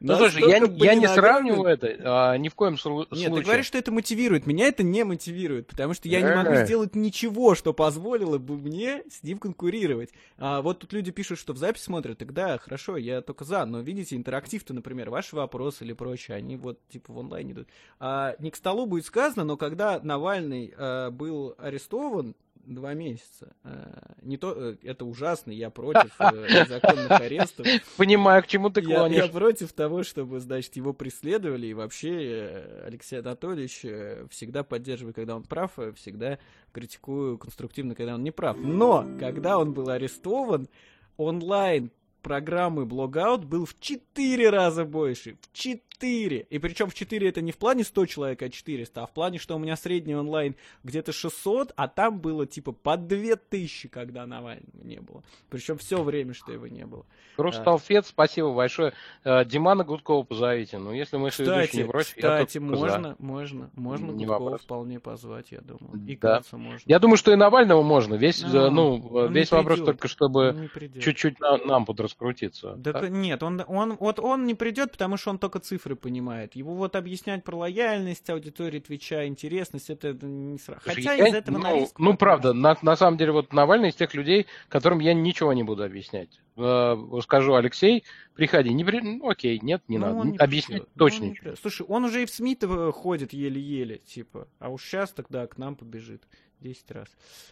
Ну, 0.00 0.16
слушай, 0.16 0.42
я, 0.48 0.58
я 0.58 0.94
не 0.94 1.06
сравниваю 1.06 1.66
это 1.66 1.96
а, 2.04 2.36
ни 2.36 2.48
в 2.48 2.54
коем 2.54 2.74
слу- 2.74 3.06
Нет, 3.10 3.28
случае. 3.28 3.36
ты 3.36 3.42
говоришь, 3.42 3.66
что 3.66 3.78
это 3.78 3.92
мотивирует. 3.92 4.46
Меня 4.46 4.66
это 4.66 4.82
не 4.82 5.04
мотивирует, 5.04 5.68
потому 5.68 5.94
что 5.94 6.08
я 6.08 6.20
не 6.20 6.34
могу 6.34 6.54
сделать 6.64 6.94
ничего, 6.96 7.54
что 7.54 7.72
позволило 7.72 8.38
бы 8.38 8.56
мне 8.56 9.04
с 9.10 9.22
ним 9.22 9.38
конкурировать. 9.38 10.10
А 10.38 10.60
вот 10.62 10.80
тут 10.80 10.92
люди 10.92 11.10
пишут, 11.12 11.38
что 11.38 11.52
в 11.52 11.56
запись 11.56 11.82
смотрят. 11.82 12.18
Тогда 12.18 12.58
хорошо, 12.58 12.96
я 12.96 13.20
только 13.20 13.44
за. 13.44 13.64
Но 13.64 13.80
видите, 13.80 14.16
интерактив-то, 14.16 14.74
например, 14.74 15.10
ваши 15.10 15.36
вопросы 15.36 15.84
или 15.84 15.92
прочее, 15.92 16.36
они 16.36 16.56
вот 16.56 16.78
типа 16.88 17.12
в 17.12 17.18
онлайн 17.18 17.52
идут. 17.52 17.68
А, 17.98 18.34
не 18.38 18.50
к 18.50 18.56
столу 18.56 18.86
будет 18.86 19.06
сказано, 19.06 19.44
но 19.44 19.56
когда 19.56 20.00
Навальный 20.02 20.74
а, 20.76 21.10
был 21.10 21.54
арестован 21.58 22.34
два 22.64 22.94
месяца, 22.94 23.54
а, 23.64 24.14
не 24.22 24.36
то, 24.36 24.52
э, 24.54 24.76
это 24.82 25.04
ужасно, 25.04 25.50
я 25.50 25.70
против 25.70 26.14
э, 26.20 26.24
незаконных 26.50 27.10
арестов. 27.10 27.66
Понимаю, 27.96 28.42
к 28.42 28.46
чему 28.46 28.70
ты 28.70 28.80
Я, 28.80 28.96
клонишь. 28.96 29.24
я 29.24 29.28
против 29.28 29.72
того, 29.72 30.02
чтобы, 30.02 30.40
значит, 30.40 30.76
его 30.76 30.92
преследовали, 30.92 31.66
и 31.66 31.74
вообще 31.74 32.10
э, 32.12 32.84
Алексей 32.86 33.20
Анатольевич 33.20 33.80
э, 33.84 34.26
всегда 34.30 34.62
поддерживает, 34.62 35.16
когда 35.16 35.36
он 35.36 35.42
прав, 35.42 35.72
всегда 35.96 36.38
критикую 36.72 37.38
конструктивно, 37.38 37.94
когда 37.94 38.14
он 38.14 38.22
не 38.22 38.30
прав. 38.30 38.56
Но, 38.58 39.06
когда 39.18 39.58
он 39.58 39.72
был 39.72 39.88
арестован, 39.88 40.68
онлайн 41.16 41.90
программы 42.20 42.84
Blogout 42.84 43.44
был 43.46 43.64
в 43.66 43.78
4 43.80 44.50
раза 44.50 44.84
больше. 44.84 45.36
В 45.40 45.52
4! 45.52 46.46
И 46.48 46.58
причем 46.58 46.88
в 46.88 46.94
4 46.94 47.28
это 47.28 47.42
не 47.42 47.52
в 47.52 47.58
плане 47.58 47.84
100 47.84 48.06
человек, 48.06 48.40
а 48.42 48.48
400, 48.48 49.02
а 49.02 49.06
в 49.06 49.12
плане, 49.12 49.38
что 49.38 49.56
у 49.56 49.58
меня 49.58 49.76
средний 49.76 50.14
онлайн 50.16 50.54
где-то 50.82 51.12
600, 51.12 51.72
а 51.76 51.88
там 51.88 52.20
было 52.20 52.46
типа 52.46 52.72
по 52.72 52.96
2000, 52.96 53.88
когда 53.88 54.24
Навального 54.26 54.82
не 54.82 54.98
было. 55.00 55.22
Причем 55.50 55.76
все 55.76 56.02
время, 56.02 56.32
что 56.32 56.52
его 56.52 56.66
не 56.68 56.86
было. 56.86 57.04
Хрусталфет, 57.36 58.06
спасибо 58.06 58.54
большое. 58.54 58.92
Э, 59.24 59.44
Димана 59.44 59.84
Гудкова 59.84 60.22
позовите. 60.22 60.78
Ну, 60.78 60.92
если 60.92 61.16
мы 61.18 61.30
Кстати, 61.30 61.76
не 61.76 61.82
я 61.82 61.88
кстати, 61.92 62.58
только 62.58 62.76
за. 62.76 62.80
можно, 62.86 63.16
можно, 63.18 63.70
можно 63.74 64.06
Не 64.10 64.24
Гудкова 64.26 64.44
вопрос. 64.44 64.60
вполне 64.62 65.00
позвать, 65.00 65.52
я 65.52 65.60
думаю. 65.60 66.02
И 66.06 66.16
Да. 66.16 66.40
Можно. 66.52 66.80
Я 66.86 66.98
думаю, 66.98 67.16
что 67.18 67.30
и 67.32 67.36
Навального 67.36 67.82
можно. 67.82 68.14
Весь, 68.14 68.42
Ну, 68.42 68.48
э, 68.66 68.70
ну, 68.70 69.06
он 69.12 69.32
весь 69.32 69.50
вопрос 69.50 69.78
придет. 69.78 69.86
только, 69.86 70.08
чтобы 70.08 70.70
чуть-чуть 71.00 71.40
на- 71.40 71.58
нам 71.58 71.84
подраскрутиться. 72.14 72.74
Да 72.76 72.92
Так? 72.92 73.10
нет, 73.10 73.42
он, 73.42 73.62
он, 73.66 73.96
вот 73.98 74.18
он 74.18 74.46
не 74.46 74.54
придет, 74.54 74.92
потому 74.92 75.16
что 75.16 75.30
он 75.30 75.38
только 75.38 75.58
цифры 75.60 75.96
понимает. 75.96 76.54
Его 76.54 76.74
вот 76.74 76.96
объяснять 76.96 77.44
про 77.44 77.56
лояльность 77.56 78.28
аудитории 78.30 78.80
Твича, 78.80 79.26
интересность, 79.26 79.90
это 79.90 80.12
не 80.12 80.58
сразу. 80.58 80.80
Хотя 80.84 81.14
я- 81.14 81.28
из 81.28 81.34
этого 81.34 81.58
на 81.58 81.70
ну, 81.70 81.80
риск 81.80 81.98
ну, 81.98 82.16
правда, 82.16 82.52
на, 82.52 82.76
на 82.82 82.96
самом 82.96 83.16
деле, 83.16 83.32
вот 83.32 83.52
Навальный 83.52 83.90
из 83.90 83.94
тех 83.94 84.14
людей, 84.14 84.46
которым 84.68 84.98
я 85.00 85.14
ничего 85.14 85.52
не 85.52 85.62
буду 85.62 85.82
объяснять. 85.82 86.40
Э, 86.56 86.96
скажу, 87.22 87.54
Алексей, 87.54 88.04
приходи. 88.34 88.72
Не 88.72 88.84
при... 88.84 89.00
ну, 89.00 89.28
окей, 89.28 89.58
нет, 89.62 89.82
не 89.88 89.98
Ну, 89.98 90.06
надо. 90.06 90.28
не 90.28 90.38
Объяснять 90.38 90.82
придет. 90.82 90.94
Ну, 90.94 91.04
точно 91.04 91.24
не 91.24 91.34
придет. 91.34 91.58
Слушай, 91.60 91.86
он 91.86 92.04
уже 92.04 92.22
и 92.22 92.26
в 92.26 92.30
СМИ-то 92.30 92.92
ходит 92.92 93.32
еле-еле, 93.32 93.98
типа. 93.98 94.48
А 94.58 94.68
уж 94.68 94.84
сейчас 94.84 95.10
тогда 95.12 95.46
к 95.46 95.58
нам 95.58 95.76
побежит 95.76 96.24
10 96.60 96.90
раз. 96.90 97.08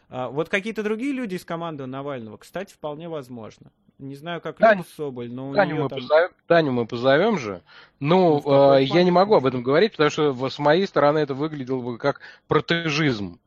А, 0.09 0.29
вот 0.29 0.49
какие-то 0.49 0.83
другие 0.83 1.13
люди 1.13 1.37
из 1.37 1.45
команды 1.45 1.87
Навального, 1.87 2.37
кстати, 2.37 2.73
вполне 2.75 3.09
возможно. 3.09 3.73
Не 3.99 4.15
знаю, 4.15 4.41
как 4.41 4.59
Тань- 4.59 4.79
Люба 4.79 4.89
Соболь, 4.97 5.31
но 5.33 5.51
у 5.51 5.55
Таню 5.55 5.75
нее 5.75 5.83
мы, 5.85 5.89
там... 5.89 5.99
позовем, 6.01 6.31
Таню 6.47 6.73
мы 6.73 6.87
позовем 6.87 7.39
же. 7.39 7.63
Ну, 7.99 8.41
Ну, 8.45 8.75
э, 8.75 8.85
я 8.85 9.03
не 9.03 9.11
могу 9.11 9.35
об 9.35 9.47
этом 9.47 9.63
говорить, 9.63 9.93
потому 9.93 10.11
что 10.11 10.49
с 10.49 10.59
моей 10.61 10.87
стороны 10.87 11.19
это 11.19 11.35
выглядело 11.35 11.81
бы 11.81 11.99
как 11.99 12.21
протежизм. 12.47 13.41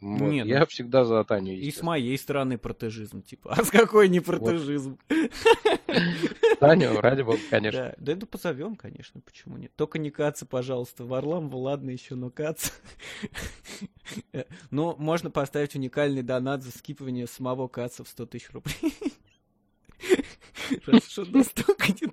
Вот, 0.00 0.20
Не, 0.20 0.42
ну, 0.44 0.50
я 0.50 0.66
всегда 0.66 1.04
за 1.04 1.24
Таню. 1.24 1.54
И 1.54 1.70
с 1.70 1.80
моей 1.80 2.18
стороны 2.18 2.58
протежизм, 2.58 3.22
типа. 3.22 3.54
А 3.56 3.64
с 3.64 3.70
какой 3.70 4.08
не 4.08 4.20
протежизм? 4.20 4.98
Таню, 6.60 7.00
ради 7.00 7.22
бога, 7.22 7.38
конечно. 7.50 7.80
Да, 7.80 7.94
да 7.96 8.12
это 8.12 8.26
позовем, 8.26 8.76
конечно, 8.76 9.20
почему 9.20 9.56
нет. 9.56 9.72
Только 9.76 9.98
не 9.98 10.10
Каца, 10.10 10.44
пожалуйста. 10.44 11.04
Варламова, 11.04 11.56
ладно, 11.56 11.90
еще, 11.90 12.16
но 12.16 12.30
Каца. 12.30 12.72
Э, 14.32 14.44
Ну, 14.70 14.94
можно 14.98 15.30
поставить 15.30 15.74
уникальный 15.74 16.22
донат 16.22 16.62
за 16.62 16.70
скипывание 16.76 17.26
самого 17.26 17.68
Каца 17.68 18.04
в 18.04 18.08
100 18.08 18.26
тысяч 18.26 18.50
рублей. 18.50 18.74
Настолько 20.86 21.88
не. 21.88 22.10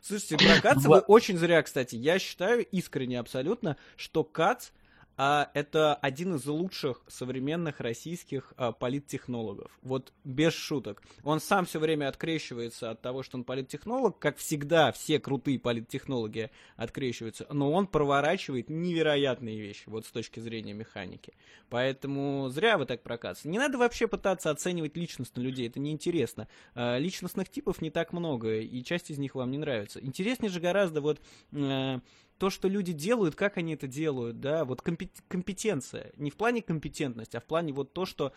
Слушайте, 0.00 0.38
про 0.38 0.60
Каца 0.60 0.88
вы 0.88 0.98
очень 1.00 1.38
зря, 1.38 1.62
кстати. 1.62 1.94
Я 1.94 2.18
считаю 2.18 2.64
искренне 2.66 3.18
абсолютно, 3.20 3.76
что 3.96 4.24
Кац 4.24 4.70
а, 5.16 5.50
это 5.54 5.94
один 5.94 6.36
из 6.36 6.46
лучших 6.46 7.02
современных 7.06 7.80
российских 7.80 8.52
а, 8.56 8.72
политтехнологов. 8.72 9.70
Вот 9.82 10.12
без 10.24 10.52
шуток. 10.54 11.02
Он 11.22 11.40
сам 11.40 11.66
все 11.66 11.78
время 11.78 12.08
открещивается 12.08 12.90
от 12.90 13.02
того, 13.02 13.22
что 13.22 13.36
он 13.36 13.44
политтехнолог, 13.44 14.18
как 14.18 14.38
всегда 14.38 14.92
все 14.92 15.20
крутые 15.20 15.58
политтехнологи 15.58 16.50
открещиваются, 16.76 17.46
но 17.50 17.70
он 17.72 17.86
проворачивает 17.86 18.70
невероятные 18.70 19.60
вещи, 19.60 19.84
вот 19.86 20.06
с 20.06 20.10
точки 20.10 20.40
зрения 20.40 20.72
механики. 20.72 21.34
Поэтому 21.68 22.48
зря 22.48 22.78
вы 22.78 22.86
так 22.86 23.02
прокатываете. 23.02 23.48
Не 23.48 23.58
надо 23.58 23.78
вообще 23.78 24.08
пытаться 24.08 24.50
оценивать 24.50 24.96
личностно 24.96 25.40
людей, 25.40 25.68
это 25.68 25.80
неинтересно. 25.80 26.48
А, 26.74 26.98
личностных 26.98 27.48
типов 27.48 27.82
не 27.82 27.90
так 27.90 28.12
много, 28.12 28.60
и 28.60 28.82
часть 28.82 29.10
из 29.10 29.18
них 29.18 29.34
вам 29.34 29.50
не 29.50 29.58
нравится. 29.58 30.00
Интереснее 30.00 30.50
же 30.50 30.60
гораздо 30.60 31.00
вот 31.00 31.20
э, 31.52 32.00
то, 32.40 32.48
что 32.48 32.68
люди 32.68 32.94
делают, 32.94 33.34
как 33.34 33.58
они 33.58 33.74
это 33.74 33.86
делают, 33.86 34.40
да, 34.40 34.64
вот 34.64 34.80
компетенция. 34.80 36.10
Не 36.16 36.30
в 36.30 36.36
плане 36.36 36.62
компетентности, 36.62 37.36
а 37.36 37.40
в 37.40 37.44
плане 37.44 37.74
вот 37.74 37.92
то, 37.92 38.06
что 38.06 38.32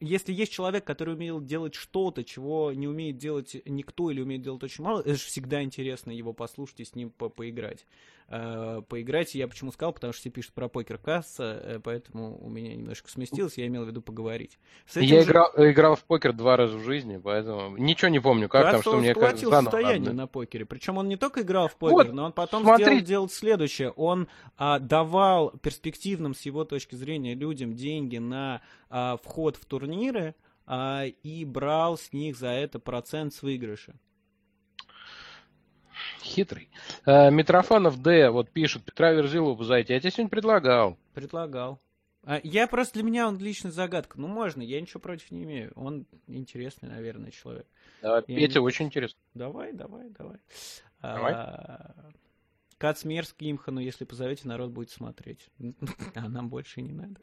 если 0.00 0.32
есть 0.32 0.50
человек, 0.50 0.84
который 0.84 1.14
умеет 1.14 1.46
делать 1.46 1.76
что-то, 1.76 2.24
чего 2.24 2.72
не 2.72 2.88
умеет 2.88 3.18
делать 3.18 3.56
никто 3.64 4.10
или 4.10 4.20
умеет 4.20 4.42
делать 4.42 4.64
очень 4.64 4.82
мало, 4.82 4.98
это 4.98 5.14
же 5.14 5.24
всегда 5.26 5.62
интересно 5.62 6.10
его 6.10 6.32
послушать 6.32 6.80
и 6.80 6.84
с 6.84 6.96
ним 6.96 7.10
по 7.10 7.28
поиграть. 7.28 7.86
Э, 8.28 8.82
поиграть 8.88 9.36
я 9.36 9.46
почему 9.46 9.70
сказал, 9.70 9.92
потому 9.92 10.12
что 10.12 10.20
все 10.20 10.30
пишут 10.30 10.52
про 10.52 10.68
покер 10.68 10.98
касса, 10.98 11.60
э, 11.62 11.80
поэтому 11.82 12.36
у 12.44 12.48
меня 12.48 12.74
немножко 12.74 13.08
сместилось, 13.08 13.56
я 13.56 13.68
имел 13.68 13.84
в 13.84 13.86
виду 13.86 14.02
поговорить. 14.02 14.58
Я 14.94 15.22
же... 15.22 15.28
играл, 15.28 15.52
играл 15.56 15.94
в 15.94 16.02
покер 16.02 16.32
два 16.32 16.56
раза 16.56 16.76
в 16.76 16.82
жизни, 16.82 17.20
поэтому 17.22 17.76
ничего 17.76 18.08
не 18.08 18.18
помню, 18.18 18.48
как 18.48 18.72
там, 18.72 18.80
что 18.80 18.96
мне 18.96 19.14
кажется. 19.14 19.48
состояние 19.48 20.12
на 20.12 20.26
покере. 20.26 20.64
Причем 20.66 20.98
он 20.98 21.08
не 21.08 21.16
только 21.16 21.42
играл 21.42 21.68
в 21.68 21.76
покер, 21.76 22.06
вот, 22.06 22.12
но 22.12 22.24
он 22.24 22.32
потом 22.32 22.64
смотри. 22.64 22.84
сделал, 22.84 23.04
делал 23.04 23.28
следующее. 23.28 23.90
Он 23.90 24.26
а, 24.56 24.80
давал 24.80 25.50
перспективным 25.50 26.34
с 26.34 26.42
его 26.42 26.64
точки 26.64 26.96
зрения 26.96 27.34
людям 27.34 27.74
деньги 27.74 28.18
на 28.18 28.60
а, 28.90 29.18
вход 29.22 29.56
в 29.56 29.64
турниры 29.66 30.34
а, 30.66 31.04
и 31.04 31.44
брал 31.44 31.96
с 31.96 32.12
них 32.12 32.36
за 32.36 32.48
это 32.48 32.80
процент 32.80 33.34
с 33.34 33.42
выигрыша. 33.42 33.94
Хитрый. 36.26 36.68
Э, 37.06 37.30
Митрофанов 37.30 38.02
Д. 38.02 38.30
вот 38.30 38.50
пишет, 38.50 38.84
Петра 38.84 39.12
Верзилова 39.12 39.64
зайти. 39.64 39.92
Я 39.92 40.00
тебе 40.00 40.10
сегодня 40.10 40.30
предлагал. 40.30 40.98
Предлагал. 41.14 41.80
А 42.24 42.40
я 42.42 42.66
просто 42.66 42.94
для 42.94 43.04
меня 43.04 43.28
он 43.28 43.38
личная 43.38 43.70
загадка. 43.70 44.20
Ну, 44.20 44.26
можно, 44.26 44.60
я 44.60 44.80
ничего 44.80 44.98
против 44.98 45.30
не 45.30 45.44
имею. 45.44 45.72
Он 45.76 46.06
интересный, 46.26 46.88
наверное, 46.88 47.30
человек. 47.30 47.66
Да, 48.02 48.16
я 48.16 48.22
Петя 48.22 48.58
не... 48.58 48.64
очень 48.64 48.86
интересный. 48.86 49.20
Давай, 49.34 49.72
давай, 49.72 50.10
давай. 50.10 50.38
давай. 51.00 51.32
А, 51.32 51.94
Кацмерск 52.78 53.36
Имхану, 53.38 53.80
если 53.80 54.04
позовете, 54.04 54.48
народ 54.48 54.70
будет 54.70 54.90
смотреть. 54.90 55.48
А 56.14 56.28
нам 56.28 56.48
больше 56.48 56.82
не 56.82 56.92
надо. 56.92 57.20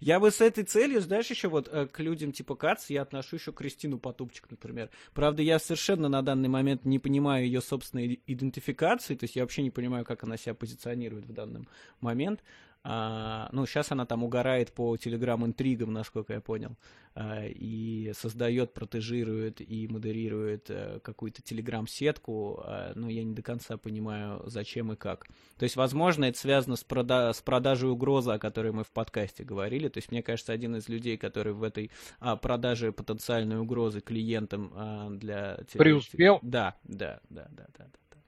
Я 0.00 0.20
бы 0.20 0.30
с 0.30 0.40
этой 0.40 0.64
целью, 0.64 1.00
знаешь, 1.00 1.30
еще 1.30 1.48
вот 1.48 1.68
э, 1.70 1.86
к 1.86 2.00
людям 2.00 2.32
типа 2.32 2.54
Кац 2.54 2.90
я 2.90 3.02
отношу 3.02 3.36
еще 3.36 3.52
Кристину 3.52 3.98
Потупчик, 3.98 4.50
например. 4.50 4.90
Правда, 5.14 5.42
я 5.42 5.58
совершенно 5.58 6.08
на 6.08 6.22
данный 6.22 6.48
момент 6.48 6.84
не 6.84 6.98
понимаю 6.98 7.46
ее 7.46 7.60
собственной 7.60 8.20
идентификации, 8.26 9.14
то 9.14 9.24
есть 9.24 9.36
я 9.36 9.42
вообще 9.42 9.62
не 9.62 9.70
понимаю, 9.70 10.04
как 10.04 10.24
она 10.24 10.36
себя 10.36 10.54
позиционирует 10.54 11.26
в 11.26 11.32
данный 11.32 11.66
момент. 12.00 12.42
А, 12.88 13.48
ну, 13.50 13.66
сейчас 13.66 13.90
она 13.90 14.06
там 14.06 14.22
угорает 14.22 14.72
по 14.72 14.96
телеграм-интригам, 14.96 15.92
насколько 15.92 16.34
я 16.34 16.40
понял, 16.40 16.76
а, 17.16 17.44
и 17.44 18.12
создает, 18.16 18.74
протежирует 18.74 19.60
и 19.60 19.88
модерирует 19.88 20.66
а, 20.70 21.00
какую-то 21.00 21.42
телеграм-сетку, 21.42 22.60
а, 22.62 22.92
но 22.94 23.08
я 23.08 23.24
не 23.24 23.34
до 23.34 23.42
конца 23.42 23.76
понимаю, 23.76 24.40
зачем 24.46 24.92
и 24.92 24.96
как. 24.96 25.26
То 25.56 25.64
есть, 25.64 25.74
возможно, 25.74 26.26
это 26.26 26.38
связано 26.38 26.76
с, 26.76 26.84
прода 26.84 27.32
с 27.32 27.42
продажей 27.42 27.90
угрозы, 27.90 28.30
о 28.30 28.38
которой 28.38 28.70
мы 28.70 28.84
в 28.84 28.92
подкасте 28.92 29.42
говорили. 29.42 29.88
То 29.88 29.98
есть, 29.98 30.12
мне 30.12 30.22
кажется, 30.22 30.52
один 30.52 30.76
из 30.76 30.88
людей, 30.88 31.16
который 31.16 31.54
в 31.54 31.64
этой 31.64 31.90
а, 32.20 32.36
продаже 32.36 32.92
потенциальной 32.92 33.58
угрозы 33.58 34.00
клиентам 34.00 34.70
а, 34.76 35.10
для... 35.10 35.58
Преуспел? 35.72 36.38
Да, 36.40 36.76
да, 36.84 37.18
да, 37.30 37.48
да, 37.50 37.66
да. 37.76 37.86
да. 37.86 38.18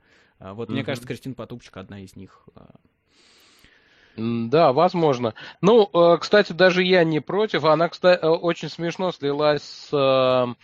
А, 0.40 0.54
вот, 0.54 0.68
mm-hmm. 0.68 0.72
мне 0.72 0.82
кажется, 0.82 1.06
Кристина 1.06 1.36
Потупчик 1.36 1.76
одна 1.76 2.00
из 2.00 2.16
них. 2.16 2.48
Да, 4.18 4.72
возможно. 4.72 5.34
Ну, 5.60 5.88
э, 5.92 6.18
кстати, 6.18 6.52
даже 6.52 6.82
я 6.82 7.04
не 7.04 7.20
против. 7.20 7.64
Она, 7.64 7.88
кстати, 7.88 8.18
э, 8.20 8.28
очень 8.28 8.68
смешно 8.68 9.12
слилась 9.12 9.62
с 9.62 9.90
э, 9.92 10.54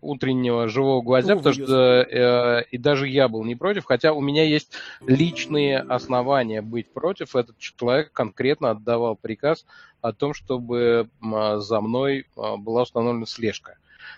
утреннего 0.00 0.66
живого 0.68 1.02
гвоздя, 1.02 1.36
потому 1.36 1.52
что 1.52 2.00
э, 2.00 2.64
и 2.70 2.78
даже 2.78 3.06
я 3.06 3.28
был 3.28 3.44
не 3.44 3.54
против, 3.54 3.84
хотя 3.84 4.14
у 4.14 4.22
меня 4.22 4.44
есть 4.44 4.72
личные 5.06 5.78
основания 5.78 6.62
быть 6.62 6.90
против. 6.90 7.36
Этот 7.36 7.58
человек 7.58 8.12
конкретно 8.12 8.70
отдавал 8.70 9.14
приказ 9.14 9.66
о 10.00 10.14
том, 10.14 10.32
чтобы 10.32 11.10
за 11.20 11.80
мной 11.82 12.26
была 12.34 12.82
установлена 12.82 13.26
слежка. 13.26 13.76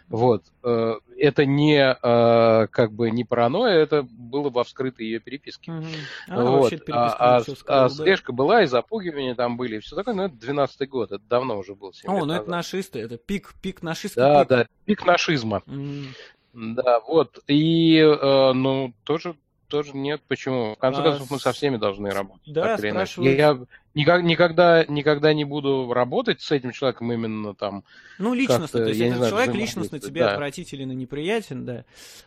Вот. 0.09 0.44
Э, 0.62 0.97
это 1.17 1.47
не 1.47 1.78
э, 1.78 2.67
как 2.69 2.93
бы 2.93 3.11
не 3.11 3.25
паранойя, 3.25 3.78
это 3.78 4.02
было 4.02 4.51
во 4.51 4.65
вскрытой 4.65 5.07
ее 5.07 5.20
переписке. 5.20 5.73
Угу. 5.73 5.86
А, 6.28 6.44
вот. 6.44 6.73
а, 6.91 7.36
а, 7.36 7.41
сказал, 7.41 7.85
а 7.85 7.89
слежка 7.89 8.33
была, 8.33 8.62
и 8.62 8.67
запугивания 8.67 9.35
там 9.35 9.57
были, 9.57 9.77
и 9.77 9.81
все 9.81 9.97
такое, 9.97 10.15
но 10.15 10.27
это 10.27 10.35
12-й 10.35 10.86
год, 10.86 11.12
это 11.12 11.23
давно 11.28 11.59
уже 11.59 11.75
был. 11.75 11.93
О, 12.05 12.12
ну 12.12 12.25
назад. 12.25 12.43
это 12.43 12.51
нашисты, 12.51 12.99
это 13.01 13.17
пик, 13.17 13.55
пик 13.61 13.83
нашистский 13.83 14.20
Да, 14.20 14.41
пик. 14.41 14.49
да, 14.49 14.67
пик 14.85 15.07
нашизма. 15.07 15.62
Угу. 15.67 16.75
Да, 16.75 17.01
вот. 17.01 17.39
И, 17.47 17.97
э, 17.99 18.52
ну, 18.52 18.93
тоже 19.05 19.36
тоже 19.73 19.97
нет. 19.97 20.20
Почему? 20.28 20.75
В 20.75 20.78
конце 20.78 21.01
а, 21.01 21.05
концов, 21.05 21.31
мы 21.31 21.41
со 21.41 21.52
всеми 21.52 21.78
должны 21.78 22.11
работать. 22.11 22.52
Да, 22.52 22.77
так 22.77 23.17
Я 23.17 23.59
никак, 23.95 24.23
никогда, 24.23 24.85
никогда 24.85 25.35
не 25.35 25.45
буду 25.45 25.93
работать 25.93 26.41
с 26.41 26.51
этим 26.51 26.73
человеком 26.73 27.12
именно 27.12 27.55
там. 27.55 27.85
Ну, 28.19 28.35
личностно. 28.35 28.81
То 28.81 28.89
есть 28.89 29.01
этот 29.01 29.17
знаю, 29.19 29.31
человек 29.33 29.55
личностно 29.55 29.99
тебе 29.99 30.23
да. 30.23 30.33
отвратителен 30.33 30.91
и 30.93 30.95
неприятен, 30.95 31.65
да. 31.65 31.85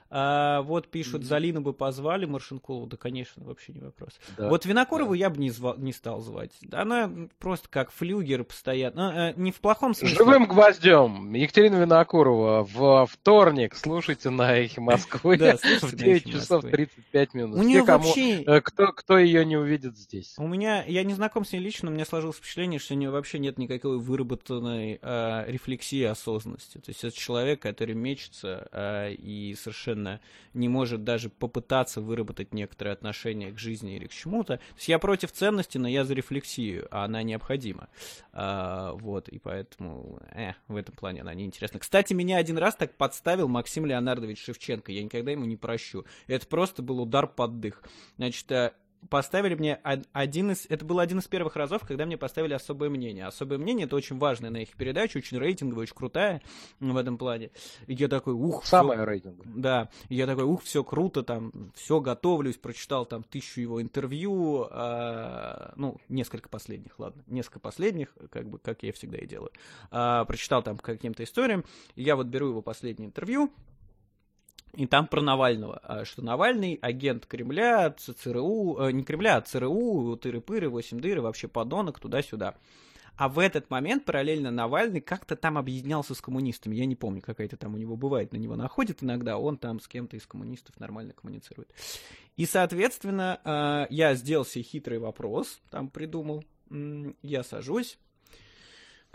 А, 0.10 0.61
вот 0.61 0.88
пишут, 0.90 1.24
Залину 1.24 1.61
бы 1.61 1.74
позвали, 1.74 2.26
Маршинкову, 2.26 2.85
да, 2.85 2.95
конечно, 2.95 3.44
вообще 3.44 3.74
не 3.74 3.82
вопрос. 3.82 4.19
Да, 4.38 4.50
вот 4.50 4.66
Винокурову 4.66 5.11
да. 5.11 5.18
я 5.18 5.30
бы 5.30 5.38
не, 5.38 5.50
звал, 5.50 5.76
не 5.77 5.92
стал 5.92 6.22
звать. 6.22 6.52
Она 6.72 7.11
просто 7.40 7.68
как 7.69 7.92
флюгер 7.92 8.44
постоянно. 8.44 9.34
Ну, 9.35 9.44
не 9.44 9.52
в 9.52 9.60
плохом 9.60 9.94
смысле. 9.94 10.16
Живым 10.16 10.45
гвоздем. 10.45 11.34
Екатерина 11.34 11.76
Винокурова 11.76 12.64
в 12.64 13.08
вторник. 13.08 13.76
Слушайте 13.76 14.30
на 14.30 14.56
Эхе 14.56 14.80
Москвы 14.80 15.38
в 15.38 15.95
9 15.95 16.32
часов 16.32 16.64
35 16.64 17.34
минут. 17.34 17.60
У 17.60 17.64
нее 17.64 17.84
вообще... 17.84 18.44
Э, 18.44 18.61
кто, 18.61 18.94
кто 18.94 19.18
ее 19.18 19.44
не 19.44 19.58
увидит 19.58 19.98
здесь? 19.98 20.35
У 20.38 20.48
меня, 20.48 20.84
я 20.85 21.03
не 21.03 21.14
знаком 21.14 21.45
с 21.45 21.55
ней 21.56 21.64
лично, 21.64 21.90
меня 21.90 22.06
сложилось 22.06 22.38
впечатление, 22.38 22.80
что 22.80 22.93
у 22.93 22.98
нее 22.98 23.09
вообще 23.09 23.40
нет 23.40 23.58
никакой 23.58 23.98
выработанной 23.98 25.00
э, 25.01 25.43
рефлексии 25.48 26.03
осознанности. 26.03 26.77
То 26.77 26.90
есть 26.90 27.03
это 27.03 27.16
человек, 27.16 27.61
который 27.61 27.95
мечется 27.95 28.67
э, 28.72 29.14
и 29.14 29.56
совершенно 29.56 30.19
не 30.53 30.69
может 30.69 31.03
даже 31.03 31.30
попытаться 31.30 32.01
выработать 32.01 32.53
некоторые 32.53 32.93
отношения 32.93 33.51
к 33.51 33.59
жизни 33.59 33.95
или 33.95 34.08
к 34.08 34.14
чему-то. 34.14 34.58
То 34.58 34.75
есть 34.75 34.88
я 34.88 35.00
против 35.00 35.32
ценности, 35.32 35.77
но 35.77 35.88
я 35.88 36.06
за 36.06 36.14
рефлексию, 36.14 36.88
а 36.92 37.06
она 37.06 37.24
необходима. 37.24 37.90
А, 38.34 38.93
вот, 38.93 39.30
и 39.30 39.40
поэтому 39.40 40.19
э, 40.32 40.53
в 40.67 40.75
этом 40.75 40.95
плане 40.95 41.22
она 41.22 41.34
неинтересна. 41.34 41.80
Кстати, 41.80 42.14
меня 42.14 42.38
один 42.38 42.58
раз 42.58 42.75
так 42.75 42.95
подставил 42.95 43.48
Максим 43.48 43.85
Леонардович 43.85 44.43
Шевченко. 44.43 44.92
Я 44.92 45.03
никогда 45.03 45.32
ему 45.32 45.45
не 45.45 45.56
прощу. 45.56 46.06
Это 46.27 46.45
просто 46.48 46.82
был 46.82 47.01
удар 47.01 47.27
под 47.27 47.59
дых. 47.59 47.84
Значит, 48.17 48.51
э, 48.51 48.74
поставили 49.09 49.56
мне 49.56 49.75
один 50.14 50.51
из... 50.51 50.66
Это 50.69 50.85
был 50.85 51.00
один 51.00 51.19
из 51.19 51.27
первых 51.27 51.56
разов, 51.56 51.84
когда 51.85 52.06
мне 52.06 52.17
поставили 52.17 52.53
особое 52.53 52.90
мнение. 52.90 53.25
Особое 53.25 53.58
мнение— 53.58 53.85
это 53.88 53.95
очень 53.95 54.17
важная 54.17 54.50
на 54.50 54.58
их 54.58 54.75
передача, 54.75 55.17
очень 55.17 55.38
рейтинговая, 55.38 55.84
очень 55.84 55.95
крутая 55.95 56.42
в 56.80 56.98
этом 56.98 57.17
плане. 57.17 57.51
И 57.88 57.93
я 57.93 58.08
такой, 58.08 58.34
ух... 58.34 58.66
Самая 58.66 58.98
всё... 58.98 59.06
рейтинговая. 59.06 59.53
Да. 59.56 59.90
И 60.09 60.16
я 60.16 60.25
такой, 60.25 60.43
ух, 60.43 60.64
все 60.64 60.84
круто, 60.84 61.24
там, 61.24 61.72
все 61.75 62.00
готовлюсь, 62.00 62.58
прочитал 62.58 63.06
там 63.06 63.24
тысячу 63.24 63.61
его 63.61 63.82
интервью, 63.82 64.67
а, 64.69 65.74
ну, 65.75 65.98
несколько 66.09 66.50
последних, 66.50 67.00
ладно, 67.00 67.24
несколько 67.27 67.59
последних, 67.59 68.16
как 68.32 68.50
бы, 68.50 68.59
как 68.59 68.84
я 68.84 68.93
всегда 68.93 69.17
и 69.17 69.27
делаю. 69.27 69.51
А, 69.92 70.25
прочитал 70.25 70.64
там 70.64 70.77
каким-то 70.77 71.24
историям, 71.24 71.64
я 71.95 72.16
вот 72.16 72.27
беру 72.27 72.50
его 72.50 72.61
последнее 72.61 73.08
интервью, 73.08 73.51
и 74.76 74.86
там 74.88 75.08
про 75.08 75.22
Навального, 75.22 75.80
а, 75.84 76.06
что 76.06 76.22
Навальный 76.24 76.78
агент 76.82 77.26
Кремля, 77.26 77.92
ЦРУ, 77.92 78.78
э, 78.80 78.92
не 78.92 79.04
Кремля, 79.04 79.38
а 79.38 79.42
ЦРУ, 79.42 80.18
тыры-пыры, 80.18 80.70
восемь 80.70 81.00
дыры, 81.00 81.22
вообще 81.22 81.48
подонок, 81.48 82.00
туда-сюда. 82.00 82.56
А 83.18 83.30
в 83.30 83.40
этот 83.40 83.70
момент 83.70 84.04
параллельно 84.04 84.52
Навальный 84.52 85.00
как-то 85.00 85.38
там 85.38 85.58
объединялся 85.58 86.14
с 86.14 86.22
коммунистами. 86.22 86.76
Я 86.76 86.86
не 86.86 86.98
помню, 86.98 87.22
какая-то 87.22 87.56
там 87.56 87.74
у 87.74 87.78
него 87.78 87.95
бывает, 87.95 88.34
на 88.34 88.38
него 88.38 88.58
находит 88.58 89.02
иногда, 89.04 89.38
он 89.38 89.58
там 89.58 89.80
с 89.80 89.88
кем-то 89.88 90.18
из 90.18 90.28
коммунистов 90.28 90.78
нормально 90.80 91.14
коммуницирует. 91.14 91.74
И, 92.36 92.45
соответственно, 92.45 93.40
а, 93.44 93.88
я 93.90 94.16
сделал 94.16 94.45
себе 94.45 94.64
хитрый 94.64 95.00
вопрос, 95.00 95.62
там 95.70 95.90
придумал. 95.90 96.44
Я 97.22 97.44
сажусь, 97.44 97.98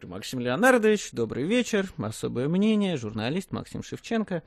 Максим 0.02 0.40
Леонардович, 0.40 1.10
добрый 1.12 1.44
вечер, 1.44 1.92
особое 1.98 2.48
мнение, 2.48 2.96
журналист 2.96 3.52
Максим 3.52 3.82
Шевченко. 3.82 4.42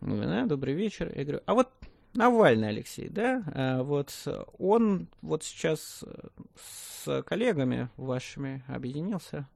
Да, 0.00 0.46
добрый 0.46 0.74
вечер. 0.74 1.12
Я 1.14 1.24
говорю, 1.24 1.40
а 1.46 1.54
вот 1.54 1.70
Навальный 2.14 2.68
Алексей, 2.68 3.08
да, 3.08 3.42
а 3.46 3.82
вот 3.82 4.12
он 4.58 5.08
вот 5.20 5.42
сейчас 5.42 6.04
с 6.56 7.22
коллегами 7.24 7.88
вашими 7.96 8.62
объединился. 8.68 9.48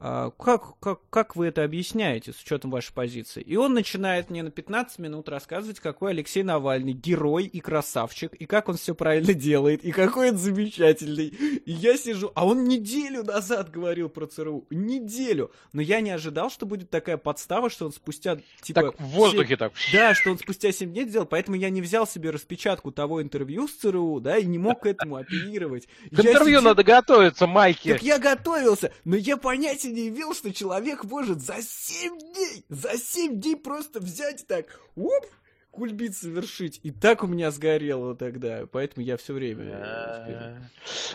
А, 0.00 0.30
как, 0.30 0.78
как, 0.78 1.00
как 1.10 1.34
вы 1.34 1.46
это 1.46 1.64
объясняете 1.64 2.32
с 2.32 2.40
учетом 2.40 2.70
вашей 2.70 2.92
позиции? 2.92 3.42
И 3.42 3.56
он 3.56 3.74
начинает 3.74 4.30
мне 4.30 4.44
на 4.44 4.50
15 4.52 5.00
минут 5.00 5.28
рассказывать, 5.28 5.80
какой 5.80 6.12
Алексей 6.12 6.44
Навальный 6.44 6.92
герой 6.92 7.46
и 7.46 7.58
красавчик, 7.58 8.32
и 8.34 8.46
как 8.46 8.68
он 8.68 8.76
все 8.76 8.94
правильно 8.94 9.34
делает, 9.34 9.84
и 9.84 9.90
какой 9.90 10.30
он 10.30 10.36
замечательный. 10.36 11.26
И 11.26 11.72
я 11.72 11.96
сижу, 11.96 12.30
а 12.36 12.46
он 12.46 12.64
неделю 12.64 13.24
назад 13.24 13.72
говорил 13.72 14.08
про 14.08 14.26
ЦРУ, 14.26 14.66
неделю. 14.70 15.50
Но 15.72 15.82
я 15.82 16.00
не 16.00 16.10
ожидал, 16.10 16.48
что 16.48 16.64
будет 16.64 16.90
такая 16.90 17.16
подстава, 17.16 17.68
что 17.68 17.86
он 17.86 17.92
спустя, 17.92 18.38
типа... 18.62 18.82
Так 18.82 19.00
в 19.00 19.04
воздухе 19.04 19.48
7... 19.48 19.56
так. 19.56 19.72
Да, 19.92 20.14
что 20.14 20.30
он 20.30 20.38
спустя 20.38 20.70
7 20.70 20.92
дней 20.92 21.08
сделал, 21.08 21.26
поэтому 21.26 21.56
я 21.56 21.70
не 21.70 21.82
взял 21.82 22.06
себе 22.06 22.30
распечатку 22.30 22.92
того 22.92 23.20
интервью 23.20 23.66
с 23.66 23.72
ЦРУ, 23.72 24.20
да, 24.20 24.38
и 24.38 24.46
не 24.46 24.58
мог 24.58 24.82
к 24.82 24.86
этому 24.86 25.16
апеллировать. 25.16 25.88
К 26.12 26.20
интервью 26.20 26.60
надо 26.60 26.84
готовиться, 26.84 27.48
Майки. 27.48 27.94
Так 27.94 28.02
я 28.04 28.20
готовился, 28.20 28.92
но 29.04 29.16
я 29.16 29.36
понятия 29.36 29.87
не 29.88 30.08
имел, 30.08 30.34
что 30.34 30.52
человек 30.52 31.04
может 31.04 31.40
за 31.40 31.62
7 31.62 32.18
дней, 32.18 32.64
за 32.68 32.96
7 32.96 33.40
дней 33.40 33.56
просто 33.56 34.00
взять 34.00 34.42
и 34.42 34.44
так, 34.44 34.80
оп, 34.96 35.24
кульбит 35.70 36.16
совершить. 36.16 36.80
И 36.82 36.90
так 36.90 37.22
у 37.22 37.26
меня 37.26 37.50
сгорело 37.50 38.16
тогда, 38.16 38.64
поэтому 38.70 39.06
я 39.06 39.16
все 39.16 39.32
время... 39.32 40.60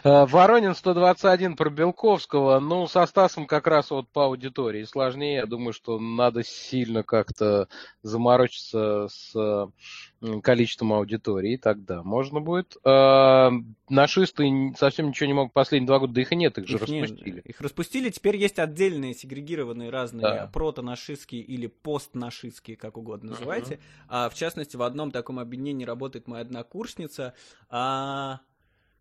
Э, 0.03 0.25
Воронин 0.25 0.73
121 0.73 1.55
про 1.55 1.69
Белковского. 1.69 2.59
Ну, 2.59 2.87
со 2.87 3.05
Стасом 3.05 3.45
как 3.45 3.67
раз 3.67 3.91
вот 3.91 4.07
по 4.09 4.25
аудитории 4.25 4.83
сложнее. 4.83 5.35
Я 5.35 5.45
думаю, 5.45 5.73
что 5.73 5.99
надо 5.99 6.43
сильно 6.43 7.03
как-то 7.03 7.67
заморочиться 8.01 9.07
с 9.09 9.69
количеством 10.41 10.93
аудитории, 10.93 11.57
тогда 11.57 12.03
можно 12.03 12.39
будет. 12.39 12.77
Э, 12.85 13.49
нашисты 13.89 14.73
совсем 14.77 15.07
ничего 15.07 15.27
не 15.27 15.33
могут 15.33 15.53
последние 15.53 15.87
два 15.87 15.99
года, 15.99 16.13
да 16.13 16.21
их 16.21 16.31
и 16.31 16.35
нет, 16.35 16.57
их 16.57 16.67
же 16.67 16.75
их 16.75 16.81
распустили. 16.81 17.35
Нет, 17.35 17.45
их 17.45 17.61
распустили, 17.61 18.09
теперь 18.09 18.37
есть 18.37 18.59
отдельные 18.59 19.13
сегрегированные 19.13 19.89
разные 19.89 20.21
да. 20.21 20.49
протонашистские 20.53 21.41
или 21.41 21.67
постнашистские, 21.67 22.77
как 22.77 22.97
угодно 22.97 23.31
называйте. 23.31 23.75
Uh-huh. 23.75 24.05
А, 24.09 24.29
в 24.29 24.35
частности, 24.35 24.75
в 24.75 24.81
одном 24.81 25.11
таком 25.11 25.39
объединении 25.39 25.85
работает 25.85 26.27
моя 26.27 26.43
однокурсница. 26.43 27.33
А, 27.69 28.39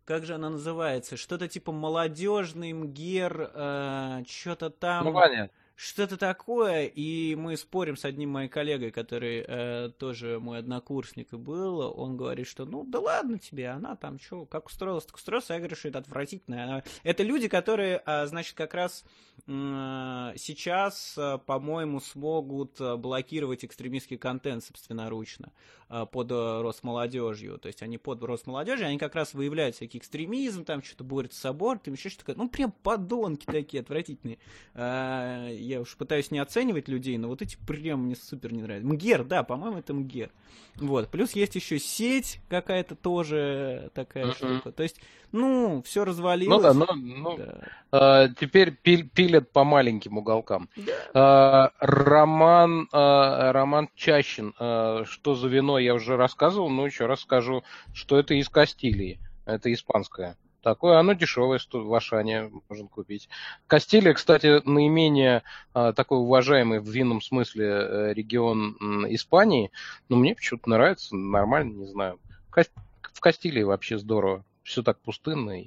как 0.05 0.25
же 0.25 0.35
она 0.35 0.49
называется? 0.49 1.15
Что-то 1.15 1.47
типа 1.47 1.71
молодежный 1.71 2.73
МГЕР, 2.73 3.51
э, 3.53 4.23
что-то 4.27 4.69
там. 4.69 5.05
Ну, 5.05 5.13
понятно 5.13 5.49
что-то 5.83 6.17
такое, 6.17 6.85
и 6.85 7.35
мы 7.35 7.57
спорим 7.57 7.97
с 7.97 8.05
одним 8.05 8.29
моим 8.29 8.49
коллегой, 8.49 8.91
который 8.91 9.43
э, 9.45 9.89
тоже 9.97 10.39
мой 10.39 10.59
однокурсник 10.59 11.33
и 11.33 11.35
был, 11.35 11.93
он 11.99 12.15
говорит, 12.15 12.47
что 12.47 12.65
ну 12.65 12.85
да 12.85 12.99
ладно 12.99 13.37
тебе, 13.37 13.67
она 13.67 13.95
там 13.97 14.17
что, 14.19 14.45
как 14.45 14.67
устроилась, 14.67 15.05
так 15.05 15.17
устроилась, 15.17 15.49
я 15.49 15.57
говорю, 15.57 15.75
что 15.75 15.89
это 15.89 15.99
отвратительно. 15.99 16.63
Она... 16.63 16.83
Это 17.03 17.23
люди, 17.23 17.49
которые, 17.49 18.01
э, 18.05 18.25
значит, 18.27 18.55
как 18.55 18.73
раз 18.73 19.03
э, 19.45 20.33
сейчас, 20.37 21.15
э, 21.17 21.37
по-моему, 21.45 21.99
смогут 21.99 22.79
э, 22.79 22.95
блокировать 22.95 23.65
экстремистский 23.65 24.17
контент 24.17 24.63
собственноручно 24.63 25.51
э, 25.89 26.05
под 26.09 26.31
э, 26.31 26.61
Росмолодежью, 26.61 27.57
то 27.57 27.67
есть 27.67 27.83
они 27.83 27.97
под 27.97 28.23
Росмолодежью, 28.23 28.87
они 28.87 28.97
как 28.97 29.15
раз 29.15 29.33
выявляют 29.33 29.75
всякий 29.75 29.97
экстремизм, 29.97 30.63
там 30.63 30.81
что-то 30.81 31.03
борются 31.03 31.41
с 31.41 31.45
абортом, 31.45 31.95
еще 31.95 32.07
что-то, 32.07 32.35
ну 32.37 32.47
прям 32.47 32.71
подонки 32.71 33.45
такие 33.45 33.81
отвратительные. 33.81 34.37
Э, 34.75 35.49
я 35.73 35.81
уж 35.81 35.95
пытаюсь 35.97 36.31
не 36.31 36.39
оценивать 36.39 36.87
людей, 36.87 37.17
но 37.17 37.27
вот 37.27 37.41
эти 37.41 37.57
прям 37.67 38.05
мне 38.05 38.15
супер 38.15 38.53
не 38.53 38.61
нравятся. 38.61 38.87
МГЕР, 38.87 39.23
да, 39.25 39.43
по-моему, 39.43 39.79
это 39.79 39.93
МГЕР. 39.93 40.31
Вот. 40.75 41.09
Плюс 41.09 41.33
есть 41.33 41.55
еще 41.55 41.79
сеть 41.79 42.39
какая-то 42.49 42.95
тоже 42.95 43.91
такая 43.93 44.27
uh-huh. 44.27 44.35
штука. 44.35 44.71
То 44.71 44.83
есть, 44.83 44.99
ну, 45.31 45.81
все 45.83 46.05
развалилось. 46.05 46.55
Ну 46.55 46.61
да, 46.61 46.73
ну, 46.73 46.87
ну 46.95 47.37
да. 47.37 47.59
А, 47.91 48.27
теперь 48.29 48.71
пиль, 48.71 49.07
пилят 49.07 49.51
по 49.51 49.63
маленьким 49.63 50.17
уголкам. 50.17 50.69
Да. 50.75 50.93
А, 51.13 51.71
Роман, 51.79 52.87
а, 52.91 53.51
Роман 53.51 53.89
Чащин, 53.95 54.53
а, 54.57 55.03
что 55.05 55.35
за 55.35 55.47
вино, 55.47 55.79
я 55.79 55.93
уже 55.93 56.17
рассказывал, 56.17 56.69
но 56.69 56.85
еще 56.85 57.05
раз 57.05 57.21
скажу, 57.21 57.63
что 57.93 58.17
это 58.17 58.33
из 58.33 58.49
Кастилии. 58.49 59.19
Это 59.45 59.71
испанское. 59.73 60.37
Такое, 60.63 60.97
оно 60.97 61.11
дешевое 61.11 61.59
в 61.71 61.93
Ашане 61.93 62.49
можно 62.69 62.87
купить. 62.87 63.27
Кастилия, 63.67 64.13
кстати, 64.13 64.65
наименее 64.65 65.43
а, 65.73 65.91
такой 65.91 66.19
уважаемый 66.19 66.79
в 66.79 66.87
винном 66.87 67.21
смысле 67.21 67.65
э, 67.67 68.13
регион 68.13 68.77
Испании. 69.13 69.71
Но 70.07 70.15
мне 70.15 70.35
почему-то 70.35 70.69
нравится, 70.69 71.17
нормально, 71.17 71.73
не 71.73 71.85
знаю. 71.85 72.17
В 72.49 73.19
Кастилии 73.19 73.63
вообще 73.63 73.97
здорово. 73.97 74.45
Все 74.63 74.81
так 74.83 74.99
пустынно. 75.01 75.65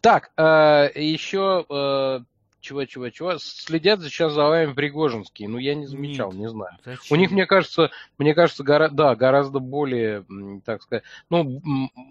Так, 0.00 0.30
э, 0.36 0.90
еще 0.94 1.66
э, 1.68 2.20
чего, 2.60 2.84
чего, 2.84 3.10
чего, 3.10 3.38
следят 3.38 4.02
сейчас 4.02 4.32
за 4.32 4.44
вами 4.44 4.72
Пригожинские. 4.72 5.48
Ну, 5.48 5.58
я 5.58 5.74
не 5.74 5.86
замечал, 5.86 6.32
Нет. 6.32 6.40
не 6.40 6.48
знаю. 6.48 6.72
Зачем? 6.84 7.16
У 7.16 7.20
них, 7.20 7.30
мне 7.30 7.46
кажется, 7.46 7.90
мне 8.18 8.34
кажется, 8.34 8.64
гора... 8.64 8.88
да, 8.88 9.14
гораздо 9.14 9.58
более, 9.58 10.24
так 10.64 10.82
сказать, 10.82 11.04
ну, 11.30 11.62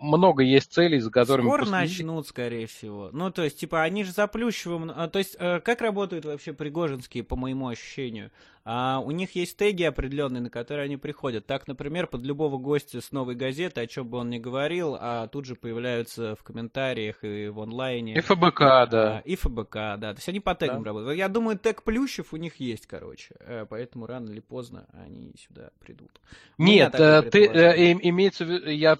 много 0.02 0.44
есть 0.44 0.72
целей, 0.72 1.00
за 1.00 1.12
которыми... 1.12 1.48
Скоро 1.48 1.62
после... 1.62 1.78
начнут, 1.78 2.28
скорее 2.28 2.68
всего. 2.68 3.10
Ну, 3.12 3.32
то 3.32 3.44
есть, 3.44 3.60
типа, 3.60 3.82
они 3.82 4.04
же 4.04 4.12
заплющиваем... 4.12 4.92
А, 4.96 5.08
то 5.08 5.20
есть, 5.20 5.36
э, 5.40 5.60
как 5.60 5.82
работают 5.82 6.26
вообще 6.26 6.54
Пригожинские, 6.54 7.24
по 7.24 7.36
моему 7.36 7.68
ощущению? 7.68 8.32
А 8.68 9.00
у 9.00 9.12
них 9.12 9.36
есть 9.36 9.58
теги 9.58 9.84
определенные, 9.84 10.42
на 10.42 10.50
которые 10.50 10.86
они 10.86 10.98
приходят. 10.98 11.46
Так, 11.46 11.68
например, 11.68 12.08
под 12.08 12.24
любого 12.24 12.58
гостя 12.58 13.00
с 13.00 13.12
новой 13.12 13.36
газеты, 13.36 13.82
о 13.82 13.86
чем 13.86 14.08
бы 14.08 14.18
он 14.18 14.32
ни 14.32 14.40
говорил, 14.40 14.98
а 15.00 15.28
тут 15.28 15.46
же 15.46 15.56
появляются 15.56 16.36
в 16.36 16.42
комментариях 16.42 17.24
и 17.24 17.48
в 17.50 17.62
онлайне. 17.62 18.16
И 18.16 18.22
ФБК, 18.22 18.62
а, 18.62 18.88
да. 18.88 19.20
И 19.24 19.36
ФБК, 19.36 19.74
да. 19.76 20.14
То 20.14 20.16
есть 20.16 20.30
они 20.30 20.40
по 20.40 20.56
тегам 20.56 20.82
да. 20.82 20.90
работают. 20.90 21.16
Я 21.16 21.30
думаю, 21.30 21.60
тег 21.60 21.84
Плющев 21.84 22.34
у 22.34 22.38
них 22.38 22.56
есть, 22.56 22.88
короче. 22.88 23.36
Э, 23.42 23.68
поэтому 23.70 24.08
рано 24.08 24.32
или 24.32 24.40
поздно 24.40 24.88
они 24.94 25.36
сюда 25.38 25.70
придут. 25.80 26.20
Нет, 26.58 26.96
э, 26.96 27.22
ты, 27.22 27.46
э, 27.46 27.94
имеется 27.94 28.46
в 28.46 28.50
виду, 28.50 28.70
я, 28.72 28.98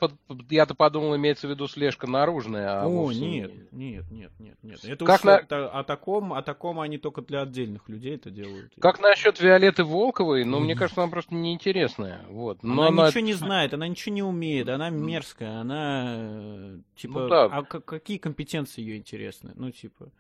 я-то 0.52 0.76
подумал, 0.76 1.16
имеется 1.16 1.48
в 1.48 1.50
виду 1.50 1.68
слежка 1.68 2.06
наружная. 2.06 2.82
А 2.82 2.88
о, 2.88 3.12
нет, 3.12 3.52
нет, 3.72 4.06
нет, 4.12 4.32
нет, 4.38 4.58
нет. 4.62 4.86
Это 4.86 5.06
как 5.06 5.22
уж 5.22 5.24
на... 5.24 5.38
о, 5.38 5.84
таком, 5.84 6.34
о 6.34 6.44
таком 6.44 6.80
они 6.80 7.00
только 7.00 7.24
для 7.24 7.42
отдельных 7.42 7.90
людей 7.90 8.14
это 8.16 8.30
делают. 8.30 8.72
Как 8.80 9.00
насчет 9.00 9.40
Виолетты 9.56 9.84
Волковой, 9.84 10.44
но 10.44 10.60
мне 10.60 10.76
кажется, 10.76 11.02
она 11.02 11.10
просто 11.10 11.34
неинтересная. 11.34 12.22
Вот. 12.30 12.62
Но 12.62 12.84
она, 12.84 12.88
она 12.88 13.08
ничего 13.08 13.22
не 13.22 13.34
знает, 13.34 13.74
она 13.74 13.88
ничего 13.88 14.14
не 14.14 14.24
умеет, 14.24 14.68
она 14.70 14.90
мерзкая, 14.90 15.60
она 15.60 16.16
э, 16.18 16.78
типа, 16.96 17.20
ну, 17.22 17.28
да. 17.30 17.46
а 17.46 17.64
какие 17.64 18.18
компетенции 18.18 18.82
ее 18.82 18.98
интересны? 18.98 19.52
Ну, 19.56 19.72
типа... 19.72 20.12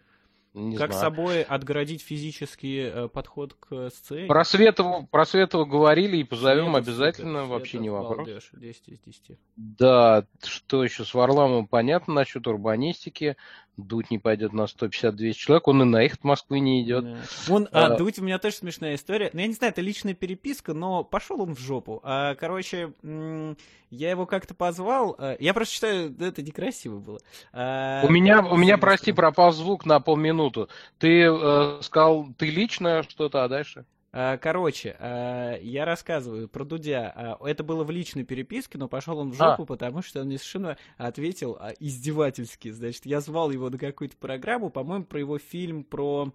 Не 0.53 0.77
как 0.77 0.93
знаю. 0.93 1.11
собой 1.11 1.43
отгородить 1.43 2.01
физический 2.01 2.89
э, 2.89 3.09
подход 3.09 3.55
к 3.55 3.89
сцене? 3.89 4.27
Про 4.27 4.45
Светову, 4.45 5.05
про 5.05 5.25
Светову 5.25 5.65
говорили 5.65 6.15
и 6.15 6.23
позовем 6.23 6.71
Светов, 6.71 6.87
обязательно, 6.87 7.39
Светов, 7.39 7.49
вообще 7.49 7.69
Светов, 7.71 7.83
не 7.83 7.89
вопрос. 7.89 8.17
Балдеж, 8.19 8.49
10 8.53 8.87
из 8.87 8.99
10. 8.99 9.37
Да, 9.57 10.25
что 10.41 10.81
еще 10.85 11.03
с 11.03 11.13
Варламовым 11.13 11.67
понятно 11.67 12.13
насчет 12.13 12.47
урбанистики. 12.47 13.35
Дудь 13.77 14.11
не 14.11 14.19
пойдет 14.19 14.53
на 14.53 14.63
150-200 14.63 15.33
человек, 15.33 15.67
он 15.67 15.81
и 15.81 15.85
на 15.85 16.03
их 16.03 16.23
Москвы 16.23 16.59
не 16.59 16.81
идет. 16.81 17.03
Да. 17.03 17.17
Он, 17.49 17.67
а, 17.71 17.85
а, 17.87 17.97
Дудь, 17.97 18.19
у 18.19 18.23
меня 18.23 18.39
тоже 18.39 18.55
смешная 18.55 18.95
история. 18.95 19.29
Ну, 19.33 19.39
я 19.39 19.47
не 19.47 19.53
знаю, 19.53 19.71
это 19.71 19.81
личная 19.81 20.13
переписка, 20.13 20.73
но 20.73 21.03
пошел 21.03 21.41
он 21.41 21.55
в 21.55 21.59
жопу. 21.59 21.99
А, 22.03 22.35
короче, 22.35 22.93
я 23.03 24.09
его 24.09 24.25
как-то 24.25 24.53
позвал. 24.53 25.15
А, 25.17 25.35
я 25.39 25.53
просто 25.53 25.73
считаю, 25.73 26.15
это 26.19 26.41
некрасиво 26.41 26.99
было. 26.99 27.19
А, 27.53 28.03
у 28.05 28.09
меня, 28.09 28.41
у 28.41 28.57
меня, 28.57 28.77
прости, 28.77 29.11
пропал 29.11 29.51
звук 29.51 29.85
на 29.85 29.99
полминуты. 29.99 30.67
Ты 30.97 31.23
э, 31.23 31.79
сказал, 31.81 32.27
ты 32.37 32.49
лично 32.49 33.03
что-то, 33.03 33.43
а 33.43 33.49
дальше? 33.49 33.85
А, 34.17 34.37
короче, 34.37 34.95
а, 34.97 35.57
я 35.57 35.83
рассказываю 35.83 36.47
про 36.47 36.63
Дудя. 36.63 37.11
А, 37.13 37.37
это 37.45 37.65
было 37.65 37.83
в 37.83 37.91
личной 37.91 38.23
переписке, 38.23 38.77
но 38.77 38.87
пошел 38.87 39.17
он 39.17 39.31
в 39.31 39.35
жопу, 39.35 39.63
а. 39.63 39.65
потому 39.65 40.01
что 40.01 40.21
он 40.21 40.27
мне 40.27 40.37
совершенно 40.37 40.77
ответил 40.97 41.59
издевательски. 41.81 42.71
Значит, 42.71 43.05
я 43.05 43.19
звал 43.19 43.51
его 43.51 43.69
на 43.69 43.77
какую-то 43.77 44.15
программу, 44.15 44.69
по-моему, 44.69 45.03
про 45.03 45.19
его 45.19 45.37
фильм 45.37 45.83
про 45.83 46.31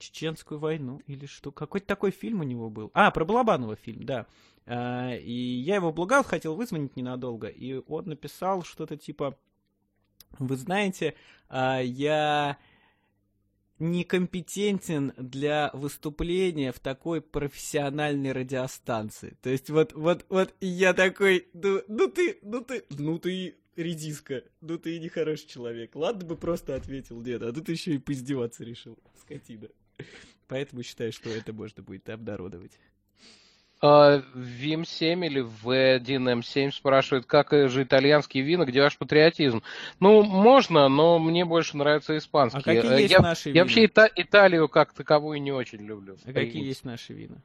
Чеченскую 0.00 0.58
войну 0.58 1.00
или 1.06 1.26
что. 1.26 1.52
Какой-то 1.52 1.86
такой 1.86 2.10
фильм 2.10 2.40
у 2.40 2.42
него 2.42 2.70
был. 2.70 2.90
А, 2.92 3.12
про 3.12 3.24
Балабанова 3.24 3.76
фильм, 3.76 4.02
да. 4.02 4.26
И 4.66 5.62
я 5.64 5.76
его 5.76 5.92
в 5.92 5.94
блогаут 5.94 6.26
хотел 6.26 6.56
вызвонить 6.56 6.96
ненадолго, 6.96 7.46
и 7.46 7.80
он 7.86 8.06
написал 8.06 8.64
что-то 8.64 8.96
типа... 8.96 9.38
Вы 10.40 10.56
знаете, 10.56 11.14
я 11.50 12.58
некомпетентен 13.78 15.12
для 15.16 15.70
выступления 15.72 16.72
в 16.72 16.80
такой 16.80 17.20
профессиональной 17.20 18.32
радиостанции. 18.32 19.36
То 19.42 19.50
есть 19.50 19.70
вот, 19.70 19.92
вот, 19.94 20.26
вот 20.28 20.54
я 20.60 20.94
такой, 20.94 21.48
ну, 21.52 21.82
ну 21.88 22.08
ты, 22.08 22.38
ну 22.42 22.64
ты, 22.64 22.84
ну 22.90 23.18
ты 23.18 23.56
редиска, 23.76 24.42
ну 24.60 24.78
ты 24.78 24.98
нехороший 24.98 25.48
человек. 25.48 25.94
Ладно 25.94 26.24
бы 26.24 26.36
просто 26.36 26.74
ответил 26.74 27.20
нет, 27.20 27.42
а 27.42 27.52
тут 27.52 27.68
еще 27.68 27.94
и 27.94 27.98
поиздеваться 27.98 28.64
решил, 28.64 28.98
скотина. 29.20 29.68
Поэтому 30.48 30.82
считаю, 30.82 31.12
что 31.12 31.28
это 31.30 31.52
можно 31.52 31.82
будет 31.82 32.08
обнародовать. 32.08 32.78
Uh, 33.80 34.24
ВИМ-7 34.34 35.24
или 35.26 35.40
В1М7 35.42 36.72
спрашивает, 36.72 37.26
как 37.26 37.52
же 37.52 37.84
итальянские 37.84 38.42
вина, 38.42 38.64
где 38.64 38.82
ваш 38.82 38.98
патриотизм? 38.98 39.62
Ну, 40.00 40.24
можно, 40.24 40.88
но 40.88 41.20
мне 41.20 41.44
больше 41.44 41.76
нравятся 41.76 42.16
испанские. 42.16 42.80
А 42.80 42.82
какие 42.82 43.02
есть 43.02 43.12
я, 43.12 43.20
наши 43.20 43.50
я 43.50 43.52
вина? 43.52 43.64
вообще 43.64 43.84
Ита- 43.84 44.10
Италию 44.16 44.68
как 44.68 44.92
таковую 44.92 45.40
не 45.40 45.52
очень 45.52 45.86
люблю. 45.86 46.16
А 46.24 46.32
какие 46.32 46.64
есть 46.64 46.84
наши 46.84 47.12
вина? 47.12 47.36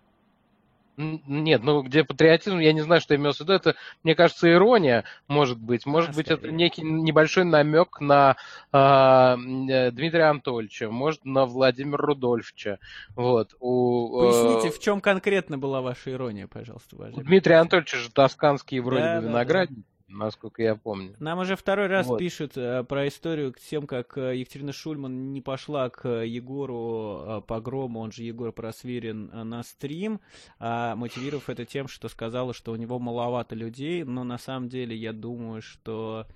Нет, 0.98 1.64
ну 1.64 1.82
где 1.82 2.04
патриотизм, 2.04 2.60
я 2.60 2.72
не 2.74 2.82
знаю, 2.82 3.02
что 3.02 3.16
имелось 3.16 3.38
в 3.38 3.42
виду. 3.42 3.54
Это, 3.54 3.76
мне 4.04 4.16
кажется, 4.16 4.52
ирония, 4.52 5.04
может 5.28 5.58
быть. 5.58 5.86
Может 5.86 6.12
А, 6.12 6.14
быть, 6.14 6.28
это 6.28 6.52
некий 6.52 6.84
небольшой 6.84 7.46
намек 7.46 8.00
на 8.00 8.36
а, 8.72 9.36
э, 9.36 9.92
Дмитрия 9.92 10.26
Анатольевича, 10.26 10.90
может, 10.92 11.26
на 11.26 11.46
Владимира 11.46 11.98
Рудольфовича. 11.98 12.78
Вот. 13.16 13.56
У, 13.60 14.22
э, 14.22 14.32
Поясните, 14.32 14.76
в 14.76 14.80
чем 14.80 15.02
конкретно 15.02 15.58
была 15.58 15.82
ваша 15.82 16.12
ирония, 16.12 16.48
пожалуйста, 16.48 16.96
у 16.96 17.00
уважаемый. 17.00 17.24
Дмитрия 17.26 17.56
Анатольевича 17.56 17.98
же 17.98 18.12
тосканские 18.12 18.82
вроде 18.82 19.02
Да, 19.04 19.16
бы 19.16 19.22
да, 19.22 19.28
виноградники, 19.30 19.84
насколько 20.14 20.62
я 20.62 20.76
помню. 20.76 21.16
Нам 21.20 21.40
уже 21.40 21.56
второй 21.56 21.88
раз 21.88 22.08
Вот. 22.08 22.20
пишут 22.20 22.58
э, 22.58 22.84
про 22.84 23.08
историю 23.08 23.54
с 23.60 23.64
тем, 23.64 23.88
как 23.88 24.18
э, 24.18 24.38
Екатерина 24.38 24.72
Шульман 24.72 25.34
не 25.34 25.42
пошла 25.42 25.90
к 25.90 26.06
э, 26.06 26.28
Егору 26.28 27.44
Погрому, 27.48 28.00
он 28.00 28.12
же 28.12 28.24
Егор 28.24 28.52
Просвирин, 28.52 29.28
на 29.28 29.64
стрим, 29.64 30.22
а 30.60 30.96
мотивировав 30.96 31.50
это 31.50 31.66
тем, 31.66 31.88
что 31.88 32.08
сказала, 32.10 32.54
что 32.54 32.72
у 32.72 32.76
него 32.76 33.00
маловато 33.00 33.56
людей, 33.56 34.04
но 34.04 34.24
на 34.24 34.38
самом 34.38 34.70
деле 34.70 34.96
я 34.96 35.14
думаю, 35.14 35.62
что 35.62 36.28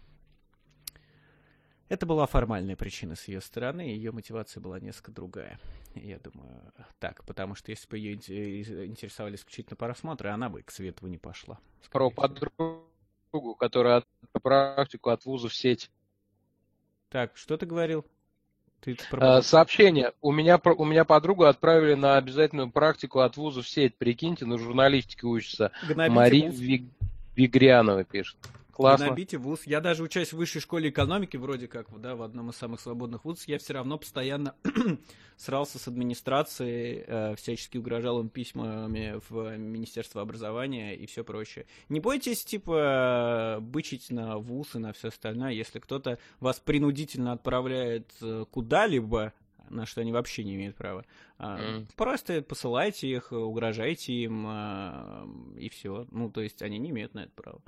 это 1.89 2.05
была 2.05 2.25
формальная 2.25 2.75
причина 2.75 3.15
с 3.15 3.27
ее 3.27 3.39
стороны, 3.39 3.81
ее 3.81 4.11
мотивация 4.11 4.59
была 4.59 4.79
несколько 4.79 5.11
другая. 5.11 5.59
Я 5.95 6.19
думаю, 6.19 6.73
так, 6.99 7.23
потому 7.23 7.55
что 7.55 7.71
если 7.71 7.87
бы 7.87 7.97
ее 7.97 8.15
интересовали 8.15 9.35
исключительно 9.35 9.77
просмотры, 9.77 10.29
она 10.29 10.49
бы 10.49 10.61
к 10.61 10.71
Светову 10.71 11.07
не 11.07 11.17
пошла. 11.17 11.59
Про 11.91 12.11
скорее 12.11 12.81
всего. 13.27 13.39
подругу, 13.39 13.55
которая 13.55 13.97
от, 13.97 14.05
практику 14.41 15.09
от 15.09 15.25
вуза 15.25 15.49
в 15.49 15.55
сеть. 15.55 15.89
Так, 17.09 17.35
что 17.35 17.57
ты 17.57 17.65
говорил? 17.65 18.05
Ты 18.81 18.93
Э, 18.93 18.95
про... 19.09 19.41
Сообщение. 19.41 20.13
У 20.21 20.31
меня, 20.31 20.59
у 20.63 20.85
меня 20.85 21.05
подругу 21.05 21.45
отправили 21.45 21.95
на 21.95 22.17
обязательную 22.17 22.69
практику 22.69 23.19
от 23.19 23.37
вуза 23.37 23.61
в 23.61 23.67
сеть. 23.67 23.95
Прикиньте, 23.95 24.45
на 24.45 24.57
журналистике 24.57 25.27
учится. 25.27 25.71
Гнобите 25.87 26.15
Мария 26.15 26.51
Вигрянова 27.35 28.03
пишет. 28.03 28.37
Классно. 28.77 29.07
Гнобите 29.07 29.39
вуз. 29.39 29.65
Я 29.65 29.81
даже 29.81 30.03
учась 30.03 30.31
в 30.31 30.37
высшей 30.37 30.61
школе 30.61 30.91
экономики, 30.91 31.35
вроде 31.35 31.67
как, 31.67 31.87
да, 31.99 32.15
в 32.15 32.21
одном 32.21 32.51
из 32.51 32.57
самых 32.57 32.79
свободных 32.79 33.25
вузов, 33.25 33.47
я 33.47 33.57
все 33.57 33.73
равно 33.73 33.97
постоянно 33.97 34.53
срался 35.35 35.79
с 35.79 35.87
администрацией, 35.87 37.03
э, 37.07 37.35
всячески 37.37 37.79
угрожал 37.79 38.19
им 38.19 38.29
письмами 38.29 39.19
в 39.29 39.57
Министерство 39.57 40.21
образования 40.21 40.95
и 40.95 41.07
все 41.07 41.23
прочее. 41.23 41.65
Не 41.89 41.99
бойтесь, 41.99 42.45
типа, 42.45 43.57
бычить 43.61 44.11
на 44.11 44.37
вуз 44.37 44.75
и 44.75 44.77
на 44.77 44.93
все 44.93 45.07
остальное, 45.07 45.53
если 45.53 45.79
кто-то 45.79 46.19
вас 46.39 46.59
принудительно 46.59 47.31
отправляет 47.31 48.13
э, 48.21 48.45
куда-либо, 48.51 49.33
на 49.71 49.87
что 49.87 50.01
они 50.01 50.11
вообще 50.11 50.43
не 50.43 50.53
имеют 50.53 50.75
права. 50.75 51.03
Мгм. 51.39 51.87
Просто 51.95 52.43
посылайте 52.43 53.09
их, 53.09 53.31
угрожайте 53.31 54.13
им, 54.13 54.47
и 55.57 55.67
все. 55.69 56.05
Ну, 56.11 56.29
то 56.29 56.41
есть 56.41 56.61
они 56.61 56.77
не 56.77 56.91
имеют 56.91 57.15
на 57.15 57.21
это 57.21 57.31
права. 57.33 57.59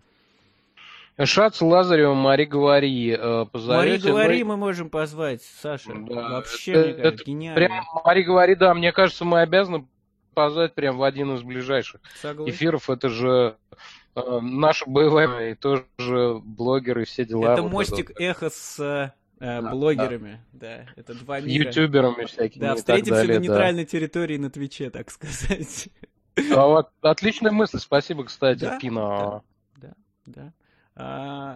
Шац 1.25 1.61
Лазарева, 1.61 2.13
Мари 2.13 2.45
говори. 2.45 3.11
э, 3.11 3.45
Мари, 3.53 3.97
говори, 3.97 4.43
Ну, 4.43 4.49
мы 4.49 4.57
можем 4.57 4.89
позвать, 4.89 5.41
Саша. 5.61 5.91
Да, 5.93 6.29
Вообще, 6.29 6.71
это- 6.71 6.81
мне 6.81 6.93
кажется, 6.93 7.07
это 7.15 7.23
гениально. 7.25 7.55
Прям, 7.55 7.83
Мари 8.05 8.21
говори, 8.23 8.55
да, 8.55 8.73
мне 8.73 8.91
кажется, 8.91 9.25
мы 9.25 9.41
обязаны 9.41 9.85
позвать 10.33 10.73
прям 10.73 10.97
в 10.97 11.03
один 11.03 11.35
из 11.35 11.41
ближайших 11.43 11.99
Согласен. 12.21 12.53
эфиров. 12.53 12.89
Это 12.89 13.09
же 13.09 13.57
э, 14.15 14.39
наша 14.41 14.85
боевая 14.89 15.51
и 15.51 15.55
тоже 15.55 15.85
блогеры, 16.43 17.03
все 17.05 17.25
дела. 17.25 17.53
Это 17.53 17.61
вот 17.63 17.71
мостик 17.71 18.09
вот. 18.09 18.19
эхо 18.21 18.49
с 18.49 18.79
э, 18.79 19.11
Да, 19.39 19.61
блогерами. 19.71 20.39
Да. 20.53 20.85
это 20.95 21.13
два 21.15 21.41
мира. 21.41 21.67
ютуберами 21.69 22.25
всякими 22.25 22.61
Да, 22.61 22.75
встретимся 22.75 23.11
далее. 23.11 23.39
на 23.39 23.45
да. 23.45 23.51
нейтральной 23.53 23.85
территории 23.85 24.37
на 24.37 24.49
Твиче, 24.49 24.89
так 24.89 25.09
сказать. 25.11 25.89
А 26.55 26.65
вот 26.67 26.89
отличная 27.01 27.51
мысль, 27.51 27.79
спасибо, 27.79 28.23
кстати, 28.23 28.59
Да, 28.61 28.79
Пина. 28.79 29.41
Да. 29.75 29.93
А, 30.37 30.51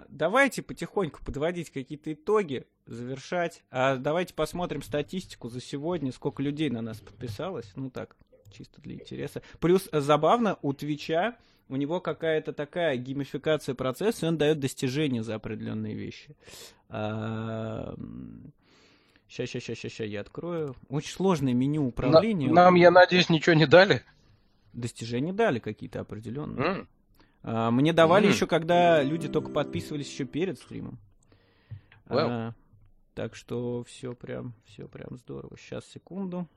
давайте 0.10 0.62
потихоньку 0.62 1.24
подводить 1.24 1.70
какие-то 1.70 2.14
итоги, 2.14 2.66
завершать. 2.86 3.64
А 3.72 3.98
давайте 3.98 4.34
посмотрим 4.34 4.82
статистику 4.82 5.50
за 5.50 5.62
сегодня, 5.62 6.12
сколько 6.12 6.42
людей 6.42 6.70
на 6.70 6.82
нас 6.82 7.00
подписалось. 7.00 7.72
Ну 7.76 7.90
так, 7.90 8.16
чисто 8.52 8.82
для 8.82 8.96
интереса. 8.96 9.42
Плюс 9.60 9.90
э, 9.92 10.00
забавно, 10.02 10.58
у 10.62 10.74
Твича 10.74 11.36
у 11.70 11.76
него 11.76 12.02
какая-то 12.02 12.54
такая 12.54 12.98
геймификация 12.98 13.74
процесса, 13.76 14.26
и 14.26 14.30
он 14.30 14.38
дает 14.38 14.60
достижения 14.60 15.24
за 15.24 15.36
определенные 15.36 15.96
вещи. 15.96 16.36
Сейчас, 19.28 19.50
сейчас, 19.50 19.64
сейчас, 19.64 19.78
сейчас 19.80 20.08
я 20.08 20.22
открою. 20.22 20.76
Очень 20.90 21.14
сложное 21.14 21.54
меню 21.54 21.88
управления. 21.88 22.48
На- 22.48 22.66
нам, 22.66 22.76
я 22.76 22.92
надеюсь, 22.92 23.30
ничего 23.30 23.56
не 23.56 23.66
дали? 23.66 24.04
Достижения 24.74 25.34
дали 25.34 25.60
какие-то 25.60 26.02
определенные. 26.02 26.66
М? 26.66 26.88
А, 27.44 27.72
Мне 27.72 27.94
давали 27.94 28.26
Мгм. 28.26 28.34
еще, 28.34 28.48
когда 28.48 29.04
люди 29.04 29.28
только 29.28 29.50
подписывались 29.52 30.10
еще 30.10 30.26
перед 30.26 30.58
стримом. 30.58 30.98
Вау. 32.06 32.30
А, 32.30 32.54
так 33.14 33.36
что 33.36 33.84
все 33.84 34.14
прям, 34.14 34.54
все 34.66 34.88
прям 34.88 35.18
здорово. 35.18 35.58
Сейчас, 35.58 35.86
секунду. 35.88 36.48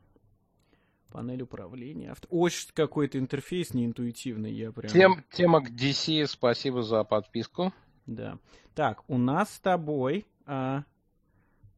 Панель 1.10 1.42
управления. 1.42 2.10
Авто- 2.12 2.26
Очень 2.30 2.70
какой-то 2.74 3.18
интерфейс 3.18 3.72
неинтуитивный, 3.74 4.52
я 4.52 4.72
прям... 4.72 4.90
Тем, 4.92 5.24
тема 5.32 5.60
к 5.60 5.70
DC, 5.70 6.26
спасибо 6.26 6.82
за 6.82 7.04
подписку. 7.04 7.72
Да. 8.06 8.38
Так, 8.74 9.02
у 9.08 9.16
нас 9.16 9.54
с 9.54 9.60
тобой 9.60 10.26
а, 10.46 10.84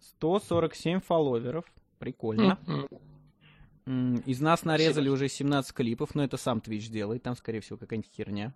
147 0.01 1.01
фолловеров. 1.01 1.65
Прикольно. 1.99 2.59
М, 3.87 4.17
Из 4.27 4.41
нас 4.41 4.65
нарезали 4.65 5.09
уже 5.09 5.29
17 5.29 5.73
клипов, 5.73 6.15
но 6.15 6.23
это 6.25 6.37
сам 6.37 6.59
Twitch 6.59 6.91
делает, 6.91 7.23
там, 7.23 7.37
скорее 7.37 7.61
всего, 7.61 7.77
какая-нибудь 7.79 8.11
херня. 8.15 8.55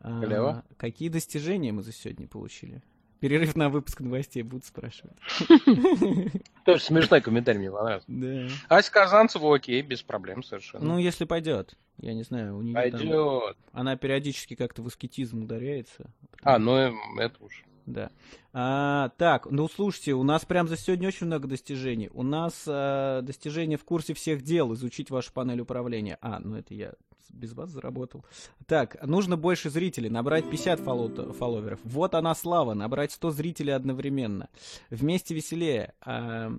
А, 0.00 0.20
Клево. 0.22 0.64
какие 0.76 1.08
достижения 1.08 1.72
мы 1.72 1.82
за 1.82 1.92
сегодня 1.92 2.26
получили? 2.26 2.82
Перерыв 3.20 3.56
на 3.56 3.70
выпуск 3.70 4.00
новостей 4.00 4.42
будут 4.42 4.66
спрашивать. 4.66 5.16
Тоже 6.64 6.82
смешной 6.82 7.22
комментарий 7.22 7.58
мне 7.58 7.70
понравился. 7.70 8.04
Да. 8.08 8.48
Ася 8.68 8.92
Казанцева, 8.92 9.56
окей, 9.56 9.80
без 9.80 10.02
проблем 10.02 10.42
совершенно. 10.42 10.84
Ну, 10.84 10.98
если 10.98 11.24
пойдет. 11.24 11.76
Я 11.98 12.12
не 12.12 12.24
знаю, 12.24 12.58
у 12.58 12.62
нее 12.62 12.74
там... 12.74 12.90
Пойдет. 12.90 13.56
Она 13.72 13.96
периодически 13.96 14.54
как-то 14.54 14.82
в 14.82 14.86
аскетизм 14.86 15.44
ударяется. 15.44 16.10
А, 16.42 16.58
ну 16.58 16.76
э, 16.76 16.92
это 17.18 17.42
уж. 17.42 17.64
Да. 17.86 18.10
А, 18.52 19.10
так, 19.16 19.46
ну 19.50 19.68
слушайте, 19.68 20.12
у 20.14 20.24
нас 20.24 20.44
прям 20.44 20.68
за 20.68 20.76
сегодня 20.76 21.08
очень 21.08 21.26
много 21.26 21.46
достижений. 21.46 22.10
У 22.12 22.22
нас 22.22 22.64
а, 22.66 23.22
достижение 23.22 23.78
в 23.78 23.84
курсе 23.84 24.12
всех 24.12 24.42
дел, 24.42 24.74
изучить 24.74 25.10
вашу 25.10 25.32
панель 25.32 25.60
управления. 25.60 26.18
А, 26.20 26.40
ну 26.40 26.56
это 26.56 26.74
я 26.74 26.94
без 27.30 27.52
вас 27.52 27.70
заработал. 27.70 28.24
Так, 28.66 29.02
нужно 29.06 29.36
больше 29.36 29.70
зрителей, 29.70 30.10
набрать 30.10 30.48
50 30.50 30.80
фолло- 30.80 31.32
фолловеров. 31.32 31.80
Вот 31.84 32.14
она 32.14 32.34
слава, 32.34 32.74
набрать 32.74 33.12
100 33.12 33.30
зрителей 33.30 33.74
одновременно. 33.74 34.48
Вместе 34.90 35.34
веселее. 35.34 35.94
А, 36.00 36.52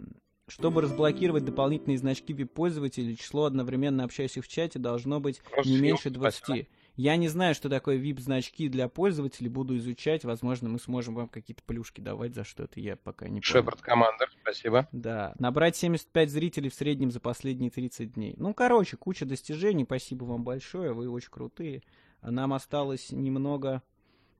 чтобы 0.50 0.82
разблокировать 0.82 1.44
дополнительные 1.44 1.98
значки 1.98 2.32
VIP-пользователей, 2.32 3.18
число 3.18 3.46
одновременно 3.46 4.06
общающихся 4.06 4.42
в 4.42 4.48
чате 4.48 4.80
должно 4.80 5.20
быть 5.20 5.42
не 5.66 5.78
меньше 5.78 6.10
20. 6.10 6.70
Я 6.98 7.16
не 7.16 7.28
знаю, 7.28 7.54
что 7.54 7.70
такое 7.70 8.00
VIP-значки 8.00 8.68
для 8.70 8.90
пользователей, 8.90 9.50
буду 9.50 9.78
изучать. 9.78 10.24
Возможно, 10.26 10.68
мы 10.68 10.80
сможем 10.80 11.14
вам 11.14 11.30
какие-то 11.30 11.62
плюшки 11.64 12.02
давать 12.02 12.34
за 12.34 12.44
что-то, 12.44 12.80
я 12.80 12.96
пока 12.96 13.30
не. 13.30 13.40
Шепард 13.42 13.82
Командер, 13.82 14.30
спасибо. 14.42 14.88
Да, 14.92 15.36
набрать 15.38 15.76
75 15.76 16.32
зрителей 16.32 16.70
в 16.70 16.74
среднем 16.74 17.12
за 17.12 17.20
последние 17.20 17.70
30 17.70 18.14
дней. 18.14 18.34
Ну, 18.38 18.54
короче, 18.56 18.98
куча 18.98 19.26
достижений, 19.26 19.84
спасибо 19.86 20.26
вам 20.26 20.44
большое, 20.44 20.92
вы 20.92 21.08
очень 21.08 21.30
крутые. 21.30 21.84
Нам 22.24 22.52
осталось 22.54 23.12
немного 23.12 23.84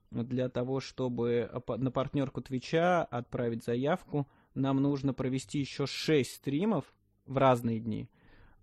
для 0.10 0.50
того, 0.50 0.80
чтобы 0.80 1.48
опа- 1.54 1.78
на 1.78 1.92
партнерку 1.92 2.42
Твича 2.42 3.04
отправить 3.04 3.64
заявку. 3.64 4.28
Нам 4.56 4.78
нужно 4.82 5.14
провести 5.14 5.60
еще 5.60 5.86
6 5.86 6.36
стримов 6.38 6.92
в 7.28 7.38
разные 7.38 7.80
дни. 7.80 8.10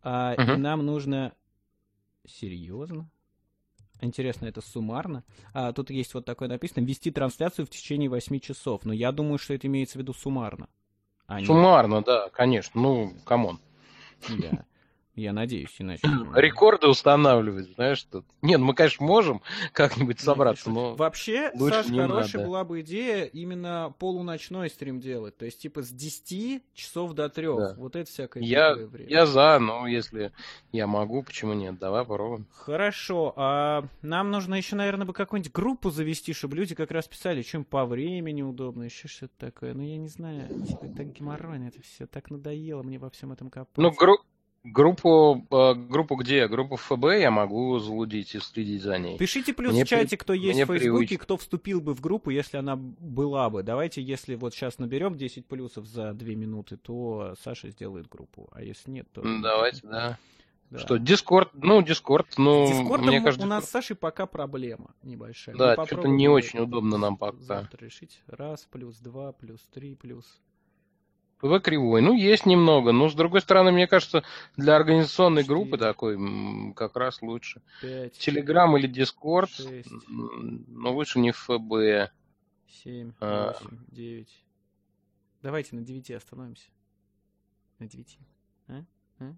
А, 0.02 0.34
И 0.34 0.56
нам 0.56 0.84
нужно... 0.84 1.32
Серьезно? 2.26 3.08
Интересно, 4.04 4.46
это 4.46 4.60
суммарно? 4.60 5.24
А, 5.52 5.72
тут 5.72 5.90
есть 5.90 6.14
вот 6.14 6.24
такое 6.24 6.48
написано, 6.48 6.84
вести 6.84 7.10
трансляцию 7.10 7.66
в 7.66 7.70
течение 7.70 8.08
8 8.08 8.38
часов. 8.40 8.84
Но 8.84 8.92
я 8.92 9.12
думаю, 9.12 9.38
что 9.38 9.54
это 9.54 9.66
имеется 9.66 9.98
в 9.98 10.02
виду 10.02 10.12
суммарно. 10.12 10.68
а 11.26 11.40
не- 11.40 11.46
Суммарно, 11.46 12.02
да, 12.02 12.28
конечно. 12.28 12.80
Ну, 12.80 13.14
come 13.24 13.44
on. 13.44 13.58
Да. 14.28 14.64
Я 15.16 15.32
надеюсь, 15.32 15.74
иначе. 15.78 16.02
Рекорды 16.34 16.88
устанавливать, 16.88 17.72
знаешь, 17.74 17.98
что... 17.98 18.24
Нет, 18.42 18.58
мы, 18.60 18.74
конечно, 18.74 19.06
можем 19.06 19.42
как-нибудь 19.72 20.16
Ну, 20.20 20.24
собраться, 20.24 20.70
но... 20.70 20.94
Вообще, 20.96 21.52
лучше 21.54 21.84
Саш, 21.84 21.86
не 21.88 22.00
хорошая 22.00 22.40
надо. 22.40 22.46
была 22.48 22.64
бы 22.64 22.80
идея 22.80 23.24
именно 23.26 23.94
полуночной 24.00 24.68
стрим 24.70 24.98
делать. 24.98 25.36
То 25.36 25.44
есть, 25.44 25.60
типа, 25.60 25.82
с 25.82 25.90
10 25.90 26.62
часов 26.74 27.12
до 27.12 27.28
3. 27.28 27.46
Да. 27.46 27.74
Вот 27.78 27.94
это 27.94 28.10
всякое 28.10 28.42
Я, 28.42 28.74
время. 28.74 29.08
я 29.08 29.26
за, 29.26 29.58
но 29.60 29.86
если 29.86 30.32
я 30.72 30.88
могу, 30.88 31.22
почему 31.22 31.52
нет? 31.52 31.78
Давай 31.78 32.04
попробуем. 32.04 32.46
Хорошо, 32.52 33.32
а 33.36 33.84
нам 34.02 34.32
нужно 34.32 34.56
еще, 34.56 34.74
наверное, 34.74 35.06
бы 35.06 35.12
какую-нибудь 35.12 35.52
группу 35.52 35.90
завести, 35.90 36.32
чтобы 36.32 36.56
люди 36.56 36.74
как 36.74 36.90
раз 36.90 37.06
писали, 37.06 37.42
чем 37.42 37.64
по 37.64 37.84
времени 37.86 38.42
удобно, 38.42 38.82
еще 38.82 39.06
что-то 39.06 39.34
такое. 39.38 39.74
Ну, 39.74 39.82
я 39.82 39.96
не 39.96 40.08
знаю, 40.08 40.48
типа, 40.66 40.88
так 40.96 41.12
геморройно 41.12 41.68
это 41.68 41.80
все, 41.82 42.06
так 42.08 42.30
надоело 42.30 42.82
мне 42.82 42.98
во 42.98 43.10
всем 43.10 43.30
этом 43.32 43.48
копаться. 43.48 43.80
Ну, 43.80 43.92
гру- 43.92 44.18
группу, 44.64 45.46
э, 45.50 45.74
группу 45.74 46.16
где? 46.16 46.48
Группу 46.48 46.76
ФБ 46.76 47.04
я 47.20 47.30
могу 47.30 47.78
залудить 47.78 48.34
и 48.34 48.40
следить 48.40 48.82
за 48.82 48.98
ней. 48.98 49.18
Пишите 49.18 49.52
плюс 49.52 49.72
Мне 49.72 49.84
в 49.84 49.88
чате, 49.88 50.16
кто 50.16 50.32
есть 50.32 50.60
в 50.60 50.66
Фейсбуке, 50.66 50.90
привычно. 50.90 51.18
кто 51.18 51.36
вступил 51.36 51.80
бы 51.80 51.94
в 51.94 52.00
группу, 52.00 52.30
если 52.30 52.56
она 52.56 52.76
была 52.76 53.50
бы. 53.50 53.62
Давайте, 53.62 54.02
если 54.02 54.34
вот 54.34 54.54
сейчас 54.54 54.78
наберем 54.78 55.14
10 55.14 55.46
плюсов 55.46 55.86
за 55.86 56.12
2 56.14 56.28
минуты, 56.30 56.76
то 56.76 57.34
Саша 57.42 57.70
сделает 57.70 58.08
группу. 58.08 58.48
А 58.52 58.62
если 58.62 58.90
нет, 58.90 59.06
то... 59.12 59.22
Давайте, 59.22 59.80
да. 59.86 60.18
Да. 60.70 60.78
Что, 60.80 60.96
Дискорд? 60.96 61.50
Ну, 61.54 61.82
Дискорд, 61.82 62.26
ну, 62.36 62.66
Дискордом 62.66 63.08
мне 63.08 63.20
кажется, 63.20 63.46
у 63.46 63.48
нас 63.48 63.66
с 63.66 63.70
Сашей 63.70 63.94
пока 63.94 64.26
проблема 64.26 64.94
небольшая. 65.02 65.54
Да, 65.56 65.74
что-то 65.86 66.08
не 66.08 66.28
очень 66.28 66.58
удобно 66.58 66.98
нам 66.98 67.16
пока. 67.16 67.36
Завтра 67.38 67.84
решить. 67.84 68.22
Раз, 68.26 68.66
плюс 68.70 68.98
два, 68.98 69.32
плюс 69.32 69.60
три, 69.72 69.94
плюс... 69.94 70.40
ПВ 71.44 71.60
кривой. 71.62 72.00
Ну, 72.00 72.14
есть 72.14 72.46
немного, 72.46 72.92
но, 72.92 73.10
с 73.10 73.14
другой 73.14 73.42
стороны, 73.42 73.70
мне 73.70 73.86
кажется, 73.86 74.24
для 74.56 74.76
организационной 74.76 75.42
Четыре. 75.42 75.60
группы 75.60 75.76
такой 75.76 76.72
как 76.74 76.96
раз 76.96 77.20
лучше. 77.20 77.60
Пять, 77.82 78.14
Телеграм 78.16 78.74
или 78.78 78.86
Дискорд, 78.86 79.50
но 80.08 80.94
лучше 80.94 81.18
не 81.18 81.32
ФБ. 81.32 82.10
семь, 82.66 83.12
А. 83.20 83.52
восемь, 83.52 83.76
девять. 83.88 84.42
Давайте 85.42 85.76
на 85.76 85.82
девяти 85.82 86.14
остановимся. 86.14 86.70
На 87.78 87.88
девяти. 87.88 88.18
А? 88.68 88.82
А? 89.18 89.34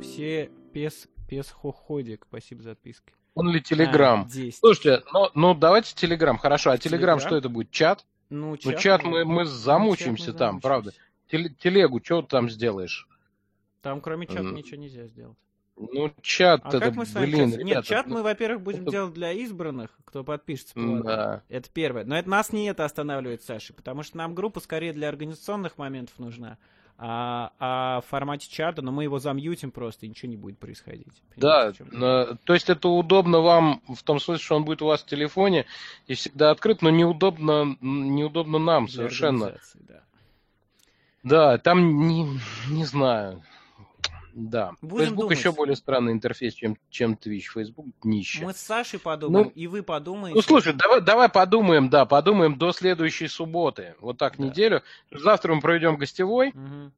Все 0.00 0.50
пес, 0.72 1.08
пес 1.28 1.50
хоходик. 1.50 2.24
Спасибо 2.26 2.62
за 2.62 2.70
отписки. 2.70 3.12
Он 3.34 3.50
ли 3.50 3.60
Телеграм? 3.60 4.22
А, 4.22 4.30
10. 4.30 4.58
Слушайте, 4.58 5.02
ну, 5.12 5.28
ну 5.34 5.54
давайте 5.54 5.94
Телеграм, 5.94 6.38
хорошо. 6.38 6.70
А 6.70 6.78
Телеграм? 6.78 7.20
что 7.20 7.36
это 7.36 7.50
будет? 7.50 7.70
Чат? 7.70 8.06
Ну, 8.32 8.56
Ну, 8.64 8.72
чат 8.78 9.04
мы, 9.04 9.24
мы 9.24 9.44
замучаемся 9.44 10.26
чат 10.26 10.34
мы 10.34 10.38
там, 10.38 10.60
правда. 10.60 10.90
замучаемся. 10.90 11.12
Теле- 11.54 11.54
телегу, 11.62 12.00
что 12.02 12.22
ты 12.22 12.28
там 12.28 12.50
сделаешь? 12.50 13.08
Там 13.80 14.00
кроме 14.00 14.26
чата 14.26 14.40
М. 14.40 14.54
ничего 14.54 14.80
нельзя 14.80 15.06
сделать. 15.06 15.36
Ну, 15.76 16.12
чат, 16.20 16.60
А 16.64 16.68
это, 16.68 16.80
как 16.80 16.94
мы 16.94 17.06
с 17.06 17.14
вами 17.14 17.24
блин, 17.26 17.48
сейчас- 17.48 17.58
Нет, 17.58 17.68
ребята, 17.68 17.86
чат 17.88 18.06
ну, 18.06 18.14
мы, 18.16 18.22
во-первых, 18.22 18.62
будем 18.62 18.82
это- 18.82 18.90
делать 18.90 19.14
для 19.14 19.32
избранных, 19.32 19.90
кто 20.04 20.22
подпишется. 20.22 20.74
да. 20.76 21.42
Это 21.48 21.68
первое. 21.70 22.04
Но 22.04 22.16
это 22.16 22.28
нас 22.28 22.52
не 22.52 22.66
это 22.66 22.84
останавливает, 22.84 23.42
Саша, 23.42 23.72
потому 23.72 24.02
что 24.02 24.18
нам 24.18 24.34
группа 24.34 24.60
скорее 24.60 24.92
для 24.92 25.08
организационных 25.08 25.78
моментов 25.78 26.18
нужна. 26.18 26.58
А, 26.98 27.50
а 27.58 28.00
в 28.00 28.06
формате 28.06 28.48
чата, 28.48 28.80
но 28.80 28.92
мы 28.92 29.02
его 29.02 29.18
замьютим 29.18 29.70
просто, 29.72 30.06
и 30.06 30.08
ничего 30.08 30.30
не 30.30 30.36
будет 30.36 30.58
происходить. 30.58 31.22
Да, 31.36 31.72
но- 31.90 32.36
то 32.44 32.54
есть 32.54 32.70
это 32.70 32.88
удобно 32.88 33.40
вам 33.40 33.82
в 33.88 34.02
том 34.02 34.20
смысле, 34.20 34.44
что 34.44 34.56
он 34.56 34.64
будет 34.64 34.82
у 34.82 34.86
вас 34.86 35.02
в 35.02 35.06
телефоне 35.06 35.66
и 36.06 36.14
всегда 36.14 36.50
открыт, 36.50 36.80
но 36.80 36.90
неудобно, 36.90 37.76
неудобно 37.80 38.58
нам 38.58 38.86
Для 38.86 38.94
совершенно. 38.94 39.58
да. 39.74 40.02
Да, 41.24 41.58
там 41.58 42.08
не, 42.08 42.38
не 42.68 42.84
знаю. 42.84 43.42
Да. 44.34 44.72
Будем 44.80 45.06
Facebook 45.06 45.24
думать. 45.24 45.38
еще 45.38 45.52
более 45.52 45.76
странный 45.76 46.12
интерфейс, 46.12 46.54
чем, 46.54 46.76
чем 46.90 47.14
Twitch. 47.14 47.42
Facebook 47.52 47.86
днище. 48.02 48.44
Мы 48.44 48.52
с 48.54 48.56
Сашей 48.58 48.98
подумаем, 48.98 49.46
Ну, 49.46 49.52
и 49.54 49.66
вы 49.66 49.82
подумаете. 49.82 50.34
Ну, 50.36 50.42
слушай, 50.42 50.72
давай, 50.72 51.00
давай 51.02 51.28
подумаем, 51.28 51.90
да, 51.90 52.06
подумаем 52.06 52.56
до 52.56 52.72
следующей 52.72 53.28
субботы. 53.28 53.94
Вот 54.00 54.16
так 54.18 54.38
Да. 54.38 54.44
неделю. 54.44 54.82
Завтра 55.10 55.54
мы 55.54 55.60
проведем 55.60 55.96
гостевой, 55.96 56.52
Мгм. 56.54 56.92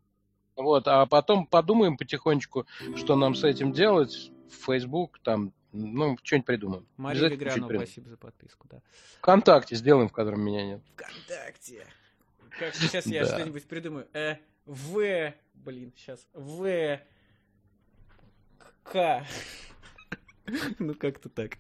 вот, 0.57 0.87
а 0.87 1.07
потом 1.07 1.47
подумаем 1.47 1.97
потихонечку, 1.97 2.67
что 2.97 3.17
нам 3.17 3.35
с 3.35 3.43
этим 3.45 3.73
делать. 3.73 4.31
Facebook, 4.65 5.19
там, 5.25 5.53
ну, 5.73 6.17
что-нибудь 6.23 6.47
придумаем. 6.47 6.87
Мария 6.97 7.29
Легранова, 7.29 7.75
спасибо 7.75 8.11
за 8.11 8.17
подписку, 8.17 8.69
да. 8.71 8.79
Вконтакте 9.19 9.75
сделаем, 9.75 10.09
в 10.09 10.13
котором 10.13 10.41
меня 10.43 10.65
нет. 10.65 10.81
ВКонтакте. 10.95 11.85
Как 12.57 12.73
сейчас 12.77 13.07
я 13.07 13.25
Да. 13.27 13.37
что-нибудь 13.37 13.65
придумаю. 13.65 14.07
Э, 14.13 14.37
В, 14.67 15.33
блин, 15.55 15.93
сейчас. 15.97 16.27
В, 16.33 16.99
К. 18.85 19.27
Ну, 20.79 20.95
как-то 20.95 21.29
так. 21.29 21.57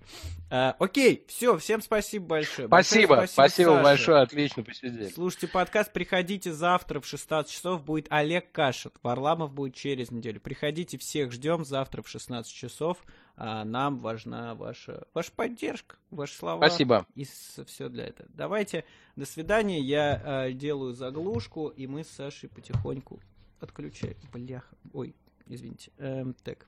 А, 0.51 0.77
окей, 0.78 1.25
все, 1.27 1.57
всем 1.57 1.81
спасибо 1.81 2.27
большое. 2.27 2.69
Большое 2.69 3.07
Спасибо, 3.07 3.27
спасибо, 3.27 3.83
большое, 3.83 4.23
отлично 4.23 4.62
посидели. 4.62 5.09
Слушайте 5.09 5.49
подкаст, 5.49 5.93
приходите 5.93 6.53
завтра 6.53 7.01
в 7.01 7.07
16 7.07 7.51
часов, 7.51 7.83
будет 7.83 8.07
Олег 8.11 8.53
Кашин, 8.53 8.93
Варламов 9.03 9.53
будет 9.53 9.75
через 9.75 10.11
неделю. 10.11 10.41
Приходите, 10.41 10.99
всех 10.99 11.33
ждем 11.33 11.65
завтра 11.65 12.03
в 12.03 12.09
16 12.09 12.53
часов. 12.53 12.99
А, 13.36 13.65
нам 13.65 13.99
важна 14.01 14.55
ваша, 14.55 15.07
ваша 15.15 15.33
поддержка, 15.33 15.97
ваши 16.11 16.35
слова. 16.35 16.59
Спасибо. 16.67 17.07
И 17.15 17.25
все 17.25 17.89
для 17.89 18.05
этого. 18.05 18.28
Давайте, 18.35 18.85
до 19.17 19.25
свидания. 19.25 19.81
Я 19.81 20.47
э, 20.47 20.53
делаю 20.53 20.93
заглушку, 20.93 21.69
и 21.69 21.86
мы 21.86 22.05
с 22.05 22.09
Сашей 22.11 22.49
потихоньку 22.49 23.19
отключаем. 23.61 24.17
Бляха. 24.31 24.77
Ой, 24.93 25.17
извините. 25.47 25.91
Эм, 25.99 26.35
так. 26.44 26.67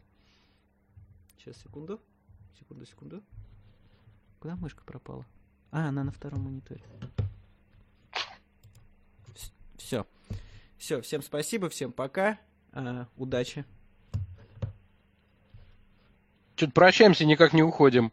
Сейчас, 1.46 1.62
секунду. 1.62 2.00
Секунду, 2.58 2.84
секунду. 2.86 3.22
Куда 4.40 4.56
мышка 4.56 4.82
пропала? 4.82 5.24
А, 5.70 5.90
она 5.90 6.02
на 6.02 6.10
втором 6.10 6.40
мониторе. 6.40 6.82
Все. 9.76 10.04
Все, 10.76 11.00
всем 11.02 11.22
спасибо, 11.22 11.68
всем 11.68 11.92
пока. 11.92 12.40
А, 12.72 13.06
удачи. 13.16 13.64
Что-то 16.56 16.72
прощаемся, 16.72 17.24
никак 17.24 17.52
не 17.52 17.62
уходим. 17.62 18.10